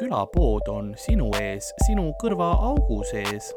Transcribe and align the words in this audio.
külapood 0.00 0.68
on 0.72 0.94
sinu 0.96 1.28
ees, 1.40 1.72
sinu 1.86 2.10
kõrvaaugu 2.22 3.02
sees. 3.12 3.52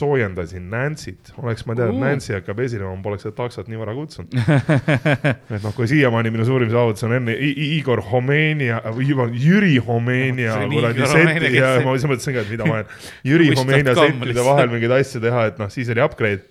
soojendasin 0.00 0.70
Nancy't, 0.70 1.32
oleks 1.42 1.66
ma 1.66 1.74
teadnud, 1.76 1.98
Uh. 1.98 2.04
Nancy 2.06 2.32
hakkab 2.32 2.60
esinema, 2.64 2.92
ma 2.96 3.02
poleks 3.04 3.26
seda 3.26 3.34
taksot 3.36 3.66
nii 3.68 3.80
vara 3.80 3.92
kutsunud. 3.92 4.32
et 5.56 5.64
noh, 5.64 5.74
kui 5.76 5.88
siiamaani 5.90 6.30
minu 6.32 6.46
suurim 6.48 6.70
saavutus 6.72 7.04
on 7.04 7.16
enne 7.18 7.34
I 7.34 7.50
I 7.50 7.66
Igor 7.80 8.00
Homenia, 8.06 8.78
Jüri 8.96 9.74
on 9.82 10.06
kuradi 10.06 11.04
seti 11.04 11.26
Homenia, 11.26 11.50
ja 11.58 11.84
ma 11.84 11.96
siis 11.98 12.08
mõtlesin 12.08 12.38
ka, 12.38 12.46
et 12.46 12.54
mida 12.54 12.70
ma 12.70 12.76
olen, 12.78 12.96
Jüri 13.28 13.50
Wish.com 13.50 13.66
Homenia 13.66 13.96
settide 13.98 14.46
vahel 14.46 14.72
mingeid 14.72 14.96
asju 15.02 15.20
teha, 15.26 15.44
et 15.50 15.60
noh, 15.60 15.74
siis 15.74 15.92
oli 15.92 16.06
upgrade. 16.06 16.46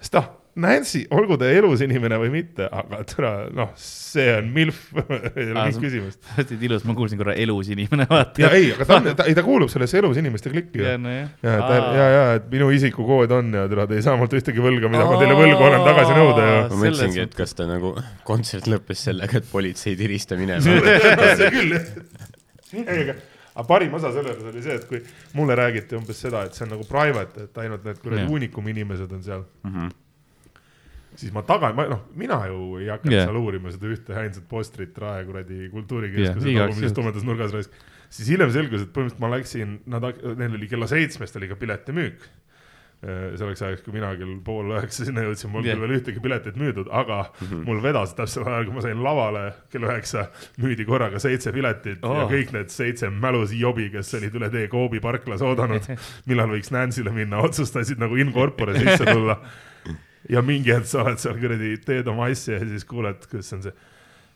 sest 0.00 0.18
noh, 0.18 0.32
Nancy, 0.58 1.04
olgu 1.14 1.36
ta 1.38 1.46
elus 1.54 1.80
inimene 1.84 2.16
või 2.18 2.30
mitte, 2.32 2.66
aga 2.66 2.98
türa, 3.06 3.30
noh, 3.54 3.68
see 3.78 4.26
on 4.34 4.48
milf, 4.54 4.80
ei 4.98 5.50
ole 5.52 5.60
Aa, 5.60 5.68
mingit 5.68 5.78
küsimust. 5.84 6.18
sa 6.26 6.42
oled 6.42 6.64
ilus, 6.68 6.84
ma 6.88 6.96
kuulsin 6.98 7.20
korra 7.20 7.36
elus 7.38 7.70
inimene, 7.74 8.06
vaata. 8.12 8.42
ja 8.42 8.50
ei, 8.56 8.72
aga 8.74 8.86
ta 8.88 8.96
on, 8.98 9.08
ta, 9.20 9.26
ei 9.30 9.36
ta 9.38 9.44
kuulub 9.46 9.70
sellesse 9.72 10.00
elus 10.02 10.18
inimeste 10.18 10.50
klikki 10.50 10.82
ja, 10.82 10.96
nojah. 10.98 11.30
ja, 11.46 11.54
ja, 11.54 11.78
ja, 12.00 12.08
ja, 12.16 12.24
et 12.40 12.50
minu 12.52 12.68
isikukood 12.74 13.32
on 13.38 13.54
ja 13.54 13.64
türa, 13.70 13.86
te 13.90 14.00
ei 14.00 14.04
saa 14.06 14.18
mult 14.18 14.34
ühtegi 14.34 14.64
võlga, 14.64 14.90
mida 14.90 15.06
ma 15.06 15.20
teile 15.22 15.38
võlgu 15.38 15.68
olen 15.70 15.86
tagasi 15.86 16.18
nõuda 16.18 16.48
ja. 16.48 16.58
ma 16.58 16.68
Selles 16.68 16.82
mõtlesingi, 16.82 17.24
et 17.28 17.38
kas 17.38 17.54
ta 17.58 17.68
nagu, 17.70 17.94
kontsert 18.28 18.66
lõppes 18.72 19.06
sellega, 19.08 19.38
et 19.42 19.48
politsei 19.52 19.94
tiris 20.00 20.26
ta 20.28 20.38
minema. 20.40 20.64
see 21.38 21.52
küll, 21.54 21.76
jah. 21.78 22.82
ei, 22.82 23.06
aga, 23.06 23.14
parim 23.68 23.94
osa 23.98 24.10
selle 24.14 24.34
juures 24.34 24.50
oli 24.52 24.62
see, 24.66 24.76
et 24.80 24.84
kui 24.90 25.00
mulle 25.38 25.56
räägiti 25.58 25.96
umbes 25.98 26.18
seda, 26.26 26.44
et 26.48 26.54
see 26.58 26.66
on 26.66 26.74
nagu 26.76 26.84
private, 26.90 27.46
et 27.48 27.62
ainult 27.64 27.86
need 27.86 27.98
kuradi 28.02 28.26
uunikum 28.30 28.68
inimesed 28.74 29.14
on 29.16 29.24
seal, 29.26 29.46
Mhm. 29.68 29.88
Siis 31.18 31.34
ma 31.34 31.42
taga, 31.46 31.72
ma 31.74 31.86
noh, 31.90 32.06
mina 32.18 32.40
ju 32.46 32.78
ei 32.78 32.90
hakanud 32.92 33.16
yeah. 33.16 33.28
seal 33.28 33.38
uurima 33.40 33.74
seda 33.74 33.90
ühte 33.90 34.18
ainsat 34.22 34.48
postrit 34.50 34.98
Rae 35.02 35.26
kuradi 35.26 35.68
kultuurikeskuse 35.72 36.52
igaks 36.52 36.76
tagumises 36.76 36.96
tumedas 36.96 37.26
nurgas 37.26 37.54
raisk. 37.54 37.78
siis 38.08 38.34
hiljem 38.34 38.52
selgus, 38.54 38.84
et 38.86 38.92
põhimõtteliselt 38.94 39.24
ma 39.24 39.32
läksin, 39.34 39.78
nad, 39.90 40.10
neil 40.38 40.58
oli 40.58 40.68
kella 40.70 40.90
seitsmest 40.90 41.40
oli 41.40 41.50
ka 41.50 41.58
piletimüük. 41.58 42.28
selleks 43.38 43.60
ajaks, 43.62 43.82
kui 43.86 43.92
mina 43.94 44.08
kell 44.18 44.32
pool 44.42 44.72
üheksa 44.74 45.04
sinna 45.06 45.22
jõudsin, 45.22 45.52
mul 45.54 45.62
Jah. 45.62 45.76
küll 45.76 45.84
veel 45.84 46.00
ühtegi 46.00 46.22
piletit 46.22 46.56
müüdud, 46.58 46.88
aga 46.90 47.20
mul 47.66 47.78
vedas 47.82 48.14
täpselt 48.18 48.48
ajal, 48.50 48.66
kui 48.66 48.74
ma 48.74 48.82
sain 48.82 49.04
lavale 49.04 49.44
kell 49.70 49.86
üheksa, 49.86 50.24
müüdi 50.58 50.86
korraga 50.86 51.20
seitse 51.22 51.52
piletit 51.54 52.02
oh. 52.02 52.16
ja 52.18 52.26
kõik 52.30 52.50
need 52.56 52.74
seitse 52.74 53.10
mälus 53.10 53.54
jobi, 53.54 53.86
kes 53.94 54.10
olid 54.18 54.34
üle 54.40 54.50
tee 54.50 54.66
Coopi 54.72 55.02
parklas 55.02 55.46
oodanud, 55.46 55.86
millal 56.30 56.50
võiks 56.56 56.74
Nancy'le 56.74 57.14
minna, 57.14 57.38
otsustasid 57.46 58.02
nagu 58.02 58.18
in 58.18 58.34
corpore 58.34 58.74
sisse 58.78 59.06
tulla. 59.06 59.38
ja 60.28 60.42
mingi 60.44 60.74
hetk 60.74 60.88
sa 60.90 61.04
oled 61.04 61.20
seal 61.22 61.38
kuradi, 61.40 61.76
teed 61.84 62.08
oma 62.10 62.28
asja 62.32 62.58
ja 62.58 62.66
siis 62.68 62.88
kuuled, 62.88 63.28
kus 63.30 63.54
on 63.56 63.64
see 63.68 63.76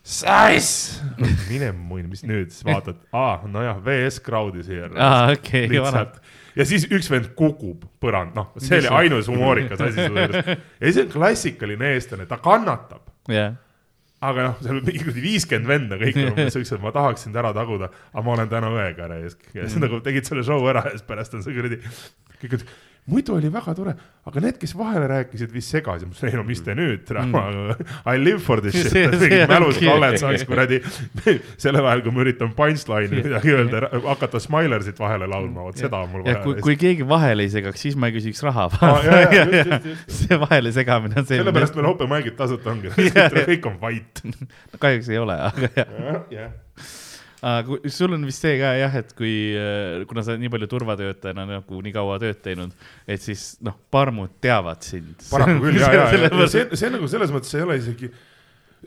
Size, 0.03 0.99
mine 1.47 1.69
muine, 1.71 2.09
mis 2.11 2.25
nüüd, 2.27 2.49
siis 2.51 2.65
vaatad, 2.67 2.97
aa, 3.15 3.37
nojah, 3.47 3.77
VS 3.85 4.17
Crowd'i 4.25 4.65
siia. 4.67 4.89
aa, 4.99 5.29
okei, 5.31 5.69
vana. 5.71 6.01
lihtsalt 6.03 6.17
ja 6.59 6.65
siis 6.67 6.83
üks 6.91 7.07
vend 7.11 7.29
kukub 7.39 7.85
põrand, 8.03 8.35
noh, 8.35 8.49
see 8.59 8.81
oli 8.81 8.91
ainus 8.99 9.29
humoorikas 9.31 9.79
asi 9.79 10.01
selle 10.01 10.25
juures. 10.25 10.49
ja 10.83 10.91
see 10.91 11.05
on 11.05 11.13
klassikaline 11.13 11.93
eestlane, 11.95 12.27
ta 12.27 12.35
kannatab, 12.43 13.07
jah, 13.31 13.55
aga 14.23 14.49
noh, 14.49 14.59
seal 14.59 14.81
mingi 14.81 15.05
kuradi 15.05 15.23
viiskümmend 15.23 15.71
venda, 15.71 15.99
kõik 16.03 16.19
on 16.19 16.31
umbes 16.33 16.57
siuksed, 16.57 16.83
ma 16.83 16.91
tahaks 16.95 17.23
sind 17.27 17.39
ära 17.39 17.53
taguda, 17.55 17.87
aga 18.11 18.25
ma 18.27 18.35
olen 18.35 18.51
täna 18.51 18.75
õega 18.75 19.07
raisk. 19.13 19.47
ja 19.55 19.69
siis 19.69 19.79
nagu 19.83 20.03
tegid 20.03 20.27
selle 20.27 20.43
show 20.43 20.67
ära 20.67 20.83
ja 20.89 20.97
siis 20.97 21.07
pärast 21.07 21.39
on 21.39 21.47
see 21.47 21.55
kuradi, 21.55 21.79
kõik 22.41 22.57
ütlesid 22.59 22.75
muidu 23.09 23.35
oli 23.35 23.49
väga 23.51 23.73
tore, 23.75 23.93
aga 24.23 24.41
need, 24.45 24.57
kes 24.61 24.71
vahele 24.79 25.07
rääkisid, 25.11 25.51
vist 25.51 25.73
segasid, 25.73 26.07
ma 26.07 26.15
ütlesin, 26.15 26.29
ei 26.31 26.39
no 26.39 26.45
mis 26.47 26.61
te 26.63 26.75
nüüd, 26.77 27.09
I 27.11 28.15
live 28.21 28.39
for 28.43 28.61
this 28.63 28.77
shit 28.77 29.11
mingid 29.23 29.43
mälus 29.51 29.79
kalled 29.81 30.15
saaks 30.21 30.45
kuradi, 30.47 30.79
sellel 31.59 31.83
ajal, 31.83 32.05
kui 32.05 32.15
ma 32.15 32.23
üritan 32.23 32.53
punchline'i 32.55 33.19
midagi 33.27 33.55
öelda, 33.57 33.83
hakata 34.07 34.39
Smilersit 34.43 35.03
vahele 35.03 35.27
laulma, 35.27 35.67
vot 35.67 35.83
seda 35.83 35.99
on 36.05 36.13
mul 36.15 36.23
ja 36.23 36.37
vaja 36.37 36.45
kui, 36.47 36.57
kui 36.63 36.79
keegi 36.79 37.07
vahele 37.09 37.43
ei 37.43 37.51
segaks, 37.51 37.83
siis 37.83 37.99
ma 37.99 38.07
ei 38.07 38.15
küsiks 38.15 38.43
raha. 38.47 38.69
Just. 38.71 39.87
see 40.21 40.39
vahele 40.39 40.71
segamine 40.75 41.19
on 41.19 41.27
see. 41.27 41.41
sellepärast 41.41 41.75
meil 41.79 41.91
open 41.91 42.11
mic'id 42.15 42.39
tasuta 42.39 42.71
ongi, 42.71 42.93
kõik 42.95 43.71
on 43.71 43.79
vait. 43.83 44.27
kahjuks 44.79 45.11
ei 45.11 45.19
ole, 45.19 45.39
aga 45.51 45.73
jah. 45.75 46.53
Aga 47.43 47.77
sul 47.91 48.15
on 48.15 48.25
vist 48.27 48.43
see 48.45 48.57
ka 48.61 48.73
jah, 48.79 48.93
et 49.01 49.13
kui, 49.17 49.33
kuna 50.09 50.23
sa 50.23 50.33
oled 50.33 50.43
nii 50.45 50.51
palju 50.53 50.69
turvatöötajana 50.71 51.47
nagu 51.49 51.81
nii 51.83 51.95
kaua 51.95 52.19
tööd 52.23 52.39
teinud, 52.45 52.75
et 53.07 53.23
siis 53.23 53.57
noh, 53.65 53.75
parmud 53.91 54.37
teavad 54.43 54.83
sind. 54.85 55.25
paraku 55.31 55.57
küll 55.65 55.81
ja, 55.81 55.91
ja, 55.93 56.05
ja, 56.15 56.29
ja 56.29 56.51
see, 56.51 56.69
see 56.79 56.93
nagu 56.93 57.09
selles 57.11 57.33
mõttes 57.35 57.51
ei 57.57 57.65
ole 57.65 57.79
isegi 57.81 58.11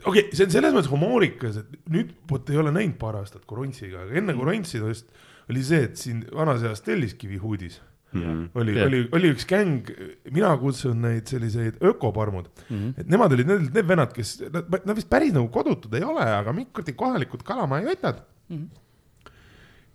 okei 0.03 0.23
okay,, 0.27 0.31
see 0.33 0.47
on 0.47 0.55
selles 0.57 0.73
mõttes 0.75 0.91
humoorikas, 0.93 1.61
et 1.61 1.91
nüüd 1.93 2.15
vot 2.29 2.49
ei 2.53 2.61
ole 2.61 2.73
näinud 2.73 2.97
paar 3.01 3.19
aastat 3.21 3.45
Korontsiga, 3.49 4.07
aga 4.07 4.17
enne 4.21 4.37
Korontsi 4.37 4.81
just 4.81 5.13
oli 5.47 5.61
see, 5.63 5.85
et 5.87 6.01
siin 6.01 6.25
vanas 6.33 6.65
eas 6.65 6.83
Telliskivi 6.85 7.39
huudis 7.41 7.79
Mhm. 8.15 8.43
oli 8.55 8.75
Jah. 8.75 8.87
oli, 8.87 9.01
oli 9.11 9.31
üks 9.33 9.43
gäng, 9.47 9.89
mina 10.31 10.53
kutsun 10.57 11.01
neid 11.03 11.27
selliseid 11.27 11.75
ökoparmud 11.83 12.47
mm. 12.69 12.77
-hmm. 12.77 12.93
et 13.01 13.09
nemad 13.11 13.33
olid 13.35 13.47
need, 13.47 13.65
need 13.73 13.87
vennad, 13.87 14.13
kes, 14.15 14.37
nad, 14.47 14.63
nad 14.85 14.95
vist 14.95 15.09
päris 15.09 15.33
nagu 15.35 15.49
kodutud 15.51 15.93
ei 15.93 16.03
ole, 16.07 16.23
aga 16.23 16.53
kuradi 16.71 16.93
kohalikud 16.93 17.43
kalamajakotad 17.43 18.23
mm. 18.49 18.55
Mhm. 18.55 18.65
-hmm 18.65 18.83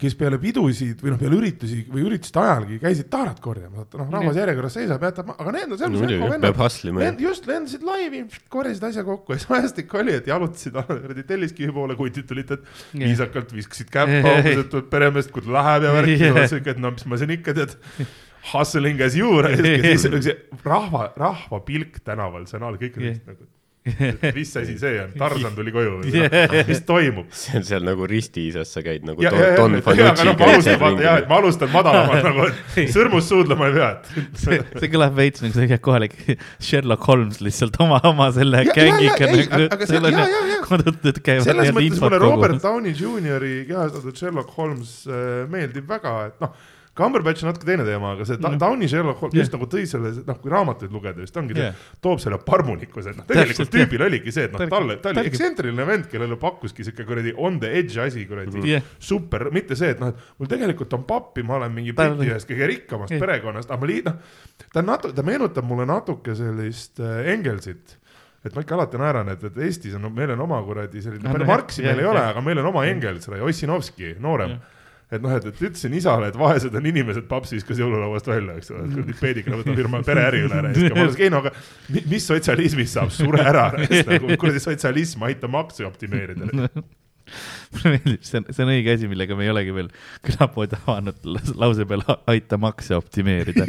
kes 0.03 0.17
peale 0.19 0.39
pidusid 0.43 1.03
või 1.03 1.13
noh, 1.13 1.19
peale 1.21 1.37
üritusi 1.39 1.83
või 1.91 2.05
ürituste 2.09 2.41
ajalgi 2.43 2.79
käisid 2.83 3.09
taarat 3.13 3.39
korjamas, 3.43 3.85
vaata 3.85 4.01
noh, 4.01 4.09
rahvas 4.17 4.41
järjekorras 4.41 4.77
seisab, 4.79 5.05
jätab, 5.07 5.31
aga 5.37 5.55
need 5.55 5.69
on 5.75 5.79
seal, 5.81 5.95
kus 5.95 6.03
muidugi, 6.03 6.41
peab 6.43 6.59
hustlema 6.65 7.05
Lend, 7.05 7.23
just 7.23 7.47
lendasid 7.51 7.87
laivi, 7.87 8.25
korjasid 8.53 8.89
asja 8.89 9.07
kokku 9.07 9.37
ja 9.37 9.43
siis 9.43 9.55
ajast 9.59 9.79
ikka 9.85 10.01
oli, 10.03 10.17
et 10.19 10.31
jalutasid 10.33 10.81
kuradi 10.91 11.27
Telliskivi 11.29 11.77
poole, 11.77 11.97
kutid 11.99 12.29
tulid, 12.31 12.51
et 12.57 12.67
Jah. 12.67 13.07
viisakalt 13.07 13.55
viskasid 13.55 13.95
käppa, 13.95 14.37
umbes, 14.41 14.61
et 14.65 14.91
peremeest, 14.91 15.33
kui 15.35 15.47
ta 15.47 15.57
läheb 15.61 15.89
ja 15.89 15.97
värk 16.01 16.13
Jah. 16.17 16.43
ja 16.43 16.51
siuke, 16.57 16.75
et 16.75 16.83
no 16.83 16.95
mis 16.97 17.07
ma 17.07 17.23
siin 17.23 17.35
ikka 17.39 17.57
tead. 17.61 17.79
Hustling 18.53 18.99
as 19.07 19.15
you, 19.15 19.39
rahva, 20.67 21.13
rahva 21.15 21.61
pilk 21.63 22.03
tänaval, 22.03 22.49
see 22.51 22.59
on 22.59 22.67
all, 22.67 22.81
kõik 22.81 22.99
olid 22.99 23.21
nagu, 23.29 23.47
mis 24.37 24.57
asi 24.57 24.77
see 24.79 24.99
on, 25.03 25.11
Tarzan 25.19 25.57
tuli 25.57 25.73
koju, 25.75 25.97
mis 26.69 26.83
toimub? 26.87 27.33
see 27.35 27.57
on 27.59 27.65
seal 27.67 27.83
nagu 27.83 28.07
ristiisas, 28.07 28.71
sa 28.71 28.83
käid 28.85 29.03
nagu 29.07 29.25
ja, 29.25 29.33
ja, 29.35 29.49
Don 29.59 29.75
Fanucci 29.83 30.27
noh, 30.29 30.37
ma 30.39 30.51
alustan, 30.53 30.79
vaata 30.79 31.03
jah, 31.03 31.17
et 31.19 31.31
ma 31.31 31.39
alustan 31.41 31.73
madalamalt 31.73 32.27
nagu, 32.29 32.45
et 32.79 32.93
sõrmust 32.95 33.33
suudlema 33.33 33.71
ei 33.71 33.75
pea, 33.79 33.89
et 33.97 34.39
see, 34.45 34.61
see 34.77 34.91
kõlab 34.93 35.17
veits 35.19 35.43
nagu 35.43 35.59
see 35.59 35.81
kohalik 35.83 36.15
Sherlock 36.63 37.09
Holmes 37.11 37.43
lihtsalt 37.43 37.81
oma, 37.83 37.99
oma 38.07 38.29
selle 38.37 38.63
gängiga 38.71 39.33
nagu. 39.33 40.61
kodutud 40.69 41.19
käivad. 41.19 41.49
selles 41.49 41.75
mõttes 41.75 42.05
mulle 42.07 42.23
Robert 42.23 42.63
Downey 42.63 42.95
Juniori 42.95 43.65
kehastatud 43.67 44.15
Sherlock 44.15 44.55
Holmes 44.61 45.01
äh, 45.11 45.43
meeldib 45.51 45.91
väga, 45.91 46.15
et 46.31 46.47
noh, 46.47 46.55
Cumberbatch 46.93 47.41
on 47.41 47.49
natuke 47.49 47.65
teine 47.65 47.87
teema, 47.89 48.11
aga 48.13 48.25
see 48.29 48.37
mm. 48.37 48.59
Downi 48.61 48.85
Sherlock 48.91 49.23
Holmes 49.23 49.33
Jah. 49.33 49.47
just 49.47 49.55
nagu 49.57 49.65
tõi 49.73 49.87
selle, 49.89 50.11
noh, 50.29 50.37
kui 50.43 50.51
raamatuid 50.53 50.93
lugeda, 50.93 51.23
just 51.25 51.37
ongi 51.41 51.55
Jah. 51.57 51.71
yeah., 51.71 51.87
toob 52.05 52.21
selle 52.21 52.37
parmunikkuse, 52.45 53.15
et 53.15 53.17
noh, 53.17 53.25
tegelikult 53.31 53.63
Täpselt, 53.63 53.73
tüübil 53.73 54.05
oligi 54.11 54.35
see, 54.37 54.45
et 54.45 54.53
noh, 54.53 54.61
Ta- 54.61 54.69
talle, 54.75 54.99
ta 55.01 55.09
oli 55.15 55.23
ta- 55.23 55.25
ekstsentriline 55.31 55.87
vend, 55.89 56.05
kellele 56.13 56.37
pakkuski 56.43 56.85
siuke 56.85 57.07
kuradi 57.09 57.33
on 57.41 57.57
the 57.63 57.71
edge 57.81 57.97
asi 58.05 58.27
kuradi 58.29 58.61
Jah. 58.69 58.85
super, 59.01 59.47
mitte 59.57 59.79
see, 59.81 59.95
et 59.97 60.03
noh, 60.05 60.13
et 60.13 60.37
mul 60.43 60.51
tegelikult 60.53 60.93
on 60.99 61.07
pappi, 61.09 61.47
ma 61.49 61.57
olen 61.57 61.73
mingi 61.73 61.95
Ta- 61.97 62.11
Briti 62.13 62.29
ühest 62.29 62.51
kõige 62.53 62.69
rikkamast 62.75 63.17
Jah. 63.17 63.25
perekonnast, 63.25 63.73
aga 63.73 63.81
ma 63.81 63.89
lii-, 63.89 64.05
noh, 64.11 64.21
ta 64.77 64.85
natuke, 64.85 65.17
ta 65.17 65.25
meenutab 65.25 65.65
mulle 65.73 65.89
natuke 65.89 66.37
sellist 66.37 67.01
äh, 67.01 67.33
Engelsit 67.33 67.97
et 68.45 68.53
ma 68.57 68.61
ikka 68.65 68.75
alati 68.75 68.99
naeran, 68.99 69.29
et, 69.31 69.43
et 69.49 69.59
Eestis 69.65 69.95
on, 69.95 70.09
meil 70.13 70.33
on 70.35 70.41
oma 70.45 70.57
kuradi 70.67 71.01
selline, 71.01 71.25
Ah, 71.31 71.45
Marxi 71.47 71.85
meil 71.87 72.01
ei 72.03 72.09
ole, 72.11 72.21
aga 72.35 72.41
meil 72.43 72.59
on 72.59 72.67
oma 72.73 72.85
Engels, 72.91 73.29
Ossinovski, 73.49 74.17
noorem. 74.21 74.57
Et 75.13 75.23
noh, 75.25 75.35
et, 75.37 75.45
et 75.51 75.61
ütlesin 75.69 75.93
isale, 75.99 76.31
et 76.33 76.39
vaesed 76.41 76.75
on 76.79 76.89
inimesed, 76.89 77.27
paps 77.31 77.53
viskas 77.55 77.81
jõululauast 77.83 78.31
välja, 78.31 78.57
eks 78.61 78.73
ole, 78.73 78.87
kuradi 78.95 79.19
peedikule 79.21 79.61
võtab 79.61 79.79
firma 79.83 80.01
pereäri 80.07 80.43
üle. 80.47 80.63
ja 80.63 80.65
ma 80.97 81.05
ütlesin, 81.07 81.27
ei 81.27 81.35
no 81.35 81.43
aga 81.45 81.53
mi- 81.93 82.07
mis 82.15 82.27
sotsialismist 82.31 82.99
saab, 82.99 83.13
sure 83.15 83.45
ära, 83.45 83.69
nagu 83.77 84.41
kuradi 84.41 84.63
sotsialism, 84.65 85.29
aita 85.29 85.51
makse 85.53 85.87
optimeerida. 85.89 86.49
mulle 87.73 87.93
meeldib, 87.95 88.23
see 88.27 88.41
on, 88.41 88.47
see 88.51 88.65
on 88.65 88.71
õige 88.75 88.95
asi, 88.97 89.09
millega 89.11 89.37
me 89.39 89.47
ei 89.47 89.53
olegi 89.53 89.75
veel 89.77 89.89
külapoodi 90.27 90.79
avanud 90.83 91.29
la- 91.29 91.43
lause 91.65 91.87
peale 91.89 92.17
aita 92.33 92.59
makse 92.61 92.97
optimeerida. 92.99 93.67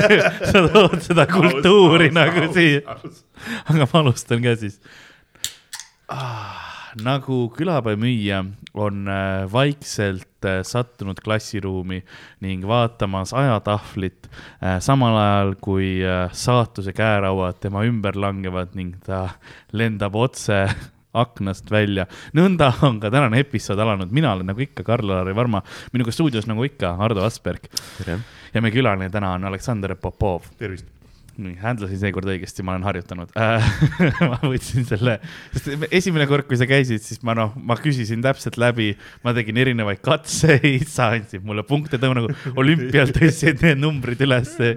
sa 0.50 0.64
tood 0.68 0.98
seda 1.04 1.26
kultuuri 1.30 2.10
nagu 2.14 2.48
siia, 2.56 2.98
aga 3.70 3.86
ma 3.86 4.02
alustan 4.02 4.42
ka 4.44 4.56
siis 4.60 4.80
ah,. 6.12 6.92
nagu 7.02 7.46
külapäeva 7.56 8.00
müüja 8.00 8.42
on 8.76 9.08
äh, 9.08 9.52
vaikselt 9.52 10.44
äh, 10.44 10.60
sattunud 10.62 11.20
klassiruumi 11.24 12.02
ning 12.44 12.66
vaatamas 12.68 13.32
ajatahvlit 13.34 14.28
äh, 14.28 14.78
samal 14.80 15.16
ajal 15.16 15.54
kui 15.60 15.88
saatuse 16.32 16.92
käerauad 16.96 17.60
tema 17.60 17.84
ümber 17.88 18.18
langevad 18.20 18.76
ning 18.76 18.94
ta 19.06 19.28
lendab 19.72 20.14
otse 20.14 20.66
aknast 21.24 21.70
välja. 21.72 22.04
nõnda 22.36 22.72
on 22.84 23.00
ka 23.00 23.10
tänane 23.10 23.40
episood 23.40 23.80
alanud, 23.80 24.12
mina 24.12 24.34
olen 24.36 24.52
nagu 24.52 24.60
ikka 24.60 24.84
Karl-Lari 24.84 25.32
Varma, 25.36 25.62
minuga 25.92 26.12
stuudios 26.12 26.48
nagu 26.50 26.64
ikka 26.68 26.92
Ardo 27.00 27.24
Asperg 27.24 27.70
ja 28.06 28.60
meie 28.60 28.74
külaline 28.74 29.08
täna 29.12 29.32
on 29.38 29.48
Aleksander 29.48 29.96
Popov 29.96 30.52
tervist. 30.58 30.95
nii, 31.40 31.56
händlasin 31.60 32.00
seekord 32.00 32.28
õigesti, 32.32 32.64
ma 32.66 32.74
olen 32.74 32.86
harjutanud 32.86 33.32
äh. 33.40 33.68
ma 34.30 34.38
võtsin 34.42 34.86
selle, 34.88 35.18
sest 35.54 35.86
esimene 35.90 36.26
kord, 36.30 36.46
kui 36.48 36.58
sa 36.60 36.68
käisid, 36.68 37.02
siis 37.04 37.22
ma 37.26 37.36
noh, 37.36 37.54
ma 37.56 37.76
küsisin 37.80 38.24
täpselt 38.24 38.58
läbi, 38.60 38.92
ma 39.26 39.34
tegin 39.36 39.60
erinevaid 39.62 40.02
katseid, 40.04 40.86
sa 40.96 41.12
andsid 41.16 41.44
mulle 41.46 41.66
punkte, 41.66 42.00
nagu 42.00 42.32
olümpial 42.56 43.12
tõstsid 43.14 43.62
need 43.64 43.82
numbrid 43.82 44.22
ülesse. 44.26 44.76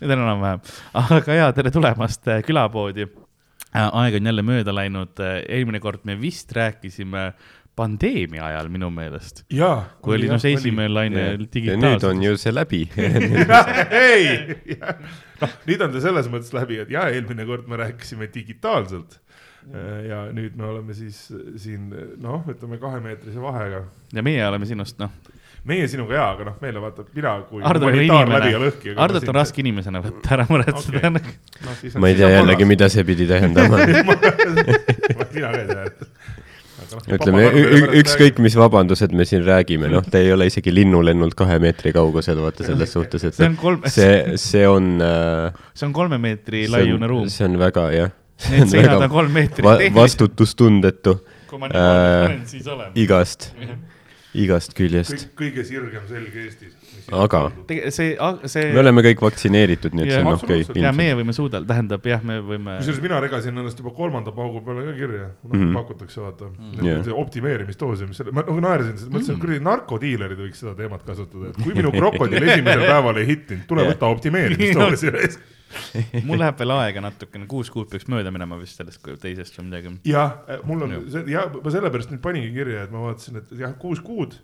Need 0.00 0.10
on 0.10 0.24
enam-vähem, 0.24 0.64
aga 1.00 1.36
ja 1.38 1.50
tere 1.56 1.70
tulemast 1.72 2.26
äh, 2.28 2.42
külapoodi. 2.44 3.06
aeg 3.74 4.16
on 4.18 4.26
jälle 4.28 4.42
mööda 4.46 4.74
läinud, 4.74 5.18
eelmine 5.48 5.80
kord 5.82 6.04
me 6.04 6.14
vist 6.20 6.52
rääkisime 6.54 7.30
pandeemia 7.76 8.46
ajal 8.50 8.70
minu 8.72 8.90
meelest, 8.94 9.42
kui 9.48 10.16
oli 10.16 10.30
noh, 10.30 10.40
see 10.42 10.54
esimene 10.58 10.92
laine 10.92 11.24
ja 11.24 11.34
nüüd 11.34 11.48
on 11.48 11.50
digitaalselt. 11.56 12.22
ju 12.22 12.38
see 12.40 12.54
läbi. 12.54 12.82
ei, 14.04 14.78
noh, 15.40 15.58
nüüd 15.68 15.84
on 15.86 15.94
ta 15.94 16.02
selles 16.04 16.30
mõttes 16.32 16.54
läbi, 16.54 16.78
et 16.84 16.94
jaa, 16.94 17.08
eelmine 17.14 17.46
kord 17.48 17.68
me 17.70 17.80
rääkisime 17.82 18.30
digitaalselt. 18.34 19.20
ja 20.04 20.26
nüüd 20.36 20.58
me 20.60 20.66
oleme 20.68 20.94
siis 20.94 21.22
siin 21.56 21.88
noh, 22.20 22.44
ütleme 22.52 22.76
kahemeetrise 22.82 23.40
vahega. 23.40 23.86
ja 24.12 24.24
meie 24.26 24.44
oleme 24.46 24.68
sinust 24.68 25.00
noh, 25.00 25.12
meie 25.64 25.86
sinuga 25.88 26.18
jaa, 26.18 26.26
aga 26.34 26.46
noh, 26.50 26.56
meile 26.60 26.82
vaata, 26.82 27.06
mina 27.16 27.34
kui 27.48 27.64
Hardot 27.64 27.88
on 27.88 27.96
ja 28.44 29.34
raske 29.38 29.64
inimesena 29.64 30.02
võtta, 30.04 30.34
ära 30.36 30.46
muretseda 30.50 31.08
okay.. 31.08 31.36
no,. 31.64 31.76
ma 32.04 32.10
ei 32.12 32.18
tea 32.18 32.30
jällegi, 32.34 32.68
mida 32.68 32.90
see 32.92 33.06
pidi 33.08 33.26
tähendama. 33.30 33.80
mina 35.34 35.48
ka 35.48 35.62
ei 35.62 35.68
tea. 35.72 35.86
Noh, 36.94 37.12
ütleme, 37.18 37.44
ükskõik, 38.00 38.40
mis 38.44 38.56
vabandused 38.58 39.14
me 39.16 39.26
siin 39.28 39.44
räägime, 39.46 39.90
noh, 39.92 40.06
ta 40.06 40.22
ei 40.22 40.32
ole 40.34 40.48
isegi 40.50 40.74
linnulennult 40.74 41.36
kahe 41.38 41.60
meetri 41.62 41.94
kaugusel, 41.96 42.40
vaata 42.44 42.66
selles 42.66 42.92
suhtes, 42.96 43.28
et 43.28 43.38
see 43.38 43.50
on 43.50 43.60
kolm, 43.60 43.86
see, 43.90 44.38
see 44.40 44.66
on 44.70 44.96
äh,, 45.04 45.62
see 45.74 45.88
on 45.88 45.94
kolme 45.96 46.20
meetri 46.22 46.66
see 46.66 46.74
laiune 46.76 47.02
on, 47.02 47.10
ruum. 47.14 47.30
see 47.32 47.48
on 47.48 47.58
väga, 47.60 47.88
jah. 47.94 48.12
Need 48.50 48.66
seinad 48.72 48.98
on 48.98 49.12
kolm 49.12 49.30
meetrit 49.30 49.62
va 49.62 49.76
vastutustundetu 49.94 51.18
kui 51.54 51.62
ma 51.62 51.70
niimoodi 51.70 52.08
äh, 52.08 52.22
panen, 52.26 52.46
siis 52.50 52.66
olen. 52.70 52.94
igast, 52.98 53.48
igast 54.34 54.74
küljest. 54.78 55.28
kõige 55.38 55.64
sirgem 55.66 56.06
selg 56.10 56.38
Eestis. 56.44 56.74
Aga- 57.12 57.40
see, 57.92 58.16
see. 58.48 58.72
me 58.72 58.80
oleme 58.80 59.02
kõik 59.04 59.20
vaktsineeritud, 59.24 59.92
nii 59.96 60.04
et 60.06 60.12
see 60.12 60.20
on 60.22 60.30
okei 60.30 60.36
absoluutselt. 60.38 60.76
ja 60.80 60.88
okay,. 60.88 60.96
meie 61.00 61.16
võime 61.18 61.34
suudelda, 61.36 61.68
tähendab 61.74 62.06
jah, 62.08 62.22
me 62.24 62.38
võime. 62.40 62.76
kusjuures 62.80 63.02
mina 63.04 63.20
regasin 63.24 63.58
ennast 63.60 63.80
juba 63.82 63.92
kolmanda 63.96 64.32
paugu 64.32 64.62
peale 64.64 64.86
ka 64.88 64.94
kirja, 64.98 65.30
noh 65.44 65.54
Mhm. 65.58 65.74
pakutakse 65.76 66.20
vaata 66.20 66.48
mm. 66.50 66.78
-hmm. 66.80 67.12
optimeerimisdoosi, 67.24 68.06
mis 68.06 68.16
selle, 68.22 68.32
ma 68.32 68.40
nagu 68.46 68.60
naersin, 68.60 68.96
mõtlesin, 69.10 69.34
et 69.36 69.40
kuradi 69.40 69.60
narkodiilerid 69.64 70.38
võiks 70.46 70.62
seda 70.64 70.74
teemat 70.78 71.02
kasutada, 71.04 71.50
et 71.52 71.60
kui 71.62 71.74
minu 71.74 71.92
krokodill 71.98 72.48
esimesel 72.48 72.86
päeval 72.86 73.20
ei 73.22 73.26
hittinud, 73.26 73.66
tule 73.68 73.84
võta 73.90 74.06
optimeerimisdoosi. 74.14 75.12
mul 76.28 76.38
läheb 76.38 76.58
veel 76.60 76.70
aega 76.76 77.00
natukene, 77.04 77.46
kuus 77.50 77.70
kuud 77.74 77.88
peaks 77.90 78.06
mööda 78.10 78.30
minema 78.34 78.58
vist 78.60 78.78
sellest 78.78 79.02
teisest 79.22 79.56
või 79.58 79.68
midagi. 79.68 79.94
jah, 80.06 80.36
mul 80.68 80.84
on 80.86 80.96
see 81.10 81.24
ja 81.32 81.46
ma 81.52 81.72
sellepärast 81.74 82.12
nüüd 82.14 82.22
paningi 82.24 82.52
kirja, 82.54 82.84
et 82.86 82.92
ma 82.94 83.02
vaatasin, 83.08 83.40
et 83.42 83.54
jah, 83.58 83.74
kuus 83.80 84.02
kuud. 84.04 84.36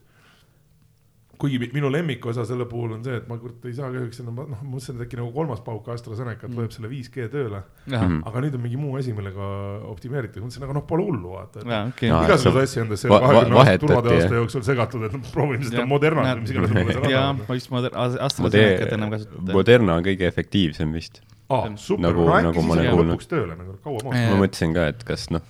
Kuigi 1.41 1.59
mi- 1.59 1.71
minu 1.73 1.89
lemmikosa 1.91 2.45
selle 2.45 2.67
puhul 2.69 2.93
on 2.99 3.03
see, 3.05 3.17
et 3.17 3.29
ma 3.29 3.39
kurat 3.41 3.65
ei 3.65 3.73
saa 3.73 3.89
kahjuks 3.91 4.21
enam, 4.21 4.37
noh, 4.43 4.59
ma 4.63 4.69
mõtlesin, 4.77 4.99
et 5.01 5.07
äkki 5.07 5.17
nagu 5.21 5.33
kolmas 5.33 5.61
pauk 5.65 5.89
AstraZenecat 5.89 6.51
Mm. 6.51 6.59
lööb 6.61 6.73
selle 6.77 6.89
5G 6.93 7.29
tööle, 7.33 7.63
Mhm. 7.89 8.23
aga 8.29 8.41
nüüd 8.45 8.55
on 8.59 8.61
mingi 8.67 8.77
muu 8.77 8.97
asi, 9.01 9.13
millega 9.17 9.47
optimeeritakse, 9.91 10.43
mõtlesin, 10.45 10.65
aga 10.69 10.73
noh, 10.77 10.85
pole 10.87 11.03
hullu, 11.09 11.33
vaata. 11.33 11.65
jaa, 11.67 11.87
okei 11.89 12.11
Aa,. 12.11 12.25
igasuguseid 12.29 12.93
asju 12.93 13.09
on 13.11 13.17
va- 13.17 13.21
kahekümne 13.27 13.59
aasta 13.59 13.79
turvade 13.87 14.15
aasta 14.17 14.35
jooksul 14.41 14.63
segatud, 14.63 15.03
et 15.09 15.13
noh, 15.13 15.21
proovime 15.33 15.65
seda. 15.65 15.87
Modernat 15.87 16.37
või 16.37 16.41
mis 16.43 16.51
iganes 16.51 16.71
mulle 16.75 16.93
see 16.93 17.11
jaa 17.11 17.27
rada, 17.33 17.45
ma 17.49 17.55
just 17.55 17.71
Moder-, 17.71 17.97
AstraZenecat 17.97 18.93
enam 18.93 19.11
kasutada. 19.11 19.53
Moderna 19.53 19.95
on 19.97 20.05
kõige 20.05 20.27
efektiivsem 20.29 20.93
vist. 20.93 21.21
aa, 21.51 21.71
super, 21.77 22.05
Nagu- 22.13 22.27
no 22.27 22.35
nagu 22.37 22.53
äkki 22.53 22.67
ma 22.69 22.75
siis 22.75 22.85
jääb 22.87 22.95
kuulnud. 22.95 23.17
lõpuks 23.17 23.27
tööle 23.33 23.57
nagu 23.59 23.73
kaua 23.83 23.99
Jaa. 23.99 24.11
maha. 24.13 24.35
ma 24.37 24.47
mõtlesin 24.47 24.75
ka, 24.75 24.87
et 24.89 25.05
kas 25.05 25.31
noh, 25.31 25.41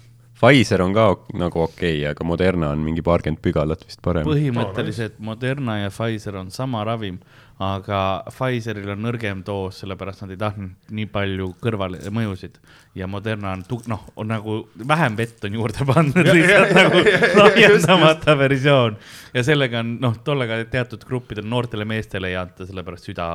Pfizer 0.41 0.81
on 0.81 0.95
ka 0.97 1.07
nagu 1.37 1.61
okei 1.67 1.99
okay,, 2.01 2.07
aga 2.09 2.25
Moderna 2.25 2.71
on 2.73 2.81
mingi 2.85 3.05
paarkümmend 3.05 3.43
pügalat 3.45 3.85
vist 3.85 4.01
parem. 4.05 4.25
põhimõtteliselt 4.25 5.19
Moderna 5.21 5.83
ja 5.83 5.91
Pfizer 5.93 6.39
on 6.41 6.49
sama 6.55 6.85
ravim, 6.89 7.21
aga 7.61 8.01
Pfizeril 8.33 8.89
on 8.95 9.03
nõrgem 9.05 9.43
doos, 9.45 9.83
sellepärast 9.83 10.23
nad 10.25 10.31
ei 10.33 10.39
tahtnud 10.41 10.93
nii 10.97 11.09
palju 11.13 11.51
kõrvalmõjusid 11.61 12.55
ja 12.97 13.07
Moderna 13.07 13.53
on 13.55 13.65
noh, 13.91 14.07
on 14.19 14.31
nagu 14.33 14.55
vähem 14.89 15.15
vett 15.19 15.45
on 15.47 15.55
juurde 15.59 15.85
pandud, 15.87 16.27
Ja- 16.27 16.35
lihtsalt 16.35 16.71
ja- 16.73 16.83
ja- 16.83 16.89
nagu 16.89 17.03
ja- 17.05 17.19
ja- 17.21 17.29
laiendamata 17.39 18.35
versioon 18.41 18.97
ja 19.35 19.43
sellega 19.47 19.83
on 19.85 19.93
noh, 20.01 20.17
tollega 20.25 20.57
teatud 20.73 21.05
gruppidel 21.07 21.45
noortele 21.47 21.85
meestele 21.85 22.31
ei 22.33 22.39
anta, 22.41 22.65
sellepärast 22.67 23.11
süda 23.11 23.29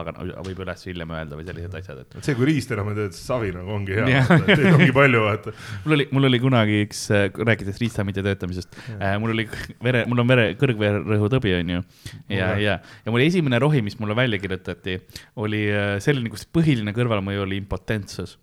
võib 0.44 0.64
üles 0.66 0.84
hiljem 0.90 1.14
öelda 1.16 1.38
või 1.40 1.46
sellised 1.48 1.78
asjad, 1.80 2.02
et 2.04 2.18
see, 2.26 2.36
kui 2.36 2.50
riist 2.50 2.74
enam 2.76 2.90
ei 2.92 2.98
tööta, 2.98 3.14
siis 3.16 3.30
savi 3.30 3.54
nagu 3.56 3.72
ongi 3.78 3.96
hea 3.96 4.26
teid 4.50 4.66
ongi 4.74 4.90
palju, 4.96 5.22
vaata. 5.28 5.54
mul 5.86 5.98
oli, 6.00 6.08
mul 6.12 6.30
oli 6.32 6.42
kunagi 6.44 6.82
üks, 6.88 7.06
rääkides 7.46 7.78
riista 7.80 8.04
mittetöötamisest 8.08 8.76
äh,, 9.00 9.16
mul 9.22 9.38
oli 9.38 9.48
vere, 9.86 10.04
mul 10.10 10.26
on 10.26 10.34
vere, 10.34 10.50
kõrgvererõhutõbi, 10.60 11.56
onju. 11.62 11.80
ja, 11.80 12.26
Mul 12.26 12.56
ka. 12.56 12.60
ja, 12.66 12.78
ja 13.06 13.12
mul 13.16 13.24
esimene 13.30 13.60
rohi, 13.62 13.82
mis 13.86 13.96
mulle 14.02 14.15
välja 14.18 14.42
kirjutati, 14.42 15.00
oli 15.44 15.64
äh, 15.72 15.96
selline, 16.04 16.32
kus 16.34 16.48
põhiline 16.48 16.96
kõrvalmõju 16.96 17.48
oli 17.48 17.62
impotentsus. 17.64 18.40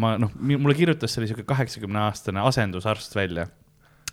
ma 0.00 0.14
noh, 0.16 0.30
mulle 0.40 0.72
kirjutas 0.72 1.12
selle 1.12 1.26
sihuke 1.28 1.44
kaheksakümne 1.44 2.00
aastane 2.06 2.40
asendusarst 2.40 3.12
välja 3.12 3.44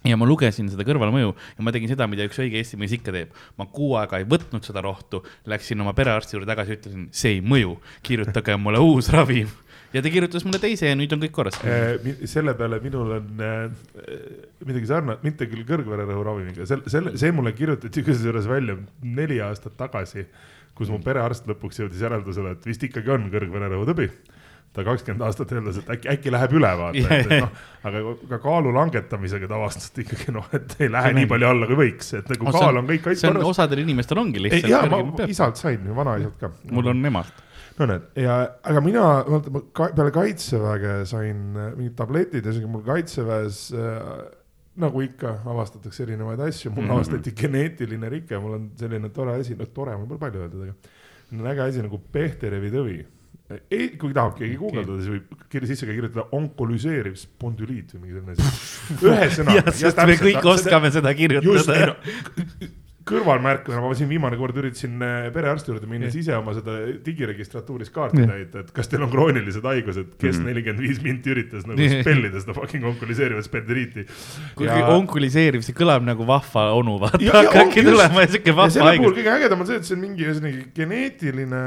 ja 0.07 0.17
ma 0.19 0.27
lugesin 0.27 0.69
seda 0.71 0.85
kõrvalmõju 0.87 1.31
ja 1.31 1.65
ma 1.65 1.73
tegin 1.75 1.91
seda, 1.91 2.07
mida 2.11 2.25
üks 2.27 2.39
õige 2.39 2.59
eesti 2.59 2.79
mees 2.79 2.93
ikka 2.95 3.13
teeb. 3.15 3.33
ma 3.59 3.67
kuu 3.67 3.95
aega 3.99 4.19
ei 4.19 4.27
võtnud 4.29 4.63
seda 4.65 4.83
rohtu, 4.85 5.21
läksin 5.49 5.81
oma 5.83 5.93
perearsti 5.97 6.37
juurde 6.37 6.49
tagasi, 6.49 6.77
ütlesin, 6.79 7.07
see 7.11 7.37
ei 7.37 7.41
mõju, 7.43 7.75
kirjutage 8.05 8.55
mulle 8.59 8.83
uus 8.83 9.11
ravim. 9.15 9.51
Ja 9.93 10.01
ta 10.05 10.09
kirjutas 10.13 10.45
mulle 10.45 10.59
teise 10.61 10.89
ja 10.91 10.95
nüüd 10.99 11.13
on 11.15 11.21
kõik 11.23 11.33
korras. 11.35 11.57
selle 12.29 12.53
peale 12.59 12.79
minul 12.83 13.15
on 13.17 13.43
äh, 13.45 13.67
midagi 14.65 14.89
sarnast, 14.91 15.23
mitte 15.25 15.47
küll 15.49 15.65
kõrgvererõhu 15.69 16.25
ravimiga, 16.27 16.65
selle, 16.69 16.85
selle, 16.91 17.15
see 17.19 17.31
mulle 17.35 17.53
kirjutati 17.57 18.03
kusjuures 18.05 18.47
välja 18.49 18.77
neli 19.03 19.39
aastat 19.45 19.77
tagasi, 19.79 20.25
kus 20.77 20.91
mu 20.93 20.99
perearst 21.03 21.47
lõpuks 21.49 21.81
jõudis 21.83 22.01
järeldusele, 22.05 22.53
et 22.57 22.67
vist 22.69 22.83
ikkagi 22.87 23.09
on 23.17 23.29
kõrgvererõhutõbi 23.33 24.09
ta 24.69 24.83
kakskümmend 24.85 25.23
aastat 25.25 25.49
öeldes, 25.57 25.79
et 25.81 25.87
äkki, 25.89 26.07
äkki 26.13 26.29
läheb 26.31 26.51
üle 26.59 26.69
vaata, 26.77 27.01
et, 27.17 27.31
et 27.33 27.41
noh, 27.41 27.49
aga 27.89 28.01
ka 28.29 28.37
kaalu 28.43 28.69
langetamisega 28.75 29.47
ta 29.49 29.57
avastas, 29.57 29.89
ikkagi 29.97 30.29
noh, 30.35 30.45
et 30.53 30.75
ei 30.85 30.91
lähe 30.93 31.09
nii 31.17 31.25
palju 31.31 31.47
alla, 31.49 31.65
kui 31.71 31.79
võiks, 31.79 32.11
et 32.19 32.29
nagu 32.29 32.45
Oh, 32.45 32.53
see 32.53 32.59
kaal 32.61 32.77
on- 32.77 32.83
on 32.83 32.89
kõik 32.91 33.07
see 33.17 33.31
on, 33.31 33.39
korras. 33.39 33.49
osadel 33.55 33.81
inimestel 33.81 34.21
ongi 34.21 34.43
lihtsalt. 34.45 34.69
jaa, 34.69 34.85
ma 34.85 35.25
isalt 35.25 35.57
sain, 35.57 35.81
vanaisalt 35.97 36.37
ka. 36.39 36.51
mul 36.69 36.91
on 36.93 37.01
emalt. 37.09 37.41
No 37.79 37.87
näed, 37.87 38.09
ja, 38.19 38.39
aga 38.67 38.81
mina, 38.83 39.05
vaata 39.27 39.53
ma 39.55 39.61
ka, 39.75 39.89
peale 39.95 40.11
kaitseväge 40.15 40.95
sain 41.09 41.45
äh, 41.55 41.71
mingid 41.77 41.95
tabletid 41.99 42.45
ja 42.45 42.53
isegi 42.53 42.69
mul 42.71 42.83
kaitseväes 42.87 43.61
äh, 43.75 44.01
nagu 44.79 45.03
ikka 45.03 45.39
avastatakse 45.49 46.03
erinevaid 46.05 46.41
asju, 46.43 46.71
mul 46.71 46.83
mm 46.83 46.89
-hmm. 46.89 46.93
avastati 46.93 47.35
geneetiline 47.35 48.09
rike, 48.09 48.39
mul 48.39 48.57
on 48.57 48.71
selline 48.79 49.09
tore 49.15 49.35
asi, 49.39 49.55
noh 49.55 49.71
tore 49.75 49.95
on 49.95 50.03
võib-olla 50.03 50.25
palju 50.25 50.43
öeldud, 50.43 50.67
aga 50.67 50.75
mul 51.31 51.45
on 51.45 51.51
äge 51.53 51.63
asi 51.67 51.85
nagu 51.85 52.01
Bechterevi 52.13 52.71
tõvi. 52.75 52.99
ei, 53.71 53.85
kui 53.97 54.13
tahab 54.13 54.35
keegi 54.37 54.57
guugeldada, 54.61 54.99
siis 55.01 55.09
võib 55.09 55.47
kirja 55.49 55.67
sisse 55.71 55.87
ka 55.87 55.93
kirjutada 55.93 56.27
onkolüseeriv 56.37 57.15
spondüliit 57.17 57.95
või 57.95 58.01
mingi 58.03 58.19
selline 58.19 58.35
asi. 58.35 58.43
ühesõnaga. 59.09 60.05
me 60.11 60.17
kõik 60.21 60.45
oskame 60.45 60.91
seda 60.91 61.15
just, 61.15 61.17
ei 61.17 61.17
kirjutada 61.17 61.85
no. 61.87 61.95
kõrvalmärkusena 63.09 63.81
ma 63.81 63.89
siin 63.97 64.09
viimane 64.11 64.37
kord 64.39 64.55
üritasin 64.61 65.01
äh, 65.01 65.29
perearsti 65.33 65.71
juurde 65.73 65.87
minnes 65.89 66.15
ise 66.15 66.35
oma 66.37 66.53
seda 66.57 66.75
digiregistratuuris 67.05 67.89
kaarti 67.95 68.25
täita, 68.29 68.59
et 68.63 68.71
kas 68.75 68.87
teil 68.91 69.03
on 69.05 69.09
kroonilised 69.13 69.65
haigused, 69.65 70.13
kes 70.21 70.37
Mhm. 70.39 70.45
nelikümmend 70.49 70.79
viis 70.85 71.01
minti 71.03 71.33
üritas 71.33 71.65
nagu 71.67 71.89
spellida 71.89 72.39
seda 72.43 72.53
fucking 72.53 72.85
onkoliseerivat 72.85 73.43
spenderiiti. 73.49 74.05
kuigi 74.55 74.81
onkuliseeriv, 74.95 75.61
see 75.65 75.73
kõlab 75.77 76.03
nagu 76.05 76.25
vahva 76.29 76.69
onu, 76.77 76.99
vaata 77.01 77.19
Ja- 77.21 77.33
ja 77.33 77.43
hakkabki 77.43 77.79
ongi 77.81 77.89
tulema 77.91 78.21
ja 78.21 78.27
siuke 78.27 78.49
ja 78.53 78.55
vahva 78.55 78.83
haigus. 78.89 79.17
kõige 79.17 79.33
ägedam 79.37 79.59
on 79.61 79.67
see, 79.67 79.75
et 79.75 79.85
see 79.85 79.95
on 79.95 80.01
mingi 80.01 80.23
ühesõnaga 80.25 80.65
geneetiline 80.75 81.63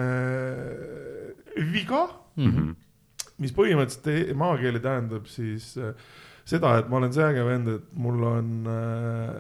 viga, 1.72 2.06
Mhm. 2.37 2.70
mis 3.42 3.52
põhimõtteliselt 3.52 4.34
maakeeli 4.38 4.80
tähendab 4.80 5.26
siis 5.28 5.76
äh, 5.76 5.92
seda, 6.44 6.78
et 6.78 6.88
ma 6.88 6.96
olen 7.00 7.12
see 7.12 7.25
äge 7.26 7.44
vend, 7.44 7.68
et 7.68 7.82
mul 7.99 8.22
on 8.25 8.66
äh, 8.66 9.32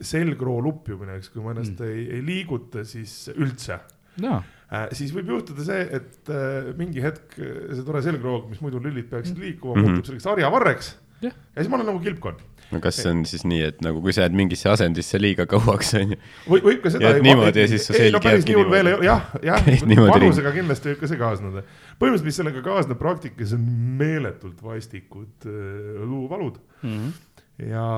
selgroo 0.00 0.60
lupjumine, 0.62 1.16
eks, 1.18 1.28
kui 1.34 1.42
ma 1.42 1.50
ennast 1.54 1.78
Mm. 1.80 1.84
mm. 1.84 1.96
ei, 1.96 2.06
ei 2.18 2.22
liiguta, 2.26 2.84
siis 2.84 3.30
üldse 3.34 3.80
jaa, 4.22 4.42
äh,. 4.72 4.88
siis 4.92 5.12
võib 5.14 5.28
juhtuda 5.34 5.64
see, 5.66 5.82
et 5.98 6.30
äh, 6.30 6.70
mingi 6.78 7.02
hetk 7.02 7.38
äh, 7.38 7.74
see 7.74 7.84
tore 7.86 8.02
selgroog, 8.02 8.48
mis 8.50 8.60
muidu 8.64 8.80
lillid 8.82 9.08
peaksid 9.10 9.38
liikuma 9.38 9.74
mm, 9.74 9.80
Mhm. 9.80 9.84
-hmm. 9.86 9.92
muutub 9.98 10.06
selliseks 10.06 10.30
harjavarreks. 10.30 10.96
Jah. 11.22 11.32
ja 11.56 11.62
siis 11.62 11.68
ma 11.70 11.76
olen 11.80 11.86
nagu 11.90 11.98
kilpkonn. 11.98 12.36
no 12.70 12.78
kas 12.80 12.94
see 13.02 13.10
on 13.10 13.24
siis 13.26 13.42
nii, 13.44 13.62
et 13.72 13.80
nagu 13.82 13.98
kui 14.02 14.12
sa 14.14 14.20
jääd 14.22 14.36
mingisse 14.38 14.68
asendisse 14.70 15.18
liiga 15.18 15.46
kauaks, 15.50 15.94
onju, 15.98 16.16
või 16.46 16.60
võib 16.62 16.82
ka 16.84 16.90
seda. 16.94 17.08
Jääd 17.08 17.22
niimoodi 17.26 17.58
ja 17.64 17.68
siis 17.72 17.86
su 17.88 17.92
selg 17.96 18.14
no 18.14 18.20
jääbki 18.22 18.52
nii 18.52 18.54
hull 18.60 18.70
veel 18.70 18.86
ei 18.86 18.92
niimoodi. 18.92 19.08
ole, 19.08 19.08
jah, 19.08 19.32
jah 19.42 19.66
niimoodi 19.90 20.12
vanusega 20.20 20.52
kindlasti 20.54 20.88
võib 20.92 21.00
ka 21.00 21.06
see 21.10 21.18
kaasneda. 21.18 21.62
põhimõtteliselt, 21.98 22.24
mis 22.30 22.36
sellega 22.38 22.62
kaasneb 22.62 22.98
praktikas 23.02 23.52
on 23.56 23.64
meeletult 23.98 24.62
vastikud 24.62 25.46
äh, 25.46 26.04
luuvalud 26.06 26.58
Mhm. 26.82 27.08
ja 27.66 27.88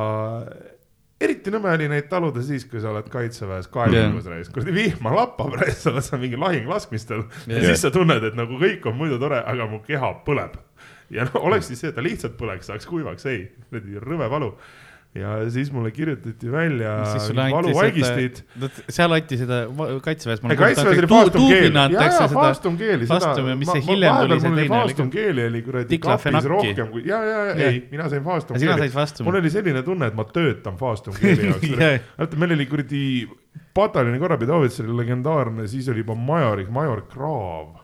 eriti 1.21 1.53
nõme 1.53 1.73
oli 1.75 1.89
neid 1.91 2.09
taluda 2.11 2.43
siis, 2.45 2.65
kui 2.69 2.81
sa 2.83 2.93
oled 2.95 3.09
kaitseväes 3.12 3.69
kaevikus 3.73 4.29
yeah., 4.29 4.50
kuradi 4.55 4.75
vihma 4.75 5.12
lappab, 5.15 5.57
sa 5.77 5.93
oled 5.93 6.07
seal 6.07 6.23
mingi 6.23 6.41
lahinglaskmistel 6.41 7.25
yeah. 7.47 7.61
ja 7.61 7.65
siis 7.71 7.85
sa 7.85 7.93
tunned, 7.95 8.25
et 8.27 8.39
nagu 8.39 8.61
kõik 8.61 8.87
on 8.89 8.97
muidu 8.99 9.21
tore, 9.23 9.43
aga 9.53 9.69
mu 9.71 9.83
keha 9.87 10.12
põleb. 10.27 10.57
ja 11.15 11.27
no 11.29 11.45
oleks 11.50 11.71
siis 11.71 11.83
see, 11.83 11.93
et 11.93 11.99
ta 11.99 12.05
lihtsalt 12.05 12.39
põleks, 12.41 12.71
saaks 12.71 12.89
kuivaks, 12.89 13.27
ei, 13.31 13.45
kuradi 13.69 14.00
rõve 14.03 14.31
valu. 14.33 14.55
Ja 15.14 15.50
siis 15.50 15.73
mulle 15.73 15.90
kirjutati 15.90 16.52
välja 16.52 16.90
valuvaigistid. 17.50 18.37
seal 18.88 19.12
anti 19.12 19.37
seda 19.40 19.57
kaitseväes. 20.02 20.40
kaitseväes 20.40 20.99
oli 20.99 21.07
faastumkeel. 21.11 21.75
jaa, 21.75 22.29
faastumkeeli. 22.29 23.07
Faastum 23.11 23.49
ja 23.49 23.57
mis 23.57 23.73
see 23.73 23.83
hiljem 23.88 24.17
tuli, 24.21 24.40
see 24.40 24.50
teine 24.50 24.61
oli- 24.61 24.69
faastumkeeli 24.69 25.47
oli 25.47 25.62
kuradi 25.67 25.99
kapis 25.99 26.45
rohkem 26.45 26.88
kui, 26.95 27.02
jaa, 27.09 27.25
jaa, 27.25 27.47
ei, 27.55 27.88
mina 27.90 28.09
sain 28.09 28.23
faastumkeeli 28.25 28.90
mul 29.25 29.35
oli 29.40 29.50
selline 29.50 29.83
tunne, 29.83 30.07
et 30.07 30.14
ma 30.14 30.25
töötan 30.25 30.76
faastumkeeli 30.79 31.47
jaoks. 31.50 31.75
Vaata, 32.19 32.37
meil 32.37 32.55
oli 32.55 32.67
kuradi 32.71 33.02
pataljoni 33.75 34.19
korrapidaja 34.19 34.57
ohvitser 34.62 34.87
oli 34.87 34.97
legendaarne, 35.02 35.67
siis 35.69 35.88
oli 35.88 36.05
juba 36.05 36.14
major, 36.14 36.62
major 36.71 37.02
Kraav, 37.11 37.75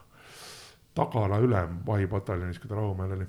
tagala 0.95 1.38
ülem 1.42 1.80
vahipataljonis, 1.87 2.59
kui 2.62 2.68
ta 2.71 2.78
Rahumäel 2.78 3.12
oli. 3.18 3.26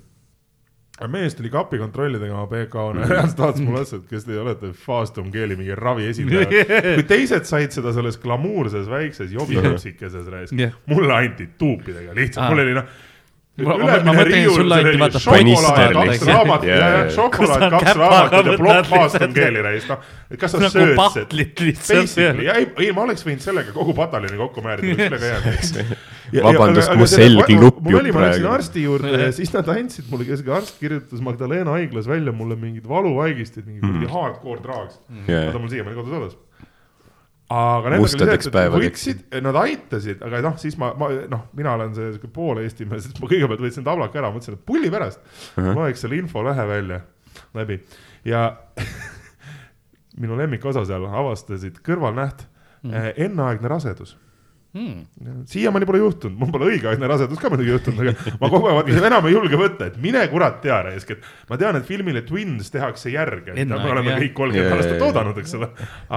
Mees 1.05 1.35
tuli 1.37 1.49
kapi 1.53 1.77
kontrolli 1.77 2.19
tegema 2.19 2.47
PK-na 2.49 3.03
ja 3.03 3.09
reaalselt 3.13 3.41
vaatas 3.43 3.61
mulle 3.61 3.83
otsa, 3.85 3.99
et 4.01 4.07
kes 4.09 4.25
te 4.25 4.39
olete 4.41 4.71
faastumkeeli 4.85 5.55
mingi 5.59 5.75
ravi 5.77 6.07
esindaja. 6.09 6.47
kui 6.97 7.05
teised 7.09 7.45
said 7.49 7.75
seda 7.75 7.93
selles 7.93 8.17
glamuurses 8.23 8.89
väikses 8.89 9.29
jobikapsikeses 9.35 10.25
reis 10.33 10.55
Jah., 10.57 10.73
mulle 10.89 11.13
anti 11.13 11.49
tuupidega 11.57 12.15
lihtsalt, 12.17 12.47
Aa. 12.47 12.49
mul 12.55 12.63
oli 12.65 12.73
noh. 12.79 12.89
Noh. 13.57 13.77
kas 20.37 20.53
sa 20.53 20.59
nagu 20.61 21.07
sööd 21.15 21.33
ja 22.45 22.53
ei, 22.59 22.67
ei, 22.83 22.91
ma 22.93 23.01
oleks 23.07 23.25
võinud 23.25 23.41
sellega 23.41 23.73
kogu 23.73 23.95
pataljoni 23.97 24.37
kokku 24.37 24.61
määrida, 24.65 24.93
oleks 24.93 25.09
sellega 25.09 25.25
jäänud. 25.31 26.05
Vabandust, 26.47 26.93
mu 26.99 27.07
selg 27.09 27.49
lupjub 27.55 27.99
oli, 28.01 28.11
ma 28.11 28.25
läksin 28.27 28.43
praegu. 28.43 28.53
arsti 28.59 28.83
juurde 28.83 29.13
ja 29.23 29.31
siis 29.35 29.53
nad 29.55 29.69
andsid 29.73 30.09
mulle, 30.11 30.27
kes 30.27 30.43
arst 30.59 30.77
kirjutas 30.81 31.23
Magdalena 31.23 31.77
haiglas 31.77 32.07
välja 32.09 32.33
mulle 32.35 32.59
mingid 32.59 32.85
valuvaigistid, 32.89 33.65
mingi 33.65 33.81
Mhm. 33.81 34.05
hardcore. 34.11 34.59
Jaa. 35.27 35.45
Nad 35.47 35.55
on 35.55 35.61
mul 35.61 35.69
siiamaani 35.71 35.97
kodus 35.97 36.13
alles. 36.13 36.37
Aga 37.53 37.93
nendega 37.93 38.03
oli 38.03 38.41
see, 38.43 38.51
et 38.51 38.73
võtsid, 38.73 39.21
nad 39.45 39.59
aitasid, 39.61 40.23
aga 40.27 40.41
noh, 40.43 40.57
siis 40.59 40.75
ma, 40.79 40.91
ma 40.99 41.07
noh, 41.31 41.45
mina 41.55 41.77
olen 41.77 41.93
see 41.95 42.09
sihuke 42.11 42.29
pool 42.33 42.59
Eesti 42.63 42.87
mees, 42.89 43.07
et 43.07 43.21
ma 43.23 43.29
kõigepealt 43.31 43.63
võtsin 43.63 43.87
tablaka 43.87 44.19
ära, 44.19 44.31
mõtlesin, 44.33 44.57
et 44.59 44.65
pulli 44.67 44.91
pärast 44.91 45.21
uh 45.23 45.63
-huh. 45.63 45.77
loeks 45.77 46.03
selle 46.03 46.19
infolehe 46.19 46.67
välja 46.67 47.01
läbi 47.55 47.79
ja 48.27 48.49
minu 50.21 50.37
lemmikosa 50.37 50.83
seal 50.85 51.05
avastasid 51.07 51.79
kõrvalnäht 51.85 52.43
mm., 52.83 53.13
enneaegne 53.15 53.71
rasedus 53.71 54.17
Hmm. 54.77 55.45
siiamaani 55.49 55.85
pole 55.89 55.97
juhtunud, 55.97 56.37
mul 56.37 56.51
pole 56.53 56.67
õigeaegne 56.73 57.07
rasedus 57.09 57.39
ka 57.41 57.49
muidugi 57.49 57.71
juhtunud, 57.71 58.01
aga 58.03 58.13
ma 58.41 58.49
kogu 58.51 58.67
aeg 58.69 58.75
vaatan, 58.77 59.05
enam 59.09 59.27
ei 59.29 59.33
julge 59.33 59.57
võtta, 59.57 59.87
et 59.89 59.95
mine 60.03 60.21
kurat 60.29 60.59
tea, 60.61 60.75
raisk, 60.85 61.15
et 61.15 61.23
ma 61.49 61.57
tean, 61.57 61.79
et 61.79 61.87
filmile 61.87 62.21
Twins 62.27 62.69
tehakse 62.73 63.09
järge, 63.09 63.55
mida 63.57 63.79
me 63.81 63.93
oleme 63.95 64.13
jah. 64.13 64.19
kõik 64.21 64.35
kolmkümmend 64.37 64.75
aastat 64.75 65.05
oodanud, 65.07 65.39
eks 65.41 65.55
ole. 65.57 65.69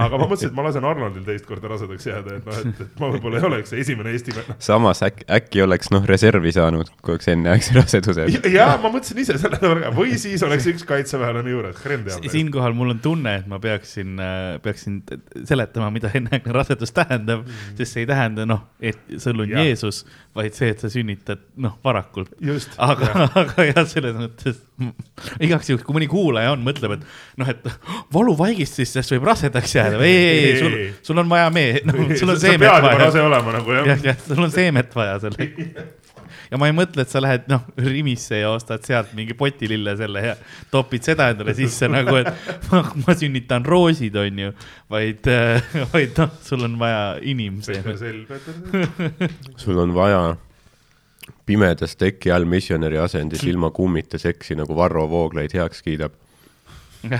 aga 0.03 0.19
ma 0.19 0.27
mõtlesin, 0.27 0.51
et 0.51 0.57
ma 0.59 0.65
lasen 0.67 0.85
Arnoldil 0.91 1.23
teist 1.25 1.47
korda 1.49 1.71
rasedaks 1.71 2.05
jääda, 2.11 2.35
et 2.37 2.51
noh, 2.51 2.59
et, 2.59 2.83
et 2.85 3.01
ma 3.01 3.09
võib-olla 3.15 3.41
ei 3.41 3.47
oleks 3.49 3.73
esimene 3.81 4.13
Eesti 4.13 4.35
samas 4.61 5.01
äkki, 5.07 5.25
äkki 5.39 5.65
oleks 5.65 5.89
noh 5.95 6.05
reservi 6.11 6.53
saanud, 6.53 6.91
kui 7.01 7.15
oleks 7.15 7.31
enneaegse 7.33 7.79
raseduse. 7.79 8.27
ja 8.51 8.67
ma 8.83 8.93
mõtlesin 8.93 9.23
ise 9.23 9.39
selle 9.41 9.57
peale 9.63 9.87
ka 9.87 9.93
või 9.97 10.19
siis 10.21 10.45
oleks 10.45 10.69
üks 10.69 10.85
kaitseväelane 10.91 11.55
juures, 11.55 11.81
Hren 11.81 12.05
teab. 12.05 12.29
siinkohal 12.29 12.77
mul 12.77 12.93
on 12.93 13.01
tunne, 13.01 13.39
et 13.41 13.49
ma 13.49 13.57
peaksin, 13.63 14.21
peaksin 14.61 15.01
t- 15.07 15.17
seletama, 15.49 15.89
mida 15.93 16.13
enneaegne 16.13 16.55
rasedus 16.61 16.93
tähendab 16.93 17.47
mm., 17.47 17.77
sest 17.79 17.97
see 17.97 18.05
ei 18.05 18.09
tähenda 18.09 18.45
noh, 18.51 18.65
et 18.83 18.99
sul 19.21 19.39
on 19.43 19.49
Jah. 19.49 19.63
Jeesus, 19.65 20.03
vaid 20.37 20.55
see, 20.57 20.71
et 20.73 20.81
sa 20.83 20.89
sünnitad 20.91 21.41
noh, 21.61 21.77
varakult. 21.85 22.33
aga, 22.81 23.29
aga 23.41 23.67
jah, 23.69 23.85
selles 23.93 24.17
mõttes 24.17 24.59
igaks 25.45 25.71
juhuks, 25.71 25.85
kui 25.87 25.97
mõni 25.97 26.09
kuulaja 26.11 26.53
on, 26.55 26.63
mõtleb, 26.65 26.97
et 26.97 27.05
noh, 27.41 27.51
et 27.51 27.67
valuvaigistustest 28.15 29.15
võib 29.15 29.27
rasedaks 29.31 29.75
jääda. 29.77 30.01
ei, 30.05 30.19
ei, 30.19 30.43
ei, 30.49 30.59
sul, 30.59 30.77
sul 31.11 31.23
on 31.23 31.31
vaja 31.31 31.49
mee-, 31.53 31.81
noh, 31.87 32.03
sul 32.15 32.33
on 32.33 32.39
sa 32.39 32.47
seemet 32.47 32.67
pead 32.67 32.77
juba 32.77 32.87
vaja 32.89 33.01
rase 33.05 33.25
olema 33.25 33.57
nagu 33.57 33.79
jah 33.79 33.91
jah, 33.93 34.05
jah, 34.11 34.21
sul 34.27 34.45
on 34.47 34.53
seemet 34.53 34.95
vaja 34.97 35.17
selleks. 35.25 35.97
Ja 36.51 36.59
ma 36.59 36.67
ei 36.67 36.75
mõtle, 36.75 37.05
et 37.05 37.11
sa 37.11 37.21
lähed 37.23 37.47
noh 37.51 37.63
Rimisse 37.79 38.41
ja 38.41 38.51
ostad 38.51 38.83
sealt 38.87 39.13
mingi 39.17 39.35
potilille 39.37 39.95
selle 39.99 40.23
ja 40.25 40.35
topid 40.71 41.07
seda 41.07 41.29
endale 41.31 41.55
sisse 41.57 41.87
nagu, 41.91 42.17
et 42.19 42.29
ma, 42.71 42.83
ma 43.05 43.15
sünnitan 43.17 43.65
roosid, 43.67 44.15
onju, 44.19 44.51
vaid, 44.91 45.31
vaid 45.93 46.21
noh, 46.21 46.37
sul 46.43 46.67
on 46.67 46.77
vaja 46.81 47.03
Peeter. 47.21 47.95
sul 49.55 49.79
on 49.79 49.95
vaja 49.95 50.23
pimedas 51.45 51.95
teki 51.95 52.31
all 52.31 52.45
missionäri 52.45 52.99
asendis 52.99 53.43
ilma 53.47 53.71
kummita 53.71 54.19
seksi, 54.19 54.55
nagu 54.59 54.75
Varro 54.75 55.07
Vooglaid 55.09 55.55
heaks 55.55 55.81
kiidab. 55.81 56.13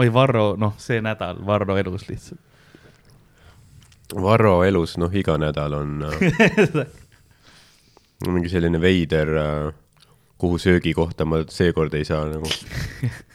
oi, 0.00 0.12
Varro, 0.12 0.54
noh, 0.58 0.74
see 0.78 1.00
nädal 1.04 1.42
Varro 1.46 1.76
elus 1.76 2.08
lihtsalt. 2.08 2.40
Varro 4.14 4.58
elus, 4.62 4.98
noh, 5.00 5.12
iga 5.16 5.34
nädal 5.40 5.74
on 5.74 6.04
äh, 6.06 6.84
mingi 8.26 8.48
selline 8.52 8.80
veider 8.80 9.32
äh,, 9.36 9.72
kuhu 10.38 10.58
söögikohta 10.58 11.24
ma 11.24 11.42
seekord 11.48 11.94
ei 11.94 12.04
saa 12.04 12.24
nagu. 12.28 12.48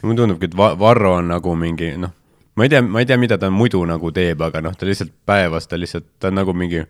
mulle 0.02 0.16
tundubki, 0.16 0.50
et 0.50 0.56
Va- 0.56 0.74
Varro 0.78 1.14
on 1.18 1.28
nagu 1.32 1.54
mingi 1.58 1.92
noh, 1.98 2.12
ma 2.56 2.66
ei 2.66 2.72
tea, 2.72 2.82
ma 2.82 3.00
ei 3.02 3.06
tea, 3.08 3.16
mida 3.20 3.38
ta 3.38 3.50
muidu 3.50 3.80
nagu 3.88 4.12
teeb, 4.12 4.42
aga 4.46 4.60
noh, 4.64 4.74
ta 4.76 4.86
lihtsalt 4.88 5.12
päevas, 5.26 5.66
ta 5.70 5.78
lihtsalt, 5.80 6.06
ta 6.20 6.28
on 6.32 6.38
nagu 6.40 6.52
mingi 6.56 6.82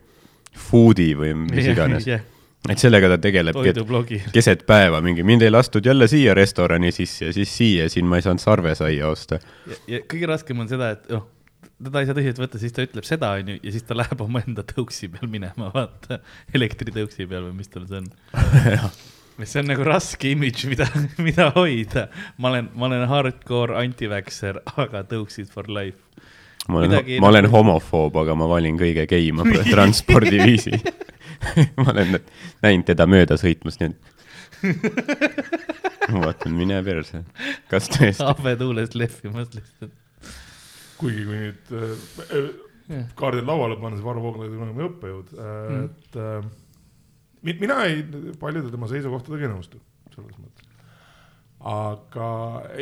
foodie 0.69 1.15
või 1.15 1.33
mis 1.45 1.67
iganes. 1.71 2.07
et 2.69 2.77
sellega 2.81 3.07
ta 3.09 3.17
tegelebki, 3.17 3.71
et 3.71 4.31
keset 4.35 4.65
päeva 4.67 4.99
mingi, 5.01 5.23
mind 5.23 5.41
ei 5.47 5.49
lastud 5.53 5.85
jälle 5.85 6.07
siia 6.11 6.33
restorani 6.37 6.91
sisse 6.91 7.29
ja 7.29 7.33
siis 7.33 7.53
siia, 7.57 7.87
siin 7.89 8.05
ma 8.05 8.19
ei 8.19 8.25
saanud 8.25 8.43
sarvesaia 8.43 9.07
osta. 9.07 9.39
ja, 9.67 9.79
ja 9.95 10.01
kõige 10.11 10.27
raskem 10.29 10.59
on 10.59 10.69
seda, 10.69 10.91
et 10.97 11.07
noh, 11.09 11.23
teda 11.85 12.01
ei 12.01 12.09
saa 12.09 12.17
tõsiselt 12.17 12.41
võtta, 12.43 12.59
siis 12.61 12.75
ta 12.75 12.85
ütleb 12.85 13.07
seda, 13.07 13.31
onju, 13.39 13.57
ja 13.63 13.73
siis 13.73 13.85
ta 13.87 13.97
läheb 13.97 14.21
omaenda 14.23 14.65
tõuksi 14.67 15.09
peal 15.13 15.29
minema, 15.31 15.71
vaata, 15.73 16.19
elektritõuksi 16.57 17.27
peal 17.29 17.47
või 17.49 17.57
mis 17.61 17.71
tal 17.73 17.87
see 17.89 18.01
on. 18.01 18.11
see 19.51 19.63
on 19.63 19.71
nagu 19.71 19.85
raske 19.87 20.31
imidž, 20.35 20.67
mida, 20.71 20.87
mida 21.21 21.49
hoida. 21.55 22.07
ma 22.37 22.51
olen, 22.53 22.69
ma 22.75 22.89
olen 22.89 23.07
hardcore 23.09 23.79
anti-vaxxer, 23.81 24.61
aga 24.81 25.03
tõuksid 25.09 25.49
for 25.53 25.69
life. 25.71 25.99
ma 26.67 26.83
olen 26.83 26.97
ma 27.21 27.31
olen 27.31 27.47
nagu- 27.47 27.57
homofoob, 27.57 28.21
aga 28.23 28.37
ma 28.37 28.49
valin 28.51 28.77
kõige 28.79 29.07
geima 29.09 29.47
transpordiviisi. 29.69 30.77
ma 31.81 31.89
olen 31.93 32.19
näinud 32.61 32.85
teda 32.91 33.07
mööda 33.09 33.37
sõitmas, 33.41 33.81
et 33.81 33.97
ma 36.11 36.21
vaatan, 36.27 36.53
mine 36.53 36.77
perse. 36.85 37.23
kas 37.71 37.89
tõesti? 37.89 38.21
ahvetuules 38.25 38.93
lehvimas 38.97 39.49
lihtsalt. 39.55 39.95
Kuigi 41.01 41.27
kui 41.27 41.39
nüüd 41.45 41.71
äh, 41.77 42.49
Jah. 42.91 43.05
kaardid 43.19 43.47
lauale 43.47 43.77
panna, 43.79 43.97
siis 43.97 44.05
Varro 44.05 44.23
Vooglaid 44.25 44.57
on 44.57 44.67
nagu 44.71 44.87
õppejõud 44.89 45.31
äh,, 45.37 45.77
et 45.85 46.19
äh, 46.19 46.51
mi- 47.47 47.57
mina 47.61 47.83
ei, 47.87 48.03
paljude 48.41 48.73
tema 48.73 48.89
seisukohtadega 48.91 49.47
ei 49.47 49.53
nõustu 49.53 49.81
selles 50.11 50.35
mõttes. 50.35 50.67
aga, 51.71 52.27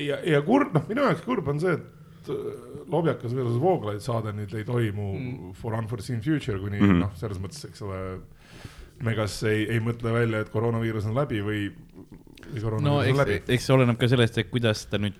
ja, 0.01 0.19
ja 0.25 0.41
kurb, 0.45 0.73
noh, 0.75 0.85
minu 0.89 1.05
jaoks 1.05 1.23
kurb 1.27 1.49
on 1.51 1.61
see, 1.61 1.75
et 1.77 2.31
äh, 2.33 2.67
Lobjakas 2.89 3.35
versus 3.38 3.59
Vooglaid 3.61 4.01
saade 4.03 4.33
nüüd 4.35 4.55
ei 4.57 4.65
toimu 4.67 5.09
mm. 5.13 5.55
for 5.59 5.77
unforeseen 5.77 6.23
future, 6.25 6.57
kuni 6.59 6.79
mm. 6.79 6.85
-hmm. 6.85 7.03
noh, 7.05 7.15
selles 7.19 7.41
mõttes, 7.43 7.67
eks 7.69 7.83
ole, 7.85 7.99
me 9.05 9.15
kas 9.17 9.41
ei, 9.49 9.67
ei 9.75 9.83
mõtle 9.83 10.13
välja, 10.15 10.41
et 10.41 10.49
koroonaviirus 10.53 11.05
on 11.11 11.19
läbi 11.19 11.43
või, 11.45 11.67
või 12.49 12.63
koroonaviirus 12.63 12.88
no 12.88 12.97
on 13.03 13.11
eks 13.11 13.21
läbi., 13.21 13.41
eks 13.47 13.69
see 13.69 13.77
oleneb 13.77 13.99
ka 14.01 14.09
sellest, 14.11 14.41
et 14.41 14.49
kuidas 14.49 14.88
ta 14.89 14.97
nüüd 15.01 15.19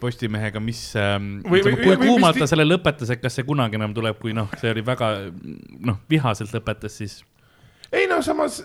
Postimehega, 0.00 0.60
mis 0.60 0.80
ähm,, 1.00 1.38
kui 1.46 1.96
kuumalt 2.00 2.38
ta 2.40 2.48
selle 2.50 2.66
lõpetas, 2.66 3.12
et 3.14 3.22
kas 3.22 3.38
see 3.38 3.46
kunagi 3.48 3.78
enam 3.78 3.94
tuleb, 3.96 4.18
kui 4.20 4.34
noh, 4.36 4.50
see 4.60 4.72
oli 4.74 4.84
väga 4.84 5.14
noh, 5.84 6.02
vihaselt 6.10 6.52
lõpetas, 6.54 6.98
siis 7.00 7.20
ei 7.94 8.08
no 8.10 8.20
samas 8.24 8.62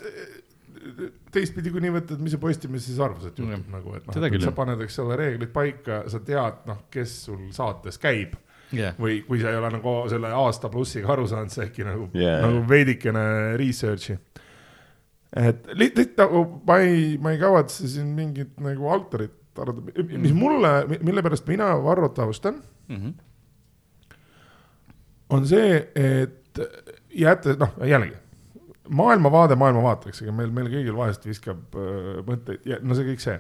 teistpidi, 1.34 1.72
kui 1.74 1.82
nii 1.84 1.94
võtta, 1.94 2.16
et 2.16 2.22
mis 2.24 2.34
see 2.34 2.42
Postimees 2.42 2.86
siis 2.88 3.00
arvas, 3.04 3.30
et 3.30 3.40
juhtub 3.40 3.66
Mm. 3.66 3.74
nagu, 3.74 3.96
et 3.98 4.06
noh, 4.08 4.30
küll, 4.32 4.44
sa 4.44 4.54
paned, 4.56 4.82
eks 4.82 5.00
ole, 5.04 5.18
reeglid 5.20 5.52
paika, 5.54 6.04
sa 6.10 6.22
tead, 6.26 6.62
noh, 6.70 6.86
kes 6.92 7.16
sul 7.28 7.50
saates 7.56 8.00
käib 8.02 8.36
jah, 8.76 8.96
või 9.02 9.20
kui 9.28 9.42
sa 9.42 9.52
ei 9.52 9.60
ole 9.60 9.72
nagu 9.76 9.96
selle 10.12 10.32
aasta 10.36 10.70
plussiga 10.70 11.12
aru 11.14 11.28
saanud, 11.30 11.54
sa 11.54 11.66
äkki 11.68 11.86
nagu 11.88 12.10
yeah., 12.18 12.42
nagu 12.46 12.64
veidikene 12.70 13.58
research'i. 13.60 14.18
et 15.36 15.68
lihtsalt 15.78 16.18
nagu 16.24 16.46
ma 16.68 16.80
ei, 16.86 17.18
ma 17.22 17.34
ei 17.36 17.42
kavatse 17.42 17.88
siin 17.90 18.14
mingit 18.18 18.56
nagu 18.64 18.90
altarit 18.90 19.36
arvata, 19.62 20.06
mis 20.18 20.34
mulle, 20.36 20.72
mille 21.04 21.24
pärast 21.26 21.48
mina 21.48 21.72
Varrot 21.84 22.20
austan, 22.26 22.62
Mhm. 22.90 23.14
on 25.30 25.46
see, 25.48 25.76
et 25.96 26.60
jättes, 27.14 27.58
noh, 27.62 27.76
jällegi 27.86 28.16
maailmavaade 28.90 29.54
maailmavaateks, 29.60 30.24
ega 30.24 30.34
meil, 30.34 30.50
meil 30.54 30.70
kõigil 30.74 30.96
vahest 30.98 31.26
viskab 31.30 31.76
äh, 31.78 32.24
mõtteid 32.26 32.66
ja 32.66 32.80
no 32.82 32.96
see 32.98 33.06
kõik 33.12 33.22
see. 33.22 33.36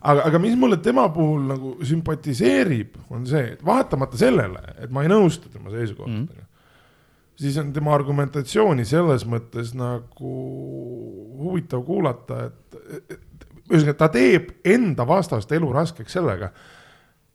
aga, 0.00 0.22
aga 0.30 0.40
mis 0.40 0.56
mulle 0.56 0.78
tema 0.80 1.04
puhul 1.12 1.44
nagu 1.50 1.74
sümpatiseerib, 1.84 2.96
on 3.12 3.26
see, 3.28 3.52
et 3.58 3.64
vaatamata 3.66 4.16
sellele, 4.20 4.62
et 4.80 4.90
ma 4.94 5.04
ei 5.04 5.12
nõustu 5.12 5.52
tema 5.52 5.72
seisukohtadega 5.74 6.40
mm., 6.40 6.52
siis 7.36 7.58
on 7.60 7.68
tema 7.76 7.92
argumentatsiooni 7.92 8.86
selles 8.88 9.26
mõttes 9.28 9.74
nagu 9.76 10.32
huvitav 11.42 11.84
kuulata, 11.84 12.46
et, 12.48 12.78
et 13.10 13.25
ühesõnaga 13.70 13.98
ta 13.98 14.10
teeb 14.14 14.52
enda 14.66 15.06
vastast 15.08 15.52
elu 15.56 15.72
raskeks 15.74 16.16
sellega, 16.18 16.52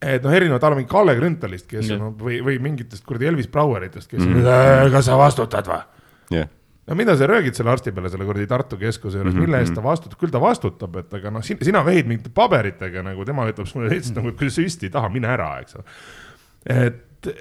et 0.01 0.23
noh, 0.23 0.33
erinevalt 0.33 0.77
mingi 0.77 0.89
Kalle 0.89 1.15
Grünthalist, 1.17 1.67
kes 1.69 1.91
Jah. 1.91 2.01
on 2.01 2.15
või, 2.19 2.39
või 2.45 2.57
mingitest 2.63 3.05
kuradi 3.07 3.29
Elvis 3.29 3.51
Braueritest, 3.51 4.09
kes 4.09 4.23
mm. 4.23 4.41
on, 4.41 4.89
kas 4.95 5.07
sa 5.09 5.19
vastutad 5.19 5.69
või? 5.69 5.83
jah, 6.31 6.49
no 6.87 6.97
mida 6.97 7.13
sa 7.17 7.27
röögid 7.29 7.57
selle 7.57 7.73
arsti 7.73 7.93
peale 7.95 8.09
selle 8.11 8.25
kuradi 8.27 8.47
Tartu 8.49 8.79
keskuse 8.81 9.21
juures, 9.21 9.37
mille 9.37 9.61
eest 9.61 9.75
ta 9.77 9.83
vastutab, 9.85 10.17
küll 10.21 10.33
ta 10.33 10.41
vastutab, 10.41 10.97
et 11.03 11.13
aga 11.19 11.33
noh, 11.35 11.45
sina, 11.45 11.83
vehid 11.85 12.09
mingite 12.09 12.33
paberitega 12.35 13.05
nagu 13.05 13.25
tema 13.27 13.45
ütleb 13.51 13.69
sulle 13.69 13.91
lihtsalt 13.91 14.21
nagu, 14.21 14.33
kui 14.39 14.49
sa 14.49 14.61
süsti 14.63 14.89
ei 14.89 14.95
taha, 14.95 15.11
mine 15.13 15.29
ära, 15.31 15.53
eks 15.61 15.77
ole. 15.77 15.85
et, 16.73 17.31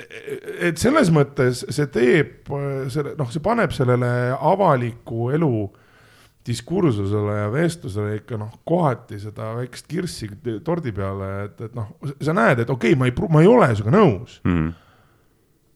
et 0.69 0.81
selles 0.81 1.13
mõttes 1.15 1.65
see 1.73 1.89
teeb 1.95 2.51
selle, 2.93 3.15
noh, 3.19 3.31
see 3.33 3.45
paneb 3.45 3.73
sellele 3.73 4.11
avaliku 4.37 5.31
elu 5.39 5.55
diskursusele 6.51 7.39
ja 7.39 7.49
vestlusele 7.55 8.19
ikka 8.21 8.39
noh, 8.41 8.53
kohati 8.69 9.21
seda 9.23 9.55
väikest 9.61 9.89
kirssi 9.91 10.31
tordi 10.67 10.93
peale, 10.97 11.31
et, 11.47 11.67
et 11.69 11.75
noh, 11.79 11.93
sa 12.21 12.35
näed, 12.37 12.65
et 12.65 12.71
okei 12.71 12.93
okay,, 12.95 12.99
ma 12.99 13.09
ei, 13.11 13.33
ma 13.33 13.43
ei 13.45 13.51
ole 13.51 13.71
sinuga 13.75 13.97
nõus 13.97 14.41
Mhm. 14.45 14.71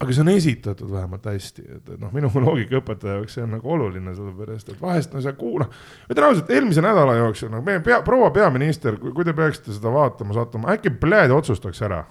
aga 0.04 0.12
see 0.12 0.20
on 0.24 0.28
esitatud 0.34 0.90
vähemalt 0.90 1.24
hästi, 1.30 1.62
et, 1.76 1.92
et 1.94 2.00
noh, 2.02 2.10
minu 2.12 2.28
loogikaõpetaja 2.46 3.20
jaoks 3.20 3.38
see 3.38 3.44
on 3.46 3.54
nagu 3.56 3.70
oluline, 3.76 4.12
sellepärast 4.16 4.74
et 4.74 4.82
vahest 4.82 5.14
no 5.14 5.22
sa 5.24 5.32
kuula-, 5.38 5.70
ütlen 6.10 6.26
ausalt, 6.28 6.50
eelmise 6.52 6.84
nädala 6.84 7.14
jooksul 7.22 7.52
nagu 7.54 7.64
meie 7.64 7.80
pea, 7.84 8.02
proua 8.04 8.28
peaminister, 8.34 8.98
kui 9.00 9.24
te 9.24 9.32
peaksite 9.32 9.72
seda 9.78 9.94
vaatama, 9.94 10.36
saatma, 10.36 10.74
äkki 10.74 10.92
pljääd 11.00 11.32
otsustaks 11.32 11.80
ära 11.86 12.02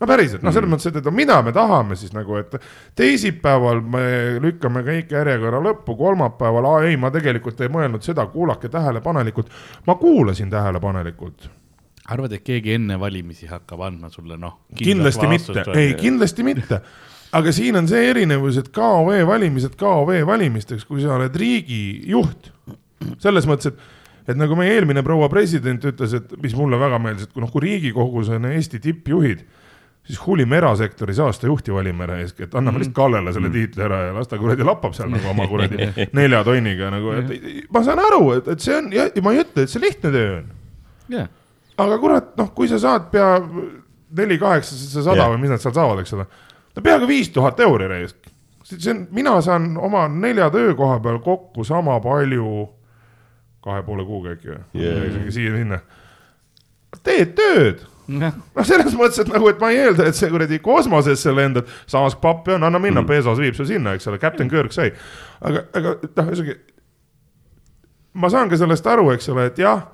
no 0.00 0.06
päriselt, 0.06 0.42
noh, 0.46 0.54
selles 0.54 0.70
mõttes, 0.70 0.88
et, 0.90 0.98
et 1.00 1.12
mida 1.14 1.40
me 1.42 1.52
tahame 1.56 1.98
siis 1.98 2.14
nagu, 2.14 2.38
et 2.40 2.54
teisipäeval 2.98 3.82
me 3.82 4.04
lükkame 4.42 4.84
kõik 4.86 5.14
järjekorra 5.16 5.62
lõppu, 5.64 5.96
kolmapäeval, 5.98 6.72
aa 6.72 6.82
ei, 6.88 6.98
ma 7.00 7.12
tegelikult 7.14 7.60
ei 7.64 7.72
mõelnud 7.72 8.04
seda, 8.06 8.26
kuulake 8.32 8.70
tähelepanelikult. 8.72 9.50
ma 9.86 9.98
kuulasin 10.00 10.50
tähelepanelikult 10.50 11.50
arvad, 12.08 12.32
et 12.36 12.44
keegi 12.44 12.74
enne 12.78 12.96
valimisi 13.00 13.48
hakkab 13.50 13.84
andma 13.88 14.10
sulle 14.12 14.38
noh? 14.40 14.62
kindlasti 14.78 15.28
mitte, 15.30 15.64
ei 15.76 15.92
kindlasti 15.98 16.46
mitte. 16.46 16.80
aga 17.36 17.52
siin 17.52 17.76
on 17.80 17.88
see 17.90 18.08
erinevus, 18.10 18.60
et 18.60 18.72
KOV 18.74 19.12
valimised 19.28 19.76
KOV 19.78 20.14
valimisteks, 20.28 20.86
kui 20.88 21.02
sa 21.04 21.18
oled 21.18 21.36
riigijuht. 21.36 22.50
selles 23.22 23.46
mõttes, 23.48 23.72
et, 23.72 24.32
et 24.32 24.40
nagu 24.40 24.56
meie 24.58 24.78
eelmine 24.78 25.04
proua 25.06 25.28
president 25.32 25.84
ütles, 25.90 26.16
et 26.16 26.36
mis 26.42 26.56
mulle 26.56 26.80
väga 26.80 27.00
meeldis, 27.02 27.28
et 27.28 27.34
kui 27.34 27.44
noh, 27.44 27.52
kui 27.52 27.66
Riigikogus 27.66 28.32
on 28.34 28.48
Eesti 28.50 28.80
tippjuhid, 28.88 29.44
siis 30.08 30.20
hullime 30.24 30.56
erasektoris 30.56 31.18
aasta 31.20 31.46
juhti 31.46 31.72
valime 31.74 32.06
ära 32.06 32.18
eeskätt, 32.22 32.54
anname 32.56 32.80
lihtsalt 32.80 32.96
Kallele 32.96 33.32
selle 33.36 33.50
tiitli 33.52 33.84
ära 33.84 33.98
ja 34.06 34.14
las 34.16 34.30
ta 34.30 34.38
kuradi 34.40 34.64
lappab 34.64 34.94
seal 34.96 35.10
nagu 35.12 35.28
oma 35.28 35.44
kuradi 35.50 35.90
nelja 36.18 36.40
tonniga 36.46 36.88
nagu, 36.94 37.12
et 37.18 37.68
ma 37.74 37.82
saan 37.84 38.00
aru, 38.02 38.22
et, 38.38 38.48
et 38.54 38.64
see 38.64 38.78
on, 38.78 38.88
ma 39.26 39.34
ei 39.34 39.42
ütle, 39.44 39.66
et 39.66 39.72
see 39.72 39.82
lihtne 39.82 40.12
töö 40.14 40.30
on. 40.38 40.48
Jah, 41.12 41.28
aga 41.84 42.00
kurat, 42.00 42.32
noh, 42.40 42.48
kui 42.56 42.70
sa 42.70 42.80
saad 42.80 43.10
pea 43.12 43.34
neli 44.16 44.38
kaheksasada 44.40 45.04
sada 45.10 45.20
Jah. 45.20 45.34
või 45.34 45.44
mis 45.44 45.52
nad 45.52 45.62
seal 45.62 45.76
saavad, 45.76 46.00
eks 46.02 46.16
ole, 46.16 46.26
no 46.76 46.84
peaaegu 46.88 47.10
viis 47.10 47.28
tuhat 47.34 47.60
euri 47.60 47.90
reisk. 47.90 48.32
see 48.64 48.90
on, 48.94 49.04
mina 49.12 49.36
saan 49.44 49.74
oma 49.76 50.06
nelja 50.08 50.48
töökoha 50.54 50.98
peal 51.04 51.20
kokku 51.24 51.64
sama 51.64 52.00
palju 52.04 52.66
kahe 53.64 53.84
poole 53.84 54.04
kuuga 54.08 54.32
äkki 54.36 54.54
või? 54.54 54.64
Isegi 54.80 55.36
siia-sinna. 55.36 55.80
teed 57.04 57.36
tööd, 57.36 57.84
noh, 58.08 58.64
selles 58.64 58.94
mõttes, 58.96 59.20
et 59.20 59.28
nagu, 59.32 59.48
et 59.52 59.60
ma 59.60 59.68
ei 59.70 59.82
eelda, 59.84 60.06
et 60.08 60.16
see 60.16 60.30
kuradi 60.32 60.58
kosmosesse 60.64 61.32
lendad, 61.36 61.68
samas 61.86 62.14
pappi 62.16 62.54
on, 62.56 62.64
anna 62.64 62.78
minna 62.80 63.02
mm., 63.02 63.06
Bezos 63.10 63.38
viib 63.38 63.54
su 63.58 63.66
sinna, 63.68 63.92
eks 63.98 64.08
ole, 64.08 64.18
Captain 64.22 64.48
Kirk 64.48 64.72
sai. 64.72 64.90
aga, 65.44 65.66
aga 65.76 65.94
noh, 66.02 66.32
ühesõnaga 66.32 66.56
ma 68.18 68.30
saan 68.32 68.48
ka 68.50 68.56
sellest 68.58 68.86
aru, 68.90 69.10
eks 69.14 69.28
ole, 69.30 69.44
et 69.52 69.58
jah, 69.62 69.84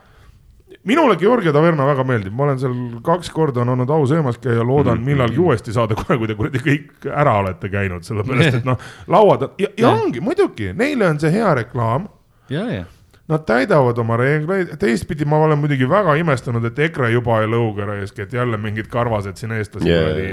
minule 0.89 1.17
Georgia 1.21 1.53
Taverna 1.53 1.85
väga 1.91 2.05
meeldib, 2.09 2.33
ma 2.37 2.47
olen 2.47 2.59
seal 2.63 2.75
kaks 3.05 3.31
korda 3.35 3.61
on 3.65 3.75
olnud 3.75 3.91
au 3.93 4.07
söömas 4.09 4.39
käia, 4.41 4.65
loodan 4.65 4.99
Mhm. 4.99 5.05
millalgi 5.11 5.39
uuesti 5.43 5.73
saada, 5.77 5.95
kohe 5.99 6.17
kui 6.19 6.27
te 6.31 6.35
kuradi 6.39 6.59
kõik 6.65 7.09
ära 7.13 7.35
olete 7.43 7.69
käinud, 7.69 8.03
sellepärast 8.07 8.61
et 8.63 8.65
noh, 8.69 8.79
lauad 9.09 9.43
on 9.43 9.51
ja, 9.59 9.69
ja 9.79 9.91
ongi 9.91 10.21
muidugi, 10.25 10.73
neile 10.73 11.09
on 11.11 11.21
see 11.21 11.31
hea 11.35 11.55
reklaam. 11.55 12.09
Ja, 12.49 12.65
ja, 12.71 12.85
Nad 13.29 13.47
täidavad 13.49 13.97
oma 14.03 14.19
reegleid, 14.21 14.75
teistpidi 14.77 15.25
ma 15.25 15.39
olen 15.47 15.57
muidugi 15.57 15.87
väga 15.89 16.13
imestanud, 16.21 16.65
et 16.69 16.79
EKRE 16.91 17.09
juba 17.15 17.39
ei 17.41 17.47
lõuga 17.49 17.87
raisk, 17.89 18.19
et 18.21 18.33
jälle 18.37 18.59
mingid 18.61 18.91
karvased 18.93 19.39
siin 19.41 19.55
Jaa. 19.89 20.03
kuradi 20.03 20.27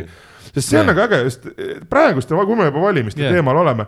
sest 0.51 0.67
see 0.67 0.79
on 0.79 0.83
Jaa. 0.83 0.89
nagu 0.89 0.99
äge, 1.05 1.19
sest 1.29 1.47
praeguste, 1.89 2.35
kui 2.35 2.55
me 2.59 2.65
juba 2.67 2.81
valimiste 2.83 3.23
Jaa. 3.23 3.31
teemal 3.31 3.55
oleme, 3.61 3.85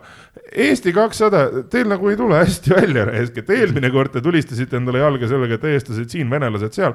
Eesti 0.56 0.92
kakssada, 0.96 1.42
teil 1.68 1.88
nagu 1.92 2.08
ei 2.08 2.16
tule 2.16 2.38
hästi 2.40 2.72
välja 2.78 3.04
raisk, 3.10 3.36
et 3.42 3.50
eelmine 3.50 3.90
kord 3.92 4.14
te 4.14 4.22
tulistasite 4.24 4.76
endale 4.80 5.02
jalga 5.04 5.28
sellega, 5.28 5.54
et 5.60 5.64
eestlased 5.74 6.08
siin, 6.08 6.30
venelased 6.30 6.72
seal. 6.72 6.94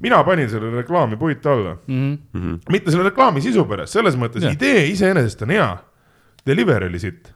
mina 0.00 0.24
panin 0.24 0.48
selle 0.50 0.70
reklaami 0.74 1.16
puitu 1.18 1.48
alla, 1.50 1.76
Mhm. 1.86 2.58
mitte 2.70 2.90
selle 2.90 3.04
reklaami 3.10 3.40
sisu 3.40 3.64
pärast, 3.64 3.92
selles 3.92 4.16
mõttes 4.16 4.42
Jaa. 4.42 4.52
idee 4.58 4.86
iseenesest 4.90 5.42
on 5.42 5.50
hea. 5.50 5.76
Delivery 6.46 6.86
oli 6.86 6.98
sitt 6.98 7.32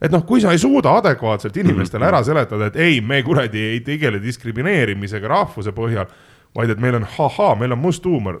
et 0.00 0.12
noh, 0.12 0.22
kui 0.26 0.40
sa 0.40 0.54
ei 0.54 0.60
suuda 0.60 0.94
adekvaatselt 1.00 1.56
inimestele 1.60 2.06
ära 2.08 2.22
seletada, 2.24 2.70
et 2.70 2.78
ei, 2.80 3.00
me 3.04 3.20
kuradi 3.24 3.62
ei 3.74 3.80
tegele 3.84 4.20
diskrimineerimisega 4.22 5.28
rahvuse 5.28 5.74
põhjal, 5.76 6.08
vaid 6.56 6.72
et 6.72 6.80
meil 6.80 6.96
on 6.98 7.04
ahaa, 7.08 7.52
meil 7.60 7.76
on 7.76 7.82
must 7.82 8.06
huumor. 8.08 8.40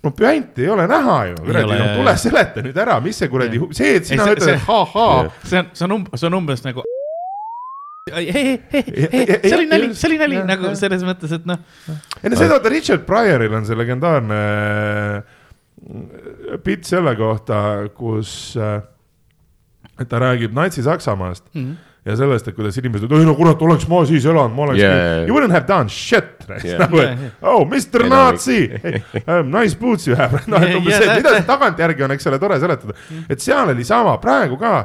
no 0.00 0.14
püanti 0.16 0.64
ei 0.64 0.70
ole 0.72 0.86
näha 0.88 1.16
ju, 1.32 1.40
kuradi, 1.44 1.80
no 1.82 1.88
tule 1.98 2.14
seleta 2.16 2.62
nüüd 2.64 2.78
ära, 2.78 3.00
mis 3.04 3.18
see 3.20 3.28
kuradi, 3.28 3.58
see, 3.76 3.96
et 3.98 4.06
sina 4.08 4.28
Ei, 4.28 4.38
ütled, 4.38 4.54
et 4.54 4.70
ahaa, 4.76 5.26
see 5.42 5.58
on, 5.60 5.74
see 5.74 5.88
on 5.88 5.96
um-, 5.98 6.06
see 6.14 6.30
on 6.30 6.38
umbes 6.38 6.64
nagu. 6.64 6.86
ei, 8.14 8.30
ei, 8.30 8.54
ei, 8.72 8.94
ei, 9.10 9.26
see 9.42 9.58
oli 9.58 9.66
nali, 9.68 9.90
see 9.98 10.08
oli 10.08 10.22
nali 10.22 10.38
nagu 10.46 10.72
selles 10.78 11.04
mõttes, 11.06 11.34
et 11.36 11.44
noh, 11.50 11.60
enne 12.22 12.38
seda, 12.38 12.54
vaata 12.54 12.72
Richard 12.72 13.04
Pryoril 13.08 13.58
on 13.58 13.68
see 13.68 13.76
legendaarne 13.76 14.40
äh, 15.18 15.36
bitt 16.64 16.88
selle 16.88 17.12
kohta, 17.18 17.60
kus 17.96 18.54
äh, 18.56 18.80
et 20.00 20.08
ta 20.08 20.18
räägib 20.22 20.54
Natsi-Saksamaast 20.56 21.44
Mhm. 21.54 21.72
ja 22.06 22.16
sellest, 22.16 22.48
et 22.48 22.56
kuidas 22.56 22.78
inimesed, 22.80 23.12
ei 23.12 23.26
no 23.28 23.34
kurat, 23.36 23.60
oleks 23.62 23.84
ma 23.88 24.00
siis 24.08 24.24
elanud, 24.24 24.54
ma 24.56 24.62
oleks 24.62 24.80
Yeah, 24.80 25.26
you 25.28 25.34
wouldn't 25.36 25.52
have 25.52 25.66
done 25.68 25.88
shit. 25.92 26.46
Yeah. 26.64 26.78
nagu, 26.84 26.98
et 27.04 27.42
oh 27.42 27.66
Mr. 27.68 28.06
Nazi 28.08 28.70
um,, 29.26 29.50
nice 29.52 29.76
boots 29.78 30.08
you 30.08 30.16
have, 30.16 30.40
noh, 30.48 30.62
et 30.64 30.74
umbes 30.78 30.96
see, 30.96 31.12
mida 31.20 31.34
tagantjärgi 31.46 32.06
on, 32.08 32.16
eks 32.16 32.26
ole, 32.30 32.38
tore 32.40 32.56
seletada, 32.62 32.96
et 33.28 33.44
seal 33.44 33.68
oli 33.74 33.84
sama, 33.84 34.16
praegu 34.22 34.56
ka. 34.60 34.80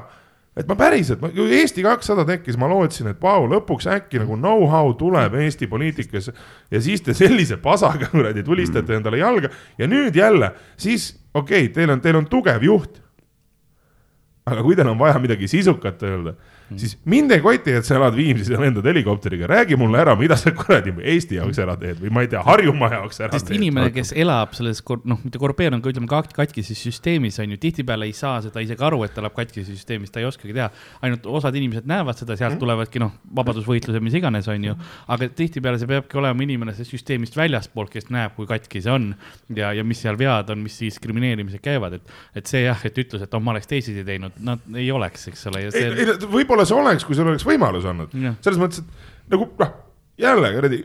Et 0.56 0.67
ma 0.67 0.75
päriselt, 0.80 1.19
kui 1.19 1.51
Eesti 1.51 1.84
kakssada 1.84 2.23
tekkis, 2.28 2.56
ma 2.56 2.69
lootsin, 2.71 3.10
et 3.12 3.17
vau, 3.19 3.43
lõpuks 3.51 3.89
äkki 3.91 4.21
nagu 4.21 4.38
know-how 4.39 4.93
tuleb 4.95 5.34
Eesti 5.43 5.67
poliitikasse 5.67 6.32
ja 6.71 6.80
siis 6.82 7.04
te 7.04 7.12
sellise 7.13 7.58
pasaga 7.60 8.08
kuradi 8.13 8.43
tulistate 8.43 8.95
endale 8.95 9.19
jalga. 9.19 9.49
Ja 9.78 9.88
nüüd 9.91 10.15
jälle, 10.15 10.54
siis 10.80 11.10
okei 11.34 11.65
okay,, 11.65 11.73
teil 11.75 11.91
on, 11.91 11.99
teil 12.04 12.15
on 12.21 12.28
tugev 12.32 12.63
juht. 12.63 13.01
Aga 14.46 14.64
kui 14.66 14.78
teil 14.78 14.90
on 14.92 15.00
vaja 15.00 15.20
midagi 15.22 15.50
sisukat 15.50 16.04
öelda, 16.06 16.36
siis 16.73 16.95
mind 17.06 17.32
ei 17.36 17.41
koti, 17.43 17.75
et 17.78 17.86
sa 17.86 17.97
elad 17.99 18.15
Viimsis 18.17 18.49
ja 18.49 18.60
lendad 18.60 18.86
helikopteriga, 18.89 19.47
räägi 19.49 19.78
mulle 19.80 19.99
ära, 20.01 20.15
mida 20.17 20.38
sa 20.39 20.51
kuradi 20.56 20.93
Eesti 21.01 21.38
jaoks 21.38 21.60
ära 21.62 21.75
teed 21.80 21.99
või 22.01 22.12
ma 22.13 22.23
ei 22.25 22.30
tea, 22.32 22.41
Harjumaa 22.45 22.91
jaoks 22.95 23.21
ära 23.21 23.36
sest 23.36 23.49
teed. 23.49 23.60
inimene, 23.60 23.91
kes 23.93 24.13
elab 24.17 24.56
selles, 24.58 24.82
noh, 25.06 25.19
mitte 25.23 25.41
korrupeerunud, 25.41 25.84
aga 25.84 25.93
ütleme 25.93 26.10
kat- 26.10 26.34
katkises 26.36 26.82
süsteemis 26.88 27.38
on 27.43 27.54
ju 27.54 27.60
tihtipeale 27.62 28.10
ei 28.10 28.15
saa 28.17 28.39
seda 28.45 28.63
isegi 28.65 28.86
aru, 28.86 29.04
et 29.06 29.13
ta 29.15 29.21
elab 29.23 29.36
katkises 29.38 29.69
süsteemis, 29.75 30.13
ta 30.13 30.23
ei 30.23 30.30
oskagi 30.30 30.56
teha. 30.56 30.69
ainult 31.06 31.25
osad 31.30 31.56
inimesed 31.56 31.86
näevad 31.89 32.17
seda, 32.17 32.38
sealt 32.39 32.60
tulevadki 32.62 33.01
noh, 33.04 33.13
vabadusvõitlused, 33.36 34.01
mis 34.01 34.17
iganes, 34.17 34.49
on 34.51 34.69
ju. 34.71 34.75
aga 35.08 35.30
tihtipeale 35.30 35.80
see 35.82 35.91
peabki 35.91 36.17
olema 36.21 36.45
inimene 36.45 36.73
sellest 36.73 36.95
süsteemist 36.95 37.38
väljaspoolt, 37.38 37.93
kes 37.93 38.10
näeb, 38.10 38.34
kui 38.38 38.49
katki 38.49 38.82
see 38.82 38.93
on 38.93 39.12
ja, 39.56 39.71
ja 39.75 39.84
mis 39.86 40.01
seal 40.01 40.17
vead 40.19 40.49
on, 40.54 40.63
mis 40.65 40.80
diskrimineerimised 40.82 41.62
käivad, 41.63 41.99
et, 41.99 42.15
et 42.36 42.49
see 42.49 42.65
jah, 42.65 42.82
et 42.88 42.97
ütlus, 43.06 43.25
et 43.25 43.34
oh, 43.38 43.43
ma 43.43 43.54
oleks 43.54 43.69
teisiti 43.69 44.06
teinud, 44.08 44.38
nad 44.45 44.65
ei 44.75 44.89
oleks, 44.91 45.28
eks 45.32 45.47
ole, 45.51 45.65
ei 45.65 45.69
võib-olla 46.56 46.68
see 46.68 46.78
oleks, 46.80 47.06
kui 47.06 47.18
sul 47.18 47.30
oleks 47.30 47.46
võimalus 47.46 47.86
olnud 47.89 48.13
Jah.. 48.15 48.38
selles 48.44 48.60
mõttes, 48.62 48.82
et 48.82 49.34
nagu 49.34 49.48
noh, 49.60 49.74
jälle 50.22 50.52
kuradi, 50.56 50.82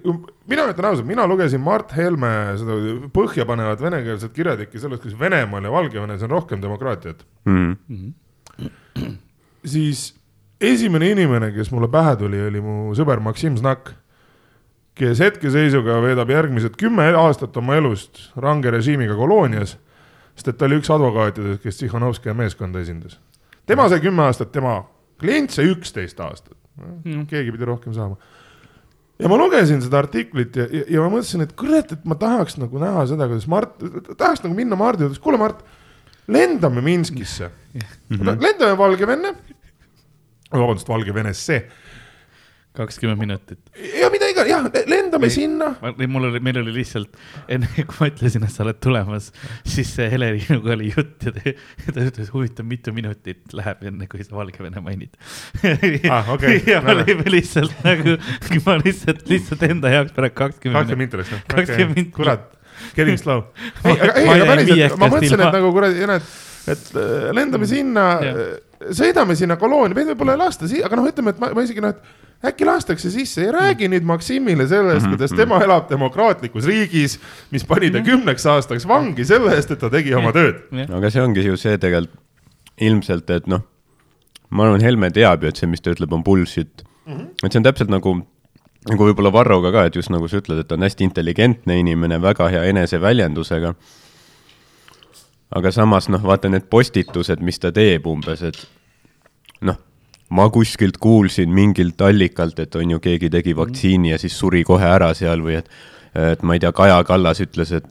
mina 0.51 0.67
ütlen 0.73 0.89
ausalt, 0.91 1.07
mina 1.09 1.27
lugesin 1.31 1.63
Mart 1.63 1.95
Helme 1.97 2.33
seda 2.59 2.79
põhjapanevat 3.15 3.83
venekeelset 3.85 4.35
kirjatükki 4.35 4.83
sellest, 4.83 5.05
kuidas 5.05 5.19
Venemaal 5.21 5.69
ja 5.69 5.75
Valgevenes 5.75 6.25
on 6.27 6.35
rohkem 6.35 6.63
demokraatiat. 6.63 7.25
Mhm. 7.47 8.11
siis 9.65 10.11
esimene 10.61 11.13
inimene, 11.15 11.53
kes 11.55 11.71
mulle 11.73 11.89
pähe 11.89 12.17
tuli, 12.21 12.41
oli 12.49 12.61
mu 12.61 12.95
sõber 12.97 13.23
Maksim 13.23 13.57
Znak, 13.61 13.95
kes 14.99 15.21
hetkeseisuga 15.23 16.01
veedab 16.03 16.29
järgmised 16.31 16.75
kümme 16.81 17.07
aastat 17.17 17.57
oma 17.57 17.79
elust 17.79 18.27
range 18.37 18.71
režiimiga 18.71 19.15
koloonias, 19.17 19.79
sest 20.35 20.51
et 20.51 20.59
ta 20.59 20.67
oli 20.67 20.81
üks 20.81 20.91
advokaatidest, 20.93 21.63
kes 21.63 21.79
Tsihhanovskaja 21.79 22.35
meeskonda 22.35 22.83
esindas. 22.83 23.21
tema 23.67 23.89
sai 23.89 24.01
kümme 24.01 24.27
aastat, 24.27 24.53
tema 24.53 24.83
klient 25.21 25.55
sai 25.55 25.69
üksteist 25.71 26.21
aastat. 26.25 26.57
keegi 27.29 27.53
pidi 27.53 27.69
rohkem 27.69 27.95
saama. 27.97 28.17
ja 29.21 29.29
ma 29.29 29.37
lugesin 29.37 29.83
seda 29.85 30.01
artiklit 30.01 30.57
ja, 30.57 30.67
ja, 30.73 30.85
ja 30.97 31.05
ma 31.05 31.13
mõtlesin, 31.17 31.45
et 31.45 31.53
kurat, 31.59 31.93
et 31.93 32.09
ma 32.09 32.17
tahaks 32.19 32.57
nagu 32.61 32.81
näha 32.81 33.05
seda, 33.11 33.29
kuidas 33.29 33.49
Mart, 33.51 33.77
tahaks 34.17 34.45
nagu 34.47 34.57
minna 34.57 34.79
Mardi 34.81 35.05
juurde, 35.05 35.21
kuule 35.23 35.41
Mart, 35.41 35.61
lendame 36.31 36.81
Minskisse 36.85 37.51
mm, 37.51 38.17
-hmm. 38.17 38.41
lendame 38.41 38.79
Valgevenne, 38.79 39.35
vabandust, 40.53 40.89
Valgevenesse 40.89 41.65
kakskümmend 42.77 43.19
minutit. 43.19 43.59
ja 44.01 44.09
mida 44.13 44.29
iga, 44.31 44.45
jah, 44.47 44.67
lendame 44.87 45.27
ei, 45.27 45.35
sinna. 45.35 45.73
mul 46.09 46.29
oli, 46.29 46.41
meil 46.45 46.61
oli 46.63 46.75
lihtsalt 46.77 47.17
enne, 47.51 47.67
kui 47.77 47.97
ma 47.99 48.11
ütlesin, 48.13 48.45
et 48.47 48.55
sa 48.55 48.63
oled 48.65 48.79
tulemas, 48.83 49.31
siis 49.67 49.91
Helerinuga 50.13 50.77
oli 50.77 50.93
jutt 50.93 51.27
ja 51.27 51.35
ta, 51.35 51.55
ta 51.89 52.05
ütles, 52.07 52.31
huvitav, 52.35 52.69
mitu 52.71 52.95
minutit 52.95 53.57
läheb 53.57 53.83
enne, 53.91 54.07
kui 54.11 54.23
sa 54.27 54.39
Valgevene 54.39 54.83
mainid 54.85 55.19
ah, 56.11 56.31
okay. 56.37 56.61
ja 56.71 56.79
me 56.85 56.95
olime 57.01 57.35
lihtsalt 57.35 57.75
nagu, 57.87 58.15
ma 58.69 58.79
lihtsalt, 58.85 59.27
lihtsalt 59.31 59.67
enda 59.67 59.91
jaoks 59.97 60.15
pärast 60.15 60.39
kakskümmend 60.39 60.95
minutit. 60.95 61.19
kakskümmend 61.19 61.35
minutit, 61.35 61.57
kakskümmend 61.57 61.97
minutit. 61.97 62.15
kurat, 62.15 62.47
getting 62.95 63.19
slow. 63.19 63.49
ei, 63.89 63.99
aga 63.99 64.15
ei, 64.15 64.31
aga 64.37 64.49
päriselt, 64.55 64.97
ma 65.01 65.11
mõtlesin, 65.11 65.43
et 65.43 65.59
nagu 65.59 65.75
kuradi, 65.75 66.07
näed, 66.07 66.23
et 66.23 66.50
äh, 66.69 67.31
lendame 67.37 67.69
sinna, 67.69 68.07
sõidame 68.91 69.37
sinna 69.39 69.57
koloonia, 69.61 69.97
meid 69.97 70.13
võib-olla 70.13 70.37
ei 70.37 70.43
lasta, 70.45 70.69
aga 70.85 70.99
noh, 70.99 71.09
ütleme, 71.09 71.35
et 71.35 71.41
ma, 71.43 71.53
ma 71.57 71.65
isegi 71.67 71.85
noh, 71.85 71.95
et 71.95 72.51
äkki 72.51 72.65
lastakse 72.65 73.11
sisse 73.13 73.45
ja 73.45 73.53
räägi 73.53 73.89
nüüd 73.93 74.07
Maksimile 74.09 74.65
sellest, 74.69 75.05
mhm, 75.05 75.15
kuidas 75.15 75.35
mhm. 75.35 75.41
tema 75.43 75.61
elab 75.65 75.91
demokraatlikus 75.91 76.69
riigis, 76.69 77.19
mis 77.53 77.67
pani 77.69 77.91
ta 77.91 78.01
mhm. 78.01 78.07
kümneks 78.09 78.47
aastaks 78.49 78.89
vangi 78.89 79.27
selle 79.29 79.53
eest, 79.57 79.75
et 79.75 79.81
ta 79.83 79.93
tegi 79.93 80.15
oma 80.17 80.33
tööd. 80.37 80.65
aga 80.89 81.13
see 81.13 81.23
ongi 81.23 81.45
ju 81.45 81.59
see 81.61 81.77
tegelikult 81.81 82.17
ilmselt, 82.81 83.31
et 83.35 83.49
noh, 83.51 83.65
ma 84.57 84.67
arvan, 84.67 84.83
Helme 84.85 85.11
teab 85.15 85.45
ju, 85.45 85.53
et 85.53 85.61
see, 85.61 85.69
mis 85.71 85.83
ta 85.85 85.93
ütleb, 85.93 86.13
on 86.17 86.25
bullshit 86.25 86.83
mm. 86.83 87.13
-hmm. 87.13 87.27
et 87.45 87.53
see 87.53 87.61
on 87.61 87.67
täpselt 87.67 87.93
nagu, 87.93 88.15
nagu 88.89 89.09
võib-olla 89.11 89.33
Varroga 89.33 89.73
ka, 89.75 89.85
et 89.91 89.97
just 89.97 90.11
nagu 90.11 90.29
sa 90.29 90.41
ütled, 90.41 90.63
et 90.63 90.69
ta 90.69 90.79
on 90.79 90.87
hästi 90.87 91.05
intelligentne 91.05 91.79
inimene, 91.79 92.23
väga 92.23 92.49
hea 92.49 92.65
eneseväljendusega. 92.73 93.75
Aga 95.57 95.73
samas 95.75 96.09
noh, 96.09 96.23
vaata 96.23 96.49
need 96.49 96.69
postitused, 96.71 97.41
mis 97.43 97.59
ta 97.59 97.73
teeb 97.73 98.07
umbes, 98.07 98.43
et 98.43 98.61
noh 99.67 99.79
ma 100.31 100.47
kuskilt 100.51 100.99
kuulsin 101.03 101.51
mingilt 101.51 102.01
allikalt, 102.01 102.59
et 102.63 102.75
on 102.79 102.91
ju, 102.95 103.01
keegi 103.03 103.31
tegi 103.31 103.57
vaktsiini 103.57 104.13
ja 104.13 104.19
siis 104.19 104.37
suri 104.39 104.63
kohe 104.65 104.87
ära 104.87 105.11
seal 105.19 105.43
või 105.43 105.57
et, 105.59 105.71
et 106.15 106.45
ma 106.47 106.55
ei 106.55 106.63
tea, 106.63 106.71
Kaja 106.73 107.01
Kallas 107.05 107.43
ütles, 107.43 107.73
et 107.75 107.89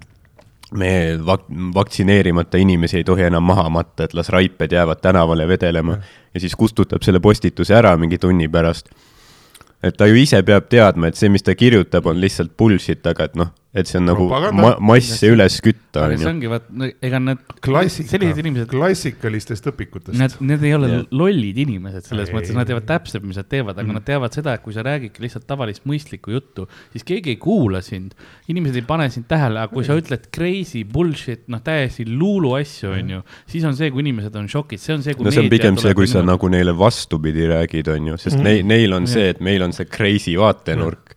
me 0.72 1.17
vak-, 1.26 1.50
vaktsineerimata 1.76 2.58
inimesi 2.62 3.02
ei 3.02 3.04
tohi 3.04 3.28
enam 3.28 3.43
maha 3.43 3.67
matta, 3.74 4.06
et 4.06 4.13
las 4.13 4.30
raiped 4.30 4.72
jäävad 4.72 5.02
tänavale 5.02 5.48
vedelema 5.48 5.98
ja 6.34 6.39
siis 6.39 6.56
kustutab 6.56 7.04
selle 7.04 7.19
postituse 7.19 7.76
ära 7.76 7.95
mingi 7.98 8.17
tunni 8.17 8.48
pärast. 8.48 8.89
et 9.84 9.98
ta 9.98 10.06
ju 10.08 10.15
ise 10.15 10.41
peab 10.43 10.67
teadma, 10.69 11.08
et 11.08 11.15
see, 11.15 11.30
mis 11.30 11.43
ta 11.43 11.56
kirjutab, 11.56 12.06
on 12.06 12.19
lihtsalt 12.19 12.52
bullshit, 12.58 13.06
aga 13.08 13.30
et 13.30 13.36
noh, 13.39 13.54
et 13.70 13.86
see 13.86 14.00
on 14.00 14.08
nagu 14.10 14.26
ma 14.58 14.72
masse 14.82 15.30
üles 15.30 15.60
kütta, 15.62 16.08
on 16.08 16.14
ju. 16.16 16.20
see 16.24 16.30
ongi, 16.32 16.50
vaat, 16.50 16.70
ega 17.06 17.20
need 17.22 17.42
Klassika, 17.62 18.10
sellised 18.16 18.40
inimesed. 18.42 18.70
klassikalistest 18.72 19.68
õpikutest. 19.70 20.18
Need, 20.18 20.38
need 20.42 20.64
ei 20.66 20.72
ole 20.74 20.90
yeah. 20.90 21.04
lollid 21.14 21.60
inimesed 21.62 22.08
selles 22.08 22.32
ei, 22.32 22.36
mõttes, 22.38 22.56
nad 22.58 22.66
teavad 22.70 22.88
täpselt, 22.90 23.28
mis 23.30 23.38
nad 23.38 23.46
teevad, 23.52 23.78
aga 23.78 23.86
mm. 23.86 24.00
nad 24.00 24.08
teavad 24.08 24.34
seda, 24.34 24.56
et 24.58 24.64
kui 24.66 24.74
sa 24.74 24.82
räägidki 24.88 25.22
lihtsalt 25.22 25.46
tavalist 25.50 25.86
mõistlikku 25.90 26.34
juttu, 26.34 26.66
siis 26.96 27.06
keegi 27.06 27.36
ei 27.36 27.38
kuula 27.42 27.84
sind. 27.86 28.16
inimesed 28.50 28.80
ei 28.82 28.88
pane 28.90 29.06
sind 29.14 29.30
tähele, 29.30 29.62
aga 29.62 29.74
kui 29.76 29.86
ei. 29.86 29.92
sa 29.92 30.00
ütled 30.02 30.26
crazy 30.34 30.82
bullshit, 30.90 31.46
noh, 31.54 31.62
täiesti 31.62 32.08
luulu 32.10 32.56
asju, 32.58 32.96
on 32.98 33.14
ju, 33.18 33.22
siis 33.54 33.70
on 33.70 33.78
see, 33.78 33.94
kui 33.94 34.02
inimesed 34.02 34.42
on 34.42 34.50
šokis, 34.50 34.82
see 34.82 34.98
on 34.98 35.06
see, 35.06 35.14
kui 35.14 35.30
no 35.30 35.36
see 35.36 35.46
on 35.46 35.54
pigem 35.54 35.78
see, 35.78 35.94
kui 35.94 36.10
sa 36.10 36.26
nagu 36.26 36.50
neile 36.50 36.74
vastupidi 36.74 37.46
räägid, 37.54 37.94
on 37.94 38.16
ju, 38.16 38.18
sest 38.26 38.42
mm. 38.42 38.50
neil, 38.50 38.66
neil 38.74 38.98
on 38.98 39.06
see, 39.10 39.30
et 39.36 39.46
meil 39.46 39.62
on 39.70 39.78
see 39.78 39.86
crazy 39.94 40.34
vaatenurk 40.42 41.09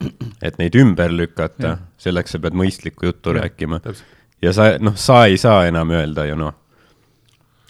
et 0.46 0.60
neid 0.60 0.78
ümber 0.78 1.12
lükata, 1.14 1.76
selleks 2.00 2.36
sa 2.36 2.42
pead 2.42 2.56
mõistlikku 2.58 3.10
juttu 3.10 3.34
ja, 3.34 3.42
rääkima. 3.42 3.80
ja 4.42 4.54
sa, 4.54 4.72
noh, 4.80 4.96
sa 4.96 5.24
ei 5.26 5.38
saa 5.40 5.66
enam 5.70 5.90
öelda 5.96 6.28
ju 6.28 6.38
noh 6.38 6.56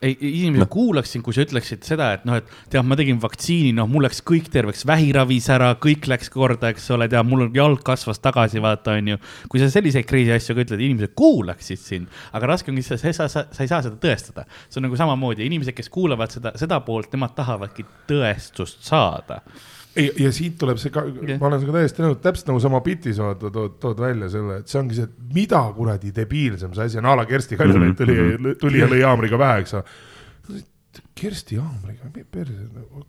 ei, 0.02 0.14
inimesed 0.14 0.62
no. 0.62 0.68
kuulaksid, 0.70 1.22
kui 1.26 1.34
sa 1.34 1.42
ütleksid 1.42 1.86
seda, 1.86 2.12
et 2.14 2.26
noh, 2.28 2.38
et 2.38 2.50
tead, 2.70 2.86
ma 2.86 2.96
tegin 2.98 3.18
vaktsiini, 3.22 3.72
noh, 3.76 3.88
mul 3.90 4.04
läks 4.06 4.20
kõik 4.26 4.50
terveks, 4.54 4.84
vähiravis 4.88 5.48
ära, 5.54 5.72
kõik 5.82 6.06
läks 6.10 6.30
korda, 6.34 6.70
eks 6.72 6.86
ole, 6.94 7.08
tead, 7.10 7.26
mul 7.26 7.48
jalg 7.56 7.82
kasvas 7.86 8.22
tagasi, 8.22 8.62
vaata, 8.62 8.94
onju. 9.00 9.18
kui 9.50 9.62
sa 9.62 9.70
selliseid 9.72 10.06
crazy 10.08 10.34
asju 10.34 10.54
ka 10.54 10.66
ütled, 10.66 10.84
inimesed 10.86 11.16
kuulaksid 11.18 11.82
sind, 11.82 12.20
aga 12.36 12.52
raske 12.52 12.72
ongi 12.72 12.84
see, 12.86 13.00
sa, 13.02 13.26
sa, 13.26 13.48
sa 13.50 13.64
ei 13.64 13.70
saa 13.70 13.82
seda 13.86 13.98
tõestada. 14.02 14.46
see 14.68 14.78
on 14.80 14.88
nagu 14.88 15.00
samamoodi, 15.00 15.46
inimesed, 15.50 15.74
kes 15.76 15.90
kuulavad 15.94 16.34
seda, 16.34 16.54
seda 16.60 16.78
poolt, 16.86 17.10
nemad 17.14 17.34
tahavadki 17.38 17.86
tõestust 18.10 18.86
saada 18.86 19.42
ei, 19.98 20.08
ja 20.24 20.30
siit 20.34 20.56
tuleb 20.60 20.78
see 20.80 20.92
ka 20.94 21.04
yeah., 21.08 21.38
ma 21.40 21.48
olen 21.50 21.62
sinuga 21.62 21.82
täiesti 21.82 22.04
nõus, 22.04 22.18
täpselt 22.24 22.50
nagu 22.50 22.62
sama 22.62 22.80
bitis 22.84 23.20
vaata 23.22 23.50
tood, 23.54 23.76
tood 23.82 24.02
välja 24.02 24.30
selle, 24.32 24.60
et 24.62 24.72
see 24.72 24.80
ongi 24.80 24.98
see, 24.98 25.08
et 25.08 25.34
mida 25.36 25.60
kuradi 25.76 26.12
debiilsem 26.14 26.74
see 26.76 26.88
asi 26.88 27.00
on, 27.00 27.08
a 27.10 27.14
la 27.18 27.26
Kersti 27.28 27.58
Kaljulaid 27.60 27.96
tuli 27.98 28.16
mm, 28.16 28.34
-hmm. 28.34 28.58
tuli 28.60 28.82
ja 28.82 28.90
lõi 28.90 29.00
haamriga 29.04 29.40
pähe, 29.40 29.64
eks 29.64 29.78
ole. 29.78 30.62
Kersti 31.18 31.58
haamriga, 31.58 32.10
perse, 32.30 32.58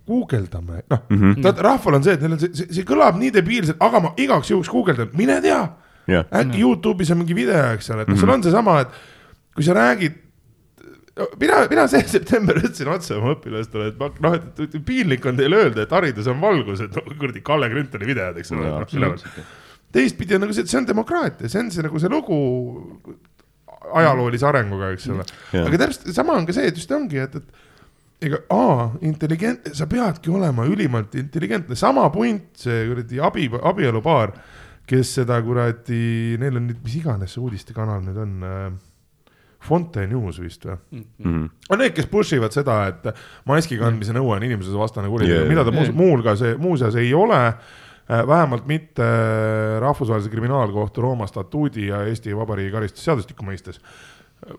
guugeldame, 0.07 0.83
noh 0.89 1.03
mm 1.09 1.33
-hmm., 1.33 1.61
rahval 1.65 1.99
on 1.99 2.03
see, 2.03 2.17
et 2.17 2.25
neil 2.25 2.37
on 2.37 2.41
see, 2.41 2.53
see, 2.53 2.73
see 2.79 2.87
kõlab 2.87 3.19
nii 3.19 3.33
debiilselt, 3.33 3.77
aga 3.79 4.01
ma 4.03 4.13
igaks 4.17 4.51
juhuks 4.51 4.71
guugeldan, 4.73 5.13
mine 5.17 5.41
tea 5.41 5.61
yeah.. 6.09 6.25
äkki 6.41 6.63
Youtube'is 6.63 7.13
on 7.13 7.21
mingi 7.23 7.37
video, 7.37 7.69
eks 7.73 7.89
ole, 7.93 8.01
et 8.01 8.07
noh 8.07 8.15
mm 8.15 8.17
-hmm., 8.17 8.25
sul 8.25 8.35
on 8.35 8.43
seesama, 8.43 8.79
et 8.81 8.99
kui 9.55 9.63
sa 9.63 9.73
räägid 9.77 10.28
mina, 11.39 11.61
mina 11.71 11.85
see 11.91 12.03
september 12.07 12.59
ütlesin 12.59 12.91
otse 12.93 13.15
oma 13.17 13.33
õpilastele, 13.35 13.91
et 13.91 14.01
ma 14.01 14.09
noh, 14.25 14.35
et 14.37 14.77
piinlik 14.85 15.25
on 15.29 15.39
teile 15.39 15.63
öelda, 15.63 15.85
et 15.85 15.95
haridus 15.95 16.29
on 16.31 16.41
valgus, 16.41 16.83
et 16.85 16.95
noh, 16.95 17.15
kuradi 17.19 17.43
Kalle 17.45 17.69
Grünthali 17.71 18.09
videod, 18.09 18.39
eks 18.41 18.53
ole 18.55 18.69
no,. 19.03 19.15
teistpidi 19.95 20.37
on 20.37 20.45
nagu 20.45 20.55
see, 20.55 20.67
et 20.67 20.71
see 20.71 20.79
on 20.81 20.87
demokraatia, 20.89 21.49
see 21.51 21.63
on 21.63 21.71
see 21.73 21.85
nagu 21.85 22.01
see 22.01 22.11
lugu 22.11 22.37
ajaloolise 23.99 24.47
arenguga, 24.49 24.91
eks 24.95 25.09
ole. 25.13 25.25
aga 25.63 25.81
täpselt 25.85 26.13
sama 26.15 26.37
on 26.37 26.47
ka 26.47 26.55
see, 26.55 26.69
et 26.69 26.77
just 26.77 26.91
ongi, 26.95 27.21
et, 27.23 27.39
et 27.39 28.27
ega 28.29 28.41
A, 28.53 28.89
intelligent, 29.07 29.71
sa 29.75 29.87
peadki 29.89 30.31
olema 30.35 30.67
ülimalt 30.67 31.15
intelligentne, 31.19 31.77
sama 31.79 32.09
punt, 32.13 32.51
see 32.59 32.83
kuradi 32.89 33.21
abi, 33.23 33.47
abielupaar, 33.71 34.35
kes 34.89 35.15
seda 35.21 35.39
kuradi, 35.45 36.37
neil 36.41 36.59
on 36.59 36.67
nüüd, 36.69 36.83
mis 36.83 36.99
iganes 36.99 37.35
see 37.35 37.43
uudistekanal 37.43 38.01
nüüd 38.03 38.19
on 38.19 38.45
äh, 38.45 38.69
Fonte 39.59 40.05
News 40.07 40.39
vist 40.39 40.63
või 40.65 40.77
mm? 40.77 41.03
-hmm. 41.19 41.49
on 41.69 41.81
need, 41.83 41.93
kes 41.95 42.07
push 42.11 42.37
ivad 42.37 42.55
seda, 42.55 42.79
et 42.93 43.09
maski 43.49 43.77
kandmise 43.79 44.15
nõue 44.15 44.37
on 44.37 44.43
inimsusevastane 44.47 45.11
kuritegu 45.11 45.41
yeah., 45.41 45.49
mida 45.49 45.65
ta 45.67 45.73
yeah. 45.75 45.93
muuhulgas, 45.95 46.43
muuseas 46.57 46.95
ei 46.99 47.13
ole 47.13 47.41
äh, 47.47 48.27
vähemalt 48.27 48.67
mitte 48.67 49.09
Rahvusvahelise 49.79 50.29
Kriminaalkohtu 50.29 51.01
Rooma 51.01 51.27
statuudi 51.27 51.87
ja 51.87 52.05
Eesti 52.07 52.35
Vabariigi 52.35 52.71
karistusseadustiku 52.71 53.45
mõistes. 53.45 53.81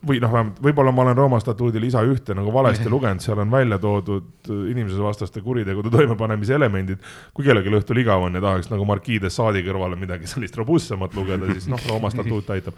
või 0.07 0.19
noh, 0.21 0.29
vähemalt 0.29 0.59
võib-olla 0.61 0.93
ma 0.93 1.03
olen 1.03 1.17
Rooma 1.17 1.39
statuudi 1.41 1.81
lisa 1.81 2.03
ühte 2.05 2.35
nagu 2.37 2.53
valesti 2.53 2.91
lugenud, 2.93 3.23
seal 3.25 3.39
on 3.41 3.51
välja 3.51 3.79
toodud 3.81 4.51
inimsusevastaste 4.69 5.41
kuritegude 5.41 5.91
toimepanemise 5.91 6.55
elemendid. 6.55 6.99
kui 7.35 7.45
kellelgi 7.45 7.73
õhtul 7.79 8.03
igav 8.05 8.23
on 8.23 8.35
ja 8.35 8.41
tahaks 8.41 8.69
nagu 8.71 8.85
Marquis 8.85 9.23
de 9.23 9.31
Sade'i 9.31 9.65
kõrvale 9.65 9.97
midagi 9.97 10.29
sellist 10.29 10.57
robustsemat 10.61 11.17
lugeda, 11.17 11.49
siis 11.53 11.69
noh, 11.73 11.81
Rooma 11.89 12.11
statuut 12.11 12.51
aitab 12.51 12.77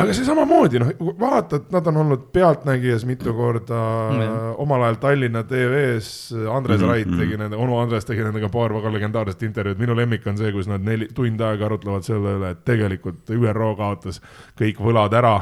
aga 0.00 0.14
see 0.16 0.24
samamoodi 0.24 0.80
noh, 0.80 0.92
vaatad, 1.20 1.66
nad 1.72 1.88
on 1.90 1.98
olnud 2.00 2.24
Pealtnägijas 2.32 3.04
mitu 3.08 3.34
korda 3.36 3.80
mm., 4.14 4.54
omal 4.62 4.86
ajal 4.86 4.98
Tallinna 5.02 5.42
TV-s 5.44 6.32
Andres 6.32 6.80
mm 6.80 6.86
-hmm. 6.86 6.90
Rait 6.90 7.18
tegi 7.18 7.36
nende, 7.36 7.56
onu 7.56 7.76
Andres 7.78 8.08
tegi 8.08 8.24
nendega 8.24 8.48
paar 8.48 8.72
väga 8.72 8.92
legendaarset 8.92 9.42
intervjuud, 9.42 9.78
minu 9.78 9.96
lemmik 9.96 10.26
on 10.26 10.38
see, 10.38 10.52
kus 10.52 10.68
nad 10.68 10.80
neli, 10.80 11.08
tund 11.14 11.40
aega 11.40 11.66
arutlevad 11.66 12.02
selle 12.08 12.38
üle, 12.38 12.50
et 12.50 12.64
tegelikult 12.64 13.30
ÜRO 13.30 13.76
kaotas 13.76 14.22
kõik 14.60 14.80
võlad 14.80 15.12
ära 15.12 15.40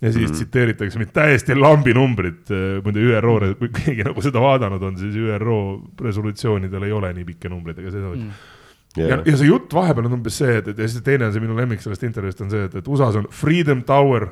ja 0.00 0.12
siis 0.12 0.16
mm 0.16 0.30
-hmm. 0.30 0.34
tsiteeritakse 0.34 0.98
mind 0.98 1.12
täiesti 1.12 1.54
lambi 1.54 1.94
numbrit, 1.94 2.50
muide 2.84 3.00
ÜRO, 3.00 3.54
kui 3.58 3.68
keegi 3.68 4.04
nagu 4.04 4.22
seda 4.22 4.40
vaadanud 4.40 4.82
on, 4.82 4.98
siis 4.98 5.16
ÜRO 5.16 5.80
resolutsioonidel 6.00 6.82
ei 6.82 6.92
ole 6.92 7.12
nii 7.12 7.24
pikki 7.24 7.48
numbreid, 7.48 7.78
aga 7.78 7.90
see 7.90 8.06
oleks 8.06 8.22
mm. 8.22 8.28
-hmm 8.28 8.62
yeah.. 8.96 9.10
ja, 9.10 9.20
ja 9.26 9.36
see 9.36 9.50
jutt 9.50 9.74
vahepeal 9.74 10.08
on 10.08 10.18
umbes 10.18 10.38
see, 10.42 10.56
et, 10.60 10.70
et 10.72 10.78
ja 10.78 10.88
siis 10.88 11.04
teine 11.06 11.28
on 11.28 11.34
see 11.34 11.44
minu 11.44 11.56
lemmik 11.58 11.82
sellest 11.84 12.06
intervjuust 12.06 12.42
on 12.44 12.50
see, 12.54 12.64
et, 12.68 12.80
et 12.80 12.88
USA-s 12.88 13.20
on 13.20 13.28
Freedom 13.32 13.84
Tower 13.86 14.30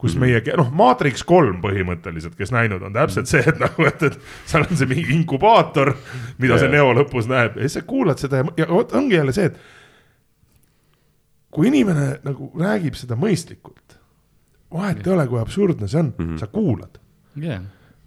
kus 0.00 0.14
mm 0.14 0.22
-hmm. 0.22 0.40
meie, 0.46 0.56
noh, 0.56 0.70
Matrix 0.72 1.22
kolm 1.28 1.58
põhimõtteliselt, 1.60 2.36
kes 2.36 2.52
näinud 2.56 2.82
on 2.82 2.92
täpselt 2.92 3.28
see, 3.28 3.42
et 3.46 3.58
nagu, 3.60 3.84
et, 3.84 4.02
et 4.02 4.16
seal 4.48 4.64
on 4.64 4.76
see 4.76 4.88
mingi 4.88 5.12
inkubaator, 5.18 5.92
mida 6.38 6.54
yeah. 6.54 6.62
see 6.64 6.72
Neo 6.72 6.94
lõpus 6.96 7.28
näeb 7.28 7.58
ja 7.58 7.68
siis 7.68 7.76
sa 7.80 7.82
kuulad 7.82 8.22
seda 8.22 8.40
ja, 8.40 8.46
ja 8.62 8.68
vot 8.70 8.94
ongi 8.96 9.18
jälle 9.18 9.34
see, 9.36 9.50
et 9.50 9.60
kui 11.50 11.68
inimene 11.68 12.14
nagu 12.24 12.48
räägib 12.56 12.96
seda 12.96 13.18
mõistlikult, 13.18 13.98
vahet 14.72 15.04
ei 15.06 15.12
ole, 15.12 15.26
kui 15.28 15.42
absurdne 15.42 15.88
see 15.88 16.00
on 16.00 16.14
mm, 16.16 16.24
-hmm. 16.24 16.40
sa 16.40 16.46
kuulad 16.46 16.98
yeah 17.36 17.60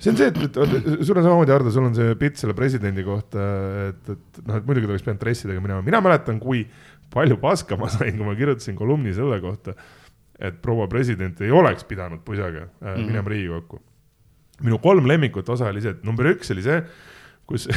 see 0.03 0.11
on 0.11 0.19
see, 0.19 0.27
et, 0.27 0.39
et 0.43 1.05
sul 1.05 1.15
on 1.17 1.23
samamoodi, 1.23 1.53
Hardo, 1.53 1.71
sul 1.71 1.87
on 1.87 1.95
see 1.95 2.15
pilt 2.19 2.39
selle 2.41 2.55
presidendi 2.57 3.05
kohta, 3.07 3.45
et, 3.89 4.09
et 4.11 4.41
noh, 4.43 4.57
et 4.59 4.67
muidugi 4.67 4.89
ta 4.89 4.95
oleks 4.95 5.05
pidanud 5.05 5.23
dressidega 5.23 5.63
minema, 5.63 5.85
mina 5.85 6.01
mäletan, 6.03 6.41
kui 6.43 6.65
palju 7.13 7.37
paska 7.41 7.77
ma 7.79 7.89
sain, 7.93 8.17
kui 8.17 8.27
ma 8.27 8.35
kirjutasin 8.37 8.75
kolumni 8.79 9.13
selle 9.15 9.39
kohta, 9.43 9.77
et 10.43 10.59
proua 10.65 10.89
president 10.91 11.39
ei 11.45 11.53
oleks 11.55 11.87
pidanud 11.87 12.23
pusaga 12.25 12.65
äh, 12.65 12.67
mm 12.67 12.87
-hmm. 12.87 13.07
minema 13.07 13.29
Riigikokku. 13.29 13.81
minu 14.63 14.77
kolm 14.79 15.07
lemmikut 15.07 15.49
osa 15.49 15.65
oli 15.69 15.81
see, 15.81 15.91
et 15.91 16.03
number 16.03 16.25
üks 16.25 16.51
oli 16.51 16.61
see, 16.61 16.83
kus 17.49 17.67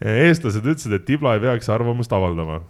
eestlased 0.00 0.64
ütlesid, 0.64 0.94
et 0.96 1.04
Tibla 1.08 1.34
ei 1.36 1.42
peaks 1.42 1.68
arvamust 1.72 2.12
avaldama. 2.16 2.60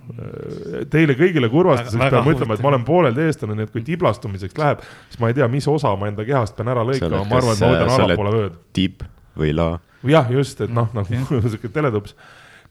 Teile 0.91 1.15
kõigile 1.19 1.51
kurvastuseks 1.53 2.01
pean 2.11 2.31
ütlema, 2.33 2.57
et 2.57 2.65
ma 2.65 2.73
olen 2.73 2.87
pooleldi 2.87 3.27
eestlane, 3.27 3.55
nii 3.59 3.69
et 3.69 3.75
kui 3.75 3.85
tiblastumiseks 3.87 4.57
läheb, 4.61 4.83
siis 5.11 5.21
ma 5.23 5.31
ei 5.31 5.37
tea, 5.39 5.49
mis 5.53 5.69
osa 5.71 5.93
ma 6.01 6.09
enda 6.11 6.27
kehast 6.27 6.57
pean 6.59 6.73
ära 6.73 6.83
lõikama, 6.87 7.23
ma 7.29 7.39
arvan, 7.41 7.55
et 7.55 7.63
ma 7.63 7.71
oled- 7.77 7.95
allapoole 8.09 8.35
vööd. 8.35 8.59
tipp 8.77 9.07
või 9.39 9.53
la. 9.55 9.69
jah, 10.07 10.31
just, 10.33 10.61
et 10.65 10.73
noh, 10.75 10.91
nagu 10.97 11.23
sihuke 11.53 11.71
teletups. 11.73 12.17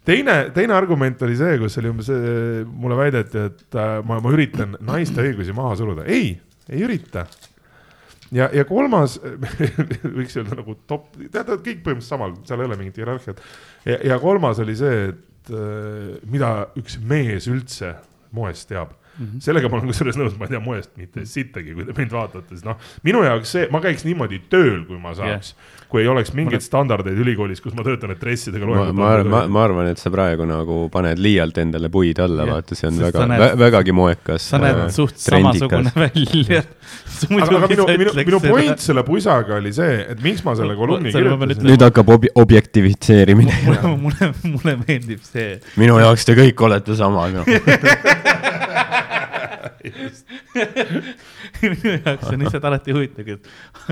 teine, 0.06 0.38
teine 0.56 0.76
argument 0.76 1.22
oli 1.26 1.38
see, 1.40 1.56
kus 1.62 1.78
oli 1.82 1.94
umbes, 1.94 2.12
mulle 2.68 3.00
väideti, 3.00 3.48
et 3.52 3.80
äh, 3.80 3.98
ma, 4.08 4.20
ma 4.24 4.34
üritan 4.36 4.76
naiste 4.84 5.24
õigusi 5.24 5.56
maha 5.56 5.76
suruda. 5.80 6.04
ei, 6.10 6.34
ei 6.70 6.84
ürita. 6.84 7.28
ja, 8.32 8.50
ja 8.54 8.66
kolmas, 8.70 9.20
võiks 10.18 10.36
öelda 10.40 10.60
nagu 10.62 10.78
top, 10.90 11.12
tead, 11.20 11.50
kõik 11.50 11.84
põhimõtteliselt 11.86 12.10
samal, 12.10 12.36
seal 12.48 12.64
ei 12.64 12.70
ole 12.70 12.80
mingit 12.82 13.00
hierarhiat. 13.02 13.42
ja, 13.86 14.00
ja 14.12 14.20
kolmas 14.22 14.62
oli 14.64 14.78
see, 14.80 15.10
et 15.12 15.54
äh, 15.54 16.16
mida 16.32 16.52
üks 16.80 17.00
mees 17.02 17.50
üldse 17.52 17.96
moest 18.36 18.70
teab 18.72 18.96
Mm 19.16 19.26
-hmm. 19.26 19.40
sellega 19.40 19.70
ma 19.70 19.78
olen 19.78 19.88
kusjuures 19.88 20.18
nõus, 20.20 20.34
ma 20.40 20.46
ei 20.46 20.56
tea 20.56 20.60
moest 20.60 20.92
mitte 20.98 21.26
sittagi, 21.26 21.74
kui 21.74 21.86
te 21.86 21.94
mind 21.98 22.12
vaatate, 22.12 22.50
siis 22.50 22.66
noh, 22.66 22.76
minu 23.04 23.24
jaoks 23.24 23.52
see, 23.58 23.68
ma 23.72 23.80
käiks 23.80 24.04
niimoodi 24.04 24.42
tööl, 24.50 24.84
kui 24.90 25.00
ma 25.00 25.14
saaks 25.16 25.54
yeah., 25.56 25.76
kui 25.90 26.02
ei 26.02 26.08
oleks 26.12 26.34
mingeid 26.36 26.64
standardeid 26.66 27.18
ülikoolis, 27.22 27.62
kus 27.64 27.76
ma 27.78 27.84
töötan, 27.86 28.12
et 28.12 28.20
dressidega 28.20 28.68
ma, 28.68 28.82
ma, 28.92 29.12
ma, 29.24 29.42
ma 29.48 29.62
arvan, 29.64 29.88
et 29.88 30.02
sa 30.02 30.10
praegu 30.12 30.44
nagu 30.50 30.80
paned 30.92 31.22
liialt 31.22 31.58
endale 31.62 31.88
puid 31.94 32.20
alla, 32.20 32.44
Jah. 32.44 32.58
vaata, 32.58 32.76
see 32.76 32.90
on 32.90 32.98
Sest 32.98 33.06
väga 33.06 33.28
näed- 33.32 33.56
vägagi 33.62 33.96
moekas. 33.96 34.50
sa 34.50 34.60
näed 34.60 34.90
suht 34.96 35.22
samasugune 35.22 35.94
välja. 35.96 36.64
aga, 37.40 37.62
aga 37.62 37.70
minu, 37.72 37.88
minu, 38.02 38.16
minu 38.18 38.42
point 38.44 38.84
selle 38.84 39.06
pusaga 39.08 39.56
oli 39.62 39.72
see, 39.78 40.02
et 40.16 40.24
miks 40.26 40.44
ma 40.44 40.58
selle 40.60 40.76
kolumni 40.76 41.14
ma 41.14 41.22
kirjutasin. 41.22 41.70
nüüd 41.70 41.88
hakkab 41.88 42.12
obi-, 42.18 42.34
objektifitseerimine. 42.44 43.62
mulle, 43.70 43.96
mulle, 44.04 44.32
mulle 44.44 44.78
meeldib 44.84 45.24
see, 45.24 45.60
minu 45.80 46.00
jaoks 46.02 46.28
te 46.28 46.36
kõik 46.42 46.68
olete 46.68 46.98
samad, 46.98 47.40
noh. 47.40 47.46
minu 51.62 51.98
jaoks 51.98 52.32
on 52.32 52.46
lihtsalt 52.46 52.70
alati 52.72 52.96
huvitav, 52.96 53.36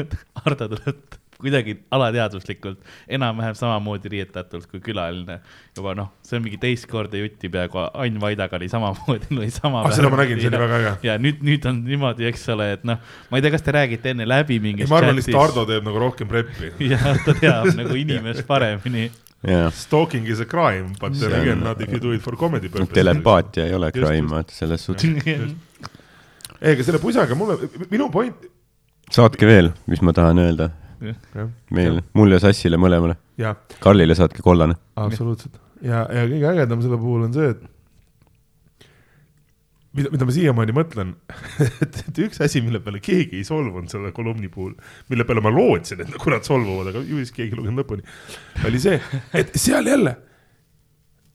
et 0.02 0.18
Hardo 0.44 0.70
tuleb 0.76 1.20
kuidagi 1.44 1.76
alateadvuslikult 1.92 2.80
enam-vähem 3.18 3.56
samamoodi 3.58 4.12
riietatult 4.14 4.68
kui 4.72 4.80
külaline. 4.84 5.40
juba 5.78 5.96
noh, 5.98 6.12
see 6.24 6.38
on 6.38 6.46
mingi 6.46 6.60
teist 6.62 6.88
korda 6.92 7.20
jutti 7.20 7.50
peaaegu 7.52 7.82
Ain 8.04 8.20
Vaidaga 8.22 8.58
oli 8.60 8.70
samamoodi, 8.72 9.32
oli 9.36 9.50
sama. 9.52 9.84
Ah, 9.84 9.92
seda 9.96 10.12
ma 10.14 10.22
nägin, 10.22 10.40
see 10.40 10.52
oli 10.52 10.62
väga 10.64 10.80
äge. 10.80 10.94
ja 11.10 11.18
nüüd, 11.22 11.44
nüüd 11.46 11.68
on 11.70 11.84
niimoodi, 11.88 12.30
eks 12.32 12.48
ole, 12.54 12.70
et 12.78 12.88
noh, 12.88 13.02
ma 13.30 13.40
ei 13.40 13.46
tea, 13.46 13.54
kas 13.58 13.66
te 13.66 13.76
räägite 13.76 14.14
enne 14.14 14.28
läbi 14.30 14.60
mingis 14.64 14.92
ma 14.92 15.02
arvan 15.02 15.20
lihtsalt 15.20 15.40
Hardo 15.42 15.68
teeb 15.70 15.86
nagu 15.90 16.02
rohkem 16.06 16.32
preppi. 16.32 16.72
jah, 16.94 17.12
ta 17.26 17.36
teab 17.40 17.74
nagu 17.80 18.00
inimest 18.00 18.48
paremini. 18.48 19.10
jah, 19.44 19.72
Stalking 19.76 20.28
is 20.28 20.40
a 20.40 20.46
crime, 20.46 20.94
but 21.00 21.14
then 21.20 21.34
again 21.40 21.64
not 21.64 21.82
if 21.82 21.92
you 21.92 22.00
do 22.00 22.14
it 22.14 22.22
for 22.22 22.38
comedy 22.38 22.70
purposes. 22.70 22.94
telepaatia 22.94 23.68
ei 23.68 23.76
ole 23.76 23.92
crime, 23.92 24.30
vaata, 24.30 24.56
selles 24.56 24.86
suhtes. 24.86 25.28
ei, 26.62 26.72
aga 26.74 26.84
selle 26.84 27.02
pusaga 27.04 27.36
mulle, 27.36 27.70
minu 27.92 28.10
point, 28.14 28.48
saatke 29.12 29.50
veel, 29.50 29.74
mis 29.92 30.02
ma 30.02 30.16
tahan 30.16 30.40
öelda. 30.46 30.70
meil, 31.76 32.00
mulle 32.16 32.40
ja 32.40 32.46
Sassile 32.46 32.80
mõlemale. 32.80 33.18
Karlile 33.84 34.16
saatke 34.16 34.44
kollane. 34.46 34.78
absoluutselt. 34.96 35.60
ja, 35.82 36.06
ja 36.08 36.28
kõige 36.30 36.52
ägedam 36.54 36.84
selle 36.86 37.00
puhul 37.02 37.28
on 37.28 37.36
see, 37.36 37.52
et 37.56 37.64
mida, 39.98 40.12
mida 40.14 40.28
ma 40.28 40.36
siiamaani 40.36 40.76
mõtlen, 40.76 41.14
et, 41.84 42.02
et 42.08 42.22
üks 42.26 42.42
asi, 42.44 42.62
mille 42.66 42.82
peale 42.84 43.02
keegi 43.04 43.40
ei 43.40 43.48
solvunud 43.48 43.92
selle 43.92 44.14
kolumni 44.16 44.50
puhul, 44.54 44.76
mille 45.14 45.26
peale 45.30 45.44
ma 45.46 45.54
lootsin, 45.54 46.04
et 46.04 46.14
kurat 46.22 46.46
solvuvad, 46.48 46.92
aga 46.92 47.04
ju 47.06 47.22
siis 47.22 47.34
keegi 47.36 47.54
ei 47.56 47.60
lugenud 47.60 47.84
lõpuni, 47.84 48.06
oli 48.68 48.82
see, 48.82 49.00
et 49.38 49.54
seal 49.60 49.90
jälle, 49.92 50.16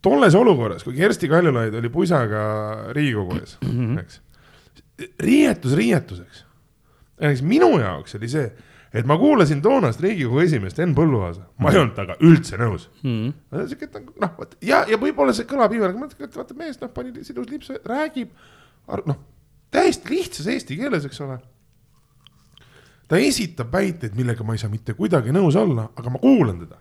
tolles 0.04 0.36
olukorras, 0.38 0.86
kui 0.86 0.96
Kersti 0.98 1.30
Kaljulaid 1.30 1.74
oli 1.78 1.92
pusaga 1.92 2.42
Riigikogu 2.96 3.38
ees, 3.40 3.58
eks, 4.02 4.22
riietus 5.22 5.74
riietuseks. 5.78 6.44
näiteks 7.20 7.44
minu 7.46 7.70
jaoks 7.78 8.18
oli 8.18 8.30
see, 8.30 8.50
et 8.92 9.06
ma 9.06 9.16
kuulasin 9.20 9.60
toonast 9.62 10.00
Riigikogu 10.00 10.40
esimeest 10.40 10.78
Henn 10.80 10.94
Põlluaasa, 10.96 11.42
ma 11.60 11.70
ei 11.72 11.78
olnud 11.82 11.94
temaga 11.96 12.16
üldse 12.24 12.56
nõus 12.60 12.88
Mhm. 13.02 13.32
siuke, 13.68 13.84
et 13.90 13.98
noh, 14.20 14.32
vot 14.38 14.54
ja, 14.64 14.84
ja 14.88 14.96
võib-olla 14.96 15.34
see 15.36 15.44
kõlab 15.48 15.72
iivel, 15.76 15.90
aga 15.90 15.98
ma 15.98 16.06
mõtlen, 16.06 16.24
et 16.24 16.36
vaata 16.36 16.54
mees 16.56 16.80
noh, 16.80 16.88
pani 16.94 17.12
sidus 17.24 17.50
lipsu, 17.50 17.76
räägib, 17.84 18.28
noh, 19.06 19.18
täiesti 19.70 20.08
lihtsas 20.14 20.46
eesti 20.48 20.76
keeles, 20.80 21.04
eks 21.04 21.20
ole. 21.20 21.38
ta 23.08 23.16
esitab 23.16 23.72
väiteid, 23.72 24.14
millega 24.16 24.44
ma 24.44 24.52
ei 24.52 24.58
saa 24.60 24.68
mitte 24.72 24.92
kuidagi 24.94 25.32
nõus 25.32 25.56
olla, 25.56 25.88
aga 25.96 26.10
ma 26.12 26.18
kuulan 26.20 26.58
teda. 26.60 26.76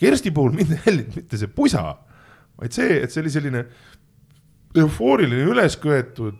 Kersti 0.00 0.30
puhul 0.36 0.52
mind 0.56 0.70
ei 0.74 0.80
häirinud 0.86 1.16
mitte 1.16 1.36
see 1.40 1.48
pusa, 1.48 1.96
vaid 2.60 2.72
see, 2.76 2.98
et 3.02 3.10
see 3.12 3.20
oli 3.22 3.30
selline 3.32 3.62
eufooriline 4.76 5.46
ülesköetud, 5.52 6.36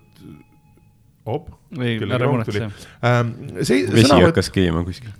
op, 1.31 1.51
ei, 1.79 1.97
ära 2.05 2.29
muretse. 2.31 2.69
ähm,. 3.07 3.33
see 3.63 3.87
vesi 3.87 4.09
sõnavõtt, 4.09 4.31
hakkas 4.31 4.51
keema 4.55 4.83
kuskil. 4.87 5.13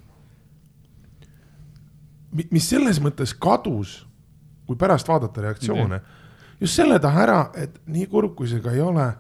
mis 2.51 2.69
selles 2.71 3.01
mõttes 3.03 3.35
kadus, 3.35 4.01
kui 4.67 4.79
pärast 4.79 5.09
vaadata 5.09 5.43
reaktsioone 5.47 5.97
mm, 5.97 6.03
-hmm. 6.03 6.61
just 6.61 6.79
selle 6.79 6.99
taha 7.03 7.23
ära, 7.23 7.41
et 7.55 7.81
nii 7.87 8.07
kurb 8.07 8.37
kui 8.39 8.49
see 8.49 8.61
ka 8.61 8.73
ei 8.73 8.81
ole. 8.81 9.13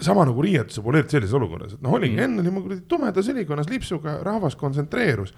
sama 0.00 0.24
nagu 0.24 0.42
riietuse 0.42 0.82
puhul, 0.82 0.94
eriti 0.94 1.16
sellises 1.16 1.34
olukorras, 1.34 1.72
et 1.74 1.80
noh, 1.82 1.92
oligi 1.92 2.14
mm, 2.14 2.22
enne 2.22 2.40
oli 2.40 2.50
mul 2.50 2.62
kuradi 2.62 2.84
tumedas 2.88 3.28
ülikonnas 3.28 3.68
lipsuga, 3.68 4.20
rahvas 4.22 4.54
kontsentreerus. 4.56 5.34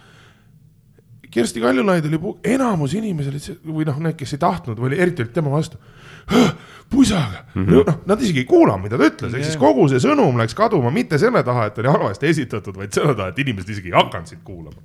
Kersti 1.31 1.61
Kaljulaid 1.61 2.05
oli, 2.05 2.19
enamus 2.45 2.95
inimesi 2.95 3.31
olid 3.31 3.65
või 3.65 3.87
noh, 3.89 3.99
need, 4.05 4.19
kes 4.19 4.35
ei 4.35 4.39
tahtnud 4.39 4.77
või 4.77 4.91
oli 4.91 4.99
eriti 5.01 5.23
olid 5.23 5.33
tema 5.33 5.51
vastu. 5.51 5.79
pusaga 6.91 7.45
mm, 7.55 7.65
-hmm. 7.65 7.85
noh, 7.87 8.01
nad 8.07 8.23
isegi 8.23 8.43
ei 8.45 8.49
kuulanud, 8.51 8.83
mida 8.83 8.99
ta 8.99 9.07
ütles, 9.07 9.35
ehk 9.35 9.47
siis 9.47 9.61
kogu 9.61 9.87
see 9.93 10.03
sõnum 10.03 10.39
läks 10.41 10.57
kaduma 10.59 10.91
mitte 10.95 11.19
selle 11.23 11.43
taha, 11.47 11.69
et 11.71 11.79
oli 11.79 11.93
halvasti 11.93 12.27
esitatud, 12.27 12.77
vaid 12.77 12.93
selle 12.95 13.15
taha, 13.15 13.31
et 13.31 13.39
inimesed 13.39 13.71
isegi 13.77 13.93
ei 13.93 13.97
hakanud 13.99 14.31
sind 14.31 14.43
kuulama. 14.45 14.83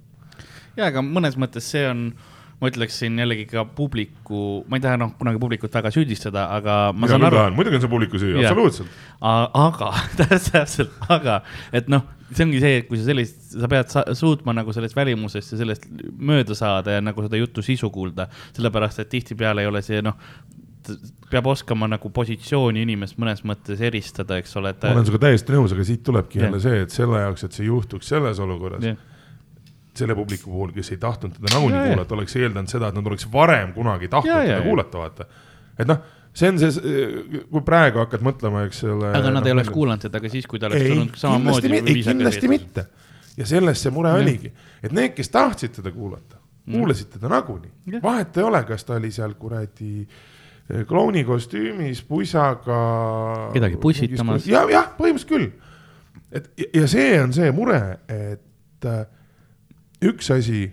ja, 0.77 0.91
aga 0.91 1.01
mõnes 1.01 1.38
mõttes 1.41 1.71
see 1.73 1.86
on, 1.89 2.12
ma 2.62 2.69
ütleksin 2.71 3.17
jällegi 3.19 3.47
ka 3.49 3.65
publiku, 3.65 4.63
ma 4.69 4.77
ei 4.77 4.86
taha 4.86 4.99
noh, 5.01 5.15
kunagi 5.17 5.41
publikut 5.41 5.73
väga 5.73 5.91
süüdistada, 5.91 6.45
aga 6.55 6.77
ma 6.93 7.08
mina 7.08 7.15
saan 7.15 7.27
aru, 7.31 7.45
muidugi 7.58 7.79
on 7.79 7.86
see 7.88 7.93
publiku 7.95 8.21
süü, 8.21 8.36
absoluutselt. 8.43 8.99
aga 9.21 9.93
täpselt, 10.51 10.93
aga 11.10 11.41
et 11.73 11.89
noh, 11.91 12.05
see 12.31 12.45
ongi 12.45 12.62
see, 12.62 12.79
et 12.81 12.88
kui 12.89 12.99
sa 12.99 13.10
sellist, 13.10 13.41
sa 13.53 13.69
pead 13.71 13.91
sa, 13.91 14.05
suutma 14.17 14.53
nagu 14.55 14.73
sellest 14.75 14.97
välimusest 14.97 15.53
ja 15.53 15.60
sellest 15.60 15.89
mööda 16.17 16.58
saada 16.58 16.97
ja 16.97 17.03
nagu 17.03 17.25
seda 17.25 17.39
jutu 17.39 17.65
sisu 17.65 17.91
kuulda, 17.93 18.29
sellepärast 18.55 19.03
et 19.03 19.12
tihtipeale 19.12 19.65
ei 19.65 19.69
ole 19.69 19.84
see 19.86 20.01
noh, 20.05 20.17
peab 21.32 21.48
oskama 21.52 21.88
nagu 21.89 22.10
positsiooni 22.13 22.84
inimest 22.86 23.17
mõnes 23.21 23.41
mõttes 23.48 23.82
eristada, 23.84 24.38
eks 24.41 24.56
ole, 24.60 24.71
et 24.76 24.84
ma 24.86 24.93
olen 24.95 25.08
sinuga 25.08 25.24
täiesti 25.28 25.56
nõus, 25.56 25.74
aga 25.76 25.86
siit 25.88 26.04
tulebki 26.06 26.39
Jah. 26.39 26.48
jälle 26.50 26.60
see, 26.63 26.82
et 26.86 26.93
selle 26.95 27.21
jaoks, 27.24 27.45
et 27.48 27.58
see 27.58 27.67
juhtuks 27.67 28.12
selles 28.13 28.39
olukorras, 28.43 28.84
Jah. 28.86 29.00
selle 29.95 30.15
publiku 30.17 30.52
puhul, 30.52 30.74
kes 30.76 30.91
ei 30.91 31.00
tahtnud 31.02 31.38
teda 31.38 31.54
nagunii 31.56 31.80
jaa. 31.80 31.88
kuulata, 31.93 32.15
oleks 32.17 32.36
eeldanud 32.36 32.71
seda, 32.71 32.91
et 32.91 33.00
nad 33.00 33.10
oleks 33.12 33.28
varem 33.34 33.74
kunagi 33.74 34.12
tahtnud 34.12 34.45
teda 34.45 34.62
kuulata, 34.65 35.02
vaata. 35.02 35.28
et 35.80 35.88
noh, 35.89 36.02
see 36.36 36.52
on 36.52 36.60
see, 36.60 36.93
kui 37.50 37.63
praegu 37.65 38.04
hakkad 38.04 38.24
mõtlema, 38.28 38.65
eks 38.69 38.84
ole. 38.91 39.10
aga 39.10 39.32
nad 39.32 39.39
noh, 39.41 39.50
ei 39.50 39.56
oleks 39.56 39.69
meil- 39.71 39.80
kuulanud 39.80 40.08
seda 40.08 40.21
ka 40.24 40.32
siis, 40.34 40.48
kui 40.52 40.60
ta 40.62 40.69
oleks 40.69 40.89
tulnud 40.91 41.19
samamoodi 41.21 41.69
kindlasti, 41.69 41.98
ei 41.98 42.08
kindlasti 42.12 42.52
mitte. 42.52 42.88
ja 43.38 43.48
selles 43.50 43.82
see 43.82 43.91
mure 43.95 44.12
oligi, 44.19 44.52
et 44.84 44.91
need, 44.95 45.15
kes 45.15 45.32
tahtsid 45.32 45.80
teda 45.80 45.91
kuulata, 45.95 46.41
kuulasid 46.65 47.13
teda 47.15 47.32
nagunii 47.32 48.02
vahet 48.04 48.38
ei 48.38 48.43
ole, 48.43 48.63
kas 48.67 48.84
ta 48.84 49.00
oli 49.00 49.12
seal 49.15 49.34
kuradi 49.39 49.91
eh, 50.02 50.24
klouni 50.88 51.23
kostüümis, 51.23 52.01
pusaga. 52.08 52.80
Kedagi 53.54 53.78
pussitamas. 53.82 54.47
ja, 54.49 54.63
jah, 54.71 54.89
põhimõtteliselt 54.97 55.30
küll. 55.30 55.51
et 56.36 56.49
ja, 56.73 56.88
see 56.89 57.19
on 57.21 57.34
see 57.36 57.51
mure, 57.56 57.82
et 58.10 58.89
äh, 58.89 59.06
üks 60.06 60.32
asi 60.34 60.65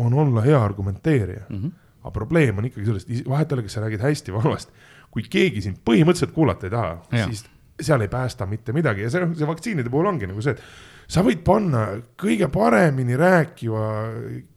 on 0.00 0.14
olla 0.14 0.42
hea 0.42 0.58
argumenteerija 0.64 1.44
mm. 1.48 1.56
-hmm. 1.56 1.72
aga 2.02 2.10
probleem 2.10 2.58
on 2.58 2.64
ikkagi 2.64 2.86
selles, 2.86 3.06
et 3.08 3.28
vahet 3.28 3.52
ei 3.52 3.56
ole, 3.56 3.66
kas 3.66 3.76
sa 3.76 3.84
räägid 3.84 4.00
hästi 4.02 4.32
või 4.32 4.42
halvasti. 4.42 4.72
kui 5.10 5.22
keegi 5.30 5.60
sind 5.62 5.76
põhimõtteliselt 5.84 6.32
kuulata 6.34 6.66
ei 6.66 6.70
taha, 6.70 6.96
Jah. 7.12 7.28
siis 7.28 7.44
seal 7.80 8.00
ei 8.00 8.08
päästa 8.08 8.46
mitte 8.46 8.72
midagi 8.72 9.02
ja 9.02 9.10
see, 9.10 9.28
see 9.34 9.46
vaktsiinide 9.46 9.90
puhul 9.90 10.06
ongi 10.06 10.26
nagu 10.26 10.42
see, 10.42 10.54
et 10.54 10.62
sa 11.10 11.22
võid 11.22 11.44
panna 11.46 11.84
kõige 12.18 12.48
paremini 12.48 13.16
rääkiva, 13.18 13.84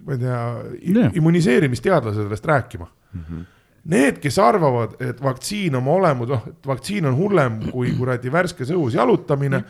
ma 0.05 0.15
ei 0.15 0.23
tea 0.23 0.39
Jah., 0.95 1.19
immuniseerimisteadlase 1.19 2.23
sellest 2.23 2.45
rääkima 2.45 2.87
mm. 2.87 3.21
-hmm. 3.21 3.45
Need, 3.87 4.17
kes 4.19 4.35
arvavad, 4.43 4.97
et 4.99 5.19
vaktsiin 5.23 5.75
oma 5.79 5.93
olemus, 5.95 6.27
noh, 6.27 6.47
et 6.49 6.67
vaktsiin 6.67 7.05
on 7.07 7.15
hullem 7.15 7.61
kui 7.71 7.93
kuradi 7.95 8.31
värskes 8.31 8.73
õhus 8.75 8.97
jalutamine, 8.97 9.61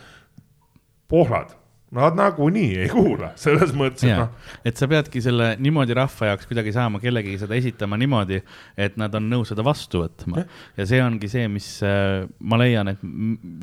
pohlad, 1.08 1.54
nad 1.96 2.18
nagunii 2.20 2.82
ei 2.84 2.90
kuula, 2.92 3.30
selles 3.40 3.72
mõttes, 3.78 4.04
et 4.04 4.18
noh, 4.20 4.32
et 4.68 4.76
sa 4.80 4.90
peadki 4.92 5.22
selle 5.24 5.54
niimoodi 5.64 5.96
rahva 5.96 6.34
jaoks 6.34 6.50
kuidagi 6.50 6.74
saama 6.76 7.00
kellegagi 7.00 7.38
seda 7.40 7.56
esitama 7.56 7.96
niimoodi, 8.00 8.42
et 8.76 8.98
nad 9.00 9.14
on 9.16 9.30
nõus 9.32 9.54
seda 9.54 9.64
vastu 9.64 10.02
võtma. 10.04 10.44
ja 10.76 10.88
see 10.90 11.00
ongi 11.04 11.30
see, 11.32 11.46
mis 11.52 11.70
äh, 11.88 12.26
ma 12.44 12.60
leian, 12.60 12.92
et 12.92 13.06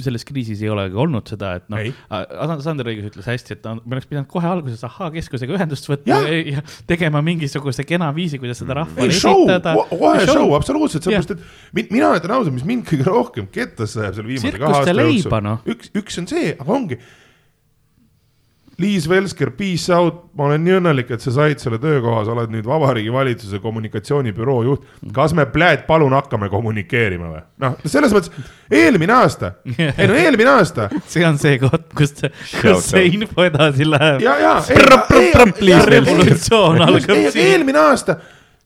selles 0.05 0.25
kriisis 0.25 0.63
ei 0.65 0.73
olegi 0.73 0.97
olnud 0.97 1.29
seda, 1.29 1.57
et 1.61 1.69
noh 1.69 2.61
Sander 2.65 2.89
Õigus 2.89 3.11
ütles 3.11 3.29
hästi, 3.29 3.59
et 3.59 3.67
me 3.85 3.97
oleks 3.99 4.09
pidanud 4.09 4.29
kohe 4.31 4.49
alguses 4.49 4.81
ahhaa 4.89 5.11
keskusega 5.15 5.57
ühendust 5.59 5.89
võtma 5.91 6.23
ja, 6.25 6.39
ja 6.57 6.63
tegema 6.89 7.21
mingisuguse 7.25 7.85
kena 7.85 8.09
viisi, 8.17 8.41
kuidas 8.41 8.63
seda 8.63 8.79
rahvale 8.81 9.11
ei 9.11 9.19
esitada. 9.19 9.75
kohe 9.91 10.25
show, 10.25 10.33
show, 10.33 10.55
absoluutselt, 10.57 11.05
sellepärast 11.05 11.35
et 11.37 11.45
min- 11.77 11.93
mina 11.93 12.15
ütlen 12.17 12.37
ausalt, 12.39 12.55
mis 12.57 12.65
mind 12.69 12.89
kõige 12.89 13.05
rohkem 13.09 13.51
kettasse 13.53 14.01
ajab 14.01 14.19
selle 14.19 14.33
viimase 14.33 14.57
kahe 14.59 14.81
aasta 14.81 14.97
leiba, 14.97 15.41
noh. 15.45 15.61
jooksul. 15.67 15.77
üks, 15.77 15.93
üks 16.01 16.21
on 16.23 16.31
see, 16.31 16.55
aga 16.57 16.77
ongi. 16.79 17.01
Liis 18.79 19.09
Velsker, 19.09 19.53
peace 19.55 19.95
out, 19.95 20.25
ma 20.35 20.49
olen 20.49 20.65
nii 20.65 20.75
õnnelik, 20.81 21.13
et 21.15 21.23
sa 21.23 21.31
said 21.37 21.61
selle 21.63 21.79
töökoha, 21.79 22.25
sa 22.27 22.33
oled 22.35 22.51
nüüd 22.51 22.67
Vabariigi 22.67 23.13
Valitsuse 23.15 23.61
kommunikatsioonibüroo 23.63 24.57
juht. 24.67 24.89
kas 25.15 25.35
me, 25.37 25.47
pljääd, 25.47 25.85
palun 25.87 26.15
hakkame 26.17 26.49
kommunikeerima 26.51 27.31
või? 27.31 27.43
noh, 27.63 27.77
selles 27.87 28.15
mõttes 28.15 28.33
eelmine 28.75 29.15
aasta, 29.15 29.53
ei 29.79 30.09
no 30.11 30.19
eelmine 30.19 30.51
aasta 30.57 30.89
see 31.13 31.23
on 31.27 31.39
see 31.39 31.61
koht, 31.63 31.87
kus, 31.95 32.17
kus 32.59 32.91
see 32.91 33.05
info 33.13 33.47
edasi 33.47 33.87
läheb. 33.87 34.25
ja, 34.27 34.35
ja. 34.43 34.57
revolutsioon 35.95 36.83
algab 36.89 37.23
siin. 37.29 37.55
eelmine 37.55 37.83
aasta, 37.85 38.19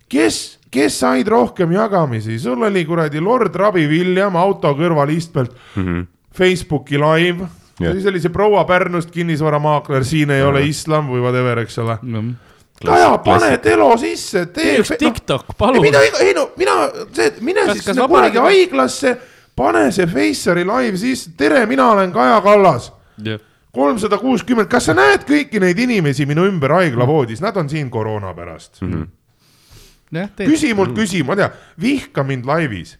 kes, 0.08 0.40
kes 0.72 1.02
said 1.04 1.28
rohkem 1.28 1.76
jagamisi, 1.76 2.40
sul 2.40 2.64
oli 2.64 2.86
kuradi 2.88 3.20
Lord 3.20 3.60
Robbie 3.60 3.90
William 3.92 4.40
auto 4.40 4.72
kõrval 4.78 5.12
istmelt 5.12 5.52
mm 5.52 5.84
-hmm. 5.84 6.06
Facebooki 6.38 6.96
live 6.96 7.57
siis 7.78 8.06
oli 8.06 8.20
see 8.20 8.34
proua 8.34 8.64
Pärnust 8.64 9.10
kinnisvaramaakler, 9.14 10.04
siin 10.04 10.30
ei 10.34 10.42
ole 10.42 10.64
islam 10.66 11.10
või 11.12 11.22
whatever, 11.24 11.62
eks 11.64 11.78
ole. 11.78 11.98
Kaja, 12.84 13.18
pane 13.24 13.56
Telo 13.58 13.90
sisse, 13.98 14.46
tee 14.54 14.78
üks. 14.82 14.92
TikTok, 14.98 15.48
ei 15.50 15.58
palun. 15.58 15.82
mida, 15.82 16.02
ei 16.22 16.34
no 16.34 16.50
mina, 16.56 16.76
see, 17.12 17.32
mine 17.40 17.66
Kas- 17.66 17.72
siis 17.78 17.90
kas 17.90 17.98
kuradi 18.06 18.38
haiglasse, 18.38 19.16
pane 19.56 19.88
see 19.92 20.06
Faceri 20.06 20.64
live 20.66 20.98
sisse, 21.00 21.34
tere, 21.36 21.66
mina 21.66 21.90
olen 21.90 22.12
Kaja 22.14 22.40
Kallas 22.40 22.92
kolmsada 23.72 24.18
kuuskümmend, 24.18 24.68
kas 24.70 24.88
sa 24.88 24.94
näed 24.96 25.26
kõiki 25.28 25.60
neid 25.62 25.78
inimesi 25.78 26.26
minu 26.26 26.46
ümber 26.48 26.72
haiglavoodis, 26.78 27.42
nad 27.44 27.56
on 27.60 27.68
siin 27.70 27.90
koroona 27.90 28.32
pärast 28.34 28.80
mm. 28.82 28.92
-hmm. 28.92 30.46
küsi 30.46 30.74
mult, 30.74 30.94
küsi, 30.96 31.22
ma 31.22 31.36
tean, 31.36 31.50
vihka 31.80 32.24
mind 32.24 32.46
laivis, 32.46 32.98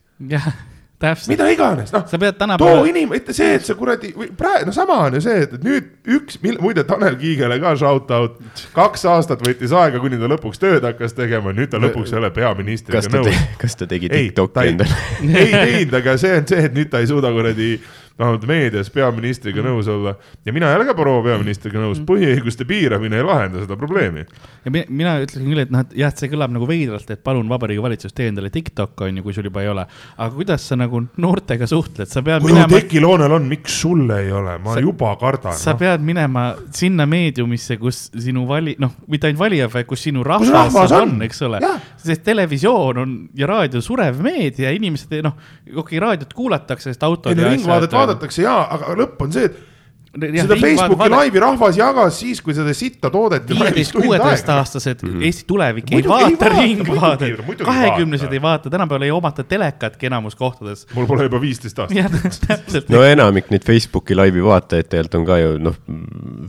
täpselt. 0.99 1.29
mida 1.33 1.49
iganes, 1.53 1.93
noh. 1.95 2.05
sa 2.07 2.19
pead 2.19 2.35
too 2.35 2.45
tänapäeval, 2.45 2.89
inim-, 2.91 3.13
mitte 3.13 3.35
see, 3.37 3.55
et 3.59 3.67
sa 3.67 3.77
kuradi, 3.79 4.11
praegu, 4.39 4.67
no 4.69 4.75
sama 4.75 4.99
on 5.07 5.19
ju 5.19 5.23
see, 5.25 5.45
et 5.47 5.55
nüüd 5.65 5.93
üks, 6.19 6.41
muide 6.43 6.85
Tanel 6.89 7.19
Kiigele 7.21 7.61
ka 7.63 7.75
shout 7.79 8.11
out, 8.15 8.41
kaks 8.77 9.07
aastat 9.11 9.45
võttis 9.47 9.75
aega, 9.77 10.03
kuni 10.03 10.19
ta 10.21 10.31
lõpuks 10.31 10.63
tööd 10.63 10.87
hakkas 10.89 11.15
tegema, 11.19 11.55
nüüd 11.57 11.71
ta 11.73 11.81
lõpuks 11.83 12.15
ei 12.15 12.21
ole 12.23 12.33
peaministriga 12.35 13.05
nõus. 13.15 13.47
kas 13.63 13.79
ta 13.79 13.89
tegi 13.91 14.11
TikTok'i 14.13 14.65
ei 14.65 14.75
endale? 14.75 15.01
ei 15.45 15.55
teinud, 15.55 15.97
aga 16.03 16.19
see 16.21 16.35
on 16.41 16.51
see, 16.51 16.67
et 16.71 16.77
nüüd 16.77 16.93
ta 16.93 17.03
ei 17.05 17.11
suuda 17.11 17.33
kuradi 17.35 17.77
vähemalt 18.19 18.47
meedias 18.51 18.91
peaministriga 18.91 19.63
nõus 19.63 19.89
olla 19.93 20.15
ja 20.47 20.53
mina 20.53 20.71
ei 20.73 20.79
ole 20.81 20.87
ka 20.89 20.95
proua 20.99 21.23
peaministriga 21.23 21.79
nõus, 21.83 22.01
põhiõiguste 22.07 22.67
piiramine 22.69 23.21
ei 23.21 23.27
lahenda 23.27 23.63
seda 23.63 23.77
probleemi. 23.79 24.25
ja 24.65 24.71
mi- 24.75 24.85
mina 24.89 25.17
ütlesin 25.23 25.47
küll, 25.47 25.63
et 25.63 25.71
noh, 25.71 25.81
et 25.87 25.95
jah, 26.01 26.11
et 26.13 26.19
see 26.19 26.29
kõlab 26.33 26.51
nagu 26.55 26.67
veidralt, 26.69 27.11
et 27.15 27.23
palun 27.25 27.49
Vabariigi 27.49 27.83
Valitsus, 27.83 28.13
tee 28.13 28.29
endale 28.33 28.51
TikTok 28.51 29.01
on 29.07 29.17
ju, 29.21 29.23
kui 29.23 29.33
sul 29.37 29.45
juba 29.49 29.63
ei 29.63 29.69
ole. 29.69 29.87
aga 30.19 30.31
kuidas 30.35 30.67
sa 30.69 30.77
nagu 30.77 31.03
noortega 31.17 31.67
suhtled, 31.71 32.09
sa 32.11 32.23
pead 32.23 32.43
kui 32.43 32.53
minema, 32.53 32.69
tekiloonel 32.69 33.33
on, 33.39 33.49
miks 33.49 33.81
sul 33.83 34.11
ei 34.11 34.33
ole, 34.33 34.59
ma 34.59 34.75
Sa- 34.75 34.81
juba 34.81 35.15
kardan 35.21 35.53
sa 35.55 35.73
no.. 35.73 35.79
pead 35.79 36.01
minema 36.03 36.49
sinna 36.75 37.07
meediumisse, 37.07 37.77
kus 37.79 38.11
sinu 38.19 38.47
vali, 38.49 38.75
noh, 38.79 38.93
mitte 39.09 39.27
ainult 39.31 39.41
valija, 39.47 39.69
vaid 39.73 39.87
kus 39.87 40.03
sinu 40.09 40.19
Kus 40.19 40.27
rahvas, 40.29 40.51
rahvas 40.51 40.93
on, 40.93 41.15
on. 41.15 41.23
eks 41.23 41.43
ole 41.47 41.61
sest 41.97 42.23
televisioon 42.25 42.99
on 42.99 43.15
ja 43.37 43.47
raadio 43.47 43.81
surev 43.85 44.21
meedia, 44.23 44.71
inimesed, 44.75 45.13
noh, 45.25 45.35
okei, 45.77 45.99
raadiot 46.03 46.33
kuulatakse, 46.37 46.91
sest 46.93 47.03
autod 47.07 47.37
ja 47.39 47.49
Ringvaadet 47.51 47.95
vaadatakse 48.09 48.43
jaa, 48.47 48.61
aga 48.75 48.95
lõpp 49.03 49.27
on 49.29 49.33
see, 49.39 49.45
et 49.51 49.65
Jah, 50.19 50.47
seda 50.49 50.57
Facebooki 50.57 50.97
vaade- 50.99 51.13
laivi 51.13 51.41
rahvas 51.43 51.77
jagas 51.79 52.17
siis, 52.19 52.41
kui 52.43 52.55
seda 52.57 52.73
sitta 52.75 53.11
toodeti. 53.13 53.55
viieteist, 53.55 53.93
kuueteistaastased 53.93 55.03
Eesti 55.23 55.45
tulevik 55.47 55.93
ei 55.93 56.03
vaata 56.03 56.49
Ringvaadet 56.49 57.43
kahekümnesed 57.61 58.33
ei 58.33 58.41
vaata, 58.43 58.71
tänapäeval 58.73 59.05
ei 59.07 59.13
omata 59.15 59.45
telekatki 59.45 60.09
enamus 60.09 60.35
kohtades. 60.35 60.87
mul 60.97 61.07
pole 61.07 61.29
juba 61.29 61.41
viisteist 61.41 61.79
aastat. 61.85 62.89
no 62.95 63.03
enamik 63.05 63.53
neid 63.53 63.67
Facebooki 63.69 64.17
laivi 64.17 64.43
vaatajaid 64.43 64.89
tegelikult 64.89 65.21
on 65.21 65.27
ka 65.29 65.39
ju 65.39 65.55
noh, 65.69 65.77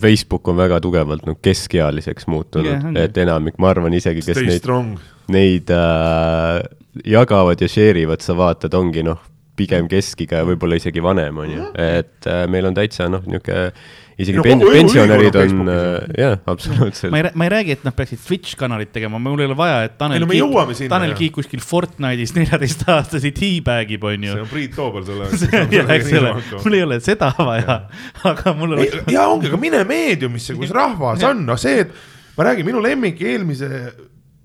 Facebook 0.02 0.48
on 0.48 0.58
väga 0.58 0.80
tugevalt 0.82 1.28
noh 1.28 1.38
keskealiseks 1.42 2.28
muutunud 2.32 2.72
ongi. 2.80 3.00
et 3.04 3.18
enamik, 3.18 3.60
ma 3.60 3.74
arvan 3.76 3.94
isegi, 3.94 4.24
kes 4.24 4.40
Stay 4.40 4.48
neid, 4.54 4.64
strong. 4.64 4.96
neid 5.36 5.70
äh, 5.70 6.64
jagavad 7.06 7.62
ja 7.62 7.68
share 7.70 8.02
ivad, 8.08 8.24
sa 8.24 8.34
vaatad, 8.40 8.74
ongi 8.80 9.04
noh, 9.04 9.20
pigem 9.60 9.90
keskiga 9.92 10.44
ja 10.44 10.48
võib-olla 10.48 10.80
isegi 10.80 11.04
vanem 11.04 11.44
on 11.44 11.56
ju, 11.56 11.72
et 11.80 12.30
äh, 12.30 12.46
meil 12.52 12.70
on 12.70 12.78
täitsa 12.78 13.10
noh, 13.12 13.26
niisugune 13.28 13.72
isegi 14.20 14.36
No 14.36 14.44
pen, 14.44 14.60
pensionärid 14.60 15.36
on 15.40 15.72
äh, 15.72 16.08
jah, 16.20 16.36
absoluutselt. 16.52 17.12
Ma 17.14 17.22
ei, 17.22 17.32
ma 17.40 17.48
ei 17.48 17.54
räägi, 17.54 17.76
et 17.78 17.86
nad 17.88 17.96
peaksid 17.96 18.20
Twitch 18.26 18.58
kanalit 18.60 18.92
tegema, 18.96 19.20
mul 19.24 19.40
ei 19.40 19.48
ole 19.48 19.56
vaja, 19.58 19.80
et 19.88 19.96
Tanel 20.00 20.26
Ei 20.26 20.42
no 20.44 20.66
sinna, 20.76 20.92
Tanel. 20.92 21.16
Kiik 21.20 21.38
kuskil 21.38 21.64
Fortnite'is 21.64 22.36
neljateistaastaseid 22.36 23.38
teabag'ib, 23.40 24.04
onju 24.12 24.36
see. 24.36 24.44
on 24.44 24.52
Priit 24.52 24.76
Toobal 24.76 25.08
selle. 25.08 25.30
jah, 25.78 25.96
eks 25.96 26.12
ole, 26.20 26.36
mul 26.58 26.78
ei 26.78 26.86
ole 26.90 27.00
seda 27.06 27.32
vaja, 27.38 27.80
aga 28.28 28.56
mul 28.60 28.76
oleks, 28.78 29.00
ja 29.16 29.30
ongi, 29.32 29.52
aga 29.52 29.62
mine 29.62 29.84
meediumisse, 29.88 30.58
kus 30.60 30.76
rahvas 30.76 31.24
on, 31.30 31.46
noh 31.48 31.60
see, 31.60 31.86
et 31.86 31.96
ma 32.36 32.50
räägin, 32.50 32.68
minu 32.68 32.84
lemmik 32.84 33.24
eelmise 33.24 33.70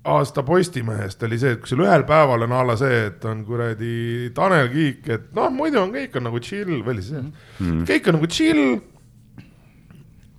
aasta 0.04 0.42
Postimehest 0.44 1.22
oli 1.24 1.38
see, 1.40 1.54
et 1.56 1.62
kui 1.62 1.70
sul 1.70 1.84
ühel 1.84 2.04
päeval 2.08 2.44
on 2.44 2.52
a 2.52 2.64
la 2.68 2.74
see, 2.76 3.04
et 3.08 3.24
on 3.28 3.44
kuradi 3.46 4.30
Tanel 4.36 4.68
Kiik, 4.72 5.06
et 5.08 5.30
noh, 5.36 5.48
muidu 5.54 5.80
on 5.80 5.94
kõik 5.94 6.18
on 6.18 6.28
nagu 6.28 6.40
chill, 6.44 6.82
või 6.84 6.96
oli 6.96 7.06
see 7.06 7.22
mm., 7.22 7.86
kõik 7.88 8.10
on 8.10 8.18
nagu 8.18 8.28
chill. 8.28 8.66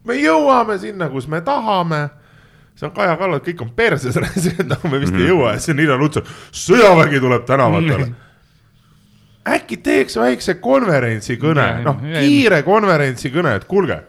me 0.05 0.19
jõuame 0.19 0.77
sinna, 0.81 1.09
kus 1.09 1.27
me 1.31 1.41
tahame 1.45 2.03
see 2.75 2.87
on 2.89 2.93
Kaja 2.95 3.15
Kallas, 3.17 3.41
kõik 3.45 3.63
on 3.65 3.71
perses, 3.75 4.19
sinna 4.45 4.77
me 4.85 4.99
vist 5.01 5.15
ei 5.15 5.29
jõua 5.31 5.55
ja 5.55 5.59
siis 5.63 5.73
on 5.73 5.83
Irja 5.85 5.97
Lutsar, 5.99 6.33
sõjavägi 6.51 7.21
tuleb 7.23 7.45
tänavatele. 7.47 8.09
äkki 9.55 9.77
teeks 9.85 10.17
väikse 10.19 10.59
konverentsi 10.61 11.39
kõne 11.41 11.69
Ja,, 11.71 11.85
noh 11.85 12.01
kiire 12.03 12.61
konverentsi 12.67 13.31
kõne, 13.33 13.55
et 13.59 13.65
kuulge. 13.69 14.01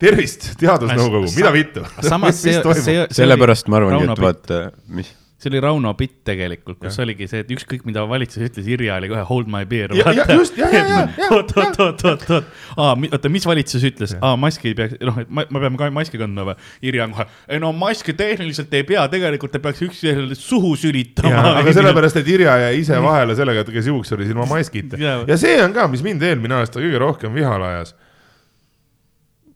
tervist, 0.00 0.52
teadusnõukogu, 0.60 1.28
mida 1.36 1.52
vittu? 1.54 1.84
samas 2.04 2.40
see, 2.44 2.56
see, 2.82 3.04
sellepärast 3.14 3.68
ma 3.72 3.78
arvangi, 3.82 4.08
et 4.10 4.20
vaata, 4.24 4.62
mis, 4.94 5.12
see 5.44 5.50
oli 5.52 5.60
Rauno 5.60 5.90
bitt 5.98 6.22
tegelikult, 6.24 6.78
kus 6.80 6.96
oligi 7.02 7.26
see, 7.28 7.42
et 7.44 7.50
ükskõik 7.52 7.82
mida 7.84 8.00
valitsus 8.08 8.40
ütles, 8.46 8.68
Irja 8.72 8.94
oli 8.96 9.10
kohe 9.10 9.24
hold 9.28 9.50
my 9.52 9.64
beer. 9.68 9.92
Ja- 9.98 10.14
ja 10.16 10.24
just, 10.38 10.56
ja- 10.56 10.70
ja- 10.72 10.84
ja- 10.88 11.00
ja- 11.20 11.28
oot, 11.36 11.50
oot, 11.56 11.76
oot, 11.84 12.04
oot, 12.08 12.24
oot, 12.32 12.46
aa, 12.80 12.94
oota, 13.12 13.28
mis 13.32 13.44
valitsus 13.46 13.84
ütles, 13.84 14.14
aa, 14.24 14.38
maski 14.40 14.70
ei 14.72 14.78
peaks, 14.78 14.96
noh, 15.04 15.18
et 15.20 15.28
ma, 15.28 15.44
ma 15.52 15.60
peame 15.66 15.76
ka 15.82 15.90
maski 15.92 16.20
kandma 16.22 16.46
või? 16.48 16.56
Irja 16.88 17.04
on 17.04 17.12
kohe, 17.18 17.26
ei 17.52 17.60
no 17.60 17.72
maski 17.76 18.14
tehniliselt 18.16 18.72
ei 18.78 18.86
pea, 18.88 19.04
tegelikult 19.12 19.52
te 19.52 19.60
peaks 19.66 19.84
üksteisele 19.84 20.38
suhu 20.38 20.72
sülitama. 20.80 21.44
aga 21.60 21.74
sellepärast, 21.80 22.22
et 22.22 22.32
Irja 22.38 22.56
jäi 22.68 22.80
ise 22.80 23.02
vahele 23.04 23.36
sellega, 23.36 23.66
et 23.66 23.68
ta 23.68 23.76
käis 23.76 23.90
juuksuris 23.92 24.32
ilma 24.32 24.48
maskita. 24.48 24.96
Ja 25.28 25.36
see 25.40 25.58
on 25.64 25.76
ka, 25.76 25.86
mis 25.92 26.02
mind 26.06 26.24
eelmine 26.24 26.56
aasta 26.62 26.80
kõige 26.80 27.04
rohkem 27.04 27.36
vihale 27.36 27.68
ajas. 27.74 27.92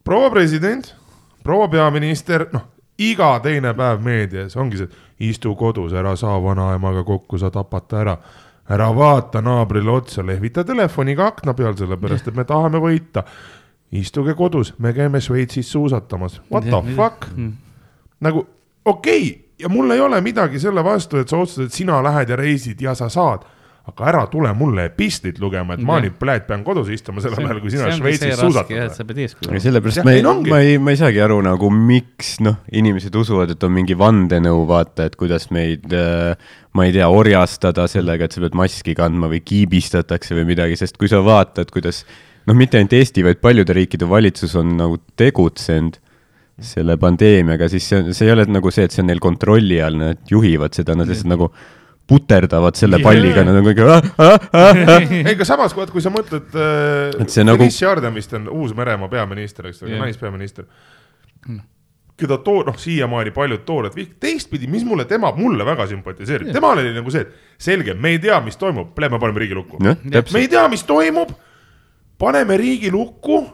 Proua 0.08 0.30
president, 0.32 0.94
proua 1.44 1.68
peaminister, 1.68 2.46
noh, 2.52 2.64
iga 2.98 3.34
teine 3.44 3.74
päev 3.76 4.00
meedias 4.02 4.56
ongi 4.56 4.80
see, 4.80 4.90
istu 5.28 5.52
kodus, 5.58 5.92
ära 5.92 6.16
saa 6.16 6.38
vanaemaga 6.42 7.04
kokku, 7.04 7.38
sa 7.38 7.52
tapad 7.52 7.88
ta 7.88 8.00
ära. 8.04 8.18
ära 8.68 8.90
vaata 8.92 9.40
naabrile 9.40 9.90
otsa, 9.90 10.22
lehvita 10.26 10.64
telefoniga 10.64 11.26
akna 11.26 11.54
peal, 11.56 11.72
sellepärast 11.76 12.28
et 12.28 12.36
me 12.36 12.44
tahame 12.44 12.78
võita. 12.78 13.22
istuge 13.92 14.34
kodus, 14.34 14.74
me 14.78 14.92
käime 14.92 15.20
Šveitsis 15.20 15.70
suusatamas, 15.72 16.40
what 16.50 16.64
the 16.64 16.94
fuck 16.96 17.28
nagu 18.20 18.46
okei 18.84 19.30
okay, 19.30 19.40
ja 19.58 19.68
mul 19.68 19.90
ei 19.90 20.00
ole 20.00 20.20
midagi 20.20 20.60
selle 20.60 20.84
vastu, 20.84 21.18
et 21.18 21.28
sa 21.28 21.38
otsustad, 21.38 21.68
et 21.68 21.72
sina 21.72 22.02
lähed 22.02 22.28
ja 22.28 22.36
reisid 22.36 22.80
ja 22.80 22.94
sa 22.94 23.08
saad. 23.08 23.46
Aga 23.88 24.08
ära 24.10 24.22
tule 24.28 24.50
mulle 24.56 24.84
epistlit 24.90 25.38
lugema, 25.40 25.78
et 25.78 25.84
ma 25.86 25.98
nüüd 26.04 26.18
pläät 26.20 26.46
pean 26.48 26.62
kodus 26.66 26.90
istuma 26.92 27.22
selle 27.24 27.38
peale, 27.40 27.62
kui 27.62 27.72
sina 27.72 27.88
Šveitsis 27.94 28.36
suusatad 28.40 28.94
sa 28.94 29.06
pead 29.08 29.22
eeskuju 29.24 29.48
olema. 29.48 29.64
sellepärast 29.64 30.00
Jah, 30.00 30.06
ma 30.06 30.14
ei 30.14 30.24
ma 30.52 30.60
ei, 30.60 30.78
ma 30.82 30.94
ei 30.94 31.00
saagi 31.00 31.22
aru 31.24 31.40
nagu, 31.46 31.70
miks 31.72 32.36
noh, 32.44 32.60
inimesed 32.68 33.16
usuvad, 33.16 33.54
et 33.54 33.64
on 33.64 33.72
mingi 33.74 33.96
vandenõu, 33.98 34.66
vaata, 34.68 35.08
et 35.08 35.16
kuidas 35.20 35.48
meid 35.54 35.88
äh, 35.96 36.34
ma 36.76 36.86
ei 36.86 36.94
tea, 36.94 37.08
orjastada 37.08 37.88
sellega, 37.90 38.28
et 38.28 38.36
sa 38.36 38.44
pead 38.44 38.58
maski 38.58 38.94
kandma 38.98 39.30
või 39.32 39.40
kiibistatakse 39.46 40.36
või 40.36 40.50
midagi, 40.52 40.76
sest 40.78 41.00
kui 41.00 41.10
sa 41.10 41.22
vaatad, 41.24 41.72
kuidas 41.74 42.04
noh, 42.48 42.56
mitte 42.58 42.80
ainult 42.80 42.94
Eesti, 42.98 43.24
vaid 43.26 43.40
paljude 43.44 43.76
riikide 43.76 44.08
valitsus 44.08 44.54
on 44.58 44.76
nagu 44.78 45.00
tegutsenud 45.18 45.98
selle 46.68 46.96
pandeemiaga, 46.98 47.68
siis 47.70 47.86
see, 47.86 48.12
see 48.16 48.26
ei 48.26 48.34
ole 48.34 48.44
nagu 48.50 48.70
see, 48.74 48.88
et 48.88 48.94
see 48.94 49.04
on 49.04 49.12
neil 49.12 49.22
kontrolli 49.22 49.78
all, 49.82 49.98
nad 49.98 50.30
juhivad 50.30 50.74
seda, 50.74 50.96
nad 50.98 51.08
lihtsalt 51.08 51.30
nagu 51.30 51.52
puterdavad 52.08 52.76
selle 52.78 53.00
palliga, 53.04 53.44
nad 53.44 53.58
on 53.60 53.66
kõik 53.66 53.80
ah, 53.84 54.06
ah, 54.16 54.46
ah, 54.52 54.78
ah.. 54.94 55.02
ei, 55.04 55.34
aga 55.34 55.46
samas, 55.48 55.74
vaat 55.76 55.90
kui 55.92 56.04
sa 56.04 56.12
mõtled 56.12 56.54
äh, 56.56 57.18
Et 57.20 57.32
see 57.32 57.44
nagu- 57.44 57.60
Deniss 57.60 57.82
Jarden 57.82 58.14
vist 58.16 58.32
on 58.38 58.46
Uus-Meremaa 58.52 59.10
peaminister, 59.12 59.68
eks 59.68 59.82
ole 59.84 59.92
Jah., 59.92 60.06
naispeaminister. 60.06 60.64
keda 62.18 62.40
too, 62.42 62.64
noh, 62.66 62.78
siiamaani 62.80 63.30
paljud 63.30 63.62
tooled, 63.68 63.98
teistpidi, 64.20 64.66
mis 64.70 64.86
mulle 64.88 65.04
tema, 65.10 65.30
mulle 65.36 65.66
väga 65.68 65.86
sümpatiseerib, 65.92 66.48
temal 66.54 66.80
oli 66.80 66.94
nagu 66.96 67.12
see, 67.14 67.22
et 67.22 67.60
selge, 67.68 67.94
me 67.94 68.16
ei 68.16 68.22
tea, 68.24 68.40
mis 68.42 68.56
toimub, 68.58 68.96
me 68.98 69.20
paneme 69.20 69.44
riigi 69.44 69.54
lukku. 69.54 69.78
me 69.84 70.40
ei 70.40 70.48
tea, 70.50 70.64
mis 70.72 70.82
toimub, 70.88 71.30
paneme 72.18 72.56
riigi 72.58 72.90
lukku 72.90 73.44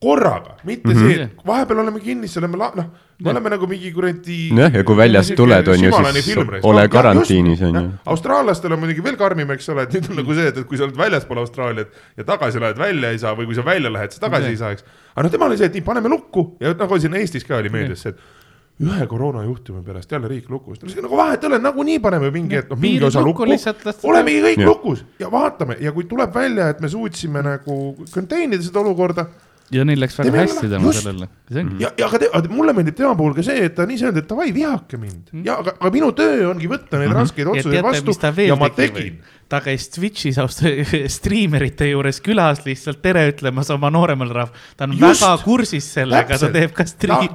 korraga, 0.00 0.56
mitte 0.64 0.88
mm 0.88 0.94
-hmm. 0.94 1.14
see, 1.14 1.22
et 1.22 1.46
vahepeal 1.46 1.78
oleme 1.78 2.00
kinni, 2.00 2.28
siis 2.28 2.38
oleme 2.38 2.56
la-, 2.56 2.72
noh, 2.74 2.84
me 3.18 3.30
oleme 3.30 3.50
nagu 3.50 3.66
mingi 3.66 3.90
kuradi. 3.92 4.36
Jah, 4.56 4.74
ja 4.74 4.84
kui 4.84 4.96
väljast 4.96 5.34
tuled, 5.36 5.68
on 5.68 5.84
ju, 5.84 5.92
siis 6.22 6.36
ole 6.62 6.88
karantiinis, 6.88 7.62
on 7.62 7.74
ju. 7.74 7.90
austraallastel 8.06 8.72
on 8.72 8.78
muidugi 8.78 9.02
veel 9.04 9.16
karmim, 9.16 9.50
eks 9.50 9.68
ole, 9.74 9.82
et 9.82 9.94
nüüd 9.94 10.10
on 10.10 10.20
nagu 10.22 10.34
see, 10.38 10.46
et, 10.52 10.58
et 10.62 10.66
kui 10.70 10.78
sa 10.78 10.86
oled 10.86 10.98
väljaspool 10.98 11.42
Austraaliat 11.42 11.88
ja 12.16 12.24
tagasi 12.24 12.60
lähed 12.60 12.78
välja 12.78 13.10
ei 13.10 13.18
saa 13.18 13.34
või 13.34 13.50
kui 13.50 13.58
sa 13.58 13.64
välja 13.64 13.92
lähed, 13.92 14.14
siis 14.14 14.22
tagasi 14.22 14.44
Jah. 14.44 14.50
ei 14.50 14.56
saa, 14.56 14.70
eks. 14.76 14.84
aga 15.14 15.26
noh, 15.26 15.32
temal 15.34 15.50
oli 15.50 15.58
see, 15.58 15.66
et 15.66 15.80
nii, 15.80 15.86
paneme 15.90 16.08
lukku 16.14 16.46
ja 16.60 16.74
nagu 16.78 17.00
siin 17.00 17.18
Eestis 17.18 17.44
ka 17.44 17.56
oli 17.58 17.74
meedias 17.74 18.06
see, 18.06 18.14
et 18.14 18.86
ühe 18.86 19.06
koroonajuhtumi 19.10 19.82
pärast 19.82 20.12
jälle 20.12 20.28
riik 20.30 20.50
lukus, 20.50 20.78
nagu 20.86 21.16
vahet 21.16 21.42
ei 21.42 21.50
ole, 21.50 21.58
nagunii 21.58 21.98
paneme 21.98 22.30
mingi, 22.30 22.60
et 22.62 22.70
noh, 22.70 22.78
mingi 22.78 23.02
osa 23.04 23.22
lukku 23.26 23.42
olemegi 23.42 24.42
kõik 24.46 24.62
Jah. 24.62 24.68
lukus 24.68 25.04
ja 25.18 25.30
vaatame 25.30 25.76
ja 25.80 25.92
kui 25.92 26.06
tuleb 26.06 26.34
välja, 26.34 26.68
et 26.68 26.80
me 26.80 26.88
suutsime 26.88 27.42
nagu 27.42 27.80
contain 28.14 28.54
ida 28.54 28.62
seda 28.62 28.78
olukorda 28.86 29.26
ja 29.72 29.84
neil 29.84 30.00
läks 30.00 30.16
väga 30.18 30.32
hästi 30.42 30.70
tänu 30.70 30.92
sellele, 30.96 31.28
ja, 31.50 31.90
ja 31.90 32.06
aga, 32.06 32.20
te, 32.22 32.28
aga 32.34 32.52
mulle 32.52 32.72
meeldib 32.76 32.96
tema 32.98 33.12
puhul 33.18 33.34
ka 33.36 33.44
see, 33.44 33.66
et 33.68 33.74
ta 33.76 33.84
on 33.84 33.92
ise 33.92 34.06
öelnud, 34.08 34.22
et 34.22 34.30
davai, 34.30 34.48
vihake 34.56 35.00
mind. 35.00 35.32
Ja 35.44 35.58
aga, 35.62 35.74
aga 35.76 35.90
minu 35.94 36.08
töö 36.16 36.46
ongi 36.50 36.70
võtta 36.70 37.00
neid 37.02 37.12
raskeid 37.16 37.44
ja 37.44 37.52
otsuseid 37.52 37.76
teate, 37.76 38.02
mis 38.06 38.22
ta 38.22 38.32
vastu 38.32 38.48
ja 38.48 38.56
ma 38.60 38.70
tegin?? 38.74 39.20
ta 39.48 39.60
käis 39.64 39.88
Twitch'is 39.94 40.38
striimerite 41.18 41.88
juures 41.88 42.20
külas 42.24 42.64
lihtsalt 42.66 43.00
tere 43.04 43.26
ütlemas 43.30 43.70
oma 43.72 43.90
nooremale 43.92 44.36
rahvale. 44.36 44.66
ta 44.76 44.88
on 44.88 44.96
Just. 44.96 45.22
väga 45.22 45.30
kursis 45.44 45.92
sellega, 45.98 46.38
ta 46.40 46.50
teeb 46.52 46.74
ka 46.76 46.84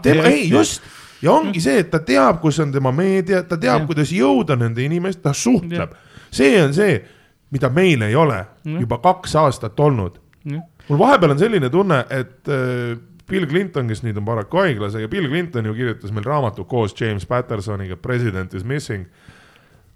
tema, 0.02 0.28
ei 0.30 0.50
just. 0.50 0.82
Ja 1.24 1.32
ongi 1.38 1.62
see, 1.64 1.80
et 1.80 1.90
ta 1.92 2.02
teab, 2.04 2.42
kus 2.42 2.60
on 2.60 2.74
tema 2.74 2.92
meedia, 2.92 3.46
ta 3.48 3.58
teab 3.58 3.86
kuidas 3.88 4.12
jõuda 4.12 4.58
nende 4.60 4.84
inimest, 4.84 5.22
ta 5.24 5.32
suhtleb. 5.34 5.94
see 6.34 6.58
on 6.62 6.74
see, 6.76 6.98
mida 7.54 7.70
meil 7.70 8.02
ei 8.10 8.16
ole 8.18 8.42
juba 8.66 9.00
kaks 9.02 9.36
aastat 9.40 9.80
olnud. 9.80 10.20
Mul 10.44 11.00
vahepeal 11.00 11.36
on 11.36 11.40
selline 11.40 11.70
tunne, 11.74 12.00
et 12.10 12.50
äh, 12.52 12.98
Bill 13.30 13.48
Clinton, 13.48 13.88
kes 13.88 14.04
nüüd 14.04 14.18
on 14.20 14.26
paraku 14.28 14.60
haiglas, 14.64 14.98
aga 15.00 15.08
Bill 15.12 15.30
Clinton 15.32 15.70
ju 15.70 15.76
kirjutas 15.78 16.12
meil 16.12 16.26
raamatu 16.28 16.66
koos 16.70 16.96
James 17.00 17.26
Pattersoniga 17.26 17.96
President 17.96 18.54
is 18.54 18.64
missing. 18.64 19.08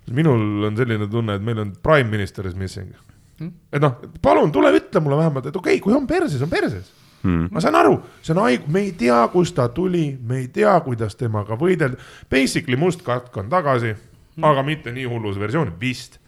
minul 0.08 0.64
on 0.64 0.78
selline 0.78 1.10
tunne, 1.12 1.36
et 1.36 1.44
meil 1.44 1.60
on 1.60 1.74
prime 1.84 2.10
minister 2.10 2.48
is 2.48 2.56
missing. 2.56 2.94
et 3.40 3.82
noh, 3.82 4.00
palun 4.22 4.52
tule 4.52 4.72
ütle 4.74 5.04
mulle 5.04 5.18
vähemalt, 5.18 5.46
et 5.46 5.56
okei 5.56 5.76
okay,, 5.76 5.84
kui 5.84 5.94
on 5.94 6.08
perses, 6.08 6.42
on 6.42 6.50
perses 6.50 6.94
Hmm. 7.24 7.48
ma 7.52 7.60
saan 7.60 7.76
aru, 7.76 7.98
see 8.22 8.32
on 8.36 8.44
haig-, 8.46 8.68
me 8.72 8.86
ei 8.86 8.92
tea, 8.98 9.18
kust 9.34 9.56
ta 9.58 9.68
tuli, 9.74 10.12
me 10.22 10.44
ei 10.44 10.48
tea, 10.54 10.76
kuidas 10.86 11.18
temaga 11.18 11.58
võidelda. 11.58 11.98
Basically 12.30 12.78
must 12.80 13.02
katk 13.06 13.36
on 13.42 13.50
tagasi, 13.50 13.96
aga 14.46 14.64
mitte 14.64 14.94
nii 14.94 15.08
hullus 15.10 15.40
versioonis, 15.42 15.76
vist. 15.82 16.20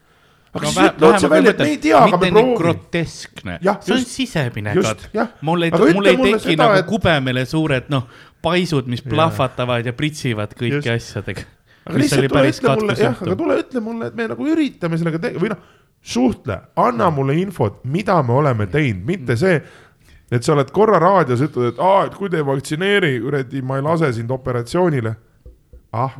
Aga 0.54 0.66
no 0.66 0.72
siis 0.72 0.80
vähe- 0.80 0.94
ütle 0.96 1.08
otse 1.14 1.30
välja, 1.30 1.54
et 1.54 1.60
me 1.62 1.70
ei 1.70 1.78
tea, 1.78 2.00
aga 2.00 2.18
me 2.18 2.32
proovime. 2.32 2.58
groteskne 2.58 3.58
see 3.62 3.94
on 3.96 4.06
sisemine 4.06 4.74
jah.. 5.14 5.34
mul 5.42 5.68
ei 5.68 5.72
mul 5.72 6.10
ei 6.10 6.18
teki 6.18 6.40
seda, 6.48 6.64
nagu 6.64 6.80
et- 6.80 6.90
kubemele 6.90 7.46
suured 7.46 7.90
noh, 7.94 8.08
paisud, 8.42 8.88
mis 8.88 9.04
plahvatavad 9.06 9.86
ja 9.86 9.94
pritsivad 9.94 10.56
kõiki 10.58 10.80
Just. 10.80 10.96
asjadega. 10.96 11.46
aga 11.90 12.02
lihtsalt 12.02 12.32
tule 12.32 12.48
ütle 12.54 12.76
mulle, 12.80 12.96
jah, 13.00 13.22
aga 13.28 13.36
tule 13.44 13.60
ütle 13.64 13.84
mulle, 13.84 14.10
et 14.10 14.16
me 14.16 14.30
nagu 14.34 14.50
üritame 14.56 14.98
sellega 15.02 15.22
te- 15.28 15.36
või 15.38 15.54
noh, 15.54 15.62
suhtle, 16.02 16.60
anna 16.80 17.10
mulle 17.12 17.36
infot, 17.42 17.84
mida 17.84 18.18
me 18.24 18.34
oleme 18.40 18.68
teinud, 18.72 19.06
mitte 19.06 19.36
see, 19.40 19.60
et 20.32 20.46
sa 20.46 20.54
oled 20.54 20.70
korra 20.72 21.00
raadios, 21.02 21.42
ütled, 21.46 21.74
et 21.74 21.80
aa, 21.84 22.06
et 22.08 22.16
kui 22.16 22.30
te 22.32 22.40
ei 22.40 22.46
vaktsineeri, 22.48 23.16
kuradi, 23.24 23.62
ma 23.66 23.80
ei 23.80 23.86
lase 23.86 24.12
sind 24.18 24.32
operatsioonile. 24.32 25.16
ah, 25.92 26.14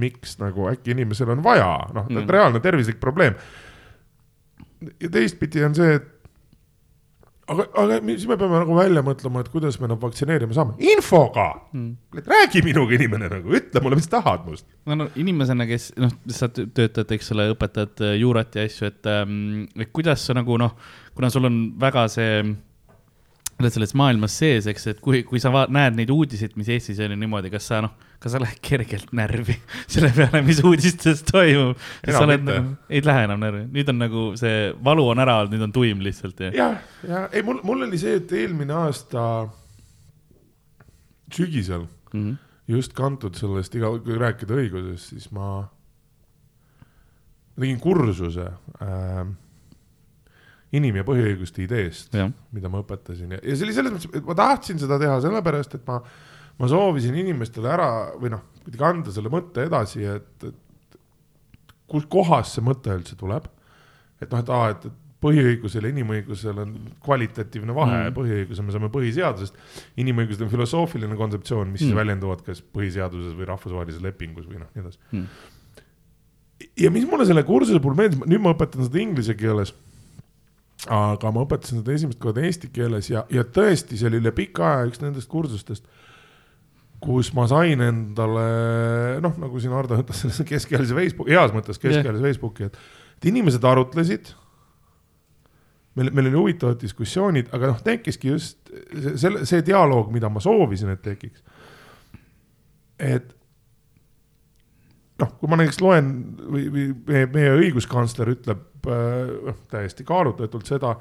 miks 0.00 0.38
nagu 0.40 0.68
äkki 0.70 0.94
inimesel 0.94 1.28
on 1.34 1.42
vaja, 1.44 1.66
noh 1.94 2.06
mm., 2.08 2.28
reaalne 2.30 2.60
tervislik 2.64 3.00
probleem. 3.00 3.34
Ja 4.80 5.12
teistpidi 5.12 5.64
on 5.66 5.76
see, 5.76 5.98
et 5.98 6.08
aga, 7.50 7.66
aga 7.82 7.98
siis 8.06 8.26
me 8.30 8.38
peame 8.40 8.60
nagu 8.62 8.76
välja 8.78 9.02
mõtlema, 9.04 9.42
et 9.42 9.50
kuidas 9.52 9.78
me 9.82 9.90
nad 9.90 10.00
vaktsineerima 10.02 10.56
saame, 10.56 10.76
infoga 10.92 11.48
mm.. 11.72 12.22
räägi 12.30 12.62
minuga, 12.66 12.94
inimene 12.96 13.30
nagu, 13.32 13.52
ütle 13.58 13.82
mulle, 13.84 13.98
mis 14.00 14.10
tahad 14.10 14.46
must. 14.48 14.66
no, 14.88 14.98
no 15.02 15.08
inimesena, 15.20 15.66
kes 15.70 15.90
noh, 16.00 16.14
sa 16.32 16.50
tö- 16.54 16.68
töötad, 16.76 17.10
eks 17.16 17.32
ole, 17.34 17.50
õpetad 17.54 18.04
juurat 18.20 18.58
ja 18.58 18.66
asju, 18.68 18.90
et 18.90 19.10
ähm,, 19.10 19.66
et 19.78 19.92
kuidas 19.94 20.26
sa 20.26 20.36
nagu 20.38 20.58
noh, 20.60 20.76
kuna 21.16 21.32
sul 21.32 21.48
on 21.50 21.62
väga 21.80 22.06
see 22.12 22.42
oled 23.62 23.74
selles 23.74 23.94
maailmas 23.98 24.36
sees, 24.40 24.66
eks, 24.70 24.86
et 24.94 25.00
kui, 25.04 25.22
kui 25.28 25.40
sa 25.42 25.52
va- 25.54 25.66
näed 25.70 25.96
neid 25.98 26.10
uudiseid, 26.10 26.56
mis 26.56 26.68
Eestis 26.72 26.98
on 27.00 27.14
ja 27.14 27.18
niimoodi, 27.20 27.50
kas 27.52 27.68
sa 27.70 27.80
noh, 27.84 27.92
kas 28.20 28.34
sa 28.34 28.40
lähed 28.42 28.58
kergelt 28.64 29.12
närvi 29.16 29.56
selle 29.92 30.10
peale, 30.16 30.42
mis 30.46 30.60
uudistes 30.64 31.22
toimub? 31.28 31.78
Sa 32.08 32.24
oled 32.26 32.44
nagu, 32.48 32.74
ei 32.90 33.04
lähe 33.04 33.24
enam 33.28 33.40
närvi, 33.40 33.62
nüüd 33.72 33.92
on 33.92 33.98
nagu 34.02 34.26
see 34.40 34.72
valu 34.84 35.06
on 35.12 35.22
ära 35.22 35.38
olnud, 35.40 35.54
nüüd 35.56 35.68
on 35.68 35.72
tuim 35.76 36.02
lihtsalt 36.04 36.40
ja. 36.46 36.52
jah, 36.56 36.76
ja 37.08 37.22
ei, 37.32 37.42
mul, 37.46 37.60
mul 37.64 37.86
oli 37.88 37.98
see, 38.00 38.16
et 38.20 38.32
eelmine 38.42 38.76
aasta 38.86 39.24
sügisel 41.32 41.86
Mm 42.12 42.30
-hmm. 42.30 42.36
just 42.68 42.92
kantud 42.92 43.34
sellest 43.34 43.74
iga, 43.74 43.86
kui 44.02 44.18
rääkida 44.18 44.54
õigusest, 44.54 45.12
siis 45.12 45.30
ma 45.30 45.68
tegin 47.60 47.80
kursuse 47.80 48.46
äh, 48.82 49.26
inim- 50.76 50.96
ja 51.00 51.04
põhiõiguste 51.06 51.64
ideest, 51.64 52.14
mida 52.54 52.70
ma 52.70 52.82
õpetasin 52.84 53.36
ja, 53.36 53.40
ja 53.42 53.56
see 53.56 53.66
oli 53.66 53.76
selles 53.76 53.94
mõttes, 53.96 54.10
et 54.14 54.26
ma 54.26 54.36
tahtsin 54.38 54.78
seda 54.78 54.98
teha 55.02 55.18
sellepärast, 55.24 55.74
et 55.74 55.86
ma, 55.88 56.00
ma 56.60 56.68
soovisin 56.70 57.16
inimestele 57.18 57.70
ära 57.72 57.90
või 58.20 58.30
noh, 58.36 58.44
kuidagi 58.64 58.86
anda 58.86 59.14
selle 59.14 59.32
mõtte 59.32 59.66
edasi, 59.66 60.04
et, 60.06 60.46
et 60.46 60.98
kus 61.90 62.06
kohast 62.10 62.54
see 62.54 62.64
mõte 62.64 62.92
üldse 62.94 63.18
tuleb. 63.18 63.48
et 64.20 64.30
noh, 64.30 64.42
et 64.44 64.52
aa, 64.54 64.70
et, 64.74 64.86
et 64.86 64.98
põhiõigusel 65.20 65.84
ja 65.84 65.92
inimõigusel 65.92 66.62
on 66.62 66.74
kvalitatiivne 67.04 67.74
vahe 67.76 67.98
mm., 68.06 68.14
põhiõiguse 68.16 68.64
me 68.64 68.72
saame 68.72 68.88
põhiseadusest. 68.92 69.58
inimõigused 70.00 70.46
on 70.46 70.52
filosoofiline 70.52 71.18
kontseptsioon, 71.18 71.72
mis 71.74 71.84
mm. 71.84 71.98
väljenduvad 71.98 72.44
kas 72.46 72.62
põhiseaduses 72.62 73.34
või 73.36 73.48
rahvusvahelises 73.50 74.04
lepingus 74.04 74.48
või 74.48 74.62
noh, 74.62 74.70
nii 74.74 74.86
edasi 74.86 74.98
Mm. 75.10 75.26
ja 76.84 76.90
mis 76.94 77.04
mulle 77.08 77.26
selle 77.28 77.42
kursuse 77.44 77.80
puhul 77.82 77.96
meeldis, 77.98 78.20
nüüd 78.24 78.42
ma 78.44 78.54
õpetan 78.54 78.86
seda 78.86 79.00
inglise 79.02 79.34
keeles 79.36 79.74
aga 80.88 81.32
ma 81.34 81.44
õpetasin 81.44 81.82
seda 81.82 81.92
esimest 81.92 82.20
korda 82.22 82.44
eesti 82.46 82.70
keeles 82.72 83.10
ja, 83.10 83.24
ja 83.32 83.44
tõesti, 83.44 83.98
see 84.00 84.08
oli 84.08 84.20
üle 84.22 84.32
pika 84.36 84.64
aja 84.68 84.86
üks 84.88 85.02
nendest 85.02 85.28
kursustest, 85.28 85.84
kus 87.04 87.32
ma 87.36 87.46
sain 87.50 87.80
endale 87.84 88.44
noh, 89.24 89.34
nagu 89.40 89.60
siin 89.60 89.74
Hardo 89.76 89.98
ütles, 90.00 90.22
selles 90.22 90.40
keskealise 90.52 90.96
Facebooki, 90.96 91.34
heas 91.36 91.52
mõttes 91.56 91.80
keskealise 91.80 92.24
Facebooki, 92.24 92.70
et, 92.70 92.78
et 93.18 93.28
inimesed 93.32 93.64
arutlesid. 93.64 94.32
meil, 95.98 96.12
meil 96.14 96.30
oli 96.30 96.38
huvitavad 96.38 96.80
diskussioonid, 96.80 97.52
aga 97.56 97.74
noh, 97.74 97.82
tekkiski 97.84 98.32
just 98.32 98.72
selle, 99.20 99.44
see 99.48 99.64
dialoog, 99.66 100.08
mida 100.14 100.32
ma 100.32 100.40
soovisin, 100.40 100.94
et 100.96 101.02
tekiks. 101.04 101.44
et 102.98 103.36
noh, 105.20 105.32
kui 105.40 105.50
ma 105.50 105.58
näiteks 105.60 105.80
loen 105.84 106.12
või, 106.40 106.66
või 106.72 106.84
meie, 107.08 107.26
meie 107.34 107.56
õiguskantsler 107.58 108.32
ütleb 108.34 108.88
äh, 108.88 109.34
noh, 109.50 109.58
täiesti 109.72 110.06
kaalutletult 110.08 110.68
seda, 110.70 110.94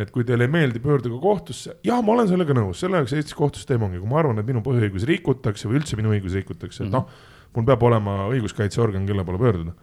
et 0.00 0.10
kui 0.12 0.24
teile 0.26 0.46
ei 0.48 0.52
meeldi, 0.52 0.80
pöörduge 0.82 1.18
kohtusse. 1.22 1.76
jah, 1.84 2.00
ma 2.04 2.16
olen 2.16 2.30
sellega 2.30 2.56
nõus, 2.56 2.80
selle 2.80 3.00
jaoks 3.00 3.14
Eestis 3.16 3.36
kohtusüsteem 3.38 3.82
ongi, 3.84 4.00
kui 4.00 4.10
ma 4.10 4.20
arvan, 4.22 4.40
et 4.40 4.48
minu 4.48 4.62
põhiõigusi 4.64 5.08
rikutakse 5.10 5.68
või 5.68 5.80
üldse 5.80 5.98
minu 6.00 6.14
õigusi 6.14 6.40
rikutakse, 6.40 6.86
et 6.86 6.92
noh, 6.92 7.08
mul 7.56 7.66
peab 7.68 7.82
olema 7.88 8.22
õiguskaitseorgan, 8.32 9.04
kelle 9.08 9.24
poole 9.28 9.42
pöörduda. 9.42 9.74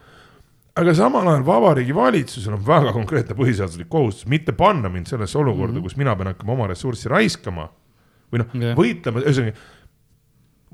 aga 0.80 0.93
samal 0.95 1.27
ajal 1.27 1.43
Vabariigi 1.45 1.95
Valitsusel 1.95 2.55
on 2.55 2.63
väga 2.65 2.93
konkreetne 2.95 3.36
põhiseaduslik 3.36 3.89
kohustus 3.89 4.27
mitte 4.32 4.53
panna 4.55 4.89
mind 4.89 5.09
sellesse 5.11 5.38
olukorda 5.38 5.73
mm, 5.73 5.80
-hmm. 5.80 5.84
kus 5.84 5.97
mina 5.97 6.15
pean 6.15 6.27
hakkama 6.27 6.53
oma 6.53 6.67
ressurssi 6.67 7.09
raiskama 7.09 7.69
või 8.32 8.43
noh 8.43 8.53
Jah. 8.53 8.77
võitlema, 8.77 9.21
ühesõnaga 9.25 9.57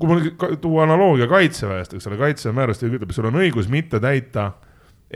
kui 0.00 0.10
mul 0.10 0.56
tuua 0.60 0.84
analoogia 0.84 1.28
kaitseväest, 1.30 1.96
eks 1.96 2.08
ole, 2.10 2.20
kaitseväe 2.20 2.56
määrus 2.56 2.82
ütleb, 2.84 3.12
sul 3.16 3.28
on 3.30 3.38
õigus 3.40 3.70
mitte 3.72 4.00
täita 4.02 4.52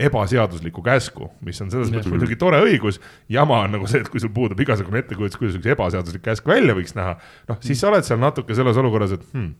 ebaseaduslikku 0.01 0.81
käsku, 0.85 1.27
mis 1.45 1.59
on 1.61 1.71
selles 1.71 1.91
mõttes 1.91 2.07
muidugi 2.09 2.37
tore 2.39 2.61
õigus. 2.63 3.01
jama 3.29 3.65
on 3.65 3.75
nagu 3.75 3.89
see, 3.91 3.99
et 4.01 4.09
kui 4.09 4.21
sul 4.23 4.31
puudub 4.33 4.59
igasugune 4.63 5.01
ettekujutus, 5.03 5.39
kuidas 5.39 5.57
üks 5.59 5.67
ebaseaduslik 5.73 6.23
käsk 6.23 6.47
välja 6.47 6.75
võiks 6.77 6.95
näha, 6.95 7.17
noh, 7.51 7.59
siis 7.65 7.81
sa 7.81 7.89
oled 7.91 8.07
seal 8.07 8.21
natuke 8.21 8.55
selles 8.55 8.79
olukorras, 8.79 9.17
et 9.17 9.27
hmm, 9.33 9.51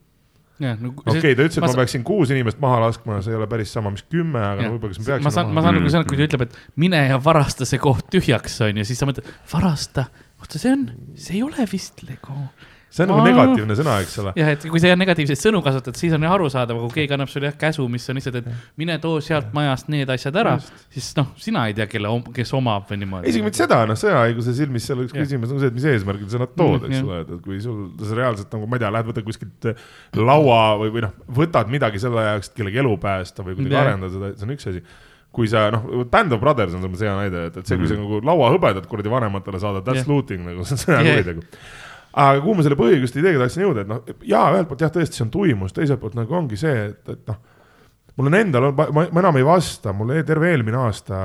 no 0.61 0.93
okei 0.93 1.17
okay,, 1.17 1.36
ta 1.36 1.43
ütles, 1.43 1.59
et 1.59 1.65
ma, 1.65 1.72
ma 1.74 1.80
peaksin 1.82 2.07
kuus 2.07 2.32
inimest 2.32 2.63
maha 2.63 2.80
laskma, 2.86 3.19
see 3.26 3.36
ei 3.36 3.41
ole 3.41 3.49
päris 3.51 3.76
sama, 3.76 3.91
mis 3.91 4.07
kümme, 4.07 4.39
aga 4.39 4.65
no 4.65 4.76
võib-olla 4.78 4.95
kas 4.95 5.01
ma 5.01 5.09
peaksin. 5.11 5.28
ma 5.28 5.36
saan, 5.36 5.53
ma 5.57 5.65
saan 5.65 5.80
nagu 5.82 5.93
seda, 5.93 6.07
kui 6.07 6.19
ta 6.19 6.28
ütleb, 6.30 6.47
et 6.47 6.59
mine 6.80 7.05
ja 7.11 7.22
varasta 7.24 7.67
see 7.67 7.82
koht 7.84 8.07
tühjaks, 8.15 8.59
on 8.69 8.80
ju, 8.80 8.88
siis 8.88 9.03
sa 9.03 9.09
mõtled, 9.09 9.28
varasta, 9.51 10.07
oota, 10.39 10.61
see 10.61 10.72
on, 10.78 10.88
see 11.19 11.41
ei 11.41 11.43
ole 11.43 11.67
vist 11.72 12.05
Lego. 12.07 12.45
See 12.92 13.06
on 13.06 13.12
nagu 13.14 13.24
negatiivne 13.24 13.76
sõna, 13.80 13.96
eks 14.04 14.18
ole. 14.22 14.34
jah, 14.36 14.52
et 14.52 14.66
kui 14.68 14.82
sa 14.84 14.92
negatiivseid 15.00 15.39
sõnu 15.39 15.62
kasutad, 15.64 15.96
siis 16.00 16.14
on 16.18 16.26
ju 16.26 16.32
arusaadav, 16.36 16.80
kui 16.84 17.02
keegi 17.02 17.16
annab 17.16 17.32
sulle 17.32 17.48
jah 17.48 17.58
käsu, 17.62 17.86
mis 17.92 18.08
on 18.12 18.20
lihtsalt, 18.20 18.42
et 18.42 18.50
mine 18.82 18.98
too 19.04 19.22
sealt 19.24 19.54
majast 19.56 19.92
need 19.94 20.12
asjad 20.12 20.39
ära, 20.42 20.58
siis 20.92 21.12
noh, 21.20 21.32
sina 21.39 21.64
ei 21.70 21.76
tea, 21.78 21.88
kelle, 21.92 22.12
kes 22.36 22.52
omab 22.58 22.89
või 22.92 23.00
niimoodi. 23.06 23.32
isegi 23.32 23.46
mitte 23.48 23.62
seda, 23.64 23.82
noh, 23.89 24.00
sõjaõiguse 24.00 24.56
silmis 24.58 24.88
seal 24.89 25.06
üks 25.06 25.16
küsimus 25.16 25.54
on 25.56 25.62
see, 25.64 25.72
et 25.72 25.78
mis 25.78 25.88
eesmärgil 25.94 26.32
sa 26.34 26.42
nad 26.44 26.56
tood, 26.58 26.89
eks 26.89 27.00
ole, 27.06 27.22
et 27.24 27.32
kui 27.46 27.62
sul 27.64 27.86
sa 28.02 28.18
reaalselt 28.20 28.52
nagu, 28.58 28.68
ma 28.68 28.80
ei 28.80 28.84
tea, 28.84 28.92
lähed 28.98 29.12
võtad 29.12 29.28
kuskilt 29.28 29.70
laua 30.20 30.60
või, 30.82 30.92
või 30.98 31.06
noh, 31.08 31.16
võtad 31.39 31.72
midagi 31.72 32.02
selle 32.04 32.26
jaoks, 32.28 32.52
et 32.52 32.60
kellegi 32.60 32.84
elu 32.84 32.98
päästa 33.02 33.46
või 33.46 33.56
kuidagi 33.56 33.80
arendada 33.80 34.12
seda, 34.14 34.34
see 34.36 34.50
on 34.50 34.54
üks 34.58 34.70
asi. 34.74 34.84
Kui 35.32 35.48
sa 35.48 35.70
noh, 35.72 35.86
Band 36.12 36.36
of 36.36 36.42
Brothers 36.44 36.74
on 36.76 36.82
selles 36.84 37.06
hea 37.06 37.14
näide, 37.16 37.46
et, 37.48 37.62
et 37.62 37.70
see, 37.70 37.78
kui 37.80 37.88
sa 37.88 37.96
nagu 37.96 38.20
lauahõbedat 38.28 38.89
kuradi 38.92 39.14
vanematele 39.14 39.62
saadad, 39.64 39.86
that's 39.88 40.04
Jah. 40.04 40.10
looting 40.12 40.44
nagu, 40.44 40.66
see 40.68 40.76
on 40.76 40.82
sõjakuritegu. 40.82 41.46
Aga 42.14 42.41
kuhu 42.43 42.57
ma 42.57 42.66
selle 42.66 42.78
põhiõiguste 42.80 43.22
ideega 43.22 43.45
tahtsin 43.45 43.66
jõuda, 43.66 43.86
et 43.86 43.91
noh, 43.91 44.01
jaa, 44.28 44.45
ühelt 44.55 44.70
poolt 44.70 44.84
jah, 44.84 44.91
tõesti, 44.93 45.20
see 45.20 45.26
on 45.28 45.34
tuimus, 45.34 45.76
teiselt 45.76 46.01
poolt 46.01 46.18
nagu 46.20 46.36
ongi 46.36 46.59
see, 46.59 46.89
et, 46.91 47.14
et 47.14 47.32
noh, 47.32 47.39
mul 48.18 48.28
on 48.28 48.36
endal, 48.36 48.72
ma, 48.76 48.86
ma 49.12 49.20
enam 49.24 49.38
ei 49.39 49.45
vasta, 49.47 49.93
mul 49.95 50.12
e- 50.18 50.24
terve 50.28 50.49
eelmine 50.51 50.78
aasta 50.78 51.18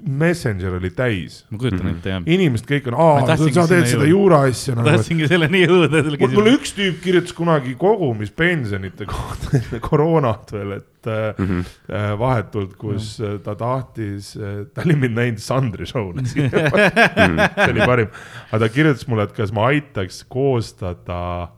Messenger 0.00 0.76
oli 0.78 0.90
täis. 0.96 1.40
ma 1.50 1.58
kujutan 1.60 1.88
ette 1.90 2.12
jah. 2.14 2.22
inimesed 2.26 2.66
kõik 2.68 2.86
on, 2.88 2.94
Ma 2.96 3.08
aa, 3.26 3.36
sa 3.36 3.66
teed 3.68 3.86
seda 3.90 4.04
jõuda. 4.06 4.08
juura 4.08 4.38
asja 4.48 4.74
nagu, 4.78 4.88
tahtsingi 4.88 5.28
selleni 5.28 5.64
jõuda. 5.66 6.02
mul, 6.20 6.32
mulle 6.38 6.54
üks 6.56 6.72
tüüp 6.76 7.00
kirjutas 7.04 7.34
kunagi 7.36 7.74
kogumispensionite 7.80 9.06
kohta 9.10 9.52
enne 9.60 9.80
koroonat 9.84 10.52
veel, 10.56 10.72
et 10.78 11.10
äh, 11.10 11.34
Mhm. 11.40 11.60
äh, 11.90 12.10
vahetult, 12.20 12.74
kus 12.80 13.14
äh, 13.20 13.38
ta 13.44 13.54
tahtis, 13.56 14.32
ta 14.74 14.82
oli 14.84 14.96
mind 15.00 15.16
näinud 15.16 15.40
Sandri 15.44 15.86
show'l, 15.88 16.20
see 16.30 16.48
oli 16.48 17.86
parim. 17.86 18.10
aga 18.50 18.58
ta 18.64 18.68
kirjutas 18.72 19.06
mulle, 19.08 19.28
et 19.28 19.36
kas 19.36 19.52
ma 19.52 19.68
aitaks 19.70 20.24
koostada 20.28 21.50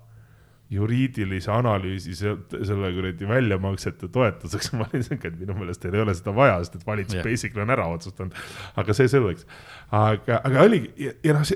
juriidilise 0.72 1.50
analüüsi 1.52 2.14
selle 2.16 2.90
kuradi 2.96 3.28
väljamaksete 3.28 4.08
toetuseks, 4.12 4.72
ma 4.78 4.86
olin 4.88 5.04
siuke, 5.06 5.30
et 5.30 5.38
minu 5.40 5.56
meelest 5.58 5.82
teil 5.82 5.96
ei 5.98 6.04
ole 6.04 6.14
seda 6.16 6.34
vaja, 6.36 6.58
sest 6.62 6.80
et 6.80 6.86
valitsus 6.88 7.18
yeah. 7.18 7.26
basically 7.26 7.64
on 7.64 7.74
ära 7.74 7.86
otsustanud. 7.92 8.36
aga 8.80 8.96
see 8.96 9.10
selleks, 9.12 9.46
aga, 9.90 10.40
aga 10.40 10.66
oligi 10.66 10.92
ja, 11.08 11.14
ja 11.26 11.36
noh, 11.38 11.46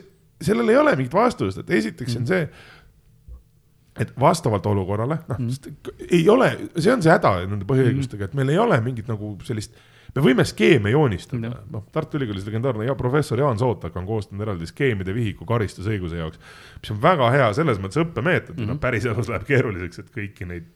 sellel 0.51 0.73
ei 0.73 0.81
ole 0.81 0.97
mingit 0.99 1.17
vastust, 1.17 1.63
et 1.63 1.75
esiteks 1.79 2.19
on 2.21 2.29
see, 2.29 2.43
et 3.97 4.13
vastavalt 4.21 4.67
olukorrale, 4.69 5.21
noh 5.31 5.41
mm., 5.41 5.93
ei 6.11 6.25
ole, 6.29 6.51
see 6.77 6.93
on 6.93 7.05
see 7.05 7.13
häda 7.15 7.39
nende 7.47 7.69
põhiõigustega, 7.69 8.29
et 8.29 8.37
meil 8.37 8.53
ei 8.53 8.61
ole 8.61 8.79
mingit 8.85 9.09
nagu 9.09 9.33
sellist, 9.49 9.77
me 10.17 10.25
võime 10.25 10.47
skeeme 10.49 10.93
joonistada 10.95 11.51
Jah., 11.51 11.59
noh, 11.73 11.85
Tartu 11.93 12.21
Ülikoolis 12.21 12.47
legendaarne 12.49 12.89
ja 12.89 12.97
professor 12.99 13.41
Jaan 13.41 13.61
Sootak 13.61 13.97
on 13.97 14.09
koostanud 14.09 14.47
eraldi 14.47 14.69
skeemide 14.71 15.15
vihiku 15.17 15.49
karistusõiguse 15.49 16.21
jaoks, 16.23 16.41
mis 16.81 16.95
on 16.95 17.03
väga 17.03 17.31
hea 17.35 17.53
selles 17.59 17.83
mõttes 17.83 18.01
õppemeetod 18.03 18.57
mm, 18.57 18.63
-hmm. 18.63 18.73
noh, 18.75 18.81
päriselus 18.83 19.31
läheb 19.33 19.47
keeruliseks, 19.49 20.03
et 20.05 20.11
kõiki 20.15 20.49
neid 20.49 20.73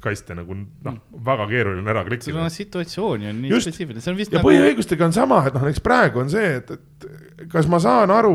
kaste 0.00 0.32
nagu 0.36 0.54
noh, 0.56 0.94
väga 1.24 1.46
keeruline 1.50 1.90
ära 1.92 2.02
sul 2.02 2.08
klikkida 2.08 2.40
on 2.40 2.52
situatsioon 2.52 3.26
ju 3.26 3.32
nii 3.36 3.50
Just. 3.52 3.68
spetsiifiline, 3.68 4.00
see 4.04 4.12
on 4.12 4.16
vist 4.20 4.32
ja 4.32 4.40
nagu. 4.40 4.48
põhiõigustega 4.48 5.08
on 5.08 5.16
sama, 5.16 5.42
et 5.48 5.56
noh, 5.56 5.66
näiteks 5.66 5.84
praegu 5.84 6.22
on 6.22 6.32
see, 6.32 6.54
et, 6.60 6.70
et 6.72 7.48
kas 7.52 7.68
ma 7.68 7.80
saan 7.82 8.12
aru 8.14 8.32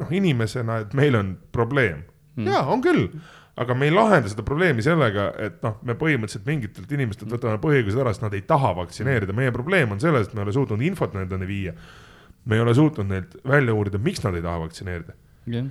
noh, 0.00 0.12
inimesena, 0.12 0.82
et 0.84 0.92
meil 0.98 1.16
on 1.16 1.32
probleem 1.54 2.04
mm.. 2.36 2.50
jaa, 2.50 2.66
on 2.74 2.84
küll, 2.84 3.06
aga 3.56 3.74
me 3.78 3.86
ei 3.86 3.94
lahenda 3.94 4.30
seda 4.30 4.42
probleemi 4.46 4.82
sellega, 4.82 5.28
et 5.42 5.60
noh, 5.62 5.76
me 5.86 5.94
põhimõtteliselt 5.98 6.46
mingitelt 6.48 6.90
inimestelt 6.96 7.30
võtame 7.30 7.60
põhiõigused 7.62 8.00
ära, 8.02 8.14
sest 8.14 8.24
nad 8.24 8.34
ei 8.34 8.42
taha 8.48 8.72
vaktsineerida, 8.80 9.36
meie 9.36 9.52
probleem 9.54 9.94
on 9.94 10.02
selles, 10.02 10.26
et 10.26 10.34
me 10.34 10.42
ei 10.42 10.48
ole 10.48 10.56
suutnud 10.56 10.82
infot 10.82 11.14
nendeni 11.14 11.46
viia. 11.48 11.74
me 12.44 12.58
ei 12.58 12.60
ole 12.60 12.74
suutnud 12.74 13.08
neilt 13.08 13.36
välja 13.48 13.74
uurida, 13.74 13.98
miks 13.98 14.20
nad 14.24 14.34
ei 14.36 14.42
taha 14.44 14.58
vaktsineerida. 14.66 15.14
Jah, 15.48 15.68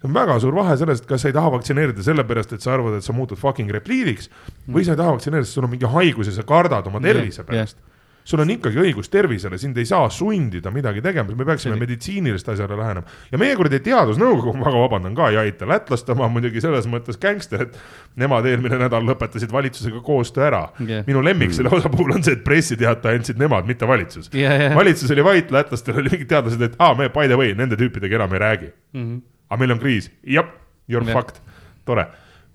see 0.00 0.08
on 0.08 0.14
väga 0.14 0.38
suur 0.40 0.54
vahe 0.56 0.76
sellest, 0.76 1.04
kas 1.08 1.24
sa 1.24 1.28
ei 1.28 1.36
taha 1.36 1.50
vaktsineerida 1.56 2.04
sellepärast, 2.06 2.54
et 2.56 2.64
sa 2.64 2.74
arvad, 2.76 2.98
et 2.98 3.04
sa 3.04 3.12
muutud 3.16 3.40
fucking 3.40 3.72
repliidiks 3.72 4.30
või 4.68 4.86
sa 4.86 4.94
ei 4.94 5.02
taha 5.02 5.16
vaktsineerida, 5.16 5.48
sest 5.48 5.58
sul 5.58 5.66
on 5.66 5.74
mingi 5.74 5.90
haigus 5.90 6.30
ja 6.30 6.36
sa 6.38 6.46
kardad 6.48 6.86
oma 6.88 7.02
tervise 7.02 7.42
Jah, 7.42 7.50
pärast. 7.50 7.80
Sul 8.24 8.40
on 8.40 8.50
ikkagi 8.50 8.78
õigus 8.80 9.10
tervisele, 9.12 9.58
sind 9.60 9.76
ei 9.78 9.84
saa 9.88 10.08
sundida 10.10 10.70
midagi 10.72 11.02
tegema, 11.04 11.34
me 11.36 11.44
peaksime 11.44 11.76
meditsiinilist 11.76 12.48
asjale 12.48 12.76
lähenema. 12.78 13.06
ja 13.32 13.38
meie 13.38 13.56
kuradi 13.56 13.80
teadusnõukogu, 13.84 14.54
ma 14.56 14.64
väga 14.70 14.80
vabandan 14.84 15.14
ka, 15.18 15.28
ei 15.30 15.36
aita, 15.42 15.66
lätlaste 15.68 16.12
oma 16.16 16.28
muidugi 16.32 16.62
selles 16.64 16.86
mõttes 16.90 17.18
gängster, 17.20 17.66
et 17.66 17.76
nemad 18.16 18.46
eelmine 18.48 18.78
nädal 18.80 19.04
lõpetasid 19.04 19.52
valitsusega 19.52 20.00
koostöö 20.06 20.46
ära 20.48 20.62
Jah. 20.88 21.04
minu 21.06 21.20
lemmik 21.24 21.52
selle 21.52 21.68
osa 21.76 21.88
puhul 21.92 22.14
on 22.16 22.24
see, 22.24 22.32
et 22.38 22.44
pressiteate 22.44 23.12
andsid 23.12 23.38
nemad, 23.38 23.66
mitte 23.68 23.86
valitsus. 23.88 24.30
ja, 24.32 24.52
ja. 24.62 24.74
valitsus 24.74 25.10
oli 25.12 25.24
vait, 25.24 25.50
lätlastel 25.52 26.00
oli 26.00 26.10
mingid 26.16 26.28
teadlased, 26.32 26.62
et 26.62 26.76
aa, 26.78 26.94
me 26.94 27.08
by 27.12 27.28
the 27.28 27.36
way 27.36 27.52
nende 27.54 27.76
tüüpidega 27.76 28.16
enam 28.22 28.32
ei 28.32 28.38
räägi 28.46 28.72
Mhm. 28.94 29.18
aga 29.50 29.58
meil 29.60 29.72
on 29.76 29.78
kriis, 29.78 30.10
jah, 30.24 30.46
you 30.88 30.96
are 31.00 31.06
Jah. 31.06 31.14
fucked, 31.20 31.40
tore. 31.84 32.06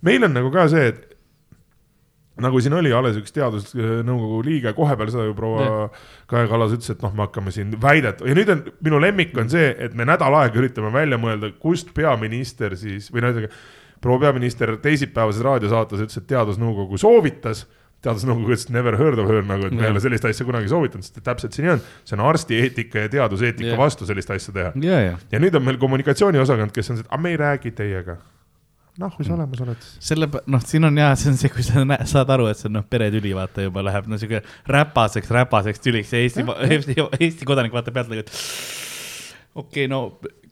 meil 0.01 0.23
on 0.23 0.33
nagu 0.33 0.49
ka 0.51 0.67
see, 0.71 0.87
et 0.87 1.08
nagu 2.43 2.61
siin 2.63 2.75
oli 2.77 2.91
alles 2.95 3.17
üks 3.19 3.33
teadusnõukogu 3.35 4.41
liige, 4.45 4.73
kohe 4.77 4.95
peale 4.99 5.13
seda 5.13 5.25
ju 5.27 5.35
proua 5.37 5.89
Kaja 6.29 6.49
Kallas 6.51 6.75
ütles, 6.77 6.93
et 6.93 7.03
noh, 7.05 7.15
me 7.15 7.25
hakkame 7.25 7.53
siin 7.55 7.73
väidet 7.81 8.23
ja 8.25 8.37
nüüd 8.37 8.53
on 8.53 8.63
minu 8.85 9.01
lemmik 9.01 9.35
on 9.39 9.51
see, 9.51 9.73
et 9.77 9.97
me 9.97 10.07
nädal 10.09 10.35
aega 10.41 10.61
üritame 10.61 10.93
välja 10.93 11.19
mõelda, 11.21 11.51
kust 11.61 11.93
peaminister 11.97 12.77
siis 12.79 13.09
või 13.13 13.25
noh, 13.25 13.43
proua 14.01 14.27
peaminister 14.27 14.77
teisipäevases 14.83 15.43
raadiosaates 15.45 16.05
ütles, 16.05 16.21
et 16.21 16.29
teadusnõukogu 16.29 16.99
soovitas 17.01 17.65
teadusnõukogu 18.05 18.53
ütles, 18.53 18.69
never 18.71 18.95
heard 18.99 19.19
of 19.19 19.27
her 19.27 19.43
nagu, 19.43 19.67
et 19.67 19.75
me 19.75 19.83
ei 19.83 19.91
ole 19.91 20.01
sellist 20.03 20.23
asja 20.29 20.45
kunagi 20.47 20.71
soovitanud, 20.71 21.03
sest 21.03 21.19
täpselt 21.23 21.55
see 21.55 21.65
nii 21.65 21.73
on. 21.73 21.81
see 22.07 22.15
on 22.15 22.23
arstieetika 22.29 23.05
ja 23.05 23.11
teaduseetika 23.11 23.73
Jah. 23.73 23.79
vastu 23.79 24.07
sellist 24.07 24.31
asja 24.31 24.55
teha 24.55 24.71
ja, 24.85 24.99
ja 25.03 25.17
ja 25.19 25.41
nüüd 25.43 25.55
on 25.59 25.65
meil 25.67 25.79
kommunikatsiooniosakond, 25.81 26.71
kes 26.75 26.93
on 26.93 26.99
see, 26.99 27.07
et 27.07 27.11
aga 27.11 27.23
me 27.25 27.33
ei 27.33 27.39
räägi 27.41 27.73
teiega. 27.75 28.15
noh, 28.99 29.13
kui 29.15 29.27
sa 29.27 29.35
olemas 29.35 29.61
oled. 29.63 29.85
selle, 30.09 30.29
noh, 30.51 30.65
siin 30.67 30.87
on 30.89 30.99
jah, 30.99 31.13
see 31.19 31.31
on 31.31 31.39
see, 31.39 31.53
kui 31.53 31.65
sa 31.65 31.85
nä- 31.87 32.01
saad 32.09 32.31
aru, 32.35 32.49
et 32.51 32.59
see 32.59 32.69
on 32.69 32.79
noh, 32.79 32.87
peretüli 32.89 33.31
vaata 33.37 33.67
juba 33.67 33.83
läheb 33.85 34.09
no 34.11 34.19
siuke 34.21 34.43
räpaseks, 34.67 35.31
räpaseks 35.39 35.83
tüliks 35.85 36.13
ja 36.15 36.23
Eesti, 36.25 36.45
Eesti, 36.69 36.97
Eesti 37.19 37.47
kodanik 37.47 37.75
vaatab 37.75 37.95
pealt 37.95 38.11
nagu, 38.11 38.25
et 38.25 38.33
okei 39.55 39.87
okay,, 39.87 39.91
no 39.91 40.03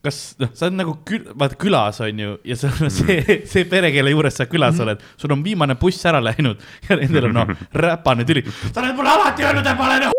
kas 0.03 0.19
noh, 0.39 0.51
sa 0.55 0.67
oled 0.67 0.79
nagu 0.79 0.97
kül-, 1.07 1.31
vaata 1.37 1.57
külas 1.59 2.01
on 2.05 2.21
ju 2.23 2.35
ja 2.47 2.59
see 2.59 2.73
on 2.73 2.93
see, 2.93 3.17
see 3.51 3.65
pere, 3.69 3.91
kelle 3.95 4.13
juures 4.13 4.39
sa 4.39 4.47
külas 4.49 4.79
oled, 4.83 5.03
sul 5.19 5.33
on 5.35 5.43
viimane 5.45 5.77
buss 5.79 6.05
ära 6.09 6.21
läinud 6.23 6.61
ja 6.87 6.99
nendel 6.99 7.31
on 7.31 7.41
noh, 7.41 7.57
räpane 7.87 8.27
tüli. 8.27 8.45
sa 8.69 8.83
oled 8.83 8.95
mulle 8.97 9.17
alati 9.17 9.47
öelnud, 9.47 9.65
et 9.65 9.81
ma 9.81 9.91
olen 9.91 10.16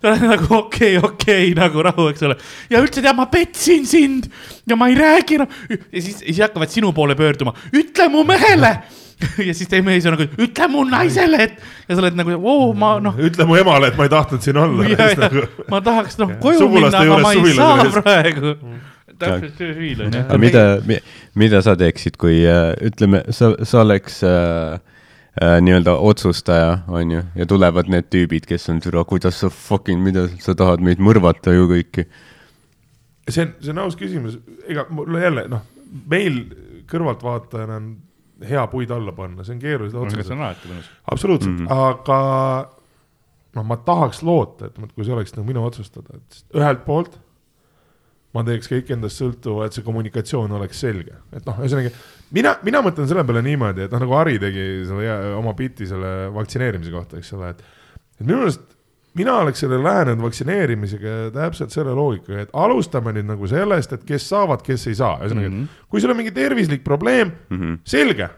ta 0.00 0.14
on 0.14 0.24
nagu 0.30 0.48
okei 0.56 0.96
okay,, 0.96 1.10
okei 1.10 1.50
okay, 1.50 1.54
nagu 1.58 1.82
rahu, 1.84 2.08
eks 2.12 2.24
ole. 2.28 2.36
ja 2.70 2.80
üldse 2.80 3.02
tead, 3.02 3.16
ma 3.16 3.26
petsin 3.32 3.86
sind 3.88 4.30
ja 4.68 4.78
ma 4.78 4.88
ei 4.90 4.96
räägi 4.98 5.40
enam. 5.40 5.52
ja 5.68 6.00
siis, 6.00 6.22
siis 6.22 6.40
hakkavad 6.40 6.72
sinu 6.72 6.92
poole 6.96 7.16
pöörduma, 7.18 7.54
ütle 7.72 8.08
mu 8.12 8.24
mehele. 8.28 8.78
ja 9.48 9.54
siis 9.54 9.68
teie 9.68 9.84
mees 9.84 10.06
on 10.08 10.16
nagu, 10.16 10.26
ütle 10.40 10.68
mu 10.72 10.84
naisele, 10.88 11.42
et 11.48 11.58
ja 11.88 11.96
sa 11.96 12.00
oled 12.02 12.16
nagu, 12.16 12.36
oo, 12.40 12.70
ma 12.78 12.94
noh. 13.04 13.18
ütle 13.20 13.44
mu 13.48 13.58
emale, 13.60 13.90
et 13.92 13.98
ma 13.98 14.06
ei 14.08 14.12
tahtnud 14.12 14.44
siin 14.44 14.60
olla. 14.60 14.86
ma 15.72 15.82
tahaks 15.84 16.16
noh 16.20 16.38
koju 16.40 16.62
Sugulaste 16.62 17.02
minna, 17.04 17.18
aga 17.18 17.26
ma 17.26 17.34
ei 17.34 17.56
saa 17.58 17.74
ühes. 17.84 17.98
praegu. 18.00 18.54
täpselt 19.20 19.58
see 19.60 19.74
fiil 19.76 20.06
on 20.06 20.14
aga 20.16 20.22
jah. 20.32 20.40
mida, 20.40 21.00
mida 21.36 21.60
sa 21.64 21.74
teeksid, 21.76 22.16
kui 22.20 22.40
äh, 22.48 22.72
ütleme, 22.88 23.26
sa, 23.36 23.52
sa 23.68 23.82
oleks 23.84 24.22
äh, 24.24 24.80
nii-öelda 25.38 25.94
otsustaja, 25.94 26.78
on 26.88 27.10
ju, 27.14 27.22
ja 27.38 27.46
tulevad 27.46 27.90
need 27.92 28.08
tüübid, 28.10 28.48
kes 28.50 28.66
on 28.72 28.80
türa, 28.82 29.04
kuidas 29.06 29.38
sa 29.40 29.50
fucking, 29.52 30.02
mida 30.02 30.26
sa 30.42 30.56
tahad 30.58 30.82
meid 30.82 30.98
mõrvata 31.02 31.54
ju 31.54 31.68
kõiki. 31.70 32.06
see 33.28 33.46
on, 33.46 33.54
see 33.62 33.70
on 33.70 33.82
aus 33.84 33.96
küsimus, 33.96 34.40
ega 34.66 34.88
mul 34.90 35.20
jälle 35.22 35.46
noh, 35.52 35.62
meil 36.10 36.42
kõrvaltvaatajana 36.90 37.78
on 37.78 37.90
hea 38.50 38.66
puid 38.72 38.90
alla 38.90 39.14
panna, 39.14 39.44
see 39.46 39.54
on 39.54 39.62
keerulised 39.62 39.94
see 39.94 40.06
otsused 40.06 40.34
on. 40.34 40.44
alati 40.44 40.70
mõnus. 40.72 40.92
absoluutselt 41.14 41.52
mm. 41.52 41.66
-hmm. 41.66 41.90
aga 41.94 42.70
noh, 43.54 43.66
ma 43.66 43.76
tahaks 43.86 44.22
loota, 44.26 44.70
et 44.70 44.94
kui 44.94 45.04
see 45.04 45.14
oleks 45.14 45.34
nagu 45.36 45.46
minu 45.46 45.64
otsustada, 45.64 46.18
et 46.18 46.56
ühelt 46.58 46.84
poolt 46.86 47.18
ma 48.34 48.44
teeks 48.46 48.70
kõik 48.70 48.90
endast 48.94 49.20
sõltuva, 49.20 49.66
et 49.66 49.76
see 49.76 49.86
kommunikatsioon 49.86 50.52
oleks 50.58 50.82
selge, 50.86 51.16
et 51.34 51.46
noh, 51.46 51.58
ühesõnaga 51.62 51.94
mina, 52.36 52.56
mina 52.66 52.82
mõtlen 52.84 53.08
selle 53.10 53.24
peale 53.26 53.42
niimoodi, 53.46 53.86
et 53.86 53.94
noh, 53.94 54.02
nagu 54.04 54.18
Harri 54.18 54.38
tegi 54.42 54.66
selle 54.88 55.06
hea- 55.06 55.36
oma 55.38 55.54
biti 55.58 55.88
selle 55.88 56.30
vaktsineerimise 56.34 56.92
kohta, 56.94 57.18
eks 57.20 57.32
ole, 57.38 57.54
et 57.54 57.64
et 58.20 58.26
minu 58.26 58.42
meelest 58.42 58.76
mina 59.18 59.36
oleks 59.42 59.60
sellele 59.64 59.82
lähenenud 59.84 60.22
vaktsineerimisega 60.22 61.14
täpselt 61.34 61.74
selle 61.74 61.94
loogikaga, 61.96 62.44
et 62.44 62.52
alustame 62.54 63.14
nüüd 63.16 63.26
nagu 63.32 63.48
sellest, 63.50 63.94
et 63.96 64.04
kes 64.06 64.28
saavad, 64.30 64.62
kes 64.66 64.86
ei 64.90 64.98
saa, 64.98 65.16
ühesõnaga 65.24 65.48
mm. 65.48 65.56
-hmm. 65.56 65.88
kui 65.90 66.02
sul 66.02 66.12
on 66.12 66.20
mingi 66.20 66.34
tervislik 66.34 66.84
probleem 66.84 67.32
mm. 67.48 67.56
-hmm. 67.56 67.78
selge. 67.84 68.28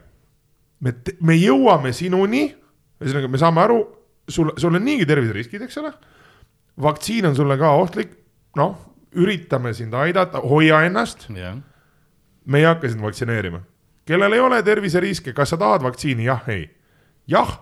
me, 0.81 0.95
me 1.21 1.37
jõuame 1.37 1.93
sinuni, 1.93 2.55
ühesõnaga 3.01 3.29
me 3.29 3.39
saame 3.39 3.61
aru, 3.61 3.83
sul, 4.29 4.53
sul 4.57 4.75
on 4.75 4.85
niigi 4.85 5.07
terviseriskid, 5.07 5.63
eks 5.63 5.79
ole. 5.79 5.93
vaktsiin 6.83 7.27
on 7.27 7.37
sulle 7.37 7.59
ka 7.59 7.71
ohtlik, 7.71 8.17
noh, 8.57 8.79
üritame 9.13 9.75
sind 9.75 9.95
aidata, 9.95 10.41
hoia 10.41 10.83
ennast, 10.83 11.29
jah, 11.37 11.59
me 12.45 12.59
ei 12.59 12.65
hakka 12.65 12.89
sind 12.89 13.03
vaktsineerima. 13.03 13.61
Kellel 14.07 14.33
ei 14.33 14.41
ole 14.41 14.63
terviseriske, 14.63 15.35
kas 15.37 15.55
sa 15.55 15.61
tahad 15.61 15.85
vaktsiini, 15.85 16.25
jah, 16.27 16.43
ei. 16.51 16.65
jah, 17.31 17.59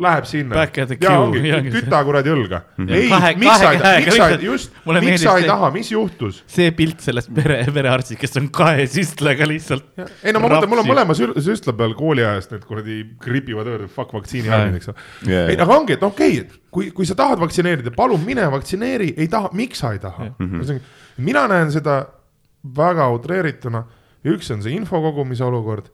läheb 0.00 0.24
sinna. 0.24 0.64
Ja 1.00 1.12
ongi. 1.20 1.42
küta 1.72 2.00
kuradi 2.06 2.32
õlga. 2.32 2.62
Ei 2.86 3.08
miks 3.40 3.60
sa 3.60 3.72
ei 3.74 3.80
taha 3.80 3.98
miks 4.00 4.16
sa 4.16 4.28
just 4.40 4.78
miks 5.04 5.24
sa 5.24 5.34
ei 5.40 5.48
taha? 5.48 5.70
mis 5.74 5.90
juhtus? 5.92 6.40
see 6.50 6.70
pilt 6.76 7.04
sellest 7.04 7.32
pere, 7.36 7.58
perearstist, 7.74 8.20
kes 8.20 8.40
on 8.40 8.48
kahe 8.54 8.86
süstlaga 8.90 9.48
lihtsalt. 9.48 9.90
ei 10.24 10.34
no 10.34 10.42
ma 10.42 10.52
mõtlen, 10.54 10.70
mul 10.72 10.82
on 10.84 10.88
mõlema 10.88 11.16
sü- 11.16 11.34
süstla 11.44 11.74
peal 11.76 11.94
kooliajast 11.98 12.56
need 12.56 12.64
kuradi 12.68 13.02
gripivad 13.20 13.68
õõrud, 13.68 13.92
fuck 13.92 14.16
vaktsiini 14.16 14.48
andmine, 14.48 14.80
eks 14.80 14.92
ole. 14.92 15.06
Ei, 15.28 15.58
aga 15.58 15.76
ongi, 15.76 15.98
et 15.98 16.08
okei 16.08 16.40
okay,, 16.40 16.60
kui, 16.72 16.90
kui 16.96 17.08
sa 17.08 17.18
tahad 17.18 17.42
vaktsineerida, 17.42 17.92
palun 17.96 18.24
mine 18.24 18.48
vaktsineeri, 18.56 19.12
ei 19.20 19.28
taha, 19.32 19.52
miks 19.56 19.84
sa 19.84 19.92
ei 19.96 20.00
taha? 20.02 20.32
-hmm. 20.32 20.80
mina 21.28 21.46
näen 21.50 21.72
seda 21.72 22.02
väga 22.76 23.08
utreerituna 23.12 23.84
üks 24.24 24.50
on 24.52 24.62
see 24.62 24.76
info 24.76 25.00
kogumise 25.02 25.44
olukord 25.44 25.90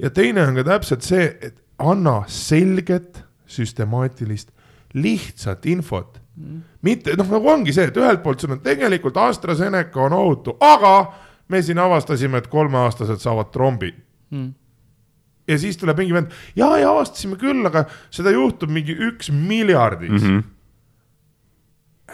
ja 0.00 0.10
teine 0.10 0.44
on 0.46 0.58
ka 0.60 0.64
täpselt 0.64 1.06
see, 1.06 1.26
et 1.40 1.56
anna 1.80 2.22
selget, 2.28 3.22
süstemaatilist, 3.50 4.50
lihtsat 4.94 5.66
infot 5.70 6.20
mm.. 6.36 6.60
mitte 6.82 7.16
noh, 7.16 7.28
nagu 7.30 7.50
ongi 7.52 7.72
see, 7.72 7.88
et 7.90 7.96
ühelt 7.96 8.22
poolt 8.24 8.42
sul 8.42 8.56
on 8.56 8.62
tegelikult 8.64 9.16
AstraZeneca 9.16 10.06
on 10.06 10.16
ohutu, 10.18 10.56
aga 10.60 10.94
me 11.50 11.62
siin 11.62 11.80
avastasime, 11.82 12.38
et 12.38 12.50
kolmeaastased 12.50 13.22
saavad 13.22 13.50
trombi 13.54 13.92
Mm. 14.30 14.52
ja 15.48 15.58
siis 15.58 15.74
tuleb 15.74 15.98
mingi 15.98 16.14
vend, 16.14 16.34
ja, 16.54 16.68
ja 16.78 16.92
avastasime 16.92 17.34
küll, 17.40 17.64
aga 17.66 17.80
seda 18.14 18.30
juhtub 18.30 18.70
mingi 18.70 18.94
üks 18.94 19.32
miljardis 19.34 20.12
mm. 20.12 20.26
-hmm. 20.26 20.44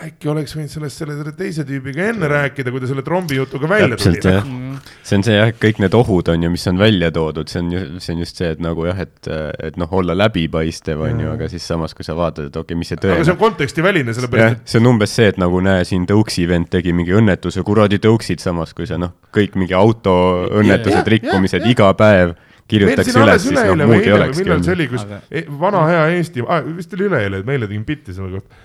Äkki 0.04 0.28
oleks 0.28 0.52
võinud 0.56 0.70
sellest 0.70 1.00
selle, 1.00 1.14
selle 1.16 1.32
teise 1.36 1.64
tüübiga 1.66 2.10
enne 2.10 2.28
rääkida, 2.28 2.72
kui 2.72 2.82
ta 2.82 2.88
selle 2.90 3.04
trombi 3.06 3.38
jutuga 3.38 3.68
välja 3.70 3.96
tuli. 4.00 4.20
see 4.20 5.16
on 5.16 5.24
see 5.24 5.36
jah, 5.36 5.52
kõik 5.62 5.80
need 5.82 5.96
ohud 5.96 6.28
on 6.32 6.44
ju, 6.44 6.50
mis 6.52 6.66
on 6.70 6.80
välja 6.80 7.10
toodud, 7.14 7.48
see 7.48 7.62
on 7.62 7.70
ju, 7.72 7.82
see 8.04 8.16
on 8.16 8.22
just 8.24 8.40
see, 8.42 8.50
et 8.52 8.62
nagu 8.62 8.86
jah, 8.88 9.00
et, 9.06 9.30
et 9.70 9.78
noh, 9.80 9.92
olla 10.00 10.16
läbipaistev 10.18 11.04
on 11.06 11.22
ju, 11.24 11.30
aga 11.32 11.48
siis 11.52 11.64
samas, 11.66 11.96
kui 11.96 12.06
sa 12.06 12.16
vaatad, 12.18 12.50
et 12.50 12.58
okei 12.58 12.74
okay,, 12.74 12.80
mis 12.80 12.92
see 12.92 13.00
aga 13.00 13.22
see 13.22 13.36
on 13.36 13.40
kontekstiväline, 13.40 14.16
sellepärast, 14.16 14.58
et, 14.60 14.74
see 14.74 14.82
on 14.82 14.90
umbes 14.92 15.16
see, 15.16 15.30
et 15.32 15.40
nagu 15.40 15.62
näe, 15.64 15.86
siin 15.88 16.04
tõuksi 16.10 16.44
vend 16.50 16.70
tegi 16.72 16.92
mingi 16.96 17.16
õnnetuse, 17.16 17.64
kuradi 17.66 18.00
tõuksid, 18.02 18.42
samas 18.44 18.76
kui 18.76 18.88
sa 18.88 19.00
noh, 19.00 19.16
kõik 19.34 19.56
mingi 19.60 19.76
autoõnnetused 19.76 21.14
rikkumised 21.16 21.62
jah, 21.62 21.70
jah. 21.70 21.76
iga 21.76 21.92
päev 21.96 22.36
kirjutaks 22.68 23.14
üles, 23.14 23.42
siis 23.46 23.56
noh, 23.56 23.86
muud 23.86 24.02
ei 24.02 24.14
olekski 24.14 24.44
millal 24.44 24.62
see 24.66 24.76
oli, 24.76 24.88
kus 24.90 25.04
Aga- 25.06 25.20
e, 25.30 25.44
vana 25.60 25.84
hea 25.90 26.06
Eesti 26.16 26.44
ah,, 26.46 26.64
vist 26.76 26.94
oli 26.96 27.06
üleeile, 27.08 27.42
et 27.42 27.48
meile 27.48 27.68
tegin 27.70 27.84
bitti 27.86 28.14
selle 28.16 28.40
kohta. 28.40 28.64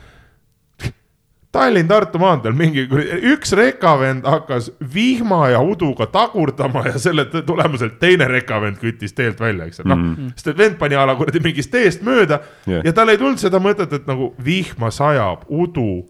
Tallinn-Tartu 1.51 2.19
maanteel 2.21 2.53
mingi, 2.55 2.85
üks 3.33 3.51
rekavend 3.59 4.23
hakkas 4.27 4.69
vihma 4.93 5.49
ja 5.51 5.59
uduga 5.59 6.07
tagurdama 6.11 6.85
ja 6.87 6.99
selle 7.01 7.25
tulemusel 7.27 7.91
teine 7.99 8.27
rekavend 8.31 8.79
küttis 8.79 9.11
teelt 9.17 9.41
välja, 9.43 9.67
eks 9.67 9.83
ole, 9.83 9.91
noh. 9.91 10.31
sest 10.35 10.53
et 10.53 10.61
vend 10.61 10.79
pani 10.79 10.95
a 10.95 11.03
la 11.09 11.17
kuradi 11.19 11.43
mingist 11.43 11.73
teest 11.73 12.05
mööda 12.07 12.39
yeah. 12.69 12.85
ja 12.87 12.95
tal 12.95 13.11
ei 13.11 13.19
tulnud 13.19 13.41
seda 13.41 13.59
mõtet, 13.63 13.91
et 13.99 14.07
nagu 14.07 14.31
vihma 14.39 14.93
sajab, 14.95 15.43
udu 15.51 16.05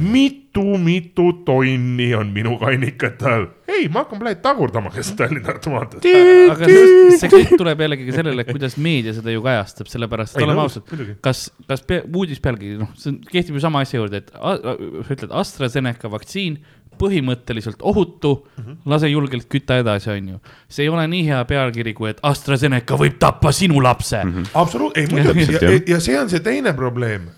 mitu-mitu 0.00 1.32
tonni 1.44 2.14
on 2.14 2.32
minu 2.32 2.58
kannikate 2.60 3.28
all. 3.30 3.46
ei, 3.68 3.88
ma 3.88 4.02
hakkan 4.02 4.20
praegu 4.20 4.40
tagurdama, 4.44 4.90
kes 4.92 5.12
Tallinn-Tartu 5.16 5.72
maanteel. 5.72 6.52
aga 6.52 6.68
see, 6.68 7.18
see 7.20 7.30
kõik 7.34 7.54
tuleb 7.56 7.84
jällegi 7.84 8.12
sellele, 8.12 8.44
kuidas 8.48 8.76
meedia 8.76 9.14
seda 9.16 9.32
ju 9.32 9.44
kajastab, 9.44 9.88
sellepärast 9.88 10.36
et 10.36 10.44
oleme 10.44 10.64
ausad 10.66 10.92
kas, 11.24 11.46
kas 11.68 11.84
uudis 12.08 12.42
pealkiri, 12.44 12.76
noh, 12.80 12.90
see 13.00 13.14
on- 13.14 13.22
kehtib 13.28 13.56
ju 13.56 13.64
sama 13.64 13.84
asja 13.86 14.02
juurde, 14.02 14.20
et 14.20 14.32
sa 14.34 14.76
ütled 15.16 15.32
AstraZeneca 15.40 16.12
vaktsiin 16.12 16.60
põhimõtteliselt 16.98 17.82
ohutu 17.86 18.34
mm. 18.34 18.64
-hmm. 18.64 18.76
lase 18.90 19.08
julgelt 19.08 19.48
kütta 19.48 19.78
edasi, 19.78 20.10
onju. 20.10 20.40
see 20.68 20.84
ei 20.84 20.92
ole 20.92 21.06
nii 21.08 21.24
hea 21.30 21.40
pealkiri, 21.48 21.94
kui 21.94 22.10
et 22.10 22.20
AstraZeneca 22.22 22.98
võib 22.98 23.18
tappa 23.22 23.52
sinu 23.52 23.82
lapse 23.82 24.24
mm. 24.24 24.32
-hmm. 24.32 24.52
absoluutselt, 24.54 24.98
ei 24.98 25.12
muidugi 25.14 25.48
ja, 25.54 25.70
ja, 25.70 25.80
ja 25.94 26.00
see 26.00 26.20
on 26.20 26.30
see 26.30 26.40
teine 26.40 26.74
probleem, 26.74 27.30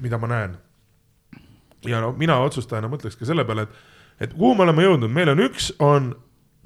mida 0.00 0.18
ma 0.18 0.26
näen. 0.26 0.56
Ja 1.88 2.00
no 2.04 2.12
mina 2.18 2.38
otsustajana 2.44 2.90
mõtleks 2.92 3.18
ka 3.18 3.28
selle 3.28 3.44
peale, 3.48 3.66
et, 3.66 3.82
et 4.26 4.32
kuhu 4.36 4.54
me 4.54 4.66
oleme 4.66 4.86
jõudnud, 4.86 5.12
meil 5.12 5.32
on 5.32 5.42
üks, 5.48 5.70
on 5.82 6.14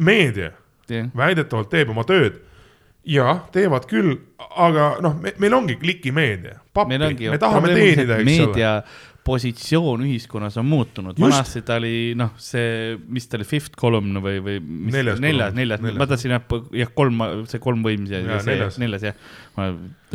meedia, 0.00 0.52
jah, 0.88 1.10
väidetavalt 1.16 1.70
teeb 1.72 1.92
oma 1.92 2.06
tööd. 2.08 2.40
Ja 3.08 3.38
teevad 3.52 3.86
küll, 3.88 4.12
aga 4.60 4.90
noh, 5.00 5.14
meil 5.40 5.54
ongi 5.56 5.78
klikimeedia, 5.80 6.58
pappi, 6.76 6.98
me 7.00 7.38
tahame 7.40 7.70
teenida, 7.72 8.18
eks 8.20 8.42
ole. 8.44 8.66
Positsioon 9.24 10.00
ühiskonnas 10.06 10.54
on 10.60 10.64
muutunud, 10.66 11.18
vanasti 11.20 11.60
ta 11.66 11.76
oli 11.76 12.14
noh, 12.18 12.30
see, 12.40 12.94
mis 13.12 13.26
ta 13.28 13.36
oli, 13.36 13.44
fifth 13.46 13.76
column 13.78 14.16
või, 14.24 14.38
või 14.42 14.54
mis, 14.64 14.94
Neljas 14.94 15.20
neljas, 15.20 15.52
neljas, 15.54 15.82
ma 16.00 16.06
tahtsin 16.08 16.32
jah, 16.34 16.46
jah, 16.80 16.92
kolm, 16.96 17.20
see 17.50 17.60
kolm 17.62 17.82
võimsi 17.84 18.16
ja, 18.16 18.22
ja 18.24 18.38
see 18.40 18.54
neljas. 18.54 18.78
neljas 18.80 19.04
jah. 19.10 19.18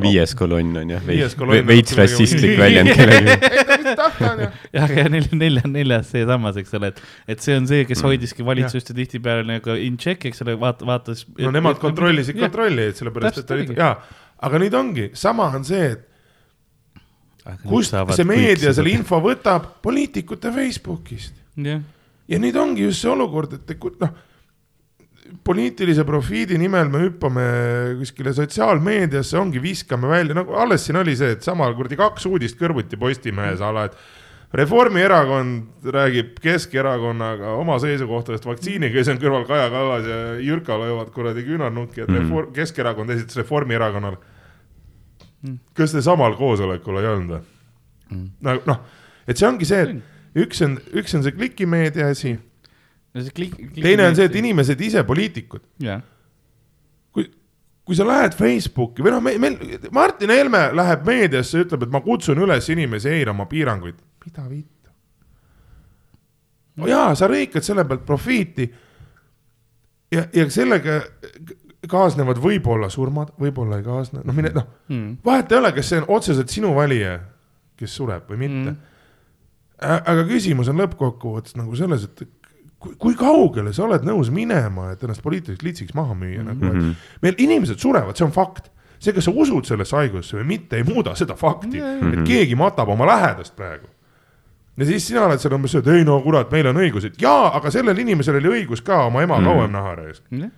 viies 0.02 0.34
kolonn 0.36 0.80
on 0.82 0.90
jah, 0.96 1.04
Viies 1.06 1.36
kolonn 1.38 1.62
on 1.62 1.70
veits 1.70 1.94
kuidagi- 1.94 2.02
rassistlik 2.02 2.58
väljend 2.64 2.92
kellelegi. 2.98 3.52
jah, 4.76 4.84
aga 4.88 5.06
nelja, 5.14 5.38
nelja, 5.38 5.64
neljas 5.70 6.10
seesamas, 6.16 6.58
eks 6.64 6.74
ole, 6.80 6.90
et, 6.94 7.04
et 7.36 7.46
see 7.46 7.56
on 7.62 7.70
see, 7.70 7.86
kes 7.86 8.02
Mm. 8.06 8.10
hoidiski 8.12 8.44
valitsust 8.46 8.90
ja 8.92 8.96
tihtipeale 8.98 9.46
nagu 9.48 9.76
in 9.82 9.96
check, 10.02 10.26
eks 10.30 10.42
ole, 10.46 10.58
vaata, 10.62 10.86
vaatas. 10.90 11.24
no 11.40 11.54
nemad 11.54 11.78
kontrollisid 11.82 12.38
kontrollijaid, 12.42 12.98
sellepärast 13.00 13.40
et 13.46 13.54
olid 13.56 13.72
jaa, 13.78 13.94
aga 14.50 14.60
nüüd 14.62 14.76
ongi, 14.78 15.08
sama 15.18 15.48
on 15.56 15.64
see, 15.66 15.94
et 15.96 16.04
kust 17.66 17.96
see 18.16 18.28
meedia 18.28 18.74
selle 18.74 18.94
info 18.94 19.20
võtab, 19.24 19.76
poliitikute 19.86 20.54
Facebookist. 20.56 21.36
jah, 21.56 21.84
ja 22.28 22.40
nüüd 22.42 22.58
ongi 22.58 22.88
just 22.88 23.04
see 23.04 23.12
olukord, 23.12 23.54
et 23.54 23.86
noh, 24.02 24.16
poliitilise 25.46 26.06
profiidi 26.06 26.58
nimel 26.62 26.90
me 26.94 27.02
hüppame 27.06 27.46
kuskile 28.00 28.34
sotsiaalmeediasse, 28.36 29.38
ongi, 29.40 29.62
viskame 29.62 30.10
välja, 30.10 30.38
nagu 30.38 30.58
alles 30.58 30.86
siin 30.86 31.02
oli 31.02 31.16
see, 31.18 31.36
et 31.38 31.46
sama 31.46 31.70
kuradi 31.78 31.98
kaks 32.00 32.28
uudist 32.30 32.60
kõrvuti 32.60 33.00
Postimehes 33.00 33.64
ala, 33.66 33.88
et 33.90 33.98
Reformierakond 34.56 35.90
räägib 35.92 36.38
Keskerakonnaga 36.40 37.56
oma 37.60 37.76
seisukohtadest 37.82 38.46
vaktsiiniga 38.48 39.02
ja 39.02 39.04
siis 39.04 39.16
on 39.16 39.20
kõrval 39.20 39.44
Kaja 39.50 39.66
Kallas 39.74 40.06
ja 40.08 40.20
Jürka 40.40 40.78
löövad 40.80 41.10
kuradi 41.12 41.44
küünarnukki, 41.44 42.06
et 42.06 42.14
Reform-, 42.14 42.54
Keskerakond 42.56 43.12
esitas 43.12 43.42
Reformierakonnale. 43.42 44.22
Kas 45.78 45.96
te 45.96 46.02
samal 46.06 46.36
koosolekul 46.40 47.00
ei 47.02 47.10
olnud 47.12 47.36
või? 47.36 47.46
nagu 48.46 48.66
noh, 48.70 48.82
et 49.28 49.40
see 49.40 49.48
ongi 49.48 49.68
see, 49.68 49.86
et 49.86 50.44
üks 50.46 50.62
on, 50.66 50.76
üks 50.98 51.16
on 51.18 51.24
see 51.26 51.36
klikimeedia 51.36 52.10
asi, 52.14 52.36
teine 53.16 54.10
on 54.10 54.18
see, 54.18 54.28
et 54.30 54.38
inimesed 54.42 54.82
ise, 54.86 55.04
poliitikud, 55.08 55.64
jah, 55.84 56.04
kui, 57.16 57.28
kui 57.88 57.98
sa 57.98 58.08
lähed 58.08 58.38
Facebooki 58.38 59.06
või 59.06 59.16
noh, 59.16 59.24
meil, 59.26 59.42
meil 59.42 59.90
Martin 59.96 60.34
Helme 60.36 60.68
läheb 60.76 61.06
meediasse, 61.08 61.66
ütleb, 61.66 61.88
et 61.88 61.94
ma 61.96 62.04
kutsun 62.06 62.42
üles 62.46 62.70
inimesi 62.74 63.12
eirama 63.16 63.50
piiranguid. 63.50 64.00
mida 64.26 64.48
vittu 64.50 64.94
no?? 66.76 66.90
jaa, 66.90 67.14
sa 67.18 67.30
lõikad 67.32 67.66
selle 67.66 67.86
pealt 67.88 68.06
profiiti. 68.08 68.68
ja, 70.14 70.28
ja 70.34 70.50
sellega 70.54 71.02
kaasnevad 71.88 72.38
võib-olla 72.42 72.90
surmad, 72.90 73.32
võib-olla 73.40 73.78
ei 73.78 73.84
kaasne, 73.84 74.22
noh, 74.26 74.34
mine 74.36 74.52
noh, 74.56 74.66
Mm. 74.90 75.18
vahet 75.26 75.52
ei 75.52 75.58
ole, 75.58 75.72
kas 75.72 75.90
see 75.90 75.98
on 76.02 76.06
otseselt 76.08 76.50
sinu 76.50 76.74
valija, 76.76 77.20
kes 77.78 77.96
sureb 77.96 78.30
või 78.30 78.38
mitte 78.38 78.72
Mm. 78.72 78.78
Aga 79.86 80.24
küsimus 80.24 80.70
on 80.72 80.78
lõppkokkuvõttes 80.80 81.58
nagu 81.60 81.76
selles, 81.76 82.06
et 82.06 82.22
kui, 82.80 82.94
kui 82.96 83.16
kaugele 83.20 83.74
sa 83.76 83.84
oled 83.84 84.06
nõus 84.08 84.30
minema, 84.32 84.92
et 84.94 85.04
ennast 85.04 85.22
poliitiliseks 85.22 85.64
litsiks 85.68 85.94
maha 85.94 86.14
müüa 86.16 86.44
mm, 86.44 86.48
-hmm. 86.48 86.62
nagu, 86.64 86.76
Mhm. 86.76 86.90
et 87.16 87.22
meil 87.22 87.36
inimesed 87.38 87.78
surevad, 87.80 88.16
see 88.16 88.26
on 88.26 88.32
fakt. 88.32 88.72
see, 89.00 89.12
kas 89.14 89.26
sa 89.26 89.32
usud 89.32 89.66
sellesse 89.68 89.96
haigusse 89.96 90.38
või 90.38 90.46
mitte, 90.46 90.78
ei 90.78 90.84
muuda 90.84 91.16
seda 91.16 91.36
fakti, 91.36 91.78
et 91.78 92.24
keegi 92.28 92.56
matab 92.56 92.88
oma 92.90 93.06
lähedast 93.06 93.56
praegu. 93.56 93.88
ja 94.78 94.86
siis 94.86 95.08
sina 95.08 95.26
oled 95.26 95.40
seal 95.40 95.54
umbes, 95.54 95.76
et 95.76 95.88
ei 95.88 96.04
no 96.04 96.22
kurat, 96.22 96.52
meil 96.52 96.68
on 96.68 96.76
õigused, 96.76 97.14
jaa, 97.22 97.56
aga 97.56 97.70
sellel 97.72 97.98
inimesel 97.98 98.36
oli 98.36 98.48
õigus 98.64 98.82
ka 98.84 99.06
oma 99.06 99.22
ema 99.24 99.42
kauem 99.44 99.72
näha 99.72 99.96
raisk. 99.96 100.24
jah. 100.32 100.50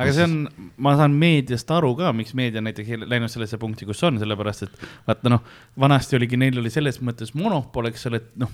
Aga 0.00 0.14
see 0.16 0.26
on, 0.26 0.66
ma 0.82 0.94
saan 0.98 1.14
meediast 1.20 1.70
aru 1.76 1.92
ka, 1.98 2.12
miks 2.16 2.34
meedia 2.38 2.62
näiteks 2.64 2.94
ei 2.94 3.00
läinud 3.04 3.32
sellesse 3.32 3.58
punkti, 3.60 3.88
kus 3.88 4.02
on, 4.08 4.18
sellepärast 4.22 4.66
et 4.66 4.82
vaata 5.08 5.32
noh, 5.32 5.44
vanasti 5.80 6.18
oligi, 6.18 6.40
neil 6.40 6.58
oli 6.62 6.72
selles 6.72 7.00
mõttes 7.04 7.34
monopol, 7.38 7.90
eks 7.90 8.08
ole, 8.10 8.22
et 8.22 8.34
noh, 8.40 8.52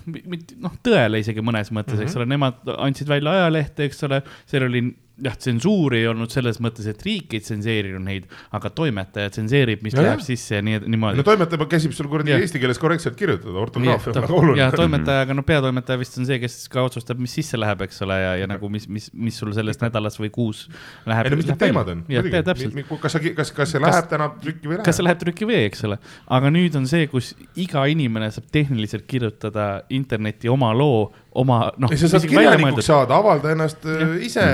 noh, 0.63 0.77
tõele 0.85 1.23
isegi 1.23 1.43
mõnes 1.45 1.71
mõttes 1.71 1.95
mm, 1.95 2.03
-hmm. 2.03 2.07
eks 2.09 2.19
ole, 2.19 2.29
nemad 2.33 2.73
andsid 2.77 3.11
välja 3.11 3.35
ajalehte, 3.41 3.87
eks 3.87 4.03
ole, 4.09 4.21
seal 4.49 4.67
oli 4.67 4.83
jah, 5.23 5.37
tsensuuri 5.37 6.01
ei 6.03 6.07
olnud 6.11 6.31
selles 6.33 6.59
mõttes, 6.63 6.87
et 6.89 7.01
riik 7.05 7.33
ei 7.37 7.41
tsenseerinud 7.41 8.03
neid, 8.05 8.27
aga 8.55 8.69
toimetaja 8.73 9.31
tsenseerib, 9.33 9.81
mis 9.85 9.95
Ja, 9.97 10.03
läheb 10.05 10.21
jah. 10.21 10.25
sisse 10.27 10.59
ja 10.59 10.65
nii, 10.65 10.81
niimoodi 10.85 11.21
no. 11.21 11.25
toimetaja 11.25 11.67
käsib 11.71 11.95
sul 11.97 12.09
kuradi 12.11 12.35
eesti 12.35 12.61
keeles 12.61 12.79
korrektselt 12.81 13.17
kirjutada, 13.17 13.55
ortograafia 13.57 14.13
on 14.13 14.19
väga 14.21 14.37
oluline 14.37 14.61
ja. 14.61 14.69
toimetajaga, 14.75 15.37
no 15.37 15.45
peatoimetaja 15.47 16.01
vist 16.01 16.19
on 16.21 16.27
see, 16.29 16.37
kes 16.43 16.59
ka 16.73 16.85
otsustab, 16.85 17.21
mis 17.21 17.33
sisse 17.39 17.59
läheb, 17.59 17.81
eks 17.87 18.01
ole, 18.05 18.19
ja, 18.21 18.35
ja 18.43 18.49
nagu 18.49 18.69
mis, 18.73 18.85
mis, 18.91 19.09
mis 19.13 19.39
sul 19.41 19.53
sellest 19.57 19.81
nädalas 19.85 20.19
või 20.21 20.29
kuus 20.33 20.67
läheb. 21.09 21.29
ei 21.29 21.33
no 21.33 21.41
mis 21.41 21.49
need 21.49 21.61
teemad 21.65 21.93
on? 21.95 22.05
täpselt. 22.07 22.77
kas 23.01 23.17
sa, 23.17 23.23
kas, 23.41 23.53
kas 23.57 23.73
see 23.73 23.81
läheb 23.83 24.09
täna 24.11 24.29
trükki 24.37 24.69
või 24.69 24.77
ei 24.77 24.85
kas 24.85 24.99
see 24.99 25.05
lähe? 25.05 25.07
läheb 25.11 25.23
trüki 25.23 25.49
või, 25.49 25.59
eks 25.71 25.85
ole, 25.89 25.99
aga 26.37 26.51
nüüd 26.53 26.77
on 26.77 26.85
see, 26.89 27.07
kus 27.11 27.33
iga 27.57 27.87
inimene 27.89 28.29
saab 28.35 28.51
tehniliselt 28.53 29.07
kirjutada 29.09 29.67
internetti 29.93 30.51
oma 30.51 30.73
loo, 30.77 31.07
oma 31.37 31.71
noh. 31.81 31.91
ei, 31.91 31.99
sa 31.99 32.09
saad 32.11 32.27
kirjanikuks 32.29 32.87
saada, 32.89 33.17
avalda 33.17 33.53
ennast 33.53 33.85
äh, 33.87 34.17
ise, 34.27 34.45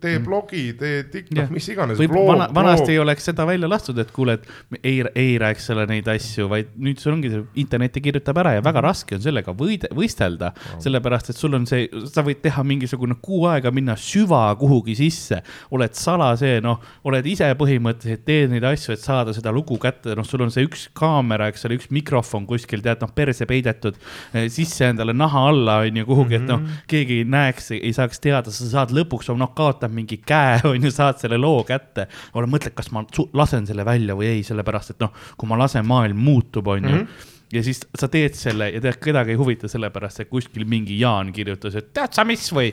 tee 0.00 0.18
blogi, 0.24 0.64
tee. 0.78 1.02
TikTok, 1.12 1.50
mis 1.54 1.68
iganes. 1.68 1.98
vana, 1.98 2.48
vanasti 2.54 2.94
ei 2.94 2.98
oleks 3.02 3.28
seda 3.28 3.46
välja 3.46 3.68
lastud, 3.70 3.98
et 4.02 4.10
kuule, 4.14 4.38
et 4.38 4.48
me 4.72 4.80
ei, 4.82 5.02
ei 5.14 5.36
räägiks 5.40 5.68
selle 5.70 5.86
neid 5.90 6.08
asju, 6.10 6.48
vaid 6.50 6.72
nüüd 6.80 7.00
sul 7.02 7.14
ongi 7.14 7.30
see, 7.32 7.44
internetti 7.62 8.02
kirjutab 8.04 8.38
ära 8.42 8.54
ja 8.56 8.64
väga 8.64 8.82
raske 8.84 9.18
on 9.18 9.22
sellega 9.24 9.54
võide, 9.56 9.90
võistelda 9.94 10.52
wow.. 10.54 10.80
sellepärast, 10.84 11.30
et 11.32 11.40
sul 11.40 11.56
on 11.58 11.66
see, 11.68 11.86
sa 12.10 12.24
võid 12.26 12.42
teha 12.44 12.64
mingisugune 12.66 13.16
kuu 13.24 13.44
aega 13.50 13.72
minna 13.74 13.96
süva 14.00 14.46
kuhugi 14.58 14.96
sisse, 14.98 15.40
oled 15.74 15.96
sala 15.98 16.32
see, 16.40 16.58
noh, 16.64 16.82
oled 17.08 17.26
ise 17.30 17.50
põhimõtteliselt, 17.58 18.24
teed 18.26 18.54
neid 18.54 18.66
asju, 18.68 18.94
et 18.94 19.04
saada 19.04 19.34
seda 19.36 19.52
lugu 19.54 19.78
kätte, 19.82 20.16
noh, 20.18 20.26
sul 20.26 20.44
on 20.46 20.52
see 20.54 20.66
üks 20.66 20.88
kaamera, 20.96 21.48
eks 21.52 21.66
ole, 21.68 21.78
üks 21.80 21.90
mikrofon 21.94 22.48
kuskil, 22.48 22.82
tead, 22.84 23.02
noh, 23.04 23.12
perse 23.14 23.46
peidetud 23.48 23.98
eh, 24.32 24.48
sisse 24.52 24.88
endale 24.90 25.14
naha 25.16 25.46
alla, 25.50 25.80
on 25.84 26.00
ju, 26.00 26.08
kuhugi, 26.08 26.38
et 26.40 26.48
noh, 26.48 26.64
keegi 26.90 27.20
ei 27.22 27.28
näeks, 27.28 27.72
ei 27.78 27.92
saaks 27.96 28.22
teada, 28.24 28.52
sa 28.54 28.70
saad 28.70 28.94
lõpuks, 28.94 29.30
noh, 29.38 29.52
kaotad 29.84 29.94
mingi 29.94 30.20
käe, 30.24 30.60
on 30.70 30.82
ju, 30.82 30.90
saad 30.90 31.20
selle 31.20 31.38
loo 31.38 31.62
kätte. 31.64 32.08
olen 32.34 32.50
mõtled, 32.50 32.74
kas 32.74 32.90
ma 32.92 33.04
lasen 33.32 33.66
selle 33.66 33.84
välja 33.84 34.16
või 34.16 34.30
ei, 34.32 34.42
sellepärast 34.42 34.94
et 34.94 35.00
noh, 35.00 35.12
kui 35.36 35.48
ma 35.48 35.58
lasen, 35.58 35.86
maailm 35.86 36.16
muutub, 36.16 36.66
on 36.68 36.88
ju. 36.88 37.06
ja 37.52 37.62
siis 37.62 37.84
sa 37.98 38.08
teed 38.08 38.34
selle 38.34 38.70
ja 38.72 38.80
tead, 38.80 38.98
kedagi 39.02 39.34
ei 39.34 39.40
huvita, 39.40 39.68
sellepärast 39.68 40.24
et 40.24 40.30
kuskil 40.30 40.66
mingi 40.66 40.98
Jaan 41.00 41.32
kirjutas, 41.32 41.74
et 41.76 41.92
tead 41.94 42.14
sa 42.14 42.24
mis 42.24 42.46
või 42.52 42.72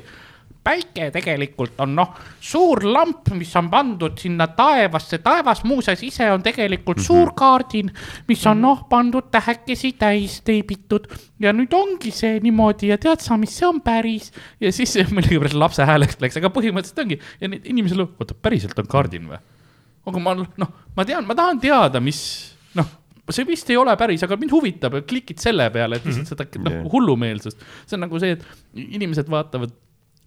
päike 0.64 1.10
tegelikult 1.14 1.80
on 1.82 1.96
noh, 1.98 2.12
suur 2.42 2.84
lamp, 2.86 3.32
mis 3.38 3.52
on 3.58 3.70
pandud 3.72 4.18
sinna 4.22 4.48
taevasse, 4.58 5.18
taevas 5.24 5.64
muuseas 5.66 6.04
ise 6.06 6.30
on 6.32 6.44
tegelikult 6.44 6.98
mm 6.98 7.02
-hmm. 7.02 7.08
suur 7.08 7.34
kaardin, 7.36 7.92
mis 8.28 8.46
on 8.48 8.62
noh, 8.62 8.84
pandud 8.90 9.32
tähekesi 9.32 9.94
täis 9.94 10.42
teibitud 10.42 11.08
ja 11.40 11.54
nüüd 11.54 11.74
ongi 11.74 12.12
see 12.12 12.40
niimoodi 12.40 12.92
ja 12.94 12.98
tead 12.98 13.20
sa, 13.20 13.38
mis 13.38 13.58
see 13.58 13.68
on 13.68 13.82
päris. 13.82 14.32
ja 14.60 14.72
siis 14.72 14.96
millegipärast 15.16 15.58
lapse 15.58 15.86
hääleks 15.86 16.22
läks, 16.22 16.38
aga 16.38 16.50
põhimõtteliselt 16.50 17.04
ongi 17.06 17.20
ja 17.42 17.48
need 17.48 17.66
inimesed, 17.66 17.98
oota 17.98 18.34
päriselt 18.34 18.80
on 18.80 18.88
kaardin 18.88 19.28
või? 19.28 19.42
aga 20.06 20.20
ma 20.20 20.34
noh, 20.36 20.74
ma 20.96 21.06
tean, 21.06 21.26
ma 21.28 21.36
tahan 21.38 21.60
teada, 21.60 22.00
mis 22.00 22.22
noh, 22.78 22.88
see 23.30 23.46
vist 23.48 23.70
ei 23.70 23.78
ole 23.78 23.94
päris, 23.98 24.24
aga 24.26 24.38
mind 24.38 24.54
huvitab, 24.54 24.98
klikid 25.08 25.42
selle 25.42 25.70
peale, 25.74 25.98
et 25.98 26.06
lihtsalt 26.06 26.34
seda 26.34 26.48
noh 26.62 26.92
hullumeelsust. 26.92 27.62
see 27.86 27.98
on 27.98 28.06
nagu 28.06 28.22
see, 28.22 28.38
et 28.38 28.46
inimesed 28.74 29.30
vaatavad, 29.32 29.74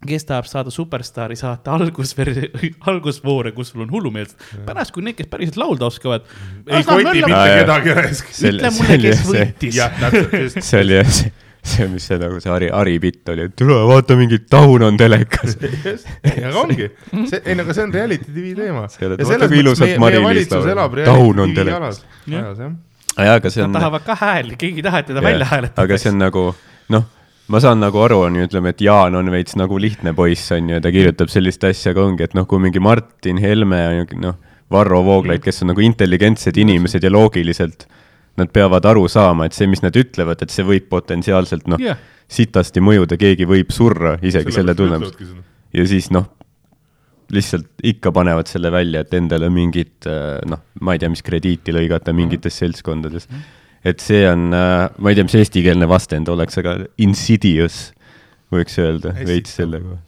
kes 0.09 0.25
tahab 0.29 0.47
saada 0.49 0.71
superstaari 0.73 1.35
saate 1.39 1.69
algusversi, 1.73 2.49
algusvoore, 2.91 3.51
kus 3.55 3.73
sul 3.73 3.85
on 3.85 3.91
hullumeelset. 3.93 4.37
pärast, 4.65 4.93
kui 4.95 5.03
need, 5.05 5.17
kes 5.19 5.27
päriselt 5.31 5.57
laulda 5.61 5.89
oskavad. 5.91 6.27
ei 6.67 6.83
koti 6.83 7.05
mitte 7.21 7.41
kedagi 7.61 7.95
raisk. 8.01 8.29
Ütle 8.35 8.69
see 8.69 8.77
mulle, 8.77 8.99
oli 8.99 9.09
kes 9.09 9.25
see- 9.25 9.49
võitis. 9.49 10.63
see 10.69 10.83
oli 10.85 10.99
jah 10.99 11.11
see, 11.15 11.31
see, 11.65 11.87
mis 11.89 12.05
see 12.07 12.17
nagu 12.21 12.39
see 12.43 12.51
Ari, 12.53 12.69
Ari 12.81 12.95
bitt 13.01 13.29
oli, 13.33 13.47
et 13.49 13.55
tule 13.57 13.77
vaata 13.89 14.17
mingit 14.19 14.45
taun 14.51 14.83
on 14.85 14.97
telekas. 14.99 15.55
aga 16.35 16.53
ongi, 16.61 16.89
see, 17.31 17.41
ei 17.45 17.55
no 17.57 17.65
aga 17.65 17.73
see 17.77 17.87
on 17.87 17.93
reality 17.95 18.29
tv 18.31 18.53
teema. 18.59 18.85
Taun 21.05 21.39
on 21.45 21.55
telekas. 21.57 22.03
jaa, 22.29 23.35
aga 23.39 23.49
see 23.53 23.63
Nad 23.63 23.69
on, 23.69 23.75
tahavad 23.79 24.03
ka 24.05 24.15
hääli, 24.19 24.57
keegi 24.59 24.81
ei 24.81 24.85
taha, 24.85 24.99
et 25.03 25.07
teda 25.13 25.21
välja 25.23 25.45
hääletada. 25.49 25.85
aga 25.87 25.97
see 26.01 26.11
on 26.11 26.17
nagu 26.19 26.43
noh, 26.93 27.05
ma 27.51 27.61
saan 27.61 27.81
nagu 27.83 27.99
aru, 28.01 28.23
on 28.27 28.39
ju, 28.39 28.47
ütleme, 28.47 28.73
et 28.73 28.81
Jaan 28.81 29.15
on 29.17 29.29
veits 29.33 29.57
nagu 29.59 29.77
lihtne 29.81 30.15
poiss, 30.17 30.49
on 30.55 30.71
ju, 30.71 30.81
ta 30.81 30.91
kirjutab 30.93 31.31
sellist 31.33 31.63
asja, 31.67 31.93
aga 31.93 32.05
ongi, 32.05 32.25
et 32.25 32.33
noh, 32.37 32.47
kui 32.49 32.61
mingi 32.61 32.81
Martin 32.83 33.41
Helme 33.41 33.81
noh, 34.21 34.39
Varro 34.71 35.03
Vooglaid, 35.05 35.43
kes 35.45 35.61
on 35.61 35.73
nagu 35.73 35.83
intelligentsed 35.85 36.57
inimesed 36.57 37.05
ja 37.05 37.11
loogiliselt 37.13 37.85
nad 38.35 38.49
peavad 38.51 38.85
aru 38.89 39.05
saama, 39.11 39.47
et 39.47 39.55
see, 39.55 39.67
mis 39.71 39.83
nad 39.83 39.95
ütlevad, 39.95 40.41
et 40.43 40.51
see 40.51 40.65
võib 40.67 40.89
potentsiaalselt 40.91 41.69
noh 41.71 41.79
Jah. 41.81 41.99
sitasti 42.27 42.83
mõjuda, 42.83 43.17
keegi 43.19 43.47
võib 43.47 43.71
surra 43.71 44.17
isegi 44.25 44.51
selle 44.51 44.75
tunnetust. 44.75 45.21
ja 45.75 45.85
siis 45.87 46.09
noh, 46.11 46.27
lihtsalt 47.31 47.85
ikka 47.85 48.11
panevad 48.15 48.49
selle 48.49 48.71
välja, 48.73 49.05
et 49.05 49.13
endale 49.17 49.49
mingit 49.53 50.07
äh, 50.09 50.41
noh, 50.49 50.65
ma 50.81 50.95
ei 50.95 51.01
tea, 51.01 51.11
mis 51.13 51.23
krediiti 51.25 51.73
lõigata 51.75 52.13
mingites 52.13 52.59
seltskondades. 52.61 53.29
Et 53.85 54.01
see 54.01 54.23
on, 54.29 54.47
ma 54.49 55.11
ei 55.11 55.15
tea, 55.17 55.23
mis 55.27 55.35
eestikeelne 55.41 55.87
vastend 55.89 56.29
oleks, 56.33 56.57
aga 56.61 56.77
insidious 57.05 57.91
võiks 58.53 58.77
öelda 58.81 59.13
veits 59.27 59.53
selle 59.59 59.81
kohta. 59.83 60.01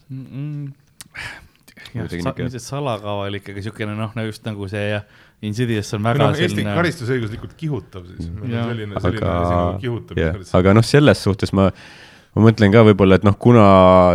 jah, 1.94 2.04
Kuidagi 2.08 2.22
sa- 2.22 2.32
niisugune- 2.32 2.52
see 2.52 2.60
salakaval 2.64 3.38
ikkagi 3.40 3.64
siukene 3.66 3.96
noh, 3.98 4.12
no 4.16 4.26
just 4.28 4.44
nagu 4.46 4.68
see 4.70 4.90
ja 4.96 5.02
Insidious 5.46 5.92
on 5.94 6.02
väga 6.02 6.32
Eesti 6.34 6.48
selline. 6.50 6.72
karistusõiguslikult 6.74 7.52
kihutav 7.60 8.08
siis. 8.10 8.26
Selline, 8.26 8.64
selline 8.72 8.96
aga 8.98 9.08
asi 9.12 9.20
nagu, 9.22 9.80
kihutamine. 9.84 10.46
aga 10.60 10.74
noh, 10.74 10.82
selles 10.82 11.22
suhtes 11.22 11.54
ma, 11.54 11.68
ma 12.38 12.46
mõtlen 12.46 12.74
ka 12.74 12.84
võib-olla, 12.86 13.18
et 13.18 13.26
noh, 13.26 13.36
kuna 13.42 13.66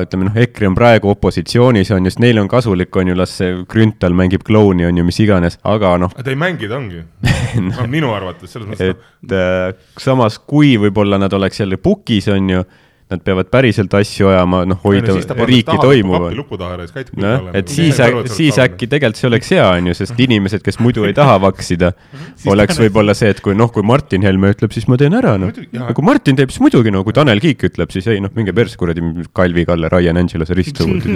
ütleme 0.04 0.28
noh, 0.28 0.36
EKRE 0.44 0.70
on 0.70 0.76
praegu 0.78 1.10
opositsioonis 1.12 1.90
on 1.96 2.06
just, 2.06 2.20
neile 2.22 2.42
on 2.42 2.50
kasulik, 2.50 2.94
on 3.00 3.10
ju, 3.10 3.16
las 3.18 3.34
see 3.40 3.56
Grünthal 3.68 4.14
mängib 4.16 4.46
klouni, 4.46 4.86
on 4.86 5.00
ju, 5.00 5.06
mis 5.06 5.18
iganes, 5.24 5.58
aga 5.68 5.96
noh, 6.02 6.14
ta 6.14 6.30
ei 6.30 6.38
mängi, 6.38 6.70
ta 6.70 6.78
ongi 6.78 7.02
no,. 7.68 7.88
minu 7.90 8.14
arvates, 8.14 8.54
selles 8.54 8.70
mõttes, 8.70 8.94
et 8.94 9.36
äh, 9.36 9.74
samas, 10.00 10.38
kui 10.38 10.76
võib-olla 10.80 11.18
nad 11.20 11.34
oleks 11.36 11.62
jälle 11.64 11.80
pukis, 11.82 12.30
on 12.32 12.54
ju, 12.54 12.64
nad 13.12 13.22
peavad 13.24 13.48
päriselt 13.52 13.94
asju 13.96 14.30
ajama, 14.32 14.62
noh, 14.68 14.78
hoida 14.84 15.16
riiki 15.46 15.76
ja 16.82 16.88
siis 16.88 16.94
käitub 16.96 17.20
noh, 17.22 17.48
et 17.58 17.72
siis, 17.72 18.00
siis 18.32 18.58
äkki 18.62 18.88
tegelikult 18.90 19.20
see 19.20 19.28
oleks 19.28 19.52
hea, 19.54 19.66
on 19.78 19.90
ju, 19.90 19.96
sest 19.98 20.20
inimesed, 20.22 20.64
kes 20.64 20.78
muidu 20.82 21.06
ei 21.08 21.14
taha 21.16 21.38
vaksida, 21.42 21.92
oleks 22.52 22.80
võib-olla 22.82 23.14
see, 23.18 23.32
et 23.34 23.42
kui 23.44 23.56
noh, 23.58 23.70
kui 23.72 23.84
Martin 23.86 24.24
Helme 24.26 24.52
ütleb, 24.54 24.74
siis 24.74 24.88
ma 24.90 24.98
teen 25.00 25.16
ära, 25.18 25.34
noh. 25.40 25.52
Ja 25.72 25.90
kui 25.96 26.06
Martin 26.06 26.38
teeb, 26.38 26.52
siis 26.52 26.62
muidugi, 26.64 26.92
no 26.94 27.04
kui 27.06 27.16
Tanel 27.16 27.42
Kiik 27.42 27.66
ütleb, 27.70 27.92
siis 27.94 28.08
ei 28.12 28.22
noh, 28.22 28.32
minge 28.36 28.54
persse 28.56 28.80
kuradi, 28.80 29.04
Kalvi 29.36 29.66
Kalle, 29.68 29.90
Ryan 29.92 30.22
Angelose 30.22 30.56
ristsõud. 30.58 31.08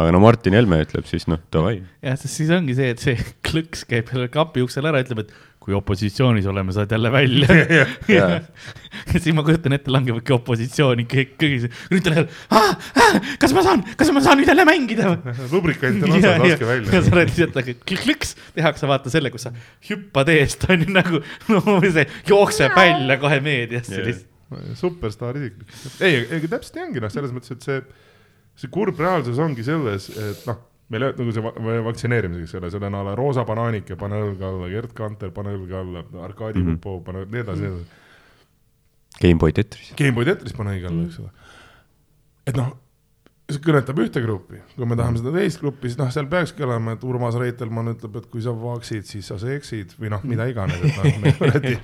aga 0.00 0.08
no 0.14 0.22
Martin 0.22 0.58
Helme 0.58 0.82
ütleb, 0.84 1.06
siis 1.10 1.28
noh, 1.30 1.40
davai. 1.54 1.78
jah, 2.04 2.18
sest 2.20 2.42
siis 2.42 2.52
ongi 2.54 2.76
see, 2.78 2.92
et 2.94 3.02
see 3.02 3.16
klõks 3.46 3.86
käib 3.88 4.10
selle 4.12 4.30
kapi 4.32 4.66
uksel 4.66 4.90
ära, 4.90 5.02
ütleb, 5.04 5.24
et 5.26 5.38
kui 5.60 5.74
opositsioonis 5.76 6.46
oleme, 6.48 6.72
saad 6.72 6.92
jälle 6.94 7.10
välja. 7.12 7.56
ja 8.08 8.28
siis 9.12 9.34
ma 9.36 9.44
kujutan 9.44 9.76
ette, 9.76 9.92
langevadki 9.92 10.32
opositsiooni 10.32 11.04
kõik, 11.10 11.34
kõik, 11.40 11.66
Grünthal 11.90 12.16
jälle, 12.16 13.20
kas 13.42 13.52
ma 13.56 13.64
saan, 13.66 13.82
kas 14.00 14.12
ma 14.16 14.22
saan 14.24 14.40
nüüd 14.40 14.48
jälle 14.48 14.64
mängida 14.68 15.10
lubrikant 15.52 16.06
on 16.06 16.16
otsas, 16.16 16.40
laske 16.40 16.64
ja 16.64 16.70
välja. 16.70 17.02
sa 17.04 17.12
oled 17.12 17.32
lihtsalt 17.32 17.60
nagu 17.60 17.76
klõks, 17.92 18.32
tehakse 18.56 18.88
vaata 18.88 19.12
selle, 19.12 19.32
kus 19.34 19.44
sa 19.48 19.52
hüppad 19.90 20.32
eest, 20.32 20.64
on 20.72 20.86
ju 20.86 20.96
nagu, 20.96 21.20
no 21.52 21.76
see 21.84 22.06
jookseb 22.30 22.76
välja 22.80 23.20
kohe 23.20 23.42
meediasse 23.44 23.98
Jah. 23.98 24.08
lihtsalt. 24.08 24.80
superstaar 24.80 25.36
isiklik. 25.42 25.76
ei, 26.00 26.24
ei 26.24 26.48
täpselt 26.48 26.80
nii 26.80 26.88
ongi 26.88 27.04
noh, 27.04 27.12
selles 27.12 27.36
mõttes, 27.36 27.52
et 27.52 27.68
see, 27.68 27.84
see 28.64 28.72
kurb 28.72 28.98
reaalsus 29.04 29.38
ongi 29.44 29.66
selles, 29.66 30.08
et 30.16 30.48
noh, 30.48 30.64
meil 30.90 31.04
on 31.06 31.14
nagu 31.20 31.32
see 31.36 31.42
va- 31.44 31.54
va- 31.64 31.80
vaktsineerimisega, 31.86 32.44
eks 32.48 32.54
ole, 32.58 32.70
seal 32.74 32.84
on 32.88 32.94
a 32.98 33.02
la 33.06 33.14
Roosa 33.18 33.44
Bananike, 33.48 33.96
pane 34.00 34.18
õlga 34.26 34.48
alla, 34.50 34.68
Gerd 34.72 34.92
Kanter, 34.98 35.30
pane 35.34 35.54
õlga 35.56 35.80
alla, 35.84 36.04
Arkadi 36.26 36.58
mm 36.58 36.66
Mhm. 36.66 36.74
-hmm. 36.76 36.80
Popov, 36.84 37.04
pane 37.06 37.24
nii 37.30 37.40
edasi, 37.46 37.60
nii 37.62 37.72
edasi. 37.72 37.98
Gameboy 39.20 39.52
Tetris. 39.52 39.92
Gameboy 39.98 40.24
Tetris 40.24 40.52
pane 40.56 40.70
õige 40.76 40.86
alla, 40.88 41.02
eks 41.06 41.18
ole. 41.20 41.30
et 42.46 42.56
noh, 42.56 42.70
see 43.50 43.58
kõnetab 43.60 43.98
ühte 43.98 44.20
gruppi, 44.22 44.58
kui 44.76 44.86
me 44.86 44.96
tahame 44.96 45.18
seda 45.18 45.32
teist 45.34 45.60
gruppi, 45.60 45.88
siis 45.88 45.98
noh, 45.98 46.10
seal 46.10 46.26
peakski 46.30 46.62
olema, 46.62 46.92
et 46.92 47.02
Urmas 47.04 47.34
Reitelmann 47.34 47.88
ütleb, 47.94 48.16
et 48.16 48.26
kui 48.30 48.42
sa 48.42 48.50
vaksid, 48.54 49.04
siis 49.04 49.26
sa 49.26 49.38
seksid 49.38 49.94
või 50.00 50.08
noh, 50.10 50.22
mida 50.24 50.46
iganes, 50.46 50.78
et 50.82 50.96
noh, 50.96 51.18
me 51.20 51.32
kuradi. 51.38 51.76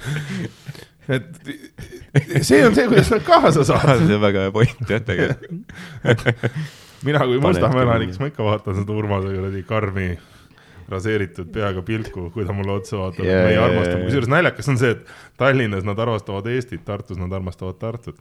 et 1.09 2.43
see 2.47 2.65
on 2.67 2.75
see, 2.75 2.87
kuidas 2.89 3.11
nad 3.11 3.23
kaasa 3.27 3.65
saavad. 3.65 3.99
see 4.07 4.15
on 4.17 4.23
väga 4.23 4.47
hea 4.47 4.51
point 4.55 4.89
jah, 4.91 5.01
tegelikult. 5.01 5.73
mina 7.07 7.23
kui 7.27 7.39
Mustamäe 7.43 7.87
elanik, 7.87 8.15
siis 8.15 8.23
ma 8.23 8.31
ikka 8.33 8.47
vaatan 8.47 8.81
seda 8.81 8.97
Urmase 8.97 9.33
kuradi 9.35 9.63
karmi 9.69 10.09
raseeritud 10.91 11.49
peaga 11.55 11.83
pilku, 11.87 12.29
kui 12.35 12.45
ta 12.47 12.55
mulle 12.55 12.77
otsa 12.79 13.01
vaatab 13.01 13.25
yeah,, 13.27 13.41
et 13.41 13.47
me 13.47 13.55
ei 13.55 13.57
jaa, 13.57 13.71
armasta 13.71 13.95
jaa,, 13.97 14.03
kusjuures 14.07 14.31
naljakas 14.31 14.71
on 14.71 14.79
see, 14.83 14.93
et 14.95 15.17
Tallinnas 15.41 15.87
nad 15.87 15.99
armastavad 16.03 16.47
Eestit, 16.53 16.85
Tartus 16.87 17.19
nad 17.21 17.33
armastavad 17.35 17.81
Tartut. 17.81 18.21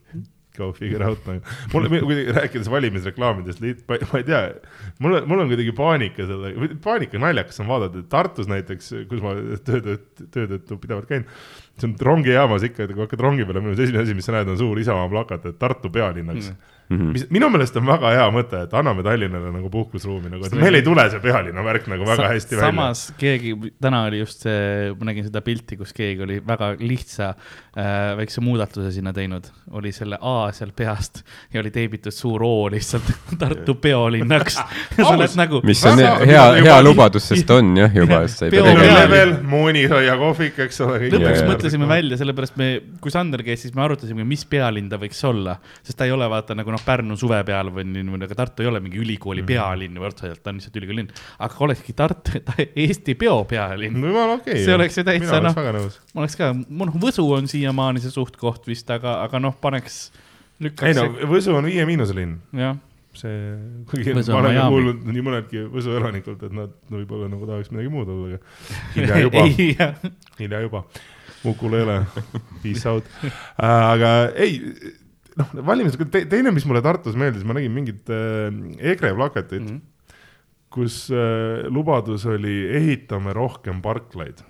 Go 0.55 0.69
figure 0.71 1.03
out 1.03 1.25
nagu. 1.27 1.41
mulle 1.73 1.89
kuidagi 1.99 2.31
rääkides 2.31 2.69
valimisreklaamidest, 2.71 3.59
ma 3.89 3.97
ei 4.21 4.23
tea, 4.23 4.39
mul 5.03 5.17
on, 5.17 5.25
mul 5.27 5.41
on 5.43 5.49
kuidagi 5.51 5.73
paanika 5.75 6.27
selle, 6.29 6.53
paanika 6.83 7.19
naljakas 7.19 7.59
on 7.59 7.67
vaadata, 7.67 7.99
et 7.99 8.07
Tartus 8.13 8.47
näiteks, 8.47 8.93
kus 9.09 9.23
ma 9.25 9.33
töö, 9.67 9.97
töö 10.31 10.47
tõttu 10.53 10.77
pidevalt 10.79 11.11
käin, 11.11 11.27
see 11.75 11.89
on 11.89 11.97
rongijaamas 12.07 12.63
ikka, 12.69 12.87
kui 12.93 13.03
hakkad 13.03 13.25
rongi 13.27 13.43
peale 13.43 13.65
minema, 13.65 13.75
siis 13.75 13.89
esimene 13.89 14.07
asi, 14.07 14.15
mis 14.15 14.31
sa 14.31 14.37
näed, 14.37 14.53
on 14.55 14.61
suur 14.61 14.79
Isamaa 14.79 15.11
plakat, 15.11 15.49
et 15.51 15.59
Tartu 15.59 15.91
pealinnaks 15.91 16.53
mm. 16.53 16.71
Mhm. 16.89 17.11
mis 17.15 17.23
minu 17.33 17.47
meelest 17.49 17.77
on 17.79 17.85
väga 17.87 18.11
hea 18.13 18.25
mõte, 18.29 18.59
et 18.67 18.73
anname 18.77 19.01
Tallinnale 19.03 19.49
nagu 19.55 19.69
puhkusruumi 19.73 20.29
nagu, 20.29 20.45
et 20.45 20.53
meil 20.53 20.75
ei 20.77 20.83
tule 20.85 21.01
see 21.09 21.17
pealinna 21.23 21.63
värk 21.65 21.87
nagu 21.89 22.05
väga 22.05 22.27
hästi 22.29 22.59
välja. 22.59 22.67
samas 22.69 23.01
keegi, 23.17 23.55
täna 23.81 24.03
oli 24.05 24.19
just 24.19 24.43
see, 24.45 24.91
ma 24.99 25.07
nägin 25.09 25.25
seda 25.25 25.41
pilti, 25.41 25.79
kus 25.79 25.93
keegi 25.97 26.21
oli 26.21 26.37
väga 26.45 26.75
lihtsa 26.77 27.31
äh, 27.31 28.11
väikse 28.19 28.43
muudatuse 28.45 28.91
sinna 28.93 29.13
teinud, 29.17 29.47
oli 29.73 29.89
selle 29.97 30.19
A 30.21 30.51
seal 30.53 30.75
peast 30.77 31.23
ja 31.53 31.63
oli 31.63 31.71
teibitud 31.73 32.13
suur 32.13 32.43
O 32.45 32.69
lihtsalt 32.69 33.09
Tartu 33.41 33.75
peolinnaks. 33.81 34.59
sa 34.95 35.09
oled 35.15 35.35
nagu, 35.41 35.63
mis 35.65 35.81
on 35.89 35.97
Väga- 35.97 36.29
hea, 36.29 36.45
hea 36.69 36.77
lubadus, 36.85 37.31
sest 37.33 37.49
on 37.49 37.73
jah 37.81 37.97
juba, 37.97 38.21
sest 38.27 38.43
sa 38.43 38.45
ei 38.45 38.53
pea 38.53 38.61
Peo- 38.61 38.75
tegema 38.77 38.99
level, 39.01 39.33
moonihoia 39.55 40.19
kohvik, 40.21 40.61
eks 40.67 40.81
ole. 40.85 41.01
lõpuks 41.09 41.41
mõtled 41.41 41.49
mõtlesime 41.55 41.89
välja, 41.89 42.21
sellepärast 42.21 42.61
me, 42.61 42.69
kui 43.01 43.09
Sander 43.13 43.41
käis, 43.41 43.65
siis 43.65 43.73
me 43.73 43.81
arutasime, 43.87 44.21
mis 44.27 44.45
pealinn 44.45 44.89
ta 44.91 45.01
võiks 45.01 45.23
olla, 45.25 45.57
sest 45.81 45.97
ta 45.97 46.05
ei 46.05 46.13
ole 46.13 46.29
vaata 46.29 46.53
nagu 46.53 46.74
noh, 46.75 46.83
Pärnu 46.85 47.15
suve 47.19 47.39
peal 47.47 47.71
või 47.73 47.87
niimoodi, 47.89 48.27
aga 48.27 48.37
Tartu 48.43 48.65
ei 48.65 48.69
ole 48.69 48.81
mingi 48.83 48.99
ülikooli 49.01 49.41
Mhm. 49.43 49.49
pealinn 49.53 49.99
või 50.01 50.09
otseselt, 50.11 50.43
ta 50.43 50.51
on 50.51 50.59
lihtsalt 50.59 50.75
ülikooli 50.81 51.01
linn. 51.01 51.13
aga 51.39 51.61
olekski 51.67 51.95
Tartu, 51.97 52.41
Eesti 52.85 53.15
peo 53.19 53.39
pealinn, 53.49 53.95
no 54.01 54.11
jumala 54.11 54.37
okei. 54.41 54.59
See 54.65 54.75
oleks 54.75 54.97
ju 54.99 55.05
täitsa, 55.07 55.39
noh. 55.43 55.55
ma 55.55 56.21
oleks 56.25 56.35
ka, 56.39 56.51
noh, 56.53 56.93
Võsu 57.05 57.25
on 57.37 57.47
siiamaani 57.51 58.03
see 58.03 58.11
suht-koht 58.13 58.67
vist, 58.67 58.89
aga, 58.91 59.21
aga 59.25 59.39
noh, 59.39 59.55
paneks, 59.61 60.09
ei 60.61 60.93
no, 60.97 61.07
Võsu 61.31 61.55
on 61.57 61.65
viie 61.71 61.83
miinuse 61.87 62.15
linn, 62.17 62.37
jah, 62.55 62.75
see, 63.15 63.35
kuigi 63.91 64.11
ma 64.15 64.23
olen 64.41 64.57
kuulnud 64.73 65.03
nii 65.07 65.23
mõnedki 65.23 65.65
Võsu 65.71 65.95
elanikult, 65.95 66.41
et 66.43 66.55
nad 66.55 66.71
no, 66.89 66.99
võib-olla 67.01 67.29
nagu 67.31 67.47
tahaks 67.47 67.71
midagi 67.71 67.91
muud 67.93 68.11
olla, 68.11 68.35
aga 68.35 68.39
hilja 68.95 69.19
juba, 69.23 69.43
ei, 69.47 69.75
hilja 70.39 70.61
juba. 70.67 70.83
ukulele, 71.45 71.99
peace 72.63 72.87
out 72.89 73.05
uh,. 73.23 73.33
aga 73.61 74.13
ei, 74.41 74.57
noh, 75.39 75.53
valimised 75.67 76.01
te,, 76.11 76.25
teine, 76.31 76.53
mis 76.55 76.65
mulle 76.67 76.83
Tartus 76.85 77.17
meeldis, 77.19 77.45
ma 77.47 77.57
nägin 77.57 77.73
mingit 77.75 78.11
äh, 78.13 78.49
EKRE 78.93 79.13
plakatit 79.17 79.61
mm. 79.61 79.67
-hmm. 79.67 80.17
kus 80.69 81.05
äh, 81.11 81.67
lubadus 81.71 82.25
oli 82.25 82.57
ehitame 82.79 83.33
rohkem 83.33 83.81
parklaid 83.81 84.43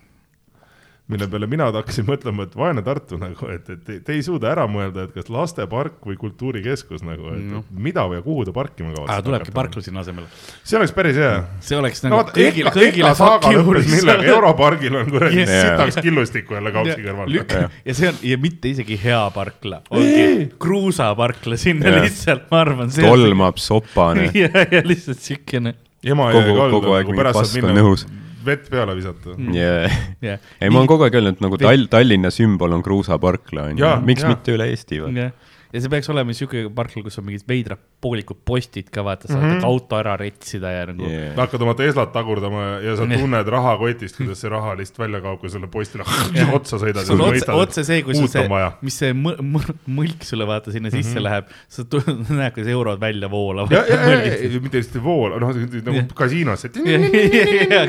mille 1.08 1.28
peale 1.30 1.46
mina 1.46 1.68
hakkasin 1.70 2.06
mõtlema, 2.08 2.48
et 2.48 2.56
vaene 2.58 2.82
Tartu 2.82 3.18
nagu, 3.22 3.46
et, 3.54 3.68
et 3.70 3.82
te, 3.86 4.00
te 4.02 4.14
ei 4.16 4.24
suuda 4.26 4.50
ära 4.56 4.64
mõelda, 4.66 5.04
et 5.06 5.12
kas 5.14 5.28
lastepark 5.30 6.00
või 6.08 6.16
kultuurikeskus 6.18 7.04
nagu, 7.06 7.28
et 7.30 7.44
No. 7.46 7.60
no. 7.60 7.64
mida 7.78 8.08
või 8.10 8.24
kuhu 8.26 8.46
te 8.48 8.52
parkima 8.56 8.90
kavatsete. 8.96 9.26
tulebki 9.28 9.54
parkla 9.54 9.84
sinna 9.86 10.02
asemele. 10.02 10.26
see 10.64 10.80
oleks 10.80 10.92
päris 10.98 11.16
hea. 11.22 11.44
see 11.62 11.78
oleks 11.78 12.02
no 12.04 12.10
nagu 12.10 12.24
vaata, 12.24 12.34
kõigile, 12.40 12.74
kõigile 12.74 13.54
juuris. 13.54 13.92
millega, 13.92 14.26
Europargil 14.34 14.96
on 15.04 15.12
kuradi 15.14 15.44
Yes. 15.44 15.54
sitaks 15.62 16.02
killustikku 16.02 16.54
jälle 16.58 16.72
kaupsi 16.74 16.98
kõrval. 17.06 17.70
ja 17.86 17.94
see 17.94 18.10
on 18.10 18.16
ja 18.24 18.38
mitte 18.42 18.70
isegi 18.74 18.98
hea 19.04 19.22
parkla, 19.36 19.82
ongi 19.92 20.50
kruusaparkla 20.58 21.58
sinna 21.58 21.90
Jah. 21.90 22.02
lihtsalt, 22.04 22.50
ma 22.52 22.62
arvan. 22.66 22.90
tolmab, 22.90 23.58
sopane. 23.62 24.32
ja, 24.34 24.50
ja 24.72 24.82
lihtsalt 24.84 25.20
siukene, 25.22 25.76
ema 26.04 26.32
Kogu- 26.34 26.50
jäi 26.50 26.58
kaldu 26.58 26.80
kogu 26.82 26.94
aeg 26.98 27.06
nagu 27.06 27.12
mingi 27.14 27.22
pärast 27.22 27.40
pask 27.44 27.54
saab 27.62 27.70
on 27.70 27.76
minna. 27.76 28.25
Vett 28.46 28.70
peale 28.72 28.96
visata. 28.98 29.36
Yeah. 29.54 29.98
jah. 30.24 30.40
ei, 30.60 30.70
ma 30.70 30.82
olen 30.82 30.92
kogu 30.92 31.08
aeg 31.08 31.18
öelnud, 31.20 31.42
nagu 31.44 31.60
Tall-, 31.62 31.88
Tallinna 31.92 32.32
sümbol 32.34 32.76
on 32.78 32.84
kruusaparkla, 32.86 33.70
onju 33.72 33.86
Jaa,. 33.86 34.00
miks 34.06 34.26
jaa. 34.26 34.34
mitte 34.34 34.56
üle 34.56 34.70
Eesti, 34.74 35.02
vaata. 35.04 35.32
Ja 35.76 35.82
see 35.84 35.92
peaks 35.92 36.10
olema 36.12 36.34
siuke 36.36 36.64
parkla, 36.76 37.04
kus 37.06 37.20
on 37.20 37.26
mingid 37.28 37.44
veidrad 37.50 37.82
poolikud 38.04 38.40
postid 38.48 38.88
ka, 38.94 39.04
vaata, 39.06 39.28
saad 39.30 39.42
mm 39.42 39.52
-hmm. 39.52 39.66
auto 39.68 39.98
ära 40.00 40.16
retsida 40.20 40.72
ja 40.72 40.86
nagu 40.90 41.08
yeah.. 41.10 41.34
hakkad 41.38 41.66
oma 41.66 41.76
Teslat 41.78 42.14
tagurdama 42.16 42.64
ja 42.86 42.96
sa 42.96 43.08
tunned 43.10 43.52
rahakotist, 43.56 44.18
kuidas 44.20 44.42
see 44.44 44.52
raha 44.54 44.76
lihtsalt 44.80 45.02
välja 45.04 45.22
kaob, 45.26 45.40
kui 45.42 45.52
sulle 45.52 45.68
postile 45.72 46.06
otsa 46.58 46.80
sõidad. 46.82 47.08
sul 47.08 47.22
on 47.22 47.36
otse, 47.36 47.52
otse 47.66 47.86
see, 47.88 48.04
kui 48.08 48.16
sul 48.16 48.30
see 48.32 48.46
mis 48.82 49.00
see 49.04 49.12
mõ- 49.14 49.38
mõ- 49.42 49.78
mõlk 50.00 50.24
sulle 50.28 50.48
vaata 50.48 50.72
sinna 50.76 50.94
sisse 50.94 51.12
mm 51.12 51.18
-hmm. 51.18 51.28
läheb, 51.28 51.46
sa 51.68 51.84
näed, 52.40 52.54
kuidas 52.54 52.72
eurod 52.72 53.02
välja 53.02 53.32
voolavad. 53.32 53.72
ja, 53.72 53.84
ja, 53.90 54.00
ja, 54.26 54.62
mitte 54.62 54.78
lihtsalt 54.78 55.02
ei 55.02 55.04
voola, 55.04 55.40
noh, 55.40 55.56
nagu 55.90 56.08
kasiinos, 56.16 56.66
et 56.66 56.80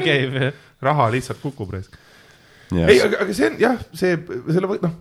raha 0.88 1.10
lihtsalt 1.10 1.40
kukub 1.42 1.70
reis. 1.72 1.90
ei, 2.74 3.00
aga, 3.02 3.22
aga 3.22 3.34
see 3.36 3.50
on 3.50 3.58
jah, 3.62 3.82
see, 3.94 4.18
selle, 4.50 4.78
noh, 4.82 4.94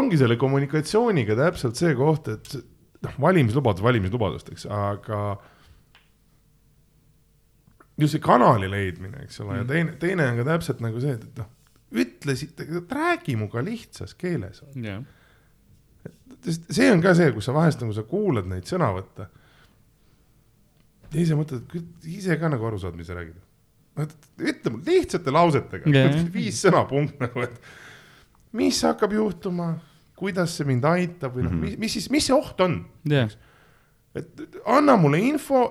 ongi 0.00 0.18
selle 0.20 0.36
kommunikatsiooniga 0.40 1.36
täpselt 1.38 1.78
see 1.80 1.94
koht, 1.96 2.28
et 2.32 2.56
noh, 3.06 3.18
valimislubadus 3.22 3.84
valimislubadust, 3.84 4.50
eks, 4.52 4.66
aga 4.72 5.20
just 7.96 8.16
see 8.16 8.24
kanali 8.24 8.68
leidmine, 8.70 9.24
eks 9.24 9.40
ole, 9.44 9.60
ja 9.62 9.68
teine, 9.68 9.96
teine 10.00 10.28
on 10.30 10.40
ka 10.42 10.48
täpselt 10.50 10.82
nagu 10.84 11.00
see, 11.02 11.16
et, 11.16 11.24
et 11.30 11.40
noh, 11.40 11.52
ütlesite, 11.96 12.66
räägi 12.92 13.36
minuga 13.38 13.62
lihtsas 13.64 14.14
keeles. 14.18 14.62
sest 16.44 16.68
see 16.74 16.90
on 16.92 17.02
ka 17.02 17.14
see, 17.16 17.32
kus 17.34 17.48
sa 17.48 17.54
vahest 17.56 17.80
nagu 17.82 17.94
sa 17.96 18.04
kuulad 18.06 18.48
neid 18.50 18.68
sõnavõtte. 18.68 19.28
ja 21.12 21.20
ise 21.22 21.38
mõtled, 21.38 21.64
et 21.64 21.72
küll 21.72 22.16
ise 22.18 22.36
ka 22.40 22.50
nagu 22.52 22.66
aru 22.66 22.78
saad, 22.82 22.96
mis 22.98 23.08
sa 23.08 23.16
räägid. 23.16 23.38
Ütle 23.96 24.72
mulle 24.72 24.92
lihtsate 24.92 25.32
lausetega 25.32 25.92
Jah. 25.92 26.16
viis 26.32 26.60
sõna 26.64 26.84
punkt 26.88 27.20
nagu, 27.22 27.44
et 27.46 28.56
mis 28.56 28.78
hakkab 28.84 29.14
juhtuma, 29.16 29.74
kuidas 30.16 30.56
see 30.58 30.68
mind 30.68 30.84
aitab 30.88 31.36
või 31.36 31.46
noh 31.46 31.52
mm 31.52 31.62
-hmm., 31.62 31.76
mis, 31.76 31.78
mis 31.86 31.98
siis, 31.98 32.10
mis 32.12 32.26
see 32.28 32.36
oht 32.36 32.60
on 32.64 32.80
jah, 33.08 33.32
et 34.16 34.58
anna 34.72 34.96
mulle 35.00 35.20
info 35.20 35.62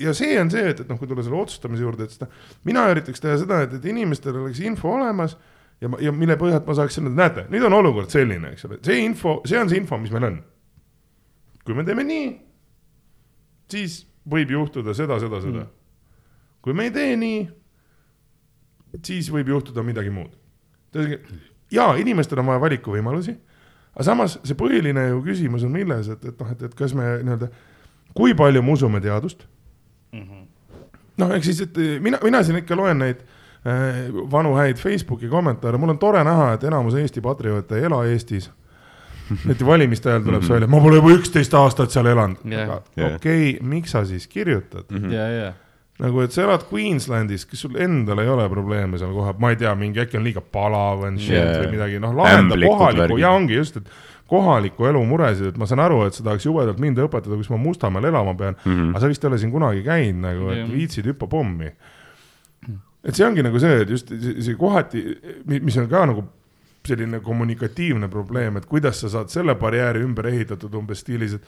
ja 0.00 0.14
see 0.16 0.38
on 0.40 0.50
see, 0.52 0.64
et, 0.72 0.80
et 0.80 0.88
noh, 0.88 0.98
kui 0.98 1.08
tulla 1.08 1.24
selle 1.24 1.40
otsustamise 1.40 1.84
juurde, 1.84 2.04
et 2.04 2.16
seda, 2.16 2.28
mina 2.64 2.86
üritaks 2.92 3.20
teha 3.20 3.38
seda, 3.40 3.62
et, 3.66 3.74
et 3.76 3.88
inimestel 3.92 4.36
oleks 4.40 4.60
info 4.64 4.94
olemas 4.96 5.36
ja, 5.80 5.90
ja 6.00 6.12
mille 6.12 6.36
põhjalt 6.40 6.68
ma 6.68 6.76
saaks 6.78 7.00
öelda, 7.00 7.12
näete, 7.16 7.46
nüüd 7.52 7.66
on 7.68 7.76
olukord 7.80 8.12
selline, 8.12 8.54
eks 8.54 8.68
ole, 8.68 8.80
see 8.86 9.00
info, 9.04 9.40
see 9.48 9.60
on 9.60 9.72
see 9.72 9.80
info, 9.80 9.98
mis 10.00 10.12
meil 10.14 10.30
on. 10.30 10.38
kui 11.64 11.76
me 11.76 11.84
teeme 11.84 12.04
nii, 12.08 12.28
siis 13.70 14.00
võib 14.30 14.52
juhtuda 14.56 14.94
seda, 14.96 15.20
seda, 15.22 15.40
seda. 15.44 15.66
kui 16.64 16.76
me 16.76 16.88
ei 16.88 16.94
tee 16.94 17.16
nii, 17.20 17.40
siis 19.02 19.30
võib 19.32 19.48
juhtuda 19.48 19.82
midagi 19.86 20.10
muud. 20.10 20.32
ja 21.70 21.94
inimestel 21.96 22.38
on 22.42 22.46
vaja 22.46 22.60
valikuvõimalusi, 22.60 23.36
aga 23.94 24.04
samas 24.04 24.38
see 24.42 24.58
põhiline 24.58 25.08
ju 25.08 25.22
küsimus 25.22 25.64
on 25.64 25.72
milles, 25.72 26.08
et, 26.08 26.24
et 26.24 26.40
noh, 26.40 26.50
et, 26.50 26.62
et 26.62 26.74
kas 26.74 26.94
me 26.94 27.20
nii-öelda, 27.22 27.50
kui 28.14 28.34
palju 28.34 28.62
me 28.62 28.72
usume 28.72 29.00
teadust 29.00 29.46
noh, 31.20 31.34
ehk 31.36 31.46
siis, 31.46 31.60
et 31.66 31.78
mina, 32.02 32.20
mina 32.24 32.42
siin 32.46 32.60
ikka 32.60 32.78
loen 32.78 33.02
neid 33.04 33.20
äh, 33.20 34.08
vanu 34.32 34.54
häid 34.58 34.80
Facebooki 34.80 35.30
kommentaare, 35.30 35.80
mul 35.80 35.94
on 35.94 36.00
tore 36.02 36.22
näha, 36.26 36.54
et 36.56 36.64
enamus 36.68 36.96
Eesti 37.00 37.22
patrioote 37.24 37.78
ei 37.78 37.88
ela 37.90 38.02
Eestis. 38.08 38.50
et 39.50 39.60
valimiste 39.66 40.10
ajal 40.10 40.24
tuleb 40.26 40.42
see 40.42 40.56
välja, 40.56 40.68
ma 40.70 40.80
pole 40.82 40.98
juba 40.98 41.12
üksteist 41.14 41.52
aastat 41.54 41.92
seal 41.94 42.08
elanud 42.10 42.40
Jah. 42.50 42.80
okei 42.80 43.12
okay,, 43.14 43.50
miks 43.62 43.92
sa 43.94 44.02
siis 44.04 44.26
kirjutad 44.26 44.90
mm? 44.90 44.96
-hmm. 44.96 45.12
ja, 45.14 45.28
ja, 45.30 45.52
nagu, 46.00 46.22
et 46.24 46.34
sa 46.34 46.44
elad 46.46 46.64
Queenslandis, 46.68 47.44
kas 47.48 47.64
sul 47.66 47.76
endal 47.80 48.22
ei 48.22 48.30
ole 48.32 48.46
probleeme 48.52 49.00
seal 49.00 49.12
koha, 49.14 49.34
ma 49.40 49.52
ei 49.52 49.58
tea, 49.60 49.72
mingi 49.78 50.00
äkki 50.02 50.18
on 50.20 50.24
liiga 50.26 50.42
palav 50.42 51.04
on 51.08 51.18
shit 51.20 51.36
Yeah. 51.36 51.58
või 51.60 51.74
midagi, 51.76 52.00
noh, 52.02 52.14
lahenda 52.16 52.56
kohaliku 52.56 53.18
ja 53.20 53.32
ongi 53.36 53.58
just, 53.58 53.76
et 53.80 53.90
kohaliku 54.30 54.86
elu 54.90 55.02
muresid, 55.06 55.50
et 55.50 55.60
ma 55.60 55.66
saan 55.66 55.82
aru, 55.84 56.04
et 56.06 56.16
sa 56.16 56.24
tahaks 56.26 56.46
jubedalt 56.46 56.80
mind 56.82 57.00
õpetada, 57.02 57.36
kus 57.38 57.50
ma 57.50 57.58
Mustamäel 57.60 58.10
elama 58.12 58.34
pean 58.38 58.56
mm. 58.56 58.72
-hmm. 58.72 58.90
aga 58.94 59.02
sa 59.02 59.10
vist 59.10 59.24
ei 59.24 59.30
ole 59.30 59.38
siin 59.42 59.52
kunagi 59.52 59.82
käinud 59.86 60.22
nagu, 60.26 60.50
et 60.54 60.68
viitsid 60.70 61.08
hüppa 61.10 61.26
pommi. 61.30 61.72
et 63.04 63.16
see 63.16 63.26
ongi 63.26 63.42
nagu 63.42 63.58
see, 63.58 63.80
et 63.82 63.90
just 63.90 64.12
see, 64.12 64.54
kohati, 64.54 65.02
mis 65.46 65.76
on 65.80 65.88
ka 65.88 66.04
nagu 66.06 66.24
selline 66.86 67.20
kommunikatiivne 67.20 68.08
probleem, 68.08 68.56
et 68.56 68.66
kuidas 68.66 69.00
sa 69.00 69.08
saad 69.08 69.28
selle 69.28 69.54
barjääri 69.54 70.00
ümber 70.04 70.26
ehitatud 70.26 70.74
umbes 70.74 71.02
stiilis, 71.04 71.34
et 71.34 71.44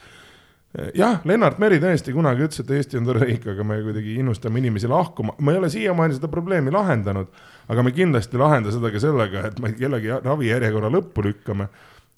jah, 0.97 1.19
Lennart 1.27 1.59
Meri 1.61 1.77
tõesti 1.81 2.13
kunagi 2.15 2.47
ütles, 2.47 2.63
et 2.63 2.71
Eesti 2.73 2.97
on 2.97 3.09
tore 3.09 3.27
riik, 3.27 3.45
aga 3.53 3.65
me 3.67 3.77
kuidagi 3.85 4.15
innustame 4.21 4.61
inimesi 4.61 4.89
lahkuma, 4.89 5.35
ma 5.39 5.53
ei 5.53 5.59
ole 5.61 5.69
siiamaani 5.73 6.17
seda 6.17 6.29
probleemi 6.31 6.73
lahendanud, 6.73 7.29
aga 7.69 7.85
me 7.85 7.93
kindlasti 7.93 8.37
ei 8.37 8.41
lahenda 8.41 8.73
seda 8.73 8.89
ka 8.93 9.01
sellega, 9.03 9.47
et 9.51 9.59
me 9.61 9.73
kellegi 9.77 10.15
ravijärjekorra 10.23 10.89
lõppu 10.93 11.27
lükkame 11.27 11.69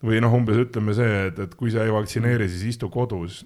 või 0.06 0.22
noh, 0.24 0.38
umbes 0.38 0.62
ütleme 0.62 0.96
see, 0.96 1.28
et, 1.30 1.42
et 1.48 1.58
kui 1.60 1.74
sa 1.74 1.84
ei 1.84 1.94
vaktsineeri, 1.94 2.48
siis 2.52 2.76
istu 2.76 2.90
kodus. 2.94 3.44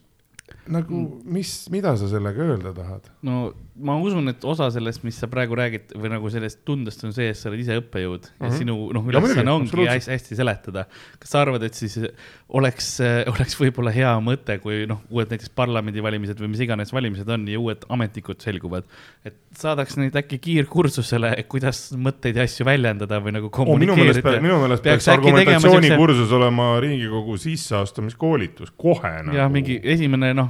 nagu 0.70 1.02
mis, 1.26 1.54
mida 1.74 1.96
sa 1.98 2.10
sellega 2.10 2.46
öelda 2.54 2.74
tahad? 2.78 3.10
no 3.26 3.50
ma 3.86 3.96
usun, 4.02 4.28
et 4.32 4.44
osa 4.48 4.68
sellest, 4.74 5.04
mis 5.08 5.18
sa 5.20 5.30
praegu 5.32 5.56
räägid 5.58 5.94
või 5.96 6.12
nagu 6.12 6.30
sellest 6.32 6.62
tundest 6.68 7.04
on 7.08 7.14
see, 7.16 7.30
et 7.32 7.38
sa 7.40 7.50
oled 7.50 7.62
ise 7.64 7.78
õppejõud 7.80 8.28
mm 8.28 8.36
-hmm. 8.36 8.46
ja 8.46 8.58
sinu 8.58 8.76
noh, 8.96 9.08
Ja 9.10 9.22
ülesanne 9.22 9.52
ongi 9.52 9.86
hästi, 9.88 10.12
hästi 10.12 10.36
seletada. 10.36 10.86
kas 11.20 11.32
sa 11.32 11.42
arvad, 11.42 11.64
et 11.64 11.74
siis 11.74 11.98
oleks, 12.50 13.00
oleks 13.32 13.58
võib-olla 13.60 13.94
hea 13.96 14.12
mõte, 14.24 14.60
kui 14.60 14.86
noh, 14.90 15.02
uued 15.10 15.30
näiteks 15.32 15.50
parlamendivalimised 15.56 16.40
või 16.40 16.52
mis 16.54 16.64
iganes 16.66 16.94
valimised 16.94 17.30
on 17.30 17.48
ja 17.48 17.60
uued 17.60 17.86
ametnikud 17.90 18.42
selguvad, 18.42 18.84
et 19.26 19.36
saadaks 19.58 19.98
neid 19.98 20.16
äkki 20.16 20.40
kiirkursusele, 20.40 21.36
kuidas 21.50 21.92
mõtteid 21.96 22.36
ja 22.36 22.44
asju 22.44 22.66
väljendada 22.66 23.20
või 23.20 23.36
nagu 23.38 23.50
Oh, 23.60 23.78
minu 23.78 23.96
meelest, 23.96 24.22
kommunikeerida. 24.22 24.42
minu 24.42 24.60
meelest 24.62 24.84
Peaks 24.84 25.06
peaks 25.06 25.18
argumentatsioonikursus 25.18 26.32
olema 26.32 26.80
Riigikogu 26.80 27.38
sisseastumiskoolitus 27.38 28.72
kohe 28.78 29.24
nagu. 29.24 29.38
ja 29.38 29.50
mingi 29.50 29.80
esimene 29.84 30.34
noh, 30.34 30.50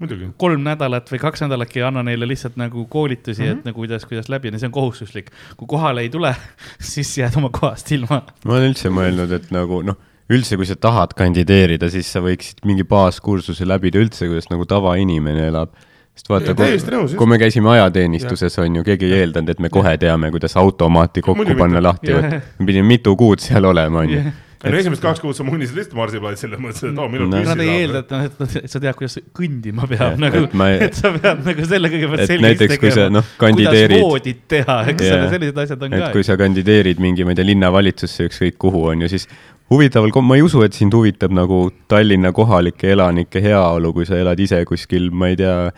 muidugi. 0.00 0.28
kolm 0.38 0.62
nädalat 0.66 1.10
või 1.12 1.18
kaks 1.22 1.42
nädalatki 1.44 1.82
anna 1.82 2.02
neile 2.06 2.28
lihtsalt 2.28 2.56
nagu 2.56 2.84
koolitusi 2.86 3.42
mm, 3.42 3.46
Mhm. 3.48 3.54
-hmm. 3.54 3.58
et 3.58 3.64
nagu 3.70 3.80
kuidas, 3.80 4.04
kuidas 4.06 4.28
läbi 4.28 4.48
ja 4.52 4.58
see 4.58 4.66
on 4.66 4.72
kohustuslik. 4.72 5.30
kui 5.56 5.66
kohale 5.68 6.00
ei 6.00 6.08
tule, 6.10 6.34
siis 6.92 7.18
jääd 7.18 7.36
oma 7.36 7.50
kohast 7.50 7.92
ilma. 7.92 8.22
ma 8.44 8.52
olen 8.52 8.70
üldse 8.72 8.88
mõelnud, 8.90 9.32
et 9.32 9.50
nagu 9.50 9.82
noh, 9.82 9.96
üldse, 10.30 10.56
kui 10.56 10.66
sa 10.66 10.76
tahad 10.76 11.14
kandideerida, 11.16 11.90
siis 11.90 12.12
sa 12.12 12.20
võiksid 12.20 12.64
mingi 12.68 12.84
baaskursuse 12.84 13.64
läbida 13.68 13.98
üldse, 13.98 14.26
kuidas 14.28 14.50
nagu 14.50 14.66
tavainimene 14.66 15.46
elab. 15.48 15.70
sest 16.18 16.28
vaata, 16.28 16.54
kui, 16.54 17.16
kui 17.16 17.26
me 17.26 17.38
käisime 17.38 17.70
ajateenistuses, 17.70 18.58
on 18.58 18.76
ju, 18.76 18.82
keegi 18.84 19.06
ei 19.06 19.20
eeldanud, 19.20 19.48
et 19.50 19.60
me 19.62 19.68
kohe 19.70 19.96
teame, 19.98 20.30
kuidas 20.34 20.56
automaati 20.56 21.22
kokku 21.22 21.36
Muidugi 21.44 21.58
panna 21.58 21.78
mitte. 21.80 22.12
lahti 22.12 22.42
me 22.58 22.66
pidime 22.66 22.88
mitu 22.88 23.16
kuud 23.16 23.38
seal 23.38 23.64
olema, 23.64 23.98
on 23.98 24.10
ju 24.10 24.22
Jah.. 24.58 24.72
no 24.72 24.78
esimesed 24.80 25.02
kaks 25.04 25.20
kuud 25.22 25.36
sa 25.38 25.44
munisid 25.46 25.76
lihtsalt 25.78 25.94
marsiplatsil 25.94 26.50
ja 26.56 26.58
mõtlesid, 26.58 26.88
et 26.90 26.98
oo, 26.98 27.08
millal 27.12 27.28
No. 27.28 27.36
püssi 27.38 27.50
Nad 27.52 27.60
ei 27.62 27.74
eelda, 27.84 28.00
saab. 28.08 28.24
et 28.26 28.40
noh, 28.42 28.54
et 28.64 28.72
sa 28.72 28.80
tead, 28.82 28.96
kuidas 28.98 29.18
kõndima 29.38 29.86
peab 29.90 30.00
Jah, 30.00 30.16
nagu 30.24 30.40
et 30.48 30.56
ma 30.58 30.66
ei-, 30.72 30.80
et 30.88 30.98
sa 30.98 31.12
pead 31.14 31.44
nagu 31.46 31.66
selle 31.70 31.90
kõigepealt 31.92 32.24
et 32.24 32.32
selgeks 32.32 32.48
näiteks, 32.48 32.80
kui 32.82 32.90
sa, 32.90 33.04
tegema. 33.04 33.14
noh, 33.20 33.28
kandideerid- 33.44 33.94
kuidas 33.94 34.08
voodit 34.16 34.40
teha, 34.50 34.78
eks 34.94 35.06
ole, 35.12 35.28
sellised 35.36 35.62
asjad 35.64 35.84
on 35.86 35.94
et 35.94 36.02
ka 36.02 36.10
kui. 36.16 36.26
sa 36.26 36.36
kandideerid 36.40 36.98
mingi, 37.04 37.22
ma 37.28 37.36
ei 37.36 37.38
tea, 37.38 37.46
linnavalitsusse 37.52 38.26
ükskõik 38.32 38.58
kuhu 38.66 38.82
on 38.90 39.06
ju, 39.06 39.12
siis 39.14 39.28
huvitaval, 39.70 40.10
ma 40.26 40.40
ei 40.40 40.42
usu, 40.42 40.62
et 40.66 40.72
sind 40.74 40.94
huvitab 40.96 41.30
nagu 41.38 41.60
Tallinna 41.92 42.32
kohalike 42.34 42.90
elanike 42.96 43.42
heaolu, 43.44 43.92
kui 43.94 44.06
sa 44.10 44.18
elad 44.18 44.40
ise 44.42 44.64
kuskil, 44.66 45.10
ma 45.14 45.28
ei 45.30 45.36
tea, 45.38 45.70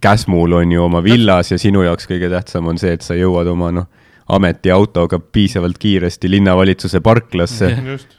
Käsmul 0.00 0.52
on 0.56 0.70
ju 0.72 0.82
oma 0.84 1.02
villas 1.04 1.50
ja 1.52 1.58
sinu 1.60 1.82
jaoks 1.84 2.06
kõige 2.08 2.30
tähtsam 2.32 2.66
on 2.70 2.78
see, 2.80 2.94
et 2.96 3.02
sa 3.04 3.16
jõuad 3.18 3.48
oma 3.52 3.68
noh, 3.76 3.86
ametiautoga 4.28 5.18
piisavalt 5.32 5.78
kiiresti 5.78 6.30
linnavalitsuse 6.30 7.00
parklasse, 7.00 7.68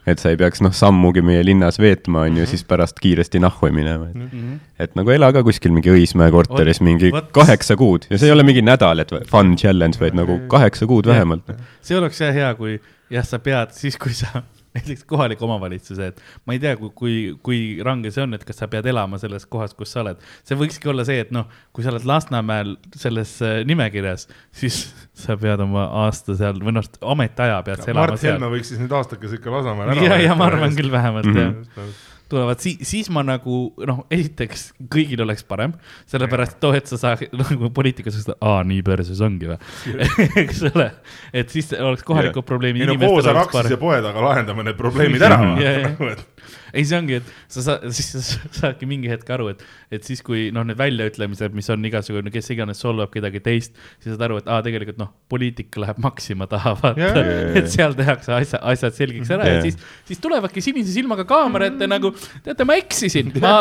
et 0.08 0.20
sa 0.20 0.30
ei 0.32 0.38
peaks 0.40 0.62
noh, 0.64 0.72
sammugi 0.76 1.22
meie 1.26 1.44
linnas 1.46 1.80
veetma, 1.80 2.22
on 2.28 2.38
ju, 2.38 2.44
Mhm. 2.44 2.50
siis 2.50 2.64
pärast 2.64 3.00
kiiresti 3.04 3.40
nahhu 3.44 3.72
minema, 3.72 4.08
et 4.10 4.86
et 4.88 4.96
nagu 4.96 5.10
ela 5.12 5.32
ka 5.34 5.44
kuskil 5.44 5.72
mingi 5.72 5.90
Õismäe 5.90 6.32
korteris 6.32 6.80
Vot- 6.80 6.86
mingi 6.86 7.12
vot- 7.12 7.32
kaheksa 7.34 7.76
kuud. 7.76 8.06
Ja 8.10 8.18
see 8.18 8.28
ei 8.30 8.32
ole 8.36 8.44
mingi 8.44 8.62
nädal, 8.62 9.00
et 9.00 9.12
fun 9.28 9.56
challenge, 9.58 9.98
vaid 10.00 10.14
nagu 10.16 10.40
kaheksa 10.48 10.86
kuud 10.88 11.06
vähemalt. 11.06 11.44
see 11.82 11.98
oleks 11.98 12.20
jah 12.22 12.34
hea, 12.34 12.54
kui 12.56 12.80
jah, 13.10 13.24
sa 13.26 13.40
pead 13.40 13.72
siis, 13.72 13.98
kui 13.98 14.14
sa 14.14 14.44
näiteks 14.78 15.04
kohalik 15.10 15.42
omavalitsuse, 15.44 16.08
et 16.14 16.22
ma 16.48 16.56
ei 16.56 16.62
tea, 16.64 16.76
kui, 16.80 16.92
kui, 16.96 17.16
kui 17.44 17.60
range 17.86 18.12
see 18.16 18.24
on, 18.24 18.38
et 18.38 18.46
kas 18.48 18.62
sa 18.62 18.70
pead 18.72 18.88
elama 18.90 19.20
selles 19.22 19.46
kohas, 19.50 19.74
kus 19.78 19.92
sa 19.96 20.04
oled. 20.06 20.22
see 20.48 20.58
võikski 20.60 20.92
olla 20.94 21.06
see, 21.08 21.20
et 21.26 21.34
noh, 21.36 21.48
kui 21.76 21.84
sa 21.86 21.92
oled 21.94 22.06
Lasnamäel 22.08 22.76
selles 22.96 23.36
äh, 23.46 23.60
nimekirjas, 23.68 24.28
siis 24.56 24.82
sa 25.18 25.38
pead 25.40 25.64
oma 25.66 25.88
aasta 26.06 26.38
seal 26.40 26.62
või 26.64 26.78
noh, 26.78 26.88
ametiaja 27.16 27.62
pead 27.68 27.84
sa 27.84 27.92
elama 27.92 28.06
Mart 28.08 28.22
seal 28.24 28.38
Helme. 28.38 28.52
võiks 28.56 28.72
siis 28.74 28.80
nüüd 28.84 28.94
aastakese 28.98 29.42
ikka 29.42 29.54
Lasnamäel 29.58 29.96
ära 29.96 30.06
ja, 30.12 30.22
ja 30.30 30.38
ma 30.38 30.48
arvan 30.52 30.76
küll 30.78 30.94
vähemalt 30.94 31.28
Mhm. 31.34 31.66
jah 31.78 31.96
tulevad, 32.30 32.62
siis, 32.64 32.80
siis 32.88 33.10
ma 33.14 33.24
nagu 33.26 33.60
noh, 33.88 34.04
esiteks 34.14 34.70
kõigil 34.94 35.22
oleks 35.26 35.46
parem, 35.48 35.74
sellepärast 36.10 36.60
too 36.64 36.74
hetk 36.76 36.90
sa 36.92 37.00
saad 37.02 37.26
nagu 37.42 37.72
poliitikas, 37.76 38.20
aa, 38.38 38.62
nii 38.68 38.84
perses 38.88 39.22
ongi 39.26 39.52
või, 39.52 39.60
eks 40.44 40.64
ole, 40.72 40.90
et 41.34 41.54
siis 41.54 41.72
oleks 41.78 42.06
kohalikud 42.08 42.48
probleemid. 42.48 42.86
ei 42.86 42.92
no 42.94 42.98
koos 43.02 43.30
Araxis 43.30 43.74
ja 43.74 43.80
poe 43.82 44.00
taga 44.04 44.24
lahendame 44.24 44.68
need 44.68 44.80
probleemid 44.80 45.28
ära 45.28 45.40
vaata. 46.02 46.28
ei, 46.74 46.86
see 46.88 46.98
ongi, 46.98 47.20
et 47.22 47.32
sa 47.52 47.64
saad, 47.66 47.88
siis 47.98 48.12
sa 48.14 48.52
saadki 48.62 48.90
mingi 48.90 49.12
hetk 49.12 49.30
aru, 49.34 49.50
et, 49.54 49.64
et 49.94 50.08
siis, 50.08 50.22
kui 50.26 50.48
noh, 50.56 50.66
need 50.68 50.80
väljaütlemised, 50.80 51.56
mis 51.58 51.70
on 51.74 51.86
igasugune, 51.88 52.34
kes 52.34 52.52
iganes 52.56 52.82
solvab 52.84 53.12
kedagi 53.14 53.42
teist, 53.44 53.78
siis 54.02 54.14
saad 54.14 54.26
aru, 54.28 54.42
et 54.42 54.50
aa, 54.52 54.62
tegelikult 54.66 55.00
noh, 55.02 55.12
poliitika 55.32 55.84
läheb 55.84 56.02
Maxima 56.04 56.48
taha, 56.50 56.76
vaata 56.82 56.98
Ja, 56.98 57.12
ja, 57.16 57.38
ja, 57.38 57.54
et 57.62 57.70
seal 57.72 57.96
tehakse 57.98 58.34
asja, 58.36 58.62
asjad 58.72 58.96
selgeks 58.98 59.32
ära 59.36 59.48
ja 59.50 59.62
siis, 59.64 59.78
siis 60.08 60.22
tulevadki 60.24 60.64
sinise 60.64 60.92
silmaga 60.94 61.26
kaamera 61.30 61.70
ette 61.72 61.88
nagu, 61.90 62.12
teate, 62.46 62.68
ma 62.68 62.78
eksisin, 62.80 63.32
ma, 63.44 63.56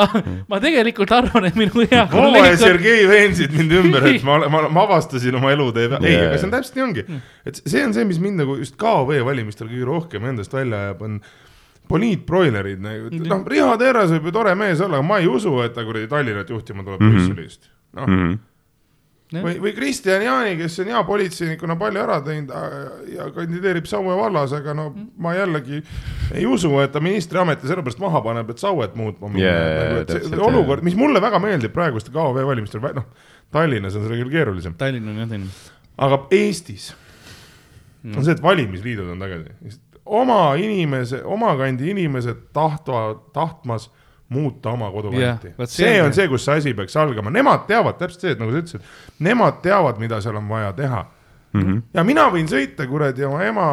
ma 0.50 0.60
tegelikult 0.62 1.12
arvan, 1.16 1.48
et 1.50 1.58
minu 1.58 1.84
hea 1.84 2.04
Vova 2.12 2.28
ja 2.30 2.42
kolleeg 2.42 2.60
Sergei 2.60 3.06
veensid 3.10 3.54
mind 3.56 3.76
ümber, 3.80 4.08
et 4.10 4.26
ma, 4.26 4.38
ma, 4.52 4.66
ma 4.72 4.86
avastasin 4.86 5.38
oma 5.38 5.52
elutee 5.54 5.90
peal, 5.92 6.06
ei, 6.06 6.20
aga 6.28 6.38
see 6.40 6.48
on 6.48 6.54
täpselt 6.54 6.78
nii 6.78 6.86
ongi. 6.86 7.06
et 7.48 7.60
see 7.62 7.84
on 7.86 7.96
see, 7.96 8.06
mis 8.08 8.20
mind 8.22 8.42
nagu 8.44 8.58
just 8.60 8.78
KOV 8.80 9.16
valimistel 9.26 9.70
kõige 9.70 9.88
rohkem 9.88 10.30
endast 10.30 10.54
välja 10.56 10.86
ajab, 10.88 11.04
on 11.06 11.20
poliitbroilerid 11.88 12.80
nagu, 12.82 13.10
noh, 13.28 13.44
Riho 13.46 13.76
Terras 13.78 14.10
võib 14.10 14.24
ju 14.30 14.32
tore 14.32 14.54
mees 14.58 14.80
olla, 14.80 14.98
aga 15.00 15.06
ma 15.06 15.18
ei 15.22 15.26
usu, 15.30 15.54
et 15.64 15.74
ta 15.74 15.84
kuradi 15.86 16.08
Tallinnat 16.10 16.48
juhtima 16.50 16.84
tuleb 16.84 17.00
Mhm. 17.00 17.14
Brüsselist. 17.16 17.68
noh, 17.94 18.06
Mhm. 18.06 18.38
või, 19.42 19.54
või 19.58 19.72
Kristjan 19.74 20.22
Jaani, 20.22 20.56
kes 20.56 20.78
on 20.80 20.86
hea 20.86 21.02
politseinikuna 21.04 21.76
palju 21.78 21.98
ära 22.02 22.20
teinud 22.22 22.50
ja 23.14 23.24
kandideerib 23.34 23.86
Saue 23.86 24.14
vallas, 24.16 24.52
aga 24.52 24.74
no 24.74 24.94
ma 25.18 25.32
jällegi 25.34 25.82
ei 26.34 26.44
usu, 26.46 26.70
et 26.80 26.92
ta 26.92 27.00
ministriameti 27.00 27.66
sellepärast 27.66 27.98
maha 27.98 28.20
paneb, 28.22 28.50
et 28.50 28.58
Sauet 28.58 28.94
muutma 28.94 29.28
minna 29.32 29.46
Jaa, 29.48 30.04
nagu, 30.04 30.44
olukord, 30.50 30.82
mis 30.86 30.94
mulle 30.94 31.20
väga 31.20 31.38
meeldib 31.42 31.72
praeguste 31.74 32.12
KOV 32.12 32.44
valimistel, 32.46 32.80
noh, 32.94 33.04
Tallinnas 33.52 33.96
on 33.96 34.06
see 34.06 34.22
küll 34.22 34.30
keerulisem, 34.30 34.74
Tallinn 34.76 35.08
on 35.08 35.16
jah 35.16 35.28
teine. 35.28 35.46
aga 35.98 36.26
Eestis 36.30 36.92
on 38.04 38.22
see, 38.24 38.32
et 38.32 38.42
valimisliidud 38.42 39.10
on 39.10 39.18
tagasi. 39.18 39.78
Oma 40.06 40.54
inimese, 40.60 41.22
oma 41.24 41.56
kandi 41.58 41.90
inimesed 41.90 42.36
tahtvad, 42.54 43.16
tahtmas 43.34 43.90
muuta 44.28 44.70
oma 44.74 44.88
kodukanti 44.90 45.48
Jah, 45.52 45.58
vot 45.58 45.70
see 45.70 46.00
on 46.02 46.12
see. 46.12 46.28
kus 46.28 46.44
see 46.44 46.56
asi 46.58 46.74
peaks 46.74 46.96
algama, 46.96 47.30
nemad 47.30 47.66
teavad 47.68 47.98
täpselt 47.98 48.20
see, 48.20 48.30
et 48.34 48.40
nagu 48.42 48.50
sa 48.54 48.58
ütlesid, 48.62 48.88
nemad 49.22 49.60
teavad, 49.62 49.98
mida 50.02 50.20
seal 50.20 50.36
on 50.36 50.48
vaja 50.48 50.72
teha 50.72 51.04
Mhm. 51.56 51.76
ja 51.94 52.02
mina 52.04 52.26
võin 52.28 52.44
sõita 52.50 52.84
kuradi 52.90 53.24
oma 53.24 53.38
ema 53.46 53.66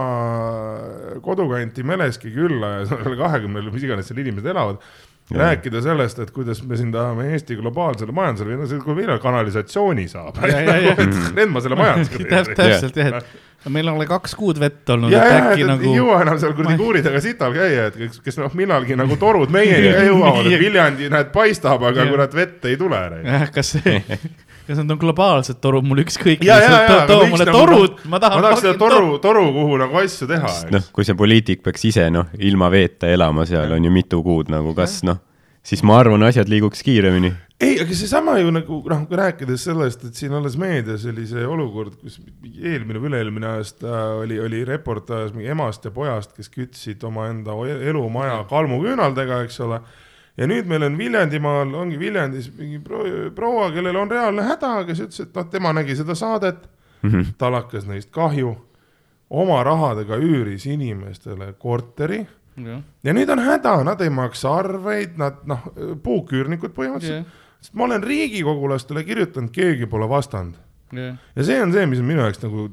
kodukanti 1.25 1.84
Meleski 1.84 2.31
külla 2.31 2.69
ja 2.77 2.86
sellele 2.88 3.17
kahekümnele, 3.23 3.73
mis 3.73 3.84
iganes 3.84 4.07
seal 4.07 4.21
inimesed 4.23 4.47
elavad. 4.53 4.77
Rääkida 5.32 5.82
sellest, 5.82 6.19
et 6.19 6.32
kuidas 6.36 6.63
me 6.67 6.78
siin 6.78 6.91
tahame 6.91 7.30
Eesti 7.32 7.55
globaalsele 7.55 8.11
majandusele 8.15 8.53
või 8.53 8.59
noh, 8.59 8.69
see, 8.69 8.82
kui 8.84 8.97
millal 8.97 9.21
kanalisatsiooni 9.24 10.05
saab. 10.11 10.38
Need 11.38 11.49
ma 11.53 11.63
selle 11.63 11.80
majandusega 11.80 12.30
täpselt, 12.34 12.57
täpselt 12.59 12.99
jah, 12.99 13.17
et 13.63 13.71
meil 13.71 13.88
on 13.88 14.01
kaks 14.07 14.36
kuud 14.36 14.59
vett 14.59 14.89
olnud, 14.93 15.13
ja, 15.13 15.24
ja, 15.24 15.38
et 15.38 15.49
äkki 15.53 15.63
ei 15.63 15.69
nagu 15.69 15.95
jõua 15.95 16.19
enam 16.26 16.39
seal 16.41 16.55
kuradi 16.57 16.80
kuuri 16.82 17.03
taga 17.05 17.21
sital 17.24 17.55
käia, 17.55 17.88
et 17.89 17.99
kes, 17.99 18.19
kes 18.26 18.39
noh, 18.41 18.55
millalgi 18.59 18.97
nagu 18.99 19.17
torud 19.21 19.53
meieni 19.53 19.93
ka 19.95 20.05
jõuavad, 20.09 20.49
et 20.51 20.59
Viljandi 20.65 21.11
näed 21.13 21.32
paistab, 21.36 21.86
aga 21.88 22.07
kurat 22.11 22.36
vett 22.36 22.67
ei 22.67 22.80
tule. 22.80 22.99
jah, 23.24 23.47
kas 23.55 23.76
see, 23.78 24.01
kas 24.68 24.80
need 24.80 24.93
on 24.93 24.99
globaalsed 25.01 25.59
torud, 25.64 25.86
mul 25.88 26.03
ükskõik. 26.03 26.43
too 27.09 27.28
mulle 27.32 27.47
torud, 27.49 27.99
ma 28.09 28.20
tahan. 28.24 28.39
ma 28.39 28.47
tahaks 28.47 28.64
seda 28.64 28.78
toru, 28.80 29.18
toru, 29.24 29.45
kuhu 29.55 29.80
nagu 29.82 29.99
asju 30.03 30.30
teha. 30.30 30.51
noh, 30.74 30.89
kui 30.95 31.07
see 31.07 31.18
poliitik 31.20 31.64
peaks 31.66 31.86
ise 31.91 32.09
noh, 32.14 32.32
ilma 32.39 32.72
veeta 32.74 33.11
elama 33.11 33.47
seal 33.49 33.76
on 33.76 33.89
ju 33.89 33.93
mitu 33.93 34.22
kuud 34.26 34.51
nagu, 34.53 34.76
kas 34.78 35.01
noh, 35.07 35.20
siis 35.64 35.84
ma 35.84 35.97
arvan, 35.99 36.24
asjad 36.28 36.51
liiguks 36.51 36.84
kiiremini. 36.86 37.34
ei, 37.64 37.76
aga 37.80 37.95
seesama 37.95 38.38
ju 38.39 38.53
nagu 38.55 38.80
noh, 38.91 39.03
rääkides 39.24 39.68
sellest, 39.70 40.07
et 40.07 40.20
siin 40.20 40.36
alles 40.36 40.55
meedias 40.59 41.05
oli 41.11 41.26
see 41.28 41.43
olukord, 41.47 41.99
kus 41.99 42.20
eelmine 42.59 43.01
või 43.01 43.11
üle-eelmine 43.11 43.51
aasta 43.57 43.99
oli, 44.22 44.39
oli 44.43 44.64
reportaaž 44.68 45.36
mingi 45.36 45.51
emast 45.53 45.86
ja 45.88 45.91
pojast, 45.95 46.36
kes 46.38 46.51
kütsid 46.53 47.03
omaenda 47.07 47.55
elumaja 47.76 48.41
kalmuküünaldega, 48.51 49.43
eks 49.47 49.59
ole. 49.68 49.84
Ja 50.38 50.47
nüüd 50.49 50.65
meil 50.69 50.84
on 50.88 50.97
Viljandimaal, 50.97 51.73
ongi 51.77 51.99
Viljandis 51.99 52.49
mingi 52.57 52.79
pro- 52.79 53.31
proua, 53.36 53.71
kellel 53.71 53.95
on 53.95 54.11
reaalne 54.11 54.41
häda, 54.47 54.71
kes 54.88 54.99
ütles, 55.05 55.19
et 55.27 55.36
noh, 55.36 55.49
tema 55.51 55.73
nägi 55.73 55.95
seda 55.99 56.15
saadet, 56.15 56.63
tal 57.38 57.53
hakkas 57.53 57.86
neist 57.86 58.09
kahju, 58.15 58.55
oma 59.29 59.63
rahadega 59.63 60.17
üüris 60.17 60.65
inimestele 60.69 61.53
korteri. 61.59 62.25
Ja 63.03 63.13
nüüd 63.13 63.29
on 63.34 63.39
häda, 63.41 63.79
nad 63.84 64.01
ei 64.01 64.09
maksa 64.13 64.51
arveid, 64.61 65.15
nad 65.17 65.39
noh, 65.49 65.63
puuküürnikud 66.03 66.73
põhimõtteliselt. 66.75 67.25
Yeah., 67.25 67.39
sest 67.63 67.73
ma 67.73 67.86
olen 67.88 68.03
riigikogulastele 68.03 69.03
kirjutanud, 69.07 69.49
keegi 69.55 69.86
pole 69.89 70.05
vastanud. 70.09 70.55
ja 71.36 71.43
see 71.43 71.61
on 71.63 71.71
see, 71.73 71.86
mis 71.89 71.99
on 71.99 72.05
minu 72.05 72.21
jaoks 72.21 72.41
nagu 72.43 72.67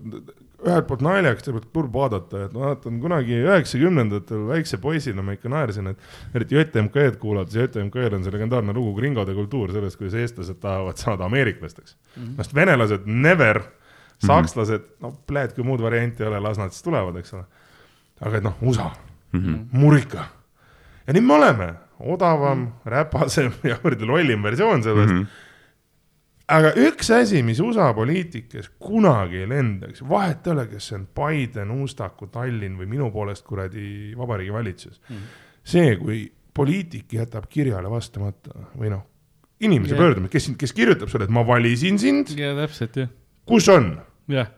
ühelt 0.66 0.86
poolt 0.88 1.02
naljakas, 1.04 1.44
teiselt 1.44 1.56
poolt 1.56 1.72
kurb 1.74 1.96
vaadata, 1.96 2.44
et 2.46 2.54
ma 2.54 2.70
vaatan 2.70 3.00
kunagi 3.02 3.38
üheksakümnendatel 3.46 4.46
väikse 4.50 4.80
poisina 4.82 5.24
ma 5.24 5.34
ikka 5.36 5.52
naersin, 5.52 5.90
et 5.92 6.36
eriti 6.36 6.58
JTMK-d 6.58 7.18
kuulates, 7.22 7.56
JTMK-l 7.56 8.16
on 8.18 8.26
see 8.26 8.34
legendaarne 8.34 8.74
lugu 8.76 8.94
Gringode 8.98 9.34
kultuur 9.36 9.72
sellest, 9.74 9.98
kuidas 10.00 10.18
eestlased 10.20 10.60
tahavad 10.62 11.00
saada 11.00 11.28
ameeriklasteks 11.28 11.96
mm. 11.96 12.22
-hmm. 12.22 12.36
sest 12.40 12.54
venelased 12.54 13.06
never, 13.06 13.62
sakslased, 14.26 14.88
no 15.00 15.14
pläät, 15.26 15.54
kui 15.56 15.64
muud 15.64 15.82
varianti 15.82 16.24
ei 16.24 16.28
ole, 16.28 16.40
las 16.40 16.58
nad 16.60 16.74
siis 16.74 16.84
tulevad, 16.84 17.16
eks 17.16 17.34
ole. 17.34 17.44
aga 18.20 18.36
et 18.36 18.44
noh, 18.44 18.56
USA 18.62 18.90
mm, 19.32 19.40
-hmm. 19.40 19.58
murika. 19.72 20.24
ja 21.06 21.12
nii 21.12 21.22
me 21.22 21.34
oleme, 21.34 21.74
odavam 22.00 22.58
mm, 22.58 22.66
-hmm. 22.66 22.90
räpasem 22.90 23.52
ja 23.62 23.78
kuradi 23.78 24.04
lollim 24.04 24.42
versioon 24.42 24.82
sellest 24.82 25.12
mm. 25.12 25.22
-hmm 25.22 25.49
aga 26.50 26.72
üks 26.88 27.10
asi, 27.14 27.42
mis 27.46 27.60
USA 27.62 27.90
poliitikas 27.96 28.70
kunagi 28.82 29.42
ei 29.44 29.48
lendaks, 29.50 30.02
vahet 30.08 30.46
ei 30.46 30.54
ole, 30.54 30.66
kas 30.72 30.90
see 30.90 30.98
on 30.98 31.06
Biden, 31.16 31.72
Uustaku, 31.76 32.30
Tallinn 32.32 32.78
või 32.80 32.88
minu 32.90 33.10
poolest 33.14 33.46
kuradi 33.46 34.12
Vabariigi 34.18 34.54
Valitsus 34.54 35.00
mm. 35.00 35.16
-hmm. 35.16 35.48
see, 35.74 35.96
kui 36.00 36.20
poliitik 36.54 37.12
jätab 37.14 37.46
kirjale 37.50 37.90
vastamata 37.90 38.66
või 38.76 38.92
noh, 38.92 39.04
inimese 39.60 39.94
yeah. 39.94 40.04
pöördumine, 40.04 40.32
kes, 40.32 40.50
kes 40.58 40.74
kirjutab 40.76 41.12
sulle, 41.12 41.28
et 41.28 41.34
ma 41.34 41.44
valisin 41.46 41.98
sind, 41.98 42.34
ja 42.38 42.54
täpselt 42.58 42.96
jah, 43.04 43.12
kus 43.48 43.68
on? 43.72 43.92
jah. 44.30 44.50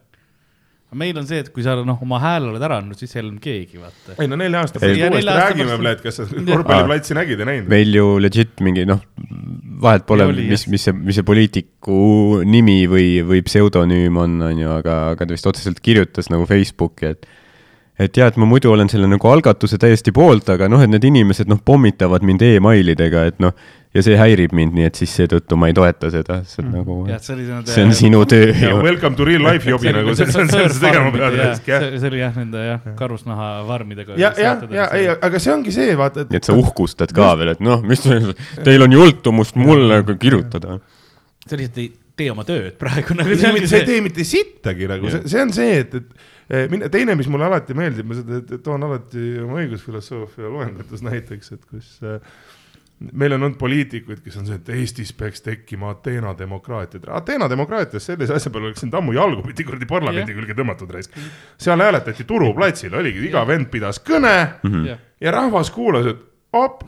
Meil 0.99 1.19
on 1.19 1.27
see, 1.29 1.41
et 1.43 1.51
kui 1.55 1.65
sa 1.65 1.75
noh, 1.81 1.99
oma 2.05 2.21
hääle 2.23 2.51
oled 2.53 2.65
ära 2.65 2.79
andnud, 2.83 2.99
siis 3.01 3.15
ei 3.17 3.23
ole 3.25 3.37
keegi, 3.43 3.81
vaata. 3.81 4.17
ei 4.19 4.31
no 4.31 4.39
nelja 4.41 4.63
aasta 4.63 4.81
Ei. 4.81 4.83
pärast 4.85 5.03
Ja 5.03 5.11
uuesti 5.11 5.37
räägime 5.39 5.77
pärast-, 5.81 6.03
kas 6.05 6.21
sa 6.21 6.27
korvpalliplatsi 6.53 7.19
nägid 7.19 7.43
ja 7.43 7.49
näinud? 7.49 7.71
meil 7.73 7.95
ju 7.97 8.09
legit 8.23 8.65
mingi 8.65 8.87
noh, 8.89 9.03
vahet 9.83 10.07
pole 10.09 10.29
mis, 10.37 10.67
mis 10.71 10.89
see, 10.89 10.97
mis 10.97 11.19
see 11.19 11.27
poliitiku 11.27 12.43
nimi 12.49 12.83
või, 12.91 13.07
või 13.27 13.45
pseudonüüm 13.47 14.19
on, 14.21 14.41
on 14.51 14.65
ju, 14.65 14.73
aga, 14.81 14.99
aga 15.15 15.27
ta 15.27 15.37
vist 15.37 15.49
otseselt 15.49 15.81
kirjutas 15.85 16.31
nagu 16.33 16.49
Facebooki, 16.49 17.15
et 17.15 17.31
et 18.01 18.17
jah, 18.17 18.31
et 18.33 18.39
ma 18.41 18.49
muidu 18.49 18.73
olen 18.73 18.89
selle 18.91 19.07
nagu 19.07 19.29
algatuse 19.29 19.79
täiesti 19.81 20.15
poolt, 20.17 20.49
aga 20.51 20.69
noh, 20.71 20.81
et 20.83 20.91
need 20.91 21.05
inimesed 21.07 21.51
noh, 21.51 21.61
pommitavad 21.65 22.25
mind 22.27 22.43
emailidega, 22.49 23.27
et 23.31 23.43
noh, 23.43 23.53
ja 23.93 24.01
see 24.05 24.15
häirib 24.17 24.55
mind, 24.57 24.73
nii 24.77 24.87
et 24.89 24.97
siis 24.97 25.13
seetõttu 25.19 25.57
ma 25.61 25.69
ei 25.69 25.75
toeta 25.77 26.09
seda, 26.13 26.39
see 26.49 26.63
on 26.65 26.71
nagu, 26.73 26.95
jah, 27.11 27.21
see 27.21 27.83
on 27.85 27.93
sinu 27.97 28.23
töö 28.31 28.47
welcome 28.81 29.17
to 29.19 29.27
real 29.29 29.45
life 29.45 29.69
jobi 29.69 29.93
nagu, 29.93 30.15
see 30.17 30.25
on, 30.31 30.33
see 30.33 30.63
on, 30.65 30.73
see 30.73 30.81
tegema 30.81 31.11
pead 31.13 31.61
see 32.01 32.09
oli 32.09 32.23
jah, 32.23 32.33
nende 32.41 32.63
jah, 32.71 32.87
karusnaha 32.99 33.51
farmidega. 33.69 34.17
ja, 34.21 34.31
ja, 34.41 34.55
ja 34.73 34.87
ei, 34.97 35.09
aga 35.13 35.41
see 35.43 35.53
ongi 35.53 35.75
see, 35.77 35.93
vaata, 36.01 36.25
nii 36.31 36.41
et 36.41 36.49
sa 36.49 36.57
uhkustad 36.57 37.13
ka 37.17 37.35
veel, 37.41 37.53
et 37.53 37.61
noh, 37.65 37.83
mis 37.85 38.01
te- 38.05 38.21
teil 38.65 38.87
on 38.87 38.97
jultumust 38.97 39.59
mulle 39.61 40.01
nagu 40.01 40.17
kirjutada. 40.21 40.79
sa 41.45 41.59
lihtsalt 41.61 41.83
ei 41.85 41.91
tee 42.17 42.31
oma 42.33 42.45
tööd 42.49 42.75
praegu 42.81 43.15
nagu. 43.19 43.37
sa 43.37 43.53
ei 43.83 43.87
tee 43.89 44.01
mitte 44.05 44.25
sittagi 44.25 44.89
nagu, 44.89 45.11
see, 45.13 45.27
see 45.33 45.43
on 45.45 45.53
see, 45.53 45.77
et, 45.85 45.95
et 46.01 46.49
eh, 46.49 46.65
mine- 46.73 46.89
teine, 46.93 47.15
mis 47.21 47.29
mulle 47.33 47.45
alati 47.51 47.77
meeldib, 47.77 48.09
ma 48.09 48.17
seda 48.19 48.41
et- 48.41 48.57
et 48.57 48.65
toon 48.65 48.89
alati 48.89 49.29
oma 49.45 49.61
õigusfilosoofia 49.67 50.49
loengutes 50.53 51.05
näiteks, 51.05 51.53
et 51.59 51.63
kus 51.69 51.93
äh, 52.09 52.19
meil 53.13 53.33
on 53.37 53.43
olnud 53.43 53.59
poliitikuid, 53.59 54.21
kes 54.25 54.37
on 54.41 54.47
see, 54.49 54.57
et 54.61 54.69
Eestis 54.77 55.13
peaks 55.17 55.43
tekkima 55.45 55.91
Ateena 55.95 56.35
demokraatiat. 56.39 57.05
Ateena 57.19 57.49
demokraatias 57.51 58.07
sellise 58.07 58.35
asja 58.37 58.53
peale 58.53 58.71
oleks 58.71 58.83
sind 58.85 58.95
ammu 58.95 59.15
jalgupidi 59.17 59.67
kuradi 59.69 59.89
parlamendi 59.91 60.37
külge 60.37 60.57
tõmmatud 60.59 60.91
raisk. 60.95 61.17
seal 61.61 61.81
hääletati 61.81 62.25
Turuplatsil, 62.29 62.95
oligi, 62.95 63.27
iga 63.29 63.47
vend 63.49 63.71
pidas 63.71 64.01
kõne 64.01 64.37
ja 65.21 65.35
rahvas 65.35 65.71
kuulas, 65.71 66.07
et 66.07 66.25
op, 66.53 66.83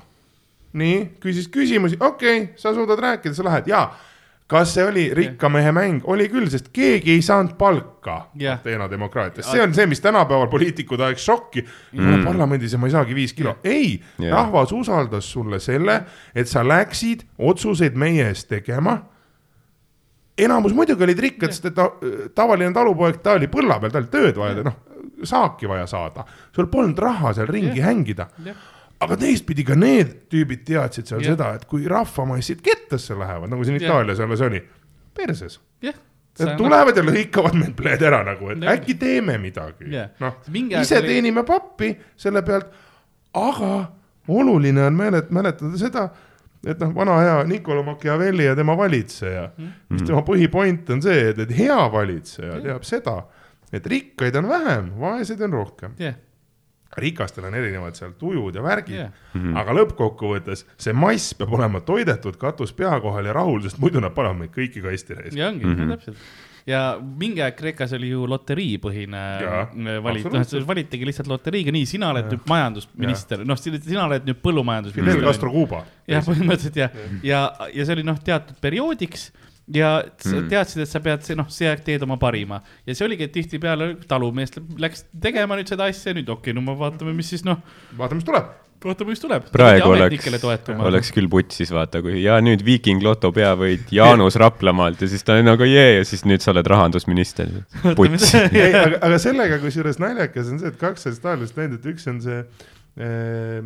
nii, 0.72 0.98
küsis 1.22 1.48
küsimusi, 1.48 1.96
okei 2.00 2.42
okay,, 2.42 2.52
sa 2.56 2.74
suudad 2.74 2.98
rääkida, 2.98 3.34
sa 3.34 3.44
lähed. 3.44 3.70
Ja 3.70 3.90
kas 4.50 4.74
see 4.76 4.84
oli 4.84 5.04
rikka 5.16 5.48
mehe 5.48 5.72
mäng, 5.72 6.02
oli 6.10 6.26
küll, 6.28 6.50
sest 6.52 6.68
keegi 6.74 7.14
ei 7.16 7.22
saanud 7.24 7.54
palka 7.58 8.18
Jah. 8.38 8.58
Ateena 8.60 8.88
demokraatias, 8.90 9.48
see 9.50 9.62
on 9.62 9.72
see, 9.74 9.86
mis 9.88 10.02
tänapäeval 10.04 10.50
poliitikud 10.52 11.00
ajaks 11.00 11.24
šokki 11.24 11.64
mm.. 11.64 12.26
parlamendis 12.26 12.76
ja 12.76 12.80
ma 12.82 12.90
ei 12.90 12.94
saagi 12.96 13.16
viis 13.16 13.32
kilo, 13.36 13.56
ei 13.64 13.96
yeah., 14.20 14.34
rahvas 14.36 14.72
usaldas 14.76 15.32
sulle 15.32 15.60
selle, 15.64 16.02
et 16.34 16.50
sa 16.50 16.64
läksid 16.66 17.24
otsuseid 17.38 17.96
meie 17.96 18.28
eest 18.28 18.50
tegema 18.52 18.98
enamus 20.38 20.74
muidugi 20.74 21.06
olid 21.06 21.18
rikkad, 21.18 21.54
sest 21.54 21.70
et 21.70 21.76
ta, 21.76 21.88
tavaline 22.34 22.72
talupoeg, 22.74 23.20
ta 23.22 23.38
oli 23.38 23.48
põlla 23.52 23.78
peal, 23.80 23.94
tal 23.94 24.04
oli 24.04 24.12
tööd 24.12 24.38
vaja, 24.40 24.64
noh, 24.66 24.78
saaki 25.24 25.68
vaja 25.70 25.86
saada. 25.90 26.24
sul 26.54 26.68
polnud 26.72 26.98
raha 26.98 27.32
seal 27.34 27.48
ringi 27.50 27.78
Jah. 27.78 27.90
hängida. 27.90 28.28
Aga 29.00 29.16
teistpidi 29.16 29.64
ka 29.64 29.74
need 29.74 30.14
tüübid 30.32 30.64
teadsid 30.64 31.06
seal 31.10 31.20
Jah. 31.22 31.34
seda, 31.34 31.54
et 31.54 31.64
kui 31.70 31.86
rahvamassid 31.90 32.62
kettasse 32.64 33.16
lähevad, 33.18 33.50
nagu 33.50 33.64
siin 33.64 33.80
Jah. 33.80 33.88
Itaalias 33.88 34.20
alles 34.20 34.40
oli, 34.40 34.62
perses. 35.14 35.60
jah. 35.82 35.94
Nad 36.38 36.56
tulevad 36.58 36.96
ja 36.98 37.02
lõikavad 37.06 37.54
meid 37.54 37.76
pleed 37.78 38.02
ära 38.02 38.24
nagu, 38.26 38.48
et 38.50 38.62
Jah. 38.62 38.72
äkki 38.74 38.94
teeme 38.98 39.38
midagi 39.38 39.90
Jah. 39.92 40.10
noh, 40.20 40.40
ise 40.80 40.98
oli- 40.98 41.06
teenime 41.08 41.44
pappi 41.44 41.92
selle 42.16 42.42
pealt, 42.42 42.66
aga 43.34 43.92
oluline 44.28 44.82
on 44.86 44.96
mälet-, 44.96 45.30
mäletada 45.30 45.78
seda, 45.78 46.08
et 46.66 46.80
noh, 46.80 46.94
vana 46.96 47.18
hea 47.20 47.44
Niccolo 47.44 47.82
Machiavelli 47.82 48.44
ja 48.44 48.54
tema 48.56 48.76
valitseja 48.76 49.50
mm, 49.56 49.64
-hmm. 49.64 49.72
mis 49.90 50.02
tema 50.02 50.22
põhipoint 50.26 50.90
on 50.90 51.02
see, 51.02 51.28
et, 51.30 51.38
et 51.38 51.56
hea 51.58 51.92
valitseja 51.92 52.60
teab 52.64 52.82
seda, 52.88 53.18
et 53.72 53.86
rikkaid 53.86 54.36
on 54.36 54.48
vähem, 54.48 54.92
vaeseid 55.00 55.40
on 55.44 55.52
rohkem. 55.52 55.92
jah, 55.98 56.14
rikastel 57.00 57.48
on 57.48 57.54
erinevad 57.58 57.98
seal 57.98 58.14
tujud 58.18 58.54
ja 58.54 58.64
värgid 58.64 58.96
yeah., 58.96 59.12
aga 59.60 59.76
lõppkokkuvõttes 59.80 60.64
see 60.80 60.94
mass 60.96 61.34
peab 61.38 61.54
olema 61.56 61.82
toidetud 61.84 62.38
katus 62.40 62.74
pea 62.76 62.94
kohal 63.02 63.30
ja 63.30 63.36
rahul, 63.36 63.62
sest 63.64 63.80
muidu 63.82 64.02
nad 64.02 64.14
panevad 64.16 64.44
meid 64.44 64.52
kõiki 64.54 64.82
kasti 64.84 65.16
reis. 65.18 65.38
ja 65.38 65.48
ongi 65.50 65.66
mm, 65.66 65.78
-hmm. 65.78 65.94
täpselt. 65.94 66.26
ja 66.70 66.82
mingi 67.00 67.42
aeg 67.44 67.56
Kreekas 67.58 67.92
oli 67.98 68.12
ju 68.12 68.26
loteriipõhine 68.30 69.22
Jaa, 69.42 69.64
valit, 70.04 70.28
noh, 70.32 70.66
valitigi 70.66 71.08
lihtsalt 71.08 71.30
loteriiga, 71.30 71.74
nii, 71.74 71.86
sina 71.86 72.12
oled 72.14 72.30
nüüd 72.32 72.46
majandusminister, 72.48 73.44
noh, 73.44 73.58
sina 73.58 74.06
oled 74.06 74.28
nüüd 74.28 74.34
Fidel 74.34 74.42
põllumajandusminister. 74.46 75.26
Castro 75.26 75.52
Cuba. 75.52 75.84
jah, 76.08 76.24
põhimõtteliselt 76.24 76.78
jah, 76.78 77.02
ja, 77.22 77.48
ja 77.74 77.84
see 77.84 77.98
oli 77.98 78.06
noh, 78.06 78.20
teatud 78.24 78.60
perioodiks 78.64 79.32
ja 79.72 79.92
sa 80.20 80.42
teadsid, 80.48 80.82
et 80.84 80.90
sa 80.90 81.00
pead, 81.04 81.24
noh, 81.38 81.48
see 81.52 81.68
aeg 81.70 81.84
teed 81.86 82.02
oma 82.04 82.18
parima 82.20 82.60
ja 82.84 82.96
see 82.96 83.06
oligi, 83.06 83.28
et 83.28 83.32
tihtipeale 83.32 83.94
talumees 84.08 84.52
läks 84.80 85.06
tegema 85.22 85.56
nüüd 85.56 85.70
seda 85.72 85.88
asja, 85.88 86.12
nüüd 86.16 86.28
okei 86.28 86.52
okay,, 86.52 86.56
no 86.56 86.64
me 86.66 86.76
vaatame, 86.80 87.14
mis 87.16 87.32
siis 87.32 87.46
noh, 87.46 87.62
vaatame, 87.96 88.20
mis 88.20 88.28
tuleb. 88.28 88.50
vaatame, 88.84 89.14
mis 89.14 89.24
tuleb. 89.24 89.46
praegu 89.54 89.94
oleks 89.94 90.36
oleks 90.74 91.12
küll 91.16 91.30
putsis, 91.32 91.72
vaata, 91.72 92.02
kui 92.04 92.20
ja 92.20 92.36
nüüd 92.44 92.64
Viiking 92.66 93.00
Loto 93.06 93.32
peavõit 93.32 93.88
Jaanus 93.94 94.36
Raplamaalt 94.42 95.06
ja 95.06 95.08
siis 95.14 95.24
ta 95.24 95.38
on 95.40 95.48
nagu 95.48 95.70
jee 95.70 95.96
ja 95.96 96.04
siis 96.04 96.26
nüüd 96.28 96.44
sa 96.44 96.52
oled 96.52 96.68
rahandusminister. 96.74 97.56
puts. 97.96 98.36
aga, 98.36 99.00
aga 99.00 99.22
sellega 99.22 99.62
kusjuures 99.64 100.00
naljakas 100.02 100.52
on 100.52 100.60
see, 100.60 100.74
et 100.74 100.80
kaks 100.80 101.08
sellist 101.08 101.24
ajaloolist 101.24 101.60
näidet, 101.62 101.88
üks 101.94 102.04
on 102.12 102.20
see 102.26 102.44
äh, 103.00 103.64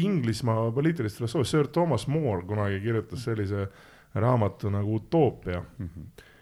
Inglismaa 0.00 0.70
poliitilist 0.72 1.20
filosoofia, 1.20 1.50
Sir 1.50 1.68
Thomas 1.68 2.08
More 2.08 2.46
kunagi 2.48 2.80
kirjutas 2.80 3.28
sellise 3.28 3.68
raamatu 4.14 4.70
nagu 4.70 4.94
Utoopia 4.94 5.62
mm. 5.78 5.88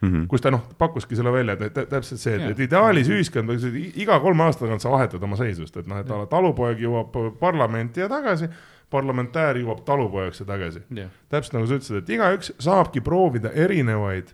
-hmm. 0.02 0.26
kus 0.28 0.40
ta 0.40 0.50
noh, 0.50 0.68
pakkuski 0.78 1.16
selle 1.16 1.32
välja, 1.32 1.52
et 1.52 1.74
tä- 1.74 1.86
täpselt 1.86 2.20
see, 2.20 2.36
et, 2.36 2.50
et 2.50 2.60
ideaalis 2.60 3.08
ühiskond 3.08 3.50
iga 3.96 4.20
kolme 4.20 4.42
aasta 4.42 4.64
tagant 4.64 4.80
sa 4.80 4.90
vahetad 4.90 5.22
oma 5.22 5.36
seisust, 5.36 5.76
et 5.76 5.86
noh, 5.86 5.98
et 5.98 6.30
talupoeg 6.30 6.80
jõuab 6.80 7.16
parlamenti 7.40 8.00
ja 8.00 8.08
tagasi, 8.08 8.48
parlamentäär 8.90 9.60
jõuab 9.60 9.84
talupojaks 9.84 10.40
ja 10.40 10.46
tagasi. 10.46 10.82
täpselt 11.28 11.58
nagu 11.58 11.66
sa 11.66 11.74
ütlesid, 11.74 11.96
et 11.96 12.08
igaüks 12.08 12.52
saabki 12.58 13.00
proovida 13.00 13.50
erinevaid 13.52 14.32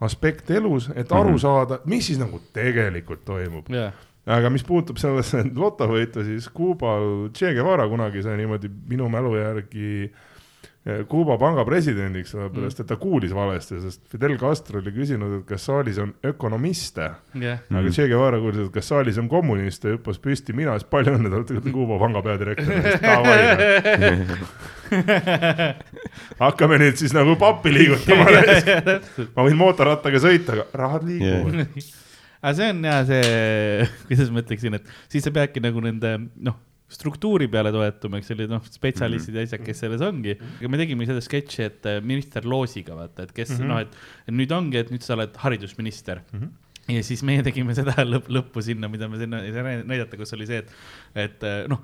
aspekte 0.00 0.56
elus, 0.56 0.90
et 0.94 1.12
aru 1.12 1.28
mm 1.28 1.34
-hmm. 1.34 1.38
saada, 1.38 1.78
mis 1.84 2.06
siis 2.06 2.18
nagu 2.18 2.40
tegelikult 2.52 3.24
toimub. 3.24 3.68
jah, 3.68 3.92
aga 4.26 4.50
mis 4.50 4.64
puutub 4.64 4.96
sellesse 4.96 5.44
lotovõitu, 5.64 6.24
siis 6.24 6.48
Kuubal 6.48 7.30
Che 7.38 7.54
Guevara 7.54 7.88
kunagi 7.88 8.22
sai 8.22 8.36
niimoodi 8.36 8.70
minu 8.88 9.08
mälu 9.08 9.36
järgi 9.36 10.04
eh, 10.04 10.33
Kuuba 11.08 11.38
panga 11.40 11.62
presidendiks, 11.64 12.34
sellepärast 12.34 12.82
et 12.82 12.88
ta 12.90 12.98
kuulis 13.00 13.32
valesti, 13.32 13.78
sest 13.80 14.02
Fidel 14.12 14.34
Castro 14.36 14.82
oli 14.82 14.92
küsinud, 14.92 15.38
et 15.38 15.46
kas 15.48 15.64
saalis 15.70 15.96
on 16.02 16.10
ökonomiste. 16.28 17.06
jah, 17.40 17.62
aga 17.72 17.88
Che 17.88 18.04
Guevara 18.10 18.36
kuulis, 18.42 18.66
et 18.66 18.74
kas 18.74 18.92
saalis 18.92 19.16
on 19.22 19.30
kommuniste, 19.32 19.94
hüppas 19.96 20.20
püsti, 20.20 20.52
mina 20.52 20.76
siis 20.76 20.84
palju 20.92 21.16
õnne, 21.16 21.32
te 21.32 21.56
olete 21.56 21.72
Kuuba 21.72 21.96
panga 22.02 22.20
peadirektor. 22.26 22.68
hakkame 26.44 26.78
nüüd 26.82 27.00
siis 27.00 27.14
nagu 27.16 27.36
pappi 27.40 27.72
liigutama. 27.74 28.26
ma 29.36 29.46
võin 29.46 29.58
mootorrattaga 29.58 30.20
sõita, 30.22 30.58
aga 30.58 30.82
rahad 30.82 31.06
liiguvad. 31.08 31.66
aga 32.40 32.54
see 32.58 32.70
on 32.74 32.84
ja 32.88 33.00
see, 33.08 33.88
kuidas 34.10 34.32
ma 34.34 34.44
ütleksin, 34.44 34.78
et 34.78 34.94
siis 35.12 35.26
sa 35.26 35.34
peadki 35.34 35.62
nagu 35.64 35.82
nende 35.84 36.16
noh, 36.20 36.58
struktuuri 36.94 37.48
peale 37.50 37.72
toetuma, 37.74 38.20
eks 38.20 38.32
ole, 38.34 38.48
noh, 38.50 38.64
spetsialistid 38.70 39.38
ja 39.38 39.44
asjad, 39.46 39.64
kes 39.66 39.82
selles 39.84 40.04
ongi. 40.04 40.36
me 40.70 40.80
tegime 40.80 41.08
seda 41.08 41.22
sketši, 41.24 41.64
et 41.66 41.88
äh, 41.90 42.00
minister 42.04 42.46
Loosiga 42.46 42.98
vaata, 42.98 43.26
et 43.26 43.32
kes 43.34 43.56
mm 43.56 43.64
-hmm. 43.64 43.72
noh, 43.72 43.80
et 43.82 44.34
nüüd 44.34 44.54
ongi, 44.54 44.78
et 44.78 44.92
nüüd 44.94 45.02
sa 45.02 45.16
oled 45.18 45.36
haridusminister 45.44 46.22
mm. 46.30 46.40
-hmm 46.40 46.60
ja 46.88 47.02
siis 47.04 47.22
meie 47.24 47.42
tegime 47.44 47.74
seda 47.78 48.04
lõpp, 48.04 48.30
lõppu 48.32 48.62
sinna, 48.64 48.90
mida 48.92 49.08
me 49.08 49.20
sinna 49.20 49.42
ei 49.44 49.52
saa 49.54 49.76
näidata, 49.88 50.18
kus 50.20 50.34
oli 50.36 50.48
see, 50.48 50.60
et, 50.64 50.72
et 51.26 51.46
äh, 51.48 51.62
noh, 51.70 51.80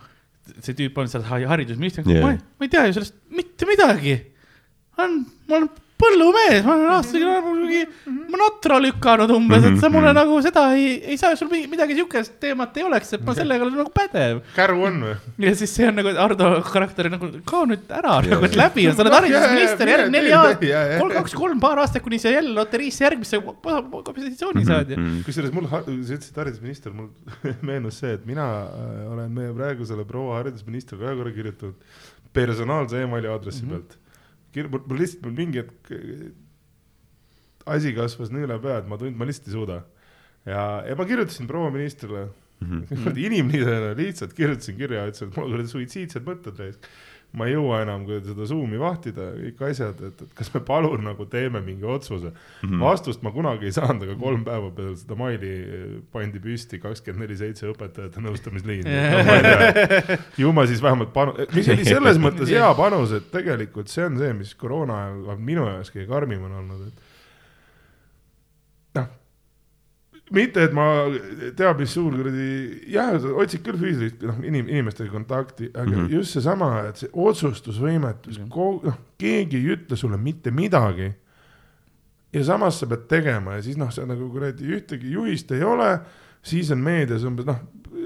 see 0.59 0.77
tüüp 0.77 0.99
on 1.01 1.09
seal 1.09 1.25
ha- 1.29 1.47
haridusminister 1.55 2.09
yeah., 2.09 2.37
ma 2.37 2.67
ei 2.67 2.73
tea 2.73 2.87
ju 2.89 2.99
sellest 2.99 3.17
mitte 3.37 3.69
midagi. 3.69 4.17
on, 5.01 5.23
ma 5.49 5.61
olen 5.61 5.71
põllumees, 6.01 6.65
ma 6.67 6.77
olen 6.77 6.93
aastaga 6.97 7.37
mingi, 7.47 7.85
otra 8.61 8.79
lükanud 8.83 9.31
umbes, 9.35 9.65
et 9.69 9.79
sa 9.83 9.91
mulle 9.93 10.13
nagu 10.17 10.39
seda 10.45 10.67
ei, 10.77 10.95
ei 11.13 11.19
saa, 11.21 11.37
sul 11.39 11.51
midagi 11.51 11.97
siukest 11.99 12.37
teemat 12.43 12.77
ei 12.81 12.85
oleks, 12.87 13.13
et 13.17 13.25
ma 13.27 13.35
sellega 13.37 13.67
olen 13.67 13.79
nagu 13.81 13.93
pädev. 13.95 14.43
käru 14.57 14.85
on 14.89 14.99
või? 15.07 15.15
ja 15.47 15.55
siis 15.59 15.75
see 15.77 15.89
on 15.89 15.99
nagu 16.01 16.13
Ardo 16.25 16.51
karakteri 16.67 17.13
nagu, 17.13 17.31
kao 17.49 17.65
nüüd 17.71 17.93
ära 18.01 18.19
nagu, 18.27 18.49
et 18.49 18.59
läbi 18.59 18.87
on, 18.91 18.97
sa 18.97 19.05
oled 19.05 19.17
Jah, 19.17 19.25
haridusminister 19.25 19.93
järgmine 19.95 20.17
neli 20.17 20.35
aastat 20.37 21.01
kolm, 21.01 21.15
kaks, 21.19 21.37
kolm, 21.43 21.63
paar 21.63 21.83
aastat, 21.85 22.05
kuni 22.05 22.21
sa 22.23 22.35
jälle 22.35 22.55
loteriisse 22.57 23.07
järgmisse 23.07 23.41
positsiooni 23.41 24.67
saad 24.69 24.95
ja. 24.95 25.01
kusjuures 25.27 25.55
mul, 25.57 25.69
sa 25.71 25.83
ütlesid 25.87 26.41
haridusminister, 26.43 26.97
mul 26.97 27.11
meenus 27.71 28.01
see, 28.03 28.15
et 28.19 28.27
mina 28.29 28.47
äh, 28.67 29.03
olen 29.13 29.33
meie 29.37 29.55
praegusele 29.57 30.07
proua 30.09 30.41
haridusministrile 30.41 31.07
ühe 31.07 31.17
korra 31.21 31.35
kirjutanud 31.37 31.91
personaalse 32.33 33.03
emaili 33.03 33.29
aadressi 33.31 33.65
mm 33.65 33.71
-hmm. 33.71 33.89
pealt. 33.89 34.00
Mul 34.57 34.99
lihtsalt 34.99 35.25
mul 35.27 35.37
mingi 35.37 35.63
hetk 35.63 35.93
asi 37.71 37.95
kasvas 37.95 38.33
nii 38.35 38.47
üle 38.49 38.59
pea, 38.63 38.81
et 38.81 38.89
ma 38.91 38.99
tund, 39.01 39.17
ma 39.19 39.29
lihtsalt 39.29 39.51
ei 39.51 39.57
suuda. 39.57 39.81
ja, 40.49 40.63
ja 40.89 40.97
ma 40.97 41.07
kirjutasin 41.07 41.47
proua 41.51 41.71
ministrile 41.71 42.29
mm 42.61 42.83
-hmm. 42.83 43.19
inimesena 43.27 43.95
lihtsalt 43.97 44.33
kirjutasin 44.35 44.77
kirja, 44.77 45.07
ütlesin, 45.07 45.29
et 45.29 45.37
mul 45.37 45.53
kuradi 45.53 45.69
suitsiidsed 45.69 46.27
mõtted 46.27 46.57
täis. 46.57 46.79
Ma 47.37 47.47
ei 47.47 47.55
jõua 47.55 47.83
enam 47.85 48.03
seda 48.09 48.47
Zoomi 48.49 48.79
vahtida, 48.81 49.29
kõik 49.37 49.61
asjad, 49.69 50.01
et, 50.09 50.23
et 50.25 50.33
kas 50.35 50.51
me 50.55 50.63
palun 50.67 51.05
nagu 51.07 51.27
teeme 51.31 51.61
mingi 51.63 51.87
otsuse 51.87 52.33
mm. 52.33 52.65
-hmm. 52.65 52.81
vastust 52.83 53.23
ma 53.23 53.31
kunagi 53.35 53.69
ei 53.69 53.75
saanud, 53.77 54.03
aga 54.07 54.17
kolm 54.19 54.43
päeva 54.47 54.71
peale 54.75 54.97
seda 54.99 55.19
maili 55.19 55.53
pandi 56.13 56.43
püsti 56.43 56.81
kakskümmend 56.83 57.23
neli 57.27 57.37
seitse 57.39 57.69
õpetajate 57.71 58.25
nõustamisliin 58.25 58.91
ju 60.43 60.53
ma 60.57 60.67
siis 60.67 60.83
vähemalt 60.83 61.15
panu-, 61.15 61.37
mis 61.57 61.71
oli 61.71 61.87
selles 61.87 62.19
mõttes 62.19 62.51
hea 62.51 62.75
panus, 62.75 63.15
et 63.15 63.31
tegelikult 63.31 63.93
see 63.93 64.09
on 64.09 64.19
see, 64.19 64.33
mis 64.35 64.55
koroona 64.59 64.99
ajal 65.07 65.39
minu 65.39 65.69
jaoks 65.69 65.95
kõige 65.95 66.09
karmim 66.11 66.45
on 66.49 66.59
olnud, 66.65 66.91
et 66.91 66.95
noh, 68.99 69.09
mitte, 70.35 70.65
et 70.69 70.75
ma 70.77 70.87
teab, 71.59 71.81
mis 71.81 71.93
suur 71.95 72.15
kuradi, 72.15 72.51
jah, 72.93 73.17
otsid 73.43 73.65
küll 73.67 73.81
füüsilist, 73.81 74.23
noh, 74.27 74.39
inim-, 74.47 74.69
inimestega 74.71 75.11
kontakti, 75.13 75.71
aga 75.75 75.89
mm. 75.89 75.97
-hmm. 75.97 76.13
just 76.15 76.37
seesama, 76.37 76.71
et 76.89 77.03
see 77.03 77.11
otsustusvõimetus 77.13 78.39
mm, 78.39 78.47
-hmm. 78.47 78.87
noh, 78.87 79.01
keegi 79.19 79.59
ei 79.59 79.75
ütle 79.77 79.97
sulle 79.97 80.17
mitte 80.17 80.51
midagi. 80.51 81.13
ja 82.33 82.45
samas 82.45 82.79
sa 82.81 82.87
pead 82.87 83.09
tegema 83.09 83.55
ja 83.55 83.63
siis 83.63 83.77
noh, 83.77 83.91
sa 83.91 84.07
nagu 84.07 84.31
kuradi 84.31 84.63
ühtegi 84.77 85.11
juhist 85.13 85.51
ei 85.53 85.65
ole, 85.65 86.01
siis 86.43 86.71
on 86.71 86.79
meedias 86.79 87.25
umbes 87.25 87.47
noh, 87.47 87.59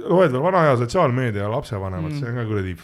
loed 0.09 0.33
veel 0.33 0.43
vana 0.43 0.61
aja 0.61 0.77
sotsiaalmeedia 0.77 1.43
ja 1.43 1.51
lapsevanemad 1.51 2.11
mm, 2.11 2.15
Mm. 2.15 2.15
-hmm. 2.15 2.21
see 2.21 2.31
on 2.31 2.35
ka 2.35 2.45
kuradi 2.45 2.77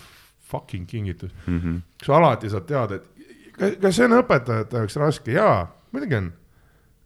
fucking 0.50 0.86
kingitus. 0.86 1.30
Mhm. 1.46 1.76
sa 2.04 2.16
alati 2.16 2.50
saad 2.50 2.66
teada, 2.66 2.94
et 2.94 3.04
kas, 3.52 3.76
kas 3.80 3.96
see 3.96 4.04
on 4.04 4.18
õpetajate 4.18 4.76
jaoks 4.76 4.96
raske, 4.96 5.32
jaa, 5.32 5.66
muidugi 5.92 6.14
on. 6.14 6.32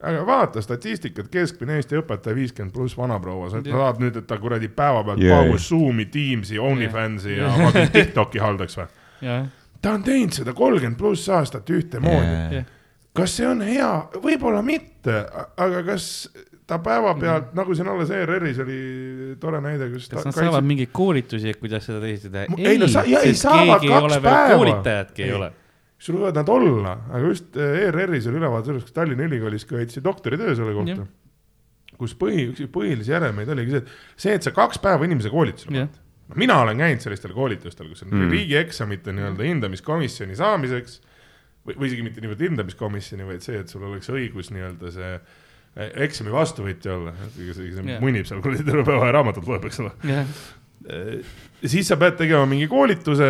Aga 0.05 0.27
vaata 0.27 0.63
statistikat, 0.65 1.29
keskmine 1.33 1.79
Eesti 1.81 1.99
õpetaja 2.01 2.37
viiskümmend 2.37 2.75
pluss 2.75 2.97
vanaproua, 2.99 3.51
sa 3.53 3.63
tahad 3.65 4.01
nüüd, 4.03 4.21
et 4.21 4.29
ta 4.31 4.39
kuradi 4.43 4.69
päevapealt 4.69 5.23
yeah. 5.23 5.43
paugus 5.43 5.69
Zoomi, 5.69 6.07
Teamsi, 6.13 6.59
OnlyFansi 6.59 7.37
ja 7.37 7.49
Jah. 7.49 7.61
fucking 7.65 7.93
TikTok'i 7.95 8.43
haldaks 8.43 8.79
või? 8.81 8.89
jah, 9.25 9.45
ta 9.83 9.97
on 9.99 10.07
teinud 10.07 10.37
seda 10.37 10.57
kolmkümmend 10.57 11.01
pluss 11.01 11.29
aastat 11.33 11.71
ühtemoodi 11.71 12.59
yeah.. 12.59 12.73
kas 13.17 13.37
see 13.39 13.49
on 13.49 13.63
hea, 13.65 13.93
võib-olla 14.23 14.63
mitte, 14.67 15.23
aga 15.57 15.85
kas 15.87 16.29
ta 16.67 16.79
päevapealt 16.79 17.45
mm, 17.45 17.49
-hmm. 17.51 17.57
nagu 17.57 17.75
siin 17.75 17.89
alles 17.89 18.11
ERR-is 18.11 18.59
oli 18.59 18.79
tore 19.41 19.61
näide, 19.61 19.91
kus 19.91 20.09
kas 20.09 20.23
ta 20.23 20.29
nad 20.29 20.35
saavad 20.39 20.65
mingeid 20.65 20.89
koolitusi, 20.93 21.51
et 21.51 21.61
kuidas 21.61 21.87
seda 21.87 22.01
teisiti 22.01 22.31
teha 22.31 22.47
Mu-? 22.49 22.61
ei, 22.69 22.79
no 22.79 22.89
sa- 22.89 23.05
ja 23.07 23.21
ei, 23.21 23.35
saavad 23.35 23.83
ei 23.83 23.89
kaks 23.89 24.19
päeva. 24.23 24.57
koolitajatki 24.57 25.23
ei 25.23 25.29
Ei. 25.29 25.35
ole. 25.35 25.53
Sul 26.05 26.19
võivad 26.21 26.37
nad 26.41 26.51
olla, 26.53 26.95
aga 27.11 27.27
just 27.31 27.57
eh, 27.57 27.85
ERR-is 27.89 28.29
oli 28.29 28.41
ülevaade 28.43 28.71
sellest, 28.71 28.91
kus 28.91 28.97
Tallinna 28.97 29.29
Ülikoolis 29.29 29.65
võeti 29.71 30.03
doktoritöö 30.05 30.57
selle 30.59 30.77
kohta 30.77 31.07
kus 32.01 32.15
põhi, 32.19 32.49
üks 32.51 32.65
põhilisi 32.75 33.13
järelmeid 33.15 33.51
oligi 33.55 33.77
see, 33.77 33.83
et 33.85 34.25
see, 34.25 34.35
et 34.39 34.47
sa 34.47 34.53
kaks 34.55 34.81
päeva 34.83 35.07
inimese 35.07 35.31
koolitusele 35.33 35.85
jah, 35.85 35.91
no 36.31 36.39
mina 36.41 36.59
olen 36.65 36.81
käinud 36.81 37.05
sellistel 37.05 37.35
koolitustel, 37.37 37.91
kus 37.91 38.05
on 38.07 38.15
Mm. 38.15 38.33
riigieksamite 38.33 39.15
nii-öelda 39.15 39.49
hindamiskomisjoni 39.49 40.37
saamiseks 40.39 41.01
või, 41.67 41.77
või 41.77 41.89
isegi 41.91 42.07
mitte 42.07 42.25
niivõrd 42.25 42.45
hindamiskomisjoni, 42.49 43.29
vaid 43.29 43.47
see, 43.47 43.61
et 43.61 43.73
sul 43.73 43.87
oleks 43.87 44.11
õigus 44.13 44.51
nii-öelda 44.55 44.93
see 44.95 45.13
eh, 45.15 45.95
eksami 46.09 46.35
vastuvõtja 46.35 46.99
olla, 46.99 47.15
yeah. 47.39 48.03
munib 48.03 48.29
seal 48.29 48.43
kuradi 48.45 48.67
terve 48.67 48.85
päeva 48.89 49.11
ja 49.11 49.17
raamatut 49.21 49.49
loeb, 49.49 49.65
eks 49.71 49.81
ole. 49.85 49.95
jah, 50.11 50.37
siis 51.65 51.89
sa 51.89 51.97
pead 52.01 52.19
tegema 52.19 52.45
mingi 52.49 52.67
koolituse, 52.69 53.29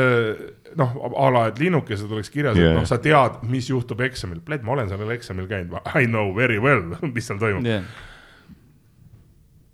noh, 0.79 0.97
a 1.07 1.29
la, 1.31 1.45
et 1.53 1.61
linnukesed 1.62 2.11
oleks 2.11 2.33
kirjas 2.35 2.59
yeah., 2.59 2.73
et 2.73 2.81
noh, 2.81 2.89
sa 2.89 2.99
tead, 3.03 3.45
mis 3.51 3.69
juhtub 3.71 4.01
eksamil. 4.03 4.41
ma 4.62 4.75
olen 4.75 4.91
sellel 4.91 5.15
eksamil 5.15 5.47
käinud, 5.51 5.79
I 5.95 6.09
know 6.11 6.35
very 6.35 6.59
well, 6.59 6.83
mis 7.15 7.31
seal 7.31 7.39
toimub. 7.39 7.66
jah, 7.69 7.87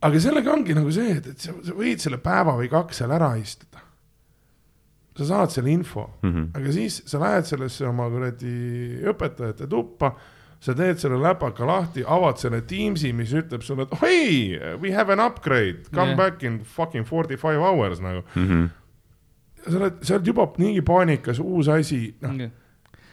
aga 0.07 0.21
sellega 0.21 0.53
ongi 0.53 0.77
nagu 0.77 0.93
see, 0.95 1.15
et, 1.17 1.31
et 1.33 1.47
sa, 1.47 1.55
sa 1.65 1.77
võid 1.77 2.03
selle 2.03 2.21
päeva 2.23 2.57
või 2.59 2.69
kaks 2.73 3.03
seal 3.03 3.15
ära 3.17 3.33
istuda. 3.41 3.87
sa 5.21 5.27
saad 5.29 5.53
selle 5.53 5.73
info 5.73 6.07
mm. 6.23 6.31
-hmm. 6.31 6.47
aga 6.57 6.73
siis 6.73 7.03
sa 7.07 7.21
lähed 7.21 7.49
sellesse 7.49 7.87
oma 7.89 8.09
kuradi 8.13 8.55
õpetajate 9.13 9.69
tuppa, 9.69 10.15
sa 10.61 10.75
teed 10.77 11.01
selle 11.01 11.17
läpaka 11.21 11.67
lahti, 11.67 12.05
avad 12.05 12.41
selle 12.41 12.61
Teamsi, 12.69 13.15
mis 13.17 13.33
ütleb 13.37 13.65
sulle, 13.65 13.87
et 13.89 13.95
hei, 14.03 14.59
we 14.83 14.93
have 14.93 15.13
an 15.13 15.23
upgrade, 15.25 15.89
come 15.95 16.13
yeah. 16.13 16.19
back 16.19 16.45
in 16.45 16.61
fucking 16.77 17.07
forty 17.09 17.39
five 17.41 17.61
hours 17.61 18.03
nagu. 18.05 18.25
Mhm. 18.35 18.69
sa 19.65 19.77
oled, 19.77 20.03
sa 20.05 20.17
oled 20.17 20.29
juba 20.29 20.47
niigi 20.61 20.83
paanikas, 20.85 21.41
uus 21.41 21.69
asi, 21.69 22.15
noh, 22.25 22.37
jah, 22.37 22.53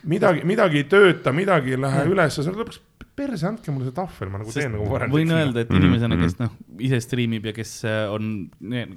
midagi, 0.08 0.44
midagi 0.48 0.82
ei 0.82 0.86
tööta, 0.88 1.32
midagi 1.36 1.74
ei 1.76 1.80
lähe 1.80 2.04
üles, 2.08 2.36
sa 2.36 2.44
oled 2.44 2.62
lõpuks, 2.62 2.80
perse, 3.18 3.42
andke 3.48 3.72
mulle 3.74 3.88
see 3.88 3.94
tahvel, 3.96 4.28
ma 4.30 4.38
nagu 4.38 4.52
teen 4.54 4.70
nagu 4.76 4.84
varem. 4.92 5.10
võin 5.10 5.30
öelda, 5.34 5.60
et 5.64 5.70
Mhm, 5.72 5.80
inimesena, 5.82 6.14
mhm. 6.14 6.22
kes 6.22 6.36
noh, 6.38 6.50
ise 6.86 7.00
striimib 7.02 7.44
ja 7.48 7.52
kes 7.52 7.72
äh, 7.84 8.06
on 8.14 8.28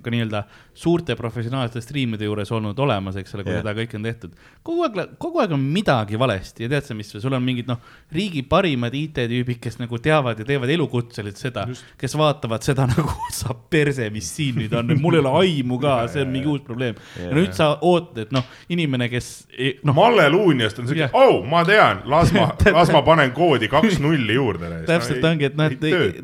ka 0.04 0.12
nii-öelda 0.14 0.44
suurte 0.78 1.16
professionaalsete 1.18 1.82
striimide 1.82 2.28
juures 2.28 2.52
olnud 2.54 2.78
olemas, 2.80 3.16
eks 3.18 3.34
ole, 3.36 3.44
kui 3.48 3.54
Jah. 3.56 3.64
seda 3.64 3.74
kõike 3.80 3.98
on 3.98 4.04
tehtud. 4.06 4.36
kogu 4.64 4.84
aeg, 4.86 5.16
kogu 5.18 5.42
aeg 5.42 5.56
on 5.58 5.64
midagi 5.74 6.20
valesti 6.22 6.64
ja 6.68 6.70
tead 6.70 6.86
sa, 6.86 6.94
mis, 6.94 7.10
sul 7.18 7.34
on 7.34 7.42
mingid 7.44 7.66
noh, 7.72 7.80
riigi 8.14 8.44
parimad 8.46 8.94
IT-tüübid, 8.94 9.58
kes 9.60 9.80
nagu 9.82 9.98
teavad 9.98 10.38
ja 10.38 10.46
teevad 10.46 10.70
elukutseliselt 10.70 11.42
seda, 11.42 11.66
kes 11.98 12.14
vaatavad 12.22 12.62
seda 12.62 12.86
nagu 12.94 13.10
saab 13.34 13.66
perse, 13.74 14.10
mis 14.14 14.30
siin 14.38 14.56
nüüd 14.62 14.74
on, 14.78 14.94
mul 15.02 15.18
ei 15.18 15.24
ole 15.26 15.34
aimu 15.42 15.80
ka, 15.82 15.96
see 16.14 16.22
on 16.22 16.30
mingi 16.30 16.48
uus 16.54 16.62
probleem. 16.62 16.94
ja 17.18 17.34
nüüd 17.34 17.58
sa 17.58 17.72
ootad, 17.82 18.28
et 18.28 18.32
noh, 18.38 18.46
inimene, 18.70 19.10
kes 19.10 19.48
ei- 19.58 19.80
noh, 19.84 19.98
Malle 19.98 20.30
Luunjast 20.30 20.78
on 20.80 20.86
siuke 20.88 21.08
Jah., 21.08 21.18
oh, 21.18 21.42
ma 21.44 21.66
tean, 21.66 22.04
las 22.06 22.30
ma, 22.38 22.52
las 22.78 22.94
ma 22.94 23.02
panen 23.02 23.34
koodi 23.34 23.68
kaks 23.72 23.91
nulli 24.00 24.36
juurde. 24.36 24.70
täpselt 24.88 25.26
ongi, 25.28 25.50
et 25.50 25.58
nad, 25.60 25.74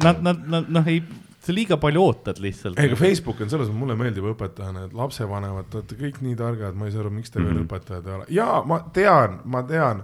nad, 0.04 0.22
nad, 0.24 0.44
nad 0.54 0.70
noh, 0.78 0.92
ei, 0.92 1.02
sa 1.48 1.56
liiga 1.56 1.78
palju 1.82 2.04
ootad 2.04 2.40
lihtsalt. 2.44 2.80
ei, 2.80 2.92
aga 2.92 3.00
Facebook 3.00 3.42
on 3.44 3.52
selles 3.52 3.70
mõttes, 3.70 3.80
mulle 3.80 3.98
meeldib 4.00 4.30
õpetajana, 4.34 4.88
et 4.88 4.96
lapsevanemad, 4.98 5.70
te 5.72 5.82
olete 5.82 5.98
kõik 6.00 6.22
nii 6.26 6.38
targad, 6.40 6.78
ma 6.78 6.88
ei 6.88 6.96
saa 6.96 7.04
aru, 7.06 7.12
miks 7.16 7.34
te 7.34 7.42
veel 7.42 7.54
Mhm. 7.56 7.66
õpetajad 7.66 8.08
ei 8.08 8.16
ole. 8.20 8.30
jaa, 8.38 8.62
ma 8.68 8.80
tean, 8.94 9.42
ma 9.46 9.64
tean, 9.68 10.04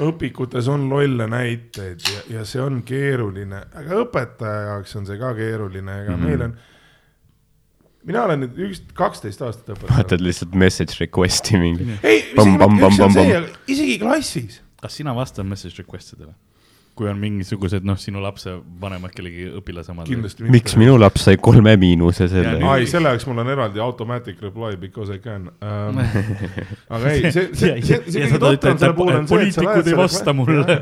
õpikutes 0.00 0.68
on 0.72 0.88
lolle 0.90 1.26
näiteid 1.28 2.00
ja, 2.12 2.22
ja 2.38 2.44
see 2.44 2.60
on 2.60 2.82
keeruline, 2.82 3.62
aga 3.74 4.00
õpetaja 4.04 4.64
jaoks 4.70 4.96
on 4.96 5.06
see 5.08 5.20
ka 5.20 5.34
keeruline, 5.36 6.02
ega 6.02 6.16
mm. 6.16 6.22
-hmm. 6.22 6.26
meil 6.26 6.42
on, 6.42 6.56
mina 8.04 8.24
olen 8.24 8.44
nüüd 8.44 8.60
üks, 8.68 8.82
kaksteist 8.94 9.42
aastat 9.42 9.76
õpetaja. 9.76 9.96
vaatad 9.96 10.20
lihtsalt 10.24 10.54
message 10.54 11.00
request'i 11.00 11.58
mingi. 11.60 11.98
ei, 12.02 12.22
pam. 12.36 12.56
isegi 13.66 13.98
klassis 13.98 14.62
kas 14.80 14.96
sina 15.00 15.14
vastad 15.16 15.46
message 15.46 15.82
request 15.82 16.14
idele? 16.16 16.34
Kui 16.96 17.08
on 17.10 17.18
mingisugused, 17.20 17.84
noh, 17.84 17.98
sinu 18.00 18.22
lapse 18.24 18.52
vanemad 18.80 19.12
kellegi 19.12 19.50
õpilase 19.58 19.92
omad. 19.92 20.08
kindlasti 20.08 20.46
miks 20.52 20.76
minu 20.80 20.96
laps 20.96 21.26
sai 21.28 21.36
kolme 21.36 21.74
miinuse 21.80 22.28
selle 22.32 22.54
ai, 22.64 22.86
selle 22.88 23.12
jaoks 23.12 23.26
mul 23.28 23.42
on 23.42 23.50
eraldi 23.52 23.82
automatic 23.84 24.40
reply 24.44 24.78
because 24.80 25.12
I 25.12 25.20
can 25.22 25.50
um. 25.60 26.00
aga 26.96 27.12
ei, 27.12 27.32
see, 27.34 27.50
see, 27.52 27.74
see, 27.84 28.00
see 28.14 28.30
kõige 28.32 28.54
ütelda, 28.56 28.78
selle 28.80 28.96
puhul 28.96 29.18
on 29.18 29.28
see, 29.28 29.42
et 29.48 29.56
sa 29.58 29.66
poliitikud 29.66 29.68
lähed 29.68 29.82
ei 29.82 29.90
selle 29.90 30.02
vasta 30.02 30.36
mulle. 30.36 30.78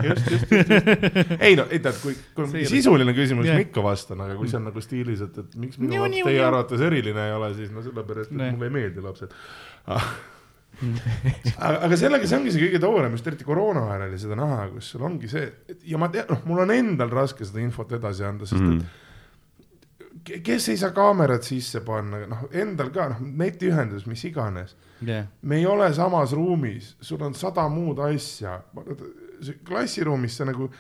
Ei 1.45 1.57
no, 1.59 1.65
ei 1.73 1.81
tead, 1.83 1.97
kui, 2.01 2.15
kui 2.37 2.61
ei 2.61 2.67
sisuline 2.69 3.15
küsimus, 3.17 3.49
Jah. 3.49 3.59
ma 3.59 3.65
ikka 3.65 3.83
vastan, 3.85 4.21
aga 4.25 4.37
kui 4.39 4.49
see 4.51 4.59
on 4.59 4.69
nagu 4.69 4.83
stiilis, 4.83 5.25
et, 5.25 5.41
et 5.43 5.57
miks 5.61 5.81
minu 5.81 5.99
laps 5.99 6.23
teie 6.29 6.45
arvates 6.45 6.85
eriline 6.85 7.27
ei 7.29 7.35
ole, 7.35 7.51
siis 7.59 7.73
no 7.75 7.83
sellepärast, 7.85 8.33
et 8.33 8.55
mulle 8.55 8.71
ei 8.71 8.77
meeldi 8.79 9.05
lapsed. 9.05 9.35
aga, 11.59 11.79
aga 11.87 11.97
sellega, 12.01 12.27
see 12.29 12.39
ongi 12.39 12.53
see 12.55 12.63
kõige 12.67 12.81
tooram, 12.83 13.15
just 13.17 13.27
eriti 13.31 13.47
koroona 13.49 13.87
ajal 13.93 14.07
oli 14.09 14.19
seda 14.23 14.37
näha, 14.41 14.69
kus 14.75 14.93
sul 14.95 15.03
ongi 15.09 15.29
see, 15.31 15.47
ja 15.91 15.99
ma 16.01 16.09
tean, 16.13 16.27
noh, 16.31 16.43
mul 16.49 16.65
on 16.67 16.71
endal 16.75 17.11
raske 17.15 17.45
seda 17.49 17.63
infot 17.65 17.93
edasi 17.99 18.25
anda, 18.29 18.47
sest 18.47 18.63
Mhm. 18.63 18.81
et 18.81 20.23
ke- 20.25 20.41
kes 20.47 20.69
ei 20.73 20.77
saa 20.81 20.91
kaamerat 20.97 21.43
sisse 21.45 21.81
panna, 21.85 22.25
noh, 22.27 22.47
endal 22.53 22.91
ka, 22.95 23.09
noh, 23.13 23.21
netiühendus, 23.21 24.07
mis 24.07 24.23
iganes. 24.25 24.75
jah, 25.05 25.27
me 25.43 25.57
ei 25.59 25.67
ole 25.67 25.93
samas 25.93 26.33
ruumis, 26.33 26.95
sul 27.01 27.23
on 27.23 27.35
sada 27.35 27.69
muud 27.69 27.99
asja. 27.99 28.61
klassiruumis 29.67 30.37
sa 30.39 30.45
nagu, 30.49 30.71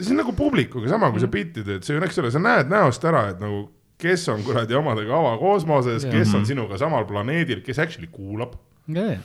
see 0.00 0.12
on 0.14 0.20
nagu 0.22 0.32
publikuga 0.32 0.88
sama, 0.88 1.10
kui 1.12 1.20
sa 1.20 1.26
bitti 1.28 1.64
teed, 1.66 1.84
see 1.84 1.96
on, 1.98 2.04
eks 2.06 2.18
ole, 2.22 2.30
sa 2.32 2.38
näed 2.40 2.70
näost 2.70 3.04
ära, 3.04 3.26
et 3.34 3.40
nagu 3.42 3.66
kes 3.98 4.28
on 4.32 4.44
kuradi 4.46 4.76
omadega 4.78 5.10
avakosmoses, 5.18 6.04
Jah. 6.06 6.12
kes 6.14 6.32
on 6.38 6.44
sinuga 6.46 6.78
samal 6.78 7.04
planeedil, 7.08 7.60
kes 7.66 7.80
actually 7.82 8.06
kuulab. 8.12 8.54
ja, 8.88 9.04
ja, 9.12 9.18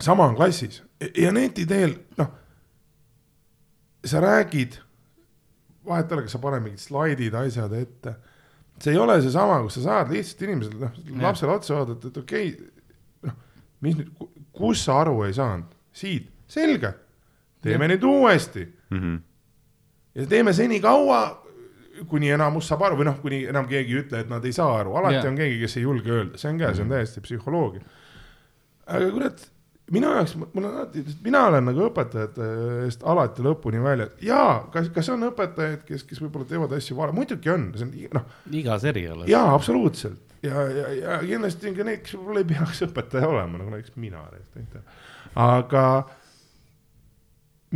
sama 0.00 0.26
on 0.26 0.36
klassis. 0.36 0.82
Ja 1.18 1.32
neti 1.32 1.66
teel, 1.66 1.94
noh, 2.18 2.30
sa 4.04 4.20
räägid, 4.22 4.78
vahet 5.86 6.10
ei 6.10 6.16
ole, 6.16 6.26
kas 6.26 6.36
sa 6.36 6.42
paned 6.42 6.62
mingid 6.64 6.82
slaidid, 6.82 7.34
asjad 7.34 7.72
ette. 7.78 8.14
see 8.82 8.92
ei 8.92 8.98
ole 8.98 9.20
seesama, 9.22 9.60
kus 9.62 9.76
sa 9.78 9.82
saad 9.82 10.10
lihtsalt 10.10 10.42
inimesele, 10.42 10.78
noh, 10.82 10.94
lapsele 11.22 11.52
otsa 11.54 11.74
vaadata, 11.76 12.08
et 12.08 12.16
okei 12.18 12.48
okay,, 12.52 12.70
noh, 13.28 13.36
mis 13.84 13.98
nüüd, 13.98 14.24
kus 14.52 14.84
sa 14.86 15.00
aru 15.02 15.20
ei 15.26 15.34
saanud, 15.36 15.68
siit, 15.94 16.30
selge, 16.50 16.94
teeme 17.62 17.88
nüüd 17.92 18.02
uuesti. 18.06 18.66
Mhm. 18.90 19.14
ja 20.14 20.26
teeme 20.26 20.52
senikaua, 20.52 21.20
kuni 22.08 22.30
enamus 22.34 22.66
saab 22.68 22.82
aru 22.88 22.98
või 23.00 23.06
noh, 23.08 23.20
kuni 23.22 23.44
enam 23.48 23.68
keegi 23.68 23.94
ei 23.94 24.02
ütle, 24.02 24.22
et 24.24 24.30
nad 24.30 24.44
ei 24.44 24.52
saa 24.52 24.80
aru, 24.80 24.96
alati 24.98 25.20
yeah. 25.20 25.28
on 25.30 25.38
keegi, 25.38 25.60
kes 25.62 25.76
ei 25.78 25.84
julge 25.86 26.10
öelda, 26.10 26.40
see 26.40 26.50
on 26.50 26.58
ka, 26.60 26.72
see 26.74 26.84
on 26.84 26.92
täiesti 26.92 27.22
psühholoogia. 27.24 27.84
Aga 28.86 29.10
kurat, 29.14 29.44
minu 29.92 30.10
jaoks, 30.16 30.34
mul 30.40 30.64
on 30.64 30.70
alati, 30.70 31.04
mina 31.24 31.44
olen 31.50 31.68
nagu 31.70 31.86
õpetajate 31.88 32.48
eest 32.86 33.04
alati 33.08 33.44
lõpuni 33.44 33.82
väljas, 33.82 34.14
jaa, 34.24 34.62
kas, 34.74 34.90
kas 34.94 35.12
on 35.14 35.28
õpetajaid, 35.28 35.84
kes, 35.88 36.06
kes 36.08 36.22
võib-olla 36.22 36.48
teevad 36.48 36.74
asju 36.78 36.98
vale, 36.98 37.14
muidugi 37.16 37.52
on, 37.52 37.70
see 37.76 37.88
on 37.88 38.18
noh, 38.20 38.28
igas 38.62 38.86
erialas. 38.88 39.30
jaa, 39.30 39.48
absoluutselt 39.54 40.32
ja, 40.42 40.64
ja, 40.70 40.88
ja 40.96 41.20
kindlasti 41.26 41.70
on 41.70 41.78
ka 41.78 41.86
neid, 41.86 42.02
kes 42.06 42.16
võib-olla 42.18 42.42
ei 42.42 42.50
peaks 42.50 42.82
õpetaja 42.88 43.30
olema, 43.30 43.60
nagu 43.60 43.74
näiteks 43.74 43.96
mina, 44.00 44.24
aga 45.42 45.84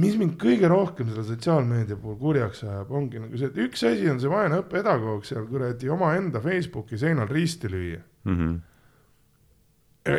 mis 0.03 0.17
mind 0.21 0.37
kõige 0.41 0.69
rohkem 0.71 1.09
selle 1.11 1.25
sotsiaalmeedia 1.29 1.99
puhul 2.01 2.19
kurjaks 2.21 2.63
ajab, 2.67 2.91
ongi 2.99 3.21
nagu 3.23 3.39
see, 3.39 3.51
et 3.53 3.61
üks 3.67 3.85
asi 3.89 4.09
on 4.13 4.21
see 4.23 4.33
vaene 4.33 4.61
õppepedagoog 4.61 5.25
seal 5.29 5.47
kuradi 5.49 5.91
omaenda 5.93 6.43
Facebooki 6.45 6.99
seinal 7.01 7.31
risti 7.33 7.71
lüüa. 7.73 8.01
Mhm. 8.29 8.57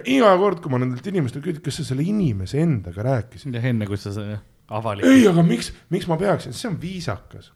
Iga 0.06 0.34
kord, 0.38 0.62
kui 0.64 0.74
ma 0.74 0.82
nendelt 0.82 1.06
inimestelt 1.08 1.46
küsin, 1.46 1.64
kas 1.66 1.82
sa 1.82 1.88
selle 1.92 2.06
inimese 2.08 2.62
endaga 2.64 3.06
rääkisid? 3.08 3.56
jah, 3.56 3.70
enne 3.72 3.88
kui 3.90 4.00
sa 4.02 4.14
see 4.16 4.38
avalik. 4.68 5.08
ei, 5.08 5.28
aga 5.30 5.44
miks, 5.48 5.72
miks 5.94 6.10
ma 6.12 6.20
peaksin, 6.20 6.56
see 6.56 6.70
on 6.72 6.80
viisakas. 6.82 7.52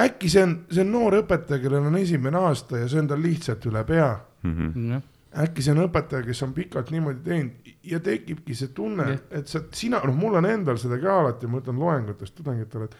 äkki 0.00 0.30
see 0.32 0.42
on, 0.46 0.58
see 0.72 0.84
on 0.84 0.92
noor 0.94 1.18
õpetaja, 1.22 1.60
kellel 1.60 1.88
on 1.90 1.98
esimene 2.00 2.38
aasta 2.40 2.80
ja 2.80 2.86
see 2.88 3.02
on 3.02 3.10
tal 3.10 3.20
lihtsalt 3.20 3.66
üle 3.68 3.82
pea 3.88 4.12
Mhm. 4.42 4.90
jah, 4.90 5.02
äkki 5.44 5.62
see 5.64 5.72
on 5.74 5.84
õpetaja, 5.86 6.26
kes 6.26 6.42
on 6.44 6.52
pikalt 6.56 6.90
niimoodi 6.92 7.22
teinud 7.24 7.72
ja 7.88 8.00
tekibki 8.02 8.56
see 8.58 8.72
tunne 8.74 9.06
et 9.30 9.48
sa, 9.48 9.62
sina, 9.74 10.02
noh, 10.04 10.16
mul 10.18 10.38
on 10.40 10.48
endal 10.48 10.80
seda 10.82 10.98
ka 11.02 11.20
alati, 11.22 11.50
ma 11.50 11.62
ütlen 11.62 11.78
loengutes 11.80 12.34
tudengitele, 12.36 12.88
et 12.88 12.96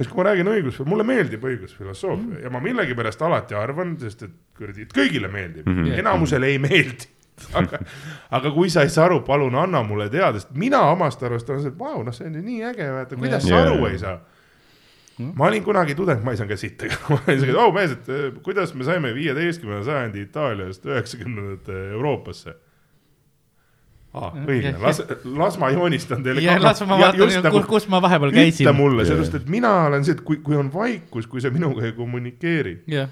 siis 0.00 0.10
kui 0.10 0.20
ma 0.20 0.30
räägin 0.30 0.50
õigus, 0.52 0.80
mulle 0.88 1.06
meeldib 1.06 1.44
õigusfilosoofia 1.46 2.38
mm. 2.38 2.40
ja 2.46 2.52
ma 2.52 2.62
millegipärast 2.64 3.22
alati 3.28 3.58
arvan, 3.58 3.94
sest 4.00 4.24
et 4.26 4.34
kuradi, 4.56 4.88
et 4.88 4.96
kõigile 4.96 5.30
meeldib 5.32 5.68
mm. 5.68 5.82
-hmm. 5.82 6.00
enamusele 6.00 6.52
ei 6.54 6.58
meeldi. 6.64 7.12
aga, 7.54 7.82
aga 8.30 8.54
kui 8.54 8.70
sa 8.72 8.86
ei 8.86 8.92
saa 8.92 9.08
aru, 9.10 9.20
palun 9.26 9.54
anna 9.54 9.82
mulle 9.86 10.08
teada, 10.12 10.40
sest 10.40 10.54
mina 10.56 10.80
omast 10.92 11.22
arust 11.22 11.50
olen 11.50 11.62
see, 11.64 11.74
et 11.74 11.78
vau, 11.78 12.00
noh, 12.06 12.14
see 12.16 12.28
on 12.28 12.40
ju 12.40 12.46
nii 12.46 12.64
äge, 12.72 12.88
vaata, 12.94 13.20
kuidas 13.20 13.44
Jah. 13.44 13.62
sa 13.62 13.74
aru 13.74 13.86
ei 13.90 14.00
saa 14.02 14.18
Mm. 15.16 15.32
ma 15.34 15.46
olin 15.46 15.64
kunagi 15.64 15.94
tudeng, 15.96 16.20
ma 16.24 16.34
ei 16.34 16.36
saanud 16.36 16.52
ka 16.52 16.60
siit 16.60 16.74
tegema, 16.76 17.06
ma 17.08 17.16
olin 17.22 17.38
siuke, 17.40 17.52
et 17.54 17.60
oh 17.62 17.70
mees, 17.72 17.92
et 17.94 18.08
eh, 18.12 18.24
kuidas 18.44 18.74
me 18.76 18.84
saime 18.84 19.14
viieteistkümnenda 19.16 19.86
sajandi 19.86 20.24
Itaaliast 20.26 20.84
üheksakümnendate 20.84 21.76
Euroopasse 21.96 22.52
ah,. 24.12 24.36
õige, 24.44 24.74
las, 24.82 25.00
las 25.38 25.56
ma 25.62 25.70
joonistan 25.72 26.20
teile. 26.26 26.44
ja 26.44 26.58
las 26.60 26.84
ma 26.84 26.98
vaatan, 27.00 27.48
kus, 27.48 27.64
kus 27.70 27.88
ma 27.92 28.02
vahepeal 28.04 28.34
käisin 28.36 28.66
ütle. 28.66 28.76
mulle, 28.76 29.06
sellepärast 29.08 29.38
et 29.40 29.48
mina 29.56 29.72
olen 29.86 30.04
see, 30.04 30.18
et 30.18 30.20
kui, 30.26 30.42
kui 30.44 30.60
on 30.60 30.68
vaikus, 30.74 31.30
kui 31.32 31.40
sa 31.40 31.52
minuga 31.54 31.88
ei 31.88 31.96
kommunikeeri. 31.96 32.76
jah, 32.92 33.08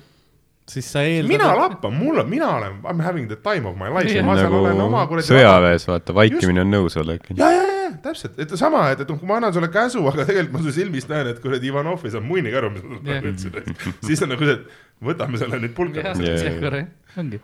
siis 0.68 0.86
sa 0.92 1.02
eeldad. 1.04 1.28
mina 1.28 1.50
lappan, 1.58 1.92
mul 1.92 2.18
on, 2.22 2.28
mina 2.30 2.48
olen, 2.56 2.78
I 2.84 2.94
m 2.94 3.00
having 3.04 3.28
the 3.28 3.36
time 3.36 3.68
of 3.68 3.76
my 3.76 3.90
life 3.92 4.22
ma 4.24 4.36
seal 4.38 4.48
nagu 4.48 4.60
olen 4.62 4.80
oma 4.86 5.04
kuradi. 5.10 5.26
sõjaväes, 5.28 5.84
vaata, 5.90 6.14
vaikimine 6.16 6.64
on 6.64 6.72
nõusolek. 6.72 7.28
ja, 7.36 7.50
ja, 7.52 7.66
ja 7.82 7.90
täpselt, 8.04 8.38
et 8.40 8.56
sama, 8.58 8.86
et, 8.94 9.04
et 9.04 9.12
noh, 9.12 9.18
kui 9.20 9.28
ma 9.28 9.38
annan 9.40 9.52
sulle 9.54 9.68
käsu, 9.72 10.02
aga 10.10 10.24
tegelikult 10.24 10.56
ma 10.56 10.64
su 10.64 10.74
silmist 10.78 11.12
näen, 11.12 11.30
et 11.34 11.40
kuradi 11.44 11.70
Ivanov 11.70 12.04
ei 12.04 12.14
saanud 12.14 12.28
muini 12.30 12.52
ka 12.54 12.62
aru, 12.62 12.72
mis 12.74 12.84
ma 12.88 12.96
Jah. 12.96 13.04
praegu 13.04 13.32
ütlesin, 13.34 13.94
siis 14.08 14.24
on 14.24 14.32
nagu 14.34 14.48
see, 14.48 14.58
et 14.58 15.06
võtame 15.12 15.40
selle 15.44 15.60
nüüd 15.62 15.76
pulka 15.76 16.00
jah, 16.04 16.18
Jaa, 16.18 16.36
see 16.40 16.50
jaa. 16.50 16.60
korra- 16.64 16.84
ongi, 17.20 17.40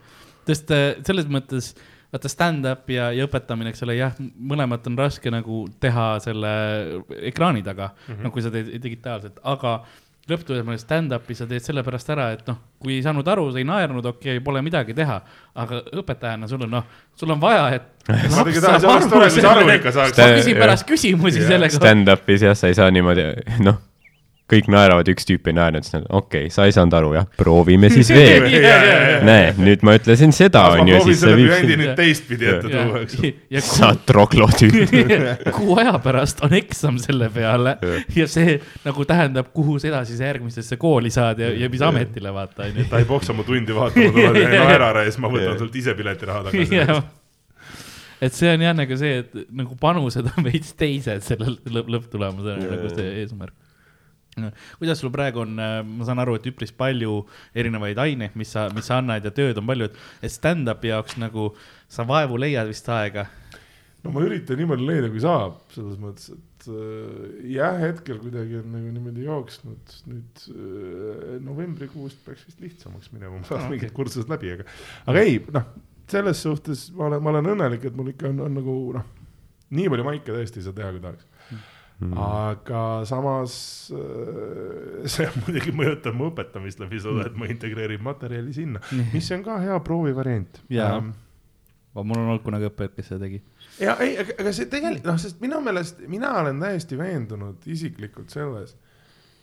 sest 0.48 0.72
äh, 0.76 0.86
selles 1.06 1.28
mõttes 1.30 1.74
vaata 2.10 2.30
stand-up 2.32 2.88
ja, 2.90 3.10
ja 3.14 3.26
õpetamine, 3.28 3.70
eks 3.70 3.84
ole, 3.86 3.94
jah, 4.00 4.16
mõlemat 4.18 4.86
on 4.90 4.96
raske 4.98 5.30
nagu 5.30 5.62
teha 5.82 6.06
selle 6.24 6.50
ekraani 7.30 7.62
taga 7.62 7.92
mm, 7.92 8.14
-hmm. 8.14 8.22
no 8.24 8.32
kui 8.34 8.42
sa 8.42 8.50
teed 8.50 8.72
digitaalselt, 8.82 9.38
aga 9.46 9.76
lõpptulemusena 10.28 10.82
stand-up'i 10.82 11.34
sa 11.36 11.46
teed 11.48 11.64
sellepärast 11.64 12.10
ära, 12.12 12.30
et 12.36 12.42
noh, 12.48 12.58
kui 12.82 12.96
ei 12.98 13.04
saanud 13.04 13.26
aru, 13.32 13.46
sa 13.52 13.60
ei 13.60 13.66
naernud, 13.68 14.06
okei 14.12 14.36
okay,, 14.36 14.44
pole 14.44 14.62
midagi 14.64 14.94
teha, 14.96 15.20
aga 15.62 15.80
õpetajana 16.02 16.48
sul 16.50 16.66
on 16.66 16.74
noh, 16.76 16.88
sul 17.18 17.32
on 17.34 17.40
vaja, 17.42 17.68
et. 17.78 17.88
ma 18.34 18.44
küsin 20.38 20.60
pärast 20.60 20.88
küsimusi 20.88 21.44
selle 21.44 21.70
kohta. 21.70 21.84
Stand-up'is 21.86 22.46
jah, 22.48 22.58
sa 22.58 22.70
ei 22.70 22.78
saa 22.78 22.90
niimoodi, 22.94 23.26
noh, 23.66 23.80
kõik 24.50 24.70
naeravad, 24.72 25.08
üks 25.12 25.26
tüüp 25.28 25.50
ei 25.50 25.56
naernud, 25.56 25.86
siis 25.86 25.96
nad, 25.96 26.06
okei 26.08 26.46
okay,, 26.46 26.54
sa 26.54 26.66
ei 26.68 26.74
saanud 26.74 26.96
aru 26.98 27.12
jah, 27.16 27.28
proovime 27.38 27.90
siis 27.92 28.10
veel. 28.16 28.48
Näe, 29.26 29.52
nüüd 29.60 29.84
ma 29.86 29.94
ütlesin 29.98 30.34
seda, 30.36 30.64
ma 30.72 30.82
onju, 30.82 30.96
proovin 30.96 31.14
siis 31.14 31.22
sa 31.22 31.28
selle 31.28 31.38
viib 31.40 31.54
sind. 31.54 31.74
nüüd 31.82 31.94
teistpidi 31.98 32.50
ette 32.50 32.72
ja, 32.72 32.86
tuua, 32.86 33.04
eks 33.04 33.20
ja 33.56 33.64
sa 33.64 33.92
kuu, 33.92 34.02
troglotüüp. 34.10 34.96
kuu 35.58 35.78
aja 35.80 35.94
pärast 36.02 36.42
on 36.46 36.56
eksam 36.58 36.98
selle 37.02 37.30
peale 37.34 37.76
ja 38.16 38.28
see 38.30 38.58
nagu 38.86 39.06
tähendab, 39.08 39.52
kuhu 39.56 39.78
sa 39.82 39.90
edasi 39.92 40.18
järgmisesse 40.20 40.80
kooli 40.80 41.12
saad 41.14 41.40
ja, 41.42 41.52
ja 41.64 41.70
mis 41.72 41.84
ametile 41.84 42.34
vaata 42.34 42.66
onju. 42.68 42.90
ta 42.90 43.00
ei 43.00 43.08
poksa 43.08 43.36
mu 43.36 43.46
tundi 43.46 43.76
vaatama, 43.76 44.12
tuleb 44.16 44.42
ja 44.42 44.52
naera 44.56 44.92
ära 44.92 45.06
ja 45.06 45.12
siis 45.12 45.22
ma 45.22 45.30
võtan 45.32 45.58
sult 45.60 45.80
ise 45.80 45.96
piletiraha 45.98 46.50
tagasi. 46.50 46.84
Et 48.20 48.34
see 48.36 48.50
on 48.52 48.60
jah 48.60 48.74
nagu 48.76 48.96
see, 49.00 49.22
et 49.22 49.36
nagu 49.56 49.76
panused 49.80 50.26
on 50.28 50.44
veits 50.44 50.74
teised 50.76 51.24
sellel 51.24 51.56
lõpp, 51.72 51.88
lõpptulemusena 51.94 52.68
nagu 52.68 52.90
see 52.92 53.14
eesmärk. 53.22 53.54
Kuidas 54.78 55.00
sul 55.02 55.10
praegu 55.14 55.42
on, 55.42 55.56
ma 55.58 56.06
saan 56.06 56.20
aru, 56.22 56.36
et 56.38 56.46
üpris 56.50 56.70
palju 56.76 57.24
erinevaid 57.56 57.98
aineid, 57.98 58.36
mis 58.38 58.52
sa, 58.54 58.68
mis 58.74 58.86
sa 58.86 59.00
annad 59.00 59.26
ja 59.26 59.32
tööd 59.34 59.58
on 59.60 59.66
palju, 59.68 59.90
et, 59.90 60.30
stand-up'i 60.30 60.92
jaoks 60.92 61.18
nagu 61.20 61.50
sa 61.90 62.06
vaevu 62.08 62.38
leiad 62.40 62.70
vist 62.70 62.88
aega. 62.94 63.26
no 64.04 64.14
ma 64.14 64.22
üritan 64.24 64.56
nii 64.56 64.68
palju 64.70 64.86
leida, 64.88 65.10
kui 65.12 65.20
saab, 65.20 65.58
selles 65.74 65.98
mõttes, 66.00 66.30
et 66.32 66.68
äh, 66.72 67.34
jah, 67.52 67.76
hetkel 67.82 68.16
kuidagi 68.22 68.60
on 68.62 68.70
nagu 68.72 68.94
niimoodi 68.94 69.26
jooksnud, 69.26 69.96
nüüd 70.08 70.46
äh, 70.54 71.34
novembrikuust 71.44 72.22
peaks 72.24 72.46
vist 72.48 72.62
lihtsamaks 72.64 73.10
minema, 73.12 73.34
ma 73.42 73.44
saan 73.44 73.58
Ah, 73.58 73.66
okay. 73.66 73.74
mingid 73.74 73.90
okei. 73.90 73.96
kursused 73.98 74.32
läbi, 74.32 74.54
aga, 74.56 74.68
aga 75.10 75.26
ei, 75.26 75.36
noh, 75.52 75.68
selles 76.10 76.40
suhtes 76.46 76.86
ma 76.96 77.10
olen, 77.10 77.20
ma 77.22 77.34
olen 77.34 77.52
õnnelik, 77.56 77.84
et 77.90 77.98
mul 77.98 78.08
ikka 78.14 78.30
on, 78.32 78.40
on 78.46 78.56
nagu 78.62 78.76
noh, 78.96 79.10
nii 79.76 79.90
palju 79.92 80.06
maike 80.08 80.32
tõesti 80.32 80.62
ei 80.62 80.68
saa 80.70 80.78
teha, 80.80 80.94
kui 80.96 81.04
tahaks. 81.04 81.28
Mm. 82.00 82.16
aga 82.16 83.04
samas 83.04 83.54
äh, 83.92 85.02
see 85.04 85.26
muidugi 85.42 85.72
mõjutab 85.76 86.14
mu 86.16 86.30
õpetamist 86.30 86.80
läbi 86.80 86.96
seda, 87.02 87.26
et 87.28 87.34
ma 87.36 87.48
integreerin 87.52 88.00
materjali 88.00 88.54
sinna, 88.56 88.80
mis 89.12 89.26
on 89.36 89.42
ka 89.44 89.58
hea 89.60 89.76
proovivariant. 89.84 90.62
Jaa. 90.72 90.94
mul 91.02 92.16
on 92.16 92.22
olnud 92.22 92.44
kunagi 92.46 92.70
õppejõud, 92.70 92.94
kes 92.96 93.10
seda 93.12 93.26
tegi. 93.26 93.42
ja 93.84 93.98
ei, 94.00 94.14
aga, 94.22 94.52
see 94.56 94.70
tegelikult 94.72 95.10
noh, 95.10 95.18
sest 95.20 95.42
minu 95.44 95.60
meelest 95.66 96.00
mina 96.08 96.30
olen 96.40 96.62
täiesti 96.64 96.96
veendunud 96.96 97.68
isiklikult 97.68 98.32
selles, 98.32 98.72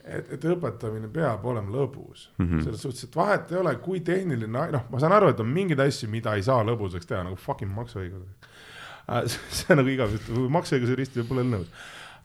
et, 0.01 0.31
et 0.39 0.47
õpetamine 0.49 1.11
peab 1.13 1.45
olema 1.45 1.69
lõbus 1.75 2.31
mm. 2.31 2.41
Mhm. 2.41 2.55
-hmm. 2.55 2.63
selles 2.65 2.87
suhtes, 2.87 3.05
et 3.05 3.19
vahet 3.21 3.53
ei 3.53 3.59
ole, 3.61 3.75
kui 3.85 4.01
tehniline, 4.01 4.63
noh, 4.73 4.87
ma 4.89 5.03
saan 5.03 5.13
aru, 5.13 5.29
et 5.29 5.45
on 5.45 5.53
mingeid 5.59 5.85
asju, 5.85 6.09
mida 6.09 6.33
ei 6.33 6.41
saa 6.47 6.65
lõbusaks 6.65 7.05
teha 7.05 7.21
nagu 7.27 7.37
fucking 7.37 7.69
maksuõigus. 7.75 8.25
see 9.55 9.69
on 9.71 9.79
nagu 9.83 9.93
igavesti, 9.93 10.47
maksuõigusjuristid 10.57 11.29
pole 11.29 11.45
nõus. 11.45 11.69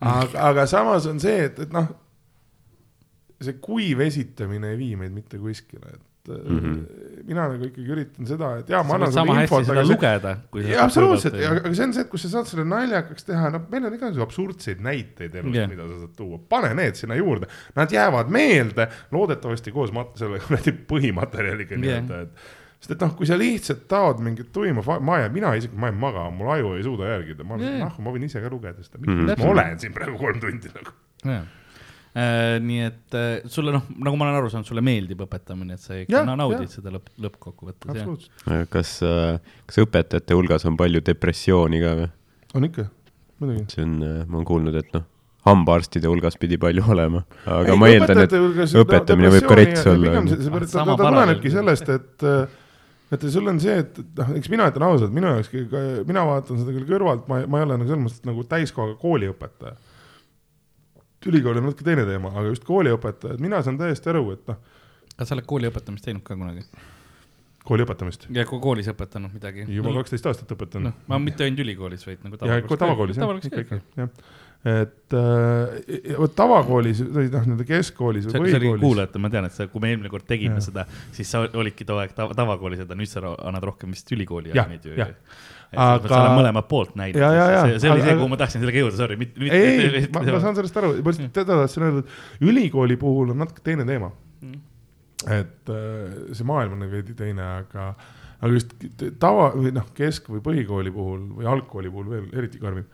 aga, 0.02 0.46
aga 0.50 0.68
samas 0.70 1.06
on 1.10 1.20
see, 1.22 1.48
et, 1.48 1.58
et 1.66 1.74
noh, 1.74 1.90
see 3.42 3.58
kuiv 3.62 4.02
esitamine 4.04 4.72
ei 4.74 4.80
vii 4.80 4.96
meid 5.00 5.14
mitte 5.14 5.40
kuskile, 5.40 5.96
et 5.96 6.30
mm. 6.30 6.58
-hmm. 6.58 7.24
mina 7.26 7.48
nagu 7.50 7.66
ikkagi 7.66 7.94
üritan 7.96 8.28
seda, 8.28 8.52
et 8.60 8.70
jaa, 8.70 8.82
ma 8.86 8.96
annan 8.98 9.12
sulle 9.14 9.42
infot, 9.42 9.66
aga 9.66 9.82
see 9.82 9.90
lugeda, 9.90 10.34
kui 10.54 10.64
jaa, 10.68 10.86
absoluutselt, 10.86 11.38
aga 11.50 11.74
see 11.74 11.86
on 11.88 11.94
see, 11.96 12.06
et 12.06 12.12
kus 12.12 12.26
sa 12.26 12.32
saad 12.36 12.50
selle 12.50 12.66
naljakaks 12.70 13.28
teha, 13.28 13.50
no 13.54 13.62
meil 13.72 13.88
on 13.90 13.98
igasugu 13.98 14.26
absurdseid 14.26 14.82
näiteid 14.86 15.34
elust 15.34 15.58
Jah. 15.58 15.66
yeah., 15.66 15.70
mida 15.74 15.88
sa 15.90 16.00
saad 16.04 16.16
tuua, 16.18 16.40
pane 16.54 16.72
need 16.78 16.98
sinna 16.98 17.18
juurde, 17.18 17.50
nad 17.78 17.94
jäävad 17.98 18.32
meelde, 18.32 18.88
loodetavasti 19.14 19.74
koos 19.74 19.94
mat-, 19.94 20.14
selle 20.20 20.42
kuradi 20.46 20.76
põhimaterjaliga 20.92 21.78
Jah. 21.78 21.86
nii-öelda, 21.86 22.26
et 22.26 22.60
sest 22.82 22.90
et 22.96 23.02
noh, 23.04 23.12
kui 23.14 23.28
sa 23.30 23.36
lihtsalt 23.38 23.84
taod 23.90 24.18
mingit 24.26 24.48
tuima, 24.52 24.82
ma 25.06 25.20
jään, 25.22 25.32
mina 25.36 25.54
isegi, 25.58 25.76
ma 25.78 25.86
jään 25.92 26.00
magama, 26.02 26.30
mul 26.34 26.50
aju 26.56 26.72
ei 26.76 26.82
suuda 26.82 27.12
järgida, 27.14 27.46
ma 27.46 27.54
olen 27.54 27.68
yeah., 27.68 27.82
noh, 27.86 27.98
ma 28.02 28.14
võin 28.16 28.24
ise 28.26 28.42
ka 28.42 28.50
lugeda 28.50 28.82
seda, 28.82 28.98
Mhm. 29.06 29.34
ma 29.38 29.50
olen 29.54 29.78
siin 29.78 29.94
praegu 29.94 30.18
kolm 30.18 30.40
tundi 30.42 30.72
nagu. 30.74 30.94
Äh, 32.12 32.58
nii 32.60 32.80
et 32.84 33.14
äh, 33.16 33.38
sulle 33.48 33.72
noh, 33.72 33.86
nagu 34.04 34.18
ma 34.20 34.26
olen 34.26 34.36
aru 34.42 34.50
saanud, 34.52 34.68
sulle 34.68 34.82
meeldib 34.84 35.22
õpetamine, 35.24 35.78
et 35.78 35.80
sa 35.80 35.94
ikka 35.96 36.12
Jah, 36.12 36.26
na- 36.28 36.34
naudid 36.36 36.66
jah. 36.66 36.72
seda 36.74 36.90
lõpp, 36.92 37.06
lõppkokkuvõttes 37.24 37.88
absoluutselt, 37.94 38.66
kas, 38.74 38.90
kas 39.70 39.78
õpetajate 39.80 40.36
hulgas 40.36 40.66
on 40.68 40.76
palju 40.76 41.00
depressiooni 41.06 41.80
ka 41.80 41.94
või? 42.02 42.10
on 42.58 42.66
ikka, 42.68 42.84
muidugi. 43.40 43.64
see 43.72 43.86
on, 43.86 43.94
ma 44.28 44.36
olen 44.42 44.44
kuulnud, 44.50 44.76
et 44.82 44.90
noh, 44.92 45.06
hambaarstide 45.48 46.10
hulgas 46.12 46.36
pidi 46.38 46.58
palju 46.60 46.84
olema, 46.92 47.22
aga 47.48 47.72
ei, 47.72 47.78
ma 47.80 47.88
eeldan, 47.94 48.20
et 48.26 48.36
õpetamine 48.82 49.32
võib 49.38 49.48
ka 49.48 49.56
rets 49.62 49.88
olla. 49.94 50.12
ta, 50.20 50.66
Sama 50.68 50.98
ta 51.00 51.06
tulenebki 51.06 51.48
paralleel. 51.48 51.56
sellest, 51.56 51.88
et, 51.96 52.28
et 53.12 53.24
sul 53.34 53.48
on 53.50 53.58
see, 53.60 53.74
et 53.82 53.98
et 54.02 54.20
noh, 54.20 54.30
eks 54.38 54.48
mina 54.52 54.68
ütlen 54.72 54.84
ausalt, 54.86 55.12
minu 55.14 55.28
jaoks, 55.34 55.50
mina 56.08 56.22
vaatan 56.28 56.60
seda 56.62 56.74
küll 56.76 56.86
kõrvalt, 56.88 57.26
ma, 57.30 57.42
ma 57.46 57.60
ei 57.60 57.66
ole 57.68 57.76
nagu 57.80 57.90
selles 57.90 58.04
mõttes 58.06 58.24
nagu 58.28 58.44
täiskohaga 58.48 58.96
kooliõpetaja. 59.02 59.76
ülikool 61.30 61.60
on 61.60 61.68
natuke 61.68 61.84
teine 61.86 62.06
teema, 62.08 62.32
aga 62.34 62.48
just 62.50 62.64
kooliõpetaja, 62.66 63.36
et 63.36 63.44
mina 63.44 63.60
saan 63.62 63.78
täiesti 63.78 64.10
aru, 64.10 64.24
et 64.34 64.48
noh, 64.50 64.58
kas 65.16 65.28
sa 65.30 65.36
oled 65.36 65.46
kooli 65.46 65.68
õpetamist 65.70 66.08
teinud 66.08 66.24
ka 66.26 66.34
kunagi? 66.38 66.64
kooli 67.62 67.84
õpetamist 67.86 68.24
ja 68.34 68.42
ko- 68.48 68.58
koolis 68.58 68.88
õpetanud 68.90 69.30
midagi? 69.36 69.68
juba 69.70 69.92
kaksteist 70.00 70.26
aastat 70.26 70.50
õpetanud 70.56 70.88
noh, 70.88 70.96
ma 71.06 71.20
mitte 71.22 71.44
ainult 71.46 71.62
ülikoolis, 71.62 72.02
vaid 72.08 72.24
nagu 72.26 72.34
ikka 72.40 72.78
tavakoolis 72.80 73.20
jah, 73.20 73.22
tavakoolis 73.22 73.46
ikka 73.52 73.60
ka 73.68 73.76
ikka, 73.78 74.00
jah. 74.00 74.08
Et 74.62 75.14
äh, 75.18 76.12
vot 76.14 76.34
tavakoolis 76.38 77.00
või 77.02 77.26
noh, 77.32 77.42
nii-öelda 77.48 77.64
keskkoolis 77.66 78.28
või 78.28 78.44
põhikoolis. 78.44 78.82
kuulajate, 78.84 79.22
ma 79.22 79.30
tean, 79.32 79.48
et 79.48 79.56
sa, 79.56 79.66
kui 79.70 79.82
me 79.82 79.90
eelmine 79.90 80.12
kord 80.12 80.26
tegime 80.28 80.60
Jah. 80.60 80.66
seda, 80.68 80.84
siis 81.16 81.32
sa 81.34 81.40
olidki 81.58 81.86
too 81.88 81.98
aeg 81.98 82.14
tav 82.14 82.30
tavakoolis, 82.38 82.84
aga 82.84 82.94
nüüd 82.98 83.10
sa 83.10 83.24
annad 83.32 83.66
rohkem 83.66 83.90
vist 83.90 84.14
ülikooli 84.14 84.54
aineid 84.54 84.86
ju. 84.86 84.94
aga 85.02 86.06
sa 86.06 86.20
oled 86.20 86.38
mõlemat 86.38 86.70
poolt 86.70 86.94
näinud. 87.00 87.18
Ja, 87.18 87.32
ja, 87.34 87.50
ja. 87.56 87.66
see, 87.66 87.82
see 87.82 87.90
oli 87.90 88.06
see, 88.06 88.14
kuhu 88.20 88.30
ma 88.30 88.38
tahtsin 88.38 88.62
sellega 88.62 88.84
jõuda, 88.84 89.00
sorry, 89.02 89.18
mitte, 89.18 89.42
mitte. 89.42 89.58
ei, 89.58 90.06
ma, 90.14 90.22
ma 90.30 90.42
saan 90.46 90.58
sellest 90.60 90.78
aru, 90.78 90.94
ma 90.94 91.10
lihtsalt 91.16 91.36
teda 91.42 91.58
tahtsin 91.64 91.88
öelda, 91.88 92.06
et 92.06 92.46
ülikooli 92.52 93.00
puhul 93.02 93.34
on 93.34 93.42
natuke 93.42 93.66
teine 93.66 93.88
teema. 93.88 94.14
et 95.26 95.70
äh, 95.74 96.18
see 96.30 96.46
maailm 96.46 96.78
on 96.78 96.84
nagu 96.86 96.94
veidi 96.94 97.18
teine, 97.18 97.42
aga, 97.64 97.92
aga 98.38 98.54
just 98.54 98.78
tava 99.18 99.50
või 99.58 99.74
noh, 99.74 99.90
kesk- 99.98 100.30
või 100.30 100.42
põhikooli 100.46 100.94
puhul 100.94 101.32
või 101.40 101.50
algkooli 101.50 101.90
puhul 101.90 102.14
veel 102.14 102.30
eriti 102.38 102.62
karmim. 102.62 102.86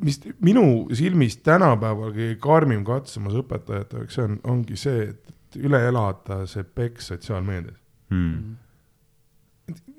Mis 0.00 0.18
minu 0.40 0.64
silmis 0.96 1.36
tänapäeval 1.44 2.14
kõige 2.14 2.38
karmim 2.42 2.82
katsumus 2.86 3.36
õpetajate 3.42 4.00
jaoks 4.00 4.18
on, 4.22 4.38
ongi 4.48 4.78
see, 4.80 5.10
et 5.12 5.60
üle 5.60 5.80
elada 5.88 6.42
see 6.48 6.64
peks 6.64 7.12
sotsiaalmeedias. 7.12 7.78
Hmm. 8.12 8.56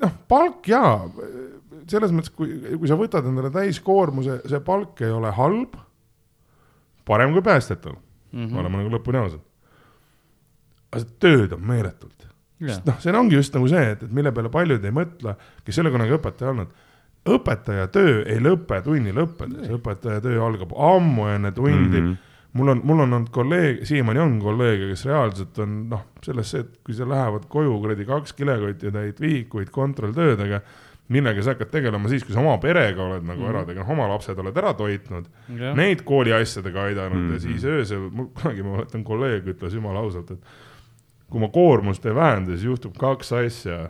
noh, 0.01 0.11
palk 0.29 0.67
jaa, 0.69 1.07
selles 1.89 2.11
mõttes, 2.13 2.33
kui, 2.33 2.51
kui 2.77 2.89
sa 2.89 2.97
võtad 2.99 3.25
endale 3.29 3.49
täiskoormuse, 3.53 4.41
see 4.49 4.61
palk 4.65 5.01
ei 5.01 5.13
ole 5.13 5.31
halb. 5.33 5.79
parem 7.05 7.33
kui 7.33 7.41
päästjatel 7.41 7.93
mm. 7.93 8.45
-hmm. 8.45 8.59
oleme 8.59 8.77
nagu 8.77 8.93
lõpuni 8.95 9.17
ausad. 9.17 9.41
aga 10.91 11.01
see 11.01 11.17
tööd 11.19 11.53
on 11.53 11.65
meeletult 11.67 12.23
noh, 12.61 12.99
see 13.01 13.13
ongi 13.17 13.37
just 13.37 13.55
nagu 13.55 13.67
see, 13.71 13.83
et, 13.95 14.03
et 14.05 14.15
mille 14.15 14.31
peale 14.35 14.51
paljud 14.53 14.83
ei 14.85 14.95
mõtle, 14.95 15.35
kes 15.65 15.77
ei 15.77 15.83
ole 15.83 15.93
kunagi 15.95 16.15
õpetaja 16.17 16.53
olnud. 16.53 16.83
Õpetaja 17.29 17.87
töö 17.87 18.21
ei 18.27 18.41
lõpe 18.43 18.81
tunni 18.83 19.13
lõppedes, 19.15 19.71
õpetaja 19.77 20.21
töö 20.23 20.41
algab 20.43 20.73
ammu 20.75 21.27
enne 21.31 21.51
tundi 21.55 21.99
mm. 22.01 22.05
Mhm. 22.05 22.13
-hmm. 22.13 22.31
mul 22.53 22.73
on, 22.73 22.81
mul 22.83 23.03
on 23.05 23.13
olnud 23.13 23.29
kolleeg, 23.31 23.83
siiamaani 23.87 24.19
on 24.19 24.39
kolleege, 24.41 24.89
kes 24.91 25.05
reaalselt 25.05 25.59
on 25.63 25.77
noh, 25.89 26.05
selles 26.23 26.51
see, 26.51 26.59
et 26.65 26.79
kui 26.83 26.95
sa 26.97 27.07
lähevad 27.09 27.45
koju 27.49 27.77
kuradi 27.79 28.05
kaks 28.05 28.33
kilekotti 28.33 28.91
täit 28.91 29.21
vihikuid 29.21 29.71
kontrolltöödega, 29.71 30.61
millega 31.13 31.43
sa 31.43 31.55
hakkad 31.55 31.71
tegelema 31.71 32.09
siis, 32.09 32.23
kui 32.23 32.33
sa 32.35 32.39
oma 32.39 32.57
perega 32.57 33.03
oled 33.03 33.23
nagu 33.23 33.39
mm 33.41 33.45
-hmm. 33.45 33.55
ära 33.55 33.65
tegelenud, 33.65 33.91
oma 33.91 34.07
lapsed 34.07 34.39
oled 34.39 34.57
ära 34.57 34.73
toitnud, 34.73 35.25
jah, 35.57 35.75
neid 35.75 36.03
kooliasjadega 36.03 36.83
aidanud 36.83 37.17
mm 37.17 37.29
-hmm. 37.29 37.33
ja 37.33 37.39
Mhm. 37.39 37.47
siis 37.47 37.65
öösel, 37.65 38.09
mul 38.11 38.27
kunagi 38.41 38.63
ma 38.63 38.77
mäletan, 38.77 39.03
kolleeg 39.03 39.47
ütles 39.47 39.73
jumala 39.73 39.99
ausalt, 39.99 40.31
et 40.31 40.39
kui 41.29 41.39
ma 41.39 41.47
koormust 41.47 42.05
ei 42.05 42.15
vähenda, 42.15 42.51
siis 42.51 42.63
juhtub 42.63 42.97
kaks 42.97 43.31
asja. 43.33 43.89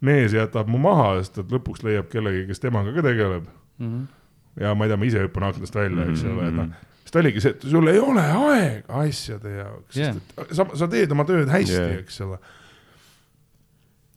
Mees 0.00 0.32
jätab 0.36 0.68
mu 0.70 0.78
maha, 0.78 1.16
sest 1.22 1.34
ta 1.38 1.42
lõpuks 1.42 1.82
leiab 1.86 2.08
kellegi, 2.12 2.46
kes 2.50 2.60
temaga 2.62 2.92
ka 2.94 3.02
tegeleb 3.08 3.48
Mhm. 3.78 4.04
ja 4.60 4.74
ma 4.74 4.84
ei 4.84 4.90
tea, 4.90 4.96
ma 4.98 5.04
ise 5.06 5.24
hüppan 5.24 5.48
aknast 5.52 5.74
välja, 5.74 6.04
eks 6.10 6.22
ole, 6.24 6.48
et 6.48 6.54
noh 6.54 6.64
mhm., 6.66 6.72
siis 7.02 7.12
ta 7.14 7.18
oligi 7.22 7.40
see, 7.40 7.50
et 7.56 7.62
sul 7.70 7.88
ei 7.88 7.98
ole 8.02 8.20
aega 8.22 9.02
asjade 9.04 9.52
jaoks 9.56 9.96
yeah., 9.96 10.14
sest 10.14 10.40
et 10.44 10.54
sa, 10.56 10.66
sa 10.74 10.88
teed 10.90 11.12
oma 11.14 11.24
tööd 11.28 11.48
hästi 11.48 11.76
yeah., 11.78 11.98
eks 12.02 12.20
ole. 12.26 12.38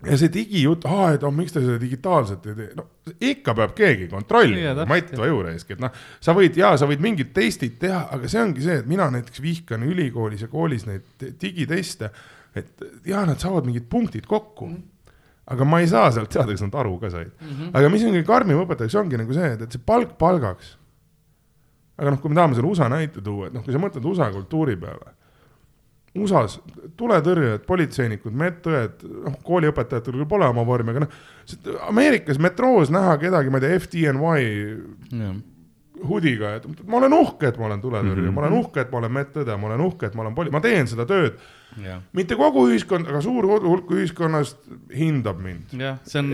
ja 0.01 0.17
see 0.17 0.31
digijutt, 0.33 0.85
aa, 0.89 1.11
et 1.13 1.23
oh, 1.27 1.29
miks 1.35 1.53
te 1.53 1.61
seda 1.61 1.77
digitaalselt 1.81 2.45
ei 2.49 2.55
tee, 2.57 2.69
no 2.77 2.87
ikka 3.21 3.53
peab 3.59 3.75
keegi 3.77 4.07
kontrollima 4.09 4.71
täpselt, 4.73 4.89
Matt 4.89 5.11
Vajureiski, 5.21 5.75
et 5.77 5.83
noh, 5.83 5.91
sa 6.25 6.33
võid 6.37 6.57
ja 6.57 6.71
sa 6.81 6.87
võid 6.89 7.03
mingid 7.05 7.29
testid 7.37 7.75
teha, 7.83 8.07
aga 8.17 8.29
see 8.31 8.41
ongi 8.41 8.65
see, 8.65 8.79
et 8.81 8.89
mina 8.89 9.05
näiteks 9.13 9.41
vihkan 9.45 9.85
ülikoolis 9.85 10.41
ja 10.41 10.49
koolis 10.49 10.87
neid 10.89 11.05
te- 11.21 11.35
digiteste, 11.41 12.09
et 12.57 12.81
ja 13.05 13.21
nad 13.29 13.37
saavad 13.39 13.69
mingid 13.69 13.85
punktid 13.93 14.25
kokku 14.29 14.71
Mhm. 14.71 14.81
Aga 15.51 15.67
ma 15.67 15.81
ei 15.83 15.89
saa 15.91 16.11
sealt 16.15 16.31
teada, 16.33 16.53
kas 16.53 16.63
nad 16.65 16.77
aru 16.83 16.97
ka 17.01 17.09
said 17.13 17.31
mm. 17.31 17.47
-hmm. 17.47 17.71
aga 17.77 17.89
mis 17.93 18.05
on 18.05 18.15
kõige 18.15 18.27
karmim 18.27 18.61
õpetajaks, 18.65 18.99
ongi 19.01 19.19
nagu 19.19 19.37
see, 19.37 19.55
et, 19.55 19.65
et 19.65 19.77
see 19.77 19.83
palk 19.85 20.17
palgaks. 20.21 20.77
aga 21.97 22.13
noh, 22.13 22.21
kui 22.21 22.31
me 22.31 22.39
tahame 22.39 22.57
selle 22.57 22.71
USA 22.71 22.89
näite 22.89 23.21
tuua, 23.21 23.47
et 23.47 23.57
noh, 23.57 23.65
kui 23.65 23.73
sa 23.73 23.81
mõtled 23.81 24.05
USA 24.05 24.31
kultuuri 24.33 24.77
peale. 24.79 25.13
USA-s 26.17 26.59
tuletõrjujad, 26.99 27.61
politseinikud, 27.63 28.33
medõed, 28.35 29.03
noh, 29.27 29.37
kooliõpetajatel 29.47 30.17
küll 30.17 30.27
pole 30.27 30.49
oma 30.49 30.65
vormi, 30.67 30.91
aga 30.91 31.05
noh, 31.05 31.13
Ameerikas 31.87 32.39
metroos 32.41 32.91
näha 32.91 33.13
kedagi, 33.21 33.53
ma 33.53 33.61
ei 33.61 33.67
tea, 33.67 33.79
FDNY 33.79 34.49
jah, 35.21 35.37
hudiga, 36.07 36.55
et 36.57 36.67
ma 36.87 36.99
olen 36.99 37.15
uhke, 37.15 37.51
et 37.51 37.57
ma 37.59 37.67
olen 37.69 37.81
tuletõrjuja 37.81 38.17
mm. 38.17 38.27
-hmm. 38.27 38.35
ma 38.35 38.45
olen 38.45 38.57
uhke, 38.59 38.81
et 38.81 38.91
ma 38.91 39.01
olen 39.01 39.15
medõde, 39.17 39.57
ma 39.57 39.67
olen 39.69 39.83
uhke, 39.85 40.07
et 40.07 40.15
ma 40.15 40.25
olen 40.25 40.35
poli-, 40.35 40.53
ma 40.53 40.61
teen 40.63 40.89
seda 40.89 41.05
tööd. 41.05 41.37
Mitte 42.13 42.35
kogu 42.39 42.67
ühiskond, 42.69 43.07
aga 43.07 43.21
suur 43.23 43.45
hulk 43.47 43.91
ühiskonnast 43.95 44.57
hindab 44.95 45.39
mind. 45.43 45.71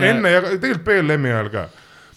enne 0.02 0.30
ja 0.34 0.40
tegelikult 0.42 0.84
BLM-i 0.88 1.30
ajal 1.30 1.50
ka. 1.52 1.68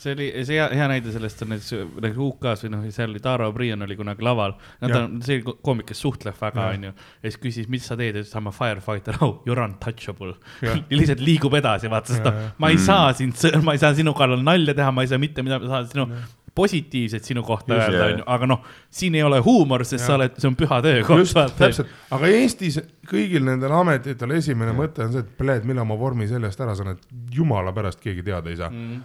see 0.01 0.15
oli, 0.15 0.27
see 0.47 0.55
hea, 0.57 0.65
hea 0.73 0.87
näide 0.89 1.11
sellest 1.13 1.43
on 1.45 1.51
näiteks 1.53 1.75
nagu 2.01 2.23
UK-s 2.31 2.63
või 2.65 2.71
noh, 2.73 2.85
seal 2.89 3.11
oli 3.13 3.19
Taro 3.21 3.51
O'Brien 3.51 3.85
oli 3.85 3.93
kunagi 3.99 4.25
laval. 4.25 4.55
Jah. 4.81 4.95
on, 5.03 5.19
see 5.21 5.43
ko- 5.45 5.59
koomik, 5.61 5.85
kes 5.91 6.01
suhtleb 6.01 6.33
väga, 6.41 6.71
onju. 6.73 6.89
ja 7.21 7.29
siis 7.29 7.37
küsis, 7.43 7.69
mis 7.69 7.85
sa 7.85 7.93
teed, 7.99 8.17
ütles 8.23 8.33
I 8.33 8.41
m 8.41 8.49
a 8.49 8.55
firefighter, 8.55 9.19
oh 9.21 9.43
you 9.45 9.53
are 9.53 9.61
untouchable. 9.67 10.33
Ja 10.65 10.73
lihtsalt 10.89 11.21
liigub 11.21 11.53
edasi, 11.61 11.91
vaata, 11.93 12.17
jah., 12.17 12.41
ma 12.57 12.73
ei 12.73 12.81
saa 12.81 13.13
sind, 13.13 13.37
ma 13.61 13.77
ei 13.77 13.83
saa 13.83 13.93
sinu 13.93 14.15
kallal 14.17 14.41
nalja 14.41 14.73
teha, 14.73 14.89
ma 14.91 15.05
ei 15.05 15.11
saa 15.13 15.21
mitte 15.21 15.45
midagi, 15.45 15.69
ma 15.69 15.77
saan 15.77 15.91
sinu 15.93 16.09
positiivset 16.55 17.23
sinu 17.23 17.43
kohta 17.43 17.75
Just, 17.75 17.87
öelda, 17.87 18.05
onju, 18.05 18.23
aga 18.33 18.47
noh, 18.49 18.65
siin 18.91 19.15
ei 19.15 19.23
ole 19.23 19.39
huumor, 19.43 19.85
sest 19.87 20.03
sa 20.03 20.11
Jah. 20.11 20.17
oled, 20.17 20.33
see 20.41 20.49
on 20.49 20.57
püha 20.59 20.81
töökoht, 20.83 21.31
täpselt, 21.57 21.93
aga 22.11 22.31
Eestis 22.35 22.79
kõigil 23.07 23.45
nendel 23.47 23.71
ametitel 23.75 24.35
esimene 24.35 24.73
mõte 24.75 25.05
on 25.05 25.15
see, 25.15 25.23
et 25.23 25.31
pleed, 25.37 25.63
millal 25.69 25.87
ma 25.87 25.95
vormi 25.99 26.27
seljast 26.29 26.59
ära 26.63 26.75
saan, 26.77 26.97
et 26.97 27.37
jumala 27.37 27.71
pärast 27.75 28.03
keegi 28.03 28.25
teada 28.27 28.51
ei 28.51 28.59
saa. 28.59 28.71
Mm. 28.71 28.99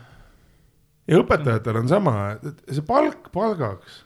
ja 1.12 1.20
õpetajatel 1.22 1.78
on 1.82 1.92
sama, 1.92 2.16
et 2.34 2.66
see 2.66 2.86
palk 2.86 3.30
palgaks. 3.34 4.02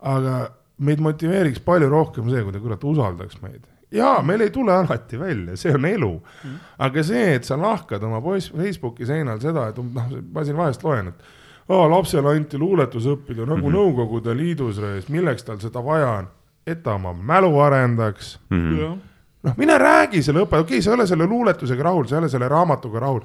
aga 0.00 0.38
meid 0.82 1.04
motiveeriks 1.04 1.60
palju 1.62 1.90
rohkem 1.92 2.32
see, 2.32 2.40
kui 2.42 2.56
ta 2.56 2.62
kurat 2.62 2.88
usaldaks 2.88 3.42
meid. 3.44 3.68
jaa, 3.92 4.22
meil 4.24 4.40
ei 4.40 4.50
tule 4.54 4.72
alati 4.72 5.20
välja, 5.20 5.58
see 5.60 5.76
on 5.76 5.84
elu 5.84 6.10
mm.. 6.16 6.56
aga 6.88 7.04
see, 7.04 7.28
et 7.36 7.44
sa 7.44 7.60
lahkad 7.60 8.02
oma 8.08 8.24
poiss 8.24 8.48
Facebooki 8.56 9.04
seinal 9.04 9.44
seda, 9.44 9.68
et 9.68 9.78
um- 9.82 9.92
noh, 9.92 10.18
ma 10.32 10.48
siin 10.48 10.56
vahest 10.56 10.88
loen, 10.88 11.12
et 11.12 11.40
aa, 11.68 11.90
lapsele 11.90 12.36
anti 12.36 12.58
luuletus 12.58 13.06
õppida 13.06 13.46
nagu 13.46 13.56
mm 13.56 13.62
-hmm. 13.62 13.76
Nõukogude 13.76 14.36
Liidus, 14.36 14.80
milleks 15.08 15.44
tal 15.44 15.60
seda 15.60 15.84
vaja 15.84 16.10
on, 16.18 16.28
et 16.66 16.82
ta 16.82 16.94
oma 16.94 17.12
mälu 17.12 17.58
arendaks 17.60 18.38
Mhm. 18.50 18.98
noh, 19.42 19.54
mine 19.56 19.78
räägi 19.78 20.22
selle 20.22 20.40
õppe, 20.40 20.58
okei 20.58 20.78
okay,, 20.78 20.82
sa 20.82 20.90
ei 20.90 20.94
ole 20.94 21.06
selle 21.06 21.26
luuletusega 21.26 21.82
rahul, 21.82 22.06
sa 22.06 22.14
ei 22.16 22.18
ole 22.18 22.28
selle 22.28 22.48
raamatuga 22.48 23.00
rahul. 23.00 23.20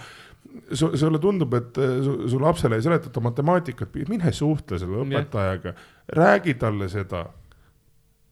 su, 0.73 0.97
sulle 0.97 1.19
tundub, 1.19 1.53
et 1.53 1.77
äh, 1.77 2.03
su, 2.03 2.27
su 2.29 2.39
lapsele 2.39 2.75
ei 2.75 2.81
seletata 2.81 3.19
matemaatikat, 3.19 3.89
mine 4.09 4.31
suhtle 4.31 4.79
selle 4.79 4.97
õpetajaga, 5.03 5.73
räägi 6.15 6.53
talle 6.53 6.89
seda. 6.89 7.25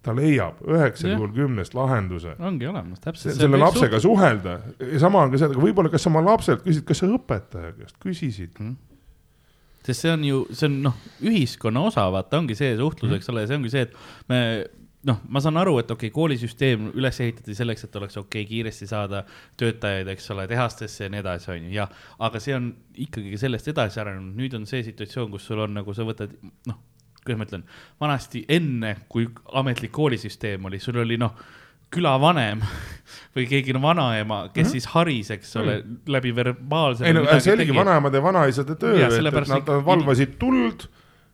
ta 0.02 0.14
leiab 0.16 0.60
üheksal 0.68 1.10
Jah. 1.10 1.18
juhul 1.20 1.32
kümnest 1.34 1.74
lahenduse. 1.74 2.36
ongi 2.40 2.68
olemas, 2.68 3.00
täpselt. 3.00 3.36
selle 3.36 3.58
lapsega 3.58 4.00
suhelda 4.00 4.60
ja 4.94 5.00
sama 5.00 5.22
on 5.24 5.32
ka 5.32 5.38
see, 5.38 5.48
aga 5.48 5.60
võib-olla 5.62 5.90
kas 5.90 6.08
oma 6.08 6.22
lapselt 6.26 6.62
küsid, 6.64 6.84
kas 6.86 6.98
sa 6.98 7.06
õpetaja 7.08 7.72
käest 7.78 7.96
küsisid? 8.00 8.52
Sest 9.86 10.06
see 10.06 10.14
on 10.14 10.26
ju, 10.26 10.42
see 10.52 10.70
on 10.70 10.80
noh, 10.88 10.98
ühiskonna 11.26 11.86
osa, 11.90 12.08
vaata, 12.14 12.42
ongi 12.42 12.58
see 12.58 12.74
suhtlus, 12.80 13.14
eks 13.20 13.30
ole, 13.34 13.46
see 13.50 13.60
ongi 13.60 13.72
see, 13.74 13.86
et 13.86 14.32
me 14.32 14.42
noh, 15.06 15.20
ma 15.30 15.42
saan 15.44 15.60
aru, 15.62 15.76
et 15.82 15.92
okei 15.92 16.10
okay,, 16.10 16.14
koolisüsteem 16.16 16.90
üles 16.98 17.20
ehitati 17.22 17.56
selleks, 17.58 17.86
et 17.86 17.98
oleks 18.00 18.18
okei 18.18 18.42
okay, 18.42 18.50
kiiresti 18.50 18.88
saada 18.90 19.22
töötajaid, 19.60 20.10
eks 20.16 20.32
ole, 20.34 20.48
tehastesse 20.50 21.06
ja 21.06 21.14
nii 21.14 21.22
edasi, 21.22 21.52
on 21.54 21.68
ju, 21.68 21.74
jah. 21.78 21.94
aga 22.26 22.42
see 22.42 22.56
on 22.58 22.72
ikkagi 23.06 23.38
sellest 23.42 23.70
edasi 23.74 24.02
arenenud, 24.02 24.34
nüüd 24.40 24.58
on 24.58 24.66
see 24.70 24.82
situatsioon, 24.88 25.30
kus 25.34 25.46
sul 25.50 25.62
on 25.66 25.78
nagu 25.78 25.94
sa 25.94 26.08
võtad, 26.08 26.34
noh, 26.70 26.82
kuidas 27.22 27.42
ma 27.42 27.50
ütlen, 27.50 27.68
vanasti 28.02 28.46
enne, 28.58 28.96
kui 29.10 29.30
ametlik 29.62 29.94
koolisüsteem 29.96 30.66
oli, 30.70 30.82
sul 30.82 31.02
oli 31.06 31.20
noh, 31.22 31.38
külavanem 31.96 32.62
või 33.36 33.48
keegi 33.52 33.74
no 33.76 33.82
vanaema, 33.84 34.46
kes 34.50 34.56
mm 34.56 34.68
-hmm. 34.68 34.72
siis 34.72 34.86
haris, 34.96 35.32
eks 35.36 35.56
ole, 35.60 35.80
läbi 36.08 36.36
verbaalse. 36.36 37.04
Mhm. 37.04 37.10
ei 37.10 37.34
no 37.36 37.40
see 37.40 37.54
oligi 37.56 37.76
vanaemade 37.76 38.18
ja 38.22 38.24
vanaisade 38.24 38.76
töö, 38.80 38.96
et, 39.00 39.18
et 39.20 39.34
nad 39.48 39.58
ikka- 39.64 39.82
valvasid 39.86 40.38
tuld 40.40 40.88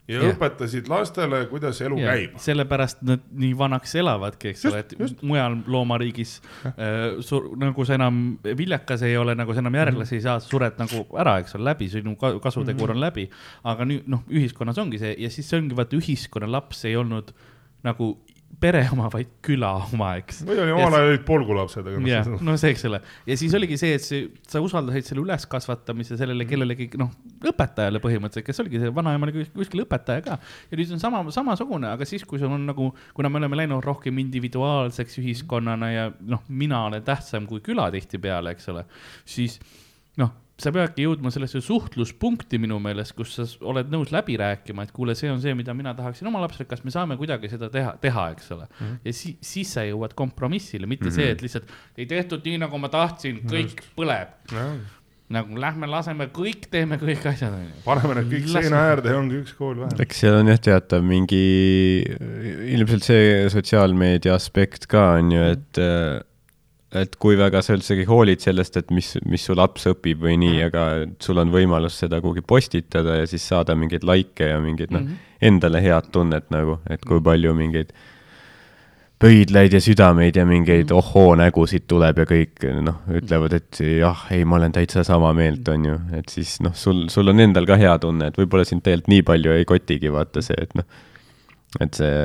ja 0.08 0.18
Jah. 0.18 0.32
õpetasid 0.34 0.88
lastele, 0.90 1.44
kuidas 1.46 1.78
elu 1.80 1.98
Ja, 2.00 2.10
käib. 2.10 2.32
sellepärast 2.42 3.04
nad 3.06 3.20
nii 3.38 3.52
vanaks 3.58 3.94
elavadki, 3.94 4.48
eks 4.50 4.64
ole, 4.66 4.80
et 4.82 4.94
just. 4.98 5.22
mujal 5.22 5.54
loomariigis 5.66 6.40
äh, 6.66 7.20
sur, 7.22 7.46
nagu 7.56 7.84
sa 7.86 7.94
enam 7.94 8.18
viljakas 8.42 9.02
ei 9.06 9.14
ole, 9.16 9.34
nagu 9.38 9.54
sa 9.54 9.62
enam 9.62 9.74
järglasi 9.78 10.18
ei 10.18 10.24
saa, 10.26 10.40
sa 10.42 10.48
sured 10.50 10.74
nagu 10.82 11.04
ära, 11.22 11.36
eks 11.44 11.54
ole, 11.54 11.64
läbi, 11.70 11.88
sinu 11.88 12.16
ka- 12.18 12.34
kasutegur 12.42 12.90
on 12.90 13.00
läbi. 13.00 13.28
aga 13.64 13.84
nüüd 13.84 14.02
noh, 14.10 14.24
ühiskonnas 14.28 14.78
ongi 14.82 14.98
see 14.98 15.14
ja 15.18 15.30
siis 15.30 15.48
see 15.48 15.60
ongi 15.62 15.76
vaata 15.78 15.96
ühiskonna 15.96 16.50
laps 16.50 16.84
ei 16.84 16.96
olnud 16.98 17.30
nagu 17.86 18.18
pere 18.60 18.82
oma, 18.92 19.08
vaid 19.12 19.30
küla 19.44 19.70
oma, 19.88 20.12
eks. 20.20 20.42
või 20.46 20.58
oli 20.62 20.74
omal 20.74 20.96
ajal 20.98 21.08
olid 21.12 21.24
polgulapsed, 21.26 21.86
aga 21.88 22.02
jah 22.06 22.28
noh, 22.28 22.42
no 22.46 22.56
see, 22.60 22.72
eks 22.74 22.84
ole, 22.88 23.00
ja 23.28 23.36
siis 23.40 23.54
oligi 23.58 23.78
see, 23.80 23.94
et 23.96 24.04
see, 24.04 24.26
sa 24.48 24.60
usaldasid 24.64 25.08
selle 25.08 25.24
üleskasvatamise 25.24 26.18
sellele 26.20 26.46
kellelegi, 26.48 26.90
noh, 27.00 27.10
õpetajale 27.48 28.02
põhimõtteliselt, 28.04 28.46
kes 28.46 28.62
oligi 28.64 28.82
see 28.82 28.92
vanaema 28.94 29.28
oli 29.28 29.36
kus- 29.38 29.52
kuskil 29.56 29.84
õpetaja 29.86 30.24
ka. 30.26 30.38
ja 30.70 30.78
nüüd 30.80 30.94
on 30.96 31.02
sama, 31.02 31.24
samasugune, 31.34 31.90
aga 31.94 32.08
siis, 32.08 32.26
kui 32.28 32.42
sul 32.42 32.52
on 32.52 32.68
nagu, 32.68 32.90
kuna 33.16 33.32
me 33.32 33.40
oleme 33.42 33.62
läinud 33.62 33.82
rohkem 33.86 34.20
individuaalseks 34.22 35.18
ühiskonnana 35.22 35.92
ja 35.92 36.06
noh, 36.20 36.44
mina 36.48 36.84
olen 36.90 37.02
tähtsam 37.06 37.48
kui 37.50 37.64
küla 37.64 37.88
tihtipeale, 37.94 38.54
eks 38.56 38.68
ole, 38.74 38.84
siis 39.24 39.58
noh, 40.20 40.34
sa 40.60 40.72
peadki 40.74 41.06
jõudma 41.06 41.32
sellesse 41.32 41.62
suhtluspunkti 41.64 42.58
minu 42.60 42.78
meelest, 42.82 43.14
kus 43.16 43.34
sa 43.36 43.46
oled 43.68 43.90
nõus 43.92 44.12
läbi 44.14 44.36
rääkima, 44.40 44.86
et 44.86 44.94
kuule, 44.94 45.16
see 45.18 45.30
on 45.32 45.40
see, 45.42 45.54
mida 45.58 45.74
mina 45.76 45.94
tahaksin 45.98 46.28
oma 46.28 46.42
lapsele, 46.44 46.68
kas 46.70 46.84
me 46.86 46.94
saame 46.94 47.16
kuidagi 47.20 47.50
seda 47.52 47.70
teha, 47.72 47.94
teha, 48.02 48.28
eks 48.36 48.50
ole 48.54 48.66
mm. 48.68 48.80
-hmm. 48.80 48.98
ja 49.08 49.14
si 49.16 49.36
siis 49.52 49.72
sa 49.78 49.86
jõuad 49.88 50.16
kompromissile, 50.18 50.86
mitte 50.86 51.08
mm 51.08 51.10
-hmm. 51.10 51.14
see, 51.14 51.30
et 51.30 51.42
lihtsalt 51.42 51.70
ei 51.96 52.06
tehtud 52.06 52.44
nii, 52.44 52.58
nagu 52.66 52.78
ma 52.78 52.92
tahtsin, 52.92 53.40
kõik 53.48 53.78
Just. 53.80 53.94
põleb. 53.96 54.36
nagu 55.32 55.56
lähme 55.56 55.86
laseme 55.88 56.26
kõik, 56.28 56.66
teeme 56.70 56.98
kõik 57.00 57.24
asjad, 57.30 57.54
onju. 57.56 57.78
paneme 57.84 58.14
need 58.18 58.28
kõik 58.32 58.50
Las- 58.52 58.66
seina 58.66 58.82
äärde 58.90 59.14
ja 59.14 59.18
ongi 59.18 59.38
üks 59.40 59.54
kool 59.56 59.78
vähem. 59.80 60.00
eks 60.04 60.20
seal 60.20 60.34
on 60.34 60.48
jah 60.52 60.58
teatav 60.60 61.02
mingi, 61.02 62.04
ilmselt 62.76 63.02
see 63.02 63.48
sotsiaalmeedia 63.48 64.34
aspekt 64.34 64.86
ka 64.86 65.14
on 65.16 65.32
ju, 65.32 65.42
et 65.56 65.80
et 66.98 67.16
kui 67.20 67.36
väga 67.40 67.62
sa 67.64 67.76
üldsegi 67.76 68.04
hoolid 68.08 68.42
sellest, 68.44 68.76
et 68.76 68.90
mis, 68.92 69.14
mis 69.24 69.44
su 69.48 69.56
laps 69.56 69.86
õpib 69.88 70.22
või 70.26 70.36
nii, 70.42 70.62
aga 70.68 70.86
sul 71.24 71.40
on 71.40 71.52
võimalus 71.52 71.96
seda 72.02 72.20
kuhugi 72.20 72.44
postitada 72.44 73.16
ja 73.20 73.28
siis 73.28 73.46
saada 73.48 73.76
mingeid 73.78 74.04
likee 74.08 74.50
ja 74.52 74.60
mingeid 74.60 74.92
noh, 74.92 75.06
endale 75.40 75.80
head 75.84 76.10
tunnet 76.12 76.50
nagu, 76.52 76.80
et 76.92 77.04
kui 77.08 77.22
palju 77.24 77.54
mingeid 77.56 77.94
pöidlaid 79.22 79.72
ja 79.72 79.80
südameid 79.80 80.36
ja 80.36 80.44
mingeid 80.46 80.90
ohoo 80.90 81.36
nägusid 81.38 81.86
tuleb 81.90 82.18
ja 82.18 82.26
kõik 82.26 82.64
noh, 82.82 83.04
ütlevad, 83.14 83.54
et 83.54 83.80
jah, 84.00 84.26
ei, 84.34 84.42
ma 84.44 84.58
olen 84.58 84.74
täitsa 84.74 85.04
sama 85.06 85.30
meelt, 85.38 85.68
on 85.70 85.86
ju, 85.86 85.98
et 86.18 86.32
siis 86.32 86.56
noh, 86.64 86.74
sul, 86.74 87.04
sul 87.12 87.30
on 87.30 87.40
endal 87.44 87.68
ka 87.68 87.78
hea 87.78 87.94
tunne, 88.02 88.28
et 88.28 88.38
võib-olla 88.40 88.66
sind 88.66 88.82
tegelikult 88.82 89.12
nii 89.12 89.26
palju 89.28 89.54
ei 89.54 89.68
kotigi, 89.68 90.10
vaata 90.12 90.42
see, 90.42 90.58
et 90.58 90.74
noh, 90.78 90.88
et 91.80 91.96
see, 91.96 92.16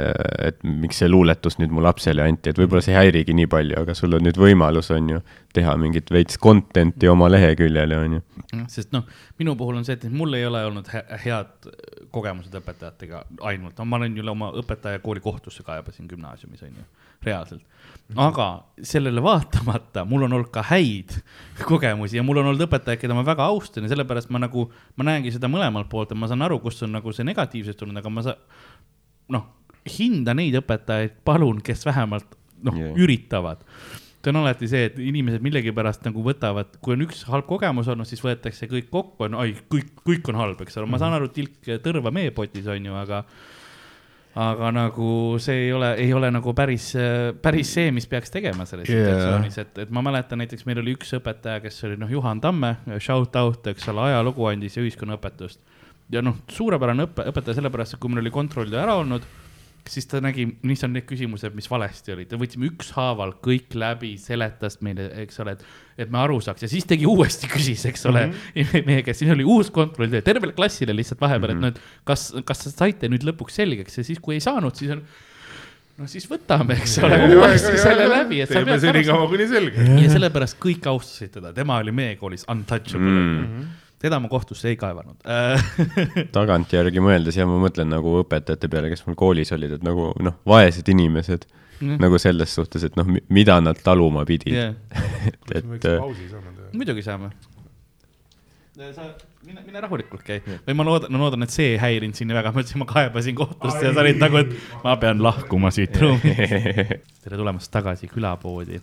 et 0.44 0.58
miks 0.68 1.00
see 1.00 1.08
luuletus 1.08 1.56
nüüd 1.62 1.72
mu 1.72 1.84
lapsele 1.84 2.26
anti, 2.26 2.52
et 2.52 2.60
võib-olla 2.60 2.84
see 2.84 2.92
ei 2.92 3.00
häirigi 3.00 3.36
nii 3.38 3.48
palju, 3.52 3.78
aga 3.80 3.96
sul 3.96 4.18
on 4.18 4.26
nüüd 4.28 4.40
võimalus, 4.40 4.90
on 4.96 5.14
ju, 5.14 5.22
teha 5.56 5.76
mingit 5.80 6.12
veits 6.12 6.40
content'i 6.44 7.08
oma 7.08 7.30
leheküljele, 7.32 8.00
on 8.04 8.18
ju. 8.18 8.24
sest 8.74 8.92
noh, 8.96 9.08
minu 9.40 9.56
puhul 9.60 9.80
on 9.80 9.88
see, 9.88 9.96
et 9.96 10.04
mul 10.12 10.36
ei 10.36 10.44
ole 10.48 10.66
olnud 10.68 10.92
he 10.92 11.04
head 11.24 11.72
kogemused 12.12 12.60
õpetajatega 12.60 13.24
ainult, 13.48 13.78
no 13.80 13.88
ma 13.88 14.02
olen 14.02 14.20
ju 14.20 14.28
oma 14.28 14.52
õpetaja 14.60 15.00
kooli 15.04 15.24
kohtusse 15.24 15.64
kaebasin 15.68 16.12
gümnaasiumis 16.12 16.68
on 16.68 16.76
ju, 16.82 16.86
reaalselt. 17.24 17.64
aga 18.20 18.50
sellele 18.84 19.24
vaatamata 19.24 20.04
mul 20.08 20.28
on 20.28 20.36
olnud 20.38 20.52
ka 20.52 20.66
häid 20.68 21.16
kogemusi 21.68 22.20
ja 22.20 22.24
mul 22.24 22.44
on 22.44 22.52
olnud 22.52 22.68
õpetajaid, 22.68 23.00
keda 23.00 23.16
ma 23.16 23.24
väga 23.28 23.48
austan 23.48 23.88
ja 23.88 23.96
sellepärast 23.96 24.32
ma 24.32 24.44
nagu, 24.44 24.68
ma 25.00 25.08
näengi 25.08 25.32
seda 25.36 25.48
mõlemalt 25.52 25.88
poolt 25.92 26.12
ja 26.12 26.20
ma 26.20 26.28
saan 26.28 26.44
aru, 26.44 26.60
kust 26.64 26.84
on 26.84 26.96
nagu 27.00 27.16
see 27.16 27.28
negatiivsus 27.28 27.80
tulnud, 27.80 28.00
aga 28.00 28.12
ma 28.12 28.24
saan, 28.28 28.44
noh, 29.34 29.48
hinda 29.98 30.36
neid 30.38 30.58
õpetajaid, 30.62 31.22
palun, 31.28 31.62
kes 31.66 31.86
vähemalt 31.88 32.38
noh 32.68 32.78
yeah., 32.78 32.98
üritavad 32.98 33.64
see 34.28 34.34
on 34.34 34.42
alati 34.42 34.68
see, 34.68 34.88
et 34.90 34.98
inimesed 35.00 35.44
millegipärast 35.46 36.04
nagu 36.08 36.24
võtavad, 36.26 36.74
kui 36.84 36.98
on 36.98 37.06
üks 37.06 37.22
halb 37.32 37.48
kogemus 37.48 37.88
olnud, 37.92 38.08
siis 38.10 38.20
võetakse 38.24 38.68
kõik 38.68 38.90
kokku, 38.92 39.28
on 39.28 39.38
ai, 39.40 39.54
kõik, 39.72 39.94
kõik 40.04 40.28
on 40.34 40.42
halb, 40.42 40.64
eks 40.66 40.76
ole, 40.82 40.90
ma 40.92 41.00
saan 41.00 41.16
aru, 41.16 41.30
tilk 41.32 41.70
tõrva 41.86 42.12
meepotis 42.12 42.68
on 42.68 42.90
ju, 42.90 42.98
aga 42.98 43.24
aga 44.38 44.70
nagu 44.70 45.10
see 45.42 45.64
ei 45.64 45.72
ole, 45.74 45.94
ei 46.04 46.12
ole 46.14 46.30
nagu 46.34 46.52
päris, 46.58 46.92
päris 47.42 47.72
see, 47.74 47.90
mis 47.96 48.06
peaks 48.10 48.34
tegema 48.34 48.68
selles 48.70 48.90
Jaa. 48.90 49.00
situatsioonis, 49.00 49.58
et, 49.64 49.80
et 49.86 49.94
ma 49.94 50.04
mäletan 50.06 50.44
näiteks 50.44 50.68
meil 50.68 50.84
oli 50.84 50.94
üks 50.98 51.16
õpetaja, 51.18 51.64
kes 51.64 51.80
oli 51.88 51.98
noh, 51.98 52.12
Juhan 52.12 52.42
Tamme, 52.44 52.76
shout 53.02 53.36
out, 53.40 53.72
eks 53.72 53.88
ole, 53.94 54.10
ajalugu 54.12 54.46
andis 54.52 54.78
ja 54.78 54.84
ühiskonnaõpetust. 54.86 55.64
Ja 56.14 56.24
noh, 56.24 56.40
suurepärane 56.52 57.08
õpe, 57.10 57.28
õpetaja 57.32 57.60
sellepärast, 57.60 57.96
et 57.96 58.02
kui 58.02 58.12
meil 58.12 58.24
oli 58.24 58.34
kontroll 58.34 58.74
ära 58.74 58.96
olnud, 59.00 59.26
siis 59.88 60.08
ta 60.10 60.20
nägi, 60.24 60.46
mis 60.68 60.82
on 60.84 60.92
need 60.96 61.06
küsimused, 61.08 61.54
mis 61.56 61.70
valesti 61.72 62.12
olid, 62.12 62.34
võtsime 62.40 62.68
ükshaaval 62.72 63.38
kõik 63.44 63.76
läbi, 63.78 64.14
seletas 64.20 64.80
meile, 64.84 65.08
eks 65.24 65.40
ole, 65.44 65.56
et, 65.56 65.64
et 66.04 66.12
me 66.12 66.20
aru 66.20 66.42
saaks 66.44 66.66
ja 66.66 66.72
siis 66.72 66.88
tegi 66.90 67.08
uuesti 67.08 67.50
küsis, 67.52 67.86
eks 67.88 68.04
ole 68.12 68.26
mm, 68.28 68.44
-hmm. 68.58 68.90
meie 68.90 69.06
käest, 69.08 69.24
siis 69.24 69.32
oli 69.32 69.48
uus 69.48 69.72
kontroll, 69.72 70.20
tervele 70.26 70.56
klassile 70.58 70.96
lihtsalt 70.96 71.24
vahepeal 71.24 71.56
mm, 71.56 71.64
-hmm. 71.64 71.68
et 71.68 71.80
noh, 71.80 71.88
et 72.04 72.06
kas, 72.08 72.30
kas 72.46 72.66
te 72.66 72.74
saite 72.74 73.12
nüüd 73.12 73.24
lõpuks 73.28 73.60
selgeks 73.62 74.02
ja 74.02 74.04
siis, 74.04 74.20
kui 74.20 74.36
ei 74.36 74.44
saanud, 74.44 74.76
siis 74.76 74.92
on 74.98 75.06
no 75.98 76.08
siis 76.12 76.28
võtame, 76.30 76.78
eks 76.78 77.00
ole, 77.06 77.18
uuesti 77.38 77.74
selle 77.82 78.06
läbi, 78.12 78.44
teeme 78.50 78.78
senikaua, 78.80 79.28
kuni 79.32 79.48
selge. 79.50 79.88
ja 80.04 80.14
sellepärast 80.14 80.60
kõik 80.62 80.86
austasid 80.92 81.38
teda, 81.40 81.54
tema 81.58 81.80
oli 81.82 81.96
meie 81.96 82.16
koolis 82.20 82.46
untouchable 82.52 83.08
Mm. 83.08 83.44
mm.. 83.48 83.87
Teda 84.02 84.20
ma 84.22 84.30
kohtusse 84.32 84.70
ei 84.72 84.78
kaevanud 84.80 85.22
äh. 85.26 85.70
tagantjärgi 86.38 87.02
mõeldes 87.04 87.38
ja 87.40 87.48
ma 87.50 87.60
mõtlen 87.62 87.90
nagu 87.92 88.20
õpetajate 88.24 88.70
peale, 88.72 88.92
kes 88.94 89.06
mul 89.08 89.18
koolis 89.20 89.54
olid, 89.56 89.78
et 89.80 89.86
nagu 89.86 90.12
noh, 90.24 90.42
vaesed 90.48 90.90
inimesed 90.94 91.48
Mm. 91.78 92.00
nagu 92.02 92.18
selles 92.18 92.50
suhtes, 92.58 92.82
et 92.88 92.96
noh, 92.98 93.06
mida 93.30 93.60
nad 93.62 93.78
taluma 93.86 94.24
pidid 94.26 94.50
Yeah. 94.50 94.74
et, 95.28 95.62
et 95.62 95.86
äh, 95.86 96.00
muidugi 96.74 97.04
saame. 97.06 97.30
sa 98.96 99.06
mine, 99.46 99.62
mine 99.66 99.82
rahulikult 99.82 100.24
käi 100.26 100.40
või 100.66 100.76
ma 100.78 100.86
loodan, 100.88 101.14
no 101.14 101.22
loodan, 101.22 101.46
et 101.46 101.54
see 101.54 101.76
ei 101.76 101.78
häirinud 101.82 102.18
sind 102.18 102.32
nii 102.32 102.38
väga, 102.40 102.54
ma 102.56 102.64
ütlesin, 102.64 102.82
ma 102.82 102.90
kaebasin 102.90 103.38
kohtusse 103.38 103.84
ja 103.86 103.94
sa 103.94 104.02
olid 104.04 104.20
nagu, 104.22 104.42
et 104.42 104.56
ma 104.84 104.96
pean 105.02 105.22
lahkuma 105.24 105.72
siit 105.74 105.98
ruumist. 106.02 106.42
tere 107.24 107.38
tulemast 107.38 107.72
tagasi 107.74 108.10
külapoodi 108.10 108.82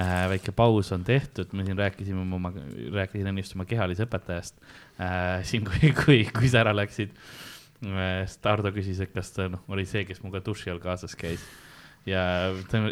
äh,. 0.00 0.28
väike 0.32 0.54
paus 0.56 0.92
on 0.92 1.04
tehtud, 1.04 1.52
me 1.52 1.66
siin 1.66 1.78
rääkisime 1.78 2.22
oma, 2.22 2.52
rääkisin 2.94 3.32
ennist 3.32 3.56
oma 3.56 3.68
kehalise 3.68 4.06
õpetajast 4.06 4.58
äh,. 5.00 5.44
siin, 5.44 5.66
kui, 5.68 5.92
kui, 6.04 6.22
kui 6.36 6.52
sa 6.52 6.64
ära 6.64 6.74
läksid 6.76 7.14
äh,. 7.16 8.24
Stardo 8.30 8.72
küsis, 8.74 9.00
et 9.04 9.14
kas 9.14 9.32
ta 9.36 9.50
noh, 9.52 9.64
oli 9.68 9.86
see, 9.88 10.06
kes 10.08 10.22
minuga 10.24 10.44
duši 10.44 10.72
all 10.72 10.82
kaasas 10.82 11.16
käis 11.18 11.44
ja 12.06 12.22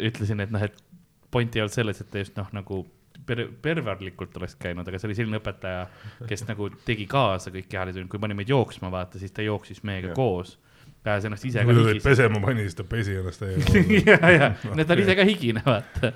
ütlesin, 0.03 0.43
et 0.43 0.51
noh, 0.51 0.63
et 0.65 0.75
point 1.31 1.55
ei 1.55 1.63
olnud 1.63 1.73
selles, 1.73 2.01
et 2.01 2.11
ta 2.11 2.21
just 2.21 2.35
noh, 2.39 2.49
nagu 2.55 2.83
per-, 3.27 3.47
perverlikult 3.61 4.35
oleks 4.39 4.55
käinud, 4.59 4.87
aga 4.87 4.99
see 4.99 5.09
oli 5.09 5.17
selline 5.17 5.39
õpetaja, 5.41 5.87
kes 6.29 6.45
nagu 6.49 6.69
tegi 6.87 7.07
kaasa 7.11 7.53
kõik 7.55 7.69
kehalised, 7.71 8.07
kui 8.11 8.21
pani 8.21 8.37
meid 8.37 8.51
jooksma, 8.51 8.91
vaata, 8.93 9.21
siis 9.21 9.33
ta 9.35 9.45
jooksis 9.45 9.83
meiega 9.87 10.11
Jah. 10.11 10.17
koos. 10.17 10.57
pääses 11.05 11.27
ennast 11.29 11.45
ise 11.45 11.61
ka 11.61 11.73
higis. 11.77 12.03
pesema 12.03 12.39
pani, 12.41 12.65
siis 12.65 12.75
ta 12.75 12.83
pesi 12.83 13.15
ennast 13.19 13.43
täiega. 13.43 13.83
ja, 14.09 14.31
ja, 14.31 14.85
ta 14.85 14.93
oli 14.95 15.05
ise 15.05 15.15
ka 15.15 15.27
higine, 15.27 15.61
vaata. 15.65 16.13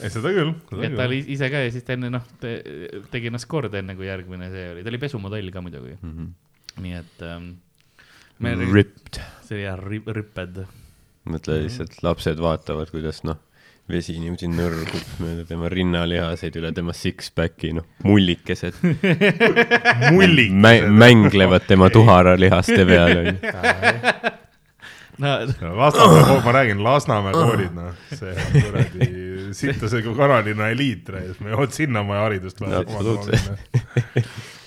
ei, 0.00 0.12
seda 0.12 0.32
küll. 0.34 0.54
et 0.80 0.96
ta 0.96 1.06
oli 1.08 1.20
ise 1.34 1.50
ka 1.52 1.62
ja 1.64 1.72
siis 1.74 1.86
ta 1.86 1.96
enne 1.96 2.12
noh 2.12 2.24
te,, 2.42 2.54
tegi 3.12 3.30
ennast 3.30 3.48
korda, 3.50 3.82
enne 3.82 3.96
kui 3.98 4.08
järgmine 4.08 4.50
see 4.52 4.66
oli, 4.72 4.84
ta 4.84 4.92
oli 4.92 5.02
pesumodell 5.02 5.52
ka 5.54 5.64
muidugi, 5.64 5.98
mhm. 6.00 6.32
nii 6.84 6.98
et 7.00 7.24
ähm,. 7.28 7.54
ripped, 8.72 9.20
see 9.46 9.58
oli 9.58 9.64
jah, 9.66 9.78
rüpped. 10.18 10.64
mõtle 11.30 11.62
lihtsalt 11.66 12.00
lapsed 12.02 12.40
vaatavad, 12.42 12.90
kuidas 12.94 13.22
noh, 13.28 13.38
vesi 13.90 14.14
niimoodi 14.18 14.48
nõrgub 14.50 15.16
mööda 15.22 15.46
tema 15.46 15.70
rinnalihaseid 15.72 16.56
üle 16.60 16.70
tema 16.74 16.94
six-pack'i, 16.96 17.72
noh, 17.76 17.86
mullikesed 18.06 18.78
mullik. 20.14 20.54
mä-, 20.54 20.86
mänglevad 20.88 21.66
tema 21.68 21.90
tuharalihaste 21.92 22.86
peal, 22.88 23.18
onju. 23.22 23.36
no 25.22 25.74
Lasnamäe, 25.76 26.38
ma 26.46 26.56
räägin, 26.58 26.82
Lasnamäe 26.84 27.36
koolid, 27.36 27.74
noh, 27.76 27.92
see 28.14 28.32
on 28.32 28.56
kuradi 28.56 29.10
sittuse 29.56 30.02
kui 30.04 30.14
kanalinna 30.18 30.68
eliit, 30.72 31.08
me 31.44 31.56
vot 31.58 31.72
sinna 31.74 32.02
vaja 32.06 32.22
haridust 32.26 32.60
vaja. 32.62 32.82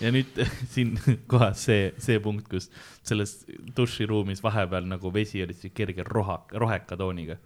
Ja 0.04 0.12
nüüd 0.12 0.38
siin 0.74 0.98
kohas 1.32 1.62
see, 1.70 1.94
see 2.04 2.20
punkt, 2.24 2.48
kus 2.52 2.70
selles 3.06 3.38
duširuumis 3.78 4.42
vahepeal 4.44 4.86
nagu 4.90 5.12
vesi 5.16 5.44
oli 5.46 5.54
siis 5.56 5.74
kerge 5.78 6.04
roha, 6.08 6.42
roheka 6.54 6.98
tooniga. 7.00 7.38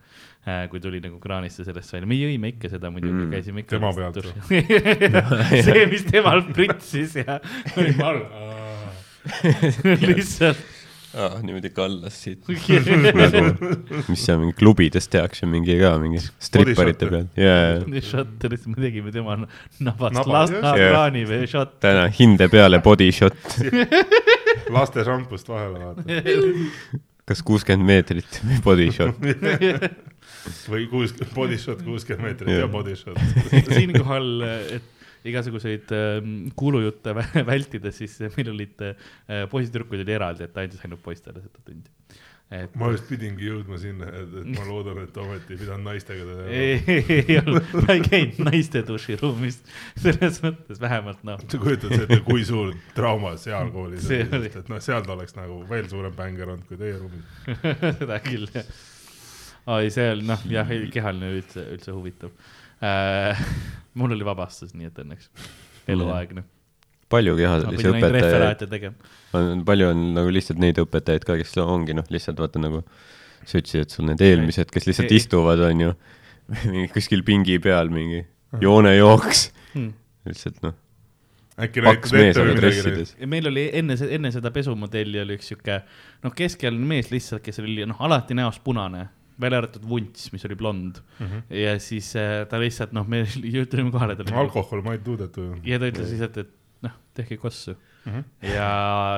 kui 0.72 0.80
tuli 0.82 0.98
nagu 1.04 1.20
kraanist 1.22 1.60
ja 1.60 1.66
sellest 1.68 1.92
välja, 1.94 2.08
me 2.10 2.16
jõime 2.18 2.50
ikka 2.56 2.70
seda 2.72 2.90
muidugi 2.90 3.20
Mm. 3.20 3.32
käisime 3.36 3.60
ikka. 3.62 3.76
Tema 3.76 3.92
pealt 3.94 4.16
see, 5.68 5.86
mis 5.92 6.04
temal 6.08 6.42
pritsis 6.56 7.16
ja 7.20 7.40
lihtsalt 10.10 10.58
aa, 11.18 11.40
niimoodi 11.42 11.70
kallas 11.74 12.18
siit. 12.24 12.46
nagu, 13.20 13.42
mis 14.12 14.22
seal 14.26 14.40
mingi 14.42 14.56
klubides 14.60 15.08
tehakse, 15.12 15.48
mingi 15.50 15.78
ka 15.82 15.96
mingi 16.02 16.22
stripparite 16.44 17.10
peal, 17.10 17.28
jaa. 17.40 17.80
šotteris 18.12 18.68
me 18.70 18.78
tegime 18.84 19.14
tema 19.16 19.38
nabast 19.40 20.18
Naba, 20.20 20.34
Lasna 20.36 20.74
jah. 20.76 20.92
kraani 20.92 21.26
või 21.30 21.50
šott. 21.50 21.78
täna 21.84 22.08
hinde 22.20 22.50
peale 22.54 22.82
body 22.86 23.10
shot, 23.16 23.38
laste 24.76 25.06
šampust 25.08 25.50
vahele 25.50 25.82
vaata. 25.82 26.06
kas 27.30 27.44
kuuskümmend 27.46 27.86
meetrit 27.86 28.40
või 28.46 28.62
body 28.66 28.88
shot. 28.94 29.20
või 30.70 30.86
kuus, 30.90 31.14
body 31.36 31.58
shot 31.62 31.84
kuuskümmend 31.86 32.26
meetrit 32.32 32.54
Jah. 32.56 32.64
ja 32.66 32.72
body 32.72 32.96
shot. 32.98 33.20
siinkohal, 33.70 34.32
et 34.78 34.96
igasuguseid 35.28 35.92
ähm, 35.96 36.36
kuulujutte 36.56 37.14
vä- 37.18 37.46
vältida, 37.52 37.92
siis 37.96 38.20
meil 38.38 38.52
olid 38.54 38.84
äh, 38.86 39.46
poisid-tüdrukud 39.52 40.04
oli 40.06 40.16
eraldi, 40.16 40.46
et 40.48 40.54
ta 40.56 40.64
andis 40.66 40.84
ainult 40.86 41.02
poistele 41.04 41.42
seda 41.44 41.64
tundi. 41.66 41.90
et 42.56 42.74
ma 42.82 42.88
just 42.90 43.06
pidingi 43.06 43.46
jõudma 43.46 43.78
sinna, 43.78 44.08
et, 44.22 44.32
et 44.42 44.48
ma 44.56 44.64
loodan, 44.66 45.02
et 45.04 45.18
ometi 45.22 45.54
ei 45.54 45.60
pidanud 45.60 45.86
naistega 45.86 46.24
teda. 46.26 46.46
ei, 46.58 47.04
ei 47.20 47.36
olnud, 47.44 47.68
ta 47.76 47.94
ei 47.94 48.02
käinud 48.08 48.40
naiste 48.48 48.82
duširuumis, 48.88 49.60
selles 50.02 50.40
mõttes 50.46 50.80
vähemalt 50.82 51.22
noh, 51.28 51.44
sa 51.46 51.60
kujutad 51.62 51.94
ette, 52.00 52.22
kui 52.26 52.46
suur 52.48 52.72
trauma 52.98 53.36
seal 53.42 53.70
koolis 53.76 54.08
See 54.08 54.24
oli 54.26 54.50
et 54.50 54.72
noh, 54.72 54.82
seal 54.82 55.04
ta 55.06 55.14
oleks 55.18 55.38
nagu 55.38 55.60
veel 55.70 55.92
suurem 55.92 56.16
bänger 56.18 56.56
olnud 56.56 56.66
kui 56.72 56.80
teie 56.82 56.96
ruumis. 56.98 57.36
seda 58.02 58.18
küll 58.26 58.48
jah. 58.56 58.72
oi, 59.76 59.92
see 59.94 60.08
oli 60.16 60.26
noh, 60.32 60.48
jah, 60.50 60.74
kehaline 60.96 61.36
üldse, 61.38 61.68
üldse 61.76 61.94
huvitav 61.94 62.34
äh,. 62.82 63.46
Mul 63.98 64.12
oli 64.16 64.26
vabastus, 64.28 64.74
nii 64.78 64.90
et 64.92 65.00
õnneks. 65.04 65.30
Eluaegne. 65.90 66.44
palju 67.10 67.34
ma 67.34 67.40
kehalisi 67.42 67.90
õpetajaid, 67.90 68.90
on, 69.34 69.64
palju 69.66 69.88
on 69.90 70.04
nagu 70.14 70.30
lihtsalt 70.34 70.60
neid 70.62 70.78
õpetajaid 70.78 71.24
ka, 71.26 71.38
kes 71.40 71.56
ongi 71.64 71.96
noh, 71.98 72.06
lihtsalt 72.14 72.38
vaata 72.40 72.62
nagu 72.62 72.84
sa 73.50 73.58
ütlesid, 73.58 73.88
et 73.88 73.96
sul 73.96 74.06
need 74.06 74.22
eelmised, 74.22 74.70
kes 74.70 74.86
lihtsalt 74.86 75.10
Ei- 75.10 75.18
istuvad, 75.24 75.64
on 75.66 75.82
ju, 75.88 75.94
mingi 76.70 76.92
kuskil 76.94 77.24
pingi 77.26 77.58
peal 77.64 77.90
mingi 77.94 78.26
joonejooks, 78.62 79.48
Hmm. 79.74 79.92
lihtsalt 80.26 80.62
noh, 80.66 80.74
äkki 81.62 81.82
paks 81.86 82.10
näitad 82.14 82.18
mees 82.18 82.38
ette 82.38 82.42
aga 82.42 82.50
või 82.50 82.56
midagi 82.58 83.28
meil 83.30 83.48
oli 83.52 83.64
enne, 83.78 83.98
enne 84.18 84.32
seda 84.34 84.50
pesumodelli 84.56 85.20
oli 85.22 85.36
üks 85.38 85.50
sihuke 85.52 85.76
noh, 86.24 86.34
keskealine 86.34 86.88
mees 86.90 87.12
lihtsalt, 87.14 87.44
kes 87.46 87.60
oli 87.62 87.86
noh, 87.90 88.00
alati 88.06 88.34
näost 88.38 88.64
punane, 88.66 89.04
välja 89.40 89.58
arvatud 89.62 89.86
vunts, 89.90 90.32
mis 90.34 90.46
oli 90.46 90.56
blond 90.60 91.00
mm. 91.20 91.26
-hmm. 91.28 91.42
ja 91.56 91.76
siis 91.80 92.14
äh, 92.16 92.46
ta 92.50 92.60
lihtsalt 92.60 92.92
noh, 92.94 93.08
me 93.08 93.24
tulime 93.72 93.92
kohale, 93.92 94.16
oli 94.20 94.34
alkohol, 94.46 94.82
ma 94.86 94.94
ei 94.98 95.00
tuudetu 95.06 95.42
ju. 95.50 95.60
ja 95.64 95.80
ta 95.80 95.88
ütles 95.92 96.12
lihtsalt, 96.12 96.38
et 96.38 96.50
noh, 96.86 96.92
tehke 97.14 97.38
kossu 97.38 97.74
mm. 98.06 98.12
-hmm. 98.14 98.24
ja 98.54 98.70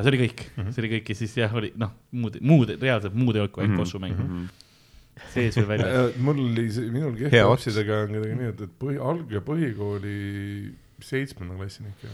see 0.04 0.10
oli 0.14 0.20
kõik 0.26 0.44
mm, 0.48 0.64
-hmm. 0.64 0.72
see 0.72 0.82
oli 0.86 0.92
kõik 0.96 1.10
ja 1.10 1.16
siis 1.16 1.38
jah, 1.38 1.56
oli 1.56 1.74
noh, 1.76 1.92
muud, 2.12 2.38
muud 2.42 2.76
reaalselt 2.82 3.14
muud 3.14 3.36
ei 3.36 3.42
olnud 3.42 3.52
kui 3.56 3.64
ainult 3.64 3.76
Mhm. 3.78 3.84
kossumäng 3.86 4.18
mm. 4.18 4.26
Mhm. 4.26 4.46
-hmm. 4.46 5.28
sees 5.34 5.58
või 5.58 5.68
väljas. 5.68 6.16
mul 6.18 6.40
oli 6.46 6.72
see, 6.72 6.92
minul 6.92 7.18
Hea 7.20 7.30
kehva 7.30 7.52
ots. 7.52 7.66
lapsidega 7.68 8.00
on 8.04 8.08
kuidagi 8.16 8.36
nii, 8.40 8.50
et, 8.54 8.62
et 8.62 8.74
põhi, 8.80 8.98
alg- 8.98 9.32
ja 9.32 9.42
põhikooli 9.42 10.16
seitsmenda 11.02 11.56
klassini 11.58 11.90
ikka 11.90 12.08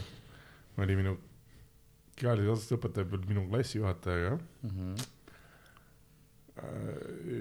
oli 0.82 0.96
minu 0.96 1.16
kehalise 2.18 2.48
kasvatuse 2.48 2.74
õpetaja 2.76 3.20
minu 3.28 3.44
klassijuhataja, 3.50 4.18
jah. 4.28 4.38
Mhm. 4.62 4.94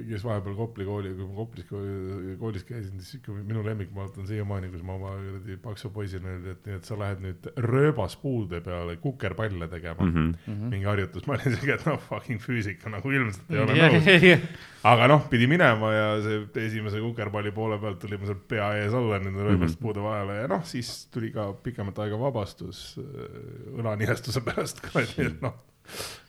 Kes 0.08 0.24
vahepeal 0.26 0.56
Kopli 0.58 0.86
kooli, 0.88 1.12
kui 1.18 1.28
ma 1.28 1.36
Koplis 1.38 1.66
kooli- 1.70 2.36
koolis 2.40 2.64
käisin, 2.68 3.02
siis 3.02 3.20
ikka 3.20 3.36
minu 3.38 3.64
lemmikmaalt 3.66 4.18
on 4.18 4.28
siiamaani, 4.30 4.70
kus 4.74 4.84
ma 4.86 4.96
oma 4.98 5.14
kuradi 5.18 5.58
paksu 5.64 5.92
poisina 5.94 6.32
öeldi, 6.34 6.54
et 6.54 6.66
nii, 6.68 6.80
et 6.80 6.90
sa 6.90 6.98
lähed 7.00 7.24
nüüd 7.24 7.50
rööbaspuude 7.68 8.62
peale 8.66 8.98
kukerpalle 9.04 9.68
tegema 9.72 10.06
mm. 10.06 10.12
Mhm. 10.18 10.34
-hmm. 10.48 10.72
mingi 10.74 10.90
harjutus, 10.90 11.28
ma 11.28 11.38
olin 11.38 11.56
siuke, 11.56 11.74
et 11.74 11.86
noh, 11.90 12.00
fucking 12.10 12.42
füüsika 12.44 12.92
nagu 12.94 13.12
ilmselt 13.12 13.52
ei 13.52 13.64
ole 13.64 13.78
nõus. 13.78 14.50
aga 14.92 15.08
noh, 15.08 15.30
pidi 15.30 15.48
minema 15.48 15.94
ja 15.94 16.10
see 16.24 16.66
esimese 16.68 17.02
kukerpalli 17.04 17.52
poole 17.52 17.80
pealt 17.82 18.00
tuli 18.00 18.18
mul 18.18 18.32
seal 18.32 18.44
pea 18.48 18.74
ees 18.82 18.94
alla 18.94 19.20
nende 19.20 19.44
rööbast 19.44 19.80
puude 19.80 20.04
vahele 20.04 20.42
ja 20.42 20.52
noh, 20.52 20.64
siis 20.64 21.08
tuli 21.14 21.32
ka 21.32 21.54
pikemat 21.64 22.00
aega 22.06 22.20
vabastus 22.20 23.00
äh, 23.02 23.80
õlanihestuse 23.80 24.44
pärast 24.46 24.82
ka, 24.86 25.02
et 25.02 25.42
noh. 25.42 25.58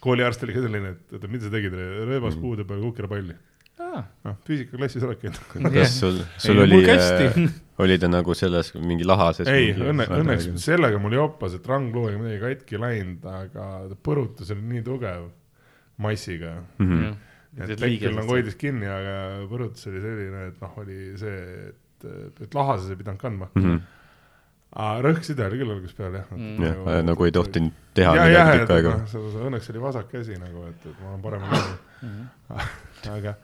Kooliarst 0.04 0.42
oli 0.46 0.54
ka 0.56 0.64
selline, 0.64 0.94
et, 0.96 1.14
et 1.18 1.28
mida 1.30 1.46
sa 1.48 1.52
tegid, 1.54 1.74
rööbast 2.08 2.40
puude 2.42 2.64
peal 2.68 2.82
kukerpalli. 2.86 3.36
noh, 3.78 4.34
füüsikaklassis 4.46 5.04
oledki. 5.06 5.30
kas 5.72 5.94
sul, 6.00 6.18
sul 6.42 6.58
Ei, 6.58 6.64
oli 6.66 6.78
kästi. 6.86 7.44
oli 7.82 7.96
ta 7.98 8.08
nagu 8.10 8.34
selles 8.34 8.72
mingi 8.74 9.06
lahases? 9.06 9.46
ei, 9.48 9.70
õnne, 9.74 10.06
õnneks 10.18 10.48
sellega 10.60 10.98
mul 11.02 11.14
jopas, 11.16 11.54
et 11.58 11.66
rangluuega 11.66 12.18
midagi 12.20 12.40
katki 12.42 12.80
läinud, 12.82 13.24
aga 13.30 13.68
põrutus 14.04 14.50
oli 14.54 14.66
nii 14.74 14.82
tugev 14.86 15.28
massiga. 16.04 16.56
Mhm. 16.78 17.12
et 17.58 17.72
tekk 17.80 18.02
küll 18.02 18.14
nagu 18.18 18.34
hoidis 18.34 18.54
kinni, 18.60 18.86
aga 18.86 19.14
põrutus 19.50 19.86
oli 19.90 20.02
selline, 20.04 20.42
et 20.52 20.60
noh, 20.62 20.74
oli 20.82 20.98
see, 21.18 21.38
et, 21.70 22.10
et 22.44 22.54
lahases 22.54 22.90
ei 22.92 22.98
pidanud 23.00 23.22
kandma. 23.22 23.48
Mhm. 23.56 23.78
aga 24.78 25.00
rõhkside 25.08 25.46
oli 25.48 25.58
küll 25.62 25.72
algusest 25.74 25.96
peale 25.96 26.20
jah 26.20 26.34
Mm. 26.36 26.62
jah, 26.62 27.02
nagu 27.08 27.24
ei 27.24 27.32
tohtinud 27.32 27.72
teha 27.98 28.14
ja, 28.18 28.26
jah, 28.32 28.54
tükk 28.62 28.74
aega 28.78 28.94
õnneks 29.48 29.70
oli 29.74 29.84
vasak 29.84 30.10
käsi 30.14 30.38
nagu, 30.40 30.64
et, 30.70 30.88
et 30.90 31.04
ma 31.04 31.16
olen 31.32 31.46
käsi. 31.52 31.76
aga 33.18 33.36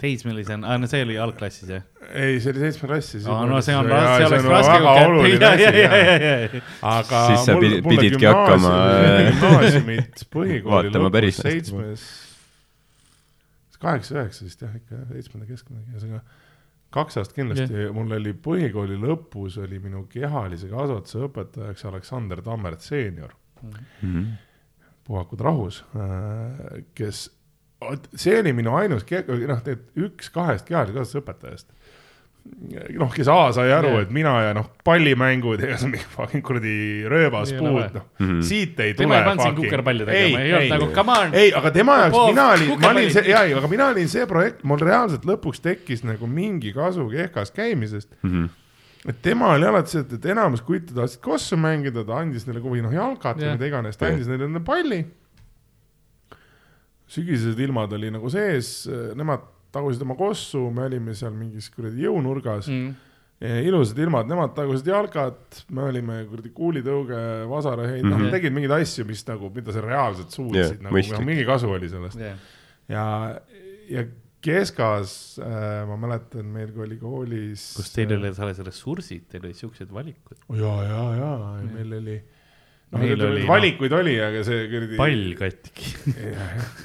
teismelisena, 0.00 0.78
no 0.80 0.88
see 0.88 1.02
oli 1.04 1.16
algklassis 1.20 1.68
jah? 1.74 1.84
ei, 2.08 2.38
see 2.40 2.54
oli 2.54 2.62
seitsme 2.64 2.88
klassis. 2.90 3.26
no 3.28 3.60
see 3.64 3.76
on, 3.76 3.90
see 3.90 4.26
oleks 4.30 4.48
raske. 4.48 4.74
väga 4.78 4.94
oluline 5.04 5.48
asi, 5.52 5.68
jah. 5.84 6.58
aga 6.94 7.22
Siis 7.28 7.46
sa 7.46 7.56
mul- 7.56 7.66
pidi- 7.66 7.80
mulle 7.84 8.04
pididki 8.06 8.28
hakkama- 8.30 8.74
gümnaasiumit 9.28 10.24
põhikooli 10.34 10.92
lõpus 10.96 11.40
seitsmes, 11.44 12.06
kaheksa, 13.80 14.16
üheksa 14.22 14.46
vist 14.48 14.64
jah, 14.64 14.72
ikka 14.80 15.02
seitsmenda 15.12 15.50
keskmine, 15.50 15.84
ühesõnaga 15.92 16.24
kaks 16.94 17.20
aastat 17.20 17.36
kindlasti 17.36 17.68
yeah., 17.70 17.92
mul 17.94 18.16
oli 18.16 18.32
põhikooli 18.46 18.96
lõpus 19.00 19.60
oli 19.62 19.78
minu 19.82 20.06
kehalise 20.10 20.70
kasvatuse 20.72 21.20
õpetajaks 21.28 21.86
Aleksander 21.92 22.40
Tammert 22.46 22.82
seenior, 22.82 23.36
Mhm. 23.62 24.24
puhakud 25.10 25.40
rahus, 25.42 25.82
kes, 26.94 27.24
see 28.14 28.38
oli 28.38 28.52
minu 28.54 28.76
ainus, 28.78 29.02
noh, 29.48 29.62
et 29.66 29.80
üks 29.98 30.30
kahest 30.30 30.66
kehalise 30.68 30.92
kasvatuse 30.94 31.22
õpetajast 31.22 31.72
noh, 32.96 33.10
kes 33.12 33.28
A 33.28 33.50
sai 33.52 33.68
aru 33.74 33.98
et 34.00 34.10
mina 34.14 34.30
ja 34.46 34.52
noh, 34.56 34.70
pallimängud 34.86 35.60
ja 35.60 35.76
see 35.80 35.90
mingi 35.92 36.06
fucking 36.14 36.44
kuradi 36.46 36.72
rööbaspuud, 37.10 37.92
noh 37.98 38.06
Mhm. 38.20 38.40
siit 38.46 38.80
ei 38.80 38.94
tema 38.94 39.10
tule 39.10 39.18
ei 39.18 39.26
pannud 39.28 39.44
sind 39.44 39.58
kukerpalli 39.60 40.06
tegema, 40.08 40.40
ei 40.44 40.54
olnud 40.56 40.74
nagu 40.76 40.88
come 40.96 41.18
on. 41.18 41.34
ei, 41.34 41.52
aga 41.56 41.70
tema 41.74 41.98
jaoks 42.04 42.16
Popov, 42.16 42.30
mina 42.32 42.46
olin, 42.54 42.72
ma 42.80 42.92
olin 42.94 43.10
see, 43.12 43.26
jaa, 43.28 43.44
aga 43.60 43.68
mina 43.74 43.90
olin 43.92 44.08
see 44.08 44.26
projekt, 44.30 44.64
mul 44.64 44.80
reaalselt 44.80 45.26
lõpuks 45.28 45.60
tekkis 45.64 46.04
nagu 46.06 46.26
mingi 46.30 46.72
kasu 46.76 47.08
kehkas 47.12 47.52
käimisest. 47.56 48.14
Mhm. 48.22 48.48
Et 49.08 49.22
tema 49.22 49.54
oli 49.54 49.64
alati 49.64 49.94
see, 49.94 50.00
et, 50.04 50.12
et 50.18 50.26
enamus 50.34 50.60
kutte 50.66 50.92
tahtsid 50.96 51.22
kossu 51.24 51.56
mängida, 51.56 52.04
ta 52.04 52.18
andis 52.20 52.44
neile 52.48 52.60
või 52.60 52.82
noh, 52.84 52.92
jalkat 52.92 53.38
või 53.40 53.46
Jah. 53.48 53.56
mida 53.56 53.70
iganes, 53.70 53.96
ta 53.96 54.10
andis 54.10 54.28
neile 54.28 54.44
enne 54.50 54.60
palli. 54.64 55.04
sügisesed 57.10 57.58
ilmad 57.58 57.92
oli 57.96 58.10
nagu 58.14 58.30
sees, 58.30 58.84
nemad 59.18 59.46
tagusid 59.74 60.02
oma 60.04 60.14
kossu, 60.18 60.66
me 60.74 60.84
olime 60.86 61.14
seal 61.18 61.32
mingis 61.34 61.70
kuradi 61.74 62.04
jõunurgas 62.06 62.68
Mm. 62.70 62.92
ilusad 63.64 63.96
ilmad, 64.04 64.28
nemad 64.28 64.50
tagusid 64.52 64.90
jalkat, 64.92 65.62
me 65.72 65.86
olime 65.88 66.18
kuradi 66.28 66.50
kuulitõuge, 66.52 67.20
vasaraheid 67.48 68.02
mm, 68.02 68.10
-hmm. 68.10 68.14
Mhm. 68.18 68.24
noh, 68.26 68.30
tegid 68.34 68.52
mingeid 68.52 68.74
asju, 68.76 69.06
mis 69.08 69.22
nagu, 69.26 69.48
mida 69.54 69.72
sa 69.72 69.80
reaalselt 69.80 70.30
suutsid 70.30 70.76
yeah, 70.76 70.82
nagu, 70.84 71.24
mingi 71.24 71.46
kasu 71.48 71.70
oli 71.72 71.88
sellest. 71.88 72.20
jah, 72.20 72.36
ja, 72.88 73.04
ja 73.88 74.04
keskas 74.44 75.14
äh, 75.42 75.82
ma 75.88 75.96
mäletan, 76.00 76.46
meil 76.52 76.72
kui 76.74 76.84
oli 76.86 76.98
koolis. 77.00 77.64
kus 77.76 77.90
teil 77.94 78.14
olid 78.16 78.38
alles 78.40 78.60
ressursid, 78.66 79.26
teil 79.32 79.44
olid 79.44 79.58
siuksed 79.58 79.90
valikud. 79.92 80.38
ja, 80.56 80.76
ja, 80.86 81.02
ja 81.18 81.32
meil 81.66 81.98
oli. 81.98 82.16
noh 82.94 83.04
oli, 83.04 83.44
valikuid 83.48 83.96
oli, 84.00 84.16
aga 84.24 84.44
see 84.46 84.64
kuradi. 84.72 85.00
pall 85.00 85.34
katki. 85.38 85.92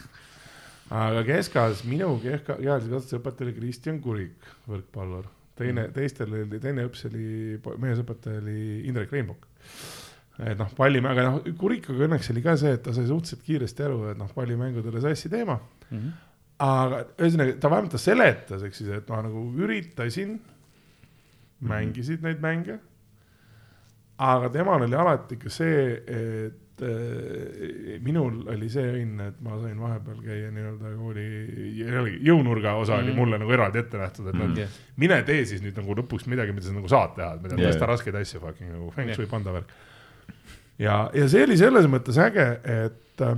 aga 1.06 1.24
keskas 1.28 1.86
minu 1.88 2.12
kehka, 2.24 2.60
kehalise 2.60 2.92
kasvatuse 2.92 3.22
õpetaja 3.22 3.48
oli 3.48 3.58
Kristjan 3.62 4.04
Kurik, 4.04 4.52
võrkpallur. 4.70 5.32
teine, 5.58 5.88
teistel 5.96 6.36
oli, 6.36 6.60
teine 6.62 6.86
õps 6.90 7.08
oli, 7.10 7.30
meesõpetaja 7.82 8.44
oli 8.44 8.60
Indrek 8.90 9.16
Reinbok. 9.16 9.48
et 10.44 10.60
noh, 10.60 10.76
pallimäng, 10.76 11.16
aga 11.16 11.30
noh, 11.30 11.42
Kurikuga 11.58 12.10
õnneks 12.10 12.34
oli 12.36 12.44
ka 12.44 12.60
see, 12.60 12.76
et 12.76 12.84
ta 12.84 12.92
sai 12.94 13.08
suhteliselt 13.08 13.48
kiiresti 13.48 13.88
aru, 13.88 14.02
et 14.12 14.20
noh, 14.20 14.30
pallimängud 14.36 14.92
oli 14.92 15.08
sassi 15.08 15.32
teema. 15.32 15.62
Mhm. 15.90 16.14
Aga 16.60 17.06
ühesõnaga 17.20 17.60
ta 17.60 17.70
vähemalt 17.70 17.92
ta 17.92 17.98
seletas, 18.00 18.64
ehk 18.64 18.74
siis, 18.78 18.90
et 18.90 19.10
ma 19.10 19.22
nagu 19.22 19.48
üritasin, 19.60 20.38
Mhm. 21.62 21.70
mängisid 21.72 22.22
neid 22.22 22.40
mänge. 22.44 22.80
aga 24.20 24.48
temal 24.50 24.82
oli 24.86 24.96
alati 24.96 25.36
ikka 25.36 25.50
see, 25.52 26.04
et 26.08 26.82
äh, 26.82 28.00
minul 28.04 28.46
oli 28.52 28.70
see 28.72 28.84
õnn, 29.02 29.20
et 29.28 29.42
ma 29.44 29.58
sain 29.60 29.76
vahepeal 29.80 30.22
käia 30.24 30.52
nii-öelda 30.56 30.92
kooli, 31.00 31.26
jällegi 31.82 32.20
jõunurga 32.24 32.76
osa 32.80 32.96
oli 33.02 33.12
Mhm. 33.12 33.16
mulle 33.20 33.38
nagu 33.40 33.52
eraldi 33.52 33.80
ette 33.80 33.98
nähtud, 33.98 34.28
et 34.30 34.36
noh 34.36 34.48
Mhm. 34.48 34.58
jah, 34.58 34.70
mine 34.98 35.22
tee 35.24 35.46
siis 35.46 35.62
nüüd 35.62 35.76
nagu 35.76 35.96
lõpuks 35.96 36.28
midagi, 36.28 36.54
mida 36.54 36.68
sa 36.68 36.72
nagu 36.74 36.88
saad 36.88 37.16
teha, 37.16 37.36
mida 37.44 37.56
Jaa, 37.56 37.72
tõsta 37.72 37.88
raskeid 37.88 38.16
asju 38.16 38.40
fucking 38.40 38.72
nagu 38.72 38.92
feng 38.92 39.14
shui 39.14 39.26
panda 39.26 39.52
värk. 39.52 39.68
ja, 40.80 41.10
ja 41.14 41.28
see 41.28 41.44
oli 41.44 41.58
selles 41.58 41.86
mõttes 41.88 42.18
äge, 42.18 42.60
et 42.64 43.22
äh, 43.22 43.36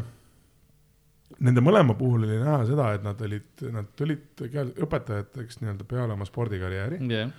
nende 1.45 1.61
mõlema 1.63 1.93
puhul 1.97 2.25
oli 2.25 2.39
näha 2.41 2.63
seda, 2.69 2.89
et 2.97 3.05
nad 3.05 3.21
olid, 3.27 3.67
nad 3.73 3.91
tulid 3.99 4.41
õpetajateks 4.85 5.61
nii-öelda 5.61 5.85
peale 5.89 6.15
oma 6.17 6.25
spordikarjääri 6.25 6.99
jah, 7.11 7.31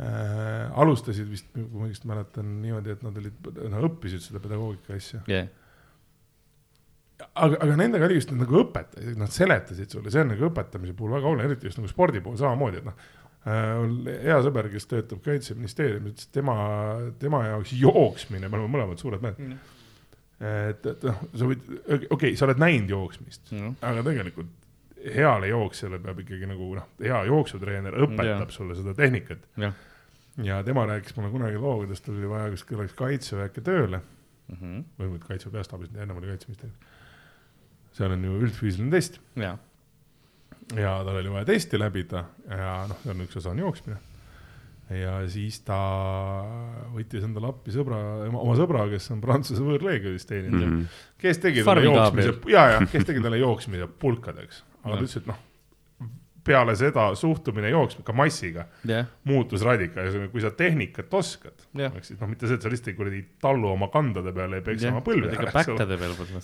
äh,. 0.00 0.80
alustasid 0.80 1.28
vist, 1.30 1.50
kui 1.52 1.66
ma 1.72 1.86
õigesti 1.88 2.10
mäletan 2.10 2.56
niimoodi, 2.62 2.96
et 2.96 3.04
nad 3.06 3.20
olid, 3.22 3.52
nad 3.72 3.86
õppisid 3.90 4.24
seda 4.24 4.42
pedagoogika 4.44 4.96
asja. 4.96 5.22
jah, 5.30 5.48
aga, 7.34 7.58
aga 7.60 7.76
nendega 7.78 8.08
oli 8.08 8.18
just 8.18 8.32
nagu 8.36 8.58
õpetasid, 8.62 9.16
nad 9.20 9.32
seletasid 9.32 9.92
sulle, 9.92 10.12
see 10.12 10.24
on 10.24 10.34
nagu 10.34 10.48
õpetamise 10.50 10.96
puhul 10.96 11.16
väga 11.16 11.30
oluline, 11.30 11.48
eriti 11.50 11.70
just 11.70 11.80
nagu 11.80 11.90
spordi 11.90 12.22
puhul 12.24 12.38
samamoodi, 12.40 12.82
et 12.82 12.88
noh 12.88 12.98
äh, 13.46 13.72
mul 13.80 14.10
hea 14.26 14.36
sõber, 14.44 14.68
kes 14.72 14.88
töötab 14.90 15.22
kaitseministeeriumis, 15.24 16.16
ütles, 16.16 16.28
et 16.28 16.36
tema, 16.36 16.58
tema 17.22 17.44
jaoks 17.50 17.74
jooksmine, 17.80 18.50
me 18.50 18.60
oleme 18.60 18.72
mõlemad 18.76 19.02
suured 19.02 19.24
mehed. 19.24 19.56
et, 20.40 20.86
et 20.86 21.02
noh, 21.08 21.20
sa 21.34 21.46
võid, 21.48 21.62
okei 21.86 22.06
okay,, 22.10 22.36
sa 22.36 22.44
oled 22.48 22.58
näinud 22.60 22.90
jooksmist, 22.92 23.52
aga 23.80 24.02
tegelikult 24.04 24.50
heale 25.14 25.48
jooksjale 25.48 25.98
peab 26.02 26.18
ikkagi 26.24 26.48
nagu 26.50 26.72
noh, 26.76 26.88
hea 27.00 27.20
jooksutreener 27.28 27.94
õpetab 28.06 28.26
Jah. 28.48 28.50
sulle 28.50 28.74
seda 28.74 28.94
tehnikat. 28.98 29.44
ja 30.42 30.62
tema 30.66 30.84
rääkis 30.86 31.16
mulle 31.16 31.30
kunagi 31.30 31.56
loo, 31.56 31.76
kuidas 31.84 32.00
tal 32.04 32.16
oli 32.18 32.28
vaja 32.28 32.50
kuskil 32.52 32.78
oleks 32.82 32.92
kaitseväkke 32.98 33.60
tööle 33.64 34.00
Mhm. 34.48 34.80
või 34.98 35.08
mitte 35.10 35.26
kaitseväe 35.26 35.52
peastaabis, 35.58 35.88
ennem 35.96 36.16
oli 36.20 36.28
kaitseministeerium. 36.30 36.76
seal 37.96 38.12
on 38.12 38.24
ju 38.24 38.34
üldfüüsiline 38.44 38.90
test 38.92 39.16
jah, 39.36 39.56
ja 40.76 40.92
tal 41.04 41.16
oli 41.16 41.30
vaja 41.32 41.44
testi 41.48 41.78
läbida 41.80 42.24
ja 42.50 42.86
noh, 42.88 42.98
see 43.02 43.10
on 43.10 43.24
üks 43.24 43.36
osa 43.40 43.50
on 43.50 43.58
jooksmine. 43.64 43.96
Ja 44.94 45.16
siis 45.30 45.58
ta 45.66 45.78
võttis 46.94 47.24
endale 47.26 47.50
appi 47.50 47.74
sõbra, 47.74 47.98
oma 48.28 48.54
sõbra, 48.58 48.86
kes 48.92 49.10
on 49.14 49.22
Prantsuse 49.24 49.64
võõrleegionis 49.66 50.28
teeninud 50.28 50.60
mm. 50.60 50.76
-hmm. 50.76 51.02
kes 51.22 51.42
tegi 51.42 51.66
talle 51.66 51.88
jooksmise 51.88 52.36
ja, 52.52 52.68
ja 52.76 52.86
kes 52.92 53.08
tegi 53.08 53.24
talle 53.24 53.40
jooksmise 53.42 53.88
pulkadeks, 54.02 54.62
aga 54.84 54.94
ta 54.94 55.02
ütles, 55.02 55.18
et 55.22 55.30
noh, 55.32 55.40
peale 56.46 56.74
seda 56.78 57.08
suhtumine 57.18 57.70
jooksma, 57.72 58.04
ka 58.06 58.14
massiga, 58.16 58.66
jah, 58.86 59.08
muutus 59.28 59.64
radikaalselt, 59.66 60.30
kui 60.32 60.42
sa 60.44 60.52
tehnikat 60.56 61.12
oskad, 61.18 61.66
Jah. 61.76 61.94
ehk 61.96 62.06
siis 62.06 62.20
noh, 62.20 62.30
mitte 62.30 62.48
see, 62.48 62.58
et 62.58 62.66
sa 62.66 62.72
lihtsalt 62.72 62.92
ei 62.92 62.98
kuradi 62.98 63.22
tallu 63.42 63.70
oma 63.72 63.88
kandade 63.92 64.32
peale 64.36 64.60
ei 64.60 64.66
peksa 64.66 64.92
oma 64.92 65.02
põlve 65.06 65.32
ära, 65.34 65.64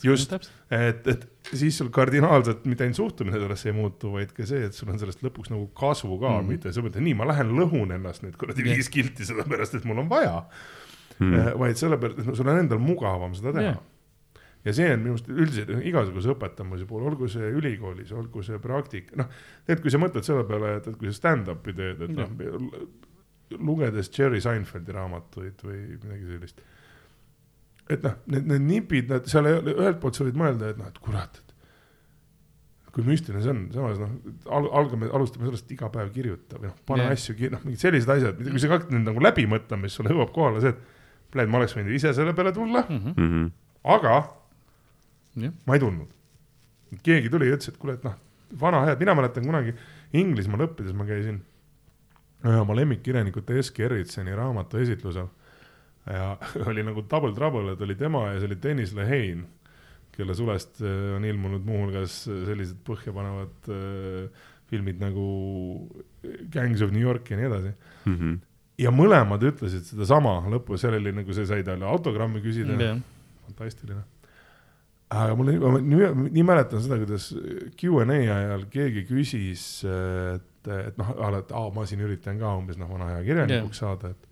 Just. 0.06 0.34
et, 0.72 1.06
et 1.14 1.52
siis 1.52 1.78
sul 1.78 1.92
kardinaalselt 1.94 2.66
mitte 2.68 2.86
ainult 2.86 3.00
suhtumine 3.00 3.40
sellesse 3.42 3.70
ei 3.70 3.76
muutu, 3.78 4.12
vaid 4.16 4.34
ka 4.36 4.46
see, 4.48 4.66
et 4.68 4.76
sul 4.76 4.90
on 4.92 5.00
sellest 5.02 5.24
lõpuks 5.24 5.54
nagu 5.54 5.68
kasu 5.78 6.10
ka 6.18 6.36
mm, 6.38 6.52
mitte 6.52 6.74
sa 6.74 6.84
mõtled, 6.84 7.04
nii, 7.06 7.16
ma 7.18 7.30
lähen 7.30 7.54
lõhun 7.58 7.94
ennast 7.98 8.26
nüüd 8.26 8.36
kuradi 8.40 8.66
Jah. 8.66 8.76
viis 8.76 8.90
kilti 8.92 9.28
sellepärast, 9.28 9.78
et 9.78 9.88
mul 9.88 10.02
on 10.04 10.10
vaja 10.12 10.42
mm., 11.18 11.54
vaid 11.62 11.80
sellepärast, 11.80 12.22
et 12.24 12.36
sul 12.42 12.52
on 12.52 12.62
endal 12.64 12.82
mugavam 12.82 13.38
seda 13.38 13.54
teha 13.54 13.70
yeah.. 13.70 13.88
Ja 14.64 14.72
see 14.76 14.88
on 14.94 15.00
minu 15.02 15.14
arust 15.16 15.28
üldiselt 15.32 15.72
igasuguse 15.88 16.32
õpetamise 16.34 16.86
puhul, 16.86 17.06
olgu 17.10 17.28
see 17.32 17.48
ülikoolis, 17.58 18.12
olgu 18.14 18.42
see 18.46 18.58
praktika, 18.62 19.16
noh, 19.22 19.30
et 19.66 19.80
kui 19.82 19.90
sa 19.90 19.98
mõtled 20.02 20.22
selle 20.26 20.44
peale, 20.46 20.76
et, 20.78 20.86
et 20.92 20.98
kui 21.00 21.10
sa 21.10 21.16
stand-up'i 21.18 21.74
teed, 21.74 22.04
et 22.06 22.12
noh, 22.16 22.30
lugedes 23.58 24.08
Jerry 24.16 24.40
Seinfeldi 24.40 24.94
raamatuid 24.96 25.64
või 25.66 25.80
midagi 25.98 26.28
sellist. 26.30 26.62
et 27.90 28.04
noh, 28.06 28.14
need, 28.32 28.46
need 28.48 28.62
nipid, 28.68 29.10
nad 29.10 29.26
seal 29.28 29.48
ei 29.50 29.58
ole, 29.58 29.74
ühelt 29.82 29.98
poolt 30.00 30.16
sa 30.16 30.24
võid 30.28 30.38
mõelda, 30.40 30.70
et 30.72 30.78
noh, 30.80 30.88
et 30.88 31.00
kurat, 31.02 31.40
et 31.42 32.92
kui 32.94 33.04
müstiline 33.08 33.40
see 33.44 33.52
on, 33.52 33.64
samas 33.74 33.98
noh, 34.00 34.14
al-, 34.52 34.70
algame, 34.80 35.08
alustame 35.16 35.48
sellest, 35.50 35.70
iga 35.74 35.88
päev 35.92 36.10
kirjuta 36.14 36.58
või 36.60 36.70
noh, 36.70 36.78
pane 36.88 37.06
yeah. 37.08 37.16
asju, 37.18 37.36
noh, 37.52 37.62
mingid 37.66 37.82
sellised 37.82 38.10
asjad, 38.14 38.40
kui 38.46 38.60
sa 38.62 38.70
hakkad 38.72 38.92
nüüd 38.94 39.06
nagu 39.10 39.24
läbi 39.26 39.44
mõtlema, 39.50 39.88
siis 39.90 39.98
sulle 40.00 40.12
jõuab 40.14 40.32
kohale 40.36 40.62
see, 40.64 40.72
et 40.76 41.32
plee, 41.32 41.48
ma 41.48 41.60
oleks 41.60 41.74
võinud 41.76 41.92
ise 41.96 42.12
selle 42.16 42.34
peale 42.38 42.52
tulla, 42.56 42.84
Mhm. 42.88 43.14
Mhm. 43.18 43.50
aga. 43.96 44.16
Ma 45.66 45.74
ei 45.74 45.80
tulnud. 45.80 46.10
keegi 47.02 47.30
tuli 47.32 47.48
ja 47.48 47.56
ütles, 47.56 47.72
et 47.72 47.78
kuule, 47.80 47.94
et 47.96 48.04
noh, 48.04 48.18
vana 48.60 48.84
hea, 48.86 48.96
mina 49.00 49.14
mäletan 49.16 49.46
kunagi 49.48 49.74
Inglismaal 50.12 50.66
õppides 50.66 50.92
ma 50.96 51.06
käisin 51.08 51.40
ühe 52.42 52.58
oma 52.60 52.74
lemmikkirjanikute 52.76 53.58
Eski 53.62 53.86
Eritseni 53.86 54.34
raamatu 54.36 54.80
esitlusel 54.82 55.30
ja 56.10 56.36
oli 56.68 56.84
nagu 56.86 57.04
double 57.10 57.34
trouble, 57.36 57.72
et 57.72 57.80
oli 57.80 57.96
tema 57.98 58.26
ja 58.32 58.38
see 58.40 58.50
oli 58.50 58.58
Tõnis 58.62 58.94
Lehane, 58.96 59.46
kelle 60.12 60.34
sulest 60.36 60.82
äh, 60.84 61.12
on 61.16 61.24
ilmunud 61.24 61.64
muuhulgas 61.66 62.22
sellised 62.26 62.82
põhjapanevad 62.86 63.70
äh, 63.72 64.48
filmid 64.72 65.00
nagu 65.02 65.26
Gangs 66.52 66.82
of 66.84 66.92
New 66.94 67.02
York 67.02 67.30
ja 67.30 67.38
nii 67.38 67.48
edasi. 67.48 67.76
Mhm. 68.08 68.40
ja 68.82 68.90
mõlemad 68.90 69.44
ütlesid 69.46 69.84
sedasama 69.86 70.40
lõpus, 70.50 70.82
seal 70.82 70.96
oli 70.98 71.12
nagu 71.14 71.34
see 71.36 71.46
sai 71.46 71.62
talle 71.66 71.86
autogrammi 71.86 72.40
küsida 72.42 72.74
jah, 72.80 72.98
fantastiline. 73.46 74.02
Aga 75.12 75.36
mul, 75.38 75.52
ma 75.60 75.78
nii, 75.78 76.10
nii 76.32 76.44
mäletan 76.46 76.82
seda, 76.84 76.98
kuidas 77.02 77.30
Q 77.78 78.02
and 78.02 78.14
A 78.14 78.18
ajal 78.38 78.66
keegi 78.72 79.04
küsis, 79.08 79.64
et, 79.84 80.68
et 80.72 81.00
noh, 81.00 81.14
et 81.38 81.54
aa, 81.56 81.70
ma 81.74 81.86
siin 81.88 82.04
üritan 82.04 82.40
ka 82.40 82.52
umbes 82.58 82.80
noh, 82.80 82.90
vana 82.90 83.12
hea 83.14 83.24
kirjanikuks 83.28 83.82
yeah. 83.82 83.92
saada, 83.92 84.12
et 84.14 84.28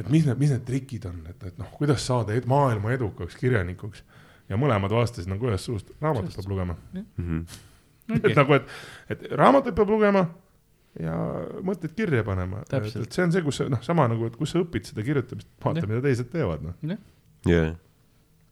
et 0.00 0.08
mis 0.08 0.24
need, 0.24 0.38
mis 0.40 0.52
need 0.52 0.62
trikid 0.66 1.06
on, 1.10 1.18
et, 1.28 1.48
et 1.50 1.58
noh, 1.60 1.68
kuidas 1.76 2.04
saada 2.06 2.32
ed, 2.36 2.46
maailma 2.48 2.94
edukaks 2.94 3.36
kirjanikuks. 3.40 4.04
Ja 4.50 4.58
mõlemad 4.58 4.90
vastasid 4.94 5.30
nagu 5.30 5.46
ühest 5.46 5.68
suust, 5.68 5.90
raamatut 6.02 6.34
peab 6.34 6.48
lugema. 6.50 6.76
Mhm. 6.96 7.42
et 8.24 8.32
nagu, 8.34 8.56
et, 8.56 8.70
et 9.12 9.28
raamatut 9.38 9.76
peab 9.76 9.92
lugema 9.92 10.24
ja 10.98 11.14
mõtted 11.66 11.92
kirja 11.94 12.24
panema, 12.26 12.64
et, 12.64 12.88
et 12.88 13.14
see 13.14 13.22
on 13.22 13.34
see, 13.34 13.44
kus 13.46 13.60
sa 13.60 13.68
noh, 13.70 13.82
sama 13.86 14.08
nagu, 14.10 14.26
et 14.26 14.38
kus 14.38 14.50
sa 14.54 14.62
õpid 14.64 14.88
seda 14.90 15.04
kirjutamist, 15.06 15.46
vaata, 15.62 15.84
mida 15.86 16.02
teised 16.02 16.32
teevad, 16.32 16.64
noh. 16.66 16.96
jah, 17.46 17.68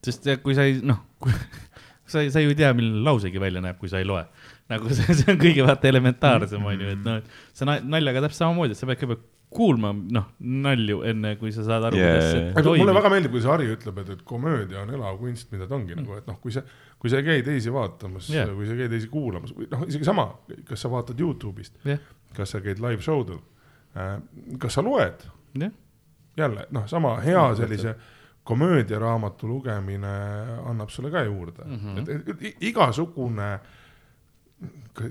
sest 0.04 0.28
kui 0.44 0.56
sa 0.58 0.66
ei, 0.68 0.78
noh, 0.84 1.00
kui 1.22 1.34
sa 2.12 2.22
ei, 2.24 2.30
sa 2.34 2.42
ju 2.42 2.52
ei 2.52 2.58
tea, 2.58 2.70
milline 2.76 3.02
lausegi 3.06 3.40
välja 3.42 3.62
näeb, 3.64 3.78
kui 3.80 3.90
sa 3.90 4.02
ei 4.02 4.08
loe. 4.08 4.24
nagu 4.68 4.92
see, 4.92 5.16
see 5.16 5.32
on 5.32 5.40
kõige 5.40 5.64
vaata 5.64 5.88
elementaarsem 5.88 6.64
on 6.64 6.84
ju, 6.84 6.94
et 6.94 7.04
noh, 7.04 7.20
et 7.22 7.56
see 7.56 7.68
na- 7.68 7.80
naljaga 7.96 8.26
täpselt 8.26 8.44
samamoodi, 8.44 8.76
et 8.76 8.80
sa 8.80 8.88
pead 8.88 9.00
kõigepealt 9.00 9.26
kuulma, 9.48 9.94
noh, 10.12 10.26
nalju 10.44 11.00
enne, 11.08 11.32
kui 11.40 11.52
sa 11.56 11.62
saad 11.64 11.86
aru 11.88 11.96
Jaa, 11.96 12.08
kuidas 12.10 12.26
see 12.28 12.42
aga 12.50 12.64
mulle 12.66 12.84
toimib. 12.84 12.98
väga 12.98 13.12
meeldib, 13.14 13.32
kui 13.32 13.40
see 13.40 13.50
Harri 13.52 13.70
ütleb, 13.72 14.00
et, 14.02 14.10
et 14.12 14.24
komöödia 14.28 14.82
on 14.82 14.92
elav 14.92 15.16
kunst, 15.22 15.48
mida 15.54 15.68
ta 15.68 15.76
ongi 15.78 15.94
mm. 15.94 16.02
nagu, 16.02 16.18
et 16.20 16.28
noh, 16.28 16.36
kui 16.42 16.52
sa, 16.52 16.62
kui 17.00 17.12
sa 17.12 17.22
ei 17.22 17.26
käi 17.30 17.44
teisi 17.46 17.72
vaatamas 17.72 18.28
yeah., 18.32 18.50
kui 18.52 18.68
sa 18.68 18.76
ei 18.76 18.82
käi 18.82 18.92
teisi 18.92 19.08
kuulamas 19.12 19.54
või 19.56 19.70
noh, 19.72 19.86
isegi 19.88 20.08
sama, 20.08 20.26
kas 20.68 20.84
sa 20.84 20.92
vaatad 20.92 21.24
Youtube'ist 21.24 21.80
Jah., 21.88 22.04
kas 22.36 22.52
sa 22.52 22.60
käid 22.64 22.82
live 22.84 23.00
show 23.04 23.24
del, 23.24 23.40
kas 24.60 24.76
sa 24.76 24.84
loed, 24.84 25.24
jah, 25.64 25.72
jälle 26.38 26.68
noh, 26.76 26.84
sama 26.90 27.16
hea 27.24 27.48
sellise 27.56 27.96
komöödiaraamatu 28.48 29.48
lugemine 29.50 30.14
annab 30.70 30.90
sulle 30.94 31.10
ka 31.12 31.24
juurde 31.26 31.64
mm, 31.64 31.76
Mhm. 31.76 31.96
-hmm. 31.96 32.00
et, 32.00 32.28
et, 32.28 32.42
et 32.42 32.66
igasugune, 32.70 33.50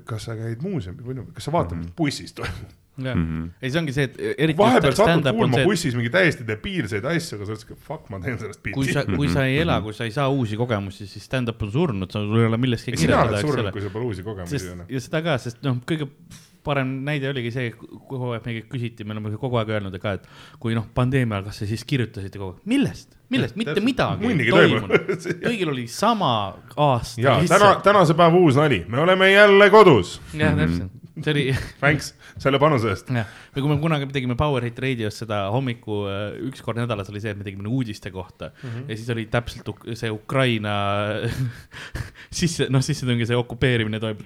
kas 0.06 0.28
sa 0.28 0.36
käid 0.36 0.64
muuseumis 0.66 1.06
või 1.06 1.22
noh, 1.22 1.30
kas 1.34 1.48
sa 1.48 1.54
vaatad 1.56 1.78
mm, 1.78 1.82
-hmm. 1.82 1.94
mis 1.94 1.98
bussis 2.02 2.34
toimub, 2.36 2.74
jah. 2.98 3.16
Mhm. 3.16 3.44
ei, 3.62 3.70
see 3.72 3.80
ongi 3.82 3.94
see, 3.96 4.08
et 4.10 4.18
eriti 4.46 4.58
vahepeal 4.58 4.96
satud 4.96 5.12
stand-up 5.12 5.36
on 5.36 5.44
kuulma 5.44 5.62
et 5.62 5.70
bussis 5.70 5.96
mingi 5.96 6.10
täiesti 6.14 6.48
debiilseid 6.48 7.06
asju, 7.12 7.38
aga 7.38 7.46
sa 7.46 7.54
oled 7.54 7.62
siuke 7.64 7.78
fuck, 7.90 8.10
ma 8.14 8.20
teen 8.24 8.40
sellest 8.42 8.64
kui 8.66 8.74
pilti 8.74 8.96
sa, 8.98 9.06
kui 9.06 9.30
sa 9.32 9.46
ei 9.46 9.62
ela, 9.62 9.78
kui 9.86 9.94
sa 9.94 10.08
ei 10.10 10.16
saa 10.18 10.28
uusi 10.34 10.58
kogemusi, 10.60 11.08
siis 11.08 11.30
stand-up 11.30 11.62
on 11.64 11.72
surnud, 11.78 12.12
sul 12.12 12.42
ei 12.42 12.50
ole 12.50 12.60
millestki 12.66 12.98
sina 12.98 13.22
oled 13.24 13.46
surnud, 13.46 13.72
kui 13.76 13.86
sul 13.86 13.94
pole 13.96 14.10
uusi 14.12 14.26
kogemusi 14.26 14.74
ja 14.90 15.04
seda 15.08 15.24
ka, 15.30 15.38
sest 15.46 15.62
noh, 15.68 15.80
kõige 15.88 16.10
parem 16.68 16.98
näide 17.08 17.30
oligi 17.32 17.54
see, 17.56 17.70
kogu 18.10 18.34
aeg 18.36 18.50
meilt 18.50 18.68
küsiti, 18.72 19.06
me 19.08 19.16
oleme 19.16 19.38
kogu 19.40 19.62
aeg 19.62 19.70
öelnud 19.78 19.96
ka, 20.04 20.18
et 20.18 20.28
kui 20.60 20.76
noh, 20.76 20.90
pandeemia 20.98 21.38
ajal, 21.40 21.48
kas 21.52 21.62
te 21.64 21.70
siis 21.70 21.86
kirjutasite 21.88 22.42
kogu 22.42 22.58
aeg, 22.58 22.66
millest, 22.74 23.17
millest, 23.34 23.58
mitte 23.60 23.82
midagi 23.84 24.30
ei 24.32 24.52
toimunud. 24.52 25.10
kõigil 25.48 25.72
oli 25.74 25.88
sama 25.92 26.32
aasta 26.76 27.22
ja 27.22 27.36
täna, 27.50 27.74
tänase 27.84 28.16
päeva 28.18 28.40
uus 28.40 28.60
nali, 28.60 28.84
me 28.88 29.02
oleme 29.04 29.32
jälle 29.32 29.70
kodus. 29.74 30.18
jah, 30.38 30.56
täpselt, 30.58 30.94
see 31.24 31.34
oli 31.34 31.46
Thanks 31.82 32.14
selle 32.38 32.62
panuse 32.62 32.92
eest. 32.94 33.12
jah, 33.14 33.28
või 33.56 33.66
kui 33.66 33.74
me 33.74 33.80
kunagi 33.84 34.10
tegime 34.14 34.38
Powerhit 34.40 34.80
raadios 34.84 35.20
seda 35.24 35.44
hommiku 35.54 36.04
äh, 36.12 36.24
üks 36.50 36.64
kord 36.66 36.80
nädalas 36.80 37.12
oli 37.14 37.24
see, 37.24 37.36
et 37.36 37.40
me 37.40 37.48
tegime 37.48 37.68
uudiste 37.68 38.12
kohta. 38.14 38.52
Mm 38.62 38.70
-hmm. 38.70 38.90
ja 38.90 38.98
siis 38.98 39.10
oli 39.16 39.28
täpselt 39.32 39.72
see 39.94 40.12
Ukraina 40.12 40.78
sisse, 42.42 42.70
noh, 42.70 42.84
sissetungi 42.84 43.28
see 43.28 43.38
okupeerimine 43.38 44.00
toimub. 44.00 44.26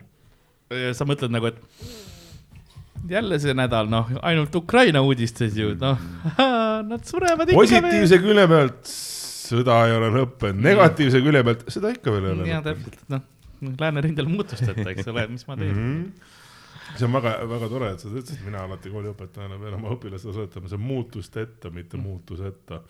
sa 0.96 1.04
mõtled 1.04 1.34
nagu, 1.34 1.50
et 1.52 1.58
jälle 3.10 3.40
see 3.40 3.54
nädal, 3.58 3.90
noh, 3.92 4.10
ainult 4.22 4.56
Ukraina 4.56 5.02
uudistes 5.06 5.56
ju, 5.58 5.74
noh, 5.80 6.02
nad 6.92 7.06
surevad 7.08 7.50
ikka 7.50 7.60
positiivse 7.62 8.20
külje 8.24 8.48
pealt 8.52 8.92
sõda 9.52 9.80
ei 9.88 9.96
ole 9.98 10.12
lõppenud, 10.20 10.64
negatiivse 10.66 11.22
külje 11.24 11.44
pealt 11.48 11.66
seda 11.74 11.92
ikka 11.96 12.14
veel 12.16 12.28
ei 12.28 12.36
ole 12.36 12.50
ja 12.50 12.60
lõppenud. 12.62 12.84
täpselt, 12.84 13.10
noh, 13.14 13.26
läänerindel 13.82 14.30
muutusteta, 14.32 14.86
eks 14.94 15.10
ole, 15.12 15.26
mis 15.32 15.48
ma 15.48 15.58
teen 15.60 15.74
mm. 15.76 15.98
Mhm. 16.92 16.98
see 16.98 17.06
on 17.08 17.14
väga, 17.16 17.32
väga 17.48 17.68
tore, 17.72 17.90
et 17.94 18.02
sa 18.04 18.10
ütlesid, 18.10 18.42
mina 18.44 18.64
alati 18.66 18.92
kooliõpetajana 18.92 19.60
pean 19.62 19.76
oma 19.78 19.92
õpilastele 19.96 20.34
soetama, 20.36 20.68
see 20.68 20.80
on 20.80 20.84
muutusteta, 20.84 21.72
mitte 21.72 22.00
muutuseta. 22.02 22.82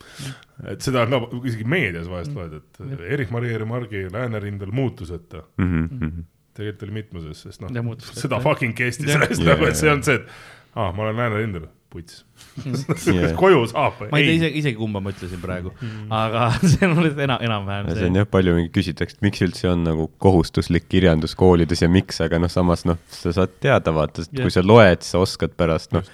et 0.72 0.82
seda 0.82 1.04
on 1.06 1.14
ka 1.28 1.42
isegi 1.46 1.66
meedias 1.68 2.08
vahest 2.10 2.34
loed, 2.34 2.56
et 2.58 2.80
Erich-Maria 3.14 3.60
Remargi 3.62 4.06
Läänerindel 4.10 4.72
muutuseta. 4.74 5.44
Mhm. 5.60 6.22
Tegelikult 6.56 6.88
oli 6.88 6.96
mitmuses, 7.00 7.44
sest 7.46 7.62
noh 7.64 7.94
seda 8.22 8.40
fucking 8.42 8.74
kestis 8.78 9.12
Jah. 9.12 9.22
Jaa, 9.28 9.52
nagu, 9.52 9.68
et 9.70 9.78
see 9.78 9.92
on 9.92 10.02
see, 10.06 10.18
et 10.20 10.26
aa, 10.74 10.90
ma 10.96 11.06
olen 11.06 11.16
Läänerindel, 11.20 11.68
puts. 11.92 12.22
Jaa. 12.62 13.32
koju 13.38 13.62
saab 13.70 14.00
ma 14.12 14.20
ei 14.20 14.26
tea 14.28 14.36
isegi, 14.40 14.62
isegi 14.62 14.78
kumba 14.80 15.00
ma 15.04 15.12
ütlesin 15.12 15.40
praegu, 15.42 15.72
aga 16.12 16.48
see 16.72 16.88
on 16.88 16.96
mulle 16.98 17.12
enam, 17.16 17.40
enam-vähem 17.48 17.92
see 17.96 18.08
on 18.10 18.20
jah, 18.22 18.28
palju 18.32 18.56
mingi 18.58 18.72
küsitakse, 18.74 19.18
et 19.18 19.24
miks 19.28 19.44
üldse 19.46 19.70
on 19.72 19.86
nagu 19.86 20.08
kohustuslik 20.22 20.88
kirjandus 20.92 21.36
koolides 21.38 21.84
ja 21.84 21.90
miks, 21.92 22.20
aga 22.24 22.40
noh, 22.42 22.52
samas 22.52 22.86
noh, 22.88 23.00
sa 23.12 23.34
saad 23.36 23.56
teada 23.64 23.94
vaata, 23.96 24.24
sest 24.24 24.36
Jah. 24.36 24.44
kui 24.46 24.54
sa 24.54 24.64
loed, 24.66 25.04
sa 25.06 25.22
oskad 25.24 25.56
pärast 25.58 25.94
noh, 25.96 26.08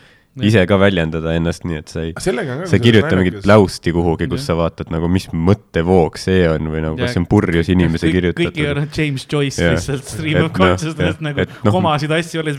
ise 0.46 0.66
ka 0.66 0.76
väljendada 0.78 1.32
ennast, 1.36 1.64
nii 1.64 1.76
et 1.78 1.88
sa 1.88 2.00
ei, 2.06 2.12
sa 2.18 2.30
ei 2.76 2.80
kirjuta 2.80 3.16
mingit. 3.16 3.40
pläusti 3.42 3.92
kuhugi, 3.92 4.28
kus 4.28 4.40
Jah. 4.40 4.46
sa 4.46 4.56
vaatad 4.60 4.90
nagu, 4.90 5.08
mis 5.08 5.26
mõttevoog 5.32 6.16
see 6.18 6.48
on 6.48 6.68
või 6.72 6.82
nagu, 6.84 6.98
Ja 6.98 7.04
kas 7.06 7.14
see 7.16 7.20
on 7.22 7.26
purjus 7.26 7.68
inimese 7.68 8.06
kõik 8.06 8.14
ei 8.14 8.20
kirjutatud 8.20 8.60
ole. 8.76 8.86
James 8.96 9.26
Joyce 9.32 9.62
Jah. 9.62 9.74
lihtsalt 9.74 10.04
stream 10.04 10.36
of 10.44 10.50
noh, 10.50 10.56
consciousness 10.58 11.16
jah, 11.16 11.20
nagu 11.28 11.40
et 11.40 11.48
noh- 11.64 11.72
komasid 11.72 12.10
asju 12.10 12.40
alles. 12.40 12.56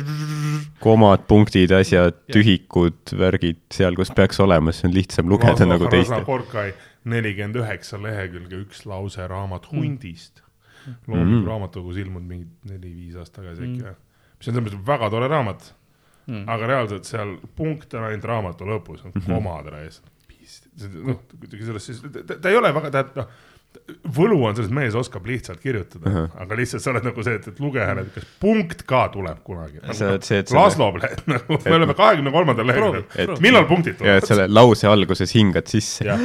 komad, 0.80 1.26
punktid, 1.28 1.72
asjad, 1.76 2.14
tühikud, 2.32 3.14
värgid 3.20 3.60
seal, 3.76 3.96
kus 4.00 4.12
peaks 4.16 4.40
olema, 4.40 4.72
siis 4.76 4.86
on 4.90 4.94
lihtsam 4.96 5.30
lugeda 5.32 5.66
nagu 5.68 5.88
teistel. 5.92 6.24
Porkai 6.28 6.74
nelikümmend 7.10 7.56
üheksa 7.62 8.00
lehekülge, 8.02 8.60
üks 8.66 8.86
lause 8.86 9.26
raamat 9.28 9.68
Mm. 9.72 9.80
hundist. 9.80 10.42
loomingu 11.08 11.42
Mm. 11.44 11.48
raamatukogus 11.48 11.98
ilmunud 11.98 12.28
mingi 12.28 12.48
neli-viis 12.66 13.16
aastat 13.20 13.44
tagasi 13.44 13.62
Mm. 13.62 13.74
äkki 13.76 13.84
või. 13.84 13.96
mis 14.40 14.48
on 14.48 14.54
selles 14.54 14.64
mõttes 14.74 14.86
väga 14.88 15.10
tore 15.12 15.28
raamat, 15.28 15.74
Mm. 16.30 16.46
aga 16.54 16.68
reaalselt 16.70 17.10
seal 17.10 17.36
punkt 17.58 17.94
on 17.98 18.04
ainult 18.10 18.26
raamatu 18.30 18.68
lõpus, 18.70 19.04
on 19.06 19.14
Mhm. 19.16 19.26
komad 19.28 19.70
ees. 19.82 20.02
noh, 21.04 21.20
kuidagi 21.40 21.66
sellest 21.66 21.90
siis, 21.90 22.02
ta, 22.26 22.36
ta 22.40 22.50
ei 22.50 22.56
ole 22.58 22.70
väga, 22.74 22.92
tähendab 22.94 23.18
noh, 23.18 23.32
võlu 24.16 24.38
on 24.48 24.56
selles, 24.56 24.70
et 24.70 24.76
mees 24.76 24.96
oskab 24.98 25.26
lihtsalt 25.30 25.60
kirjutada 25.62 26.10
uh. 26.10 26.16
-huh. 26.16 26.42
aga 26.44 26.58
lihtsalt 26.58 26.84
sa 26.84 26.92
oled 26.94 27.06
nagu 27.06 27.24
see, 27.26 27.36
et, 27.38 27.48
et 27.52 27.60
lugejale, 27.62 28.06
et 28.06 28.16
kas 28.16 28.26
punkt 28.42 28.84
ka 28.90 29.02
tuleb 29.14 29.42
kunagi. 29.46 29.82
Sa 29.94 30.10
oled 30.14 30.26
see, 30.26 30.40
et 30.44 30.52
Laslo 30.56 30.90
nagu 31.34 31.60
me 31.66 31.76
oleme 31.78 31.96
kahekümne 31.98 32.34
kolmandal 32.34 32.70
leheküljel 32.70 33.36
millal 33.46 33.68
punktid 33.70 34.02
ja 34.02 34.18
et 34.18 34.26
tulevad? 34.26 34.28
selle 34.32 34.48
lause 34.50 34.90
alguses 34.90 35.34
hingad 35.36 35.70
sisse. 35.70 36.18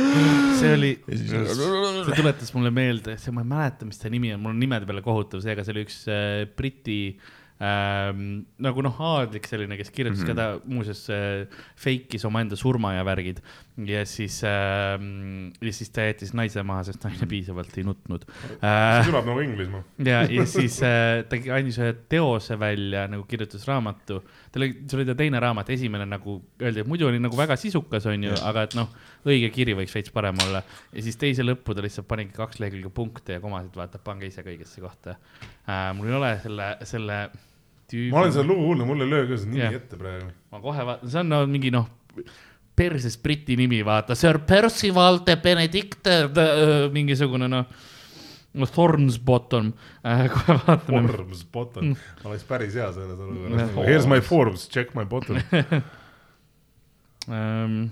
see 0.60 0.74
oli, 0.74 0.93
see 1.09 2.16
tuletas 2.16 2.55
mulle 2.56 2.72
meelde, 2.74 3.18
see, 3.20 3.32
ma 3.35 3.44
ei 3.44 3.51
mäleta, 3.52 3.89
mis 3.89 4.01
ta 4.01 4.12
nimi 4.12 4.32
on, 4.35 4.40
mul 4.44 4.55
on 4.55 4.60
nimede 4.60 4.89
peale 4.89 5.05
kohutav 5.05 5.44
see, 5.44 5.52
aga 5.52 5.66
see 5.66 5.76
oli 5.76 5.85
üks 5.89 6.05
äh, 6.09 6.44
Briti 6.56 7.01
ähm, 7.65 8.45
nagu 8.61 8.82
noh, 8.85 8.97
aadlik 9.09 9.47
selline, 9.49 9.78
kes 9.78 9.91
kirjutas 9.95 10.20
mm 10.20 10.28
-hmm. 10.28 10.36
ka 10.36 10.61
ta 10.61 10.74
muuseas 10.74 11.03
äh, 11.11 11.47
fake'is 11.81 12.27
omaenda 12.28 12.57
surma 12.57 12.93
ja 12.95 13.05
värgid. 13.05 13.41
ja 13.77 14.05
siis 14.07 14.43
ähm,, 14.45 15.51
ja 15.61 15.73
siis 15.73 15.91
ta 15.91 16.01
jättis 16.07 16.35
naise 16.35 16.62
maha, 16.62 16.85
sest 16.85 17.05
naine 17.05 17.27
piisavalt 17.27 17.78
ei 17.78 17.85
nutnud 17.85 18.23
äh, 18.23 19.03
see. 19.03 19.11
kõlab 19.11 19.27
nagu 19.27 19.41
Inglismaa. 19.41 19.82
ja, 19.99 20.23
ja 20.31 20.47
siis 20.57 20.82
äh, 20.82 21.24
ta 21.28 21.41
andis 21.57 21.78
ühe 21.78 21.95
teose 22.09 22.59
välja, 22.59 23.09
nagu 23.09 23.24
kirjutas 23.24 23.66
raamatu. 23.66 24.20
tal 24.53 24.62
oli, 24.62 24.77
see 24.86 24.99
oli 24.99 25.07
ta 25.07 25.15
teine 25.15 25.41
raamat, 25.41 25.70
esimene 25.70 26.07
nagu 26.07 26.43
öeldi, 26.62 26.81
et 26.85 26.86
muidu 26.86 27.09
oli 27.09 27.19
nagu 27.19 27.36
väga 27.36 27.57
sisukas, 27.57 28.07
onju, 28.07 28.36
aga 28.43 28.66
et 28.69 28.77
noh, 28.78 28.93
õige 29.27 29.51
kiri 29.51 29.74
võiks 29.74 29.95
veits 29.95 30.12
parem 30.15 30.39
olla. 30.47 30.62
ja 30.93 31.03
siis 31.03 31.16
teise 31.16 31.43
lõppu 31.43 31.74
ta 31.74 31.82
lihtsalt 31.82 32.09
panigi 32.09 32.36
kaks 32.36 32.61
lehekülge 32.61 32.93
punkte 32.95 33.39
ja 33.39 33.41
komasid, 33.41 33.74
vaata, 33.74 33.99
pange 33.99 34.27
ise 34.27 34.43
ka 34.43 34.53
õigesse 34.53 34.85
kohta 34.85 35.16
äh,. 35.66 35.91
mul 35.97 36.12
ei 36.12 36.19
ole 36.20 36.39
selle, 36.43 36.70
selle 36.85 37.19
tüübi. 37.90 38.11
ma 38.12 38.23
olen 38.23 38.35
seda 38.35 38.47
lugu 38.48 38.69
kuulnud, 38.69 38.89
mul 38.89 39.05
ei 39.05 39.11
löö 39.11 39.28
ka 39.31 39.39
seda 39.40 39.52
nimi 39.52 39.65
Jah. 39.65 39.78
ette 39.81 40.01
praegu. 40.01 40.28
ma 40.52 40.61
kohe 40.65 40.86
vaatan, 40.90 41.11
see 41.15 41.23
on 41.23 41.32
no, 41.32 41.40
mingi 41.51 41.73
noh, 41.74 41.89
perses 42.77 43.16
briti 43.23 43.56
nimi, 43.59 43.81
vaata, 43.86 44.16
Sir 44.19 44.40
Percival 44.48 45.20
de 45.27 45.36
Benedict, 45.43 46.11
mingisugune 46.94 47.48
noh, 47.51 47.66
no 48.55 48.70
Thorns 48.70 49.19
Bottom 49.19 49.73
äh,, 50.02 50.28
kohe 50.32 50.59
vaatame. 50.66 51.05
Forbes 51.11 51.44
bottom, 51.52 51.93
oleks 52.24 52.47
päris 52.48 52.78
hea 52.78 52.89
selles 52.94 53.19
olukorras 53.19 53.61
Jah. 53.61 53.69
nagu 53.69 53.86
here's 53.89 54.09
my 54.11 54.23
Forbes, 54.24 54.69
check 54.70 54.97
my 54.98 55.06
bottom. 55.09 55.40
Ähm, 57.24 57.86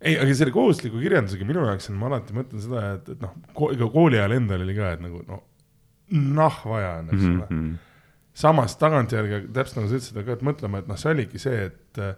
ei, 0.00 0.14
aga 0.16 0.32
selle 0.32 0.54
kohustusliku 0.54 1.02
kirjandusega 1.02 1.44
minu 1.44 1.66
jaoks 1.66 1.90
on, 1.92 1.98
ma 2.00 2.08
alati 2.08 2.32
mõtlen 2.32 2.62
seda, 2.64 2.84
et, 2.96 3.10
et 3.12 3.20
noh, 3.20 3.34
ega 3.74 3.88
kooli 3.92 4.16
ajal 4.16 4.38
endal 4.38 4.64
oli 4.64 4.76
ka, 4.78 4.94
et 4.96 5.02
nagu 5.04 5.20
no 5.28 5.42
noh, 6.10 6.60
vaja 6.66 6.94
on, 7.02 7.10
eks 7.12 7.26
ole. 7.26 7.46
-hmm. 7.50 7.74
Samas 8.40 8.76
tagantjärgi, 8.80 9.46
täpselt 9.54 9.80
nagu 9.80 9.90
sa 9.90 9.98
ütlesid, 9.98 10.20
aga 10.22 10.36
et 10.36 10.44
mõtlema, 10.46 10.82
et 10.82 10.90
noh, 10.90 10.98
see 11.00 11.12
oligi 11.14 11.40
see, 11.42 11.66
et 11.70 12.00
äh, 12.02 12.14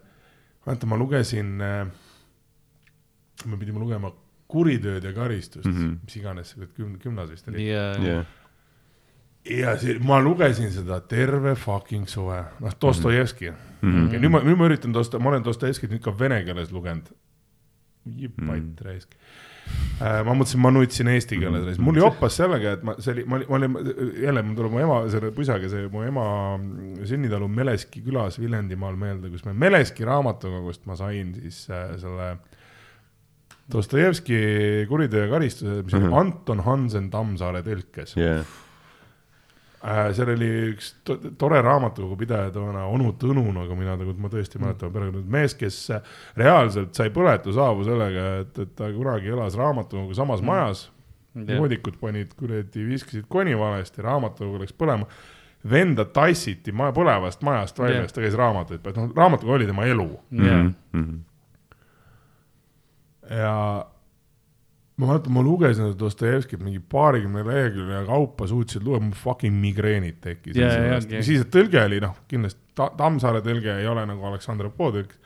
vaata, 0.66 0.88
ma 0.90 0.98
lugesin 1.00 1.54
äh,, 1.62 1.86
me 3.46 3.58
pidime 3.60 3.82
lugema 3.82 4.12
Kuritööd 4.52 5.04
ja 5.06 5.14
karistust 5.16 5.64
mm. 5.64 5.76
-hmm. 5.76 5.92
mis 6.04 6.16
iganes 6.18 6.50
see 6.52 6.66
küm-, 6.76 6.98
gümnas 7.00 7.30
vist 7.32 7.46
oli. 7.48 7.64
ja, 7.70 7.86
jah, 8.04 8.26
ja 9.48 9.76
see, 9.80 9.96
ma 10.04 10.20
lugesin 10.20 10.68
seda 10.74 11.00
terve 11.08 11.54
fucking 11.56 12.08
suve, 12.08 12.42
noh, 12.60 12.74
Dostojevski 12.80 13.50
mm. 13.50 13.56
-hmm. 13.80 14.12
ja 14.12 14.20
nüüd 14.20 14.34
ma, 14.34 14.42
nüüd 14.44 14.60
ma 14.60 14.68
üritan 14.68 14.94
Dosto-, 14.94 15.20
ma 15.20 15.32
olen 15.32 15.44
Dostojevskit 15.44 15.90
nüüd 15.90 16.04
ka 16.04 16.12
vene 16.18 16.42
keeles 16.44 16.72
lugenud. 16.72 17.08
jipatt 18.04 18.46
Mhm. 18.46 18.74
raisk. 18.82 19.14
Ma 20.02 20.34
mõtlesin, 20.34 20.58
ma 20.64 20.70
nutsin 20.74 21.08
eesti 21.12 21.36
keeles 21.38 21.62
raisk, 21.68 21.82
mul 21.84 22.00
joppas 22.00 22.34
sellega, 22.40 22.72
et 22.78 22.82
ma, 22.86 22.96
see 22.98 23.12
oli, 23.14 23.24
ma 23.30 23.38
olin, 23.58 23.76
jälle 24.18 24.42
mul 24.42 24.56
tuleb 24.58 24.72
mu 24.74 24.80
ema, 24.82 24.96
selle 25.12 25.30
pusaga 25.36 25.68
see 25.70 25.84
mu 25.92 26.02
ema 26.02 26.24
sünnitalu 27.06 27.46
Meleski 27.48 28.02
külas 28.02 28.40
Viljandimaal 28.42 28.96
meelde, 28.98 29.30
kus 29.30 29.44
me 29.46 29.54
Meleski 29.54 30.04
raamatukogust 30.08 30.88
ma 30.90 30.96
sain 30.98 31.34
siis 31.38 31.64
äh, 31.70 31.94
selle 32.02 32.32
Dostojevski 33.72 34.38
Kuriteo 34.90 35.22
ja 35.24 35.30
karistuse, 35.30 35.82
mis 35.86 35.94
oli 35.94 36.08
Mhm. 36.08 36.18
Anton 36.18 36.60
Hansen 36.66 37.08
Tammsaare 37.12 37.62
tõlkes. 37.62 38.16
Äh, 38.18 38.42
seal 40.14 40.30
oli 40.36 40.48
üks 40.72 40.92
to 41.06 41.16
tore 41.38 41.58
raamatukogu 41.64 42.16
pidaja 42.20 42.52
toona, 42.54 42.84
onu 42.90 43.12
Tõnu, 43.18 43.44
nagu 43.54 43.74
mina 43.78 43.96
tegelikult, 43.96 44.20
ma 44.22 44.30
tõesti 44.32 44.60
mäletan 44.62 44.92
perekond, 44.94 45.28
mees, 45.34 45.56
kes 45.58 45.78
äh, 45.96 46.14
reaalselt 46.38 46.94
sai 46.98 47.10
põletushaavu 47.14 47.86
sellega, 47.88 48.26
et, 48.44 48.62
et 48.62 48.74
ta 48.78 48.90
kunagi 48.94 49.32
elas 49.34 49.58
raamatukogu 49.58 50.14
samas 50.18 50.42
mm. 50.42 50.52
majas. 50.52 50.88
voodikud 51.32 51.94
panid 51.96 52.34
kuradi, 52.36 52.82
viskasid 52.84 53.24
koni 53.32 53.54
valesti, 53.58 54.02
raamatukogu 54.04 54.62
läks 54.62 54.74
põlema. 54.76 55.06
venda 55.70 56.04
tassiti 56.04 56.72
maja, 56.72 56.92
põlevast 56.92 57.42
majast 57.46 57.78
välja 57.78 58.02
siis 58.02 58.12
ta 58.12 58.20
käis 58.20 58.34
raamatuid, 58.34 58.88
noh, 58.96 59.12
raamatukogu 59.16 59.54
oli 59.54 59.66
tema 59.66 59.86
elu 59.86 60.08
Mhm. 60.30 61.18
ja, 63.30 63.36
ja 63.36 63.86
ma 65.02 65.10
mäletan, 65.12 65.34
ma 65.34 65.42
lugesin 65.44 65.88
seda 65.88 65.98
Dostojevskit 65.98 66.62
mingi 66.62 66.78
paarikümne 66.94 67.42
lehekülje 67.46 68.04
kaupa 68.06 68.46
suutsin 68.50 68.84
lugeda, 68.86 69.04
mul 69.08 69.18
fucking 69.18 69.56
migreenid 69.60 70.20
tekkisid 70.24 70.60
Ja, 70.62 70.68
ja, 70.70 70.76
sellest. 70.78 71.10
ongi. 71.10 71.22
siis, 71.26 71.42
et 71.44 71.50
tõlge 71.54 71.82
oli 71.84 71.98
noh, 72.04 72.14
kindlasti 72.30 72.60
ta, 72.78 72.86
Tammsaare 72.96 73.42
tõlge 73.44 73.74
ei 73.82 73.88
ole 73.90 74.06
nagu 74.08 74.24
Aleksandr 74.30 74.70
Poodõlk. 74.78 75.18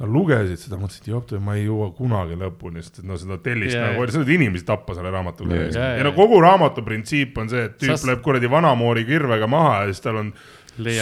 sa 0.00 0.06
lugesid 0.08 0.56
seda, 0.62 0.78
mõtlesid, 0.80 1.10
jopp, 1.12 1.32
ma 1.44 1.58
ei 1.58 1.66
jõua 1.66 1.90
kunagi 1.92 2.38
lõpuni, 2.40 2.80
sest 2.80 3.02
et 3.02 3.08
no 3.10 3.18
seda 3.20 3.36
tellist 3.44 3.74
Ja, 3.76 3.82
yeah, 3.82 3.90
nagu 3.92 4.06
ja. 4.06 4.12
sa 4.14 4.22
võid 4.22 4.30
inimesi 4.38 4.64
tappa 4.64 4.94
selle 4.96 5.10
raamatu 5.12 5.44
Ja, 5.50 5.58
eest 5.66 5.76
ja, 5.76 5.82
ja, 5.82 5.90
ja. 5.90 5.98
ja 6.00 6.06
no 6.06 6.12
kogu 6.16 6.38
raamatu 6.40 6.80
printsiip 6.86 7.36
on 7.42 7.50
see, 7.52 7.66
et 7.68 7.74
tüüp 7.82 7.98
Sa- 8.00 8.08
läheb 8.08 8.22
kuradi 8.24 8.48
vanamoori 8.48 9.04
kirvega 9.04 9.46
maha 9.50 9.82
ja 9.82 9.90
siis 9.92 10.00
tal 10.06 10.16
on 10.22 10.30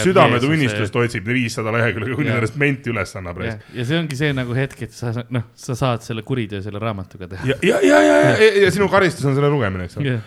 südametunnistust 0.03 0.95
otsib 0.95 1.25
viissada 1.27 1.71
lehekülge, 1.75 2.15
kuni 2.15 2.27
Ja. 2.29 2.35
sellest 2.39 2.55
menti 2.61 2.89
üles 2.91 3.15
annab. 3.15 3.39
ja, 3.45 3.55
ja 3.73 3.85
see 3.85 3.99
ongi 3.99 4.15
see 4.19 4.33
nagu 4.33 4.53
hetk, 4.57 4.81
et 4.87 4.91
sa 4.93 5.13
noh, 5.29 5.43
sa 5.55 5.75
saad 5.75 6.01
selle 6.05 6.21
kuriteo 6.27 6.61
selle 6.65 6.79
raamatuga 6.83 7.27
teha. 7.27 7.45
ja, 7.47 7.55
ja, 7.63 7.79
ja, 7.81 8.01
ja, 8.01 8.17
ja, 8.19 8.35
ja, 8.37 8.51
ja 8.65 8.71
sinu 8.75 8.89
karistus 8.89 9.25
on 9.25 9.35
selle 9.37 9.49
lugemine, 9.49 9.85
eks 9.89 9.97
ole. 9.97 10.05
ja, 10.15 10.19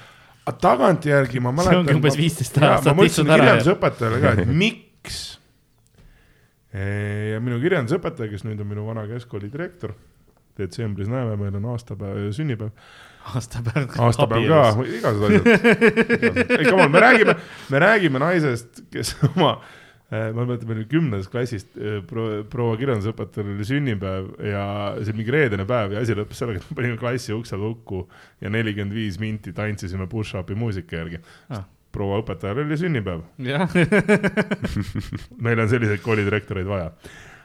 aga 0.47 0.57
tagantjärgi 0.59 1.41
ma 1.41 1.53
See 1.53 1.61
mäletan. 1.62 1.79
ongi 1.85 1.95
umbes 2.01 2.16
15 2.19 2.61
ma 2.61 2.73
aastat 2.77 2.97
mõtlesin 2.97 3.29
ära 3.31 3.37
ja- 3.37 3.43
kirjandusõpetajale 3.45 4.20
ka, 4.24 4.33
et 4.43 4.55
miks. 4.65 5.20
ja 6.73 7.41
minu 7.45 7.59
kirjandusõpetaja, 7.62 8.31
kes 8.33 8.45
nüüd 8.49 8.61
on 8.65 8.69
minu 8.70 8.87
vana 8.87 9.05
keskkooli 9.11 9.51
direktor, 9.53 9.93
detsembris 10.59 11.09
näeme, 11.11 11.37
meil 11.41 11.57
on 11.59 11.66
aastapäev, 11.74 12.31
sünnipäev, 12.37 12.70
aastapäev. 13.35 13.86
aastapäev 14.07 14.49
ka, 14.51 14.62
igasugused 14.99 15.47
asjad. 15.47 16.59
ei, 16.59 16.66
come 16.66 16.82
on, 16.86 16.90
me 16.94 17.01
räägime, 17.05 17.35
me 17.70 17.81
räägime 17.86 18.19
naisest, 18.23 18.82
kes 18.93 19.15
oma, 19.32 19.53
ma 20.12 20.44
mäletan, 20.44 20.66
meil 20.69 20.82
oli 20.82 20.89
kümnendas 20.90 21.28
klassis 21.32 21.65
proua, 22.11 22.43
proua 22.53 22.74
kirjandusõpetajal 22.81 23.53
oli 23.55 23.65
sünnipäev 23.69 24.24
ja 24.44 24.65
see 25.01 25.15
mingi 25.16 25.32
reedene 25.32 25.65
päev 25.69 25.94
ja 25.97 26.03
asi 26.05 26.16
lõppes 26.19 26.43
sellega, 26.43 26.61
et 26.61 26.69
me 26.73 26.77
panime 26.81 26.99
klassi 27.01 27.32
ukse 27.36 27.57
lukku 27.61 28.03
ja 28.44 28.53
nelikümmend 28.53 28.93
viis 28.97 29.16
minti 29.23 29.55
tantsisime 29.57 30.09
push-up'i 30.12 30.57
muusika 30.59 31.01
järgi 31.01 31.23
Ah. 31.49 31.65
proua 31.93 32.20
õpetajal 32.23 32.61
oli 32.66 32.77
sünnipäev, 32.81 33.24
meil 35.44 35.61
on 35.65 35.69
selliseid 35.73 36.01
koolidirektoreid 36.05 36.69
vaja. 36.69 36.93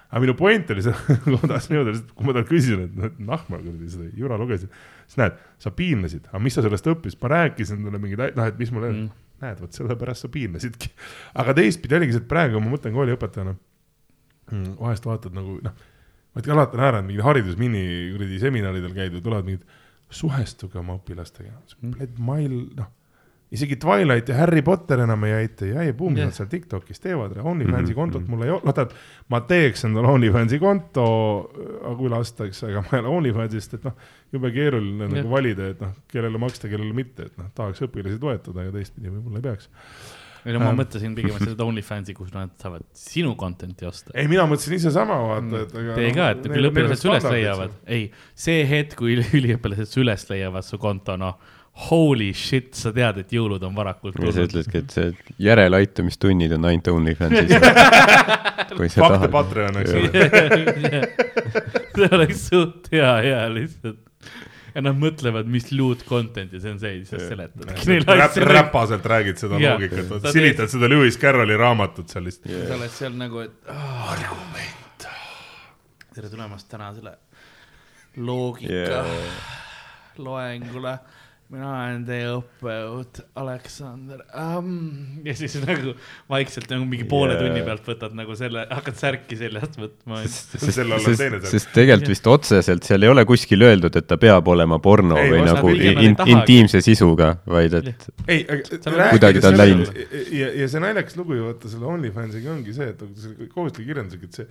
aga 0.08 0.22
minu 0.24 0.36
point 0.40 0.70
oli 0.72 0.84
see, 0.86 0.94
ma 1.34 1.40
tahtsin 1.44 1.76
jõuda, 1.80 1.96
kui 2.16 2.28
ma 2.30 2.36
talt 2.38 2.48
küsisin, 2.52 2.86
et 2.88 2.94
noh, 3.00 3.12
nahma 3.34 3.60
kuradi 3.60 3.90
seda 3.92 4.08
jura 4.16 4.38
lugesid, 4.40 4.72
siis 5.08 5.20
näed, 5.22 5.40
sa 5.64 5.72
piinlesid, 5.76 6.28
aga 6.30 6.42
mis 6.44 6.58
sa 6.58 6.64
sellest 6.66 6.90
õppisid, 6.92 7.22
ma 7.24 7.32
rääkisin 7.34 7.86
talle 7.86 8.02
mingeid, 8.04 8.36
noh, 8.38 8.50
et 8.52 8.60
mis 8.60 8.74
mul 8.76 8.88
mm., 8.90 9.08
näed, 9.44 9.62
vot 9.62 9.80
sellepärast 9.80 10.26
sa 10.26 10.32
piinlesidki. 10.34 10.92
aga 11.42 11.56
teistpidi 11.58 11.98
oligi 11.98 12.16
see, 12.16 12.24
et 12.26 12.30
praegu 12.30 12.62
ma 12.64 12.74
mõtlen 12.74 12.96
kooliõpetajana 12.96 13.54
mm,, 13.54 14.78
vahest 14.82 15.08
vaatad 15.08 15.38
nagu 15.38 15.60
noh, 15.64 15.82
vaata 16.36 16.56
alati 16.56 16.80
on 16.80 16.86
ära, 16.90 17.02
et 17.02 17.10
mingid 17.10 17.26
haridusmini 17.26 17.84
kuradi 18.16 18.42
seminaridel 18.42 18.96
käid 18.98 19.16
või 19.16 19.26
tulevad 19.26 19.50
mingid, 19.50 19.82
suhestuge 20.08 20.80
oma 20.80 20.98
õpilastega 21.00 21.56
mm., 21.56 22.18
mail, 22.24 22.60
noh 22.78 22.94
isegi 23.52 23.78
Twilight 23.80 24.28
ja 24.30 24.36
Harry 24.42 24.62
Potter 24.62 25.00
enam 25.06 25.24
ei 25.24 25.34
aita 25.38 25.66
ja 25.70 25.86
ei 25.86 25.94
buum 25.96 26.18
Jah. 26.18 26.28
nad 26.28 26.36
seal 26.36 26.50
Tiktokis 26.52 27.00
teevad, 27.00 27.38
OnlyFansi 27.40 27.94
Mhm, 27.94 27.96
kontot 27.96 28.22
mhm. 28.26 28.32
mul 28.34 28.44
ei 28.44 28.52
ole, 28.52 28.62
noh 28.68 28.76
tähendab, 28.76 28.98
ma 29.32 29.40
teeks 29.48 29.86
endale 29.88 30.12
OnlyFansi 30.12 30.60
konto, 30.60 31.06
kui 31.98 32.12
lastakse, 32.12 32.68
aga 32.68 32.84
ma 32.84 32.98
ei 32.98 33.04
ole 33.06 33.16
OnlyFansist, 33.22 33.78
et 33.80 33.88
noh, 33.88 33.96
jube 34.36 34.52
keeruline 34.52 35.08
Jah. 35.08 35.16
nagu 35.16 35.32
valida, 35.32 35.72
et 35.72 35.82
noh, 35.82 35.96
kellele 36.12 36.38
maksta, 36.44 36.68
kellele 36.72 36.94
mitte, 36.94 37.30
et 37.32 37.38
noh, 37.40 37.48
tahaks 37.56 37.84
õpilasi 37.88 38.20
toetada, 38.20 38.66
aga 38.66 38.76
teistpidi 38.76 39.14
võib-olla 39.16 39.40
ei 39.40 39.48
peaks. 39.50 39.70
ei 40.48 40.54
no 40.54 40.60
ma 40.60 40.70
Ähm. 40.72 40.78
mõtlesin 40.80 41.16
pigem 41.16 41.40
seda 41.42 41.64
OnlyFansi, 41.66 42.14
kus 42.16 42.30
nad 42.36 42.52
saavad 42.62 42.84
sinu 42.96 43.34
content'i 43.40 43.88
osta. 43.88 44.12
ei, 44.14 44.28
mina 44.28 44.44
mõtlesin 44.48 44.76
ise 44.76 44.92
sama, 44.92 45.18
vaata, 45.24 45.64
et 45.64 45.76
aga 45.76 45.96
Teie 45.96 46.14
ka, 46.16 46.30
et 46.36 46.44
küll 46.48 46.70
õpilased 46.70 47.08
üles 47.10 47.24
leiavad. 47.32 47.72
ei, 47.88 48.12
see 48.36 48.66
hetk, 48.68 48.96
kui 49.00 49.16
üliõpilased 49.40 49.88
su 49.92 50.04
üles 50.04 50.28
leiavad 50.30 50.64
su 50.68 50.78
konto, 50.78 51.16
noh, 51.20 51.40
holy 51.78 52.32
shit, 52.34 52.72
sa 52.74 52.90
tead, 52.96 53.20
et 53.22 53.32
jõulud 53.36 53.62
on 53.68 53.76
varakult 53.78 54.16
ja 54.24 54.32
sa 54.34 54.46
ütledki, 54.48 54.80
et 54.82 54.94
see 54.96 55.12
järeleaitamistunnid 55.46 56.56
on 56.58 56.66
ainult 56.72 56.88
OnlyFansis. 56.90 57.52
kui 58.78 58.90
sa 58.90 59.10
tahad. 59.14 59.30
Patreon, 59.36 59.78
eks 59.84 59.94
ole. 59.94 60.10
see 61.98 62.10
oleks 62.18 62.42
suht 62.50 62.90
hea, 62.94 63.12
hea 63.28 63.44
lihtsalt. 63.54 64.00
ja 64.74 64.82
nad 64.86 64.98
mõtlevad, 65.02 65.48
mis 65.50 65.70
loot 65.74 66.02
content'i 66.10 66.60
see 66.62 66.74
on 66.74 66.80
see, 66.82 66.96
siis 67.04 67.14
sa 67.14 67.22
seletadki 67.32 67.88
neile 67.92 68.06
Räp, 68.10 68.26
asju. 68.32 68.44
räpaselt 68.50 69.06
räägid 69.14 69.40
seda 69.42 69.62
Jaa. 69.62 69.78
loogikat, 69.78 70.28
silitad 70.34 70.70
seda 70.74 70.90
Lewis 70.92 71.18
Carrolli 71.22 71.58
raamatut 71.58 72.10
seal 72.14 72.26
lihtsalt. 72.30 72.52
sa 72.68 72.76
oled 72.78 72.94
seal 72.94 73.16
nagu, 73.18 73.46
et 73.46 73.72
argument. 74.14 75.08
tere 76.18 76.30
tulemast 76.34 76.70
tänasele 76.74 77.14
loogika 78.18 78.74
Yeah. 78.74 79.06
loengule. 80.18 80.98
Mina 81.48 81.68
olen 81.72 82.02
teie 82.08 82.28
õppejõud 82.34 83.20
Aleksander 83.40 84.24
um,. 84.36 84.72
ja 85.24 85.36
siis 85.38 85.56
nagu 85.62 85.94
vaikselt 86.28 86.68
nagu 86.74 86.84
mingi 86.90 87.08
poole 87.08 87.38
Yeah. 87.38 87.44
tunni 87.44 87.64
pealt 87.66 87.88
võtad 87.88 88.16
nagu 88.18 88.36
selle, 88.40 88.64
hakkad 88.72 88.98
särki 88.98 89.38
seljast 89.40 89.76
võtma. 89.80 90.22
Sest, 90.28 90.56
sest 91.52 91.72
tegelikult 91.76 92.12
vist 92.12 92.30
otseselt 92.32 92.88
seal 92.88 93.04
ei 93.06 93.12
ole 93.12 93.24
kuskil 93.30 93.64
öeldud, 93.68 93.96
et 94.00 94.08
ta 94.10 94.18
peab 94.22 94.48
olema 94.52 94.80
porno 94.84 95.20
Ei, 95.22 95.32
või 95.32 95.44
nagu 95.46 95.74
in, 95.76 95.84
ei 95.84 96.08
in, 96.10 96.16
intiimse 96.36 96.82
sisuga, 96.86 97.34
vaid 97.48 97.78
et 97.82 98.08
ei, 98.26 98.44
aga 98.48 99.12
Kuidagi 99.12 99.44
ta 99.44 99.52
on 99.52 99.60
läinud. 99.60 99.92
ja, 100.34 100.50
ja 100.64 100.72
see 100.72 100.82
naljakas 100.84 101.20
lugu 101.20 101.38
ju 101.38 101.52
vaata 101.52 101.72
selle 101.72 101.88
OnlyFansiga 101.94 102.52
ongi 102.56 102.76
see, 102.76 102.90
et 102.96 103.06
nagu 103.06 103.28
selle 103.28 103.52
kohustusliku 103.54 103.92
kirjandusega, 103.92 104.32
et 104.32 104.42
see 104.42 104.50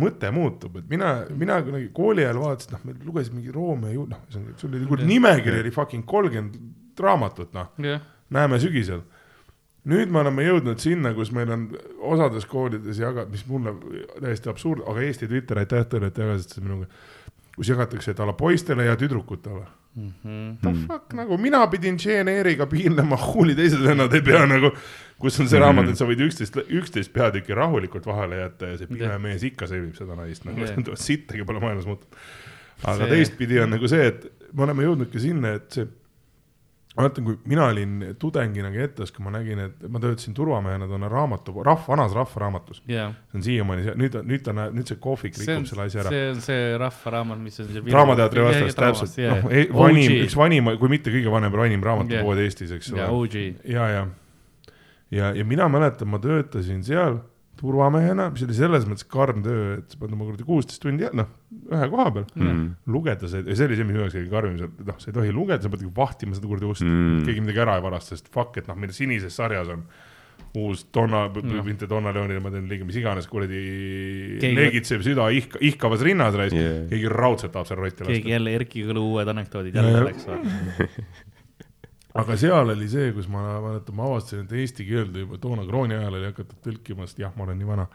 mõte 0.00 0.30
muutub, 0.34 0.76
et 0.80 0.88
mina, 0.90 1.12
mina 1.32 1.58
kunagi 1.64 1.88
kooli 1.96 2.24
ajal 2.24 2.40
vaatasin, 2.42 2.76
noh, 2.76 2.82
me 2.84 2.96
lugesime 3.06 3.40
mingi 3.40 3.54
Romeo 3.54 3.92
ju-, 3.94 4.08
noh, 4.10 4.24
sul 4.60 4.72
oli 4.72 4.88
kuradi 4.88 5.08
nimekiri 5.08 5.62
oli 5.62 5.72
fucking 5.74 6.04
kolmkümmend 6.08 7.00
raamatut, 7.00 7.52
noh, 7.56 7.70
jah, 7.84 8.04
näeme 8.36 8.60
sügisel. 8.60 9.04
nüüd 9.86 10.10
me 10.10 10.18
oleme 10.18 10.42
jõudnud 10.42 10.82
sinna, 10.82 11.12
kus 11.14 11.30
meil 11.32 11.50
on 11.54 11.68
osades 12.12 12.46
koolides 12.50 12.98
jagad, 12.98 13.30
mis 13.30 13.46
mulle 13.46 13.76
täiesti 14.18 14.50
absurd, 14.50 14.82
aga 14.90 15.04
Eesti 15.06 15.28
Twitter, 15.30 15.60
aitäh 15.62 15.86
teile, 15.86 16.10
et 16.10 16.18
jagasite 16.18 16.58
seda 16.58 16.66
minuga, 16.66 16.88
kus 17.56 17.70
jagatakse, 17.70 18.12
et 18.12 18.20
ala 18.20 18.34
poistele 18.36 18.88
ja 18.88 18.96
tüdrukutele 18.98 19.64
Mhm. 19.96 20.58
the 20.60 20.72
fuck 20.86 21.14
nagu 21.16 21.38
mina 21.40 21.62
pidin 21.72 21.96
Jane 21.96 22.28
Eyre'iga 22.30 22.66
piinlema, 22.68 23.16
huuli 23.16 23.54
teised 23.56 23.80
vennad 23.80 24.12
ei 24.14 24.20
pea 24.20 24.42
nagu, 24.46 24.70
kus 25.18 25.40
on 25.40 25.48
see 25.48 25.58
raamat, 25.62 25.88
et 25.88 25.96
sa 25.96 26.04
võid 26.04 26.20
üksteist, 26.26 26.58
üksteist 26.68 27.12
peatükki 27.14 27.56
rahulikult 27.56 28.04
vahele 28.06 28.42
jätta 28.42 28.74
ja 28.74 28.76
see 28.82 28.86
pime 28.90 29.06
Jah. 29.08 29.18
mees 29.22 29.42
ikka 29.48 29.64
sõimib 29.70 29.96
seda 29.96 30.14
naist, 30.18 30.44
nagu 30.44 30.60
yeah. 30.60 30.98
sittagi 31.00 31.46
pole 31.48 31.62
maailmas 31.64 31.86
muutunud. 31.88 32.18
aga 32.84 32.98
See- 33.06 33.08
teistpidi 33.14 33.60
on 33.62 33.70
nagu 33.72 33.88
see, 33.88 34.06
et 34.12 34.26
me 34.52 34.66
oleme 34.68 34.84
jõudnud 34.84 35.08
ka 35.12 35.18
sinna, 35.22 35.54
et 35.56 35.72
see 35.72 35.88
ma 36.96 37.04
mäletan, 37.04 37.24
kui 37.26 37.36
mina 37.44 37.66
olin 37.68 38.04
tudengina 38.18 38.70
Getas, 38.72 39.12
kui 39.12 39.24
ma 39.24 39.32
nägin, 39.34 39.60
et 39.66 39.84
ma 39.92 40.00
töötasin 40.00 40.34
turvamehena 40.36 40.88
toona 40.88 41.10
raamatu, 41.12 41.52
rahva, 41.66 41.84
vanas 41.92 42.14
rahvaraamatus. 42.16 42.82
jaa. 42.88 43.10
see 43.30 43.38
on 43.38 43.44
siiamaani, 43.44 43.84
nüüd, 44.00 44.16
nüüd 44.30 44.44
ta 44.46 44.54
näeb, 44.56 44.74
nüüd 44.78 44.88
see 44.88 45.00
kohvik 45.02 45.36
see 45.36 45.50
on, 45.50 45.60
rikub 45.60 45.70
selle 45.72 45.86
asja 45.90 46.02
ära. 46.04 46.14
see 46.14 46.30
on 46.32 46.42
see 46.46 46.64
rahvaraamat, 46.80 47.42
mis 47.44 47.60
on. 47.60 47.70
draamateatri 47.90 48.46
vastas 48.48 48.80
täpselt, 48.80 49.16
noh, 49.28 49.48
vanim, 49.76 50.18
üks 50.24 50.36
vanim, 50.40 50.72
kui 50.80 50.92
mitte 50.92 51.12
kõige 51.12 51.32
vanem, 51.36 51.52
vanim 51.52 51.84
raamatupood 51.84 52.40
Jah. 52.40 52.44
Eestis, 52.48 52.72
eks 52.78 52.92
ja 52.94 53.10
ole. 53.12 53.46
Ja, 53.68 53.88
ja, 53.92 54.04
ja, 55.12 55.32
ja 55.36 55.48
mina 55.48 55.68
mäletan, 55.72 56.08
ma 56.12 56.22
töötasin 56.22 56.80
seal 56.86 57.20
turvamehena, 57.56 58.30
mis 58.34 58.42
oli 58.44 58.54
selles 58.58 58.84
mõttes 58.88 59.06
karm 59.08 59.42
töö, 59.44 59.78
et 59.78 59.90
sa 59.94 60.00
pead 60.02 60.12
oma 60.12 60.26
kuradi 60.28 60.44
kuusteist 60.48 60.82
tundi, 60.82 61.06
noh, 61.16 61.28
ühe 61.72 61.88
koha 61.92 62.10
peal 62.12 62.26
Mm. 62.36 62.74
lugeda 62.92 63.28
see, 63.28 63.42
see 63.54 63.66
oli 63.66 63.76
see, 63.76 63.84
mis 63.84 63.94
minu 63.94 64.02
jaoks 64.04 64.16
kõige 64.18 64.30
karmim, 64.30 64.58
noh, 64.86 64.98
sa 64.98 65.10
ei 65.10 65.14
tohi 65.16 65.32
lugeda, 65.32 65.62
sa 65.62 65.68
pead 65.72 65.86
vahtima 65.96 66.34
seda 66.36 66.46
kuradi 66.50 66.68
ust 66.68 66.82
Mm. 66.84 66.90
mm., 67.20 67.24
keegi 67.26 67.40
midagi 67.46 67.62
ära 67.64 67.76
ei 67.78 67.82
varasta, 67.86 68.16
sest 68.16 68.28
fuck, 68.32 68.56
et 68.58 68.68
noh, 68.68 68.76
meil 68.76 68.92
sinises 68.92 69.34
sarjas 69.34 69.68
on 69.72 69.86
uus 70.56 70.86
Donna 70.92 71.28
No. 71.28 71.62
mitte 71.64 71.86
Donna 71.88 72.12
Leonile, 72.12 72.40
ma 72.40 72.50
teen 72.50 72.68
liiga, 72.68 72.84
mis 72.84 72.96
iganes 72.96 73.26
kuradi 73.28 74.38
Keegi- 74.40 74.54
leegitseb 74.56 75.02
süda 75.04 75.26
ihka, 75.32 75.58
ihkavas 75.60 76.00
rinnas 76.04 76.34
raisk 76.34 76.54
Yeah. 76.56 76.88
keegi 76.88 77.08
raudselt 77.12 77.52
tahab 77.52 77.66
seal 77.66 77.78
rotti 77.80 78.04
keegi 78.04 78.22
lasta. 78.22 78.28
jälle 78.30 78.54
Erki 78.54 78.84
Kõlu 78.84 79.02
uued 79.12 79.28
anekdoodid 79.28 79.74
Ja, 79.74 79.82
jälle 79.82 80.04
läks 80.12 80.24
või? 80.28 80.38
aga 82.20 82.36
seal 82.40 82.72
oli 82.74 82.88
see, 82.90 83.12
kus 83.16 83.28
ma 83.32 83.44
mäletan, 83.64 83.96
ma 83.98 84.08
avastasin, 84.10 84.46
et 84.46 84.54
eesti 84.62 84.86
keelde 84.88 85.24
juba 85.24 85.38
toona 85.42 85.66
krooni 85.68 85.96
ajal 85.96 86.18
oli 86.18 86.28
hakatud 86.30 86.58
tõlkima, 86.64 87.06
sest 87.08 87.22
jah, 87.22 87.32
ma 87.36 87.46
olen 87.46 87.58
nii 87.60 87.68
vana. 87.68 87.86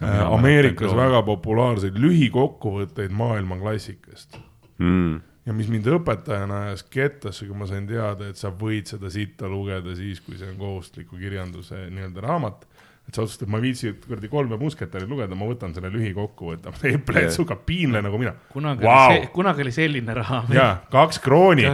mina 0.00 0.28
Ameerikas 0.34 0.94
väga 0.96 1.20
populaarseid 1.26 1.98
lühikokkuvõtteid 2.00 3.12
maailma 3.14 3.58
klassikast 3.60 4.38
mm.. 4.78 5.20
ja 5.46 5.56
mis 5.56 5.68
mind 5.72 5.88
õpetajana 5.98 6.62
ajas 6.68 6.86
kettasse, 6.90 7.46
kui 7.46 7.58
ma 7.58 7.68
sain 7.70 7.86
teada, 7.88 8.30
et 8.30 8.40
sa 8.40 8.50
võid 8.50 8.90
seda 8.90 9.10
sitta 9.12 9.50
lugeda 9.50 9.96
siis, 9.98 10.22
kui 10.24 10.38
see 10.40 10.50
on 10.50 10.58
kohustusliku 10.60 11.20
kirjanduse 11.20 11.86
nii-öelda 11.90 12.24
raamat. 12.24 12.66
Et 13.12 13.18
sa 13.18 13.26
otsustad, 13.26 13.48
ma 13.52 13.58
ei 13.60 13.66
viitsi 13.66 13.90
kuradi 14.06 14.28
kolme 14.32 14.56
musketäri 14.56 15.04
lugeda, 15.08 15.36
ma 15.36 15.44
võtan 15.44 15.74
selle 15.76 15.90
lühikokkuvõtte, 15.92 16.72
ei 16.88 16.96
plätsuga 17.10 17.58
piinle 17.66 18.00
nagu 18.00 18.16
mina. 18.18 18.32
kunagi 18.52 18.86
Vau. 18.86 19.10
oli 19.10 19.18
see, 19.20 19.26
kunagi 19.34 19.66
oli 19.66 19.72
selline 19.76 20.14
raha. 20.16 20.38
ja 20.56 20.68
kaks 20.90 21.18
krooni, 21.20 21.66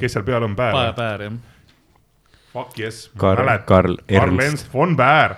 kes 0.00 0.12
seal 0.12 0.26
peal 0.28 0.44
on 0.44 0.56
päev? 0.58 0.76
päev, 0.98 1.24
jah. 1.24 1.38
Fuck 2.54 2.76
yes. 2.78 3.10
Karl, 3.18 3.48
Karl 3.66 3.96
Ernst, 4.08 4.68
von 4.74 4.92
Baer. 4.96 5.34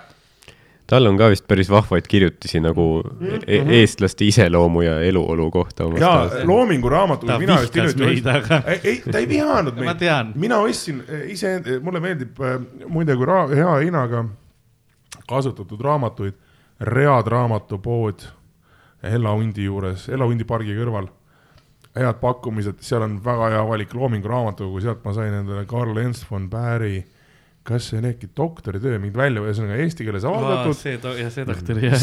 tal 0.87 1.07
on 1.07 1.17
ka 1.17 1.29
vist 1.31 1.47
päris 1.47 1.69
vahvaid 1.71 2.05
kirjutisi 2.07 2.59
nagu 2.63 3.01
e 3.47 3.61
eestlaste 3.79 4.27
iseloomu 4.27 4.83
ja 4.83 4.99
eluolu 5.03 5.47
kohta 5.51 5.87
ja. 5.99 6.11
Loomingu 6.43 6.89
raamatu 6.89 7.27
ta 7.27 7.39
vihkas 7.39 7.95
meid, 7.95 8.27
aga 8.27 8.59
ei, 8.67 8.79
ei, 8.83 8.99
ta 9.11 9.23
ei 9.23 9.29
vihanud 9.31 9.79
meid. 9.81 10.03
mina 10.35 10.59
ostsin 10.59 10.99
eh, 11.07 11.23
ise, 11.31 11.55
mulle 11.81 12.03
meeldib 12.03 12.43
eh, 12.43 12.59
muide, 12.87 13.15
kui 13.15 13.25
ra- 13.31 13.47
hea 13.55 13.79
hinnaga 13.85 14.25
kasutatud 15.27 15.81
raamatuid, 15.81 16.33
Read 16.79 17.27
raamatupood 17.27 18.27
Ella 19.03 19.31
Hundi 19.33 19.63
juures, 19.65 20.09
Ella 20.09 20.25
Hundi 20.25 20.45
pargi 20.45 20.75
kõrval. 20.77 21.07
head 21.97 22.19
pakkumised, 22.21 22.83
seal 22.85 23.01
on 23.01 23.15
väga 23.25 23.47
hea 23.55 23.61
valik 23.65 23.93
Loomingu 23.97 24.29
raamatukogu, 24.29 24.81
sealt 24.83 25.05
ma 25.05 25.13
sain 25.17 25.33
endale 25.33 25.65
Karl 25.65 25.97
Ernst 25.97 26.27
von 26.29 26.45
Baeri, 26.49 27.05
kas 27.65 27.87
see 27.89 27.97
on 27.97 28.05
äkki 28.05 28.29
doktoritöö, 28.37 28.99
mingit 29.01 29.17
välja, 29.17 29.41
ühesõnaga 29.41 29.79
eesti 29.81 30.05
keeles 30.05 30.27
avaldatud. 30.29 30.77
see, 30.77 30.99
ja 31.17 31.29
see 31.33 31.45
doktor, 31.47 31.79
jah. 31.81 31.97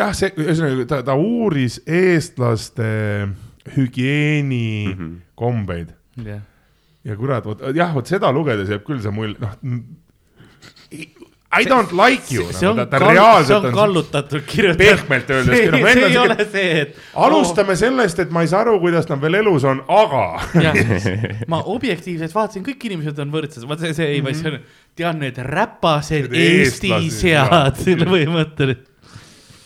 jah, 0.00 0.10
see, 0.18 0.34
ühesõnaga 0.34 0.86
ta, 0.90 0.98
ta 1.06 1.14
uuris 1.14 1.78
eestlaste 1.86 2.90
hügieenikombeid 3.76 5.88
mm 5.88 5.94
-hmm. 6.18 6.28
jah. 6.28 6.40
ja 7.04 7.16
kurat, 7.16 7.46
vot 7.46 7.60
jah, 7.74 7.94
vot 7.94 8.06
seda 8.06 8.32
lugedes 8.34 8.68
jääb 8.68 8.84
küll 8.84 9.02
see 9.02 9.10
mulje, 9.14 9.36
noh. 9.38 9.50
I 11.54 11.64
don't 11.68 11.92
like 11.92 12.34
you, 12.34 12.46
see 12.52 12.66
on 12.68 12.76
ta, 12.76 12.86
ta 12.90 12.98
kall- 13.02 13.44
see 13.46 13.56
on 13.56 13.66
on. 13.68 13.74
kallutatud 13.74 14.44
kirjutatud. 14.46 14.80
pehmelt 14.80 15.30
öeldes, 15.30 15.56
see, 15.56 15.66
see 15.70 16.04
on 16.04 16.10
ei 16.10 16.18
ole 16.18 16.46
see, 16.50 16.80
et. 16.80 16.96
alustame 17.26 17.76
sellest, 17.78 18.22
et 18.24 18.32
ma 18.34 18.42
ei 18.44 18.50
saa 18.50 18.62
aru, 18.64 18.78
kuidas 18.82 19.08
nad 19.10 19.22
veel 19.22 19.38
elus 19.42 19.66
on, 19.68 19.82
aga 19.88 20.24
ma 21.52 21.60
objektiivselt 21.74 22.34
vaatasin, 22.34 22.64
kõik 22.66 22.88
inimesed 22.90 23.20
on 23.24 23.30
võrdsed, 23.34 23.68
vaat 23.70 23.84
see, 23.84 23.94
see 23.96 24.10
ei, 24.16 24.24
vaid 24.24 24.40
see 24.40 24.50
on, 24.52 24.58
tean 24.98 25.22
need 25.22 25.38
räpased 25.46 26.34
Eesti 26.44 26.92
sead 27.14 27.80
jah., 27.84 28.04
põhimõtteliselt. 28.10 28.90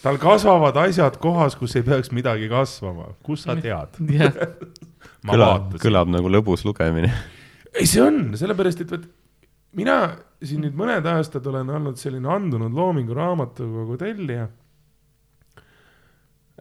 tal 0.05 0.21
kasvavad 0.23 0.77
asjad 0.85 1.19
kohas, 1.23 1.57
kus 1.59 1.77
ei 1.79 1.87
peaks 1.87 2.13
midagi 2.15 2.51
kasvama, 2.53 3.13
kus 3.27 3.47
sa 3.49 3.57
tead? 3.59 3.99
kõlab, 5.29 5.69
vaatasin. 5.69 5.83
kõlab 5.83 6.13
nagu 6.15 6.31
lõbus 6.33 6.65
lugemine. 6.69 7.13
ei, 7.75 7.87
see 7.87 8.03
on, 8.05 8.27
sellepärast 8.39 8.85
et 8.85 8.93
vot 8.93 9.09
mina 9.79 9.99
siin 10.43 10.63
nüüd 10.63 10.77
mõned 10.79 11.07
aastad 11.11 11.47
olen 11.51 11.71
olnud 11.75 11.99
selline 11.99 12.29
andunud 12.31 12.75
Loomingu 12.75 13.15
raamatukogu 13.17 13.97
tellija 13.99 14.49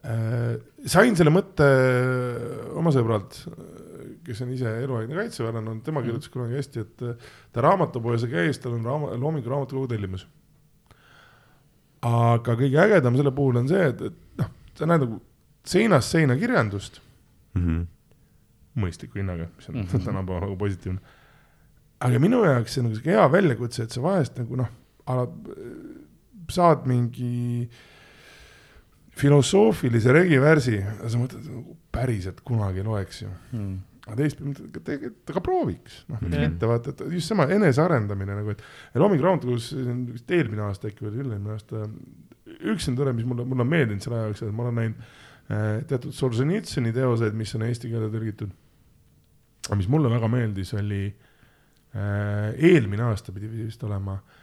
äh,. 0.06 0.58
sain 0.86 1.16
selle 1.18 1.34
mõtte 1.34 1.68
oma 2.78 2.94
sõbralt, 2.95 3.38
kes 4.26 4.41
on 4.45 4.54
ise 4.56 4.72
eluaegne 4.84 5.16
kaitseväelane 5.18 5.70
olnud, 5.72 5.84
tema 5.86 6.02
kirjutas 6.06 6.30
kunagi 6.34 6.58
hästi, 6.60 6.86
et 6.86 7.06
äh, 7.06 7.32
ta 7.54 7.64
raamatupoes 7.66 8.26
käis, 8.32 8.60
tal 8.64 8.78
on 8.78 8.86
raama, 8.86 9.14
Loomingu 9.18 9.49
raamatukogu 9.54 9.88
tellimus. 9.94 10.28
aga 12.02 12.54
kõige 12.56 12.78
ägedam 12.82 13.16
selle 13.18 13.32
puhul 13.36 13.58
on 13.64 13.68
see, 13.70 13.84
et, 13.91 14.02
et 14.02 14.41
noh, 14.41 14.49
sa 14.78 14.86
näed 14.90 15.02
nagu 15.06 15.22
seinast 15.68 16.14
seina 16.14 16.36
kirjandust 16.40 17.02
mõistliku 18.78 19.18
hinnaga, 19.18 19.48
mis 19.58 19.70
on 19.70 19.76
mm 19.76 19.82
Mhm. 19.82 19.95
-hmm. 19.95 20.06
tänapäeval 20.06 20.41
nagu 20.41 20.56
positiivne. 20.58 20.99
Aga 22.06 22.22
minu 22.22 22.44
jaoks 22.45 22.76
see 22.76 22.84
on 22.84 22.90
nagu 22.90 22.99
sihuke 22.99 23.15
hea 23.15 23.28
väljakutse, 23.34 23.88
et 23.88 23.95
sa 23.95 24.03
vahest 24.03 24.38
nagu 24.40 24.60
noh, 24.60 24.72
saad 26.53 26.88
mingi 26.90 27.68
filosoofilise 29.18 30.14
regivärsi 30.14 30.78
ja 30.78 31.10
sa 31.10 31.19
mõtled 31.19 31.45
nagu 31.49 31.78
päriselt 31.94 32.44
kunagi 32.45 32.84
loeks 32.86 33.24
ju. 33.24 33.30
aga 34.07 34.18
teistpidi 34.19 34.52
mõtled, 34.52 34.68
et 34.69 34.84
tegelikult 34.91 35.34
aga 35.34 35.44
prooviks, 35.44 35.95
noh 36.11 36.22
miks 36.22 36.38
Jah. 36.38 36.44
mitte, 36.45 36.69
vaata, 36.69 36.94
et 36.94 37.15
just 37.18 37.34
sama 37.34 37.48
enesearendamine 37.56 38.38
nagu, 38.38 38.53
et 38.53 38.61
ja 38.94 39.02
Loomingu 39.02 39.26
raamatukogus 39.26 39.72
vist 40.14 40.36
eelmine 40.38 40.68
aasta 40.68 40.91
äkki 40.91 41.07
või 41.07 41.24
üle-eelmine 41.24 41.56
aasta, 41.56 41.88
üks 42.72 42.88
on 42.91 42.99
tore, 42.99 43.15
mis 43.18 43.26
mulle, 43.28 43.48
mulle 43.48 43.65
on 43.65 43.74
meeldinud 43.74 44.06
selle 44.06 44.22
aja 44.22 44.30
jooksul, 44.30 44.52
et 44.52 44.56
ma 44.56 44.68
olen 44.68 44.80
näinud 44.84 45.02
äh, 45.02 45.65
teatud 45.90 46.15
Solženitsõni 46.15 46.94
teoseid, 46.95 47.36
mis 47.36 47.56
on 47.57 47.65
eesti 47.68 47.91
keelde 47.91 48.14
tõlgitud. 48.14 48.53
aga 49.65 49.80
mis 49.82 49.90
mulle 49.91 50.14
väga 50.14 50.30
meeldis, 50.32 50.72
oli 50.78 51.02
äh, 51.10 51.27
eelmine 51.98 53.07
aasta 53.07 53.34
pidi 53.36 53.49
vist 53.65 53.84
olema 53.88 54.18
äh, 54.18 54.38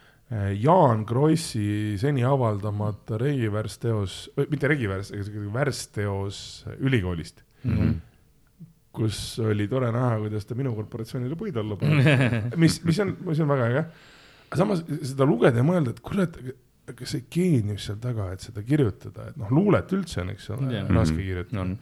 Jaan 0.57 1.05
Krossi 1.05 1.97
seni 2.01 2.23
avaldamata 2.25 3.17
regivärsteos, 3.21 4.17
mitte 4.49 4.67
regivärss, 4.71 5.13
aga 5.13 5.45
värsteos 5.53 6.39
ülikoolist, 6.79 7.43
kus 8.95 9.19
oli 9.43 9.67
tore 9.69 9.91
näha, 9.93 10.17
kuidas 10.23 10.47
ta 10.49 10.57
minu 10.57 10.73
korporatsioonile 10.75 11.37
puid 11.37 11.57
alla 11.61 11.77
paneb, 11.81 12.55
mis, 12.57 12.79
mis 12.87 13.01
on, 13.03 13.15
mis 13.27 13.41
on 13.43 13.51
väga 13.53 13.67
äge. 13.69 13.83
aga 14.47 14.61
samas 14.63 14.85
seda 15.01 15.27
lugeda 15.29 15.61
ja 15.61 15.67
mõelda, 15.67 15.93
et 15.93 16.01
kurat, 16.05 16.39
aga 16.89 17.09
see 17.09 17.27
geenius 17.29 17.85
seal 17.89 17.99
taga, 18.01 18.31
et 18.33 18.45
seda 18.45 18.63
kirjutada, 18.65 19.29
et 19.29 19.37
noh, 19.41 19.51
luulet 19.53 19.93
üldse 19.93 20.23
on, 20.23 20.33
eks 20.33 20.49
ole 20.55 20.71
Jah., 20.73 20.89
raske 20.95 21.19
kirjutada 21.21 21.61
on. 21.67 21.75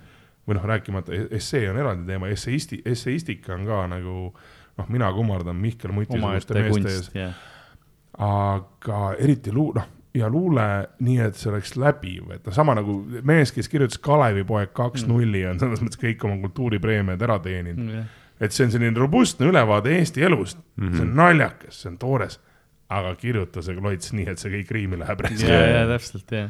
või 0.44 0.60
noh, 0.60 0.68
rääkimata 0.74 1.16
essee 1.32 1.70
on 1.72 1.80
eraldi 1.80 2.12
teema, 2.12 2.28
esseisti, 2.34 2.82
esseistika 2.91 3.56
on 3.56 3.64
ka 3.70 3.86
nagu 3.95 4.34
noh, 4.80 4.88
mina 4.90 5.10
kummardan 5.14 5.60
Mihkel 5.60 5.94
Muti 5.95 6.20
suguste 6.20 6.60
meeste 6.60 6.94
ees 6.94 7.10
jah. 7.14 7.36
aga 8.24 9.02
eriti 9.22 9.54
luu-, 9.54 9.74
noh, 9.76 9.90
ja 10.18 10.30
luule 10.30 10.66
nii, 11.04 11.20
et 11.28 11.38
see 11.38 11.50
oleks 11.52 11.76
läbiv, 11.80 12.32
et 12.36 12.45
noh, 12.45 12.56
sama 12.56 12.76
nagu 12.78 13.00
mees, 13.26 13.54
kes 13.54 13.70
kirjutas 13.72 14.02
Kalevipoeg 14.04 14.74
kaks 14.78 15.08
nulli, 15.10 15.44
on 15.50 15.62
selles 15.62 15.82
mõttes 15.84 16.02
kõik 16.02 16.26
oma 16.28 16.38
kultuuripreemiad 16.45 17.22
ära 17.26 17.40
teeninud. 17.44 18.04
et 18.44 18.52
see 18.52 18.68
on 18.68 18.74
selline 18.74 19.00
robustne 19.00 19.48
ülevaade 19.50 19.94
Eesti 19.98 20.26
elust 20.26 20.58
mm, 20.58 20.88
-hmm. 20.88 20.98
see 20.98 21.06
on 21.06 21.16
naljakas, 21.16 21.82
see 21.82 21.90
on 21.91 21.98
toores, 21.98 22.40
aga 22.90 23.16
kirjuta 23.16 23.62
see 23.62 23.76
klots 23.78 24.14
nii, 24.14 24.30
et 24.30 24.41
see 24.41 24.52
kõik 24.52 24.72
riimi 24.72 25.00
läheb. 25.00 25.26
ja, 25.48 25.66
ja 25.80 25.88
täpselt, 25.90 26.32
jah 26.32 26.50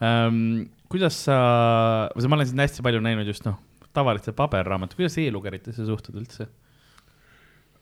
um,. 0.00 0.66
kuidas 0.88 1.24
sa, 1.24 1.36
ma 2.14 2.36
olen 2.36 2.46
sind 2.46 2.60
hästi 2.62 2.82
palju 2.86 3.00
näinud 3.02 3.26
just 3.26 3.44
noh, 3.44 3.58
tavaliste 3.96 4.32
paberraamatut, 4.36 4.96
kuidas 4.98 5.18
e-lugeritesse 5.18 5.86
suhtud 5.86 6.16
üldse? 6.20 6.46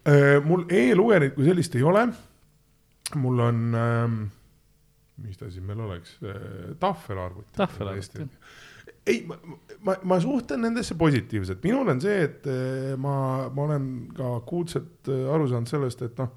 Äh, 0.03 0.41
mul 0.43 0.65
e-lugerit 0.75 1.35
kui 1.37 1.47
sellist 1.47 1.75
ei 1.79 1.83
ole. 1.87 2.09
mul 3.15 3.39
on 3.45 3.75
ähm,, 3.77 4.15
mis 5.23 5.37
ta 5.39 5.51
siin 5.53 5.67
meil 5.69 5.81
oleks 5.85 6.17
äh,, 6.25 6.73
tahvelarvuti. 6.81 7.53
Tahvelarvuti. 7.57 8.25
ei, 9.07 9.21
ma, 9.29 9.37
ma, 9.85 9.97
ma 10.03 10.19
suhtlen 10.21 10.65
nendesse 10.65 10.97
positiivselt, 10.99 11.61
minul 11.63 11.93
on 11.93 12.01
see, 12.01 12.17
et 12.25 12.49
äh, 12.51 12.95
ma, 12.99 13.51
ma 13.53 13.67
olen 13.69 13.91
ka 14.17 14.31
akuutselt 14.41 15.11
äh, 15.13 15.29
aru 15.35 15.47
saanud 15.51 15.71
sellest, 15.71 16.03
et 16.09 16.19
noh. 16.19 16.33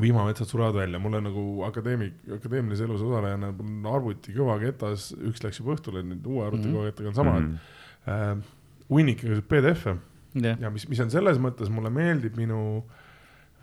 vihmametsad 0.00 0.50
surevad 0.50 0.76
välja, 0.76 0.98
mul 1.00 1.16
on 1.16 1.24
nagu 1.30 1.44
akadeemik, 1.70 2.18
akadeemilises 2.36 2.84
elus 2.84 3.00
osalejana 3.06 3.54
on 3.54 3.86
arvuti 3.88 4.34
kõva 4.36 4.58
ketas, 4.60 5.14
üks 5.16 5.40
läks 5.46 5.62
juba 5.62 5.78
õhtule, 5.78 6.02
nüüd 6.04 6.26
uue 6.28 6.44
arvuti 6.44 6.66
Mhm. 6.68 6.76
kõva 6.76 6.90
kettaga 6.90 7.08
on 7.08 7.16
sama 7.22 7.38
mm, 7.38 7.46
-hmm. 7.46 8.12
äh, 8.12 8.52
hunnik 8.90 9.24
igasuguseid 9.24 9.48
PDF-e 9.54 9.96
jah, 10.44 10.58
ja 10.60 10.70
mis, 10.72 10.86
mis 10.90 11.00
on 11.04 11.12
selles 11.12 11.40
mõttes, 11.42 11.70
mulle 11.72 11.92
meeldib 11.94 12.36
minu 12.38 12.60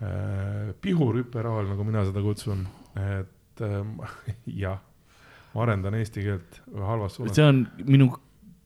äh, 0.02 0.72
pihurüperaal, 0.84 1.68
nagu 1.70 1.86
mina 1.86 2.04
seda 2.08 2.22
kutsun, 2.24 2.66
et 3.00 3.64
äh, 3.64 4.10
jah, 4.64 4.80
ma 5.54 5.66
arendan 5.66 5.98
eesti 6.00 6.24
keelt 6.24 6.62
halvas 6.74 7.18
suunas. 7.18 7.36
see 7.36 7.46
on 7.46 7.64
minu 7.86 8.10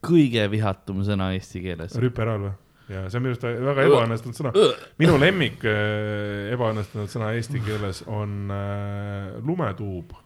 kõige 0.04 0.46
vihatum 0.50 1.02
sõna 1.06 1.32
eesti 1.36 1.62
keeles. 1.64 1.96
rüperaal 2.00 2.46
või? 2.46 2.54
ja 2.88 3.04
see 3.08 3.18
on 3.18 3.26
minu 3.26 3.34
arust 3.34 3.44
väga 3.68 3.84
ebaõnnestunud 3.88 4.38
sõna. 4.38 4.52
minu 5.00 5.18
lemmik 5.20 5.66
äh, 5.68 6.48
ebaõnnestunud 6.54 7.12
sõna 7.12 7.34
eesti 7.36 7.60
keeles 7.64 8.02
on 8.06 8.54
äh, 8.54 9.36
lumetuub. 9.44 10.16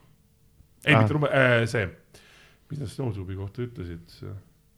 ei 0.86 0.94
Ah. 0.94 0.98
ah., 0.98 1.02
mitte 1.02 1.16
lume 1.16 1.30
äh,, 1.30 1.64
see, 1.70 1.86
mis 2.70 2.80
nad 2.82 2.90
snowtube'i 2.90 3.36
kohta 3.38 3.62
ütlesid, 3.62 4.14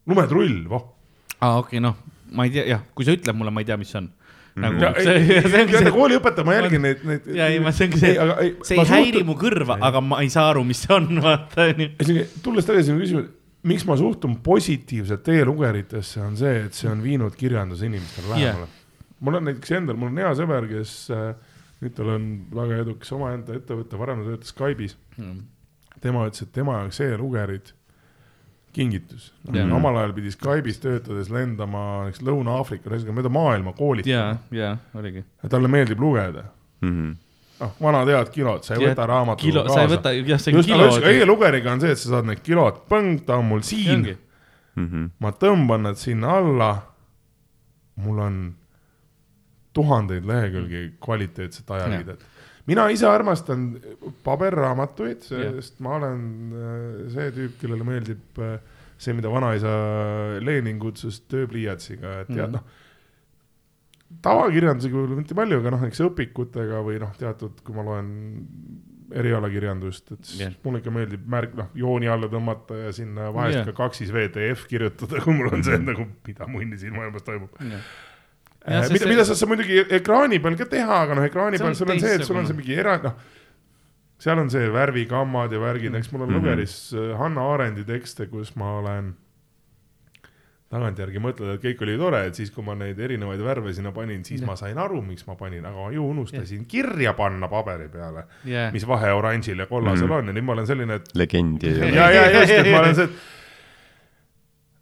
lumetrull, 0.07 0.65
voh. 0.69 0.89
aa, 1.41 1.59
okei, 1.61 1.81
noh, 1.85 1.97
ma 2.33 2.47
ei 2.49 2.53
tea, 2.55 2.67
jah, 2.73 2.85
kui 2.97 3.07
sa 3.07 3.17
ütled 3.17 3.37
mulle, 3.37 3.53
ma 3.55 3.65
ei 3.65 3.69
tea, 3.69 3.79
mis 3.81 3.93
see 3.93 4.01
on. 4.03 4.11
nagu 4.65 4.83
Ja, 4.83 4.93
see, 4.95 5.41
see 5.43 5.63
ongi 5.65 5.79
see, 5.81 5.95
kooliõpetaja, 5.95 6.47
ma 6.47 6.59
jälgin 6.59 6.85
neid, 6.87 7.01
neid. 7.09 7.31
ja 7.35 7.49
ei, 7.51 7.63
ma, 7.63 7.73
see 7.75 7.89
ongi 7.89 8.03
see, 8.03 8.13
see 8.69 8.77
ei 8.79 8.91
häiri 8.93 9.25
mu 9.27 9.35
kõrva, 9.39 9.81
aga 9.83 10.03
ma 10.05 10.21
ei 10.23 10.31
saa 10.33 10.47
aru, 10.53 10.63
mis 10.69 10.85
see 10.85 10.95
on, 10.95 11.09
vaata, 11.25 11.73
tulles 12.45 12.69
tagasi 12.69 12.93
sinu 12.93 13.03
küsimuse, 13.03 13.33
miks 13.67 13.87
ma 13.89 13.97
suhtun 13.99 14.37
positiivselt 14.45 15.27
e-lugeritesse, 15.35 16.21
on 16.23 16.39
see, 16.39 16.69
et 16.69 16.77
see 16.77 16.91
on 16.91 17.03
viinud 17.03 17.35
kirjanduse 17.39 17.89
inimestele 17.89 18.31
lähemale 18.35 18.69
yeah.. 18.69 19.19
mul 19.25 19.41
on 19.41 19.49
näiteks 19.49 19.75
endal, 19.81 19.99
mul 19.99 20.13
on 20.13 20.23
hea 20.23 20.31
sõber, 20.39 20.69
kes 20.71 20.95
äh, 21.17 21.33
nüüd 21.85 21.95
tal 21.97 22.13
on 22.15 22.29
väga 22.55 22.81
edukas 22.85 23.13
omaenda 23.15 23.57
ettevõte, 23.59 23.99
varem 24.01 24.23
ta 24.23 24.33
töötas 24.33 24.53
Skype'is. 24.55 24.97
tema 26.05 26.27
ütles, 26.29 26.45
et 26.45 26.53
tema 26.55 26.79
jaoks 26.81 27.01
e-lugerid, 27.05 27.73
kingitus 28.75 29.29
yeah.. 29.55 29.71
omal 29.77 29.97
ajal 30.01 30.13
pidi 30.17 30.33
Skype'is 30.35 30.81
töötades 30.83 31.31
lendama 31.33 31.83
näiteks 32.05 32.25
Lõuna-Aafrika, 32.27 32.91
ühesõnaga 32.91 33.17
mööda 33.21 33.33
maailma 33.35 33.73
ja 33.73 33.79
koolitama,, 33.79 34.39
ja 34.55 34.73
oligi. 34.99 35.23
ja 35.43 35.51
talle 35.53 35.71
meeldib 35.71 36.01
lugeda. 36.03 36.45
Mhm. 36.85 37.13
noh, 37.61 37.77
vanad 37.81 38.11
head 38.11 38.33
kilod, 38.35 38.65
sa 38.67 38.75
ei 38.75 38.83
võta 38.89 39.07
raamatut 39.09 39.47
kilo, 39.47 39.63
sa 39.71 39.85
ei 39.85 39.93
võta, 39.95 40.11
jah, 40.19 40.41
see 40.43 40.53
on 40.53 40.59
just, 40.59 40.69
kilo 40.73 40.89
aga. 40.91 41.13
e-lugeriga 41.23 41.73
on 41.73 41.81
see, 41.85 41.95
et 41.95 42.03
sa 42.03 42.17
saad 42.17 42.27
need 42.29 42.43
kilod, 42.45 42.83
põng, 42.91 43.23
ta 43.27 43.39
on 43.39 43.47
mul 43.53 43.63
siin 43.67 43.95
ongi, 44.01 44.17
Mhm. 44.75 45.05
ma 45.23 45.31
tõmban 45.31 45.87
nad 45.87 45.97
sinna 46.01 46.35
alla. 46.41 46.73
mul 47.97 48.19
on 48.19 48.39
tuhandeid 49.75 50.25
lehekülgi 50.27 50.81
kvaliteetset 51.03 51.71
ajakirjat. 51.71 52.25
Mina 52.67 52.87
ise 52.93 53.07
armastan 53.09 53.67
paberraamatuid, 54.25 55.27
sest 55.27 55.81
ma 55.85 55.99
olen 55.99 56.23
äh, 56.55 56.87
see 57.13 57.29
tüüp, 57.37 57.59
kellele 57.61 57.85
meeldib 57.89 58.41
äh, 58.41 58.57
see, 58.97 59.13
mida 59.17 59.29
vanaisa 59.33 59.75
Lenin 60.45 60.79
kutsus 60.83 61.21
tööpliiatsiga, 61.29 62.21
et 62.25 62.33
tead 62.33 62.49
Mhm. 62.49 62.57
noh. 62.59 62.81
tavakirjandusega 64.25 64.95
võib-olla 64.95 65.17
mitte 65.19 65.35
palju, 65.35 65.57
aga 65.59 65.71
noh, 65.75 65.81
näiteks 65.83 66.03
õpikutega 66.07 66.83
või 66.87 67.01
noh, 67.03 67.15
teatud, 67.19 67.59
kui 67.67 67.75
ma 67.75 67.83
loen 67.83 68.11
erialakirjandust, 69.15 70.13
et 70.15 70.25
siis 70.25 70.41
yeah. 70.41 70.55
mulle 70.65 70.81
ikka 70.81 70.93
meeldib 70.95 71.27
märk, 71.31 71.53
noh, 71.59 71.69
jooni 71.79 72.09
alla 72.11 72.29
tõmmata 72.33 72.79
ja 72.87 72.93
sinna 72.95 73.29
vahest 73.35 73.61
yeah. 73.61 73.67
ka 73.69 73.75
kaksis 73.85 74.13
VTF 74.15 74.65
kirjutada, 74.71 75.21
kui 75.25 75.35
mul 75.37 75.51
on 75.53 75.65
see 75.67 75.79
nagu, 75.83 76.07
mida 76.27 76.49
munni 76.51 76.79
siin 76.81 76.95
maailmas 76.97 77.27
toimub. 77.27 77.59
Jah, 77.61 77.91
sest 78.65 78.93
mida, 78.93 79.05
see- 79.05 79.09
mida 79.13 79.25
sa 79.29 79.35
saad 79.37 79.49
muidugi 79.53 79.81
ekraani 79.99 80.39
peal 80.41 80.57
ka 80.57 80.65
teha, 80.65 81.01
aga 81.05 81.15
noh, 81.15 81.25
ekraani 81.29 81.59
peal 81.61 81.75
sul 81.75 81.91
on 81.91 82.01
see, 82.01 82.15
et 82.17 82.25
sul 82.25 82.37
on 82.41 82.47
see 82.47 82.55
mingi 82.57 82.75
era-, 82.81 82.97
noh. 83.03 83.15
seal 84.19 84.39
on 84.39 84.49
see 84.51 84.69
värvikammad 84.73 85.53
ja 85.53 85.59
värgid, 85.61 85.95
eks 85.99 86.13
mul 86.13 86.23
on 86.25 86.31
Mhm. 86.33 86.39
lugeris 86.39 86.93
äh, 86.97 87.13
Hanna 87.19 87.45
Arendi 87.55 87.85
tekste, 87.85 88.27
kus 88.31 88.55
ma 88.57 88.79
olen 88.79 89.15
tagantjärgi 90.75 91.21
mõtled, 91.23 91.53
et 91.55 91.63
kõik 91.63 91.83
oli 91.87 91.93
tore, 92.01 92.21
et 92.27 92.35
siis, 92.35 92.49
kui 92.51 92.65
ma 92.67 92.75
neid 92.75 92.99
erinevaid 92.99 93.39
värve 93.45 93.71
sinna 93.77 93.93
panin, 93.95 94.25
siis 94.27 94.41
Jah. 94.41 94.49
ma 94.49 94.57
sain 94.59 94.79
aru, 94.81 95.03
miks 95.07 95.27
ma 95.29 95.37
panin, 95.39 95.63
aga 95.65 95.77
ma 95.85 95.91
ju 95.95 96.03
unustasin 96.11 96.65
kirja 96.67 97.13
panna 97.15 97.47
paberi 97.53 97.87
peale, 97.93 98.25
jah, 98.49 98.73
mis 98.75 98.83
vahe 98.89 99.13
oranžil 99.15 99.59
ja 99.61 99.67
kollasel 99.71 100.09
Mhm. 100.09 100.17
on 100.17 100.27
ja 100.27 100.33
nüüd 100.33 100.43
ma 100.49 100.53
olen 100.57 100.67
selline, 100.67 100.95
et 100.99 101.13
legendi 101.15 101.69
ei 101.69 101.79
ole. 101.79 101.93
ja, 101.95 102.09
ja 102.11 102.25
just, 102.41 102.51
et 102.57 102.73
ma 102.73 102.81
olen 102.81 102.95
see, 102.95 103.05
et 103.05 103.11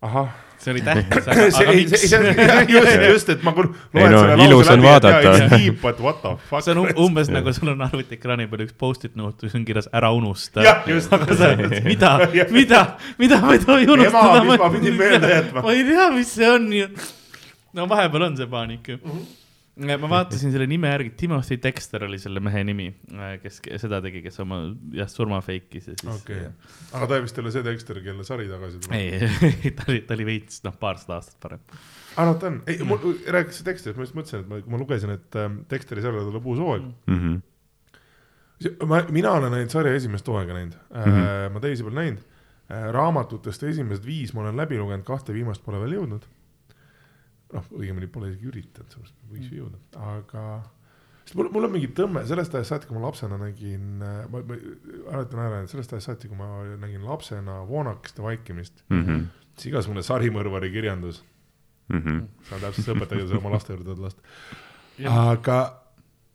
ahah, 0.02 0.28
see 0.62 0.72
oli 0.74 0.82
tähtis, 0.86 1.26
aga 1.30 1.46
ei, 1.72 1.84
miks 1.90 2.04
just, 2.74 2.92
just, 3.08 3.32
et 3.34 3.42
ma 3.46 3.54
loen 3.56 3.72
no, 4.14 4.22
selle 4.22 4.46
ilus 4.46 4.70
lause 4.70 5.10
on 5.10 5.40
läbi 5.40 5.72
but 5.82 6.00
what 6.00 6.22
the 6.22 6.34
fuck. 6.50 6.64
see 6.64 6.74
on 6.74 6.84
um- 6.84 7.02
umbes 7.06 7.32
nagu 7.34 7.54
sul 7.56 7.72
on 7.74 7.84
arvutiekraani 7.88 8.48
peal 8.52 8.64
üks 8.66 8.76
post-it 8.78 9.18
noot, 9.18 9.38
kus 9.42 9.58
on 9.58 9.66
kirjas 9.68 9.90
ära 9.92 10.12
unusta. 10.14 10.62
aga 10.62 11.00
sa 11.02 11.52
ütled, 11.56 11.76
mida, 11.88 12.14
mida, 12.54 12.82
mida 13.18 13.42
ma 13.42 13.58
ei 13.58 13.64
tohi 13.66 13.90
unustada. 13.90 14.46
mis 14.46 14.64
ma 14.64 14.72
pidin 14.76 14.98
meelde 15.00 15.34
jätma. 15.36 15.66
ma 15.66 15.76
ei 15.76 15.86
tea, 15.90 16.08
mis 16.16 16.34
see 16.38 16.50
on 16.50 16.72
ju. 16.78 16.90
no 17.78 17.88
vahepeal 17.90 18.30
on 18.30 18.36
see 18.40 18.50
paanika 18.56 18.98
mm. 18.98 19.06
-hmm 19.10 19.41
ma 19.76 20.08
vaatasin 20.10 20.52
selle 20.52 20.66
nime 20.68 20.90
järgi, 20.90 21.10
Timothy 21.16 21.56
Dexter 21.62 22.02
oli 22.04 22.18
selle 22.20 22.40
mehe 22.44 22.60
nimi, 22.68 22.90
kes 23.42 23.60
ke- 23.64 23.78
seda 23.80 24.02
tegi, 24.04 24.20
kes 24.24 24.36
oma 24.44 24.58
jah 24.92 25.08
surma 25.08 25.38
fake'is 25.44 25.86
ja 25.88 25.94
siis 25.96 26.10
okei, 26.12 26.42
aga 26.98 27.06
ta 27.08 27.20
vist 27.24 27.38
ei 27.38 27.44
ole 27.44 27.52
see 27.54 27.62
tekster, 27.64 28.00
kelle 28.04 28.26
sari 28.28 28.48
tagasi 28.50 28.82
tuleb. 28.84 28.98
ei, 28.98 29.72
ta 29.78 29.86
oli, 29.88 30.02
ta 30.08 30.12
oli 30.18 30.26
veits 30.28 30.60
noh, 30.66 30.76
paarsada 30.82 31.16
aastat 31.16 31.38
parem. 31.40 31.62
aa, 32.16 32.26
no 32.28 32.34
ta 32.42 32.50
on, 32.50 32.58
ei, 32.68 32.82
mul 32.84 33.16
rääkis 33.38 33.62
tekstist, 33.64 33.96
ma 33.96 34.04
just 34.04 34.18
mõtlesin, 34.18 34.44
et 34.44 34.50
ma, 34.52 34.60
kui 34.60 34.74
ma 34.76 34.82
lugesin, 34.82 35.14
et 35.16 35.40
ähm, 35.40 35.62
Dexteri 35.72 36.04
sarjal 36.04 36.28
tuleb 36.28 36.50
uus 36.52 36.60
hooaeg 36.60 36.84
Mhm. 37.08 37.32
mm.. 37.32 38.76
ma, 38.92 39.00
mina 39.10 39.32
olen 39.40 39.56
neid 39.56 39.72
sarja 39.72 39.94
esimest 39.96 40.28
hooaega 40.28 40.52
näinud 40.58 40.76
mm. 40.76 41.08
-hmm. 41.08 41.56
ma 41.56 41.60
teisi 41.64 41.82
pole 41.88 41.96
näinud. 42.02 42.28
raamatutest 42.92 43.62
esimesed 43.68 44.04
viis 44.06 44.30
ma 44.34 44.40
olen 44.44 44.56
läbi 44.56 44.78
lugenud, 44.78 45.04
kahte 45.04 45.32
viimast 45.34 45.64
pole 45.64 45.80
veel 45.80 45.96
jõudnud. 45.98 46.28
noh, 47.52 47.64
õigemini 47.72 48.06
pole 48.08 48.30
isegi 48.30 48.46
üritanud, 48.48 48.88
sellepärast 48.92 49.21
võiks 49.32 49.50
ju 49.50 49.58
jõuda, 49.64 49.80
aga 50.12 50.44
sest 51.24 51.36
mul, 51.38 51.48
mul 51.54 51.64
on 51.68 51.72
mingi 51.72 51.88
tõmme 51.96 52.24
sellest 52.28 52.54
ajast 52.58 52.72
saati, 52.74 52.86
kui 52.90 52.96
ma 52.98 53.04
lapsena 53.06 53.38
nägin, 53.40 53.84
ma, 54.02 54.40
ma 54.42 54.56
mäletan 55.12 55.42
ära, 55.44 55.60
et 55.62 55.70
sellest 55.72 55.92
ajast 55.96 56.10
saati, 56.10 56.28
kui 56.30 56.36
ma 56.38 56.48
nägin 56.82 57.04
lapsena 57.06 57.60
Voonakeste 57.68 58.22
vaikimist, 58.24 58.82
Mhm. 58.90 59.22
siis 59.56 59.70
igasugune 59.72 60.02
sarimõrvari 60.02 60.72
kirjandus, 60.72 61.22
Mhm. 61.92 62.18
saan 62.48 62.60
täpselt 62.60 62.92
õpetada 62.96 63.26
seda 63.28 63.38
oma 63.38 63.50
laste 63.54 63.72
juurde 63.74 63.96
last. 64.00 64.18
aga, 65.06 65.58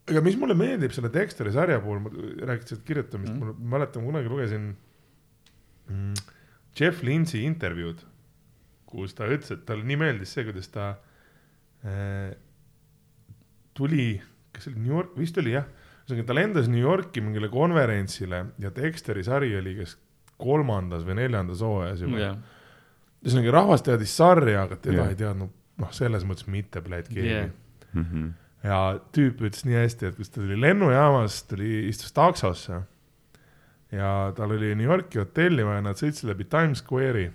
aga 0.10 0.22
mis 0.22 0.36
mulle 0.38 0.54
meeldib 0.56 0.92
selle 0.96 1.10
Dexteri 1.14 1.52
sarja 1.52 1.80
puhul, 1.84 2.00
ma 2.00 2.10
rääkisin 2.10 2.82
kirjutamist 2.86 3.34
mm., 3.34 3.40
ma 3.62 3.78
mäletan, 3.78 4.04
kunagi 4.06 4.30
lugesin 4.30 4.76
mm, 5.90 6.14
Jeff 6.80 7.02
Lindsay 7.04 7.42
intervjuud, 7.48 8.02
kus 8.88 9.14
ta 9.18 9.26
ütles, 9.28 9.52
et 9.52 9.66
talle 9.66 9.84
nii 9.88 9.98
meeldis 10.00 10.32
see, 10.34 10.44
kuidas 10.48 10.68
ta 10.74 10.90
äh, 11.86 12.34
tuli, 13.78 14.16
kas 14.56 14.66
see 14.68 14.74
oli 14.74 14.84
New 14.84 14.96
York, 14.96 15.14
vist 15.20 15.38
oli 15.42 15.54
jah, 15.54 15.68
ühesõnaga 16.04 16.28
ta 16.30 16.36
lendas 16.38 16.68
New 16.72 16.82
Yorki 16.82 17.24
mingile 17.24 17.50
konverentsile 17.54 18.44
ja 18.64 18.72
Dexteri 18.74 19.24
sari 19.28 19.54
oli 19.60 19.76
kas 19.80 19.98
kolmandas 20.42 21.06
või 21.08 21.20
neljandas 21.22 21.64
hooajas 21.66 22.04
juba 22.06 22.22
jah, 22.22 22.36
ühesõnaga 23.24 23.56
rahvas 23.60 23.86
teadis 23.86 24.18
sarja, 24.18 24.66
aga 24.68 24.78
teda 24.82 25.02
yeah. 25.02 25.14
ei 25.14 25.22
teadnud, 25.22 25.56
noh, 25.82 25.96
selles 25.96 26.26
mõttes 26.28 26.50
mitte 26.52 26.84
pläät 26.86 27.10
keegi 27.12 27.32
yeah.. 27.32 27.50
Mhm. 27.94 28.30
ja 28.68 28.78
tüüp 29.16 29.42
ütles 29.48 29.66
nii 29.66 29.80
hästi, 29.80 30.12
et 30.12 30.20
kus 30.20 30.30
ta 30.30 30.42
tuli 30.42 30.58
lennujaamas, 30.60 31.42
tuli, 31.50 31.88
istus 31.90 32.14
taksosse 32.14 32.82
ja 33.94 34.14
tal 34.38 34.52
oli 34.54 34.74
New 34.76 34.90
Yorki 34.90 35.22
hotelli 35.22 35.66
vaja, 35.66 35.82
nad 35.86 36.00
sõitsid 36.00 36.28
läbi 36.30 36.50
Times 36.50 36.84
Square'i 36.84 37.30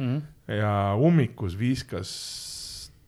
Mhm. 0.00 0.16
ja 0.48 0.96
ummikus 0.96 1.58
viskas 1.58 2.10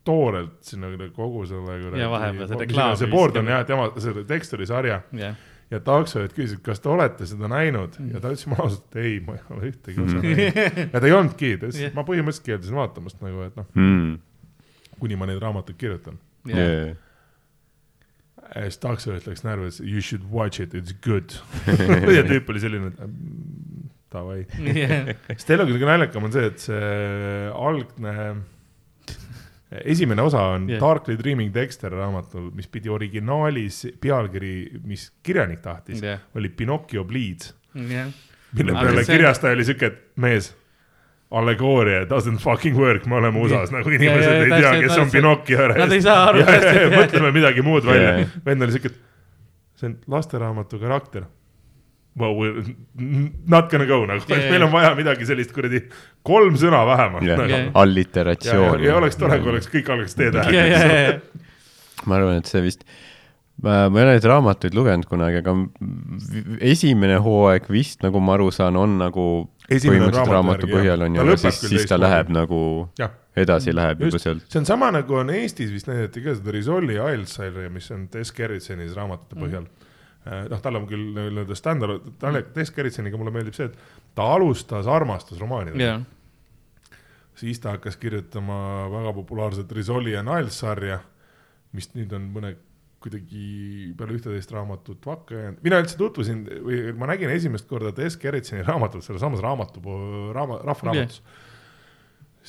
toorelt 0.05 0.59
sinna 0.67 0.89
kogu 1.17 1.45
selle 1.47 1.79
kuradi- 1.83 2.01
Ja 2.03 2.09
vahepeal 2.11 2.49
see 2.49 2.57
mis 2.59 2.67
reklaam 2.67 2.97
see 2.99 3.11
board 3.13 3.37
on 3.41 3.47
jah, 3.53 3.65
tema, 3.69 3.89
see 4.03 4.25
Dexteri 4.29 4.67
sarja 4.67 5.01
jah, 5.13 5.37
ja 5.71 5.81
taksojuht 5.81 6.35
küsis, 6.37 6.57
et 6.59 6.65
kas 6.67 6.81
te 6.83 6.89
olete 6.93 7.27
seda 7.31 7.49
näinud 7.49 7.95
ja 8.13 8.21
ta 8.21 8.33
ütles 8.35 8.43
jumala 8.47 8.67
ausalt, 8.67 8.85
et 8.91 8.97
ei, 9.05 9.21
ma 9.25 9.37
ei 9.39 9.47
ole 9.55 9.71
ühtegi 9.71 10.03
osa 10.05 10.19
näinud. 10.19 10.83
ja 10.93 11.01
ta 11.01 11.07
ei 11.07 11.15
olnudki, 11.17 11.53
ta 11.57 11.69
ütles 11.71 11.81
yeah., 11.81 11.95
ma 11.97 12.05
põhimõtteliselt 12.09 12.49
keeldusin 12.51 12.77
vaatamast 12.81 13.23
nagu, 13.25 13.47
et 13.47 13.57
noh, 13.57 13.67
Mhm. 13.79 14.13
kuni 15.01 15.17
ma 15.17 15.27
neid 15.31 15.41
raamatuid 15.43 15.79
kirjutan. 15.81 16.19
jah, 16.47 16.59
Yeah. 16.59 16.97
ja 18.55 18.63
siis 18.69 18.79
taksojuht 18.83 19.27
läks 19.31 19.45
närvi, 19.47 19.69
ütles 19.71 19.81
you 19.81 20.01
should 20.03 20.25
watch 20.33 20.61
it, 20.61 20.75
it's 20.75 20.93
good. 21.07 21.33
ja 22.19 22.25
tüüp 22.27 22.51
oli 22.53 22.61
selline, 22.61 22.91
et 22.91 22.99
mm, 23.07 23.87
davai. 24.13 24.43
jah, 24.77 25.13
sest 25.31 25.51
elu 25.55 25.65
kõige 25.71 25.89
naljakam 25.89 26.27
on 26.29 26.33
see, 26.35 26.45
et 26.51 26.59
see 26.61 27.49
algne, 27.55 28.17
esimene 29.85 30.23
osa 30.23 30.41
on 30.57 30.69
yeah. 30.71 30.81
Darkly 30.81 31.17
Dreaming 31.19 31.53
Dexter 31.55 31.93
raamatul, 31.93 32.51
mis 32.55 32.67
pidi 32.69 32.89
originaalis 32.93 33.83
pealkiri, 34.01 34.81
mis 34.85 35.09
kirjanik 35.23 35.61
tahtis 35.65 36.03
jah, 36.03 36.21
oli 36.37 36.49
Pinocchio 36.49 37.05
Bleeds, 37.05 37.55
jah, 37.75 38.11
mille 38.53 38.73
Aga 38.77 38.83
peale 38.89 39.05
see- 39.05 39.17
kirjastaja 39.17 39.57
oli 39.57 39.65
siuke, 39.65 39.87
et 39.87 40.03
mees, 40.17 40.51
allegooria 41.33 42.03
doesn't 42.11 42.39
fucking 42.45 42.77
work, 42.77 43.07
me 43.09 43.17
oleme 43.17 43.41
USA-s 43.41 43.71
nagu 43.73 43.89
Ja, 43.89 43.97
inimesed 43.97 44.33
ja, 44.33 44.43
ei 44.45 44.51
tea, 44.61 44.73
kes 44.83 44.99
on. 45.01 45.11
Pinocchio. 45.11 45.69
Nad 45.79 45.93
ei 45.97 46.03
saa 46.05 46.27
aru, 46.29 46.43
mõtleme 47.01 47.31
midagi 47.33 47.63
muud 47.65 47.87
välja 47.89 48.27
vend 48.45 48.63
oli 48.67 48.75
siuke, 48.75 48.91
et 48.93 48.99
see 49.81 49.89
on 49.89 49.97
lasteraamatu 50.13 50.79
karakter. 50.83 51.25
Well, 52.19 52.35
we're 52.37 52.65
not 53.47 53.71
gonna 53.71 53.87
go 53.87 54.05
nagu 54.07 54.21
Yeah, 54.29 54.39
yeah,, 54.39 54.51
meil 54.51 54.61
yeah. 54.61 54.67
on 54.67 54.73
vaja 54.73 54.95
midagi 54.99 55.29
sellist 55.29 55.55
kuradi 55.57 55.85
kolm 56.27 56.59
sõna 56.61 56.83
vähemalt 56.89 57.27
jah 57.27 57.41
nagu. 57.41 57.55
Ja, 57.55 57.71
alliteratsioon. 57.83 58.83
ja, 58.83 58.91
ja 58.91 58.99
oleks 59.01 59.17
tore, 59.21 59.39
kui 59.43 59.55
oleks, 59.55 59.71
kõik 59.73 59.89
oleks 59.95 60.19
ja, 60.19 60.29
ja, 60.29 60.35
T-tähega. 60.35 60.77
ja, 60.77 61.49
ma 62.07 62.19
arvan, 62.19 62.43
et 62.43 62.51
see 62.51 62.63
vist, 62.65 62.85
ma 63.63 63.85
ei 63.87 64.05
ole 64.05 64.17
neid 64.17 64.29
raamatuid 64.29 64.77
lugenud 64.77 65.09
kunagi, 65.09 65.41
aga 65.43 65.57
esimene 66.73 67.19
hooaeg 67.23 67.69
vist, 67.73 68.03
nagu 68.05 68.21
ma 68.25 68.37
aru 68.39 68.51
saan, 68.55 68.79
on 68.81 68.99
nagu 69.01 69.27
Esimene 69.73 70.03
põhimõtteliselt 70.03 70.33
raamatu 70.35 70.69
põhjal 70.69 71.05
on 71.07 71.17
ju, 71.17 71.23
aga 71.23 71.37
siis, 71.39 71.61
siis 71.71 71.87
ta 71.89 71.97
läheb 71.97 72.33
nagu 72.35 72.59
jah, 72.99 73.13
edasi 73.39 73.73
läheb 73.73 74.03
juba 74.05 74.21
sealt, 74.21 74.45
see 74.51 74.61
on 74.61 74.67
sama 74.69 74.91
nagu 74.93 75.17
on 75.23 75.31
Eestis 75.33 75.71
vist 75.73 75.89
näidati 75.89 76.25
ka 76.25 76.35
seda 76.37 76.53
Risolli 76.53 76.99
Ailsaari, 77.01 77.71
mis 77.73 77.89
on 77.95 78.09
Tess 78.13 78.35
Gerritsenis 78.37 78.93
raamatute 78.99 79.39
põhjal 79.39 79.65
mm.. 79.65 79.82
noh, 80.25 80.61
tal 80.63 80.79
on 80.79 80.89
küll 80.91 81.13
nii-öelda 81.17 81.57
standard, 81.59 82.11
talle, 82.23 82.45
Tess 82.55 82.75
Gerritseniga 82.75 83.19
mulle 83.21 83.35
meeldib 83.35 83.57
see, 83.57 83.71
et 83.71 84.13
ta 84.17 84.29
alustas 84.37 84.87
armastusromaanidega 84.91 85.87
ja, 85.87 85.97
siis 87.39 87.61
ta 87.63 87.77
hakkas 87.77 87.97
kirjutama 88.01 88.89
väga 88.93 89.15
populaarset 89.17 89.73
Risolli 89.73 90.15
ja 90.15 90.23
Niles 90.27 90.61
sarja, 90.63 91.01
mis 91.73 91.91
nüüd 91.97 92.13
on 92.15 92.29
mõne 92.35 92.55
kuidagi 93.03 93.93
peale 93.99 94.17
ühteteist 94.17 94.53
raamatut 94.55 95.07
vakka 95.07 95.35
jäänud. 95.35 95.63
mina 95.65 95.81
üldse 95.83 95.97
tutvusin 95.99 96.45
või 96.67 96.83
ma 96.99 97.09
nägin 97.11 97.33
esimest 97.35 97.67
korda 97.71 97.91
Tess 97.97 98.19
Gerritseni 98.21 98.63
raamatut 98.67 99.05
sealsamas 99.05 99.43
raamatu, 99.43 99.83
raama, 100.37 100.61
rahvaraamatus 100.63 101.23
okay.. 101.23 101.41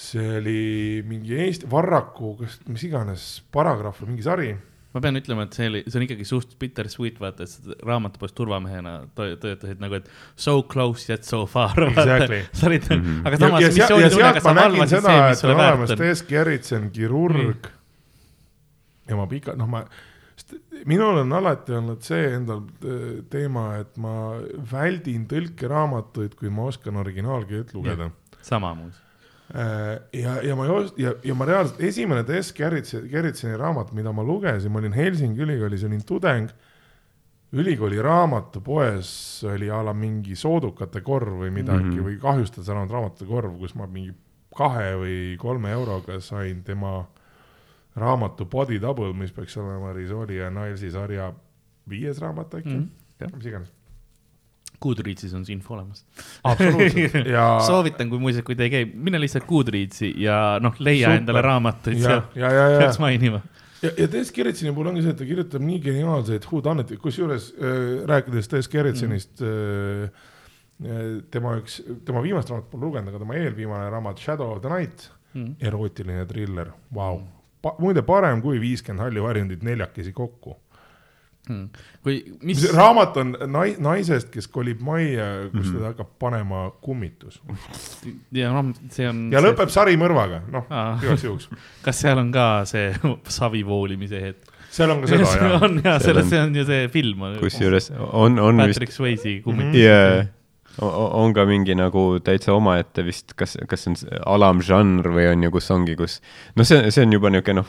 see 0.05 0.27
oli 0.41 0.59
mingi 1.09 1.39
Eesti, 1.47 1.69
Varraku, 1.71 2.35
kas, 2.43 2.59
mis 2.69 2.85
iganes 2.85 3.27
paragrahv 3.53 4.03
või 4.03 4.13
mingi 4.13 4.27
sari. 4.27 4.51
Ma 4.93 5.01
pean 5.01 5.17
ütlema, 5.17 5.47
et 5.47 5.57
see 5.57 5.69
oli, 5.71 5.83
see 5.87 5.99
on 5.99 6.07
ikkagi 6.07 6.25
suht 6.29 6.55
bittersweet, 6.61 7.19
vaata, 7.21 7.47
et 7.47 7.85
raamatupoes 7.85 8.35
turvamehena 8.37 8.95
töötasid 9.17 9.81
nagu, 9.81 9.97
et 9.97 10.09
so 10.35 10.59
close 10.69 11.09
yet 11.09 11.25
so 11.25 11.43
far. 11.49 11.73
Exactly. 11.89 12.43
sa 12.57 12.67
olid 12.69 12.89
mm, 12.89 13.05
-hmm. 13.05 13.27
aga 13.27 13.39
samas 13.41 13.69
sealt 13.77 14.43
sa 14.43 14.55
valvasid 14.55 15.07
see, 15.07 15.21
mis 15.29 15.41
sulle 15.45 15.57
väärt 15.57 15.89
on. 15.89 15.97
Tess 15.97 16.27
Gerritsen, 16.29 16.91
kirurg 16.93 17.71
ja 19.09 19.19
ma 19.19 19.27
pika, 19.29 19.55
noh, 19.59 19.69
ma, 19.69 19.83
minul 20.89 21.21
on 21.23 21.37
alati 21.37 21.75
olnud 21.77 22.03
see 22.05 22.27
endal 22.37 22.63
äh, 22.63 23.21
teema, 23.31 23.69
et 23.81 23.97
ma 24.01 24.15
väldin 24.71 25.27
tõlkeraamatuid, 25.31 26.37
kui 26.39 26.51
ma 26.53 26.69
oskan 26.71 26.99
originaalkeelt 27.03 27.73
lugeda. 27.77 28.11
sama 28.41 28.73
muuseas. 28.75 29.02
ja, 29.53 30.41
ja 30.41 30.55
ma 30.57 30.65
ei 30.65 30.71
os-, 30.73 30.93
ja, 30.97 31.13
ja 31.23 31.35
ma 31.37 31.45
reaalselt, 31.45 31.81
esimene 31.85 32.23
Tess 32.25 32.53
Gerritsen, 32.57 33.05
Gerritseni 33.09 33.57
raamat, 33.57 33.91
mida 33.93 34.13
ma 34.15 34.25
lugesin, 34.25 34.71
ma 34.73 34.81
olin 34.81 34.95
Helsingi 34.97 35.45
ülikoolis, 35.45 35.83
olin 35.85 36.05
tudeng. 36.05 36.49
ülikooli 37.53 38.01
raamatupoes 38.01 39.43
oli 39.45 39.67
a 39.69 39.83
la 39.85 39.93
mingi 39.93 40.33
soodukate 40.35 41.03
korv 41.05 41.43
või 41.43 41.51
midagi 41.53 41.83
mm. 41.83 41.91
-hmm. 41.91 42.05
või 42.07 42.15
kahjustada 42.17 42.65
saanud 42.65 42.91
raamatute 42.91 43.25
korv, 43.29 43.59
kus 43.59 43.75
ma 43.75 43.85
mingi 43.85 44.15
kahe 44.57 44.95
või 44.97 45.37
kolme 45.37 45.69
euroga 45.71 46.17
sain 46.19 46.63
tema 46.63 47.03
raamatu 47.95 48.45
Body 48.45 48.81
Double, 48.81 49.13
mis 49.13 49.31
peaks 49.31 49.57
olema 49.57 49.93
Risoli 49.93 50.37
ja 50.37 50.49
Nilesi 50.49 50.91
sarja 50.91 51.33
viies 51.89 52.17
raamat 52.21 52.55
äkki 52.55 52.69
mm. 52.69 52.89
-hmm. 53.21 53.35
mis 53.35 53.45
iganes. 53.45 53.82
Goodreadsis 54.83 55.33
on 55.37 55.45
see 55.47 55.55
info 55.55 55.77
olemas. 55.77 56.03
absoluutselt 56.43 57.29
ja, 57.35 57.47
soovitan, 57.67 58.11
kui 58.11 58.21
muuseas, 58.21 58.45
kui 58.47 58.57
te 58.59 58.67
ei 58.67 58.73
käi, 58.73 58.89
mine 58.93 59.21
lihtsalt 59.23 59.47
Goodreadsi 59.49 60.11
ja 60.23 60.59
noh, 60.63 60.75
leia 60.79 61.07
Super. 61.07 61.21
endale 61.21 61.43
raamatuid 61.47 62.03
ja 62.03 62.19
ja, 62.35 62.51
ja, 62.51 62.67
ja 62.75 62.83
peaks, 62.83 62.99
mainima. 63.03 63.41
ja, 63.81 63.93
ja 63.97 64.09
Tess 64.11 64.35
Gerritseni 64.35 64.75
puhul 64.75 64.91
ongi 64.93 65.05
see, 65.05 65.15
et 65.15 65.21
ta 65.23 65.29
kirjutab 65.29 65.65
nii 65.65 65.79
geniaalseid 65.87 66.47
huudanneid, 66.51 66.93
kusjuures 67.01 67.49
äh, 67.55 67.81
rääkides 68.09 68.51
Tess 68.51 68.71
Gerritsenist 68.71 69.41
mm. 69.41 70.05
äh, 70.83 71.09
tema 71.31 71.57
üks, 71.61 71.81
tema 72.05 72.23
viimast 72.25 72.51
raamatut 72.51 72.71
pole 72.75 72.89
lugenud, 72.89 73.13
aga 73.13 73.25
tema 73.25 73.41
eelviimane 73.41 73.91
raamat 73.93 74.23
Shadow 74.23 74.55
of 74.55 74.63
the 74.65 74.71
Night, 74.73 75.09
Mm. 75.33 75.55
erootiline 75.59 76.25
triller, 76.29 76.67
vau. 76.93 77.23
muide, 77.79 78.03
parem 78.05 78.41
kui 78.43 78.59
viiskümmend 78.61 79.01
halli 79.01 79.21
varjundit 79.23 79.63
neljakesi 79.65 80.11
kokku. 80.13 80.57
Mm. 81.49 81.65
kui, 82.03 82.21
mis 82.47 82.61
see, 82.61 82.71
raamat 82.71 83.17
on 83.19 83.33
nai-, 83.51 83.75
naisest, 83.83 84.29
kes 84.31 84.45
kolib 84.47 84.79
majja, 84.79 85.25
kus 85.51 85.51
mm 85.51 85.59
Mhm. 85.59 85.65
-hmm. 85.67 85.73
teda 85.77 85.87
hakkab 85.91 86.11
panema 86.19 86.61
kummitus 86.81 87.41
ja 88.31 88.51
noh, 88.53 88.69
see 88.89 89.07
on. 89.09 89.25
ja 89.31 89.41
lõpeb 89.43 89.67
sarimõrvaga, 89.73 90.39
noh 90.51 90.63
igaks 91.03 91.23
juhuks. 91.27 91.49
kas 91.85 91.99
seal 91.99 92.17
on 92.17 92.31
ka 92.31 92.63
see 92.65 92.93
savi 93.39 93.63
voolimise 93.67 94.21
hetk? 94.21 94.47
seal 94.71 94.89
on 94.95 95.01
ka 95.01 95.07
seda 95.11 95.25
see 95.33 95.39
jah. 95.49 95.63
on 95.63 95.75
ja 95.83 95.99
Seal 95.99 95.99
selles, 95.99 96.23
on- 96.23 96.29
see 96.29 96.39
on 96.39 96.55
ju 96.55 96.63
see 96.65 96.87
film. 96.87 97.19
kusjuures 97.41 97.91
on, 97.91 98.39
on 98.39 98.57
vist 98.63 98.79
Patrick 98.79 98.91
Swayze 98.95 99.41
kummi 99.43 99.63
Mhm. 99.63 99.75
jaa, 99.75 100.25
on 100.81 101.33
ka 101.33 101.45
mingi 101.45 101.75
nagu 101.75 102.19
täitsa 102.23 102.53
omaette 102.55 103.03
vist, 103.05 103.33
kas, 103.35 103.57
kas 103.67 103.83
see 103.83 103.91
on 103.91 104.23
alamžanr 104.37 105.05
või 105.11 105.27
on 105.31 105.43
ju, 105.43 105.51
kus 105.51 105.69
ongi, 105.71 105.95
kus 105.99 106.21
noh, 106.55 106.63
see, 106.65 106.89
see 106.89 107.03
on 107.05 107.11
juba 107.11 107.29
niisugune 107.29 107.61
noh, 107.61 107.67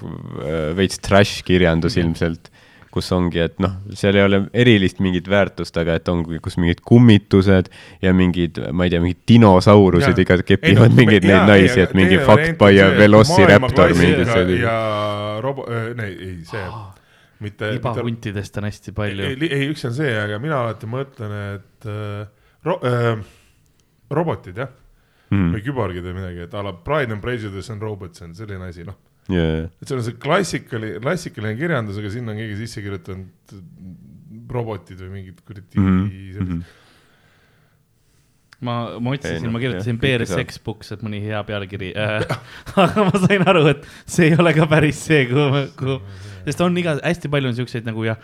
veits 0.76 0.98
trash 1.04 1.42
kirjandus 1.44 1.96
ilmselt, 2.00 2.48
kus 2.94 3.08
ongi, 3.16 3.40
et 3.42 3.56
noh, 3.62 3.72
seal 3.98 4.14
ei 4.14 4.22
ole 4.22 4.38
erilist 4.54 5.00
mingit 5.02 5.26
väärtust, 5.30 5.74
aga 5.82 5.96
et 5.98 6.08
ongi, 6.12 6.38
kus 6.44 6.54
mingid 6.62 6.80
kummitused 6.86 7.70
ja 8.04 8.12
mingid, 8.14 8.60
ma 8.70 8.86
ei 8.86 8.92
tea, 8.94 9.00
mingid 9.02 9.24
dinosaurused 9.28 10.20
ikka 10.22 10.36
kepivad 10.46 10.92
no, 10.92 10.98
mingeid 11.00 11.26
neid 11.26 11.48
naisi, 11.50 11.80
ei, 11.80 11.86
et 11.88 11.94
mingi 11.98 12.20
fuckboy 12.22 12.76
ja 12.78 12.86
velociraptor 12.94 13.90
maailmaklassika 13.90 14.04
mingi 14.04 14.28
selline. 14.30 14.60
ja 14.62 14.76
robo-, 15.42 15.66
ei, 15.74 16.12
ei 16.28 16.36
see, 16.46 16.62
mitte, 17.44 17.72
libahuntidest 17.76 18.62
on 18.62 18.68
hästi 18.70 18.94
palju. 18.96 19.26
ei, 19.32 19.50
ei 19.50 19.66
üks 19.72 19.82
on 19.90 19.96
see, 19.98 20.14
aga 20.22 20.38
mina 20.42 20.62
alati 20.62 20.86
mõtlen, 20.94 21.34
et 21.56 21.90
äh, 21.90 22.28
ro- 22.64 22.80
äh, 22.86 23.18
robotid 24.14 24.62
jah, 24.62 24.70
Mhm. 25.34 25.54
või 25.56 25.62
küborgid 25.64 26.04
või 26.04 26.12
midagi, 26.20 26.42
et 26.44 26.52
a 26.54 26.60
la 26.62 26.72
Pride 26.84 27.10
and 27.16 27.22
Prejudice 27.24 27.72
and 27.72 27.82
Robots 27.82 28.22
on 28.22 28.34
selline 28.36 28.68
asi, 28.68 28.84
noh. 28.86 28.94
jaa, 29.32 29.66
et 29.80 29.88
see 29.88 29.96
on 29.96 30.04
see 30.04 30.18
klassikaline, 30.20 31.00
klassikaline 31.04 31.56
kirjandus, 31.58 32.00
aga 32.00 32.12
sinna 32.12 32.34
on 32.34 32.40
keegi 32.42 32.58
sisse 32.64 32.84
kirjutanud 32.84 33.60
robotid 34.54 35.00
või 35.00 35.12
mingid 35.18 35.38
kuradi 35.46 35.80
mm. 35.80 36.10
-hmm. 36.34 36.60
ma, 38.66 38.74
ma 38.98 39.14
Ei, 39.14 39.20
otsisin, 39.20 39.46
noh, 39.46 39.54
ma 39.54 39.62
kirjutasin 39.62 39.98
Bear 40.02 40.26
saab. 40.26 40.42
Sex 40.42 40.60
Books, 40.64 40.92
et 40.94 41.02
mõni 41.04 41.22
hea 41.24 41.40
pealkiri 41.46 41.94
äh. 41.96 42.26
aga 42.84 43.08
ma 43.08 43.24
sain 43.26 43.44
aru, 43.48 43.66
et 43.72 43.88
see 44.04 44.30
ei 44.30 44.38
ole 44.38 44.54
ka 44.56 44.68
päris 44.70 45.00
see, 45.08 45.24
kuhu, 45.30 45.64
kuhu, 45.78 45.98
sest 46.44 46.64
on 46.64 46.76
iga, 46.80 46.96
hästi 47.00 47.30
palju 47.32 47.52
on 47.52 47.56
siukseid 47.58 47.88
nagu 47.88 48.04
jah, 48.06 48.20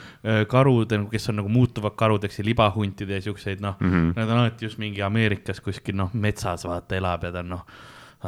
karud, 0.51 0.93
kes 1.13 1.33
on 1.33 1.41
nagu 1.41 1.53
muutuvad 1.53 1.97
karudeks 1.99 2.43
ja 2.43 2.49
libahuntid 2.51 3.17
ja 3.17 3.23
siukseid 3.25 3.65
noh 3.65 3.81
mm. 3.81 3.95
-hmm. 3.95 4.13
nad 4.19 4.29
on 4.29 4.45
alati 4.45 4.69
just 4.69 4.83
mingi 4.83 5.03
Ameerikas 5.03 5.65
kuskil 5.65 5.97
noh, 5.97 6.13
metsas 6.13 6.69
vaata 6.69 7.01
elab 7.01 7.25
ja 7.25 7.33
ta 7.33 7.45
on 7.45 7.57
noh, 7.57 7.65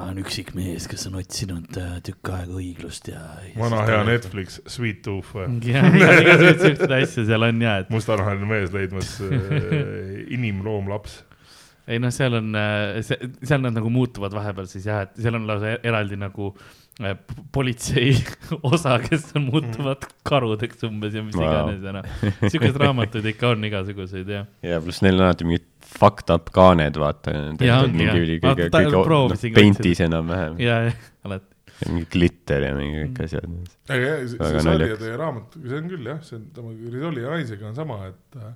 on 0.00 0.16
üksik 0.22 0.54
mees, 0.56 0.86
kes 0.88 1.04
on 1.10 1.18
otsinud 1.20 1.76
äh, 1.76 1.96
tükk 2.06 2.30
aega 2.32 2.54
õiglust 2.56 3.10
ja, 3.12 3.20
ja. 3.44 3.52
vana 3.60 3.82
hea. 3.88 3.98
Netflix, 4.08 4.60
Sweet 4.72 5.02
Tooth 5.04 5.34
või 5.36 5.48
jah, 5.72 5.88
igasuguseid 5.92 6.62
siukseid 6.64 6.94
asju 6.96 7.26
seal 7.28 7.44
on 7.48 7.60
ja, 7.64 7.74
et 7.82 7.92
mustanahaline 7.92 8.48
mees 8.48 8.72
leidmas 8.72 9.18
äh, 9.26 9.82
inimloomlaps. 10.38 11.18
ei 11.92 12.00
noh, 12.00 12.12
seal 12.14 12.38
on, 12.40 12.54
seal 13.04 13.60
nad 13.66 13.76
nagu 13.76 13.92
muutuvad 13.92 14.32
vahepeal 14.36 14.70
siis 14.70 14.88
jah, 14.88 15.04
et 15.04 15.20
seal 15.20 15.36
on 15.36 15.44
lausa 15.50 15.74
eraldi 15.84 16.16
nagu 16.20 16.54
äh, 17.02 17.18
politsei 17.52 18.14
osa, 18.72 18.96
kes 19.04 19.28
on 19.36 19.50
muutuvad 19.50 20.08
karudeks 20.24 20.88
umbes 20.88 21.20
ja 21.20 21.26
mis 21.26 21.36
Wow. 21.36 21.50
iganes 21.50 21.84
ja 21.84 21.94
noh, 21.98 22.48
siukseid 22.48 22.80
raamatuid 22.80 23.28
ikka 23.34 23.52
on 23.52 23.68
igasuguseid 23.68 24.32
jah. 24.38 24.48
ja 24.64 24.80
pluss 24.80 25.04
neil 25.04 25.20
on 25.20 25.28
alati 25.28 25.48
mingid 25.50 25.68
fucked 25.92 26.32
up 26.34 26.50
kaaned, 26.54 26.98
vaata. 27.00 27.34
Mingi 27.60 28.18
üli 28.24 28.38
kõige, 28.42 28.68
kõige 28.72 28.92
noh, 28.94 29.32
ka 29.32 29.54
Paintis 29.58 30.02
enam-vähem. 30.04 30.58
ja, 30.62 30.78
ja 30.88 30.94
alati. 31.28 31.48
mingi 31.88 32.04
glitter 32.12 32.66
ja 32.68 32.74
mingi 32.78 33.06
kõik 33.06 33.22
asjad. 33.26 33.48
aga 33.88 34.02
jah, 34.02 34.20
see 34.26 34.42
Väga 34.42 34.50
see 34.50 34.66
sarjade 34.66 34.68
naljakas. 34.72 35.06
ja 35.08 35.20
raamat, 35.22 35.56
see 35.62 35.78
on 35.78 35.88
küll 35.92 36.10
jah, 36.12 36.20
see 36.26 36.38
on 36.38 36.44
tema 36.58 36.74
Risoli 36.96 37.24
ja 37.24 37.32
naisega 37.36 37.68
on 37.70 37.78
sama, 37.78 37.98
et 38.10 38.38
äh, 38.40 38.52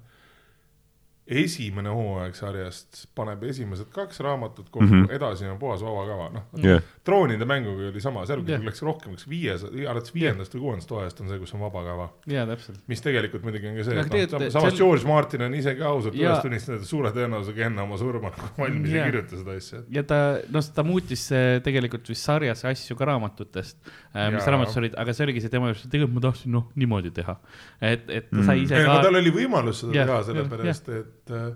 esimene 1.26 1.90
hooaeg 1.90 2.36
sarjast 2.38 3.00
paneb 3.18 3.42
esimesed 3.50 3.88
kaks 3.94 4.20
raamatut 4.22 4.68
kokku 4.70 4.84
mm. 4.86 5.02
-hmm. 5.06 5.14
edasi 5.16 5.46
on 5.50 5.58
puhas 5.58 5.80
vabakava, 5.82 6.28
noh. 6.34 6.44
jah, 6.62 6.82
troonide 7.04 7.44
mänguga 7.44 7.88
oli 7.88 8.00
sama, 8.00 8.22
seal 8.26 8.44
yeah. 8.48 8.62
läks 8.62 8.82
rohkem, 8.86 9.12
läks 9.16 9.26
viies, 9.28 9.64
alates 9.90 10.14
viiendast 10.14 10.54
või 10.54 10.60
kuuendast 10.60 10.90
hooajast 10.94 11.20
on 11.24 11.28
see, 11.32 11.38
kus 11.42 11.54
on 11.54 11.60
vabakava. 11.64 12.08
ja 12.30 12.44
täpselt. 12.46 12.78
mis 12.86 13.02
tegelikult 13.02 13.42
muidugi 13.42 13.66
on 13.72 13.76
ka 13.80 13.84
see, 13.88 13.98
Aga 13.98 14.18
et 14.22 14.32
noh, 14.36 14.44
samas 14.54 14.70
seal- 14.70 14.78
George 14.78 15.06
Martin 15.10 15.42
on 15.48 15.54
ise 15.54 15.74
ka 15.74 15.88
ausalt 15.90 16.14
Ja- 16.14 16.30
üles 16.30 16.42
tunnistanud, 16.46 16.80
et 16.80 16.86
suure 16.86 17.10
tõenäosusega 17.10 17.66
enne 17.66 17.82
oma 17.82 17.98
surma 17.98 18.30
valmis 18.58 18.90
Jaa. 18.94 19.04
ei 19.04 19.10
kirjuta 19.10 19.36
seda 19.42 19.58
asja. 19.58 19.82
ja 19.90 20.02
ta, 20.06 20.20
noh, 20.50 20.70
ta 20.74 20.82
muutis 20.86 21.26
äh, 21.32 21.58
tegelikult 21.66 22.08
vist 22.08 22.22
sarjas 22.22 22.64
asju 22.64 22.96
ka 22.96 23.04
raamatutest, 23.10 23.78
mis 23.82 24.40
Jaa. 24.40 24.46
raamatus 24.54 24.76
olid, 24.78 24.94
aga 24.96 25.12
see 25.12 25.26
oligi 25.26 25.40
see 25.42 25.50
tema 25.50 25.72
jaoks, 25.74 25.84
et 25.84 25.90
tegelikult 25.90 26.14
ma 26.22 26.26
tahtsin 26.30 26.52
noh, 26.54 26.70
niimoodi 26.78 27.10
teha. 27.10 27.36
et, 27.80 28.06
et 28.10 28.30
ta 28.30 28.36
Mm. 28.36 28.46
sai 28.46 28.62
ise 28.62 28.76
ei, 28.78 28.84
ka 28.84 29.02
tal 29.02 29.14
oli 29.18 29.30
võimalus 29.30 29.80
seda 29.82 29.92
Jah, 29.96 30.06
teha, 30.06 30.22
sellepärast 30.30 30.88
et 30.94 31.06
äh, 31.34 31.52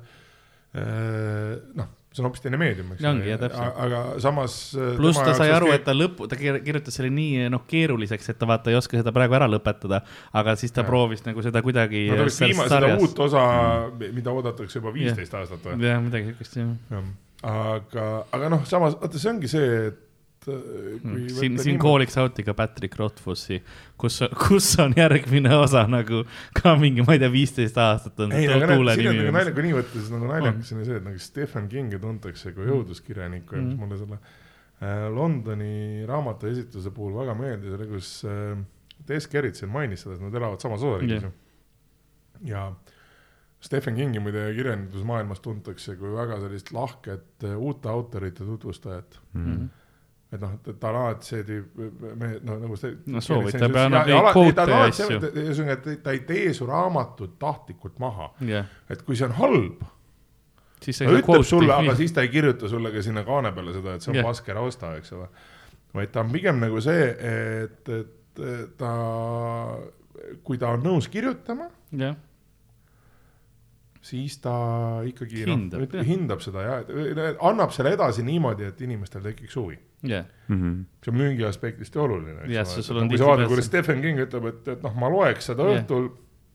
äh, 0.74 1.57
noh, 1.78 1.89
see 2.11 2.23
on 2.24 2.27
hoopis 2.27 2.43
teine 2.43 2.59
meedium, 2.59 2.91
eks 2.97 3.05
täpselt. 3.39 3.77
aga 3.85 4.01
samas. 4.23 4.57
pluss 4.99 5.20
ta 5.23 5.35
sai 5.39 5.53
aru, 5.55 5.70
et 5.74 5.85
ta 5.87 5.95
lõpu, 5.95 6.27
ta 6.31 6.39
kir- 6.39 6.59
kirjutas 6.65 6.97
selle 6.99 7.12
nii 7.15 7.47
noh 7.55 7.62
keeruliseks, 7.70 8.32
et 8.32 8.39
ta 8.41 8.49
vaata 8.51 8.73
ei 8.73 8.78
oska 8.81 8.99
seda 8.99 9.15
praegu 9.15 9.39
ära 9.39 9.47
lõpetada, 9.51 10.03
aga 10.35 10.57
siis 10.59 10.74
ta 10.74 10.82
Jah. 10.82 10.91
proovis 10.91 11.23
nagu 11.27 11.43
seda 11.47 11.62
kuidagi 11.62 12.09
no 12.11 12.27
viimase, 12.27 12.69
seda 12.74 12.93
uut 12.99 13.24
osa, 13.27 13.45
mida 14.01 14.35
oodatakse 14.35 14.81
juba 14.81 14.95
viisteist 14.97 15.39
aastat 15.39 15.62
või? 15.70 15.78
jah, 15.87 16.03
midagi 16.03 16.32
siukest 16.32 16.59
jah. 16.59 17.09
aga, 17.47 18.07
aga 18.35 18.55
noh, 18.57 18.66
samas 18.66 18.99
vaata, 18.99 19.23
see 19.23 19.31
ongi 19.31 19.55
see, 19.55 19.73
et 19.93 20.07
kui 20.45 21.01
Mm. 21.05 21.29
siin, 21.29 21.59
siin 21.59 21.59
niimoodi- 21.59 21.79
kooliks 21.83 22.17
out'i 22.23 22.43
ka 22.47 22.55
Patrick 22.55 22.97
Rothfussi, 22.99 23.59
kus, 24.01 24.21
kus 24.49 24.69
on 24.81 24.95
järgmine 24.97 25.53
osa 25.57 25.87
nagu 25.87 26.23
ka 26.62 26.77
mingi, 26.81 27.03
ma 27.07 27.12
ei 27.12 27.19
tea, 27.23 27.29
viisteist 27.33 27.77
aastat 27.79 28.21
on 28.25 28.33
ei, 28.33 28.47
aga 28.49 28.67
näed, 28.67 28.95
siin 28.97 29.09
on 29.11 29.17
nagu. 29.17 29.33
naljakas, 29.33 29.55
kui 29.55 29.62
nii 29.69 29.75
võtta, 29.77 29.93
siis 29.99 30.11
nagu 30.11 30.27
naljakas 30.31 30.73
on 30.73 30.79
ju 30.79 30.85
see, 30.89 30.97
et 30.97 31.05
nagu 31.05 31.19
Stephen 31.19 31.69
Kingi 31.69 31.99
tuntakse 32.01 32.53
kui 32.57 32.65
õuduskirjanikku 32.67 33.57
ja 33.57 33.62
mis 33.62 33.75
Mhm. 33.75 33.81
mulle 33.85 33.99
selle 33.99 34.19
äh, 34.81 35.09
Londoni 35.12 36.07
raamatu 36.09 36.47
esitluse 36.49 36.91
puhul 36.91 37.12
väga 37.21 37.35
meeldis, 37.37 37.75
oli 37.77 37.87
kus 37.87 38.25
äh, 38.25 38.57
Tess 39.07 39.27
Gerritsen 39.29 39.69
mainis 39.69 40.01
seda, 40.07 40.15
et 40.15 40.21
nad 40.23 40.35
elavad 40.35 40.61
samas 40.61 40.81
osariigis 40.81 41.21
Jah. 41.23 41.29
ju. 41.29 42.49
ja 42.49 42.73
Stephen 43.61 43.95
Kingi 43.95 44.19
muide 44.25 44.47
kirjandusmaailmas 44.57 45.41
tuntakse 45.45 45.97
kui 46.01 46.09
väga 46.15 46.39
sellist 46.41 46.73
lahket 46.73 47.45
äh, 47.45 47.59
uute 47.61 47.89
autorite 47.93 48.45
tutvustajat 48.49 49.21
Mhm. 49.35 49.69
Et 50.31 50.39
noh, 50.39 50.52
ta 50.78 50.90
on 50.93 50.98
alati 51.01 51.27
see 51.27 51.47
tüüp, 51.47 51.78
me 52.19 52.28
noh, 52.47 52.59
nagu 52.62 52.77
see. 52.78 52.97
No 53.11 53.23
soovitab 53.24 53.74
ja 53.74 53.86
annab 53.89 54.11
neid 54.11 54.28
quote'e 54.31 54.66
ja 54.70 54.82
asju. 54.86 55.19
ühesõnaga, 55.31 55.78
et 55.78 56.05
ta 56.05 56.15
ei 56.15 56.23
tee 56.28 56.52
su 56.57 56.69
raamatut 56.69 57.35
tahtlikult 57.40 57.98
maha, 58.02 58.31
jah, 58.47 58.69
et 58.90 59.02
kui 59.07 59.19
see 59.19 59.27
on 59.27 59.35
halb, 59.40 59.82
siis 60.85 61.02
ta 61.02 61.11
ütleb 61.11 61.47
sulle, 61.47 61.74
aga 61.74 61.97
siis 61.98 62.15
ta 62.15 62.23
ei 62.27 62.31
kirjuta 62.32 62.70
sulle 62.70 62.94
ka 62.94 63.02
sinna 63.05 63.27
kaane 63.27 63.51
peale 63.57 63.74
seda, 63.74 63.97
et 63.97 64.07
see 64.07 64.15
on 64.15 64.20
yeah. 64.20 64.31
pask, 64.31 64.52
ära 64.55 64.62
osta, 64.66 64.94
eks 65.01 65.16
ole. 65.19 65.27
vaid 65.98 66.15
ta 66.15 66.23
on 66.23 66.31
pigem 66.31 66.62
nagu 66.62 66.82
see, 66.85 67.11
et, 67.11 67.94
et 67.98 68.44
ta, 68.78 68.94
kui 70.47 70.61
ta 70.62 70.77
on 70.77 70.86
nõus 70.86 71.11
kirjutama, 71.11 71.66
jah, 71.98 72.15
siis 74.02 74.39
ta 74.40 74.52
ikkagi 75.05 75.44
Hindab, 75.44 75.81
noh, 75.82 75.93
jah. 75.98 76.05
hindab 76.09 76.40
seda 76.40 76.62
ja 76.64 76.77
annab 77.51 77.72
selle 77.77 77.93
edasi 77.97 78.22
niimoodi, 78.24 78.64
et 78.70 78.81
inimestel 78.81 79.20
tekiks 79.22 79.56
huvi 79.60 79.77
jah, 80.09 80.24
Mhm. 80.48 80.86
see 81.05 81.12
on 81.12 81.18
müügi 81.18 81.44
aspektist 81.47 81.94
ju 81.94 82.01
oluline, 82.06 82.47
on 83.02 83.09
kui 83.09 83.18
sa 83.18 83.27
vaatad, 83.28 83.48
kuidas 83.52 83.66
Stephen 83.68 84.01
King 84.02 84.18
ütleb, 84.24 84.47
et, 84.48 84.68
et 84.68 84.82
noh, 84.82 84.94
ma 84.97 85.09
loeks 85.12 85.51
seda 85.52 85.68
Jah. 85.68 85.82
õhtul, 85.85 86.10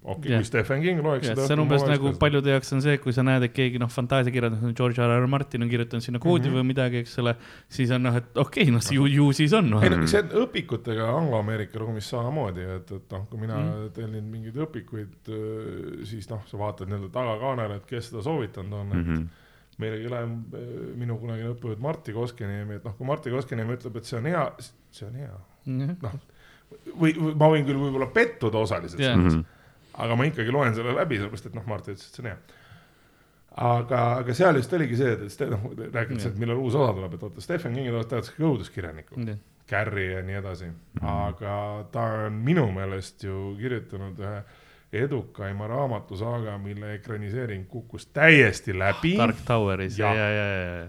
okei 0.06 0.32
Jah. 0.32 0.42
kui 0.42 0.48
Stephen 0.48 0.82
King 0.84 1.02
loeks 1.02 1.26
jah, 1.28 1.34
seda 1.34 1.48
see 1.48 1.56
on 1.58 1.62
umbes 1.64 1.84
nagu 1.88 2.10
seda. 2.12 2.20
paljude 2.22 2.52
jaoks 2.54 2.74
on 2.76 2.82
see, 2.86 2.98
kui 3.02 3.14
sa 3.16 3.24
näed, 3.26 3.46
et 3.48 3.54
keegi 3.56 3.80
noh, 3.82 3.90
fantaasiakirjandus, 3.92 4.74
George 4.78 5.02
R 5.02 5.16
R 5.18 5.28
Martin 5.32 5.66
on 5.66 5.72
kirjutanud 5.72 6.06
sinna 6.06 6.22
koodi 6.22 6.50
mm. 6.50 6.54
-hmm. 6.54 6.60
või 6.62 6.70
midagi, 6.72 7.02
eks 7.04 7.16
ole, 7.24 7.36
siis 7.78 7.94
on 7.96 8.06
noh, 8.06 8.18
et 8.20 8.38
okei 8.38 8.68
okay,, 8.68 8.74
noh 8.76 8.92
ju, 8.98 9.08
ju 9.16 9.30
siis 9.38 9.56
on 9.58 9.72
noh 9.72 9.86
ei. 9.86 9.94
no 9.94 10.10
see 10.12 10.22
on 10.22 10.36
õpikutega 10.44 11.08
Anglo-Ameerika 11.22 11.82
ruumis 11.82 12.10
samamoodi, 12.14 12.68
et, 12.76 12.92
et 13.00 13.18
noh, 13.18 13.26
kui 13.32 13.42
mina 13.42 13.58
mm. 13.62 13.96
tellin 13.98 14.30
mingeid 14.36 14.62
õpikuid, 14.68 15.34
siis 16.12 16.30
noh, 16.30 16.46
sa 16.50 16.62
vaatad 16.62 16.92
nii-öelda 16.92 17.10
tagakaanele, 17.16 17.82
et 17.82 17.90
kes 17.90 18.12
seda 18.12 18.22
soovitanud 18.26 18.74
on 18.74 18.86
mm, 18.86 19.02
-hmm. 19.02 19.10
Mhm. 19.16 19.26
et 19.74 19.80
meil 19.80 19.94
oli 19.98 20.06
üle 20.08 20.22
minu 20.96 21.18
kunagine 21.20 21.50
õppejõud 21.56 21.82
Martti 21.84 22.14
Koskeniemi, 22.14 22.78
et 22.80 22.86
noh, 22.86 22.94
kui 22.98 23.08
Martti 23.08 23.34
Koskeniemi 23.34 23.76
ütleb, 23.76 23.98
et 23.98 24.06
see 24.06 24.20
on 24.20 24.26
hea, 24.26 24.46
see 24.92 25.08
on 25.08 25.16
hea. 25.16 25.36
noh, 25.66 26.16
või, 26.94 27.12
või 27.18 27.36
ma 27.36 27.50
võin 27.52 27.66
küll 27.68 27.80
võib-olla 27.80 28.08
pettuda 28.14 28.62
osaliselt 28.62 29.02
Jah. 29.02 29.18
selles 29.18 29.34
Mhm. 29.34 29.55
Aga 29.98 30.16
ma 30.20 30.26
ikkagi 30.28 30.52
loen 30.52 30.76
selle 30.76 30.94
läbi, 30.98 31.18
sellepärast 31.22 31.46
et 31.50 31.56
noh, 31.58 31.66
Mart 31.70 31.88
ütles, 31.88 32.08
et 32.10 32.16
see 32.18 32.24
on 32.26 32.30
hea. 32.32 32.38
aga, 33.66 34.00
aga 34.20 34.34
seal 34.36 34.58
just 34.60 34.74
oligi 34.76 34.98
see, 35.00 35.14
et 35.16 35.44
noh, 35.54 35.70
rääkides, 35.94 36.26
et 36.32 36.40
millal 36.42 36.60
uus 36.60 36.76
osa 36.76 36.92
tuleb, 36.98 37.14
et 37.16 37.22
vaata 37.24 37.42
Stephen 37.46 37.78
Kingi 37.78 37.94
tahaks 38.12 38.34
õuduskirjanikku, 38.40 39.22
Carrie 39.70 40.12
ja 40.18 40.22
nii 40.22 40.36
edasi, 40.42 40.68
aga 41.02 41.56
ta 41.92 42.04
on 42.28 42.36
minu 42.46 42.68
meelest 42.76 43.24
ju 43.26 43.56
kirjutanud 43.58 44.20
ühe 44.22 44.44
edukaima 44.96 45.66
raamatusaaga, 45.68 46.58
mille 46.62 46.94
ekraniseering 47.00 47.66
kukkus 47.68 48.06
täiesti 48.14 48.76
läbi. 48.78 49.16
Dark 49.18 49.42
Toweris 49.48 49.98
ja, 50.00 50.12
Jah. 50.14 50.18
ja, 50.18 50.30
ja, 50.30 50.76
ja. 50.84 50.86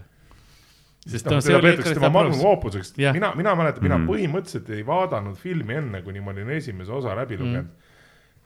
sest 1.07 1.25
noh, 1.31 1.39
see 1.41 1.53
seda 1.55 1.63
peetakse 1.63 1.95
tema 1.97 2.11
magnum 2.13 2.45
opuseks, 2.51 2.93
mina, 3.15 3.31
mina 3.35 3.55
mäletan, 3.55 3.83
mina 3.83 3.97
Mhm. 3.97 4.07
põhimõtteliselt 4.11 4.69
ei 4.75 4.85
vaadanud 4.87 5.35
filmi 5.39 5.73
enne, 5.81 6.01
kuni 6.05 6.21
ma 6.21 6.31
olin 6.35 6.49
esimese 6.59 6.91
osa 6.91 7.15
läbi 7.15 7.37
lugenud 7.39 7.65
mm.. 7.71 7.86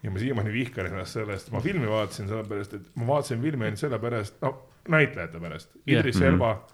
Ja 0.04 0.12
ma 0.12 0.20
siiamaani 0.20 0.54
vihkan 0.54 0.86
ennast 0.90 1.18
selle 1.18 1.34
eest, 1.38 1.52
ma 1.54 1.62
filmi 1.62 1.90
vaatasin 1.90 2.28
sellepärast, 2.30 2.74
et 2.74 2.92
ma 2.96 3.08
vaatasin 3.08 3.42
filmi 3.42 3.68
ainult 3.68 3.82
sellepärast, 3.82 4.38
no 4.42 4.54
näitlejate 4.90 5.40
pärast, 5.40 5.76
Jah. 5.86 6.00
Idris 6.00 6.20
Mhm. 6.20 6.26
Elba 6.34 6.68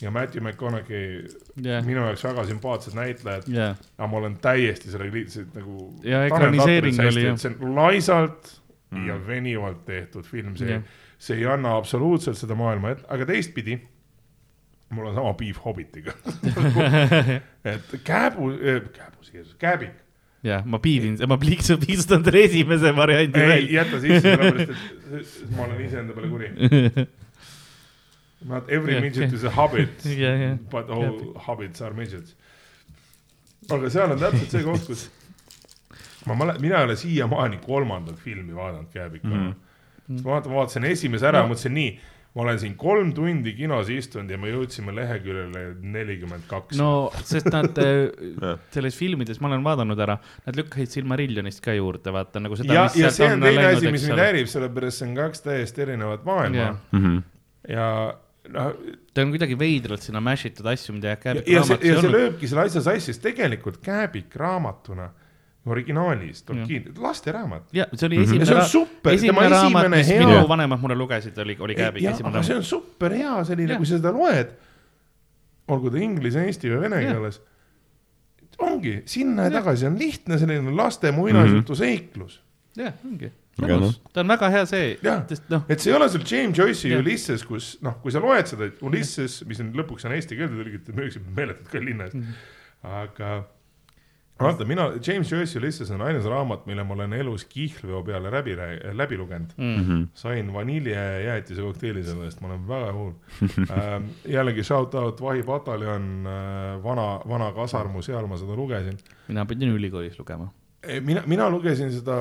ja 0.00 0.10
Matthew 0.10 0.42
McConaughey, 0.42 1.26
jah, 1.62 1.84
minu 1.84 2.00
jaoks 2.06 2.24
väga 2.24 2.44
sümpaatsed 2.48 2.94
näitlejad, 2.96 3.48
jah, 3.52 3.76
aga 3.98 4.08
ma 4.08 4.18
olen 4.22 4.36
täiesti 4.42 4.90
sellega 4.90 5.14
liitselt 5.18 5.54
nagu. 5.54 5.88
Ja 6.06 6.24
ekraniseering 6.26 7.00
oli, 7.06 7.24
jah. 7.26 7.38
see 7.38 7.54
on 7.60 7.74
laisalt 7.76 8.52
mm. 8.90 8.98
Mhm. 8.98 9.08
ja 9.08 9.18
venivalt 9.26 9.84
tehtud 9.84 10.24
film, 10.24 10.56
see 10.56 10.70
Jah., 10.76 10.84
see 11.18 11.38
ei 11.38 11.46
anna 11.46 11.76
absoluutselt 11.76 12.38
seda 12.38 12.54
maailma 12.58 12.96
aga 13.08 13.26
teistpidi 13.26 13.76
mul 14.92 15.06
on 15.06 15.14
sama 15.14 15.34
piif 15.38 15.60
Hobbitiga 15.64 16.12
et 17.72 17.94
kääbu, 18.04 18.50
kääbus, 18.92 19.32
kääbik, 19.58 20.01
jah, 20.42 20.64
ma 20.66 20.78
piivin, 20.82 21.16
ma 21.28 21.36
pliiksu- 21.38 21.78
piistan 21.86 22.22
teile 22.26 22.44
esimese 22.48 22.92
variandi 22.96 23.40
ei 23.40 23.48
välja. 23.48 23.82
jäta 23.82 24.00
sisse, 24.00 24.20
sellepärast 24.20 24.70
et 25.18 25.56
ma 25.56 25.64
olen 25.66 25.80
iseenda 25.86 26.14
peale 26.16 26.28
kuri. 26.28 26.48
Not 28.44 28.68
every 28.68 28.94
Jah, 28.94 29.00
midget 29.04 29.22
jah. 29.30 29.34
is 29.34 29.44
a 29.44 29.50
hobbit 29.50 30.04
Jah, 30.18 30.38
jah. 30.40 30.56
but 30.70 30.90
all 30.90 31.34
hobbits 31.46 31.80
are 31.80 31.94
midgets. 31.94 32.34
aga 33.70 33.90
seal 33.90 34.10
on 34.10 34.18
täpselt 34.18 34.50
see 34.50 34.62
koht, 34.66 34.86
kus 34.88 35.04
ma 36.26 36.34
mäletan, 36.34 36.62
mina 36.64 36.80
ei 36.80 36.88
ole 36.88 36.96
siiamaani 36.98 37.60
kolmandat 37.62 38.18
filmi 38.18 38.54
vaadanud 38.56 38.88
Kääbikuna 38.92 39.36
mm. 39.36 39.52
-hmm. 39.52 40.24
ma 40.24 40.30
vaatan, 40.34 40.54
vaatasin 40.54 40.84
esimese 40.90 41.26
ära 41.30 41.44
no., 41.44 41.52
mõtlesin 41.52 41.74
nii, 41.78 41.92
ma 42.32 42.44
olen 42.46 42.58
siin 42.62 42.74
kolm 42.80 43.10
tundi 43.16 43.52
kinos 43.56 43.90
istunud 43.92 44.30
ja 44.32 44.38
me 44.40 44.48
jõudsime 44.52 44.94
leheküljele 44.96 45.64
nelikümmend 45.94 46.46
kaks. 46.48 46.78
no 46.80 47.10
sest 47.28 47.50
nad 47.52 47.76
äh, 47.82 48.56
selles 48.72 48.96
filmides, 48.96 49.40
ma 49.42 49.50
olen 49.50 49.64
vaadanud 49.66 50.00
ära, 50.00 50.16
nad 50.46 50.58
lükkasid 50.58 50.96
Silmarillionist 50.96 51.62
ka 51.64 51.76
juurde, 51.76 52.14
vaata 52.14 52.40
nagu 52.40 52.56
seda. 52.58 52.78
ja, 52.78 52.88
ja 52.96 53.12
see 53.12 53.28
on 53.28 53.44
teine 53.44 53.68
asi, 53.74 53.92
mis 53.92 54.08
mind 54.08 54.24
häirib, 54.24 54.50
sellepärast 54.52 55.02
see 55.02 55.10
on 55.10 55.16
kaks 55.20 55.44
täiesti 55.44 55.86
erinevat 55.86 56.24
maailma 56.28 56.62
Jah. 56.62 56.82
Mhm. 56.96 57.18
ja 57.68 57.88
noh, 58.56 58.72
ta 59.12 59.24
on 59.24 59.34
kuidagi 59.34 59.58
veidralt 59.58 60.04
sinna 60.06 60.22
mash 60.24 60.48
itud 60.48 60.66
asju, 60.72 60.96
mida 60.96 61.12
ja, 61.12 61.20
Kääbik 61.20 61.48
ja 61.52 61.62
see, 61.66 61.76
raamatus 61.76 61.84
ei 61.84 61.92
ja 61.92 61.98
see 61.98 62.06
olnud. 62.06 62.16
lööbki 62.18 62.50
selle 62.50 62.64
asja 62.68 62.84
sassi, 62.88 63.12
sest 63.12 63.24
tegelikult 63.24 63.82
Kääbik 63.84 64.36
raamatuna, 64.40 65.10
originaalis, 65.66 66.42
Tolkien, 66.42 66.88
lasteraamat. 66.98 67.62
ja 67.72 67.86
see 67.94 68.06
oli 68.08 68.16
Mhm. 68.18 68.24
esimene 68.24 68.42
ja 68.42 68.46
see 68.46 68.56
on 68.56 68.68
super, 68.68 69.16
tema 69.16 69.44
esimene 69.44 69.48
raamat, 69.48 70.06
hea 70.06 70.26
minu 70.26 70.48
vanemad 70.48 70.80
mulle 70.82 70.96
lugesid, 70.98 71.38
oli, 71.38 71.56
oli 71.60 71.74
Kääbik 71.78 72.02
jah, 72.02 72.14
esimene 72.14 72.34
aga 72.36 72.42
see 72.42 72.54
raamat. 72.54 72.64
on 72.64 72.70
super 72.70 73.12
hea 73.14 73.44
selline 73.44 73.76
kui 73.76 73.86
sa 73.86 73.96
seda 74.00 74.12
loed, 74.12 74.50
olgu 75.68 75.90
ta 75.94 75.98
inglise, 76.02 76.42
eesti 76.48 76.68
või 76.72 76.80
vene 76.88 76.98
keeles, 77.04 77.40
ongi 78.62 78.96
sinna 79.06 79.46
ja 79.48 79.54
tagasi 79.60 79.86
on 79.88 79.98
lihtne 79.98 80.38
selline 80.38 80.74
laste 80.76 81.12
muinasjutu 81.14 81.74
seiklus. 81.78 82.40
jah, 82.76 82.92
ongi. 83.06 83.30
Aga 83.62 83.76
noh. 83.76 83.92
ta 84.14 84.20
on 84.22 84.28
väga 84.32 84.48
hea 84.50 84.64
see 84.66 84.94
sest 85.28 85.50
noh, 85.52 85.62
et 85.68 85.78
see 85.80 85.90
ei 85.92 85.96
ole 85.98 86.06
sul 86.08 86.22
James 86.24 86.56
Joyce'i. 86.58 86.94
Ulysses, 86.96 87.42
kus 87.44 87.74
noh, 87.84 87.98
kui 88.02 88.10
sa 88.14 88.18
loed 88.24 88.46
seda 88.48 88.70
Ulysses, 88.80 89.42
mis 89.46 89.60
on 89.60 89.74
lõpuks 89.76 90.06
on 90.08 90.12
eesti 90.16 90.38
keelde 90.38 90.56
tõlgitud, 90.56 90.94
müüakse 90.96 91.20
meeletult 91.36 91.68
kalli 91.68 91.92
hinna 91.92 92.06
eest, 92.08 92.16
aga 92.82 93.44
vaata, 94.40 94.64
mina, 94.64 94.88
James 95.06 95.30
Joyce'i 95.32 95.58
Ulysses 95.60 95.90
on 95.90 96.00
ainus 96.02 96.24
raamat, 96.30 96.64
mille 96.66 96.84
ma 96.84 96.94
olen 96.94 97.12
elus 97.12 97.44
kihlveo 97.50 98.02
peale 98.06 98.30
läbi, 98.32 98.56
läbi 98.92 99.18
lugenud 99.18 99.52
Mhm. 99.58 100.02
sain 100.14 100.52
vaniljejäätise 100.52 101.62
kokteili 101.62 102.02
selle 102.04 102.24
eest, 102.24 102.40
ma 102.40 102.48
olen 102.48 102.64
väga 102.68 102.92
hull 102.92 103.12
ähm,. 103.70 104.08
jällegi 104.28 104.64
shout 104.64 104.94
out 104.94 105.20
Vahi 105.20 105.42
pataljon 105.42 106.26
äh,, 106.26 106.82
vana, 106.84 107.20
vana 107.28 107.52
kasarmu, 107.52 108.02
seal 108.02 108.26
ma 108.26 108.36
seda 108.36 108.56
lugesin. 108.56 108.98
mina 109.28 109.46
pidin 109.46 109.76
ülikoolis 109.76 110.18
lugema. 110.18 110.48
mina, 111.00 111.22
mina 111.26 111.50
lugesin 111.50 111.92
seda 111.94 112.16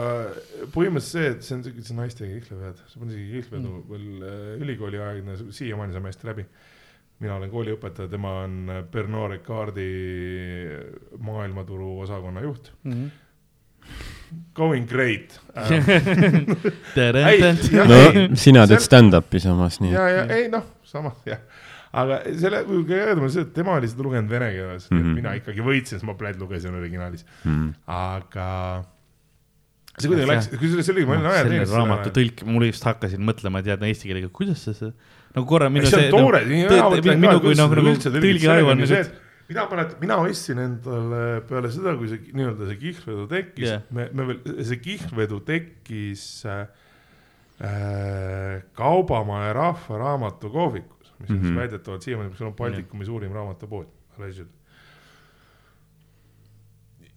põhimõtteliselt 0.75 1.07
see, 1.11 1.29
et 1.31 1.43
see 1.43 1.55
on 1.55 1.63
siuke 1.65 1.95
naistega 1.97 2.39
kihlvead, 2.43 2.83
see 2.91 3.01
on 3.01 3.09
isegi 3.09 3.31
kihlvedu 3.39 3.71
mm. 3.71 3.87
veel 3.89 4.27
äh, 4.27 4.61
ülikooliaegne, 4.61 5.37
siiamaani 5.49 5.93
saame 5.95 6.11
hästi 6.13 6.27
läbi. 6.29 6.45
Mina 7.21 7.35
olen 7.37 7.51
kooliõpetaja, 7.53 8.09
tema 8.09 8.31
on 8.45 8.71
Pernod 8.91 9.31
Ricardi 9.35 9.89
maailmaturu 11.21 11.99
osakonna 12.05 12.41
juht. 12.45 12.71
Going 14.55 14.85
great 14.87 15.33
ähm,. 15.59 16.53
Ei, 16.95 17.41
jah, 17.73 17.87
no 17.89 17.97
ei, 17.97 18.29
sina 18.39 18.63
teed 18.69 18.83
stand-up'i 18.85 19.41
samas, 19.43 19.81
nii 19.83 19.91
ja, 19.91 20.05
ja 20.07 20.21
ei 20.31 20.45
noh, 20.53 20.63
sama 20.87 21.11
jah, 21.27 21.41
aga 21.99 22.21
selle 22.39 22.61
kõige 22.69 22.95
ägedam 23.01 23.25
on 23.27 23.33
see, 23.33 23.43
et 23.43 23.51
tema 23.57 23.75
oli 23.75 23.89
seda 23.91 24.05
lugenud 24.05 24.31
vene 24.31 24.47
keeles 24.53 24.87
mm. 24.87 25.01
-hmm. 25.01 25.17
mina 25.19 25.33
ikkagi 25.41 25.65
võitsin, 25.65 25.97
sest 25.99 26.07
ma 26.07 26.15
pläd 26.19 26.39
lugesin 26.39 26.77
originaalis, 26.79 27.25
Mhm. 27.43 27.67
aga 27.91 28.47
see 29.97 30.07
kuidagi 30.13 30.29
läks, 30.31 30.47
kusjuures 30.55 30.87
see 30.87 30.95
oli, 30.95 31.05
ma 31.09 31.17
olin 31.17 31.25
selle 31.25 31.35
ajateenistus. 31.41 31.77
raamatu 31.81 32.13
tõlk, 32.15 32.45
mul 32.47 32.69
just 32.69 32.87
hakkasin 32.87 33.25
mõtlema, 33.27 33.63
tead, 33.65 33.83
eesti 33.89 34.07
keelega, 34.13 34.31
kuidas 34.31 34.63
see, 34.63 34.77
see, 34.77 34.93
nagu 35.35 35.47
korra 35.47 35.69
minu 35.73 35.89
see 35.89 36.07
on 36.07 36.15
toore, 36.15 36.43
nii 36.49 36.61
hea 36.67 36.85
mõte 36.91 37.01
on 37.01 37.05
ka, 37.07 37.17
minu 37.25 37.33
kui 37.39 37.43
kuidas 37.49 37.61
noh, 37.61 37.69
seda 37.69 37.81
nagu 37.81 37.91
üldse 37.93 38.13
tõlgid, 38.15 38.47
on 38.51 38.71
on 38.71 38.91
see, 38.91 39.01
et 39.01 39.51
mina 39.51 39.65
mäletan, 39.71 39.97
mina 40.03 40.19
ostsin 40.25 40.61
endale 40.63 41.23
peale 41.49 41.73
seda, 41.73 41.95
kui 41.99 42.11
see 42.11 42.37
nii-öelda 42.37 42.69
see 42.69 42.79
kihlvedu 42.85 43.27
tekkis 43.31 43.67
yeah., 43.67 43.83
me, 43.95 44.07
me 44.15 44.29
veel, 44.29 44.39
see 44.69 44.79
kihlvedu 44.83 45.41
tekkis 45.47 46.25
äh, 46.47 46.63
äh, 47.63 48.63
Kaubamaja 48.77 49.53
Rahvaraamatu 49.59 50.53
kohvikus, 50.53 51.13
mis 51.19 51.29
on 51.29 51.35
mm 51.35 51.41
Mhm. 51.41 51.51
-hmm. 51.51 51.59
väidetavalt 51.59 52.01
siiamaani, 52.01 52.29
mis 52.31 52.41
on 52.41 52.55
Baltikumi 52.55 53.05
suurim 53.05 53.33
raamatupood, 53.33 53.87
allegedly 54.17 54.61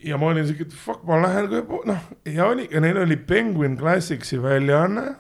ja 0.05 0.19
ma 0.20 0.27
olin 0.27 0.47
siuke, 0.47 0.66
et 0.69 0.74
fuck, 0.77 1.05
ma 1.09 1.19
lähen, 1.23 1.51
noh, 1.89 2.09
ja 2.28 2.47
oli, 2.47 2.66
ja 2.70 2.81
neil 2.85 2.99
oli 3.05 3.16
Penguin 3.16 3.77
Classicsi 3.78 4.43
väljaanne. 4.43 5.15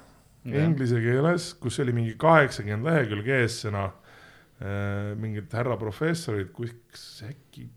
Inglise 0.44 1.00
keeles, 1.00 1.52
kus 1.60 1.78
oli 1.80 1.92
mingi 1.96 2.14
kaheksakümmend 2.20 2.84
lehekülge 2.84 3.38
eessõna 3.44 3.86
äh, 3.88 5.14
mingid 5.20 5.52
härra 5.56 5.76
professorid, 5.80 6.52
kus 6.52 7.22
äkki 7.28 7.68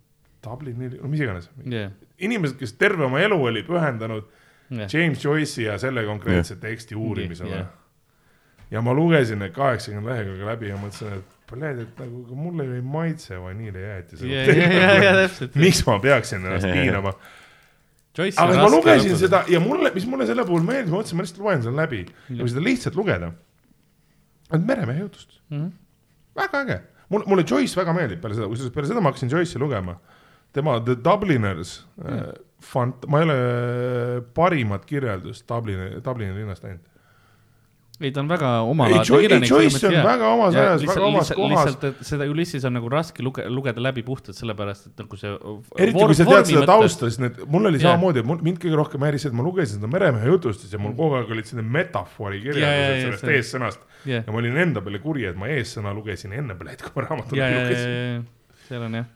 Dublinil, 0.44 0.99
no 1.02 1.10
mis 1.11 1.23
iganes. 1.23 1.49
jah, 1.65 1.91
inimesed, 2.23 2.57
kes 2.60 2.76
terve 2.80 3.07
oma 3.07 3.19
elu 3.23 3.39
oli 3.49 3.64
pühendanud 3.68 4.27
jah, 4.69 4.88
James 4.94 5.23
Joyce'i 5.23 5.65
ja 5.65 5.77
selle 5.81 6.03
konkreetse 6.07 6.56
teksti 6.61 6.95
uurimisele 6.95 7.56
Jah. 7.56 7.68
ja 8.72 8.81
ma 8.81 8.94
lugesin 8.94 9.39
need 9.39 9.56
kaheksakümmend 9.56 10.11
lehekülge 10.11 10.45
läbi 10.45 10.69
ja 10.69 10.77
mõtlesin, 10.80 11.18
et 11.22 11.35
pljääd, 11.48 11.81
et 11.85 11.99
nagu 12.03 12.35
mulle 12.35 12.65
ju 12.68 12.77
ei 12.77 12.81
maitse 12.84 13.39
vaniilijäätis. 13.41 14.22
ja, 14.27 14.44
ja, 14.44 14.94
ja 15.03 15.14
täpselt. 15.23 15.56
miks 15.56 15.85
ma 15.88 15.99
peaksin 16.03 16.44
ennast 16.45 16.68
piinama? 16.76 17.14
Aga 18.18 18.61
ma 18.64 18.69
lugesin 18.73 19.11
lõpuks. 19.14 19.19
seda 19.26 19.44
ja 19.52 19.60
mulle, 19.61 19.91
mis 19.94 20.06
mulle 20.10 20.26
selle 20.30 20.45
puhul 20.48 20.64
meeldis, 20.65 20.91
ma 20.91 20.98
mõtlesin, 21.02 21.15
ma 21.19 21.26
lihtsalt 21.26 21.44
loen 21.44 21.61
selle 21.65 21.77
läbi 21.84 21.99
ja 22.06 22.39
kui 22.41 22.49
seda 22.49 22.64
lihtsalt 22.65 22.95
lugeda, 22.98 23.31
on 24.52 24.65
meremehe 24.65 24.99
jutust, 25.03 25.39
Mhm. 25.52 25.72
väga 26.35 26.61
äge. 26.65 26.80
mulle, 27.10 27.26
mulle 27.27 27.44
Joyce 27.44 27.76
väga 27.76 27.94
meeldib 27.94 28.22
peale 28.22 28.35
seda, 28.35 28.48
kusjuures 28.48 28.73
peale 28.73 28.88
seda 28.88 29.02
ma 29.02 29.11
hakkasin 29.11 29.30
Joyce'i 29.30 29.60
lugema. 29.61 29.98
tema 30.53 30.80
The 30.80 30.95
Dubliners 30.95 31.85
mm., 32.02 32.31
fant-, 32.64 33.06
ma 33.07 33.19
ei 33.19 33.26
ole 33.27 34.22
parimat 34.34 34.85
kirjeldust 34.85 35.45
Dublini, 35.48 36.02
Dublini 36.02 36.34
linnast 36.34 36.64
näinud. 36.64 36.80
ei, 37.98 38.11
ta 38.14 38.22
on 38.22 38.28
väga 38.30 38.49
omalaadne 38.69 39.19
kirjanik. 39.24 39.49
Joyce 39.49 39.90
on 39.90 39.95
väga 40.06 40.28
omas 40.30 40.57
ajas, 40.57 40.84
väga 40.86 41.06
omas 41.07 41.32
kohas. 41.34 41.64
lihtsalt, 41.65 41.86
et 41.88 42.06
seda 42.06 42.28
Ulysses 42.30 42.68
on 42.69 42.76
nagu 42.78 42.91
raske 42.94 43.26
luge-, 43.26 43.48
lugeda 43.49 43.82
läbi 43.82 44.03
puhtalt 44.06 44.38
sellepärast, 44.38 44.91
et 44.91 45.02
nagu 45.02 45.18
see. 45.18 45.34
eriti 45.82 46.03
kui 46.03 46.18
sa 46.19 46.28
tead 46.30 46.52
seda 46.52 46.64
tausta, 46.69 47.10
siis 47.10 47.18
need, 47.24 47.41
mul 47.49 47.72
oli 47.72 47.82
samamoodi, 47.82 48.22
et 48.22 48.45
mind 48.49 48.61
kõige 48.61 48.78
rohkem 48.78 49.07
häiris 49.07 49.26
et 49.32 49.38
ma 49.38 49.45
lugesin 49.48 49.82
seda 49.82 49.90
meremehe 49.90 50.30
jutustust 50.30 50.78
ja 50.78 50.82
mul 50.84 50.94
kogu 50.98 51.18
aeg 51.18 51.34
olid 51.34 51.49
selline 51.49 51.65
metafoori 51.80 52.44
kirjeldused 52.45 53.03
sellest 53.07 53.34
eessõnast 53.34 53.86
ja 54.14 54.24
ma 54.30 54.41
olin 54.44 54.61
enda 54.68 54.86
peale 54.86 55.02
kuri, 55.02 55.26
et 55.32 55.40
ma 55.40 55.49
eessõna 55.57 55.94
lugesin 55.98 56.38
enne 56.38 56.57
Blade, 56.60 56.86
kui 56.86 56.99
ma 57.02 57.10
raamatut 57.10 57.38
lugesin. 57.38 58.26
seal 58.69 58.90
on 58.91 59.02
jah 59.02 59.14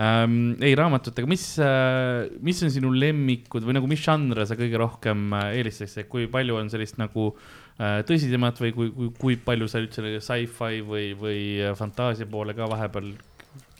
ähm,. 0.00 0.36
ei, 0.64 0.72
raamatutega, 0.78 1.28
mis 1.28 1.50
äh,, 1.60 2.30
mis 2.40 2.64
on 2.64 2.72
sinu 2.72 2.96
lemmikud 2.96 3.68
või 3.68 3.76
nagu, 3.76 3.90
mis 3.90 4.00
žanre 4.00 4.48
sa 4.48 4.56
kõige 4.56 4.80
rohkem 4.80 5.34
äh, 5.36 5.58
eelistaksid, 5.60 6.08
kui 6.08 6.30
palju 6.32 6.56
on 6.56 6.72
sellist 6.72 6.96
nagu 6.96 7.34
äh, 7.34 7.58
tõsisemat 7.80 8.60
või 8.60 8.72
kui, 8.76 8.90
kui, 8.92 9.10
kui 9.16 9.36
palju 9.40 9.68
sa 9.70 9.80
üldse 9.80 10.18
sci-fi 10.20 10.82
või, 10.84 11.10
või 11.16 11.40
äh, 11.64 11.74
fantaasia 11.78 12.28
poole 12.28 12.52
ka 12.56 12.68
vahepeal 12.68 13.12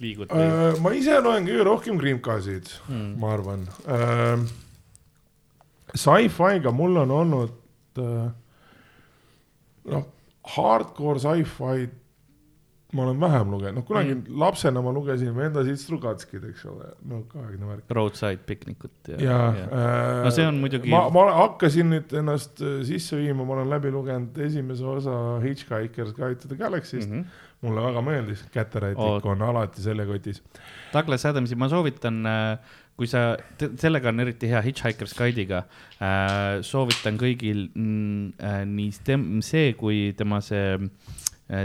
liigud 0.01 0.33
või 0.33 0.47
Äh, 0.47 0.81
ma 0.81 0.93
ise 0.97 1.19
loen 1.21 1.49
kõige 1.49 1.67
rohkem 1.69 2.01
Grimkasid, 2.01 2.73
mm.? 2.89 3.11
ma 3.21 3.35
arvan. 3.37 3.67
Sci-fi'ga 5.93 6.73
mul 6.73 7.03
on 7.03 7.13
olnud 7.19 8.01
äh, 8.01 8.31
noh, 9.93 10.09
hardcore 10.57 11.21
sci-fi'd 11.21 12.00
ma 12.93 13.05
olen 13.05 13.21
vähem 13.21 13.51
lugenud, 13.53 13.79
noh 13.79 13.85
kunagi 13.87 14.15
mm. 14.15 14.39
lapsena 14.41 14.83
ma 14.83 14.93
lugesin 14.95 15.35
Venda 15.37 15.63
Sitstrugatskit, 15.67 16.43
eks 16.51 16.65
ole, 16.71 16.91
no 17.11 17.21
kahekümne 17.31 17.69
värk. 17.69 17.85
Roadside 17.95 18.43
piknikut 18.49 19.13
ja, 19.13 19.21
ja, 19.23 19.37
ja., 19.59 19.69
äh, 19.69 20.25
No 20.25 20.33
see 20.35 20.47
on 20.49 20.59
muidugi- 20.63 20.91
ma, 20.91 21.05
ma 21.15 21.27
hakkasin 21.39 21.93
nüüd 21.95 22.17
ennast 22.23 22.63
äh, 22.65 22.81
sisse 22.89 23.21
viima, 23.21 23.47
ma 23.47 23.59
olen 23.59 23.71
läbi 23.71 23.95
lugenud 23.95 24.43
esimese 24.47 24.87
osa 24.87 25.15
Hitchhiker's 25.45 26.13
Guide 26.17 26.41
to 26.43 26.51
the 26.51 26.59
Galaxy'st 26.59 27.09
mm, 27.09 27.23
mm. 27.23 27.23
-hmm. 27.23 27.49
mulle 27.67 27.87
väga 27.87 28.03
meeldis, 28.03 28.45
käterätik 28.53 29.27
on 29.27 29.43
alati 29.43 29.83
seljakotis. 29.83 30.43
Douglas 30.93 31.27
Adamsi 31.27 31.55
ma 31.55 31.69
soovitan, 31.69 32.27
kui 33.01 33.09
sa, 33.09 33.37
sellega 33.81 34.11
on 34.13 34.21
eriti 34.21 34.49
hea 34.51 34.61
Hitchhiker's 34.61 35.15
Guide'iga 35.17 35.63
äh,, 36.05 36.61
soovitan 36.67 37.17
kõigil 37.21 37.69
mm, 37.73 38.33
äh, 38.37 38.65
nii 38.69 38.91
tem- 39.07 39.41
see 39.47 39.73
kui 39.79 40.11
tema 40.19 40.43
see 40.45 40.75
äh, 40.75 40.89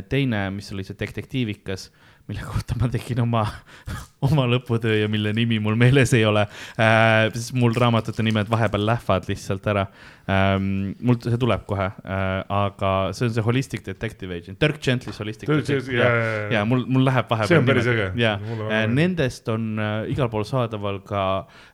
teine, 0.09 0.49
mis 0.55 0.71
oli 0.73 0.85
see 0.87 0.97
detektiivikas, 0.99 1.89
mille 2.25 2.41
kohta 2.41 2.73
ma 2.81 2.87
tegin 2.89 3.19
oma, 3.21 3.43
oma 4.25 4.47
lõputöö 4.49 4.95
ja 4.97 5.09
mille 5.11 5.29
nimi 5.37 5.59
mul 5.61 5.75
meeles 5.77 6.13
ei 6.17 6.23
ole 6.25 6.45
äh,. 6.81 7.27
sest 7.35 7.53
mul 7.57 7.75
raamatute 7.77 8.25
nimed 8.25 8.49
vahepeal 8.49 8.85
lähevad 8.89 9.27
lihtsalt 9.29 9.67
ära 9.69 9.83
ähm,. 10.31 10.95
mul 11.05 11.19
see 11.21 11.37
tuleb 11.41 11.67
kohe 11.69 11.85
äh,, 11.85 12.39
aga 12.49 12.93
see 13.13 13.29
on 13.29 13.35
see 13.35 13.45
Holistic 13.45 13.85
Detective 13.85 14.39
Agent, 14.39 14.57
Dirk 14.61 14.81
Gently's 14.81 15.21
Holistic 15.21 15.51
Dirk 15.51 15.67
Detective, 15.67 15.99
jaa, 15.99 16.09
jaa, 16.09 16.33
jaa. 16.33 16.49
ja 16.57 16.65
mul, 16.65 16.81
mul 16.89 17.05
läheb 17.05 17.29
vahepeal. 17.29 17.53
See 17.53 17.61
on 17.61 17.69
päris 17.69 17.91
äge. 17.93 18.09
ja 18.23 18.33
äh, 18.41 18.87
nendest 18.89 19.53
on 19.53 19.69
äh, 19.77 20.09
igal 20.15 20.33
pool 20.33 20.49
saadaval 20.49 21.03
ka 21.05 21.23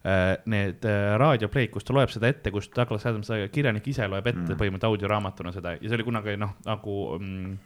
äh, 0.03 0.35
need 0.51 0.83
äh, 0.83 1.15
raadiopleid, 1.21 1.71
kus 1.71 1.87
ta 1.87 1.95
loeb 1.95 2.11
seda 2.11 2.27
ette, 2.31 2.51
kus 2.51 2.67
Douglas 2.75 3.07
Adams, 3.07 3.31
kirjanik 3.55 3.87
ise 3.87 4.11
loeb 4.11 4.27
ette 4.27 4.49
mm. 4.49 4.59
põhimõtteliselt 4.59 4.91
audioraamatuna 4.91 5.55
seda 5.55 5.77
ja 5.79 5.85
see 5.85 5.95
oli 5.95 6.11
kunagi 6.11 6.35
noh, 6.41 6.57
nagu 6.67 6.97
mm, 7.15 7.59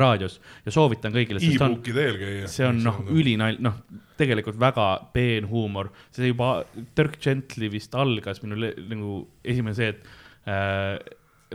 raadios 0.00 0.38
ja 0.66 0.74
soovitan 0.74 1.14
kõigile, 1.14 1.40
sest 1.40 1.56
see 1.56 1.64
on, 1.64 1.76
e-booki 1.76 1.94
teel 1.96 2.18
käia. 2.20 2.50
see 2.52 2.66
on 2.68 2.80
noh, 2.84 3.00
ülinal-, 3.12 3.60
noh, 3.64 3.78
tegelikult 4.20 4.58
väga 4.60 4.88
peen 5.14 5.48
huumor, 5.50 5.92
see 6.14 6.30
juba 6.30 6.50
Dirk 6.96 7.20
Gently 7.22 7.70
vist 7.72 7.94
algas 7.98 8.42
minu 8.44 8.58
nagu 8.60 9.20
esimene 9.44 9.76
see, 9.78 9.92
et 9.94 10.52
äh, 10.52 10.96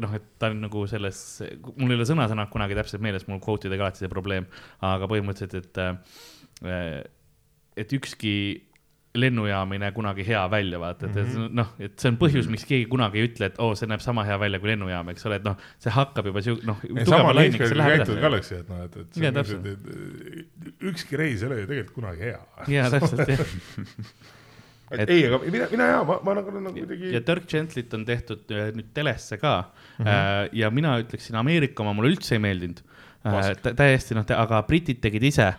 noh, 0.02 0.18
et 0.18 0.28
ta 0.42 0.52
on 0.52 0.62
nagu 0.66 0.86
selles, 0.90 1.22
mul 1.76 1.94
ei 1.94 2.00
ole 2.00 2.10
sõna-sõnad 2.10 2.52
kunagi 2.54 2.78
täpselt 2.78 3.04
meeles, 3.04 3.28
mul 3.30 3.42
quote 3.44 3.70
idega 3.70 3.88
alati 3.88 4.04
see 4.04 4.12
probleem, 4.12 4.50
aga 4.88 5.10
põhimõtteliselt, 5.12 5.72
et 5.72 5.82
äh, 6.66 7.02
et 7.82 7.94
ükski 7.96 8.34
lennujaam 9.16 9.72
ei 9.76 9.80
näe 9.82 9.92
kunagi 9.92 10.24
hea 10.28 10.42
välja, 10.52 10.80
vaata, 10.80 11.06
et 11.06 11.16
mm 11.16 11.32
-hmm. 11.32 11.56
noh, 11.60 11.72
et 11.80 12.00
see 12.00 12.12
on 12.12 12.18
põhjus, 12.22 12.48
miks 12.52 12.64
keegi 12.66 12.86
kunagi 12.92 13.20
ei 13.20 13.28
ütle, 13.28 13.50
et 13.52 13.60
oo 13.60 13.72
oh,, 13.72 13.78
see 13.78 13.90
näeb 13.92 14.04
sama 14.04 14.24
hea 14.24 14.38
välja 14.40 14.60
kui 14.60 14.72
lennujaam, 14.72 15.10
eks 15.12 15.26
ole, 15.28 15.40
et 15.42 15.48
noh, 15.48 15.58
see 15.84 15.92
hakkab 15.92 16.30
juba 16.32 16.44
siu-, 16.46 16.60
noh, 16.68 16.80
et 16.84 18.70
noh, 18.70 18.84
et, 18.86 19.00
et 19.02 19.34
täpselt. 19.34 19.64
niisugune, 19.64 20.68
et 20.68 20.86
ükski 20.92 21.20
reis 21.20 21.44
ei 21.44 21.50
ole 21.50 21.60
ju 21.64 21.72
tegelikult 21.74 21.98
kunagi 22.00 22.30
hea. 22.30 22.40
jaa, 22.68 22.90
täpselt, 22.96 23.28
jah. 23.28 23.44
et 25.02 25.10
ei, 25.10 25.26
aga 25.28 25.40
mina, 25.44 25.68
mina 25.72 25.90
ja 25.90 26.00
ma, 26.08 26.20
ma 26.24 26.38
nagu, 26.40 26.54
nagu 26.60 26.76
kuidagi 26.76 27.12
ja 27.16 27.24
Dirk 27.28 27.48
Gentlyt 27.52 27.94
on 27.96 28.06
tehtud 28.08 28.52
äh, 28.52 28.72
nüüd 28.76 28.94
telesse 28.96 29.38
ka 29.42 29.58
mm. 29.64 30.04
Mhm. 30.04 30.08
-hmm. 30.08 30.50
ja 30.62 30.72
mina 30.72 30.96
ütleksin, 31.04 31.36
Ameerika 31.36 31.84
oma 31.84 31.94
mulle 31.94 32.12
üldse 32.16 32.36
ei 32.36 32.44
meeldinud. 32.44 32.82
Pask. 33.22 33.68
täiesti 33.78 34.16
noh, 34.18 34.26
aga 34.26 34.64
britid 34.66 34.98
tegid 35.02 35.24
ise. 35.24 35.52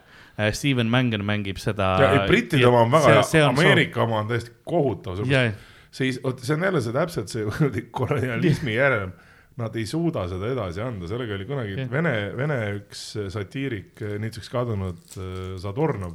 Steven 0.52 0.88
Mangan 0.90 1.24
mängib 1.26 1.60
seda. 1.60 1.94
ja 2.00 2.24
brittide 2.28 2.66
oma 2.68 2.86
on 2.86 2.94
väga 2.94 3.20
hea, 3.20 3.48
Ameerika 3.48 4.02
oma 4.06 4.22
on 4.22 4.30
täiesti 4.30 4.54
kohutav, 4.68 5.20
ja, 5.28 5.50
see 5.92 6.14
vot 6.24 6.40
see 6.40 6.56
on 6.56 6.64
jälle 6.68 6.80
see 6.84 6.96
täpselt 6.96 7.32
see 7.32 7.44
kolonialismi 8.00 8.78
järelm. 8.78 9.12
Nad 9.60 9.74
ei 9.76 9.84
suuda 9.84 10.22
seda 10.30 10.48
edasi 10.48 10.80
anda, 10.80 11.04
sellega 11.04 11.34
oli 11.36 11.44
kunagi 11.44 11.74
Jah. 11.76 11.90
Vene, 11.92 12.12
Vene 12.38 12.56
üks 12.78 13.02
satiirik, 13.34 14.00
nüüdseks 14.00 14.48
kadunud 14.48 15.18
äh, 15.20 15.34
Zadornov 15.60 16.14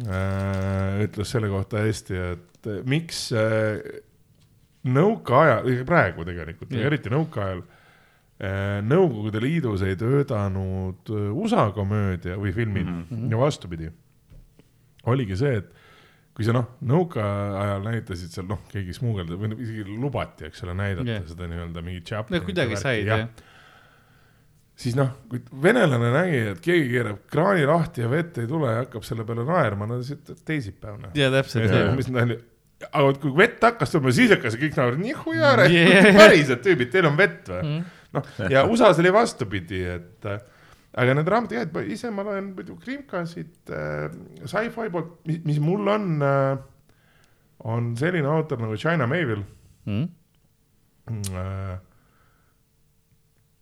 äh, 0.00 1.02
ütles 1.04 1.34
selle 1.36 1.52
kohta 1.52 1.82
hästi, 1.84 2.16
et 2.30 2.70
äh, 2.72 2.80
miks 2.88 3.26
äh, 3.36 3.76
nõukaajal, 4.88 5.68
praegu 5.84 6.24
tegelikult, 6.24 6.72
eriti 6.80 7.12
nõukaajal 7.12 7.60
äh, 7.60 7.73
Nõukogude 8.84 9.38
Liidus 9.42 9.84
ei 9.86 9.94
töötanud 9.94 11.10
äh, 11.14 11.28
USA 11.30 11.68
komöödia 11.74 12.34
või 12.34 12.50
filmid 12.52 12.88
mm 12.88 13.04
-hmm. 13.06 13.30
ja 13.30 13.38
vastupidi. 13.38 13.90
oligi 15.06 15.36
see, 15.36 15.56
et 15.60 15.72
kui 16.34 16.46
sa 16.46 16.54
noh, 16.56 16.66
nõukaajal 16.82 17.84
näitasid 17.84 18.32
seal 18.34 18.46
noh, 18.50 18.64
keegi 18.70 18.96
smuugeldab 18.96 19.38
või 19.38 19.54
isegi 19.62 19.84
lubati, 19.86 20.48
eks 20.48 20.64
ole, 20.66 20.74
näidata 20.74 21.06
yeah. 21.06 21.26
seda 21.28 21.46
nii-öelda 21.50 21.82
mingit 21.84 22.08
chapter'it 22.10 22.40
no 22.40 22.48
kuidagi 22.48 22.74
ja 22.74 22.80
said 22.80 23.06
jah. 23.06 23.28
siis 24.74 24.96
noh, 24.98 25.12
kui 25.30 25.44
venelane 25.62 26.10
nägi, 26.16 26.40
et 26.54 26.64
keegi 26.64 26.88
keerab 26.90 27.20
kraani 27.30 27.68
lahti 27.70 28.02
ja 28.02 28.10
vett 28.10 28.40
ei 28.42 28.50
tule 28.50 28.72
ja 28.72 28.82
hakkab 28.82 29.06
selle 29.06 29.26
peale 29.28 29.46
naerma, 29.46 29.86
no 29.86 30.00
siis 30.02 30.18
ütleb 30.18 30.42
teisipäev 30.50 30.98
noh. 31.04 31.14
ja 31.14 31.30
täpselt, 31.30 31.70
mis 32.00 32.10
nali, 32.10 32.40
aga 32.90 33.04
vot 33.06 33.20
kui 33.22 33.36
vett 33.38 33.62
hakkas 33.62 33.94
tulema, 33.94 34.14
siis 34.18 34.34
hakkas 34.34 34.58
kõik 34.58 34.80
naerma, 34.80 35.04
nihuja, 35.04 35.54
Yeah. 35.70 36.10
päriselt 36.18 36.66
tüübid, 36.66 36.90
teil 36.90 37.06
on 37.12 37.20
vett 37.20 37.46
või? 37.52 37.62
Mhm. 37.62 38.00
noh, 38.14 38.34
ja 38.50 38.64
USA-s 38.70 39.00
oli 39.02 39.12
vastupidi, 39.14 39.82
et 39.96 40.28
äh, 40.30 40.42
aga 41.00 41.16
need 41.18 41.30
raamatud, 41.30 41.56
jah, 41.58 41.66
et 41.66 41.94
ise 41.94 42.10
ma 42.14 42.26
loen 42.26 42.52
muidu 42.54 42.76
Krimkasid 42.82 43.72
äh, 43.74 44.06
sci-fi 44.44 44.90
poolt, 44.94 45.18
mis, 45.28 45.42
mis 45.48 45.62
mul 45.62 45.90
on 45.94 46.12
äh,, 46.22 46.54
on 47.64 47.94
selline 47.96 48.28
autor 48.28 48.60
nagu 48.60 48.76
China 48.76 49.06
Mayville 49.10 49.44
mm.. 49.88 50.08
äh, 51.34 51.76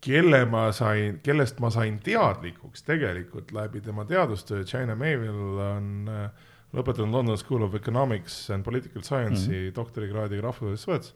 kelle 0.03 0.45
ma 0.51 0.67
sain, 0.75 1.21
kellest 1.23 1.61
ma 1.63 1.71
sain 1.71 2.01
teadlikuks 2.03 2.83
tegelikult 2.87 3.53
läbi 3.55 3.81
tema 3.85 4.05
teadustöö, 4.09 4.65
China 4.67 4.97
Mayville 4.99 5.69
on 5.69 6.11
äh, 6.11 6.49
lõpetanud 6.73 7.15
London 7.15 7.39
School 7.39 7.63
of 7.67 7.77
Economics 7.79 8.49
and 8.51 8.65
Political 8.65 9.05
Science'i 9.05 9.49
mm 9.49 9.69
-hmm. 9.69 9.77
doktorikraadiga 9.77 10.43
rahvusvahelises 10.43 10.85
suhetes. 10.85 11.15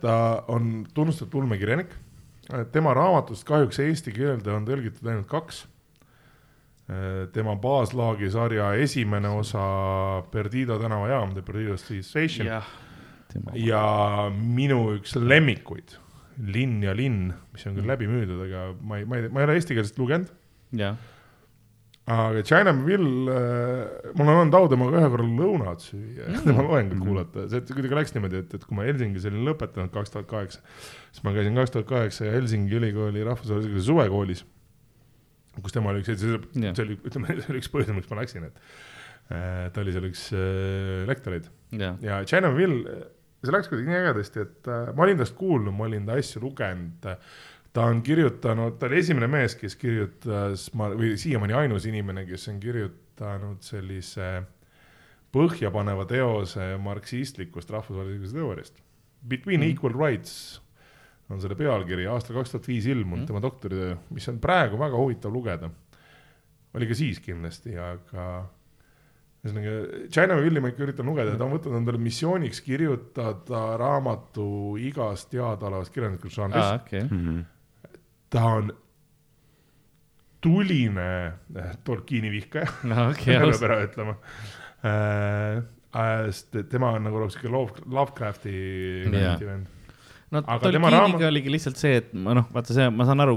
ta 0.00 0.44
on 0.48 0.86
tunnustatud 0.94 1.34
ulmekirjanik, 1.34 1.94
tema 2.72 2.94
raamatust 2.96 3.46
kahjuks 3.48 3.80
eesti 3.84 4.14
keelde 4.16 4.52
on 4.54 4.66
tõlgitud 4.68 5.06
ainult 5.08 5.28
kaks. 5.30 5.64
tema 7.32 7.54
baaslaagi 7.54 8.30
sarja 8.34 8.72
esimene 8.82 9.28
osa 9.28 9.60
Perdido 10.32 10.78
tänavajaam, 10.78 11.34
The 11.36 11.42
Perdido 11.46 11.76
Station 11.78 12.48
jah, 12.48 12.66
ja 13.54 13.82
minu 14.34 14.96
üks 14.96 15.14
lemmikuid, 15.14 15.94
Linn 16.40 16.82
ja 16.82 16.94
linn, 16.96 17.30
mis 17.52 17.66
on 17.68 17.76
küll 17.76 17.86
läbi 17.86 18.08
müüdud, 18.10 18.42
aga 18.48 18.64
ma 18.80 18.98
ei, 18.98 19.06
ma 19.06 19.20
ei, 19.20 19.28
ma 19.28 19.42
ei 19.42 19.46
ole 19.46 19.58
eestikeelset 19.60 19.98
lugenud. 20.02 20.32
Aga 22.10 22.42
China 22.42 22.72
Mill, 22.74 23.04
mul 24.16 24.24
on 24.24 24.32
olnud 24.32 24.54
au 24.58 24.68
temaga 24.72 24.98
ühe 24.98 25.10
korra 25.12 25.26
lõunat 25.26 25.84
süüa. 25.84 26.30
Ja 26.32 26.40
tema 26.42 26.64
loengut 26.66 27.02
kuulata, 27.04 27.44
see 27.52 27.60
kuidagi 27.68 27.98
läks 27.98 28.14
niimoodi, 28.16 28.40
et, 28.44 28.54
et 28.56 28.64
kui 28.66 28.78
ma 28.78 28.86
Helsingis 28.88 29.28
olin 29.30 29.44
lõpetanud 29.46 29.92
kaks 29.94 30.14
tuhat 30.14 30.30
kaheksa, 30.30 30.64
siis 31.12 31.26
ma 31.26 31.34
käisin 31.36 31.60
kaks 31.60 31.74
tuhat 31.76 31.86
kaheksa 31.90 32.32
Helsingi 32.32 32.80
ülikooli 32.80 33.22
rahvusvahelise 33.28 33.84
suvekoolis, 33.86 34.42
kus 35.60 35.76
tema 35.76 35.92
oli 35.92 36.02
üks, 36.02 36.10
see 36.16 36.40
Jah. 36.64 36.74
see 36.74 36.86
oli, 36.86 36.98
ütleme, 37.04 37.36
see 37.38 37.52
oli 37.52 37.62
üks 37.62 37.70
põhjus, 37.70 37.94
miks 37.94 38.10
ma 38.10 38.20
läksin, 38.22 38.48
et 38.48 38.60
äh, 39.30 39.64
ta 39.70 39.84
oli 39.84 39.94
seal 39.94 40.10
üks 40.10 40.26
äh, 40.34 41.06
lektoreid. 41.10 41.50
Jah, 41.78 42.00
ja 42.02 42.20
China 42.26 42.50
Mill, 42.54 42.82
see 43.44 43.54
läks 43.54 43.70
kuidagi 43.70 43.90
nii 43.90 44.00
ägedasti, 44.00 44.46
et 44.48 44.70
äh, 44.70 44.90
ma 44.96 45.06
olin 45.06 45.20
tast 45.20 45.36
kuulnud, 45.38 45.74
ma 45.76 45.86
olin 45.86 46.08
ta 46.08 46.18
asju 46.18 46.42
lugenud. 46.48 47.10
Ta 47.72 47.84
on 47.86 48.02
kirjutanud, 48.02 48.78
ta 48.78 48.86
oli 48.88 48.98
esimene 48.98 49.28
mees, 49.30 49.54
kes 49.58 49.76
kirjutas, 49.78 50.68
ma 50.74 50.88
või 50.90 51.12
siiamaani 51.20 51.54
ainus 51.54 51.86
inimene, 51.86 52.24
kes 52.26 52.48
on 52.50 52.58
kirjutanud 52.62 53.62
sellise 53.62 54.30
põhjapaneva 55.34 56.06
teose 56.10 56.72
marksistlikust 56.82 57.70
rahvusvahelisest 57.70 58.34
teooriast. 58.34 58.80
Between 59.28 59.60
mm. 59.60 59.70
Equal 59.74 59.94
Rights 59.94 60.32
on 61.30 61.38
selle 61.38 61.54
pealkiri, 61.54 62.08
aastal 62.10 62.40
kaks 62.40 62.56
tuhat 62.56 62.66
viis 62.66 62.88
ilmunud 62.90 63.22
mm. 63.22 63.28
tema 63.28 63.42
doktoritöö, 63.44 63.94
mis 64.16 64.26
on 64.32 64.40
praegu 64.42 64.80
väga 64.80 64.98
huvitav 64.98 65.30
lugeda. 65.32 65.70
oli 66.74 66.86
ka 66.86 66.94
siis 66.94 67.18
kindlasti, 67.22 67.76
aga 67.78 68.24
ühesõnaga, 69.44 69.70
China 70.12 70.36
Willi 70.38 70.60
ma 70.62 70.70
ikka 70.70 70.84
üritan 70.84 71.08
lugeda 71.08 71.36
ta 71.38 71.46
on 71.46 71.54
võtnud 71.56 71.78
endale 71.78 71.98
missiooniks 72.02 72.60
kirjutada 72.66 73.62
raamatu 73.80 74.76
igast 74.78 75.30
teadaolevast 75.32 75.94
kirjanduslikust 75.94 76.38
aa, 76.38 76.42
žanrist. 76.42 76.84
okei, 76.84 77.06
Mhm. 77.06 77.40
Ta 78.30 78.44
on 78.44 78.70
tuline 80.40 81.10
eh, 81.56 81.74
Tolkieni 81.84 82.30
vihkaja, 82.32 82.70
no 82.88 83.06
okei, 83.10 83.36
peab 83.42 83.66
ära 83.68 83.82
ütlema 83.86 84.16
äh,. 84.86 85.60
sest 86.30 86.56
tema 86.70 86.94
on 86.96 87.08
nagu 87.08 87.20
Love, 87.50 87.82
Lovecrafti 87.90 88.54
Jaa. 89.10 89.36
vend. 89.42 89.79
No 90.30 90.38
Aga 90.46 90.60
Tolkieniga 90.62 90.90
raamat- 90.94 91.24
oligi 91.26 91.50
lihtsalt 91.50 91.78
see, 91.80 91.96
et 91.98 92.12
ma 92.14 92.34
noh, 92.38 92.44
vaata 92.54 92.74
see, 92.76 92.84
ma 92.94 93.02
saan 93.08 93.18
aru, 93.24 93.34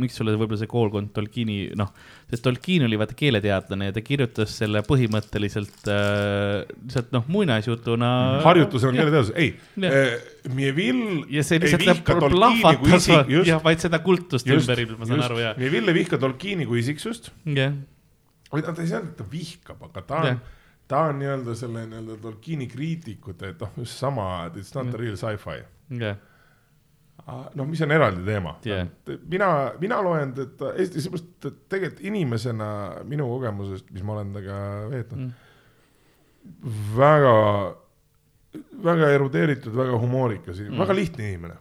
miks 0.00 0.14
sulle 0.16 0.32
võib-olla 0.40 0.56
see 0.62 0.70
koolkond 0.70 1.10
Tolkieni, 1.16 1.56
noh, 1.76 1.90
sest 2.30 2.44
Tolkien 2.46 2.86
oli 2.86 2.96
vaata 3.00 3.12
keeleteadlane 3.18 3.90
ja 3.90 3.94
ta 3.96 4.00
kirjutas 4.06 4.54
selle 4.62 4.80
põhimõtteliselt 4.86 5.90
äh, 5.92 6.62
lihtsalt 6.86 7.10
noh, 7.12 7.26
muinasjutuna. 7.28 8.10
harjutusena 8.46 8.92
on 8.94 9.00
keeleteadus, 9.02 9.32
ei 9.36 9.50
Jah. 9.84 9.98
äh,, 9.98 10.54
Mievil 10.56 11.02
ja 11.28 11.44
see 11.44 11.58
ei 11.58 11.64
lihtsalt 11.66 11.84
vihka 11.84 12.16
läheb 12.16 12.24
Tolkieni 12.24 12.78
kui 12.80 12.94
isik, 12.96 13.34
just, 13.36 13.50
jah, 13.52 13.60
vaid 13.68 13.84
seda 13.84 14.00
kultust 14.06 14.48
just, 14.48 14.64
ümber, 14.70 14.96
ma 15.02 15.10
saan 15.12 15.26
aru, 15.28 15.42
jaa. 15.44 15.52
Mievil 15.60 15.92
ei 15.92 15.98
vihka 16.00 16.20
Tolkieni 16.24 16.64
kui 16.70 16.80
isiksust 16.80 17.28
jah, 17.44 17.76
või 18.54 18.64
ta 18.64 18.72
ta 18.72 18.80
ei 18.80 18.88
saa 18.94 19.02
öelda, 19.02 19.12
et 19.12 19.20
ta 19.20 19.28
vihkab, 19.36 19.84
aga 19.90 20.06
ta 20.08 20.22
on 20.24 20.30
Jah., 20.32 20.40
ta 20.90 21.04
on 21.12 21.20
nii-öelda 21.20 21.52
selle 21.54 21.84
nii-öelda 21.86 22.16
Tolkieni 22.24 22.66
kriitikute, 22.72 23.52
et 23.52 23.60
noh, 23.62 23.76
just 23.84 24.00
sama, 24.00 24.24
it's 24.56 24.72
not 24.74 24.88
a 24.90 24.98
real 24.98 25.14
sci-fi. 25.20 25.60
jah, 26.00 26.16
noh, 27.26 27.66
mis 27.68 27.82
on 27.84 27.92
eraldi 27.92 28.24
teema 28.26 28.56
Jah. 28.64 28.88
mina, 29.28 29.50
mina 29.80 30.00
loen 30.02 30.34
teda 30.34 30.72
Eesti, 30.76 31.04
seepärast, 31.04 31.30
et 31.44 31.60
tegelikult 31.68 32.04
inimesena 32.10 32.70
minu 33.08 33.28
kogemusest, 33.28 33.90
mis 33.94 34.04
ma 34.06 34.18
olen 34.18 34.34
temaga 34.34 34.60
veetnud 34.90 35.24
mm., 35.24 35.48
väga, 36.96 37.34
väga 38.84 39.10
erudeeritud, 39.16 39.74
väga 39.76 39.98
humoorikas 40.00 40.62
mm., 40.64 40.78
väga 40.80 40.96
lihtne 40.96 41.28
inimene 41.28 41.58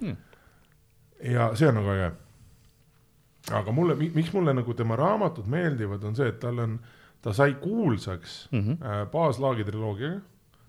Mm. 0.00 0.16
ja 1.32 1.50
see 1.56 1.68
on 1.68 1.78
nagu 1.78 1.88
äge. 1.88 2.12
aga 3.56 3.72
mulle, 3.72 3.94
miks 3.94 4.32
mulle 4.34 4.52
nagu 4.54 4.74
tema 4.74 4.96
raamatud 4.96 5.46
meeldivad, 5.46 6.04
on 6.04 6.16
see, 6.18 6.28
et 6.28 6.40
tal 6.42 6.58
on, 6.58 6.78
ta 7.22 7.32
sai 7.32 7.54
kuulsaks 7.54 8.48
mm. 8.52 8.60
-hmm. 8.60 8.86
äh, 8.86 9.04
baaslaagi 9.10 9.64
triloogiaga. 9.64 10.20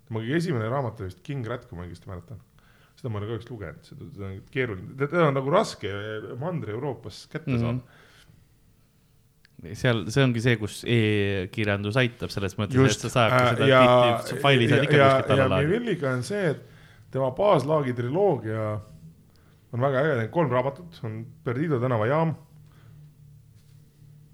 tema 0.07 0.19
kõige 0.19 0.35
esimene 0.35 0.69
raamat 0.69 0.99
oli 0.99 1.09
vist 1.09 1.23
King 1.23 1.47
Rat, 1.47 1.65
kui 1.65 1.77
ma 1.77 1.83
õigesti 1.85 2.07
mäletan. 2.07 2.39
Seda 2.97 3.13
ma 3.13 3.19
ei 3.19 3.23
ole 3.23 3.29
kahjuks 3.31 3.51
lugenud, 3.51 3.85
seda 3.85 4.25
on 4.25 4.35
keeruline, 4.53 4.95
teda 4.97 5.27
on 5.29 5.37
nagu 5.37 5.53
raske 5.53 5.91
Mandri-Euroopas 6.41 7.17
kätte 7.31 7.51
mm. 7.51 7.57
-hmm. 7.57 7.79
saada. 9.61 9.75
seal, 9.81 9.97
see 10.13 10.23
ongi 10.25 10.41
see, 10.41 10.55
kus 10.61 10.79
e-kirjandus 10.85 11.97
aitab 12.01 12.33
selles 12.33 12.57
mõttes, 12.57 12.77
et 12.77 13.05
sa, 13.05 13.09
saad 13.13 13.37
äh, 13.37 13.49
seda 13.53 13.69
ja, 13.69 13.83
tihti, 14.23 14.41
faili 14.41 14.69
saad 14.69 14.87
ikka 14.87 14.97
kuskilt 14.97 15.31
alla 15.35 15.43
ja 15.43 15.49
laadida. 15.53 15.69
Mivilliga 15.69 16.13
on 16.13 16.25
see, 16.25 16.49
et 16.55 16.61
tema 17.13 17.29
baaslaagi 17.37 17.93
triloogia 17.97 18.65
on 19.73 19.83
väga 19.83 20.03
äge, 20.05 20.27
kolm 20.33 20.51
raamatut, 20.51 20.99
on 21.03 21.25
Perdido 21.43 21.79
tänavajaam. 21.79 22.35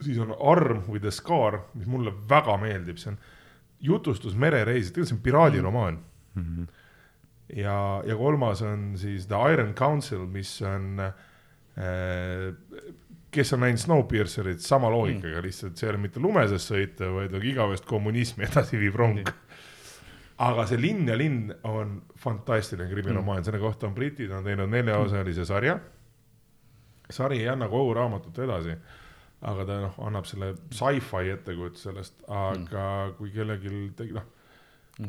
siis 0.04 0.18
on 0.20 0.34
Arm 0.36 0.82
või 0.88 1.00
The 1.00 1.12
Scar, 1.16 1.62
mis 1.74 1.88
mulle 1.88 2.12
väga 2.30 2.58
meeldib, 2.60 2.98
see 3.00 3.14
on 3.14 3.18
jutustus 3.80 4.36
merereisid, 4.36 4.92
tegelikult 4.92 5.10
see 5.10 5.16
on 5.16 5.22
piraadiromaan 5.24 6.00
mm. 6.36 6.44
-hmm. 6.44 6.68
ja, 7.56 7.78
ja 8.08 8.16
kolmas 8.18 8.62
on 8.62 8.94
siis 8.98 9.28
The 9.28 9.40
Iron 9.54 9.74
Council, 9.78 10.26
mis 10.32 10.56
on 10.62 11.02
äh, 11.04 12.44
kes 13.34 13.54
on 13.54 13.64
näinud 13.64 13.82
Snowpiercerit, 13.82 14.62
sama 14.62 14.90
loogikaga 14.94 15.40
mm. 15.40 15.46
lihtsalt, 15.48 15.78
see 15.78 15.88
ei 15.88 15.94
ole 15.94 16.02
mitte 16.06 16.22
lumeses 16.22 16.68
sõita, 16.70 17.10
vaid 17.14 17.34
on 17.34 17.46
igavest 17.50 17.88
kommunismi 17.90 18.46
edasi 18.50 18.80
viiv 18.82 18.98
rong 19.00 19.22
Nii. 19.22 19.38
aga 20.46 20.68
see 20.70 20.82
Linn 20.82 21.10
ja 21.10 21.18
linn 21.18 21.54
on 21.70 21.96
fantastiline 22.20 22.90
krimiromaan 22.92 23.42
mm., 23.42 23.48
selle 23.48 23.62
kohta 23.64 23.90
on 23.90 23.96
britid 23.98 24.34
on 24.34 24.46
teinud 24.46 24.70
neljaosalise 24.70 25.46
sarja. 25.50 25.80
sari 27.10 27.42
ei 27.42 27.50
anna 27.50 27.68
kogu 27.70 27.94
raamatut 27.98 28.38
edasi, 28.46 28.78
aga 29.50 29.66
ta 29.66 29.80
noh, 29.88 29.98
annab 30.08 30.30
selle 30.30 30.54
sci-fi 30.72 31.34
ettekujutuse 31.34 31.90
sellest, 31.90 32.22
aga 32.28 32.86
mm. 32.86 33.18
kui 33.18 33.34
kellelgi 33.34 33.90
tegi 33.98 34.16
noh, 34.18 34.30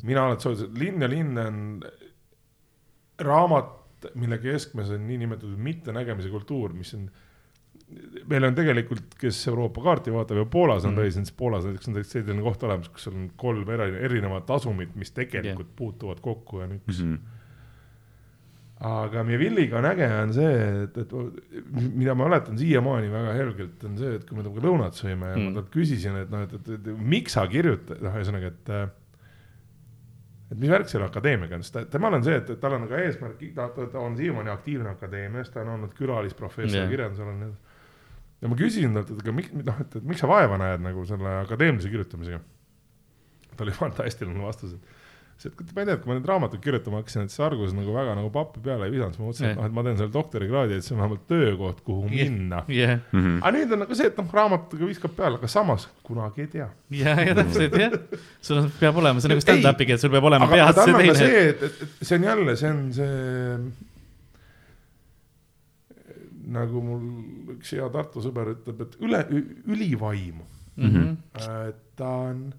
mina 0.03 0.27
alati 0.27 0.49
soovitasin, 0.49 0.81
Linn 0.81 1.05
ja 1.05 1.13
linn 1.13 1.39
on 1.45 1.63
raamat, 3.21 3.73
mille 4.15 4.39
keskmes 4.39 4.91
on 4.91 5.07
niinimetatud 5.07 5.59
mittenägemise 5.59 6.29
kultuur, 6.33 6.73
mis 6.77 6.95
on 6.95 7.07
meil 8.31 8.47
on 8.47 8.57
tegelikult, 8.57 9.15
kes 9.21 9.43
Euroopa 9.51 9.83
kaarti 9.85 10.13
vaatab 10.15 10.41
ja 10.41 10.45
Poolas 10.51 10.85
on 10.85 10.95
Mm. 10.95 11.03
reisinud, 11.05 11.29
siis 11.29 11.37
Poolas 11.37 11.65
näiteks 11.65 11.89
on 11.89 11.95
täitsa 11.95 12.13
selline 12.19 12.43
koht 12.43 12.63
olemas, 12.63 12.89
kus 12.89 13.07
on 13.09 13.31
kolm 13.37 13.69
eri- 13.71 14.01
erinevat 14.09 14.51
asumit, 14.51 14.95
mis 14.97 15.11
tegelikult 15.11 15.67
yeah. 15.67 15.77
puutuvad 15.77 16.21
kokku 16.21 16.61
ja 16.61 16.65
on 16.65 16.73
üks 16.79 17.03
mm. 17.03 17.15
-hmm. 17.15 17.19
aga 18.81 19.25
Mivilliga 19.25 19.79
on 19.79 19.85
äge, 19.85 20.09
on 20.23 20.33
see, 20.35 20.83
et, 20.85 20.99
et 20.99 21.13
mida 21.95 22.15
ma 22.15 22.29
mäletan 22.29 22.59
siiamaani 22.59 23.11
väga 23.13 23.33
helgelt, 23.33 23.85
on 23.85 23.99
see, 23.99 24.15
et 24.15 24.25
kui 24.29 24.37
me 24.37 24.43
temaga 24.43 24.67
lõunat 24.67 24.99
sõime 24.99 25.31
ja 25.31 25.37
mm. 25.37 25.43
Ma 25.49 25.61
talt 25.61 25.71
küsisin, 25.71 26.17
et 26.23 26.31
noh, 26.31 26.43
et, 26.43 26.53
et, 26.53 26.69
et 26.75 26.93
miks 26.99 27.33
sa 27.33 27.47
kirjutad, 27.47 28.03
noh, 28.03 28.17
ühesõnaga, 28.17 28.47
et 28.47 28.75
et 30.53 30.59
mis 30.59 30.71
värk 30.71 30.91
selle 30.91 31.07
akadeemiaga 31.09 31.57
on, 31.57 31.63
sest 31.65 31.77
ta- 31.79 31.85
temal 31.91 32.19
on 32.19 32.25
see, 32.25 32.37
et, 32.37 32.51
et 32.51 32.61
tal 32.61 32.77
on 32.77 32.85
nagu 32.85 32.99
eesmärk, 32.99 33.41
ta, 33.57 33.69
ta, 33.77 33.87
ta 33.93 34.03
on 34.03 34.17
siiamaani 34.19 34.53
aktiivne 34.53 34.93
akadeemias, 34.93 35.53
ta 35.55 35.63
on 35.65 35.77
olnud 35.79 35.95
külalisprofessor 35.97 36.83
yeah. 36.83 36.91
kirjandusel 36.91 37.31
on 37.31 37.41
nii 37.47 37.55
ja 38.45 38.51
ma 38.53 38.59
küsisin 38.61 38.93
talt, 38.97 39.13
et 39.15 39.23
aga 39.25 39.33
miks, 39.33 39.55
noh, 39.57 39.79
et, 39.81 39.97
et 39.97 40.05
miks 40.05 40.21
sa 40.21 40.29
vaeva 40.29 40.59
näed 40.61 40.83
nagu 40.85 41.05
selle 41.09 41.39
akadeemilise 41.41 41.89
kirjutamisega. 41.93 42.41
ta 43.55 43.65
oli 43.65 43.73
fantastiline 43.73 44.43
vastus, 44.43 44.75
et 44.75 45.04
see, 45.37 45.51
et 45.51 45.73
ma 45.75 45.83
ei 45.83 45.87
tea, 45.89 45.95
et 45.97 46.03
kui 46.03 46.09
ma 46.13 46.15
neid 46.19 46.29
raamatuid 46.31 46.61
kirjutama 46.65 47.01
hakkasin, 47.03 47.25
et 47.27 47.33
see 47.35 47.45
argus 47.45 47.73
nagu 47.77 47.93
väga 47.93 48.15
nagu 48.17 48.31
pappi 48.33 48.61
peale 48.65 48.87
ei 48.87 48.93
visanud, 48.95 49.15
siis 49.15 49.21
ma 49.21 49.27
mõtlesin, 49.29 49.45
et 49.45 49.51
Jah. 49.51 49.57
noh, 49.59 49.67
et 49.67 49.75
ma 49.79 49.83
teen 49.87 49.97
selle 50.01 50.13
doktorikraadi, 50.15 50.77
et 50.79 50.85
see 50.87 50.95
on 50.95 51.01
vähemalt 51.03 51.25
töökoht, 51.29 51.81
kuhu 51.85 52.03
Jah. 52.09 52.31
minna. 52.31 52.61
jah, 52.69 52.95
Mhm. 53.13 53.39
aga 53.43 53.53
nüüd 53.59 53.73
on 53.73 53.79
nagu 53.85 53.95
see, 53.99 54.07
et 54.07 54.17
noh, 54.23 54.29
raamatuga 54.39 54.87
viskab 54.93 55.17
peale, 55.17 55.37
aga 55.43 55.47
samas 55.49 55.89
kunagi 56.07 56.41
ei 56.47 56.47
tea. 56.55 56.69
ja, 56.91 57.17
ja 57.21 57.35
täpselt 57.35 57.75
jah, 57.79 57.99
sul 58.41 58.59
on- 58.63 58.71
peab 58.81 58.97
olema, 59.03 59.21
see 59.21 59.29
on 59.29 59.35
nagu 59.37 59.45
stand-up'iga, 59.47 59.95
et 59.95 60.01
sul 60.01 60.11
peab 60.15 60.25
olema 60.31 60.47
peas 60.49 60.75
tal 60.75 60.85
see 60.87 60.95
on 60.95 61.01
ka 61.01 61.13
teine. 61.13 61.19
see, 61.19 61.49
et, 61.49 61.63
et, 61.63 61.83
et 61.83 62.07
see 62.07 62.17
on 62.17 62.23
jälle, 62.31 62.57
see 62.57 62.71
on 62.71 62.93
see 62.93 63.13
nagu 66.55 66.81
mul 66.85 67.05
üks 67.57 67.73
hea 67.75 67.87
Tartu 67.95 68.21
sõber 68.25 68.51
ütleb, 68.55 68.83
et 68.85 68.97
üle, 69.01 69.21
ülivaim. 69.67 70.43
Mhm. 70.77 71.17
ta 71.97 72.09
on, 72.29 72.53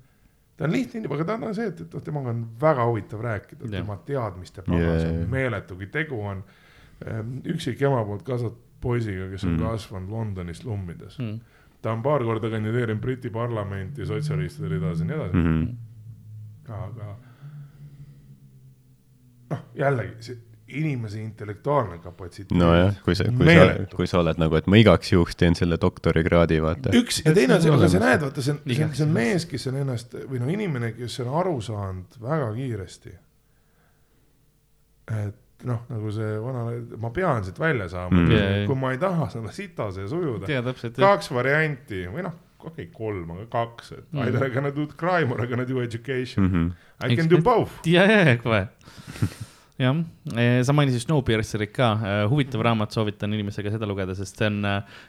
ta 0.58 0.66
on 0.68 0.72
lihtne 0.72 1.00
inimene, 1.00 1.16
aga 1.20 1.26
ta 1.26 1.48
on 1.48 1.56
see, 1.56 1.68
et, 1.68 1.82
et 1.82 1.94
noh, 1.94 2.04
temaga 2.04 2.32
on 2.32 2.46
väga 2.62 2.86
huvitav 2.90 3.22
rääkida, 3.26 3.70
tema 3.72 3.98
teadmiste 4.08 4.64
pagas 4.68 5.04
Jaa, 5.04 5.12
on 5.12 5.30
meeletu, 5.30 5.76
kui 5.76 5.88
tegu 5.92 6.22
on 6.22 6.44
ähm, 7.08 7.38
üksik 7.56 7.82
ema 7.82 8.06
poolt 8.08 8.24
kasvatatud 8.28 8.64
poisiga, 8.86 9.30
kes 9.32 9.44
on 9.44 9.56
Mm. 9.56 9.64
kasvanud 9.64 10.10
Londonis 10.10 10.58
slummides 10.62 11.20
mm.. 11.20 11.40
Ta 11.82 11.92
on 11.94 12.02
paar 12.02 12.24
korda 12.24 12.50
kandideerinud 12.50 13.02
Briti 13.02 13.30
parlamenti 13.30 14.06
sotsialistide 14.06 14.70
ridas 14.70 15.00
ja 15.00 15.06
nii 15.06 15.16
edasi 15.16 15.36
mm., 15.36 15.62
-hmm. 15.62 16.74
aga 16.74 17.16
noh, 19.50 19.64
jällegi 19.76 20.16
see 20.20 20.38
inimese 20.68 21.22
intellektuaalne 21.22 21.98
kapatsiteet. 22.02 22.58
nojah, 22.60 22.96
kui 23.06 23.16
sa, 23.16 23.24
kui 23.24 23.38
sa 23.38 23.46
Meeletu., 23.46 23.96
kui 23.96 24.08
sa 24.10 24.20
oled 24.20 24.40
nagu, 24.42 24.56
et 24.58 24.68
ma 24.68 24.80
igaks 24.82 25.12
juhuks 25.14 25.38
teen 25.38 25.56
selle 25.56 25.78
doktorikraadi, 25.82 26.58
vaata. 26.64 26.94
üks 26.98 27.22
ja 27.26 27.34
teine 27.38 27.60
on 27.60 27.62
see, 27.62 27.74
aga 27.76 27.90
sa 27.94 28.02
näed, 28.02 28.26
vaata, 28.26 28.42
see 28.42 28.56
on, 28.56 28.62
see 28.66 28.86
on, 28.88 28.94
see 28.98 29.06
on 29.06 29.14
mees, 29.14 29.46
kes 29.50 29.68
on 29.70 29.78
ennast 29.84 30.16
või 30.26 30.42
noh, 30.42 30.50
inimene, 30.56 30.92
kes 30.98 31.20
on 31.26 31.30
aru 31.42 31.60
saanud 31.62 32.18
väga 32.22 32.50
kiiresti. 32.58 33.14
et 35.26 35.68
noh, 35.70 35.86
nagu 35.90 36.12
see 36.14 36.34
vana, 36.42 36.66
ma 37.02 37.14
pean 37.14 37.46
siit 37.46 37.60
välja 37.62 37.88
saama 37.90 38.18
Mm. 38.18 38.26
mm. 38.26 38.36
Jaa., 38.36 38.66
kui 38.66 38.76
ma 38.76 38.92
ei 38.92 38.98
taha 38.98 39.30
selle 39.30 39.54
sita 39.54 39.92
sees 39.92 40.12
ujuda. 40.12 40.50
kaks 40.98 41.32
varianti 41.32 42.08
või 42.10 42.26
noh, 42.26 42.34
okei 42.60 42.88
okay,, 42.88 42.92
kolm, 42.94 43.32
aga 43.38 43.46
kaks, 43.54 43.92
et 43.92 44.06
Mm. 44.12 44.26
either 44.26 44.48
I 44.48 44.50
gonna 44.50 44.74
do 44.76 44.88
crime 44.98 45.32
or 45.32 45.44
I 45.44 45.48
gonna 45.48 45.68
do 45.68 45.82
education 45.82 46.46
mm. 46.46 46.52
-hmm. 46.52 46.72
-hmm. 47.02 47.12
I 47.12 47.16
can 47.16 47.30
do 47.30 47.38
both. 47.38 47.72
ja, 47.86 48.06
ja, 48.12 48.30
ja 48.30 48.38
kohe. 48.38 48.68
jah, 49.82 49.98
sa 50.64 50.76
mainisid 50.76 51.04
Snowpiercerit 51.04 51.74
ka, 51.76 51.90
huvitav 52.32 52.64
raamat, 52.64 52.94
soovitan 52.96 53.34
inimesega 53.36 53.74
seda 53.74 53.90
lugeda, 53.90 54.16
sest 54.18 54.40
see 54.40 54.48
on, 54.52 54.62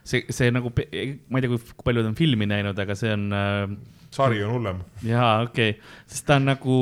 see, 0.02 0.24
see 0.34 0.50
nagu, 0.54 0.72
ma 0.74 1.38
ei 1.38 1.44
tea, 1.44 1.52
kui 1.52 1.86
paljud 1.86 2.08
on 2.10 2.16
filmi 2.18 2.48
näinud, 2.50 2.78
aga 2.82 2.96
see 2.98 3.12
on 3.14 3.28
äh, 3.36 3.76
sari 4.16 4.42
on 4.44 4.54
hullem. 4.56 4.80
jaa, 5.06 5.42
okei 5.46 5.74
okay., 5.76 5.92
sest 6.10 6.26
ta 6.28 6.38
on 6.40 6.48
nagu 6.50 6.78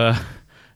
äh, 0.00 0.20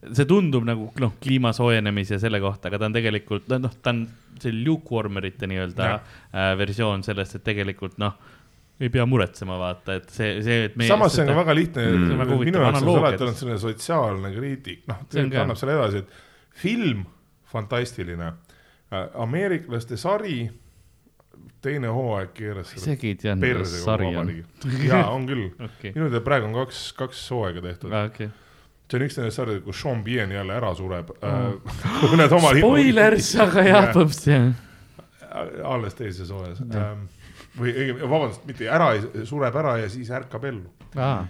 see 0.09 0.27
tundub 0.29 0.67
nagu 0.69 0.91
noh, 1.03 1.15
kliima 1.23 1.53
soojenemise 1.57 2.17
ja 2.17 2.23
selle 2.23 2.41
kohta, 2.43 2.71
aga 2.71 2.81
ta 2.81 2.91
on 2.91 2.97
tegelikult 2.97 3.51
noh, 3.53 3.79
ta 3.83 3.95
on 3.95 4.05
see 4.41 4.55
lukewarmerite 4.65 5.49
nii-öelda 5.51 5.91
äh, 5.95 6.53
versioon 6.61 7.05
sellest, 7.07 7.39
et 7.39 7.47
tegelikult 7.47 7.99
noh, 8.01 8.17
ei 8.81 8.89
pea 8.89 9.05
muretsema, 9.05 9.59
vaata, 9.61 9.99
et 10.01 10.09
see, 10.15 10.39
see, 10.45 10.65
et 10.71 10.81
meie. 10.81 10.89
samas 10.89 11.13
see 11.13 11.27
on 11.27 11.35
ka 11.35 11.37
väga 11.43 11.57
lihtne 11.59 11.87
Mm. 11.91 12.33
Minu 12.41 12.63
jaoks 12.63 12.81
on 12.81 12.87
see 12.87 13.01
alati 13.03 13.25
olnud 13.27 13.39
selline 13.43 13.61
sotsiaalne 13.61 14.33
kriitik, 14.33 14.83
noh, 14.89 15.05
ka. 15.05 15.43
annab 15.45 15.59
selle 15.61 15.77
edasi, 15.77 16.01
et 16.05 16.29
film, 16.55 17.05
fantastiline, 17.51 18.33
ameeriklaste 19.15 19.97
sari, 20.01 20.45
teine 21.63 21.91
hooaeg 21.93 22.33
keeras 22.35 22.73
isegi 22.77 23.13
ei 23.13 23.19
teadnud, 23.21 23.61
kogu 23.61 23.83
sari 23.85 24.11
on. 24.17 24.31
jaa, 24.85 25.05
on 25.13 25.27
küll. 25.29 25.49
okei, 25.69 25.93
minu 25.95 26.09
teada 26.09 26.23
praegu 26.25 26.49
on 26.49 26.57
kaks, 26.63 26.85
kaks 26.99 27.25
hooaega 27.35 27.65
tehtud. 27.69 27.95
okei. 28.05 28.31
see 28.91 28.99
on 28.99 29.07
üks 29.07 29.19
nendest 29.21 29.41
saridest, 29.41 29.65
kus 29.69 29.83
Sean 29.83 30.05
Bean 30.07 30.33
jälle 30.35 30.57
ära 30.57 30.73
sureb. 30.75 31.13
Need 32.21 32.37
oma 32.37 32.53
Spoilers, 32.57 33.33
aga 33.47 33.67
jah, 33.69 33.89
põhimõtteliselt 33.95 34.67
alles 35.65 35.95
teises 35.95 36.31
hooajas. 36.35 36.63
või 37.59 37.75
õigemini, 37.75 38.07
vabandust, 38.07 38.47
mitte 38.49 38.71
ära 38.71 38.95
sureb 39.27 39.61
ära 39.63 39.77
ja 39.83 39.91
siis 39.93 40.11
ärkab 40.15 40.47
ellu. 40.49 40.71
aa, 40.97 41.21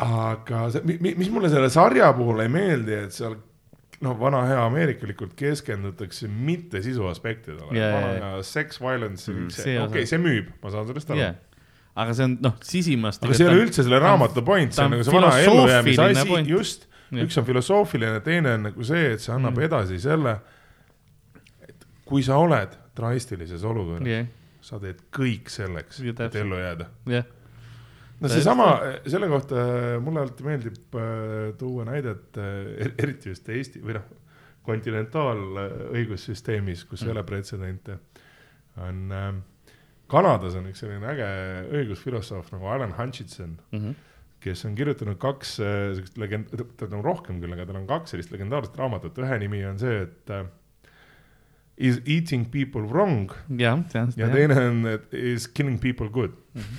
aga 0.00 0.66
see, 0.74 0.98
mis 1.00 1.30
mulle 1.32 1.48
selle 1.52 1.70
sarja 1.72 2.10
puhul 2.16 2.42
ei 2.44 2.52
meeldi, 2.52 2.98
et 3.06 3.16
seal 3.16 3.38
noh, 4.00 4.16
vana 4.20 4.40
hea 4.48 4.60
ameerikalikult 4.64 5.34
keskendutakse 5.36 6.28
mitte 6.28 6.80
sisu 6.84 7.06
aspektidele 7.10 7.68
yeah,, 7.76 7.94
vana 7.94 8.12
jaa, 8.16 8.32
hea 8.36 8.42
sex 8.48 8.80
violence 8.80 9.28
Mm, 9.32 9.48
okei 9.52 9.78
okay,, 9.84 10.06
see 10.08 10.20
müüb, 10.22 10.52
ma 10.62 10.72
saan 10.72 10.86
sellest 10.88 11.10
aru 11.12 11.20
jah. 11.20 11.34
aga 12.00 12.14
see 12.16 12.24
on 12.28 12.36
noh, 12.46 12.54
sisimast. 12.64 13.24
aga 13.26 13.36
see 13.36 13.44
ei 13.46 13.52
ole 13.52 13.66
üldse 13.66 13.84
selle 13.84 13.98
raamatu 14.00 14.44
point, 14.46 14.72
see 14.72 14.86
on 14.86 14.94
nagu 14.96 15.04
see 15.04 15.16
vana 15.16 15.32
ellujäämise 15.44 16.06
asi 16.06 16.42
just, 16.48 16.86
üks 17.26 17.36
on 17.40 17.44
filosoofiline, 17.48 18.20
teine 18.24 18.54
on 18.56 18.68
nagu 18.70 18.86
see, 18.86 19.12
et 19.16 19.24
see 19.24 19.34
annab 19.34 19.58
Mm. 19.58 19.66
edasi 19.68 19.98
selle, 20.00 20.36
et 21.68 21.86
kui 22.08 22.22
sa 22.26 22.38
oled 22.40 22.76
drastilises 22.96 23.64
olukorras 23.66 24.08
yeah., 24.08 24.26
sa 24.64 24.78
teed 24.80 24.98
kõik 25.16 25.48
selleks, 25.52 26.00
et 26.04 26.34
ellu 26.40 26.58
jääda. 26.60 26.88
jah, 27.10 27.24
no 28.20 28.28
seesama, 28.28 28.80
selle 29.06 29.28
kohta 29.28 29.56
mulle 30.04 30.20
alati 30.24 30.42
meeldib 30.44 30.94
äh, 30.94 31.00
tuua 31.58 31.84
näidet 31.88 32.36
äh, 32.38 32.44
eriti 32.98 33.28
just 33.32 33.48
Eesti 33.48 33.80
või 33.84 33.92
noh, 33.98 34.04
kontinentaalõigussüsteemis, 34.66 36.84
kus 36.88 37.02
ei 37.06 37.10
ole 37.14 37.22
pretsedente, 37.26 37.92
on 38.80 38.96
äh, 39.14 39.34
Kanadas 40.10 40.54
on 40.58 40.66
üks 40.66 40.80
selline 40.82 41.06
äge 41.12 41.26
õigusfilosoof 41.80 42.48
nagu 42.54 42.64
Alan 42.66 42.92
Hutchinson, 42.98 43.52
Mhm. 43.72 43.90
kes 44.40 44.64
on 44.64 44.74
kirjutanud 44.74 45.18
kaks 45.20 45.60
äh, 45.60 45.66
sellist 45.94 46.16
legend-, 46.18 46.50
ta 46.80 46.86
on 46.90 47.04
rohkem 47.04 47.40
küll, 47.42 47.52
aga 47.54 47.66
tal 47.68 47.76
on 47.82 47.86
kaks 47.86 48.10
sellist 48.14 48.30
legendaarset 48.34 48.76
raamatut, 48.80 49.18
ühe 49.22 49.38
nimi 49.38 49.60
on 49.68 49.78
see, 49.78 50.00
et 50.06 50.30
äh, 50.30 50.44
Is 51.80 51.96
eating 52.04 52.42
people 52.52 52.82
wrong 52.90 53.30
tean 53.88 54.10
ja 54.12 54.26
seda. 54.26 54.34
teine 54.36 54.56
on 54.68 54.82
et 54.90 55.14
Is 55.16 55.46
killing 55.48 55.78
people 55.80 56.10
good 56.12 56.30
mm. 56.52 56.60
-hmm. 56.60 56.78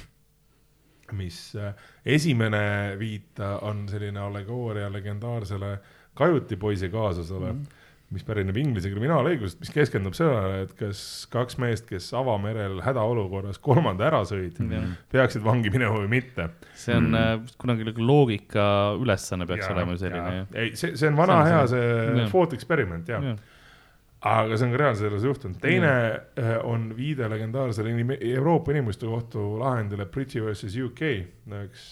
Mis 1.17 1.55
äh, 1.55 1.73
esimene 2.05 2.95
viita 2.99 3.57
on 3.67 3.88
selline 3.91 4.19
allegooria 4.19 4.89
legendaarsele 4.93 5.77
Kajuti-poisi 6.13 6.89
kaasusele 6.91 7.53
mm. 7.53 7.59
-hmm. 7.61 7.77
mis 8.11 8.23
pärineb 8.27 8.57
Inglise 8.59 8.89
kriminaalõigusest, 8.91 9.59
mis 9.63 9.69
keskendub 9.71 10.13
sellele, 10.13 10.61
et 10.65 10.73
kas 10.75 11.27
kaks 11.31 11.55
meest, 11.57 11.85
kes 11.88 12.09
avamerel 12.19 12.81
hädaolukorras 12.83 13.59
kolmanda 13.63 14.09
ära 14.09 14.19
sõid 14.27 14.59
mm. 14.59 14.71
-hmm. 14.73 14.97
peaksid 15.11 15.43
vangi 15.45 15.69
minema 15.71 15.95
või 16.01 16.09
mitte. 16.11 16.49
see 16.75 16.95
on 16.95 17.07
Mm. 17.11 17.15
mm. 17.15 17.47
kunagi 17.57 17.83
nagu 17.88 18.01
loogika 18.07 18.65
ülesanne 18.99 19.47
peaks 19.47 19.65
Ja, 19.67 19.73
olema 19.75 19.91
ju 19.91 19.97
selline 19.97 20.35
ja. 20.35 20.45
ei, 20.53 20.75
see, 20.75 20.97
see 20.97 21.07
on 21.07 21.15
vana 21.17 21.33
See 21.45 21.53
on 21.53 21.57
hea 21.57 21.67
see- 21.67 22.15
see 22.17 22.29
thought 22.29 22.53
experiment 22.53 23.07
jah 23.09 23.23
ja., 23.23 23.35
aga 24.22 24.57
see 24.57 24.68
on 24.68 24.76
ka 24.76 24.81
reaalselt 24.81 25.07
selles 25.07 25.23
juhtunud. 25.26 25.57
teine 25.61 25.91
äh, 26.38 26.53
on 26.64 26.91
viide 26.98 27.30
legendaarsele 27.30 27.93
inim-, 27.93 28.18
Euroopa 28.35 28.73
Inimõiguste 28.73 29.10
Kohtu 29.10 29.45
lahendile 29.61 30.06
Briti 30.06 30.43
versus 30.43 30.76
UK, 30.77 31.07
üks, 31.65 31.88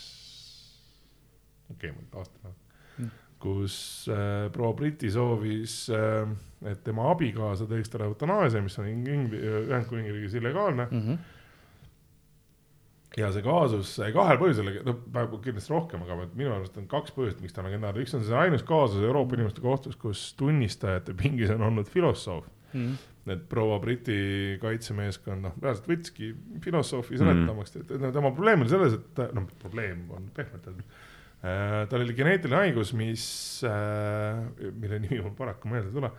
okei 1.73 1.89
okay,, 1.89 2.06
aastad 2.14 2.53
Mm. 2.99 3.06
mm., 3.06 3.11
kus 3.39 3.73
äh, 4.11 4.51
proua 4.53 4.73
Briti 4.77 5.10
soovis 5.11 5.89
äh,, 5.89 6.30
et 6.69 6.84
tema 6.84 7.10
abikaasa 7.11 7.65
teeks 7.65 7.89
talle 7.89 8.10
eutanaasia, 8.11 8.61
mis 8.61 8.77
on 8.80 8.89
Ing-, 8.91 9.34
Ühendkuningriigis 9.34 10.35
illegaalne 10.35 10.88
Mm 10.91 11.01
-hmm. 11.01 11.18
Ja 13.18 13.31
see 13.34 13.41
kaasus 13.45 13.95
kahel 14.14 14.38
põhjusel, 14.41 14.69
no 14.86 14.94
praegu 15.14 15.40
kindlasti 15.44 15.73
rohkem, 15.73 16.03
aga 16.06 16.18
minu 16.38 16.53
arust 16.53 16.77
on 16.77 16.88
kaks 16.90 17.15
põhjust, 17.15 17.41
miks 17.41 17.56
ta 17.56 17.64
on 17.64 17.69
legendaarne, 17.69 18.06
üks 18.06 18.14
on 18.18 18.26
see 18.27 18.38
ainus 18.38 18.65
kaasus 18.68 19.02
Euroopa 19.02 19.38
Inimõiguste 19.38 19.64
Kohtus, 19.65 19.98
kus 19.99 20.27
tunnistajate 20.40 21.15
pingis 21.18 21.53
on 21.56 21.65
olnud 21.69 21.90
filosoof. 21.90 22.49
Mm 22.73 22.98
et 23.30 23.41
proua 23.49 23.80
Briti 23.81 24.57
kaitsemeeskond, 24.61 25.44
noh, 25.45 25.57
reaalselt 25.61 25.90
võttiski 25.90 26.31
filosoofi 26.64 27.14
Mhm. 27.14 27.22
seletamaks 27.22 27.76
mm, 27.76 28.06
et 28.07 28.14
tema 28.15 28.31
probleem 28.31 28.64
oli 28.64 28.72
selles, 28.72 28.95
et 28.98 29.22
noh, 29.36 29.45
probleem 29.61 30.06
on 30.15 30.30
pehmelt 30.34 30.65
öeldud 30.65 30.86
äh,. 31.44 31.88
tal 31.91 32.02
oli 32.02 32.15
geneetiline 32.18 32.64
haigus, 32.64 32.94
mis 32.98 33.26
äh,, 33.68 34.72
mille 34.72 34.99
nimi 35.03 35.22
mul 35.22 35.36
paraku 35.38 35.69
meelde 35.72 35.91
ei 35.91 35.99
tule 35.99 36.11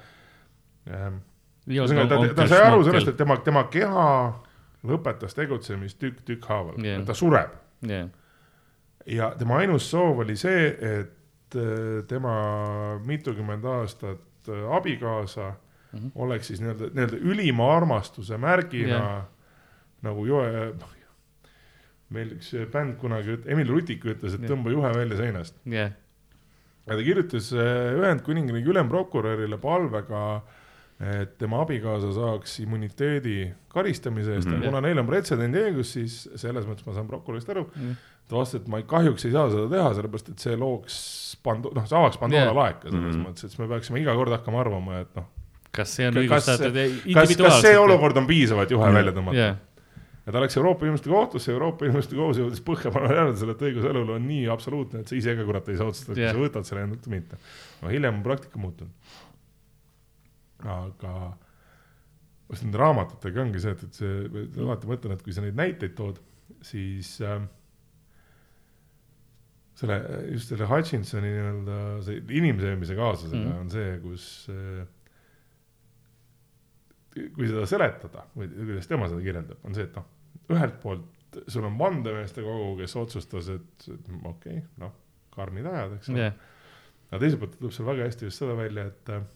ühesõnaga 1.70 2.08
ta, 2.08 2.20
ta 2.34 2.46
sai 2.50 2.62
aru 2.68 2.84
sellest, 2.86 3.12
et 3.12 3.18
tema, 3.20 3.36
tema 3.44 3.66
keha 3.72 4.06
lõpetas 4.86 5.36
tegutsemist 5.36 5.98
tükk 6.00 6.24
tükkhaaval 6.24 6.78
Jah. 6.78 6.86
yeah., 6.86 7.06
ta 7.06 7.16
sureb 7.16 7.56
jah, 7.88 8.08
ja 9.06 9.32
tema 9.38 9.60
ainus 9.62 9.88
soov 9.90 10.22
oli 10.24 10.36
see, 10.40 10.68
et 10.70 11.56
äh, 11.56 12.04
tema 12.08 12.34
mitukümmend 13.06 13.64
aastat 13.64 14.48
äh, 14.48 14.64
abikaasa 14.76 15.50
mm. 15.50 15.98
-hmm. 15.98 16.10
oleks 16.14 16.46
siis 16.46 16.60
nii-öelda, 16.60 16.92
nii-öelda 16.94 17.16
ülima 17.16 17.76
armastuse 17.76 18.38
märgina 18.38 18.96
yeah. 18.96 19.24
nagu 20.02 20.26
joe, 20.26 20.74
meil 22.10 22.36
üks 22.36 22.54
bänd 22.72 22.96
kunagi, 22.98 23.38
Emil 23.46 23.68
Rutik 23.68 24.04
ütles, 24.04 24.34
et 24.34 24.42
Jah. 24.42 24.50
tõmba 24.50 24.72
juhe 24.72 24.94
välja 24.94 25.16
seinast. 25.16 25.60
jah, 25.64 25.92
ja 26.86 26.96
ta 26.96 27.02
kirjutas 27.06 27.52
äh, 27.54 27.98
Ühendkuningriigi 27.98 28.72
ülemprokurörile 28.72 29.58
palvega, 29.62 30.40
et 31.00 31.36
tema 31.40 31.62
abikaasa 31.64 32.12
saaks 32.12 32.58
immuniteedi 32.60 33.50
karistamise 33.72 34.34
eest 34.36 34.48
mm. 34.48 34.54
-hmm. 34.54 34.64
kuna 34.68 34.80
neil 34.84 34.98
on 35.00 35.06
pretsedendi 35.08 35.62
õigus, 35.70 35.94
siis 35.96 36.16
selles 36.36 36.66
mõttes 36.68 36.84
ma 36.86 36.96
saan 36.96 37.08
prokurörist 37.08 37.48
aru 37.48 37.64
Jah. 37.72 37.96
ta 38.28 38.36
vastas, 38.36 38.60
et 38.60 38.68
ma 38.68 38.82
kahjuks 38.82 39.24
ei 39.24 39.32
saa 39.32 39.48
seda 39.50 39.68
teha, 39.72 39.94
sellepärast 39.96 40.28
et 40.34 40.46
see 40.46 40.56
looks 40.60 40.98
Pando-, 41.46 41.72
noh, 41.74 41.86
see 41.88 41.96
avaks 41.96 42.20
Pandora 42.20 42.50
yeah. 42.50 42.56
laeka 42.56 42.90
selles 42.90 43.00
mm. 43.00 43.10
-hmm. 43.12 43.28
mõttes, 43.28 43.44
et 43.44 43.54
siis 43.54 43.62
me 43.62 43.68
peaksime 43.70 44.02
iga 44.02 44.14
kord 44.14 44.36
hakkama 44.36 44.60
arvama, 44.60 45.00
et 45.00 45.16
noh, 45.16 45.30
kas 45.72 45.96
see 45.96 46.08
on 46.08 46.14
Kas- 46.14 46.22
õigustatud 46.22 46.78
kas, 47.14 47.34
kas 47.36 47.60
see 47.64 47.78
olukord 47.78 48.20
on 48.20 48.28
piisav, 48.28 48.60
et 48.66 48.76
juhe 48.76 48.84
Jah. 48.84 48.94
välja 49.00 49.16
tõmmata 49.16 49.40
jah, 49.40 49.56
ja 50.26 50.36
ta 50.36 50.44
läks 50.44 50.56
Euroopa 50.60 50.84
Inimõiguste 50.84 51.10
Kohtusse, 51.10 51.52
Euroopa 51.52 51.88
Inimõiguste 51.88 52.18
Kohus 52.18 52.38
jõudis 52.42 52.60
põhjapaneva 52.66 53.16
järeldusele, 53.16 53.56
et 53.56 53.66
õigus 53.70 53.88
elule 53.88 54.18
on 54.18 54.28
nii 54.28 54.46
absoluutne, 54.52 55.00
et 55.00 55.08
sa 55.08 55.16
ise 55.16 55.34
ka 55.38 55.48
kurat 55.48 55.72
ei 55.72 55.80
saa 55.80 55.88
otsustada, 55.88 56.14
kas 56.18 56.26
Jah. 56.26 56.36
sa 56.36 56.44
võtad 56.44 56.68
selle 56.68 56.84
endalt 56.84 57.08
või 57.08 57.16
mitte. 57.16 57.40
no 57.80 57.88
hiljem 57.88 58.20
on 58.20 58.22
praktika 58.26 58.60
muutunud. 58.60 59.16
Aga 60.68 61.14
vast 62.50 62.66
nende 62.66 62.80
raamatutega 62.80 63.44
ongi 63.44 63.62
see, 63.62 63.72
et, 63.76 63.86
et 63.86 64.00
see, 64.00 64.44
alati 64.60 64.90
mõtlen, 64.90 65.14
et 65.14 65.24
kui 65.24 65.34
sa 65.34 65.44
neid 65.44 65.58
näiteid 65.58 65.94
tood, 65.98 66.18
siis 66.66 67.12
äh, 67.24 67.38
selle, 69.80 69.98
just 70.34 70.50
selle 70.52 70.68
Hutchinsoni 70.68 71.30
nii-öelda 71.30 71.76
see 72.06 72.24
inimsöömise 72.40 72.96
kaasusega 72.98 73.44
mm 73.44 73.60
on 73.60 73.70
see, 73.72 73.92
kus 74.02 74.24
äh, 74.52 74.82
kui 77.14 77.48
seda 77.48 77.66
seletada 77.66 78.26
või 78.36 78.50
kuidas 78.54 78.90
tema 78.90 79.08
seda 79.10 79.22
kirjeldab, 79.24 79.64
on 79.66 79.74
see, 79.76 79.86
et 79.88 79.96
noh, 79.98 80.06
ühelt 80.50 80.78
poolt 80.82 81.40
sul 81.50 81.66
on 81.66 81.76
vandemeeste 81.78 82.42
kogu, 82.42 82.72
kes 82.80 82.96
otsustas, 82.98 83.50
et 83.54 83.88
et 83.90 84.08
okei 84.10 84.30
okay,, 84.30 84.62
noh, 84.82 84.94
karmid 85.34 85.66
ajad, 85.70 85.98
eks 85.98 86.10
ole. 86.10 86.24
Jah, 86.24 86.40
aga 87.10 87.20
teiselt 87.22 87.42
poolt 87.42 87.58
tuleb 87.58 87.74
seal 87.74 87.88
väga 87.90 88.08
hästi 88.08 88.26
just 88.28 88.42
seda 88.42 88.56
välja, 88.58 88.86
et 88.90 89.12
äh, 89.14 89.28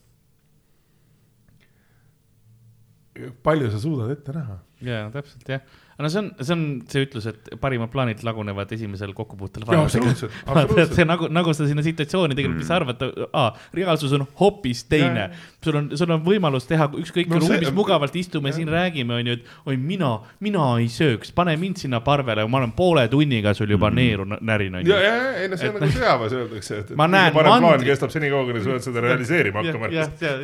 palju 3.43 3.70
sa 3.70 3.81
suudad 3.83 4.10
ette 4.15 4.34
näha. 4.34 4.59
jaa, 4.84 5.10
täpselt 5.15 5.49
jah. 5.49 5.60
No 5.98 6.08
see 6.10 6.18
on, 6.18 6.31
see 6.40 6.55
on 6.56 6.62
see 6.90 7.05
ütlus, 7.06 7.26
et 7.31 7.50
parimad 7.62 7.90
plaanid 7.92 8.23
lagunevad 8.26 8.73
esimesel 8.74 9.12
kokkupuutel 9.14 9.62
see 10.97 11.06
nagu, 11.06 11.28
nagu 11.32 11.55
sa 11.55 11.68
sinna 11.68 11.84
situatsiooni 11.86 12.34
tegelikult, 12.39 12.66
sa 12.66 12.78
arvad, 12.81 13.05
aa, 13.32 13.47
reaalsus 13.76 14.14
on 14.16 14.26
hoopis 14.40 14.84
teine. 14.90 15.28
Sul 15.64 15.78
on, 15.81 15.90
sul 15.97 16.10
on 16.12 16.20
võimalus 16.26 16.66
teha 16.68 16.89
ükskõik 17.00 17.31
No 17.32 17.39
ruumis 17.40 17.70
mugavalt 17.74 18.16
istume 18.20 18.50
jah. 18.50 18.58
siin 18.58 18.68
räägime, 18.73 19.16
onju, 19.20 19.39
et 19.39 19.70
oi, 19.70 19.76
mina, 19.81 20.10
mina 20.44 20.66
ei 20.82 20.90
sööks, 20.92 21.32
pane 21.34 21.55
mind 21.60 21.81
sinna 21.81 22.02
parvele, 22.05 22.44
ma 22.50 22.60
olen 22.60 22.74
poole 22.76 23.06
tunniga 23.12 23.55
sul 23.56 23.70
juba 23.73 23.90
neeru 23.94 24.26
n- 24.28 24.39
närin, 24.44 24.74
ja, 24.74 24.82
onju. 24.82 24.92
ja, 24.92 25.00
ja, 25.08 25.32
ei 25.44 25.48
no 25.52 25.56
see 25.60 25.70
on 25.73 25.78
nagu 25.81 25.94
sõjaväes 25.94 26.36
öeldakse, 26.40 26.81
et, 26.82 26.92
et 26.92 26.97
parem 26.98 27.50
plaan 27.55 27.64
mandri- 27.70 27.92
kestab 27.94 28.12
senikaua, 28.14 28.44
kuni 28.50 28.64
sa 28.64 28.74
pead 28.74 28.89
seda 28.90 29.05
realiseerima 29.08 29.64
hakkama. 29.64 29.92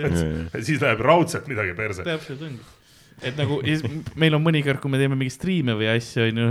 siis 0.70 0.81
läheb 0.81 1.03
raudselt 1.05 1.51
midagi 1.51 1.75
perse. 1.79 2.07
täpselt 2.07 2.47
ongi 2.49 2.80
et 3.23 3.37
nagu 3.37 3.59
meil 4.17 4.35
on 4.35 4.43
mõnikord, 4.45 4.81
kui 4.81 4.91
me 4.93 4.99
teeme 5.01 5.17
mingeid 5.19 5.35
striime 5.35 5.75
või 5.79 5.91
asju, 5.93 6.23
onju, 6.29 6.47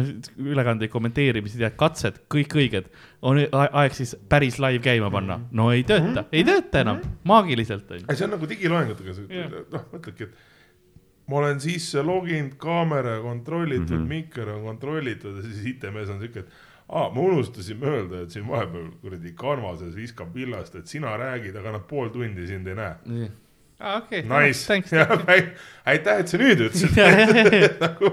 ülekandeid 0.52 0.92
kommenteerimised 0.94 1.60
ja 1.64 1.72
katsed, 1.72 2.22
kõik 2.32 2.56
õiged, 2.62 2.92
on 3.22 3.42
aeg 3.52 3.98
siis 3.98 4.16
päris 4.30 4.60
live 4.62 4.84
käima 4.86 5.10
panna. 5.12 5.40
no 5.52 5.72
ei 5.72 5.84
tööta, 5.84 6.26
ei 6.32 6.44
tööta 6.48 6.82
enam, 6.86 7.02
maagiliselt 7.24 7.92
onju. 7.92 8.08
see 8.16 8.26
on 8.26 8.36
nagu 8.38 8.50
digiloengutega 8.50 9.18
noh, 9.74 9.86
mõtledki, 9.94 10.30
et 10.30 10.48
ma 11.30 11.38
olen 11.44 11.60
sisse 11.62 12.02
loginud, 12.02 12.56
kaamera 12.58 13.20
kontrollitud 13.22 13.90
mm, 13.90 13.96
Mhm. 13.96 14.04
-hmm. 14.04 14.10
mikker 14.10 14.50
on 14.50 14.64
kontrollitud 14.64 15.36
ja 15.38 15.44
siis 15.44 15.66
IT-mees 15.66 16.10
on 16.10 16.20
siuke, 16.20 16.40
et 16.40 16.48
aa, 16.90 17.10
me 17.14 17.20
unustasime 17.22 17.86
öelda, 17.86 18.22
et 18.24 18.32
siin 18.32 18.48
vahepeal 18.48 18.88
kuradi 19.02 19.34
kanvases 19.38 19.96
viskab 19.96 20.34
villast, 20.36 20.76
et 20.76 20.88
sina 20.88 21.18
räägid, 21.18 21.56
aga 21.56 21.72
nad 21.72 21.82
pool 21.88 22.10
tundi 22.10 22.48
sind 22.48 22.68
ei 22.68 22.76
näe. 22.76 22.96
aa, 23.80 23.98
okei. 23.98 24.22
Nice, 24.22 24.66
Thanks. 24.66 24.92
aitäh, 25.92 26.20
et 26.20 26.28
sa 26.32 26.40
nüüd 26.42 26.66
ütlesid 26.68 26.98
Ja, 27.00 27.08
nagu 27.86 28.12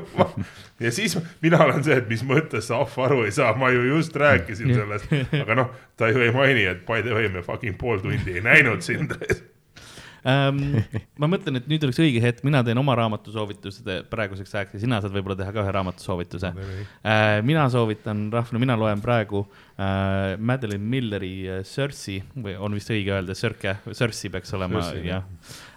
ja 0.81 0.93
siis 0.93 1.17
mina 1.43 1.61
olen 1.65 1.85
see, 1.85 1.97
et 2.03 2.09
mis 2.11 2.23
mõttes 2.27 2.69
sa 2.71 2.81
ahv 2.85 2.97
aru 3.07 3.25
ei 3.27 3.35
saa, 3.35 3.55
ma 3.59 3.71
ju 3.75 3.85
just 3.89 4.17
rääkisin 4.17 4.75
sellest, 4.77 5.13
aga 5.43 5.59
noh, 5.63 5.75
ta 5.97 6.11
ju 6.13 6.23
ei 6.25 6.33
maini, 6.35 6.67
et 6.71 6.87
by 6.89 7.03
the 7.03 7.17
way, 7.17 7.29
me 7.33 7.43
fucking 7.47 7.79
pool 7.81 8.03
tundi 8.05 8.39
ei 8.39 8.45
näinud 8.45 8.85
sind. 8.85 9.17
ähm,. 10.27 10.61
ma 11.21 11.31
mõtlen, 11.31 11.61
et 11.61 11.69
nüüd 11.71 11.87
oleks 11.87 12.01
õige 12.03 12.23
hetk, 12.25 12.43
mina 12.47 12.63
teen 12.67 12.81
oma 12.81 12.97
raamatusoovitused 12.99 13.91
praeguseks 14.13 14.57
ajaks 14.57 14.77
ja 14.77 14.83
sina 14.83 15.01
saad 15.03 15.15
võib-olla 15.15 15.39
teha 15.39 15.55
ka 15.55 15.65
ühe 15.65 15.77
raamatusoovituse 15.79 16.53
äh,. 16.53 17.39
mina 17.47 17.69
soovitan 17.73 18.27
rahvale, 18.35 18.63
mina 18.63 18.79
loen 18.81 19.05
praegu 19.05 19.45
äh, 19.47 20.35
Madeline 20.39 20.93
Milleri 20.97 21.35
äh, 21.47 21.63
Cersei 21.69 22.21
või 22.35 22.59
on 22.59 22.77
vist 22.77 22.93
õige 22.95 23.15
öelda 23.17 23.39
Sörke, 23.39 23.79
Cersei 23.93 24.33
peaks 24.35 24.55
olema, 24.59 24.85
jah 25.05 25.25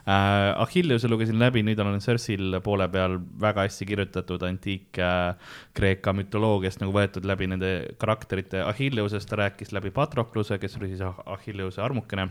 äh,. 0.09 0.61
Achilleuse 0.63 1.09
lugesin 1.11 1.39
läbi, 1.39 1.63
nüüd 1.65 1.79
olen 1.79 2.01
Cersei'l 2.03 2.59
poole 2.65 2.89
peal 2.91 3.19
väga 3.41 3.67
hästi 3.67 3.88
kirjutatud 3.89 4.43
antiik-Kreeka 4.47 6.15
mütoloogiast 6.17 6.81
nagu 6.83 6.95
võetud 6.95 7.27
läbi 7.29 7.49
nende 7.51 7.71
karakterite. 8.01 8.63
Achilleusest 8.65 9.29
ta 9.29 9.43
rääkis 9.43 9.73
läbi 9.75 9.93
Patrokluse, 9.95 10.57
kes 10.61 10.79
oli 10.81 10.93
siis 10.95 11.05
Achilleuse 11.05 11.83
armukene, 11.85 12.29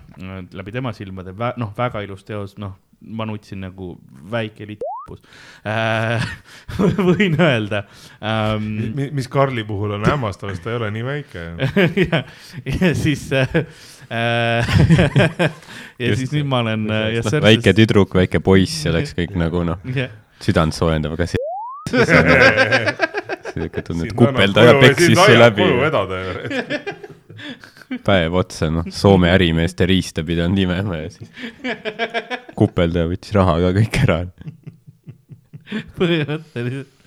läbi 0.52 0.74
tema 0.74 0.92
silmade, 0.96 1.36
noh, 1.56 1.72
väga 1.78 2.02
ilus 2.06 2.26
teos, 2.26 2.58
noh, 2.58 2.76
ma 3.00 3.26
nutsin 3.26 3.60
nagu 3.62 3.92
väike 4.30 4.66
litpus 4.66 5.22
äh. 5.66 6.24
võin 7.08 7.36
öelda 7.38 7.84
ähm,. 8.18 8.98
mis 9.14 9.28
Karli 9.30 9.64
puhul 9.64 9.94
on 9.96 10.06
hämmastav, 10.08 10.50
sest 10.52 10.66
ta 10.66 10.72
ei 10.72 10.78
ole 10.80 10.90
nii 10.96 11.04
väike. 11.06 11.44
ja, 12.08 12.22
ja 12.66 12.92
siis 12.98 13.28
äh, 13.32 13.54
äh, 13.54 13.84
ja 15.98 16.08
Just, 16.08 16.20
siis 16.22 16.32
nüüd 16.32 16.48
ma 16.48 16.62
olen 16.64 16.86
äh, 16.90 17.18
ja 17.18 17.40
väike 17.44 17.74
tüdruk, 17.76 18.14
väike 18.16 18.40
poiss, 18.44 18.82
see 18.84 18.92
oleks 18.92 19.12
kõik 19.18 19.34
nagu 19.38 19.64
noh, 19.68 19.82
ja, 19.94 20.08
südant 20.44 20.76
soojendav, 20.76 21.12
aga 21.18 21.26
see 21.28 21.36
siuke 23.52 23.82
tundub, 23.84 24.08
et 24.08 24.16
annab 24.20 24.80
koju- 24.80 24.82
peksis 24.84 25.22
aiab 25.24 25.40
läbi. 25.42 25.62
koju 25.64 25.78
vedada 25.82 26.20
ju. 26.22 26.30
päev 28.08 28.34
otsa, 28.36 28.68
noh, 28.72 28.84
Soome 28.92 29.30
ärimeeste 29.32 29.86
riista 29.88 30.24
pidanud 30.26 30.58
imema 30.60 31.02
ja 31.02 31.08
siis 31.12 31.30
kupeldaja 32.58 33.08
võttis 33.10 33.32
raha 33.36 33.54
ka 33.64 33.70
kõik 33.78 34.00
ära, 34.04 34.18
põhimõtteliselt. 35.98 36.92
ja 36.92 36.97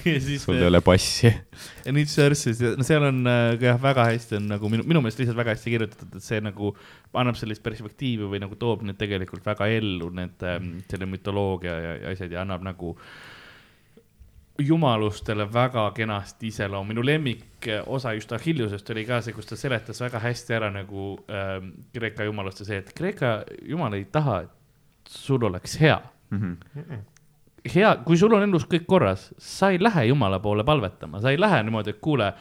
sul 0.44 0.56
ei 0.56 0.66
ole 0.66 0.80
passi. 0.84 1.30
ja 1.86 1.94
nüüd 1.94 2.10
Cersei's, 2.10 2.60
no 2.78 2.86
seal 2.86 3.04
on 3.08 3.20
äh, 3.28 3.56
ka 3.60 3.70
jah, 3.72 3.80
väga 3.82 4.06
hästi 4.10 4.38
on 4.38 4.48
nagu 4.54 4.70
minu, 4.72 4.86
minu 4.88 5.02
meelest 5.04 5.20
lihtsalt 5.22 5.38
väga 5.38 5.54
hästi 5.56 5.74
kirjutatud, 5.74 6.14
et 6.16 6.26
see 6.26 6.40
nagu 6.44 6.72
annab 7.20 7.38
sellist 7.38 7.64
perspektiivi 7.64 8.28
või 8.30 8.40
nagu 8.42 8.56
toob 8.60 8.84
need 8.86 8.98
tegelikult 9.00 9.44
väga 9.46 9.68
ellu, 9.76 10.10
need 10.16 10.46
ähm, 10.46 10.72
selle 10.90 11.08
mütoloogia 11.10 11.76
ja, 11.76 11.92
ja 12.04 12.14
asjad 12.14 12.34
ja 12.36 12.44
annab 12.44 12.64
nagu 12.66 12.94
jumalustele 14.60 15.46
väga 15.52 15.86
kenasti 15.96 16.50
iseloomu, 16.50 16.92
minu 16.92 17.04
lemmik 17.06 17.68
äh, 17.68 17.84
osa 17.86 18.14
just 18.16 18.32
Achilleusest 18.36 18.90
oli 18.94 19.06
ka 19.08 19.20
see, 19.24 19.36
kus 19.36 19.48
ta 19.48 19.58
seletas 19.58 20.00
väga 20.02 20.20
hästi 20.22 20.56
ära 20.56 20.72
nagu 20.74 21.12
ähm, 21.28 21.72
Kreeka 21.94 22.26
jumaluste 22.28 22.68
see, 22.68 22.80
et 22.82 22.92
Kreeka 22.96 23.40
jumal 23.68 23.96
ei 23.98 24.04
taha, 24.12 24.42
et 24.46 25.16
sul 25.20 25.44
oleks 25.48 25.78
hea 25.80 26.00
hea, 27.64 27.90
kui 28.06 28.18
sul 28.18 28.34
on 28.36 28.44
elus 28.46 28.66
kõik 28.70 28.86
korras, 28.88 29.28
sa 29.38 29.70
ei 29.72 29.80
lähe 29.82 30.06
jumala 30.10 30.40
poole 30.40 30.64
palvetama, 30.64 31.20
sa 31.20 31.32
ei 31.32 31.40
lähe 31.40 31.62
niimoodi, 31.66 31.94
et 31.94 32.00
kuule, 32.00 32.32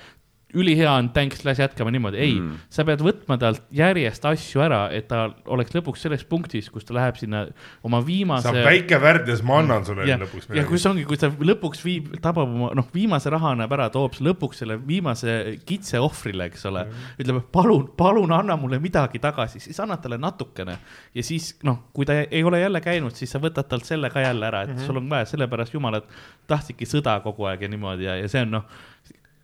ülihea 0.54 0.92
on, 0.98 1.10
thanks, 1.14 1.44
las 1.46 1.60
jätkame 1.60 1.92
niimoodi, 1.94 2.18
ei 2.18 2.40
Mm. 2.40 2.58
sa 2.70 2.84
pead 2.86 3.02
võtma 3.06 3.38
talt 3.40 3.62
järjest 3.76 4.24
asju 4.26 4.62
ära, 4.66 4.80
et 4.96 5.08
ta 5.10 5.28
oleks 5.46 5.74
lõpuks 5.76 6.02
selles 6.06 6.24
punktis, 6.26 6.70
kus 6.74 6.86
ta 6.86 6.96
läheb 6.98 7.18
sinna 7.20 7.46
oma 7.84 8.00
viimase 8.06 8.50
sa. 8.50 8.54
väike 8.66 9.00
värdjas, 9.02 9.44
ma 9.46 9.60
annan 9.60 9.86
sulle 9.86 10.08
ja, 10.10 10.18
lõpuks 10.18 10.50
ja 10.56 10.64
kus 10.66 10.86
ongi, 10.90 11.06
kui 11.06 11.18
ta 11.18 11.30
lõpuks 11.30 11.84
viib, 11.86 12.10
tabab 12.24 12.50
oma, 12.50 12.72
noh, 12.78 12.88
viimase 12.94 13.30
raha 13.30 13.54
annab 13.54 13.76
ära, 13.78 13.90
toob 13.94 14.18
lõpuks 14.18 14.64
selle 14.64 14.80
viimase 14.88 15.60
kitse 15.70 16.02
ohvrile, 16.02 16.50
eks 16.50 16.66
ole 16.70 16.86
mm.. 16.88 17.14
ütleb, 17.22 17.42
et 17.44 17.52
palun, 17.54 17.86
palun 17.98 18.34
anna 18.34 18.58
mulle 18.58 18.82
midagi 18.82 19.22
tagasi, 19.22 19.62
siis 19.62 19.80
annad 19.80 20.02
talle 20.02 20.18
natukene. 20.18 20.80
ja 21.14 21.24
siis 21.26 21.56
noh, 21.64 21.84
kui 21.94 22.10
ta 22.10 22.22
ei 22.24 22.44
ole 22.44 22.62
jälle 22.62 22.82
käinud, 22.82 23.14
siis 23.14 23.32
sa 23.32 23.42
võtad 23.44 23.70
talt 23.70 23.86
selle 23.86 24.10
ka 24.10 24.26
jälle 24.26 24.50
ära, 24.50 24.64
et 24.64 24.74
mm 24.74 24.82
-hmm. 24.82 24.86
sul 24.86 24.98
on 24.98 25.10
vaja, 25.10 25.26
sellepärast 25.30 25.74
jumalad 25.74 26.10
tahtsidki 26.48 26.86
sõda 26.86 27.20
kogu 27.22 27.46
aeg 27.46 27.62
ja 27.62 27.68
niimoodi 27.70 28.04
ja, 28.04 28.16
ja 28.16 28.28
see 28.28 28.42
on 28.42 28.52
noh, 28.58 28.66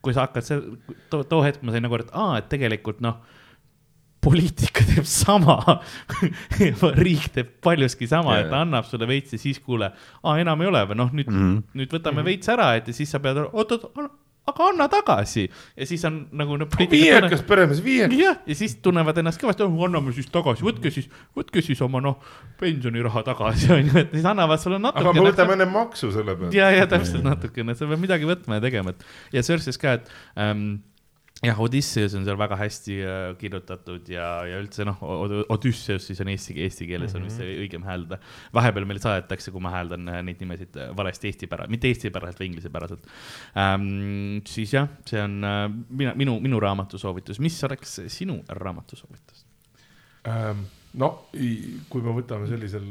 kui 0.05 0.15
sa 0.15 0.27
hakkad 0.27 0.45
too, 1.09 1.23
too 1.23 1.41
hetk 1.45 1.65
ma 1.65 1.73
sain 1.73 1.85
nagu, 1.85 1.99
et 2.01 2.13
aa, 2.13 2.37
et 2.41 2.51
tegelikult 2.51 3.01
noh 3.05 3.19
poliitika 4.25 4.81
teeb 4.89 5.05
sama 5.05 5.59
riik 7.05 7.29
teeb 7.35 7.51
paljuski 7.65 8.07
sama 8.09 8.39
et 8.41 8.49
ta 8.49 8.63
annab 8.65 8.87
sulle 8.89 9.07
veits 9.09 9.35
ja 9.35 9.41
siis 9.41 9.59
kuule, 9.61 9.91
aa 10.23 10.37
enam 10.41 10.63
ei 10.63 10.71
ole 10.71 10.81
või 10.91 10.99
noh, 11.01 11.11
nüüd 11.13 11.29
mm. 11.29 11.41
-hmm. 11.41 11.79
nüüd 11.81 11.93
võtame 11.93 12.17
mm 12.17 12.21
-hmm. 12.21 12.31
veits 12.31 12.53
ära, 12.55 12.71
et 12.79 12.89
ja 12.89 12.97
siis 12.97 13.11
sa 13.11 13.21
pead, 13.21 13.43
oot-oot, 13.45 13.91
aga 14.45 14.67
anna 14.69 14.87
tagasi 14.91 15.45
ja 15.47 15.87
siis 15.89 16.03
on 16.07 16.19
nagu 16.37 16.57
no, 16.61 16.67
viiekas 16.77 17.43
peremees, 17.47 17.81
viiekas. 17.85 18.17
jah, 18.19 18.39
ja 18.45 18.57
siis 18.57 18.77
tunnevad 18.85 19.17
ennast 19.21 19.41
kõvasti, 19.41 19.65
anname 19.65 20.13
siis 20.15 20.29
tagasi, 20.33 20.65
võtke 20.65 20.91
siis, 20.93 21.09
võtke 21.37 21.63
siis 21.65 21.81
oma 21.85 22.01
noh, 22.03 22.19
pensioniraha 22.61 23.25
tagasi 23.25 23.71
onju, 23.77 23.95
et 24.03 24.17
siis 24.17 24.27
annavad 24.29 24.61
sulle 24.61 24.79
aga 24.79 24.89
natuke. 24.91 25.15
me 25.17 25.29
võtame 25.29 25.57
enne 25.57 25.69
maksu 25.73 26.11
selle 26.15 26.37
pealt. 26.39 26.57
ja, 26.57 26.69
ja 26.75 26.89
täpselt 26.89 27.25
natukene, 27.25 27.77
sa 27.77 27.89
pead 27.89 28.03
midagi 28.03 28.29
võtma 28.29 28.59
ja 28.59 28.67
tegema, 28.67 28.93
et 28.93 29.39
ja 29.39 29.45
Cersei's 29.45 29.81
ka, 29.81 29.97
et 29.99 30.13
ähm, 30.41 30.77
jah, 31.43 31.59
Odysseus 31.59 32.13
on 32.15 32.23
seal 32.27 32.37
väga 32.39 32.55
hästi 32.59 32.95
äh, 33.03 33.23
kirjutatud 33.39 34.07
ja, 34.11 34.27
ja 34.47 34.59
üldse 34.61 34.85
noh, 34.87 35.01
Odysseus 35.51 36.07
siis 36.07 36.21
on 36.23 36.31
eesti, 36.31 36.55
eesti 36.63 36.87
keeles 36.87 37.15
on 37.17 37.25
vist 37.27 37.41
õigem 37.43 37.83
hääldada. 37.87 38.21
vahepeal 38.55 38.87
meil 38.87 39.01
saadetakse, 39.03 39.51
kui 39.51 39.63
ma 39.63 39.73
hääldan 39.73 40.07
äh, 40.11 40.21
neid 40.25 40.39
nimesid 40.43 40.79
äh, 40.79 40.93
valesti 40.95 41.31
eestipära-, 41.31 41.67
mitte 41.71 41.91
eestipäraselt 41.91 42.39
või 42.39 42.51
inglisepäraselt 42.53 43.11
ähm,. 43.59 44.39
siis 44.47 44.77
jah, 44.77 44.87
see 45.09 45.19
on 45.21 45.37
äh, 45.43 45.67
mina, 45.89 46.15
minu, 46.15 46.37
minu 46.43 46.61
raamatusoovitus, 46.63 47.41
mis 47.43 47.59
oleks 47.67 47.99
sinu 48.15 48.39
raamatusoovitus? 48.47 49.45
Ähm, 50.31 50.65
no 50.95 51.09
i- 51.35 51.75
kui 51.91 52.01
me 52.05 52.13
võtame 52.15 52.47
sellisel 52.47 52.85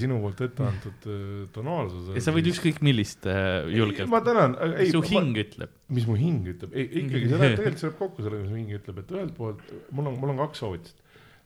sinu 0.00 0.16
poolt 0.22 0.40
ette 0.46 0.64
antud 0.64 1.06
äh, 1.12 1.46
tonaalsuse. 1.52 2.20
sa 2.24 2.32
võid 2.32 2.48
ükskõik 2.52 2.78
millist 2.86 3.26
äh, 3.28 3.66
julgelt, 3.74 4.08
ma 4.08 4.20
tänan, 4.24 4.54
mis 4.78 4.92
su 4.94 5.02
hing 5.04 5.36
ütleb. 5.42 5.72
mis 5.92 6.06
mu 6.08 6.16
hing 6.20 6.46
ütleb, 6.54 6.72
ei 6.74 6.86
ikkagi 7.02 7.28
see 7.28 7.40
läheb 7.42 7.56
tegelikult 7.60 7.82
see 7.82 7.88
läheb 7.90 7.98
kokku 8.00 8.24
sellega, 8.24 8.42
mis 8.46 8.52
mu 8.54 8.60
hing 8.62 8.76
ütleb, 8.80 9.02
et 9.04 9.12
ühelt 9.16 9.34
poolt 9.36 9.74
mul 9.92 10.08
on, 10.12 10.18
mul 10.22 10.32
on 10.34 10.40
kaks 10.46 10.62
soovitust 10.64 11.02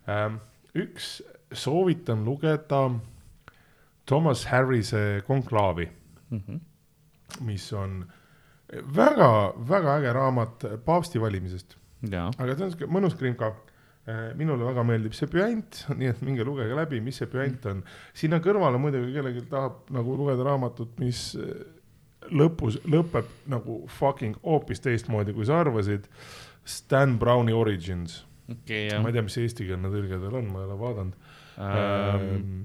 ähm,. 0.08 0.38
üks 0.74 1.10
soovitan 1.54 2.24
lugeda 2.26 2.84
Thomas 4.06 4.44
Harrise 4.50 5.22
Konklaavi, 5.26 5.88
Mhm. 6.34 6.56
mis 7.46 7.66
on 7.76 8.04
väga-väga 8.96 9.98
äge 10.00 10.12
raamat 10.16 10.64
paavsti 10.84 11.20
valimisest 11.22 11.76
aga 12.38 12.56
see 12.56 12.64
on 12.66 12.72
siuke 12.72 12.88
mõnus 12.90 13.14
krimka. 13.16 13.52
Minule 14.36 14.64
väga 14.66 14.82
meeldib 14.84 15.14
see 15.16 15.26
püant, 15.32 15.78
nii 15.98 16.10
et 16.12 16.20
minge 16.26 16.44
lugege 16.44 16.74
läbi, 16.76 17.00
mis 17.00 17.16
see 17.22 17.26
püant 17.32 17.64
on. 17.70 17.82
sinna 18.12 18.40
kõrvale 18.44 18.76
muidugi 18.80 19.14
kellelgi 19.16 19.46
tahab 19.48 19.88
nagu 19.96 20.16
lugeda 20.18 20.44
raamatut, 20.44 20.92
mis 21.00 21.30
eh, 21.40 21.64
lõpus 22.32 22.78
lõpeb 22.88 23.24
nagu 23.52 23.82
fucking 23.98 24.36
hoopis 24.44 24.80
teistmoodi, 24.84 25.32
kui 25.36 25.44
sa 25.48 25.60
arvasid. 25.64 26.06
Stan 26.64 27.18
Browni 27.20 27.52
Origins, 27.52 28.22
okei 28.48 28.86
ma 29.00 29.08
ei 29.10 29.16
tea, 29.18 29.22
mis 29.26 29.36
eestikeelne 29.42 29.90
tõlge 29.92 30.16
tal 30.22 30.38
on, 30.40 30.46
ma 30.52 30.62
ei 30.62 30.68
ole 30.70 30.78
vaadanud 30.80 31.34
ähm,. 31.60 32.62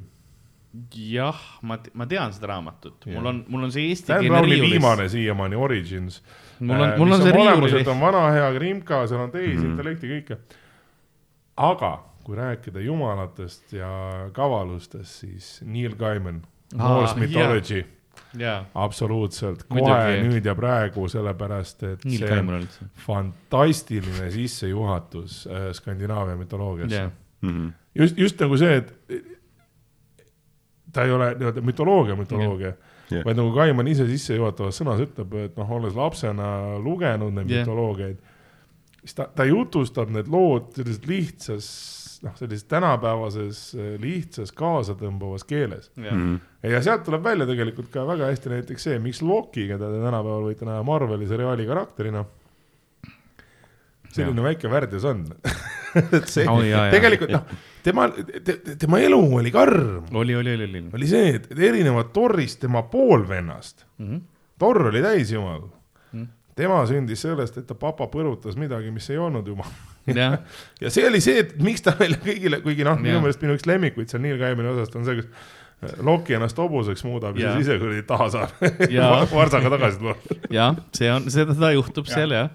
jah, 0.95 1.39
ma, 1.65 1.75
ma 1.97 2.05
tean 2.07 2.31
seda 2.35 2.51
raamatut, 2.53 3.07
mul 3.09 3.25
on, 3.31 3.41
mul 3.51 3.65
on 3.67 3.73
see 3.73 3.89
eestikeelne 3.89 4.41
riiulis. 4.45 4.71
viimane 4.77 5.07
siiamaani 5.11 5.57
Origins. 5.59 6.21
mul 6.59 6.79
on, 6.85 6.93
mul 7.01 7.15
on 7.17 7.23
see 7.25 7.33
riiulis. 7.35 7.87
on 7.91 7.99
vana 8.03 8.23
hea 8.35 8.47
krimka, 8.55 9.01
seal 9.09 9.23
on 9.25 9.29
Mhm. 9.29 9.35
tehisintellekti 9.37 10.11
kõike. 10.13 10.37
Aga 11.59 11.91
kui 12.23 12.35
rääkida 12.37 12.79
jumalatest 12.85 13.73
ja 13.73 13.89
kavalustest, 14.33 15.19
siis 15.23 15.47
Neil 15.65 15.95
Gaiman, 15.97 16.41
Aa, 16.77 16.89
Norse 16.93 17.15
Mythology, 17.19 17.79
jaa, 18.37 18.59
absoluutselt, 18.77 19.63
Muidugi. 19.69 19.89
kohe 19.91 20.19
nüüd 20.27 20.45
ja 20.45 20.53
praegu, 20.55 21.07
sellepärast 21.09 21.83
et 21.89 22.05
Neil 22.05 22.21
see 22.27 22.39
on 22.43 22.67
fantastiline 23.05 24.29
sissejuhatus 24.35 25.39
äh, 25.49 25.71
Skandinaavia 25.73 26.35
mütoloogiasse 26.37 26.95
jah, 27.05 27.11
Mhm. 27.41 27.69
just, 27.95 28.17
just 28.19 28.39
nagu 28.43 28.57
see, 28.59 28.75
et 28.77 28.93
ta 30.93 31.03
ei 31.05 31.11
ole 31.13 31.33
nii-öelda 31.37 31.61
mütoloogia, 31.61 32.15
mütoloogia 32.19 32.73
Jah. 33.09 33.23
vaid 33.25 33.37
nagu 33.39 33.51
Kaiman 33.55 33.87
ise 33.87 34.05
sissejuhatavas 34.09 34.77
sõnas 34.81 34.99
ütleb, 35.05 35.33
et 35.45 35.57
noh, 35.57 35.71
olles 35.79 35.95
lapsena 35.97 36.77
lugenud 36.83 37.33
neid 37.33 37.49
Jah. 37.49 37.63
mütoloogiaid, 37.65 38.17
siis 39.03 39.13
ta, 39.15 39.27
ta 39.35 39.45
jutustab 39.47 40.09
need 40.13 40.27
lood 40.27 40.71
sellises 40.75 41.05
lihtsas, 41.07 41.67
noh, 42.23 42.33
sellises 42.35 42.65
tänapäevases 42.67 43.61
lihtsas 44.03 44.51
kaasatõmbavas 44.51 45.45
keeles. 45.47 45.91
jah, 45.95 46.13
Mhm. 46.15 46.35
ja 46.63 46.81
sealt 46.83 47.05
tuleb 47.07 47.23
välja 47.23 47.45
tegelikult 47.47 47.89
ka 47.93 48.03
väga 48.07 48.27
hästi 48.31 48.49
näiteks 48.49 48.83
see, 48.89 48.99
miks 48.99 49.21
Loki, 49.21 49.67
keda 49.67 49.87
te 49.91 50.01
tänapäeval 50.03 50.43
võite 50.51 50.65
näha 50.67 50.83
Marveli 50.83 51.27
seriaali 51.27 51.65
karakterina, 51.69 52.25
selline 54.13 54.41
väike 54.43 54.69
värdjas 54.71 55.05
on 55.05 55.23
et 56.17 56.27
see 56.29 56.45
Oh, 56.49 56.59
jaa, 56.65 56.87
jaa. 56.87 56.91
tegelikult 56.93 57.31
noh, 57.33 57.43
tema 57.85 58.07
te,, 58.11 58.55
tema 58.81 58.99
elu 59.05 59.19
oli 59.39 59.51
karm, 59.53 60.07
oli, 60.17 60.35
oli, 60.37 60.53
oli, 60.57 60.65
oli. 60.69 60.81
oli 60.97 61.07
see, 61.09 61.35
et 61.39 61.47
erinevalt 61.55 62.11
Torrist, 62.13 62.59
tema 62.65 62.83
poolvennast, 62.89 63.85
Mhm. 64.01 64.21
Torr 64.59 64.89
oli 64.89 64.99
täisjumal. 64.99 65.61
Tema 66.59 66.81
sündis 66.89 67.23
sellest, 67.25 67.61
et 67.61 67.67
ta 67.69 67.77
papa 67.79 68.09
põrutas 68.11 68.57
midagi, 68.59 68.91
mis 68.95 69.07
ei 69.13 69.19
olnud 69.21 69.47
jumal. 69.47 69.71
jah, 70.09 70.39
ja 70.83 70.91
see 70.93 71.07
oli 71.09 71.21
see, 71.23 71.39
et 71.45 71.55
miks 71.63 71.85
ta 71.85 71.95
meile 71.99 72.19
kõigile, 72.23 72.61
kuigi 72.65 72.85
noh, 72.87 72.99
minu 72.99 73.21
meelest 73.23 73.41
minu 73.45 73.55
üks 73.57 73.65
lemmikuid 73.69 74.11
seal 74.11 74.23
Neil 74.25 74.39
Gaimani 74.41 74.71
osast 74.73 74.95
on 74.99 75.07
see, 75.07 75.21
kus 75.21 75.29
äh, 75.29 75.95
Loki 76.05 76.35
ennast 76.37 76.59
hobuseks 76.59 77.05
muudab 77.07 77.39
ja, 77.39 77.49
ja 77.49 77.55
siis 77.57 77.69
ise 77.69 77.79
kuradi 77.81 78.03
taha 78.09 78.29
saab 78.35 78.55
varsaga 79.39 79.71
tagasi 79.75 80.01
tuleb. 80.03 80.29
jah, 80.53 80.77
see 80.97 81.11
on, 81.13 81.29
seda, 81.33 81.71
juhtub 81.77 82.09
seal 82.11 82.35
jah. 82.35 82.51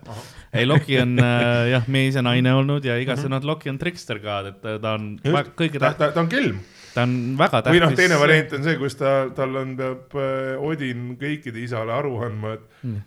ei, 0.53 0.69
Loki 0.69 1.01
on 1.03 1.17
äh, 1.23 1.71
jah, 1.75 1.89
mees 1.89 2.19
ja 2.19 2.25
naine 2.27 2.53
olnud 2.61 2.85
ja 2.85 2.99
igatse 3.03 3.31
nad, 3.33 3.47
Loki 3.49 3.73
on 3.73 3.81
trikster 3.81 4.21
ka, 4.25 4.43
et 4.53 4.61
ta, 4.63 4.79
ta 4.83 4.97
on 4.99 5.15
Just. 5.25 5.55
kõige 5.59 5.81
ta, 5.81 5.95
tähtsam, 5.95 6.05
ta, 6.05 6.13
ta 6.19 6.25
on 6.27 6.33
kelm 6.37 6.63
ta 6.95 7.03
on 7.03 7.15
väga 7.39 7.63
tähtis. 7.63 7.75
või 7.75 7.83
noh, 7.83 7.97
teine 7.99 8.19
variant 8.21 8.53
on 8.55 8.67
see, 8.67 8.77
kus 8.79 8.95
ta, 9.01 9.15
tal 9.35 9.57
on, 9.59 9.73
peab 9.79 10.15
äh, 10.21 10.63
Odin 10.63 11.15
kõikide 11.21 11.59
isale 11.65 11.95
aru 11.97 12.19
andma, 12.29 12.55
et 12.59 12.71
Mm. 12.85 13.01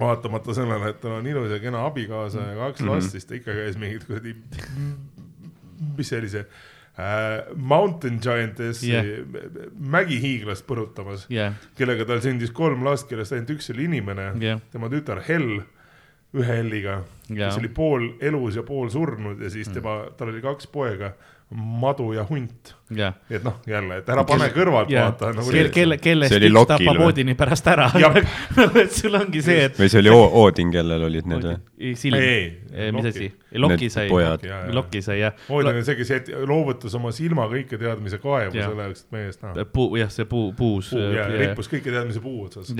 Vaatamata 0.00 0.54
sellele, 0.56 0.88
et 0.90 1.00
tal 1.00 1.18
on 1.20 1.26
ilus 1.26 1.50
ja 1.52 1.58
kena 1.62 1.84
abikaasa 1.86 2.40
ja 2.50 2.54
kaks 2.66 2.80
Mhm. 2.80 2.88
last, 2.90 3.10
siis 3.14 3.24
ta 3.28 3.34
ikka 3.34 3.52
käis 3.56 3.76
mingit 3.78 4.04
kuradi, 4.08 4.34
mis 5.96 6.08
see 6.08 6.18
oli 6.22 6.28
see? 6.32 6.44
Äh,, 6.92 7.46
Mountain 7.56 8.18
Giantessi 8.22 8.90
yeah. 8.92 9.06
mägihiiglast 9.80 10.66
põrutamas, 10.68 11.24
jah, 11.32 11.54
kellega 11.78 12.04
tal 12.08 12.20
sündis 12.20 12.50
kolm 12.52 12.82
last, 12.84 13.06
kellest 13.08 13.32
ainult 13.32 13.54
üks 13.54 13.70
oli 13.72 13.86
inimene. 13.88 14.26
Jah, 14.44 14.60
tema 14.74 14.90
tütar 14.92 15.22
Hell, 15.24 15.62
ühe 16.36 16.48
Helliga, 16.58 16.98
kes, 17.28 17.56
oli 17.60 17.68
pool 17.72 18.10
elus 18.20 18.56
ja 18.60 18.62
pool 18.68 18.90
surnud 18.92 19.40
ja 19.40 19.48
siis 19.52 19.68
tema, 19.72 20.02
tal 20.16 20.28
oli 20.34 20.40
kaks 20.44 20.68
poega, 20.72 21.14
Madu 21.54 22.12
ja 22.16 22.22
Hunt. 22.28 22.74
nii 22.92 23.36
et 23.36 23.44
noh, 23.44 23.58
jälle, 23.68 23.98
et 24.00 24.08
ära 24.12 24.22
pane 24.28 24.46
kõrvalt 24.52 24.90
jah, 24.92 25.10
vaata 25.10 25.30
nagu 25.36 25.50
kelle, 25.52 25.70
kelle, 25.72 25.98
kellest 26.00 26.34
üks 26.36 26.66
tapab? 26.70 27.00
Odini 27.06 27.34
pärast 27.36 27.68
ära. 27.72 27.86
Et 28.82 28.92
sul 28.92 29.16
ongi 29.16 29.42
see, 29.44 29.66
et. 29.68 29.76
või 29.80 29.88
see 29.92 30.00
oli 30.02 30.12
O- 30.12 30.30
Odin, 30.42 30.72
kellel 30.74 31.04
olid 31.08 31.28
need 31.28 31.46
või? 31.48 31.92
silm, 31.98 32.18
ei, 32.20 32.90
mis 32.94 33.08
asi, 33.12 33.28
Loki 33.60 33.88
sai. 33.92 34.08
Loki 34.72 35.02
sai 35.04 35.18
jah. 35.20 35.36
Odin 35.52 35.80
on 35.80 35.86
see, 35.88 35.96
kes 36.00 36.32
loovutas 36.48 36.96
oma 36.98 37.12
silma 37.16 37.48
kõike 37.52 37.80
teadmise 37.80 38.20
kaevu 38.22 38.56
Jah. 38.56 38.68
selle 38.70 38.88
jaoks, 38.88 39.06
et 39.06 39.16
meie 39.16 39.30
eest 39.30 39.46
näha. 39.46 39.68
puu, 39.72 39.88
jah, 40.00 40.12
see 40.12 40.28
puu, 40.28 40.52
puus. 40.56 40.92
puu 40.92 41.12
ja 41.16 41.28
rippus 41.32 41.72
kõike 41.72 41.88
teadmise 41.92 42.20
puu 42.24 42.44
otsas. 42.48 42.72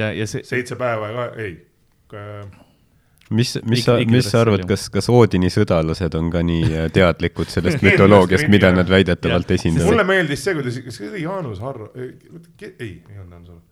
seitse 0.49 0.77
päeva 0.81 1.13
ja 1.13 1.17
ka, 1.17 1.31
ei. 1.43 1.57
mis, 3.35 3.55
mis 3.69 3.85
sa, 3.87 3.97
mis 4.07 4.29
sa 4.31 4.41
arvad 4.45 4.65
kas, 4.69 4.87
kas 4.95 5.09
Odini 5.13 5.51
sõdalased 5.53 6.15
on 6.19 6.31
ka 6.33 6.43
nii 6.47 6.65
äh, 6.71 6.89
teadlikud 6.95 7.51
sellest 7.55 7.83
mütoloogiast, 7.85 8.49
mida 8.53 8.71
nad 8.77 8.89
väidetavalt 8.93 9.51
esindavad 9.59 9.91
mulle? 9.93 10.05
meeldis 10.15 10.45
see, 10.47 10.55
kuidas, 10.59 10.79
kas 10.87 10.99
see 11.01 11.11
oli 11.11 11.23
Jaanus 11.27 11.61
Harro, 11.65 11.91
ei, 11.99 12.11
ei 12.79 13.19
olnud 13.19 13.33
Jaanus 13.33 13.49
Harro 13.55 13.63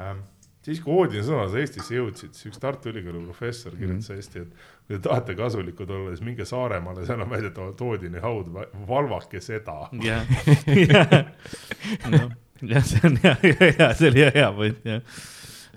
ähm,. 0.00 0.22
siis, 0.64 0.80
kui 0.84 0.92
Oodini 1.00 1.22
sõnad 1.26 1.54
Eestisse 1.60 1.94
jõudsid, 1.96 2.34
siis 2.36 2.50
üks 2.52 2.60
Tartu 2.62 2.90
Ülikooli 2.92 3.22
professor 3.26 3.72
kirjutas 3.76 4.10
Mhm. 4.10 4.20
hästi, 4.20 4.44
et 4.44 4.50
kui 4.86 4.96
te 4.96 5.02
tahate 5.08 5.34
kasulikud 5.38 5.90
olla, 5.90 6.12
siis 6.14 6.24
minge 6.26 6.44
Saaremaale, 6.48 7.06
seal 7.08 7.20
on 7.24 7.30
väidetavalt 7.30 7.80
Oodini 7.86 8.20
haud, 8.22 8.46
valvake 8.88 9.40
seda. 9.44 9.78
jah 10.04 10.24
jah, 12.10 12.30
jah, 12.62 12.84
see 12.84 13.00
on 13.08 13.16
hea, 13.22 13.36
hea, 13.42 13.92
see 13.96 14.08
oli 14.10 14.24
hea, 14.24 14.32
hea 14.34 14.50
point, 14.56 14.80
jah. 14.84 15.00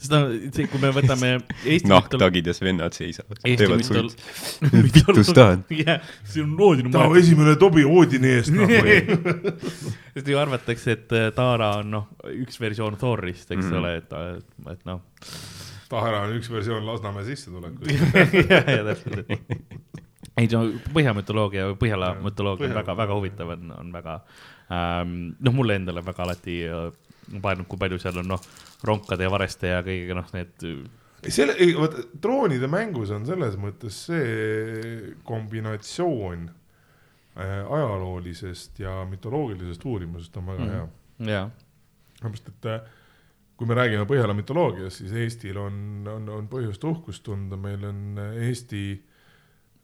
see, 0.08 0.66
kui 0.72 0.80
me 0.82 0.90
võtame 0.96 1.30
Eesti 1.64 1.90
nahktagides 1.92 2.60
vennad 2.64 2.94
seisavad, 2.98 3.40
teevad 3.44 3.82
mütol- 3.84 4.10
suits. 4.12 4.60
vittus 4.88 5.32
tahad? 5.36 5.64
jah, 5.74 6.02
see 6.28 6.44
on 6.44 6.54
Odini 6.60 6.92
ta 6.94 7.06
maja. 7.08 7.22
esimene 7.24 7.56
tobi 7.62 7.86
Oodini 7.88 8.34
eest 8.38 8.54
noh. 8.58 8.70
sest 10.14 10.28
ju 10.30 10.38
arvatakse, 10.40 10.98
et 10.98 11.16
äh, 11.18 11.30
Taara 11.36 11.72
on 11.82 11.92
noh, 11.98 12.08
üks 12.34 12.60
versioon 12.62 12.98
Thorist, 13.02 13.52
eks 13.56 13.66
Mhm. 13.66 13.78
ole, 13.82 13.96
et, 14.02 14.14
et 14.76 14.86
noh. 14.90 15.02
Tahara 15.94 16.24
on 16.28 16.32
üks 16.40 16.50
versioon 16.50 16.86
Lasnamäe 16.88 17.26
sissetulekust. 17.28 17.92
ja, 18.50 18.64
ja 18.66 18.84
täpselt. 18.88 19.30
ei 20.42 20.48
no 20.50 20.64
Põhja 20.96 21.12
mütoloogia 21.14 21.68
või 21.70 21.78
Põhjala 21.84 22.08
Jah, 22.16 22.22
mütoloogia 22.26 22.66
on 22.66 22.72
Põhjala 22.72 22.82
väga, 22.82 22.96
väga 23.04 23.18
huvitav 23.20 23.52
on, 23.54 23.72
on 23.78 23.92
väga 23.94 24.16
ähm,. 24.74 25.12
noh, 25.40 25.54
mulle 25.54 25.76
endale 25.78 26.02
väga 26.06 26.24
alati 26.26 26.56
äh, 26.66 26.88
paenud, 27.44 27.68
kui 27.70 27.78
palju 27.80 28.00
seal 28.02 28.18
on 28.24 28.32
noh, 28.34 28.42
ronkade 28.84 29.26
ja 29.26 29.32
vareste 29.32 29.72
ja 29.72 29.84
kõigega 29.86 30.18
noh, 30.20 30.30
need 30.36 30.68
selle, 31.32 31.56
ei 31.62 31.76
vot 31.78 31.96
droonide 32.24 32.68
mängus 32.72 33.14
on 33.16 33.28
selles 33.28 33.56
mõttes 33.60 34.02
see 34.10 35.14
kombinatsioon 35.28 36.50
äh, 36.50 37.62
ajaloolisest 37.64 38.84
ja 38.84 39.00
mütoloogilisest 39.10 39.86
uurimusest 39.88 40.42
on 40.42 40.52
väga 40.52 40.66
mm. 40.66 40.74
hea. 40.76 40.90
ja, 41.32 41.46
sellepärast, 42.20 42.52
et 42.52 42.70
äh, 42.74 42.84
kui 43.60 43.70
me 43.70 43.78
räägime 43.78 44.08
Põhjala 44.10 44.36
mütoloogiast, 44.36 45.00
siis 45.00 45.16
Eestil 45.24 45.58
on, 45.62 45.80
on, 46.10 46.30
on 46.42 46.52
põhjust 46.52 46.84
uhkust 46.90 47.24
tunda, 47.28 47.60
meil 47.60 47.86
on 47.88 48.20
Eesti 48.20 48.84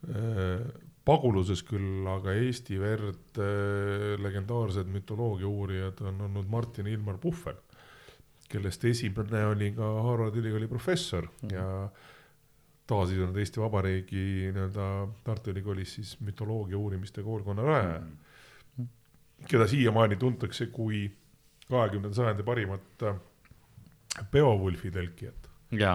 äh, 0.10 0.68
paguluses 1.08 1.64
küll, 1.66 2.04
aga 2.10 2.36
Eesti 2.38 2.80
verd 2.82 3.40
äh, 3.42 4.16
legendaarsed 4.22 4.90
mütoloogia 4.92 5.48
uurijad 5.50 6.02
on 6.06 6.26
olnud 6.28 6.50
Martin 6.52 6.90
Ilmar 6.92 7.18
Puhver, 7.22 7.58
kellest 8.50 8.86
esimene 8.86 9.44
oli 9.46 9.72
ka 9.78 9.88
Harvard 10.04 10.36
Ülikooli 10.36 10.68
professor 10.68 11.28
Mhm. 11.44 11.54
ja 11.54 11.90
taasiseseisvunud 12.90 13.38
Eesti 13.38 13.62
Vabariigi 13.62 14.24
nii-öelda 14.54 14.86
Tartu 15.24 15.52
Ülikoolis 15.52 15.94
siis 16.00 16.16
mütoloogia 16.26 16.78
uurimiste 16.78 17.22
koolkonna 17.24 17.62
rajaja, 17.64 18.02
keda 19.48 19.68
siiamaani 19.68 20.16
tuntakse 20.16 20.66
kui 20.74 21.04
kahekümnenda 21.70 22.16
sajandi 22.18 22.44
parimat 22.44 23.04
äh, 23.04 23.16
Beowulfi 24.32 24.90
tõlkijat. 24.92 25.50
ja 25.72 25.94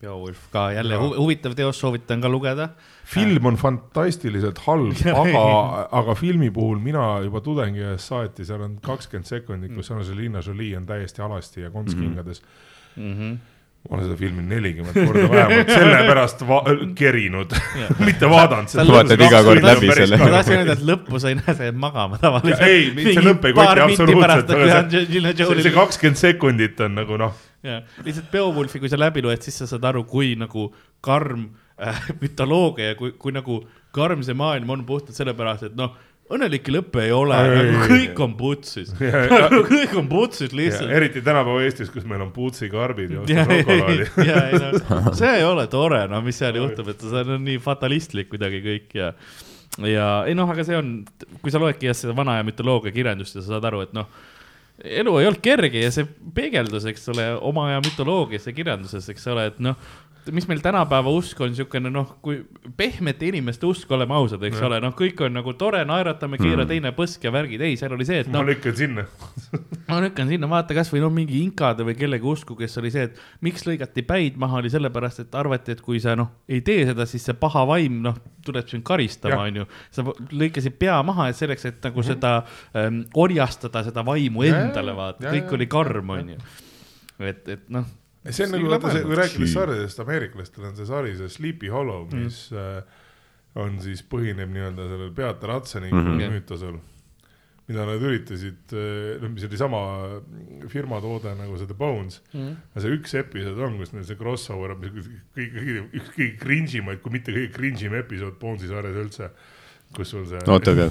Beowulf 0.00 0.46
ka 0.52 0.70
jälle 0.72 0.94
Ja. 0.94 1.00
hu 1.00 1.10
huvitav 1.18 1.52
teos, 1.54 1.76
soovitan 1.80 2.20
ka 2.24 2.28
lugeda. 2.28 2.68
film 3.04 3.46
on 3.46 3.56
fantastiliselt 3.56 4.58
halb, 4.66 4.96
aga, 5.22 5.88
aga 5.92 6.14
filmi 6.14 6.50
puhul 6.50 6.78
mina 6.78 7.20
juba 7.24 7.40
tudengi 7.44 7.82
ajast 7.84 8.08
saati, 8.14 8.44
seal 8.48 8.62
on 8.64 8.78
kakskümmend 8.82 9.26
sekundit, 9.28 9.74
kus 9.74 9.90
Angelina 9.90 10.40
Jolie 10.46 10.76
on 10.76 10.86
täiesti 10.86 11.22
alasti 11.22 11.60
ja 11.66 11.70
kontskingades 11.70 12.40
mm. 12.96 13.04
Mm 13.04 13.14
-hmm. 13.18 13.36
ma 13.90 13.96
olen 13.96 14.04
seda 14.06 14.16
filmi 14.16 14.42
nelikümmend 14.42 15.06
korda 15.06 15.28
vähemalt 15.30 15.68
sellepärast 15.74 16.42
va- 16.48 16.64
kerinud, 16.94 17.52
mitte 18.08 18.30
vaadanud 18.30 18.68
Sa 18.68 18.80
seda. 18.84 18.92
vaatad 18.92 19.20
iga 19.26 19.42
kord 19.44 19.62
läbi 19.64 19.92
selle. 19.94 20.16
ma 20.16 20.30
tahtsin 20.30 20.56
öelda, 20.58 20.72
et 20.72 20.82
lõppu 20.94 21.18
sa 21.20 21.28
ei 21.28 21.34
näe, 21.34 21.54
sa 21.54 21.64
jääd 21.68 21.76
magama 21.76 22.18
tavaliselt. 22.18 22.60
ei, 22.62 22.90
see 23.14 23.22
lõpp 23.28 23.44
ei 23.46 23.52
koti 23.52 23.80
absoluutselt, 23.80 24.50
Angelina 24.50 24.90
see, 24.90 25.36
see 25.36 25.44
Jolie. 25.44 25.70
kakskümmend 25.76 26.16
sekundit 26.16 26.80
on 26.80 26.94
nagu 26.94 27.16
noh, 27.16 27.32
jah, 27.66 27.82
lihtsalt 28.06 28.30
Beowulfi, 28.32 28.80
kui 28.82 28.88
sa 28.92 28.96
läbi 29.00 29.22
loed, 29.24 29.42
siis 29.44 29.58
sa 29.62 29.66
saad 29.70 29.84
aru, 29.90 30.04
kui 30.08 30.34
nagu 30.40 30.68
karm 31.04 31.48
äh, 31.80 31.98
mütoloogia 32.22 32.92
ja 32.92 33.00
kui, 33.00 33.12
kui 33.20 33.32
nagu 33.36 33.62
karm 33.96 34.22
see 34.26 34.36
maailm 34.38 34.70
on 34.76 34.86
puhtalt 34.88 35.16
sellepärast, 35.18 35.68
et 35.70 35.76
noh, 35.78 35.92
õnnelikke 36.30 36.70
lõppe 36.70 37.00
ei 37.08 37.10
ole, 37.10 37.34
nagu 37.34 37.86
kõik 37.90 38.20
on 38.22 38.34
putsis. 38.38 38.92
Ja- 39.02 39.48
kõik 39.66 39.96
on 39.98 40.06
putsis 40.12 40.52
Ja 40.52 40.56
lihtsalt. 40.60 40.92
eriti 40.94 41.22
tänapäeva 41.26 41.64
Eestis, 41.66 41.90
kus 41.90 42.04
meil 42.06 42.22
on 42.22 42.30
puutsikarbid 42.36 43.16
ja 43.16 43.24
ja, 43.26 43.44
šokolaadi. 43.48 44.06
ja, 44.28 44.42
no 45.08 45.14
see 45.18 45.32
ei 45.40 45.42
ole 45.48 45.64
tore, 45.72 46.04
no 46.12 46.20
mis 46.22 46.38
seal 46.38 46.54
juhtub, 46.60 46.92
et 46.94 47.02
see 47.02 47.24
on 47.26 47.42
nii 47.48 47.58
fatalistlik 47.64 48.30
kuidagi 48.30 48.62
kõik 48.68 48.94
ja, 49.00 49.10
ja 49.90 50.06
ei 50.30 50.36
noh, 50.38 50.46
aga 50.54 50.62
see 50.68 50.78
on, 50.78 50.92
kui 51.42 51.50
sa 51.50 51.58
loedki 51.62 51.90
jah 51.90 51.98
seda 51.98 52.14
vana 52.14 52.38
aja 52.38 52.46
mütoloogia 52.46 52.94
kirjandust 52.94 53.34
ja 53.40 53.42
sa 53.42 53.56
saad 53.56 53.66
aru, 53.72 53.82
et 53.88 53.96
noh, 53.98 54.06
elu 54.84 55.16
ei 55.20 55.28
olnud 55.28 55.42
kerge 55.44 55.82
ja 55.82 55.90
see 55.94 56.06
peegeldus, 56.34 56.86
eks 56.90 57.08
ole, 57.12 57.26
oma 57.46 57.68
aja 57.70 57.82
mütoloogias 57.84 58.48
ja 58.48 58.54
kirjanduses, 58.56 59.08
eks 59.12 59.26
ole, 59.32 59.48
et 59.50 59.60
noh, 59.62 59.76
mis 60.32 60.46
meil 60.50 60.60
tänapäeva 60.62 61.12
usk 61.14 61.40
on 61.40 61.52
niisugune 61.52 61.90
noh, 61.92 62.14
kui 62.24 62.40
pehmete 62.76 63.28
inimeste 63.30 63.66
usk, 63.68 63.90
oleme 63.96 64.14
ausad, 64.16 64.42
eks 64.46 64.58
Jah. 64.58 64.66
ole, 64.68 64.80
noh, 64.84 64.92
kõik 64.96 65.22
on 65.24 65.34
nagu 65.38 65.54
tore, 65.58 65.80
naeratame, 65.88 66.38
keera 66.40 66.66
teine 66.68 66.92
põsk 66.96 67.24
ja 67.24 67.32
värgid, 67.34 67.62
ei, 67.64 67.78
seal 67.80 67.94
oli 67.96 68.06
see, 68.08 68.20
et 68.24 68.30
ma 68.30 68.40
noh, 68.40 68.48
lükkan 68.50 68.76
sinna. 68.76 69.06
ma 69.90 70.00
lükkan 70.04 70.28
sinna, 70.30 70.50
vaata 70.50 70.76
kasvõi 70.76 71.02
noh, 71.02 71.12
mingi 71.14 71.40
inkade 71.40 71.86
või 71.86 71.96
kellegi 71.98 72.28
usku, 72.32 72.56
kes 72.58 72.76
oli 72.82 72.92
see, 72.94 73.06
et 73.08 73.20
miks 73.46 73.64
lõigati 73.68 74.04
päid 74.06 74.36
maha, 74.40 74.60
oli 74.60 74.72
sellepärast, 74.72 75.24
et 75.24 75.38
arvati, 75.40 75.76
et 75.76 75.84
kui 75.84 76.02
sa 76.02 76.16
noh, 76.18 76.32
ei 76.50 76.60
tee 76.66 76.84
seda, 76.90 77.08
siis 77.08 77.24
see 77.28 77.38
paha 77.40 77.64
vaim 77.70 78.02
noh, 78.04 78.18
tuleb 78.44 78.68
sind 78.70 78.84
karistama, 78.86 79.42
onju. 79.48 79.68
sa 79.94 80.04
lõikasid 80.04 80.76
pea 80.80 80.98
maha, 81.06 81.30
et 81.30 81.40
selleks, 81.40 81.68
et 81.70 81.88
nagu 81.88 82.04
seda 82.06 82.40
ähm, 82.76 83.04
orjastada, 83.14 83.84
seda 83.86 84.04
vaimu 84.06 84.44
Ja, 84.44 84.54
ja, 84.54 84.66
endale 84.66 84.94
ja, 84.94 84.96
vaata, 84.96 85.24
ja, 85.26 85.32
kõik 85.36 85.48
ja, 85.48 85.56
oli 85.56 85.66
ja, 85.66 85.72
karm, 85.72 86.12
ja. 86.12 86.22
onju. 86.24 86.52
et, 87.30 87.48
et 87.56 87.66
noh. 87.72 87.88
See 88.28 88.46
on 88.46 88.54
nagu, 88.56 88.68
vaata 88.68 88.92
see, 88.94 89.06
kui 89.06 89.18
rääkida 89.18 89.46
Sii. 89.46 89.54
sarjadest, 89.54 90.04
ameeriklastel 90.04 90.68
on 90.68 90.76
see 90.76 90.88
sari, 90.88 91.16
see 91.16 91.32
Sleepy 91.32 91.72
Hollow, 91.72 92.06
mis 92.12 92.46
mm. 92.52 93.02
on 93.64 93.80
siis, 93.84 94.04
põhineb 94.12 94.52
nii-öelda 94.52 94.88
sellel 94.92 95.12
Peater 95.16 95.54
Hatseni 95.56 95.88
mm. 95.88 96.06
-hmm. 96.06 96.36
müütosel, 96.36 96.78
mida 97.70 97.86
nad 97.88 98.02
üritasid, 98.02 98.76
noh, 99.22 99.32
mis 99.32 99.46
oli 99.48 99.60
sama 99.60 99.82
firma 100.68 101.00
toode 101.00 101.34
nagu 101.38 101.56
see 101.56 101.70
The 101.70 101.78
Bones. 101.78 102.20
aga 102.34 102.84
see 102.84 102.96
üks 102.98 103.16
episood 103.22 103.60
on, 103.66 103.78
kus 103.80 103.94
neil 103.96 104.04
see 104.08 104.18
crossover 104.20 104.76
on 104.76 104.82
kõige, 104.84 105.20
kõige, 105.36 105.84
üks 106.00 106.10
kõige 106.16 106.32
cringe 106.42 106.80
imaid, 106.82 107.00
kui 107.04 107.14
mitte 107.16 107.32
kõige 107.32 107.54
cringe 107.56 107.86
im 107.88 107.94
episood 108.00 108.36
Bonesi 108.42 108.68
sarjas 108.68 109.00
üldse. 109.04 109.30
kus 109.96 110.12
sul 110.12 110.26
see. 110.28 110.42
oota, 110.46 110.76
aga 110.76 110.90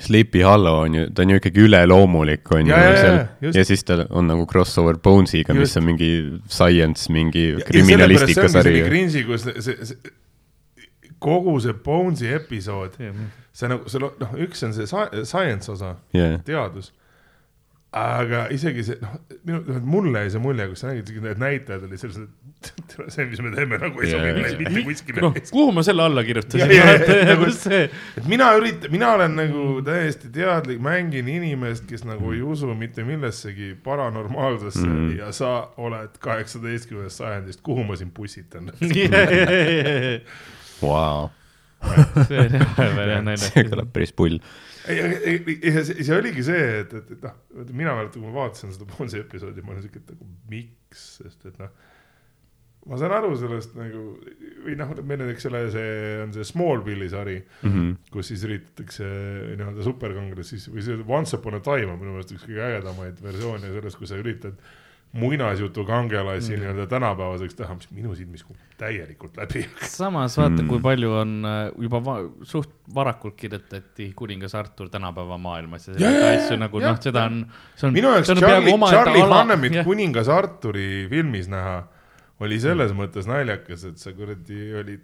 Sleepy 0.00 0.42
Hollow 0.42 0.82
on 0.84 0.94
ju, 0.94 1.06
ta 1.14 1.22
on 1.22 1.30
ju 1.30 1.36
ikkagi 1.40 1.60
üleloomulik, 1.66 2.52
on 2.52 2.66
ju 2.66 2.72
Ja, 2.72 2.78
ja, 2.90 2.96
seal. 3.00 3.18
just. 3.40 3.56
ja 3.58 3.64
siis 3.64 3.82
ta 3.84 4.06
on 4.10 4.26
nagu 4.30 4.46
crossover 4.46 4.94
Bonesiga, 5.04 5.54
mis 5.54 5.76
on 5.76 5.84
mingi 5.84 6.40
science, 6.48 7.12
mingi 7.12 7.48
Ja- 7.50 7.58
ja 7.58 7.64
kriminalistika 7.64 8.48
sari. 8.48 8.82
cringe'i, 8.88 9.24
kus 9.26 9.42
see, 9.42 9.76
see, 9.82 9.96
kogu 11.18 11.60
see 11.60 11.72
Bonesi 11.84 12.28
episood, 12.34 12.94
see 13.52 13.68
nagu, 13.68 13.88
see 13.90 13.98
noh, 14.02 14.34
üks 14.38 14.62
on 14.66 14.72
see 14.76 14.86
sci- 14.86 15.24
science 15.26 15.68
osa, 15.72 15.96
jah, 16.14 16.38
teadus. 16.46 16.92
Aga 17.96 18.42
isegi 18.52 18.82
see, 18.84 18.98
noh, 19.00 19.14
minu, 19.48 19.78
mulle 19.88 20.20
jäi 20.26 20.32
see 20.34 20.42
mulje, 20.44 20.66
kus 20.68 20.82
sa 20.82 20.90
nägid, 20.90 21.08
need 21.24 21.38
näitajad 21.40 21.86
olid 21.86 22.00
sellised, 22.02 22.26
see, 23.14 23.24
mis 23.30 23.40
me 23.40 23.52
teeme, 23.54 23.78
nagu 23.80 24.02
ei 24.04 24.10
sobi 24.12 24.28
jaa. 24.28 24.50
mitte 24.60 24.82
kuskile 24.84 25.20
noh, 25.24 25.32
kuhu 25.48 25.72
ma 25.72 25.80
selle 25.86 26.04
alla 26.04 26.20
kirjutasin 26.26 26.68
nagu- 27.30 27.48
see, 27.56 27.86
et 28.20 28.26
mina 28.28 28.50
üritan, 28.58 28.92
mina 28.92 29.14
olen 29.16 29.32
nagu 29.40 29.64
täiesti 29.86 30.28
teadlik, 30.34 30.82
mängin 30.84 31.32
inimest, 31.32 31.88
kes 31.88 32.04
nagu 32.08 32.28
ei 32.36 32.42
usu 32.44 32.68
mitte 32.76 33.06
millessegi 33.08 33.72
paranormaalsesse 33.88 34.84
mm. 34.84 34.92
-hmm. 34.92 35.16
ja 35.22 35.32
sa 35.32 35.72
oled 35.80 36.12
kaheksateistkümnendast 36.20 37.24
sajandist, 37.24 37.64
kuhu 37.64 37.88
ma 37.88 37.96
sind 37.96 38.12
pussitan? 38.12 38.68
vau, 40.84 41.32
see 42.28 43.64
kõlab 43.64 43.88
päris 43.96 44.12
pull. 44.12 44.36
ei, 44.88 45.74
see, 45.84 46.14
oligi 46.16 46.42
see, 46.46 46.64
et, 46.84 46.92
et, 47.00 47.12
et 47.16 47.22
noh, 47.28 47.36
mina 47.76 47.94
mäletan, 47.98 48.22
kui 48.22 48.30
ma 48.30 48.42
vaatasin 48.46 48.72
seda 48.74 48.88
Bonsi 48.90 49.20
episoodi, 49.20 49.62
ma 49.64 49.74
olin 49.74 49.84
siuke, 49.84 50.00
et 50.04 50.10
nagu 50.14 50.28
miks, 50.52 51.04
sest 51.20 51.46
et 51.50 51.58
noh. 51.60 51.70
ma 52.88 52.96
saan 52.96 53.12
aru 53.12 53.34
sellest 53.36 53.74
nagu 53.76 54.02
või 54.64 54.76
noh, 54.80 54.92
meil 55.04 55.20
on, 55.26 55.30
eks 55.34 55.44
ole, 55.50 55.60
see 55.74 55.90
on 56.24 56.32
see 56.32 56.46
Smallville'i 56.52 57.08
sari, 57.12 57.36
Mhm. 57.66 57.90
kus 58.14 58.30
siis 58.32 58.44
üritatakse 58.48 59.04
nii-öelda 59.58 59.84
superkangelast 59.84 60.54
siis 60.54 60.68
või 60.72 60.84
see 60.86 60.96
Once 61.04 61.36
upon 61.36 61.58
a 61.58 61.60
time 61.60 61.90
on 61.92 61.98
minu 62.00 62.14
meelest 62.16 62.32
üks 62.36 62.46
kõige 62.48 62.64
ägedamaid 62.70 63.20
versioone 63.24 63.74
sellest, 63.74 63.98
kus 64.00 64.08
sa 64.14 64.20
üritad 64.22 64.56
muinasjutu 65.18 65.84
kangelasi 65.88 66.52
mm. 66.52 66.62
nii-öelda 66.62 66.86
tänapäevaseks 66.90 67.58
teha, 67.58 67.74
mis 67.78 67.90
minu 67.94 68.14
silmis 68.18 68.44
kukub 68.46 68.78
täielikult 68.78 69.36
läbi. 69.36 69.64
samas 69.82 70.38
vaata 70.38 70.62
Mm. 70.62 70.68
kui 70.68 70.80
palju 70.80 71.12
on 71.20 71.34
äh, 71.44 71.58
juba 71.82 72.00
va 72.04 72.16
suht 72.42 72.70
varakult 72.94 73.36
kirjutati 73.36 74.12
kuningas 74.16 74.54
Artur 74.54 74.88
tänapäeva 74.88 75.38
maailmas 75.38 75.88
ja 75.88 75.94
selliseid 75.94 76.24
ja, 76.24 76.32
asju 76.44 76.58
nagu 76.62 76.80
ja, 76.80 76.92
noh, 76.92 77.02
seda 77.02 77.24
on, 77.28 77.44
see 77.76 77.88
on. 77.88 77.94
minu 77.94 78.14
jaoks 78.14 78.32
Charlie, 78.38 78.74
Charlie 78.90 79.28
Hannemit 79.34 79.80
kuningas 79.84 80.28
Arturi 80.32 81.06
filmis 81.10 81.48
näha 81.50 81.82
oli 82.44 82.58
selles 82.62 82.92
mõttes 82.94 83.26
naljakas, 83.28 83.84
et 83.88 84.02
sa 84.02 84.12
kuradi 84.14 84.72
olid, 84.78 85.02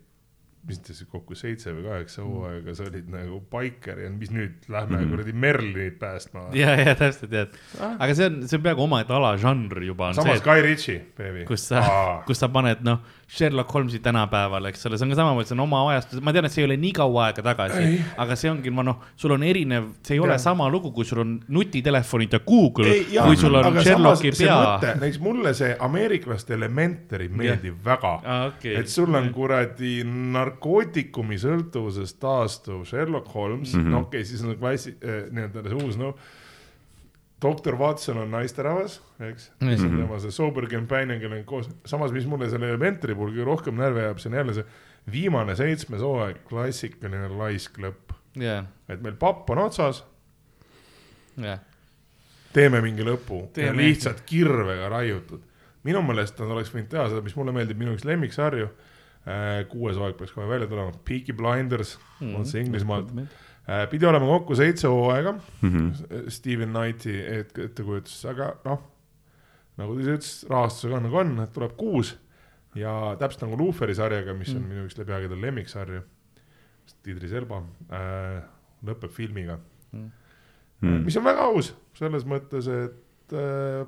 mis 0.69 0.81
te 0.81 0.95
siis 0.97 1.09
kokku 1.11 1.37
seitse 1.37 1.73
või 1.77 1.85
kaheksa 1.87 2.25
hooaega, 2.25 2.75
sa 2.77 2.87
olid 2.89 3.09
nagu 3.13 3.41
biker 3.53 3.99
ja 4.05 4.11
mis 4.13 4.33
nüüd 4.33 4.69
lähme 4.73 5.01
mm 5.01 5.11
kuradi 5.15 5.35
Merlinit 5.37 5.99
päästma. 6.01 6.47
ja, 6.57 6.73
ja 6.81 6.95
täpselt 6.99 7.33
jah, 7.35 7.51
aga 7.93 8.15
see 8.17 8.29
on, 8.31 8.39
see 8.49 8.59
on 8.59 8.65
peaaegu 8.65 8.87
omaette 8.87 9.13
alažanr 9.15 9.83
juba 9.85 10.13
samas 10.17 10.41
see, 10.41 10.47
Guy 10.47 10.65
Ritchie, 10.65 11.01
baby. 11.19 11.45
kus 11.49 11.69
sa, 11.69 11.85
kus 12.29 12.41
sa 12.41 12.49
paned 12.53 12.81
noh, 12.87 13.05
Sherlock 13.29 13.73
Holmesi 13.75 13.99
tänapäeval, 14.05 14.71
eks 14.71 14.87
ole, 14.87 14.99
see 14.99 15.07
on 15.07 15.15
ka 15.15 15.19
samamoodi, 15.19 15.49
see 15.49 15.57
on 15.57 15.65
oma 15.65 15.81
ajastus, 15.91 16.21
ma 16.25 16.33
tean, 16.35 16.49
et 16.49 16.55
see 16.55 16.63
ei 16.63 16.69
ole 16.69 16.77
nii 16.81 16.93
kaua 16.97 17.29
aega 17.29 17.45
tagasi 17.47 17.85
aga 18.21 18.37
see 18.39 18.51
ongi, 18.53 18.73
ma 18.75 18.85
noh, 18.87 19.01
sul 19.21 19.35
on 19.37 19.45
erinev, 19.47 19.89
see 20.05 20.17
ei 20.19 20.23
ole 20.23 20.37
Jah. 20.37 20.43
sama 20.47 20.69
lugu, 20.73 20.93
kui 20.95 21.07
sul 21.09 21.23
on 21.25 21.35
nutitelefonid 21.57 22.37
ja 22.37 22.41
Google, 22.47 22.97
kui 23.15 23.41
sul 23.41 23.59
on 23.61 23.81
Sherlocki 23.81 24.33
pea. 24.37 24.61
näiteks 24.85 25.21
mulle 25.25 25.55
see 25.57 25.75
ameeriklaste 25.89 26.55
Elementary 26.55 27.29
meeldib 27.29 27.73
yeah. 27.73 27.85
väga 27.85 28.15
aa, 28.23 28.47
okei. 28.53 28.77
et 28.81 28.93
sul 28.93 29.15
on 29.15 29.31
kuradi 29.35 29.97
narkootikumi 30.05 31.39
sõltuvusest 31.41 32.21
taastuv 32.23 32.85
Sherlock 32.89 33.33
Holmes 33.35 33.75
mm. 33.75 33.81
-hmm. 33.81 33.95
no 33.95 34.05
okei 34.07 34.21
okay,, 34.21 34.31
siis 34.31 34.45
on 34.45 34.57
klassi- 34.61 34.97
äh,, 35.01 35.27
nii-öelda 35.33 35.69
see 35.69 35.85
uus 35.85 36.01
noh. 36.01 36.15
Doktor 37.45 37.77
Watson 37.79 38.19
on 38.23 38.31
naisterahvas, 38.33 38.97
eks 39.21 39.51
mm, 39.61 39.69
-hmm. 39.69 39.77
see 39.77 39.91
on 39.91 39.97
tema 40.01 40.19
see 40.23 40.33
sober 40.35 40.67
companion, 40.71 41.21
kellega 41.21 41.45
koos, 41.45 41.69
samas, 41.87 42.13
mis 42.13 42.27
mulle 42.27 42.49
selle 42.51 42.69
Elementary 42.73 43.15
puhul 43.15 43.31
kõige 43.37 43.45
rohkem 43.47 43.77
närvi 43.79 44.01
ajab, 44.07 44.19
see 44.23 44.33
on 44.33 44.39
jälle 44.41 44.55
see 44.57 44.65
viimane 45.13 45.55
seitsmes 45.57 46.01
hooaeg, 46.01 46.41
klassikaline 46.49 47.29
laisk 47.37 47.79
lõpp, 47.85 48.15
jah, 48.41 48.65
et 48.89 49.03
meil 49.05 49.15
papp 49.21 49.51
on 49.53 49.59
otsas, 49.67 50.03
jah, 51.37 51.61
teeme 52.55 52.81
mingi 52.85 53.05
lõpu 53.05 53.45
lihtsalt 53.77 54.25
kirvega 54.27 54.89
raiutud. 54.89 55.41
minu 55.85 56.01
meelest 56.03 56.39
nad 56.41 56.49
oleks 56.55 56.71
võinud 56.73 56.89
teha 56.89 57.09
seda, 57.11 57.21
mis 57.21 57.35
mulle 57.37 57.53
meeldib, 57.53 57.77
minu 57.79 57.93
üks 57.97 58.05
lemmiksarju. 58.09 58.69
kuues 59.69 59.97
hooaeg 59.97 60.17
peaks 60.19 60.33
kohe 60.37 60.45
välja 60.49 60.67
tulema, 60.69 60.93
Peaky 61.05 61.33
Blinders 61.33 61.99
mm, 62.21 62.27
Mhm. 62.27 62.35
on 62.37 62.47
see 62.47 62.61
Inglismaalt. 62.61 63.13
Pidi 63.91 64.07
olema 64.07 64.27
kokku 64.27 64.55
seitse 64.59 64.89
hooaega 64.89 65.33
Mhm. 65.63 65.93
Steven 66.29 66.69
Knighti 66.75 67.15
et- 67.21 67.59
ettekujutus, 67.59 68.25
aga 68.29 68.51
noh, 68.65 68.83
nagu 69.79 69.95
ta 69.97 70.01
ise 70.05 70.17
ütles, 70.19 70.33
rahastusega 70.51 70.97
on 70.97 71.03
nagu 71.09 71.17
on, 71.17 71.41
et 71.41 71.53
tuleb 71.53 71.73
kuus 71.77 72.17
ja 72.75 73.17
täpselt 73.19 73.43
nagu 73.49 73.57
Luferi 73.57 73.95
sarjaga, 73.95 74.35
mis 74.35 74.51
on 74.55 74.63
Mm. 74.63 74.69
minu 74.69 74.85
üks 74.87 74.99
läbi 74.99 75.13
aegade 75.13 75.41
lemmiksarju, 75.41 76.03
Idris 77.07 77.33
Elba 77.33 77.63
äh,, 77.91 78.43
lõpeb 78.85 79.11
filmiga 79.11 79.59
Mm. 79.93 80.11
Mm. 80.83 81.05
mis 81.05 81.17
on 81.17 81.25
väga 81.25 81.41
aus 81.49 81.73
selles 81.95 82.25
mõttes, 82.25 82.67
et 82.69 83.33
äh, 83.33 83.87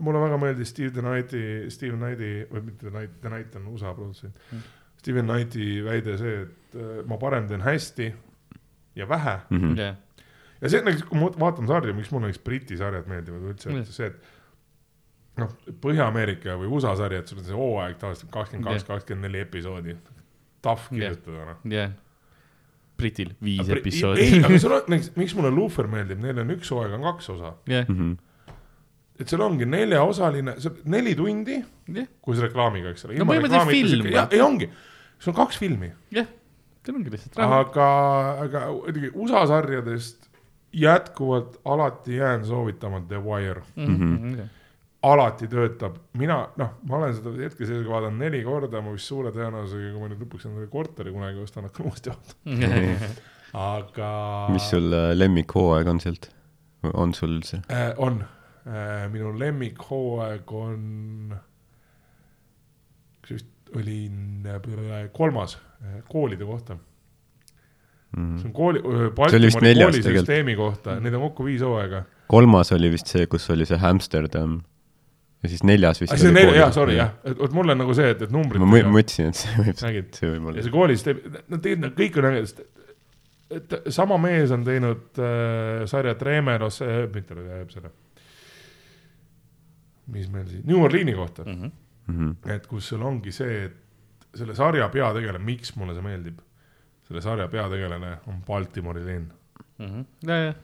mulle 0.00 0.18
väga 0.20 0.36
meeldis 0.38 0.68
Steve 0.68 0.90
the 0.90 1.00
Knighti, 1.00 1.70
Steve 1.70 1.96
Knighti 1.96 2.46
või 2.50 2.62
mitte 2.64 2.78
The 2.86 2.90
Knight, 2.90 3.20
The 3.22 3.28
Knight 3.28 3.56
on 3.56 3.66
USA 3.72 3.94
produtsent 3.94 4.34
Mm. 4.52 4.56
mm.. 4.58 4.62
Steven 4.98 5.26
Knighti 5.26 5.80
väide 5.84 6.18
see, 6.18 6.42
et 6.42 6.74
äh, 6.76 7.06
ma 7.08 7.16
parem 7.16 7.46
teen 7.48 7.60
hästi 7.62 8.12
ja 8.98 9.06
vähe 9.08 9.36
Mhm. 9.54 9.76
jah, 9.78 9.94
ja 10.60 10.68
see 10.72 10.82
näiteks, 10.82 11.06
kui 11.08 11.20
ma 11.20 11.30
vaatan 11.38 11.68
sarja, 11.70 11.94
miks 11.94 12.10
mulle 12.10 12.26
näiteks 12.28 12.42
Briti 12.44 12.76
sarjad 12.80 13.06
meeldivad 13.10 13.46
üldse 13.52 13.70
Mm. 13.70 13.78
mm., 13.78 13.84
see, 13.94 14.06
et 14.06 14.34
noh, 15.38 15.52
Põhja-Ameerika 15.84 16.56
või 16.58 16.66
USA 16.74 16.96
sarjad, 16.98 17.26
sul 17.30 17.38
on 17.38 17.44
see 17.46 17.54
hooaeg 17.54 17.96
tavaliselt 18.00 18.30
kakskümmend 18.34 18.66
kaks, 18.72 18.84
kakskümmend 18.88 19.28
neli 19.30 19.40
episoodi. 19.46 19.94
Tough 20.62 20.88
kirjutada 20.90 21.44
noh. 21.52 21.60
jah. 21.70 21.92
Britil 22.98 23.28
viis 23.44 23.68
ei, 23.68 23.76
episoodi. 23.78 24.24
aga 24.42 24.58
sul 24.64 24.72
on, 24.74 24.82
näiteks 24.90 25.12
miks 25.16 25.34
mulle 25.38 25.52
Lufer 25.54 25.86
meeldib, 25.86 26.18
neil 26.24 26.40
on 26.42 26.50
üks 26.56 26.72
hooaeg 26.74 26.96
on 26.98 27.04
kaks 27.06 27.28
osa 27.36 27.52
jah, 27.70 27.84
Mhm. 27.88 28.16
et 29.20 29.28
seal 29.30 29.42
ongi 29.46 29.66
neljaosaline, 29.66 30.56
neli 30.90 31.14
tundi, 31.14 31.60
jah, 31.94 32.08
koos 32.22 32.38
reklaamiga, 32.42 32.90
eks 32.90 33.04
ole. 33.06 33.14
No 33.18 33.24
põhimõtteliselt 33.30 33.70
film, 33.70 34.10
ei 34.34 34.40
ongi, 34.42 34.68
sul 35.18 35.32
on 35.32 35.38
kaks 35.38 35.58
filmi, 35.62 35.92
jah, 36.14 36.26
see 36.88 36.96
ongi 36.96 37.12
lihtsalt 37.12 37.36
raha. 37.40 37.60
aga, 37.64 37.88
aga 38.44 38.64
muidugi 38.72 39.10
USA 39.14 39.44
sarjadest 39.50 40.28
jätkuvalt 40.72 41.60
alati 41.64 42.16
jään 42.16 42.46
soovitama 42.46 43.00
The 43.00 43.22
Wire. 43.24 43.62
Mhm. 43.76 44.40
alati 45.02 45.46
töötab, 45.48 45.94
mina 46.18 46.48
noh, 46.58 46.70
ma 46.82 46.96
olen 46.96 47.12
seda 47.14 47.30
hetkeseisuga 47.30 47.92
vaadanud 47.92 48.18
neli 48.18 48.40
korda, 48.42 48.80
ma 48.82 48.90
vist 48.90 49.06
suure 49.06 49.30
tõenäosusega, 49.30 49.92
kui 49.94 50.02
ma 50.02 50.08
nüüd 50.10 50.24
lõpuks 50.24 50.48
endale 50.48 50.66
korteri 50.72 51.12
kunagi 51.14 51.38
ostan, 51.38 51.68
hakkan 51.68 51.86
uuesti 51.86 52.10
vaatama, 52.14 53.12
aga. 53.62 54.08
mis 54.50 54.66
sul 54.72 54.90
äh, 54.90 55.12
lemmikhooaeg 55.14 55.92
on 55.94 56.02
sealt? 56.02 56.26
on 56.90 57.14
sul 57.14 57.36
üldse? 57.36 57.60
äh,? 57.70 57.92
on 57.96 58.18
äh,, 58.66 59.06
minu 59.12 59.30
lemmikhooaeg 59.38 60.52
on, 60.64 60.82
kas 63.22 63.38
vist 63.38 63.72
olin 63.78 64.50
äh, 64.50 65.06
kolmas 65.14 65.60
koolide 66.12 66.44
kohta 66.44 66.76
Mm. 68.16 68.38
see 68.40 68.46
on 68.48 68.52
kooli, 68.56 68.80
Baltimori 69.14 69.60
neljas 69.66 69.90
koolisüsteemi 69.98 70.54
kohta, 70.56 70.94
neid 71.00 71.12
on 71.14 71.20
kokku 71.26 71.44
viis 71.44 71.60
hooaega. 71.60 71.98
kolmas 72.32 72.70
oli 72.72 72.88
vist 72.90 73.06
see, 73.12 73.26
kus 73.28 73.44
oli 73.52 73.66
see 73.68 73.76
Amsterdam 73.84 74.54
ja 75.42 75.48
siis 75.52 75.60
neljas 75.62 76.00
vist 76.00 76.16
see 76.16 76.30
on 76.30 76.38
kooli- 76.38 76.56
jah, 76.56 76.72
sorry 76.72 76.94
jah, 76.96 77.10
et 77.28 77.36
vot 77.38 77.52
mul 77.52 77.68
on 77.74 77.78
nagu 77.82 77.92
see, 77.94 78.08
et, 78.14 78.22
et 78.24 78.30
numbrid. 78.32 78.62
ma 78.64 78.70
mõ- 78.72 78.88
mõtlesin, 78.96 79.28
et 79.28 79.34
see 79.36 79.52
võib, 79.60 79.76
see 80.16 80.30
võib 80.30 80.40
ja 80.40 80.48
olla 80.54 80.62
see 80.64 80.72
koolisüsteem, 80.78 81.20
no 81.52 81.58
tegelikult 81.66 81.98
kõik 82.00 82.16
on 82.22 82.30
äge, 82.30 82.40
sest 82.46 82.64
et 83.58 83.76
sama 83.92 84.16
mees 84.24 84.50
on 84.56 84.64
teinud 84.64 85.20
äh, 85.20 85.84
sarja 85.92 86.14
Tremeros 86.20 86.80
äh,, 86.88 87.04
mitte 87.12 87.36
äh, 87.36 87.66
selle, 87.76 87.92
mis 90.16 90.30
meil 90.32 90.48
siis, 90.48 90.64
New 90.64 90.80
Orleani 90.82 91.14
kohta 91.18 91.44
mm, 91.44 91.70
Mhm. 92.08 92.24
Mhm. 92.24 92.36
et 92.56 92.66
kus 92.66 92.88
sul 92.88 93.02
ongi 93.04 93.32
see, 93.36 93.64
et 93.68 93.76
selle 94.34 94.54
sarja 94.54 94.88
peategelane, 94.92 95.44
miks 95.44 95.74
mulle 95.76 95.94
see 95.96 96.02
meeldib, 96.04 96.38
selle 97.08 97.20
sarja 97.24 97.48
peategelane 97.48 98.18
on 98.26 98.42
Baltimori 98.46 99.04
linn, 99.06 99.30
Mhm. 99.78 100.04
ja, 100.26 100.36
ja, 100.44 100.54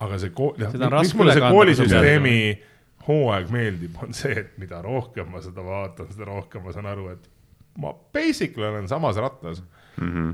aga 0.00 0.18
see 0.18 0.30
kool, 0.30 0.54
miks 0.58 1.14
mulle 1.14 1.32
see 1.32 1.50
koolisüsteemi 1.50 2.62
hooaeg 3.08 3.50
meeldib, 3.50 3.96
on 4.02 4.12
see, 4.14 4.32
et 4.38 4.58
mida 4.58 4.82
rohkem 4.82 5.28
ma 5.30 5.40
seda 5.40 5.62
vaatan, 5.64 6.08
seda 6.12 6.24
rohkem 6.28 6.62
ma 6.64 6.72
saan 6.72 6.86
aru, 6.90 7.08
et 7.14 7.28
ma 7.78 7.92
basically 8.12 8.66
olen 8.66 8.88
samas 8.88 9.16
rattas, 9.16 9.62
Mhm. 10.00 10.30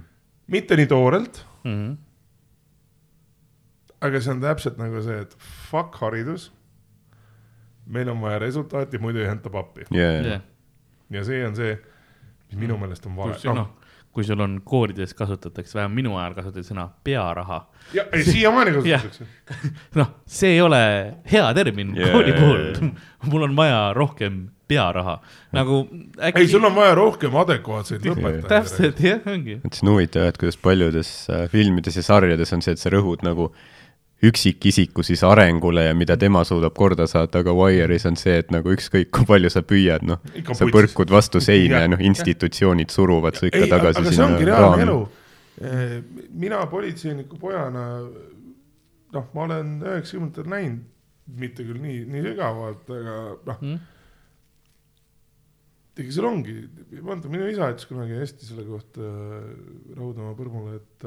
mitte 0.49 0.77
nii 0.77 0.87
toorelt, 0.87 1.45
Mhm. 1.65 1.93
aga 4.03 4.21
see 4.21 4.33
on 4.35 4.41
täpselt 4.43 4.79
nagu 4.81 5.03
see, 5.05 5.21
et 5.27 5.37
fuck 5.71 5.95
haridus. 6.03 6.51
meil 7.87 8.09
on 8.09 8.21
vaja 8.23 8.39
resultaati, 8.39 8.99
muidu 9.03 9.19
ei 9.19 9.27
anta 9.29 9.51
pappi 9.51 9.83
jaa, 9.91 10.11
ja, 10.23 10.37
ja 11.11 11.25
see 11.27 11.41
on 11.47 11.57
see, 11.59 11.73
mis 12.53 12.61
minu 12.61 12.77
meelest 12.81 13.07
on 13.09 13.17
vale. 13.17 13.39
noh, 13.57 13.71
kui 14.13 14.25
sul 14.25 14.41
on 14.45 14.59
koolides 14.65 15.15
kasutatakse, 15.17 15.79
vähemalt 15.79 15.97
minu 15.97 16.17
ajal 16.21 16.35
kasutati 16.37 16.67
sõna 16.69 16.89
pearaha. 17.05 17.63
ja 17.97 18.05
ei, 18.13 18.25
siiamaani 18.25 18.75
kasutatakse. 18.77 19.27
noh, 20.01 20.11
see 20.27 20.57
ei 20.57 20.61
ole 20.61 20.83
hea 21.33 21.47
termin 21.57 21.95
Jaa, 21.97 22.11
kooli 22.13 22.35
puhul. 22.37 22.91
mul 23.33 23.49
on 23.49 23.57
vaja 23.57 23.81
rohkem 23.97 24.43
pearaha, 24.69 25.19
nagu 25.57 25.83
äkki. 26.21 26.45
ei, 26.45 26.49
sul 26.49 26.65
on 26.65 26.77
vaja 26.77 26.95
rohkem 26.99 27.37
adekvaatseid 27.37 28.05
lõpetajaid. 28.09 28.49
täpselt, 28.53 29.01
jah, 29.05 29.21
ongi. 29.33 29.61
et 29.65 29.73
see 29.73 29.87
on 29.87 29.95
huvitav, 29.95 30.29
et 30.29 30.41
kuidas 30.41 30.61
paljudes 30.61 31.13
äh, 31.33 31.47
filmides 31.53 31.97
ja 31.97 32.05
sarjades 32.05 32.53
on 32.53 32.65
see, 32.65 32.77
et 32.77 32.83
sa 32.83 32.93
rõhud 32.93 33.25
nagu 33.25 33.51
üksikisiku 34.23 35.03
siis 35.03 35.23
arengule 35.27 35.85
ja 35.89 35.95
mida 35.99 36.17
tema 36.17 36.45
suudab 36.47 36.75
korda 36.79 37.09
saata, 37.11 37.41
aga 37.43 37.55
Wire'is 37.57 38.07
on 38.07 38.17
see, 38.21 38.37
et 38.43 38.53
nagu 38.55 38.71
ükskõik 38.71 39.11
kui 39.15 39.27
palju 39.27 39.51
sa 39.51 39.65
püüad, 39.67 40.05
noh, 40.07 40.21
sa 40.55 40.69
põrkud 40.71 41.11
vastu 41.11 41.43
seina 41.43 41.81
Jah. 41.81 41.87
ja 41.87 41.93
noh, 41.95 42.05
institutsioonid 42.11 42.95
suruvad 42.95 43.39
su 43.39 43.49
ikka 43.51 43.65
ei, 43.65 43.71
aga 43.71 43.93
tagasi 43.93 44.15
see 44.15 44.25
ongi 44.25 44.45
sinna 44.45 44.61
reaalne 44.61 44.87
elu 44.87 44.99
raami.. 45.03 46.29
mina 46.45 46.63
politseiniku 46.71 47.39
pojana, 47.43 47.87
noh, 49.13 49.27
ma 49.35 49.49
olen 49.49 49.75
üheksakümnendatel 49.83 50.53
näinud, 50.55 50.87
mitte 51.43 51.67
küll 51.67 51.83
nii, 51.83 52.05
nii 52.15 52.23
sügavalt, 52.31 52.89
aga 53.01 53.19
noh, 53.51 53.59
Mm. 53.63 53.81
ega 55.99 56.15
seal 56.15 56.25
ongi, 56.31 56.55
vaata 57.05 57.29
minu 57.29 57.51
isa 57.53 57.69
ütles 57.75 57.85
kunagi 57.91 58.17
hästi 58.17 58.47
selle 58.49 58.65
kohta 58.65 59.11
Raudmaa 59.99 60.33
põrmule, 60.39 60.79
et 60.81 61.07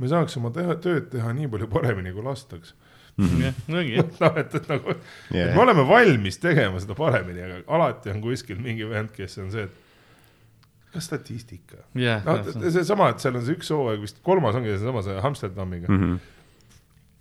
me 0.00 0.08
saaks 0.08 0.36
oma 0.40 0.50
teha, 0.54 0.74
tööd 0.80 1.10
teha 1.12 1.32
nii 1.36 1.48
palju 1.52 1.68
paremini, 1.72 2.12
kui 2.16 2.24
lastaks. 2.24 2.72
jah, 3.20 3.54
ongi, 3.68 3.98
jah. 3.98 4.06
noh, 4.22 4.38
et, 4.40 4.54
et 4.56 4.68
nagu, 4.70 4.94
et 4.96 5.34
Yeah. 5.36 5.52
me 5.54 5.60
oleme 5.66 5.82
valmis 5.88 6.38
tegema 6.40 6.80
seda 6.80 6.96
paremini, 6.96 7.42
aga 7.44 7.60
alati 7.76 8.10
on 8.14 8.20
kuskil 8.24 8.58
mingi 8.64 8.86
vend, 8.88 9.10
kes 9.12 9.36
on 9.42 9.50
see, 9.52 9.66
et 9.68 10.92
kas 10.94 11.04
statistika. 11.10 11.82
jah, 12.00 12.24
noh, 12.26 12.48
seesama, 12.72 13.10
et 13.12 13.20
seal 13.22 13.36
on 13.38 13.44
see 13.46 13.58
üks 13.58 13.68
hooaeg 13.74 14.00
vist, 14.02 14.22
kolmas 14.26 14.56
ongi 14.58 14.72
seesama 14.72 15.02
see 15.06 15.18
Amsterdamiga 15.28 15.90
mm, 15.90 16.00
Mhm. 16.00 16.20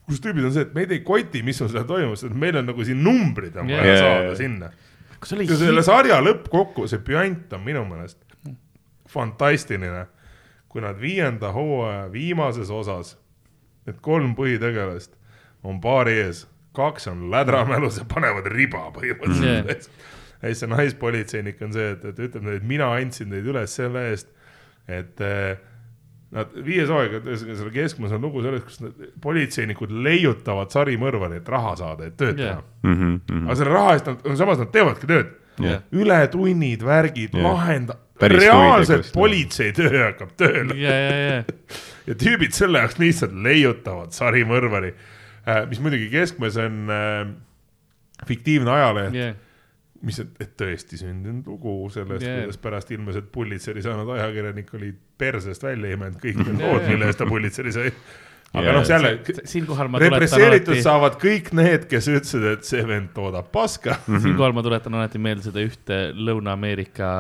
kus 0.10 0.22
tüübid 0.24 0.46
on 0.48 0.54
see, 0.56 0.64
et 0.66 0.72
meid 0.74 0.92
ei 0.96 1.04
koti, 1.06 1.44
mis 1.46 1.60
sul 1.60 1.68
seal 1.70 1.84
toimub, 1.90 2.16
sest 2.18 2.34
meil 2.34 2.56
on 2.62 2.66
nagu 2.72 2.86
siin 2.88 3.04
numbrid 3.06 3.58
on 3.62 3.68
vaja 3.70 3.84
Yeah. 3.84 4.00
yeah. 4.00 4.16
saada 4.24 4.36
sinna. 4.40 4.72
ja 5.52 5.58
selle 5.60 5.84
sarja 5.84 6.22
lõpp 6.24 6.48
kokku, 6.50 6.88
see 6.88 7.02
püant 7.04 7.52
on 7.54 7.62
minu 7.68 7.84
meelest 7.90 8.18
fantastiline, 9.10 10.06
kui 10.70 10.84
nad 10.86 11.00
viienda 11.02 11.52
hooaja 11.56 12.08
viimases 12.14 12.70
osas, 12.70 13.16
need 13.88 14.00
kolm 14.06 14.36
põhitegelast 14.38 15.16
on 15.66 15.80
baari 15.82 16.20
ees, 16.24 16.46
kaks 16.78 17.10
on 17.12 17.28
lädramälus 17.34 17.98
ja 18.00 18.06
panevad 18.10 18.48
riba 18.54 18.86
põhimõtteliselt 18.96 19.50
yeah.. 19.50 19.88
ja 20.42 20.52
siis 20.52 20.62
see 20.64 20.70
naispolitseinik 20.72 21.64
on 21.66 21.74
see, 21.76 21.90
et, 21.96 22.06
et 22.12 22.22
ütleb 22.28 22.46
neile, 22.46 22.62
et 22.62 22.70
mina 22.70 22.92
andsin 22.96 23.34
teid 23.34 23.50
üles 23.50 23.74
selle 23.82 24.06
eest, 24.12 24.30
et 24.88 25.26
eh, 25.26 25.58
Nad, 26.30 26.52
viies 26.62 26.90
hooaeg, 26.94 27.24
selle 27.40 27.72
keskmes 27.74 28.12
on 28.14 28.22
lugu 28.22 28.44
sellest, 28.46 28.68
kus 28.68 29.08
politseinikud 29.24 29.90
leiutavad 30.06 30.70
sarimõrvari, 30.70 31.40
et 31.42 31.48
raha 31.50 31.72
saada, 31.80 32.06
et 32.06 32.20
tööd 32.20 32.38
Jah. 32.38 32.60
teha. 32.60 32.92
Mhm, 32.92 33.46
aga 33.48 33.56
selle 33.58 33.74
raha 33.74 33.96
eest 33.96 34.12
nad, 34.12 34.28
samas 34.38 34.62
nad 34.62 34.70
teevadki 34.76 35.10
tööd 35.10 35.32
Jah. 35.66 35.82
ületunnid, 35.90 36.86
värgid 36.86 37.34
yeah., 37.34 37.48
lahenda-, 37.48 37.98
reaalselt 38.22 39.12
politseitöö 39.14 40.04
hakkab 40.04 40.34
tööle 40.40 40.76
ja, 40.80 40.96
ja, 40.96 41.20
ja, 41.20 41.60
ja 42.10 42.18
tüübid 42.20 42.56
selle 42.56 42.84
jaoks 42.84 43.00
lihtsalt 43.02 43.36
leiutavad 43.46 44.16
sarimõrvari, 44.16 44.94
mis 45.70 45.84
muidugi 45.84 46.10
keskmes 46.14 46.58
on 46.62 46.82
äh, 46.94 47.22
fiktiivne 48.28 48.72
ajaleht 48.72 49.16
yeah., 49.16 49.36
ja, 49.36 49.46
mis, 50.06 50.20
et, 50.24 50.54
tõesti 50.60 51.00
sündinud 51.00 51.48
lugu 51.50 51.76
sellest 51.94 52.24
yeah., 52.26 52.44
kuidas 52.44 52.60
pärast 52.62 52.92
ilmnes, 52.96 53.20
et 53.20 53.30
Pulitzeri 53.32 53.84
saanud 53.84 54.10
ajakirjanik 54.16 54.74
oli 54.80 54.94
persest 55.20 55.64
välja 55.66 55.96
imenud 55.96 56.20
kõik 56.24 56.40
need 56.44 56.64
Jah. 56.64 56.74
lood, 56.74 56.88
mille 56.88 57.10
eest 57.10 57.20
ta 57.20 57.28
Pulitzeri 57.30 57.76
sai. 57.76 57.94
Aga 58.54 58.74
noh, 58.74 58.86
jälle 58.90 59.12
represseeritud 60.02 60.74
alati, 60.74 60.86
saavad 60.86 61.18
kõik 61.22 61.52
need, 61.58 61.86
kes 61.92 62.10
ütlesid, 62.10 62.48
et 62.56 62.66
see 62.68 62.82
vend 62.88 63.12
toodab 63.16 63.52
paska. 63.54 64.00
siinkohal 64.08 64.56
ma 64.58 64.64
tuletan 64.66 64.98
alati 64.98 65.22
meelde 65.22 65.50
seda 65.50 65.62
ühte 65.66 66.00
Lõuna-Ameerika 66.18 67.12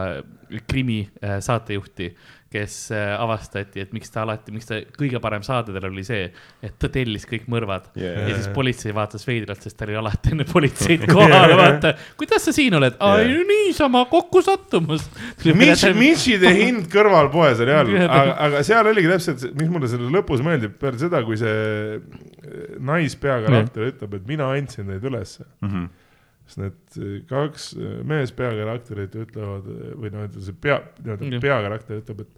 krimi 0.70 1.04
äh, 1.22 1.38
saatejuhti, 1.46 2.10
kes 2.50 2.76
äh, 2.98 3.12
avastati, 3.22 3.84
et 3.84 3.92
miks 3.94 4.10
ta 4.10 4.24
alati, 4.24 4.50
miks 4.56 4.66
ta 4.66 4.80
kõige 4.98 5.20
parem 5.22 5.44
saade 5.46 5.70
tal 5.76 5.86
oli 5.92 6.02
see, 6.08 6.24
et 6.66 6.74
ta 6.82 6.90
tellis 6.90 7.28
kõik 7.30 7.46
mõrvad 7.52 7.92
Yeah. 8.00 8.30
ja 8.30 8.36
siis 8.40 8.48
politsei 8.56 8.94
vaatas 8.96 9.26
veidralt, 9.28 9.62
sest 9.66 9.78
ta 9.78 9.86
oli 9.86 9.96
alati 10.00 10.32
enne 10.34 10.46
politseid 10.50 11.06
kohal, 11.14 11.54
vaata, 11.60 11.94
kuidas 12.18 12.46
sa 12.50 12.54
siin 12.56 12.74
oled, 12.80 12.98
Yeah. 13.00 13.44
niisama 13.50 14.06
kokkusattumus. 14.10 15.06
Mitch, 15.54 15.86
Mitchide 15.98 16.50
hind 16.58 16.88
kõrvalpoes 16.94 17.62
oli 17.66 17.76
all, 17.76 17.94
Jah. 17.94 18.10
aga, 18.10 18.36
aga 18.48 18.64
seal 18.66 18.90
oligi 18.92 19.12
täpselt, 19.14 19.46
mis 19.60 19.70
mulle 19.70 19.90
selle 19.92 20.10
lõpus 20.14 20.42
meeldib, 20.46 20.74
peale 20.82 20.98
seda, 21.02 21.22
kui 21.28 21.38
see 21.38 21.54
eh, 22.00 22.76
naispeakarakter 22.80 23.90
ütleb, 23.94 24.18
et 24.20 24.28
mina 24.30 24.50
andsin 24.58 24.88
neid 24.90 25.06
ülesse. 25.06 25.46
Mhm. 25.66 25.90
Siis 26.50 26.58
need 26.64 26.98
eh, 26.98 27.18
kaks 27.30 27.72
eh, 27.78 27.98
meespeakarakterit 28.10 29.16
ütlevad 29.22 29.68
eh, 29.70 29.92
või 29.94 30.10
noh, 30.14 30.26
ütleme 30.26 30.46
see 30.48 30.58
pea, 30.66 30.80
nii-öelda 31.04 31.42
peakarakter 31.44 32.02
ütleb, 32.02 32.24
et 32.26 32.32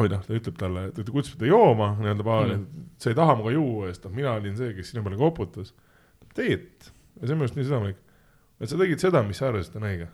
või 0.00 0.10
noh, 0.10 0.22
ta 0.24 0.34
ütleb 0.34 0.56
talle, 0.58 0.86
ta 0.96 1.04
kutsub 1.06 1.36
teda 1.36 1.50
jooma 1.52 1.92
nii-öelda 2.00 2.24
baari 2.26 2.54
Mm. 2.56 2.64
mm., 2.64 2.88
sa 2.98 3.12
ei 3.12 3.18
taha 3.18 3.36
minuga 3.36 3.52
juua, 3.54 3.90
sest 3.92 4.06
noh, 4.08 4.14
mina 4.16 4.32
olin 4.38 4.56
see, 4.58 4.70
kes 4.76 4.90
sinu 4.90 5.04
peale 5.04 5.20
koputas. 5.20 5.74
teed, 6.34 6.88
ja 7.20 7.28
see 7.28 7.34
on 7.34 7.38
minu 7.38 7.44
arust 7.44 7.58
nii 7.58 7.66
südamlik, 7.68 7.98
et 8.58 8.70
sa 8.70 8.78
tegid 8.80 9.02
seda, 9.02 9.22
mis 9.22 9.38
sa 9.38 9.50
arvasid, 9.52 9.70
et 9.70 9.76
on 9.78 9.88
õige 9.90 10.08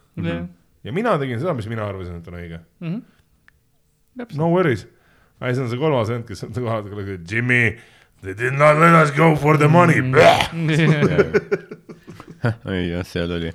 ja 0.85 0.93
mina 0.93 1.15
tegin 1.21 1.41
seda, 1.41 1.55
mis 1.57 1.69
mina 1.71 1.87
arvasin, 1.89 2.19
et 2.21 2.29
on 2.29 2.37
õige. 2.41 2.61
no 4.37 4.51
worries. 4.53 4.87
aga 5.41 5.55
siis 5.55 5.63
on 5.65 5.71
see 5.73 5.81
kolmas 5.81 6.11
vend, 6.13 6.27
kes 6.29 6.45
on 6.45 6.53
kohal, 6.59 6.85
Jimmy, 7.31 7.79
they 8.23 8.35
did 8.35 8.53
not 8.53 8.77
let 8.79 8.95
us 9.03 9.11
go 9.17 9.37
for 9.37 9.57
the 9.59 9.69
money 9.69 10.01
mm.. 10.01 10.15
ei 12.75 12.91
jah, 12.91 13.05
seal 13.07 13.31
oli 13.37 13.51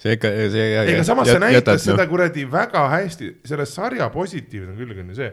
see 0.00 0.14
ikka, 0.16 0.28
see 0.52 0.66
ega 0.80 1.04
samas 1.06 1.28
see 1.28 1.40
näitas 1.42 1.82
noh. 1.82 1.86
seda 1.92 2.06
kuradi 2.10 2.42
väga 2.50 2.82
hästi, 2.94 3.26
selle 3.48 3.66
sarja 3.68 4.06
positiivne 4.14 4.72
külg 4.78 4.98
on 5.02 5.08
ju 5.12 5.16
see, 5.18 5.30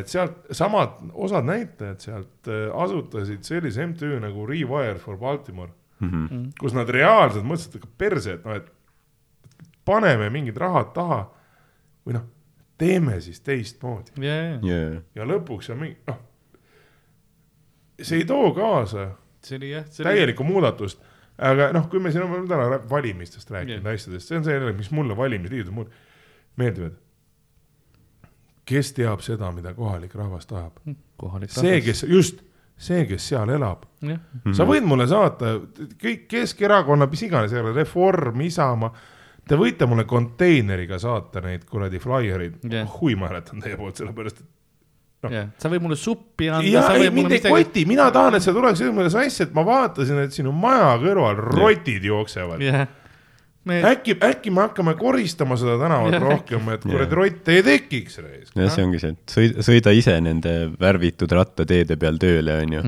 et 0.00 0.06
sealt 0.10 0.34
samad 0.56 0.90
osad 1.12 1.44
näitlejad 1.48 2.00
sealt 2.02 2.48
äh, 2.50 2.70
asutasid 2.84 3.42
sellise 3.46 3.80
MTÜ 3.90 4.08
nagu 4.24 4.46
Rewire 4.48 4.98
for 5.02 5.16
Baltimore, 5.20 5.72
Mhm. 5.96 6.50
kus 6.60 6.74
nad 6.76 6.90
reaalselt 6.92 7.46
mõtlesid, 7.48 7.78
et 7.78 7.84
perse, 7.96 8.34
et 8.36 8.42
noh, 8.44 8.52
et 8.58 8.66
paneme 9.88 10.26
mingid 10.28 10.58
rahad 10.60 10.90
taha 10.92 11.22
või 12.04 12.12
noh, 12.18 12.26
teeme 12.76 13.14
siis 13.24 13.40
teistmoodi 13.40 14.12
ja, 14.20 14.34
ja, 14.60 14.66
jaa, 14.68 14.98
ja 15.16 15.22
lõpuks 15.24 15.70
on 15.72 15.78
mingi 15.80 15.96
noh, 16.10 16.18
see 18.02 18.18
ei 18.22 18.24
too 18.28 18.50
kaasa 18.54 19.10
see 19.46 19.56
oli 19.60 19.70
jah, 19.70 19.86
see 19.90 20.04
oli 20.04 20.12
täielikku 20.14 20.44
muudatust. 20.46 21.00
aga 21.38 21.70
noh, 21.76 21.88
kui 21.92 22.00
me 22.00 22.12
siin 22.12 22.24
oleme 22.24 22.48
täna 22.48 22.80
valimistest 22.90 23.50
rääkinud 23.52 23.84
Jah. 23.84 23.94
asjadest, 23.94 24.28
see 24.28 24.38
on 24.38 24.44
see, 24.46 24.72
mis 24.76 24.90
mulle 24.90 25.16
valimisliidud 25.16 25.74
mul 25.74 25.90
meeldivad. 26.56 26.96
kes 28.66 28.92
teab 28.96 29.22
seda, 29.22 29.52
mida 29.52 29.74
kohalik 29.74 30.14
rahvas 30.14 30.48
tahab? 30.50 30.80
kohalik 31.20 31.52
see, 31.52 31.80
kes 31.84 32.06
just, 32.08 32.40
see, 32.76 33.04
kes 33.06 33.28
seal 33.28 33.52
elab. 33.52 33.84
jah, 34.02 34.22
sa 34.56 34.66
võid 34.68 34.88
mulle 34.88 35.08
saata 35.10 35.58
kõik 36.02 36.26
Keskerakonna, 36.32 37.08
mis 37.10 37.22
iganes, 37.28 37.54
Reform, 37.74 38.40
Isamaa. 38.40 38.92
Te 39.46 39.54
võite 39.54 39.86
mulle 39.86 40.02
konteineriga 40.10 40.98
saata 40.98 41.38
neid 41.44 41.68
kuradi 41.70 42.00
flaiereid 42.02 42.64
Jah. 42.66 42.88
hui 42.98 43.14
ma 43.14 43.28
hääletan 43.30 43.60
teie 43.62 43.76
poolt, 43.78 44.00
sellepärast 44.00 44.40
et 44.42 44.48
jah, 45.32 45.48
sa 45.62 45.70
võid 45.72 45.84
mulle 45.84 45.98
suppi 46.00 46.50
anda. 46.50 46.68
ja 46.68 46.84
ei, 46.96 47.10
mind 47.14 47.36
ei 47.36 47.42
koti, 47.44 47.86
mina 47.88 48.10
tahan, 48.14 48.38
et 48.38 48.44
see 48.44 48.54
tuleks 48.56 48.84
ühele 48.84 49.10
sassi, 49.12 49.46
et 49.46 49.56
ma 49.56 49.64
vaatasin, 49.66 50.22
et 50.26 50.36
sinu 50.36 50.54
maja 50.56 50.94
kõrval 51.02 51.42
rotid 51.50 52.06
jooksevad. 52.06 52.62
jah, 52.64 52.86
me, 53.66 53.80
äkki, 53.90 54.16
äkki 54.22 54.50
me 54.54 54.62
hakkame 54.64 54.94
koristama 54.98 55.56
seda 55.58 55.76
tänavat 55.80 56.16
rohkem, 56.26 56.68
et 56.74 56.84
kuradi 56.86 57.18
rotte 57.18 57.56
ei 57.56 57.64
tekiks. 57.66 58.18
jah, 58.20 58.70
see 58.72 58.84
ongi 58.86 59.00
see, 59.02 59.14
et 59.16 59.34
sõida, 59.34 59.64
sõida 59.66 59.94
ise 59.96 60.14
nende 60.22 60.54
värvitud 60.80 61.32
rattateede 61.36 61.98
peal 62.00 62.20
tööle, 62.22 62.60
onju. 62.62 62.84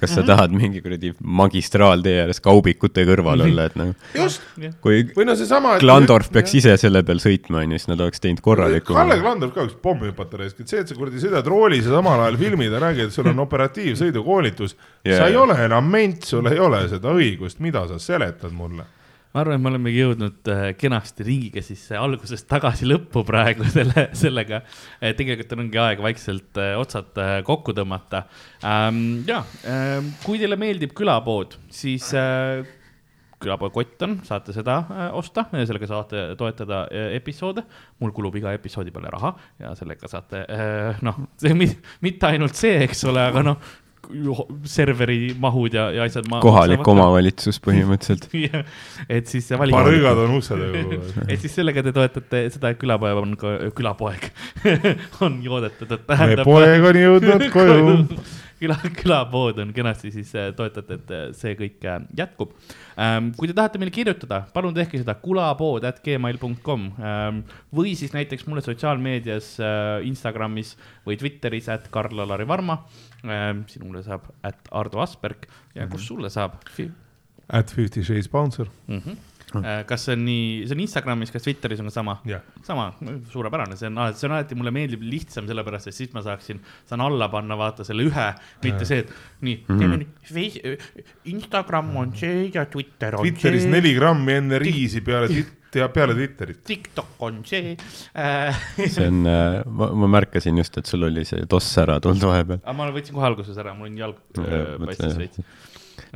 kas 0.00 0.16
sa 0.16 0.24
tahad 0.26 0.54
mingi 0.56 0.82
kuradi 0.84 1.12
magistraaltee 1.20 2.16
ääres 2.24 2.40
kaubikute 2.44 3.04
kõrval 3.08 3.44
olla, 3.46 3.68
et 3.68 3.78
nagu 3.80 3.94
just, 4.16 4.44
kui 4.84 5.04
või 5.14 5.28
no 5.28 5.36
seesama. 5.38 5.76
Glandorf 5.82 6.32
peaks 6.34 6.56
ise 6.60 6.76
selle 6.80 7.04
peal 7.06 7.20
sõitma, 7.22 7.62
onju, 7.64 7.80
siis 7.82 7.92
nad 7.92 8.00
oleks 8.04 8.24
teinud 8.24 8.42
korraliku. 8.44 8.96
Kalle 8.96 9.20
Glandorf 9.20 9.54
ka 9.56 9.68
üks 9.68 9.76
pommi 9.84 10.10
hüpata 10.10 10.40
raisk, 10.40 10.64
et 10.64 10.72
see, 10.72 10.82
et 10.84 10.90
sa 10.90 10.98
kuradi 10.98 11.22
sõidad 11.22 11.46
roolis 11.50 11.84
ja 11.84 11.98
samal 11.98 12.24
ajal 12.24 12.40
filmid 12.40 12.72
ja 12.72 12.82
räägid, 12.82 13.12
et 13.12 13.16
sul 13.16 13.28
on 13.30 13.44
operatiivsõidukoolitus 13.44 14.76
Jaa, 15.04 15.20
sa 15.20 15.28
ei 15.28 15.36
ole 15.36 15.56
enam 15.66 15.88
ment, 15.90 16.24
sul 16.24 16.48
ei 16.48 16.60
ole 16.62 16.84
seda 16.88 17.12
õigust, 17.12 17.60
mida 17.64 17.84
sa 17.90 18.00
seletad 18.00 18.54
mulle. 18.56 18.86
Ma 19.34 19.42
arvan, 19.42 19.58
et 19.58 19.64
me 19.64 19.70
olemegi 19.72 19.98
jõudnud 19.98 20.50
äh, 20.52 20.62
kenasti 20.78 21.26
ringiga 21.26 21.62
siis 21.64 21.82
äh, 21.90 21.98
algusest 21.98 22.46
tagasi 22.50 22.86
lõppu 22.86 23.24
praegu 23.26 23.66
selle, 23.76 24.08
sellega. 24.14 24.62
tegelikult 25.18 25.56
ongi 25.58 25.82
aeg 25.82 26.04
vaikselt 26.04 26.62
äh, 26.62 26.76
otsad 26.78 27.18
äh, 27.18 27.36
kokku 27.46 27.74
tõmmata 27.76 28.24
ähm,. 28.62 29.24
ja 29.26 29.42
ähm,, 29.66 30.14
kui 30.24 30.38
teile 30.38 30.58
meeldib 30.60 30.94
külapood, 30.96 31.58
siis 31.74 32.12
äh, 32.18 32.62
külapoe 33.44 33.72
kott 33.74 34.02
on, 34.06 34.18
saate 34.26 34.54
seda 34.56 34.78
äh, 34.86 35.06
osta, 35.18 35.46
sellega 35.52 35.88
saate 35.90 36.24
toetada 36.40 36.84
äh, 36.88 37.14
episoode. 37.18 37.64
mul 38.00 38.12
kulub 38.16 38.36
iga 38.38 38.52
episoodi 38.56 38.92
peale 38.94 39.12
raha 39.12 39.34
ja 39.60 39.74
sellega 39.78 40.10
saate 40.10 40.44
äh, 40.46 41.02
noh, 41.04 41.24
mitte 42.06 42.30
ainult 42.30 42.58
see, 42.58 42.76
eks 42.86 43.04
ole, 43.10 43.24
aga 43.32 43.44
noh, 43.44 43.72
serveri 44.68 45.34
mahud 45.40 45.74
ja, 45.74 45.88
ja 45.94 46.06
asjad. 46.08 46.28
kohalik. 46.42 46.86
omavalitsus 46.94 47.60
põhimõtteliselt. 47.64 48.28
et 49.16 49.30
siis 49.30 49.50
õigad 49.54 50.24
on 50.26 50.38
ukse 50.38 50.58
taga. 50.58 50.84
et 51.28 51.38
siis 51.40 51.54
sellega 51.54 51.84
te 51.84 51.94
toetate 51.96 52.46
seda, 52.54 52.72
et 52.74 52.80
külapoeg 52.80 53.20
on 53.20 53.36
ka, 53.40 53.56
külapoeg 53.76 54.30
on 55.24 55.40
joodetud, 55.44 55.90
et 55.90 56.08
meie 56.08 56.16
tähendab. 56.16 56.48
poeg 56.48 56.88
on 56.90 56.98
jõudnud 57.00 57.46
koju. 57.54 57.84
küla, 58.60 58.76
külapood 58.96 59.60
on 59.64 59.72
kenasti, 59.76 60.12
siis 60.14 60.30
äh, 60.38 60.50
toetate, 60.56 60.98
et 61.00 61.14
äh, 61.14 61.24
see 61.36 61.54
kõik 61.58 61.84
äh, 61.88 62.00
jätkub. 62.16 62.54
kui 63.38 63.50
te 63.50 63.56
tahate 63.56 63.80
meile 63.82 63.90
kirjutada, 63.94 64.44
palun 64.54 64.74
tehke 64.76 65.00
seda 65.00 65.16
kulapood 65.18 65.82
at 65.88 65.98
gmail.com 66.04 66.84
või 67.74 67.96
siis 67.98 68.14
näiteks 68.14 68.46
mulle 68.46 68.62
sotsiaalmeedias, 68.62 69.56
Instagramis 70.06 70.76
või 71.02 71.18
Twitteris, 71.18 71.66
at 71.74 71.90
Karl-Alari 71.90 72.46
Varma. 72.46 72.78
Sinule 73.70 74.02
saab 74.04 74.30
at 74.44 74.72
Ardo 74.72 75.00
Asperg 75.04 75.48
ja 75.74 75.86
kus 75.90 76.08
sulle 76.10 76.30
saab? 76.32 76.58
At 77.48 77.72
Fifty 77.72 78.04
Shades 78.04 78.28
Bouncer. 78.28 78.68
Mm 78.88 79.00
-hmm. 79.00 79.16
kas 79.86 80.04
see 80.04 80.14
on 80.16 80.24
nii, 80.24 80.66
see 80.66 80.74
on 80.74 80.80
Instagramis, 80.80 81.30
kas 81.30 81.42
Twitteris 81.42 81.80
on 81.80 81.86
ka 81.86 81.90
sama? 81.94 82.16
jah, 82.26 82.40
sama, 82.62 82.92
suurepärane, 83.30 83.76
see 83.76 83.86
on 83.86 83.98
alati, 83.98 84.18
see 84.18 84.28
on 84.28 84.34
alati 84.34 84.54
mulle 84.54 84.70
meeldib 84.74 85.02
lihtsam, 85.02 85.46
sellepärast 85.46 85.86
et 85.86 85.94
siis 85.94 86.12
ma 86.14 86.22
saaksin, 86.22 86.60
saan 86.88 87.00
alla 87.00 87.28
panna, 87.28 87.56
vaata 87.56 87.84
selle 87.84 88.02
ühe, 88.08 88.28
mitte 88.64 88.84
see, 88.84 88.98
et 88.98 89.12
nii 89.40 89.64
mm, 89.68 89.80
-hmm. 89.80 91.04
Instagram 91.24 91.96
on 91.96 92.16
see 92.16 92.50
ja 92.54 92.66
Twitter 92.66 93.14
on 93.14 93.22
Twitteris 93.22 93.62
see. 93.62 93.70
neli 93.70 93.94
grammi 93.94 94.32
enne 94.32 94.58
riisi 94.58 95.00
peale, 95.00 95.28
peale 95.94 96.16
Twitterit. 96.16 96.62
TikTok 96.66 97.22
on 97.26 97.42
see 97.48 97.74
äh,. 98.14 98.64
see 98.78 99.06
on, 99.08 99.22
ma, 99.24 99.90
ma 100.04 100.10
märkasin 100.18 100.58
just, 100.62 100.78
et 100.80 100.90
sul 100.90 101.06
oli 101.08 101.26
see 101.28 101.46
toss 101.50 101.70
ära 101.82 101.98
tulnud 102.02 102.26
vahepeal. 102.30 102.62
aga 102.62 102.76
ma 102.78 102.88
võtsin 102.94 103.16
kohe 103.16 103.28
alguses 103.30 103.60
ära, 103.60 103.76
mul 103.76 103.90
on 103.90 104.00
jalg 104.04 104.42
äh, 104.42 104.74
paistis 104.84 105.18
veits. 105.20 105.44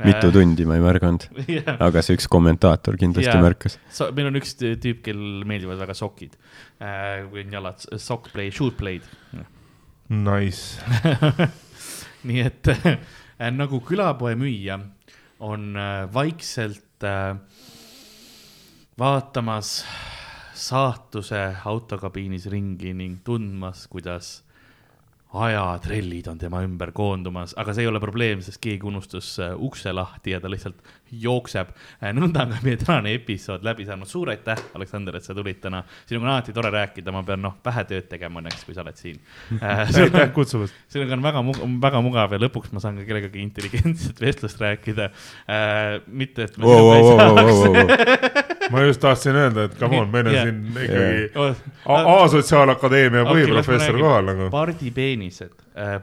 mitu 0.05 0.31
tundi 0.35 0.65
ma 0.69 0.79
ei 0.79 0.83
märganud, 0.83 1.27
jah, 1.59 1.75
aga 1.89 2.03
see 2.05 2.17
üks 2.19 2.29
kommentaator 2.31 2.99
kindlasti 2.99 3.31
Jaa. 3.31 3.43
märkas. 3.43 3.79
meil 4.15 4.31
on 4.31 4.41
üks 4.41 4.57
tüüp, 4.59 5.03
kellel 5.05 5.47
meeldivad 5.49 5.81
väga 5.83 5.97
sokid 5.97 6.35
äh,, 6.79 7.25
kui 7.29 7.45
on 7.45 7.57
jalad, 7.59 7.87
sock 7.97 8.31
play, 8.33 8.51
shoot 8.55 8.77
play'd 8.79 9.07
Nice. 10.09 10.81
nii 12.27 12.41
et 12.41 12.69
äh, 12.73 12.95
nagu 13.53 13.77
külapoe 13.85 14.33
müüja 14.39 14.79
on 15.45 15.75
äh, 15.77 16.07
vaikselt 16.13 17.05
äh, 17.05 17.37
vaatamas 18.99 19.85
saatuse 20.59 21.39
autokabiinis 21.65 22.49
ringi 22.51 22.91
ning 22.93 23.19
tundmas, 23.23 23.85
kuidas 23.87 24.41
ajatrellid 25.33 26.27
on 26.27 26.39
tema 26.41 26.63
ümber 26.65 26.91
koondumas, 26.95 27.53
aga 27.61 27.73
see 27.73 27.85
ei 27.85 27.91
ole 27.91 28.01
probleem, 28.03 28.41
sest 28.43 28.59
keegi 28.61 28.87
unustas 28.89 29.35
ukse 29.55 29.93
lahti 29.93 30.33
ja 30.33 30.41
ta 30.41 30.51
lihtsalt 30.51 30.81
jookseb. 31.11 31.67
nõnda 32.01 32.43
on 32.45 32.53
ka 32.53 32.59
meie 32.63 32.77
tänane 32.77 33.13
episood 33.17 33.63
läbi 33.63 33.85
saanud, 33.85 34.07
suur 34.07 34.29
aitäh, 34.29 34.57
Aleksander, 34.75 35.15
et 35.15 35.23
sa 35.23 35.33
tulid 35.35 35.59
täna. 35.61 35.83
sinuga 36.05 36.25
on 36.25 36.31
alati 36.33 36.53
tore 36.53 36.71
rääkida, 36.71 37.11
ma 37.11 37.23
pean 37.23 37.41
noh, 37.41 37.55
vähe 37.65 37.83
tööd 37.89 38.07
tegema 38.09 38.39
õnneks, 38.41 38.65
kui 38.65 38.73
sa 38.75 38.81
oled 38.81 38.95
siin. 38.99 39.19
aitäh 40.03 40.31
kutsumast. 40.33 40.73
sinuga 40.87 41.13
on 41.17 41.23
väga 41.23 41.41
mugav, 41.45 41.67
väga 41.81 42.01
mugav 42.05 42.31
ja 42.35 42.39
lõpuks 42.39 42.71
ma 42.73 42.79
saan 42.83 42.97
ka 43.01 43.05
kellegagi 43.09 43.41
intelligentset 43.43 44.21
vestlust 44.21 44.61
rääkida 44.61 45.09
äh,. 45.49 46.01
mitte, 46.07 46.43
et 46.49 46.57
me 46.57 46.65
Wow, 46.65 46.93
sinuga 46.93 47.29
wow, 47.29 47.37
ei 47.37 47.43
wow, 47.43 47.73
saaks. 47.73 48.69
ma 48.71 48.81
just 48.85 49.01
tahtsin 49.01 49.35
öelda, 49.35 49.63
et 49.69 49.77
come 49.79 49.97
on, 49.99 50.09
meil 50.13 50.27
on 50.27 50.33
Jah. 50.33 50.43
siin 50.45 50.83
ikkagi 50.85 51.31
Oh, 51.35 51.55
A- 51.95 52.23
A-sotsiaalakadeemia 52.23 53.23
põhiprofessor 53.25 53.93
räägin. 53.95 54.01
kohal 54.05 54.25
nagu. 54.25 54.49
pardipeenised 54.53 55.51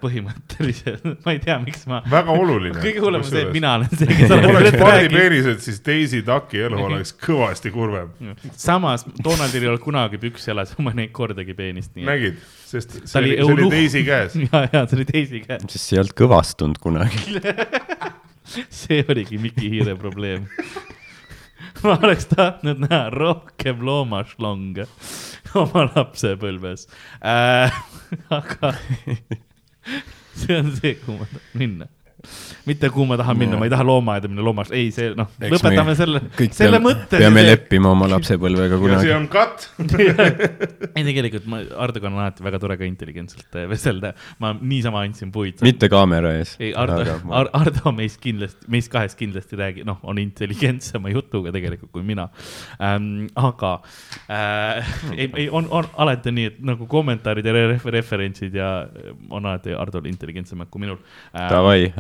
põhimõtteliselt, 0.00 1.04
ma 1.26 1.34
ei 1.34 1.40
tea, 1.42 1.56
miks 1.60 1.84
ma. 1.90 1.98
väga 2.08 2.32
oluline. 2.32 2.78
kõige 2.80 3.02
hullem 3.02 3.24
on 3.24 3.28
see, 3.28 3.42
et 3.44 3.52
mina 3.52 3.74
olen 3.76 3.90
see, 3.92 4.08
kes 4.20 4.32
räägib. 4.32 4.78
pardipeenised, 4.80 5.60
siis 5.66 5.82
Daisy 5.84 6.22
Ducki 6.24 6.62
elu 6.64 6.80
oleks 6.86 7.12
kõvasti 7.20 7.72
kurvem. 7.74 8.14
samas 8.56 9.04
Donaldil 9.20 9.66
ei 9.66 9.70
olnud 9.72 9.84
kunagi 9.84 10.20
püksi 10.22 10.52
jalas, 10.52 10.72
ma 10.80 10.94
ei 10.94 11.02
näinud 11.02 11.14
kordagi 11.16 11.56
peenist, 11.58 11.92
nägid, 11.98 12.40
sest 12.64 12.98
see 13.02 13.20
oli, 13.20 13.36
oli 13.36 13.44
see 13.46 13.66
oli. 13.66 13.70
Daisy 13.76 14.04
käes. 14.06 14.40
ja, 14.46 14.64
ja 14.72 14.84
see 14.86 15.00
oli 15.00 15.08
teisi 15.12 15.44
käes, 15.44 15.68
sest 15.68 15.82
see 15.82 15.98
ei 15.98 16.04
olnud 16.04 16.18
kõvastunud 16.24 16.80
kunagi. 16.82 17.40
see 18.80 19.04
oligi 19.12 19.40
Miki 19.42 19.68
Hiire 19.74 19.96
probleem. 20.00 20.48
ma 21.84 21.98
oleks 22.00 22.30
tahtnud 22.32 22.86
näha 22.86 23.10
rohkem 23.12 23.84
loomašlonge 23.84 24.88
oma 25.60 25.84
lapsepõlves 25.92 26.88
äh,. 27.20 27.82
aga 28.32 28.72
see 30.34 30.54
on 30.58 30.70
see, 30.76 30.94
kuhu 30.94 31.18
ma 31.18 31.26
tahan 31.32 31.42
minna 31.54 31.86
mitte 32.66 32.90
kuhu 32.92 33.06
ma 33.10 33.18
tahan 33.20 33.38
minna, 33.38 33.58
ma 33.60 33.68
ei 33.68 33.72
taha 33.72 33.86
loomaaeda 33.86 34.30
minna 34.30 34.44
loomast, 34.46 34.74
ei, 34.76 34.90
see 34.94 35.12
noh, 35.16 35.30
lõpetame 35.42 35.86
me 35.90 35.96
selle 35.98 36.22
selle 36.56 36.80
mõtte. 36.82 37.20
peame 37.20 37.44
leppima 37.46 37.92
oma 37.92 38.08
lapsepõlvega 38.10 38.76
ja 38.76 38.76
see 38.76 38.82
kunagi. 38.82 39.12
on 39.16 39.28
katt. 39.32 39.68
ei, 40.96 41.04
tegelikult 41.06 41.48
ma, 41.50 41.60
Hardoga 41.76 42.10
on 42.10 42.18
alati 42.20 42.44
väga 42.46 42.60
tore 42.62 42.76
ka 42.80 42.86
intelligentselt 42.88 43.58
äh, 43.58 43.66
vestelda, 43.70 44.12
ma 44.42 44.52
niisama 44.56 45.02
andsin 45.06 45.32
puid. 45.34 45.62
mitte 45.66 45.90
kaamera 45.92 46.34
ees. 46.40 46.56
ei, 46.60 46.72
Ardo, 46.76 47.04
Ardo 47.56 47.92
meist 47.96 48.20
kindlasti, 48.22 48.68
meist 48.72 48.92
kahest 48.92 49.18
kindlasti 49.18 49.58
räägi-, 49.60 49.86
noh, 49.86 50.00
on 50.06 50.20
intelligentsema 50.22 51.12
jutuga 51.14 51.52
tegelikult 51.54 51.92
kui 51.94 52.04
mina 52.06 52.28
ähm,. 52.80 53.28
aga 53.36 53.72
äh, 54.28 54.94
ei, 55.14 55.28
ei, 55.28 55.48
on, 55.50 55.68
on 55.70 55.88
alati 56.02 56.34
nii, 56.34 56.50
et 56.52 56.60
nagu 56.66 56.88
kommentaarid 56.90 57.46
ja 57.46 57.54
ref 57.56 57.86
referentsid 57.96 58.56
ja 58.56 58.70
äh, 58.84 59.12
on 59.30 59.46
alati 59.46 59.74
Hardol 59.76 60.08
intelligentsemad 60.10 60.70
kui 60.70 60.84
minul 60.86 60.98
äh,. 60.98 61.48
Davai, 61.50 61.92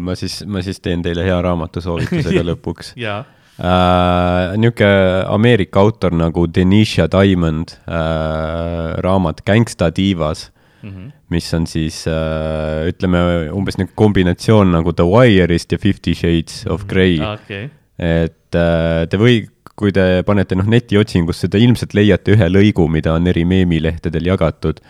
ma 0.00 0.16
siis, 0.18 0.40
ma 0.46 0.62
siis 0.64 0.80
teen 0.80 1.02
teile 1.04 1.26
hea 1.26 1.36
raamatusoovitusega 1.44 2.46
lõpuks. 2.52 2.94
ja, 3.00 3.22
Uh, 3.60 4.54
niisugune 4.56 5.24
Ameerika 5.28 5.82
autor 5.82 6.14
nagu 6.16 6.46
Denisha 6.48 7.04
Diamond 7.12 7.74
uh,, 7.84 8.94
raamat 9.04 9.42
Gangsta 9.44 9.90
tiivas, 9.92 10.46
mhm. 10.80 11.10
mis 11.28 11.50
on 11.52 11.66
siis 11.68 12.06
uh, 12.08 12.86
ütleme 12.88 13.20
umbes 13.52 13.76
niisugune 13.76 13.98
kombinatsioon 14.00 14.72
nagu 14.72 14.94
The 14.96 15.04
Wire'ist 15.04 15.76
ja 15.76 15.80
Fifty 15.82 16.14
Shades 16.16 16.62
of 16.72 16.86
Grey 16.88 17.18
mm.. 17.18 17.36
okei, 17.36 17.68
et 18.00 18.56
uh, 18.56 19.04
te 19.12 19.20
või, 19.20 19.42
kui 19.76 19.92
te 19.92 20.22
panete 20.24 20.56
noh 20.56 20.64
netiotsingusse, 20.64 21.52
te 21.52 21.60
ilmselt 21.60 21.92
leiate 21.98 22.38
ühe 22.38 22.48
lõigu, 22.48 22.88
mida 22.88 23.12
on 23.18 23.28
eri 23.28 23.44
meemilehtedel 23.44 24.32
jagatud. 24.32 24.80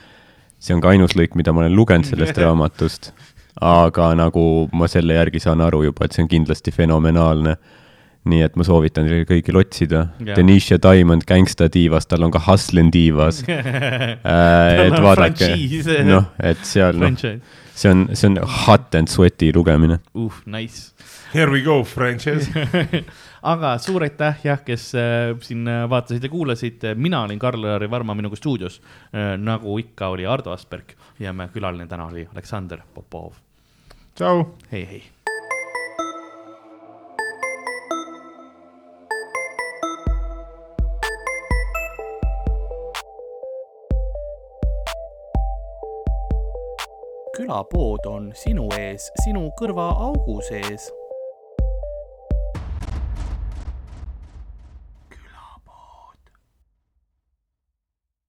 see 0.63 0.77
on 0.77 0.85
ka 0.85 0.95
ainus 0.95 1.19
lõik, 1.19 1.35
mida 1.35 1.51
ma 1.51 1.65
olen 1.65 1.75
lugenud 1.75 2.07
sellest 2.07 2.39
raamatust. 2.45 3.11
Aga 3.61 4.13
nagu 4.19 4.45
ma 4.73 4.89
selle 4.91 5.17
järgi 5.19 5.43
saan 5.43 5.63
aru 5.65 5.85
juba, 5.89 6.07
et 6.07 6.17
see 6.17 6.25
on 6.25 6.31
kindlasti 6.31 6.75
fenomenaalne. 6.75 7.57
nii 8.31 8.43
et 8.45 8.57
ma 8.61 8.65
soovitan 8.69 9.07
teile 9.09 9.25
kõigil 9.25 9.57
otsida 9.57 10.03
Jaa. 10.21 10.35
Denisha 10.37 10.77
Diamond 10.77 11.25
Gangsta 11.25 11.71
tiivas, 11.73 12.05
tal 12.05 12.27
on 12.27 12.31
ka 12.35 12.43
Hustlin 12.45 12.91
tiivas 12.93 13.39
äh,. 13.49 14.83
et 14.85 14.93
on 14.93 15.07
vaadake, 15.07 15.49
noh, 16.05 16.27
et 16.37 16.61
seal 16.69 17.01
noh, 17.01 17.17
see 17.17 17.89
on, 17.89 18.05
see 18.13 18.29
on 18.29 18.37
hot 18.45 18.95
and 18.95 19.09
sweaty 19.09 19.49
lugemine. 19.57 20.03
uh, 20.15 20.37
nice. 20.45 20.93
Here 21.33 21.51
we 21.51 21.63
go, 21.63 21.83
franchise. 21.85 22.51
aga 23.53 23.73
suur 23.81 24.05
aitäh 24.05 24.43
jah, 24.45 24.61
kes 24.65 24.91
äh, 24.99 25.33
siin 25.45 25.69
äh, 25.69 25.85
vaatasid 25.89 26.25
ja 26.27 26.31
kuulasid, 26.33 26.85
mina 27.01 27.23
olin 27.25 27.39
Karl-Lari 27.41 27.89
Varma 27.91 28.15
minuga 28.15 28.37
stuudios 28.37 28.81
äh,, 29.15 29.37
nagu 29.41 29.79
ikka 29.81 30.13
oli 30.13 30.27
Ardo 30.29 30.53
Asperg 30.53 30.93
ja 31.21 31.33
meie 31.33 31.49
külaline 31.53 31.87
täna 31.87 32.07
oli 32.07 32.29
Aleksander 32.33 32.81
Popov, 32.95 33.33
tšau. 34.15 34.45
hei, 34.73 34.87
hei. 34.87 35.03
külapood 47.37 48.07
on 48.07 48.33
sinu 48.37 48.67
ees, 48.77 49.09
sinu 49.25 49.49
kõrvaaugu 49.57 50.41
sees 50.45 50.91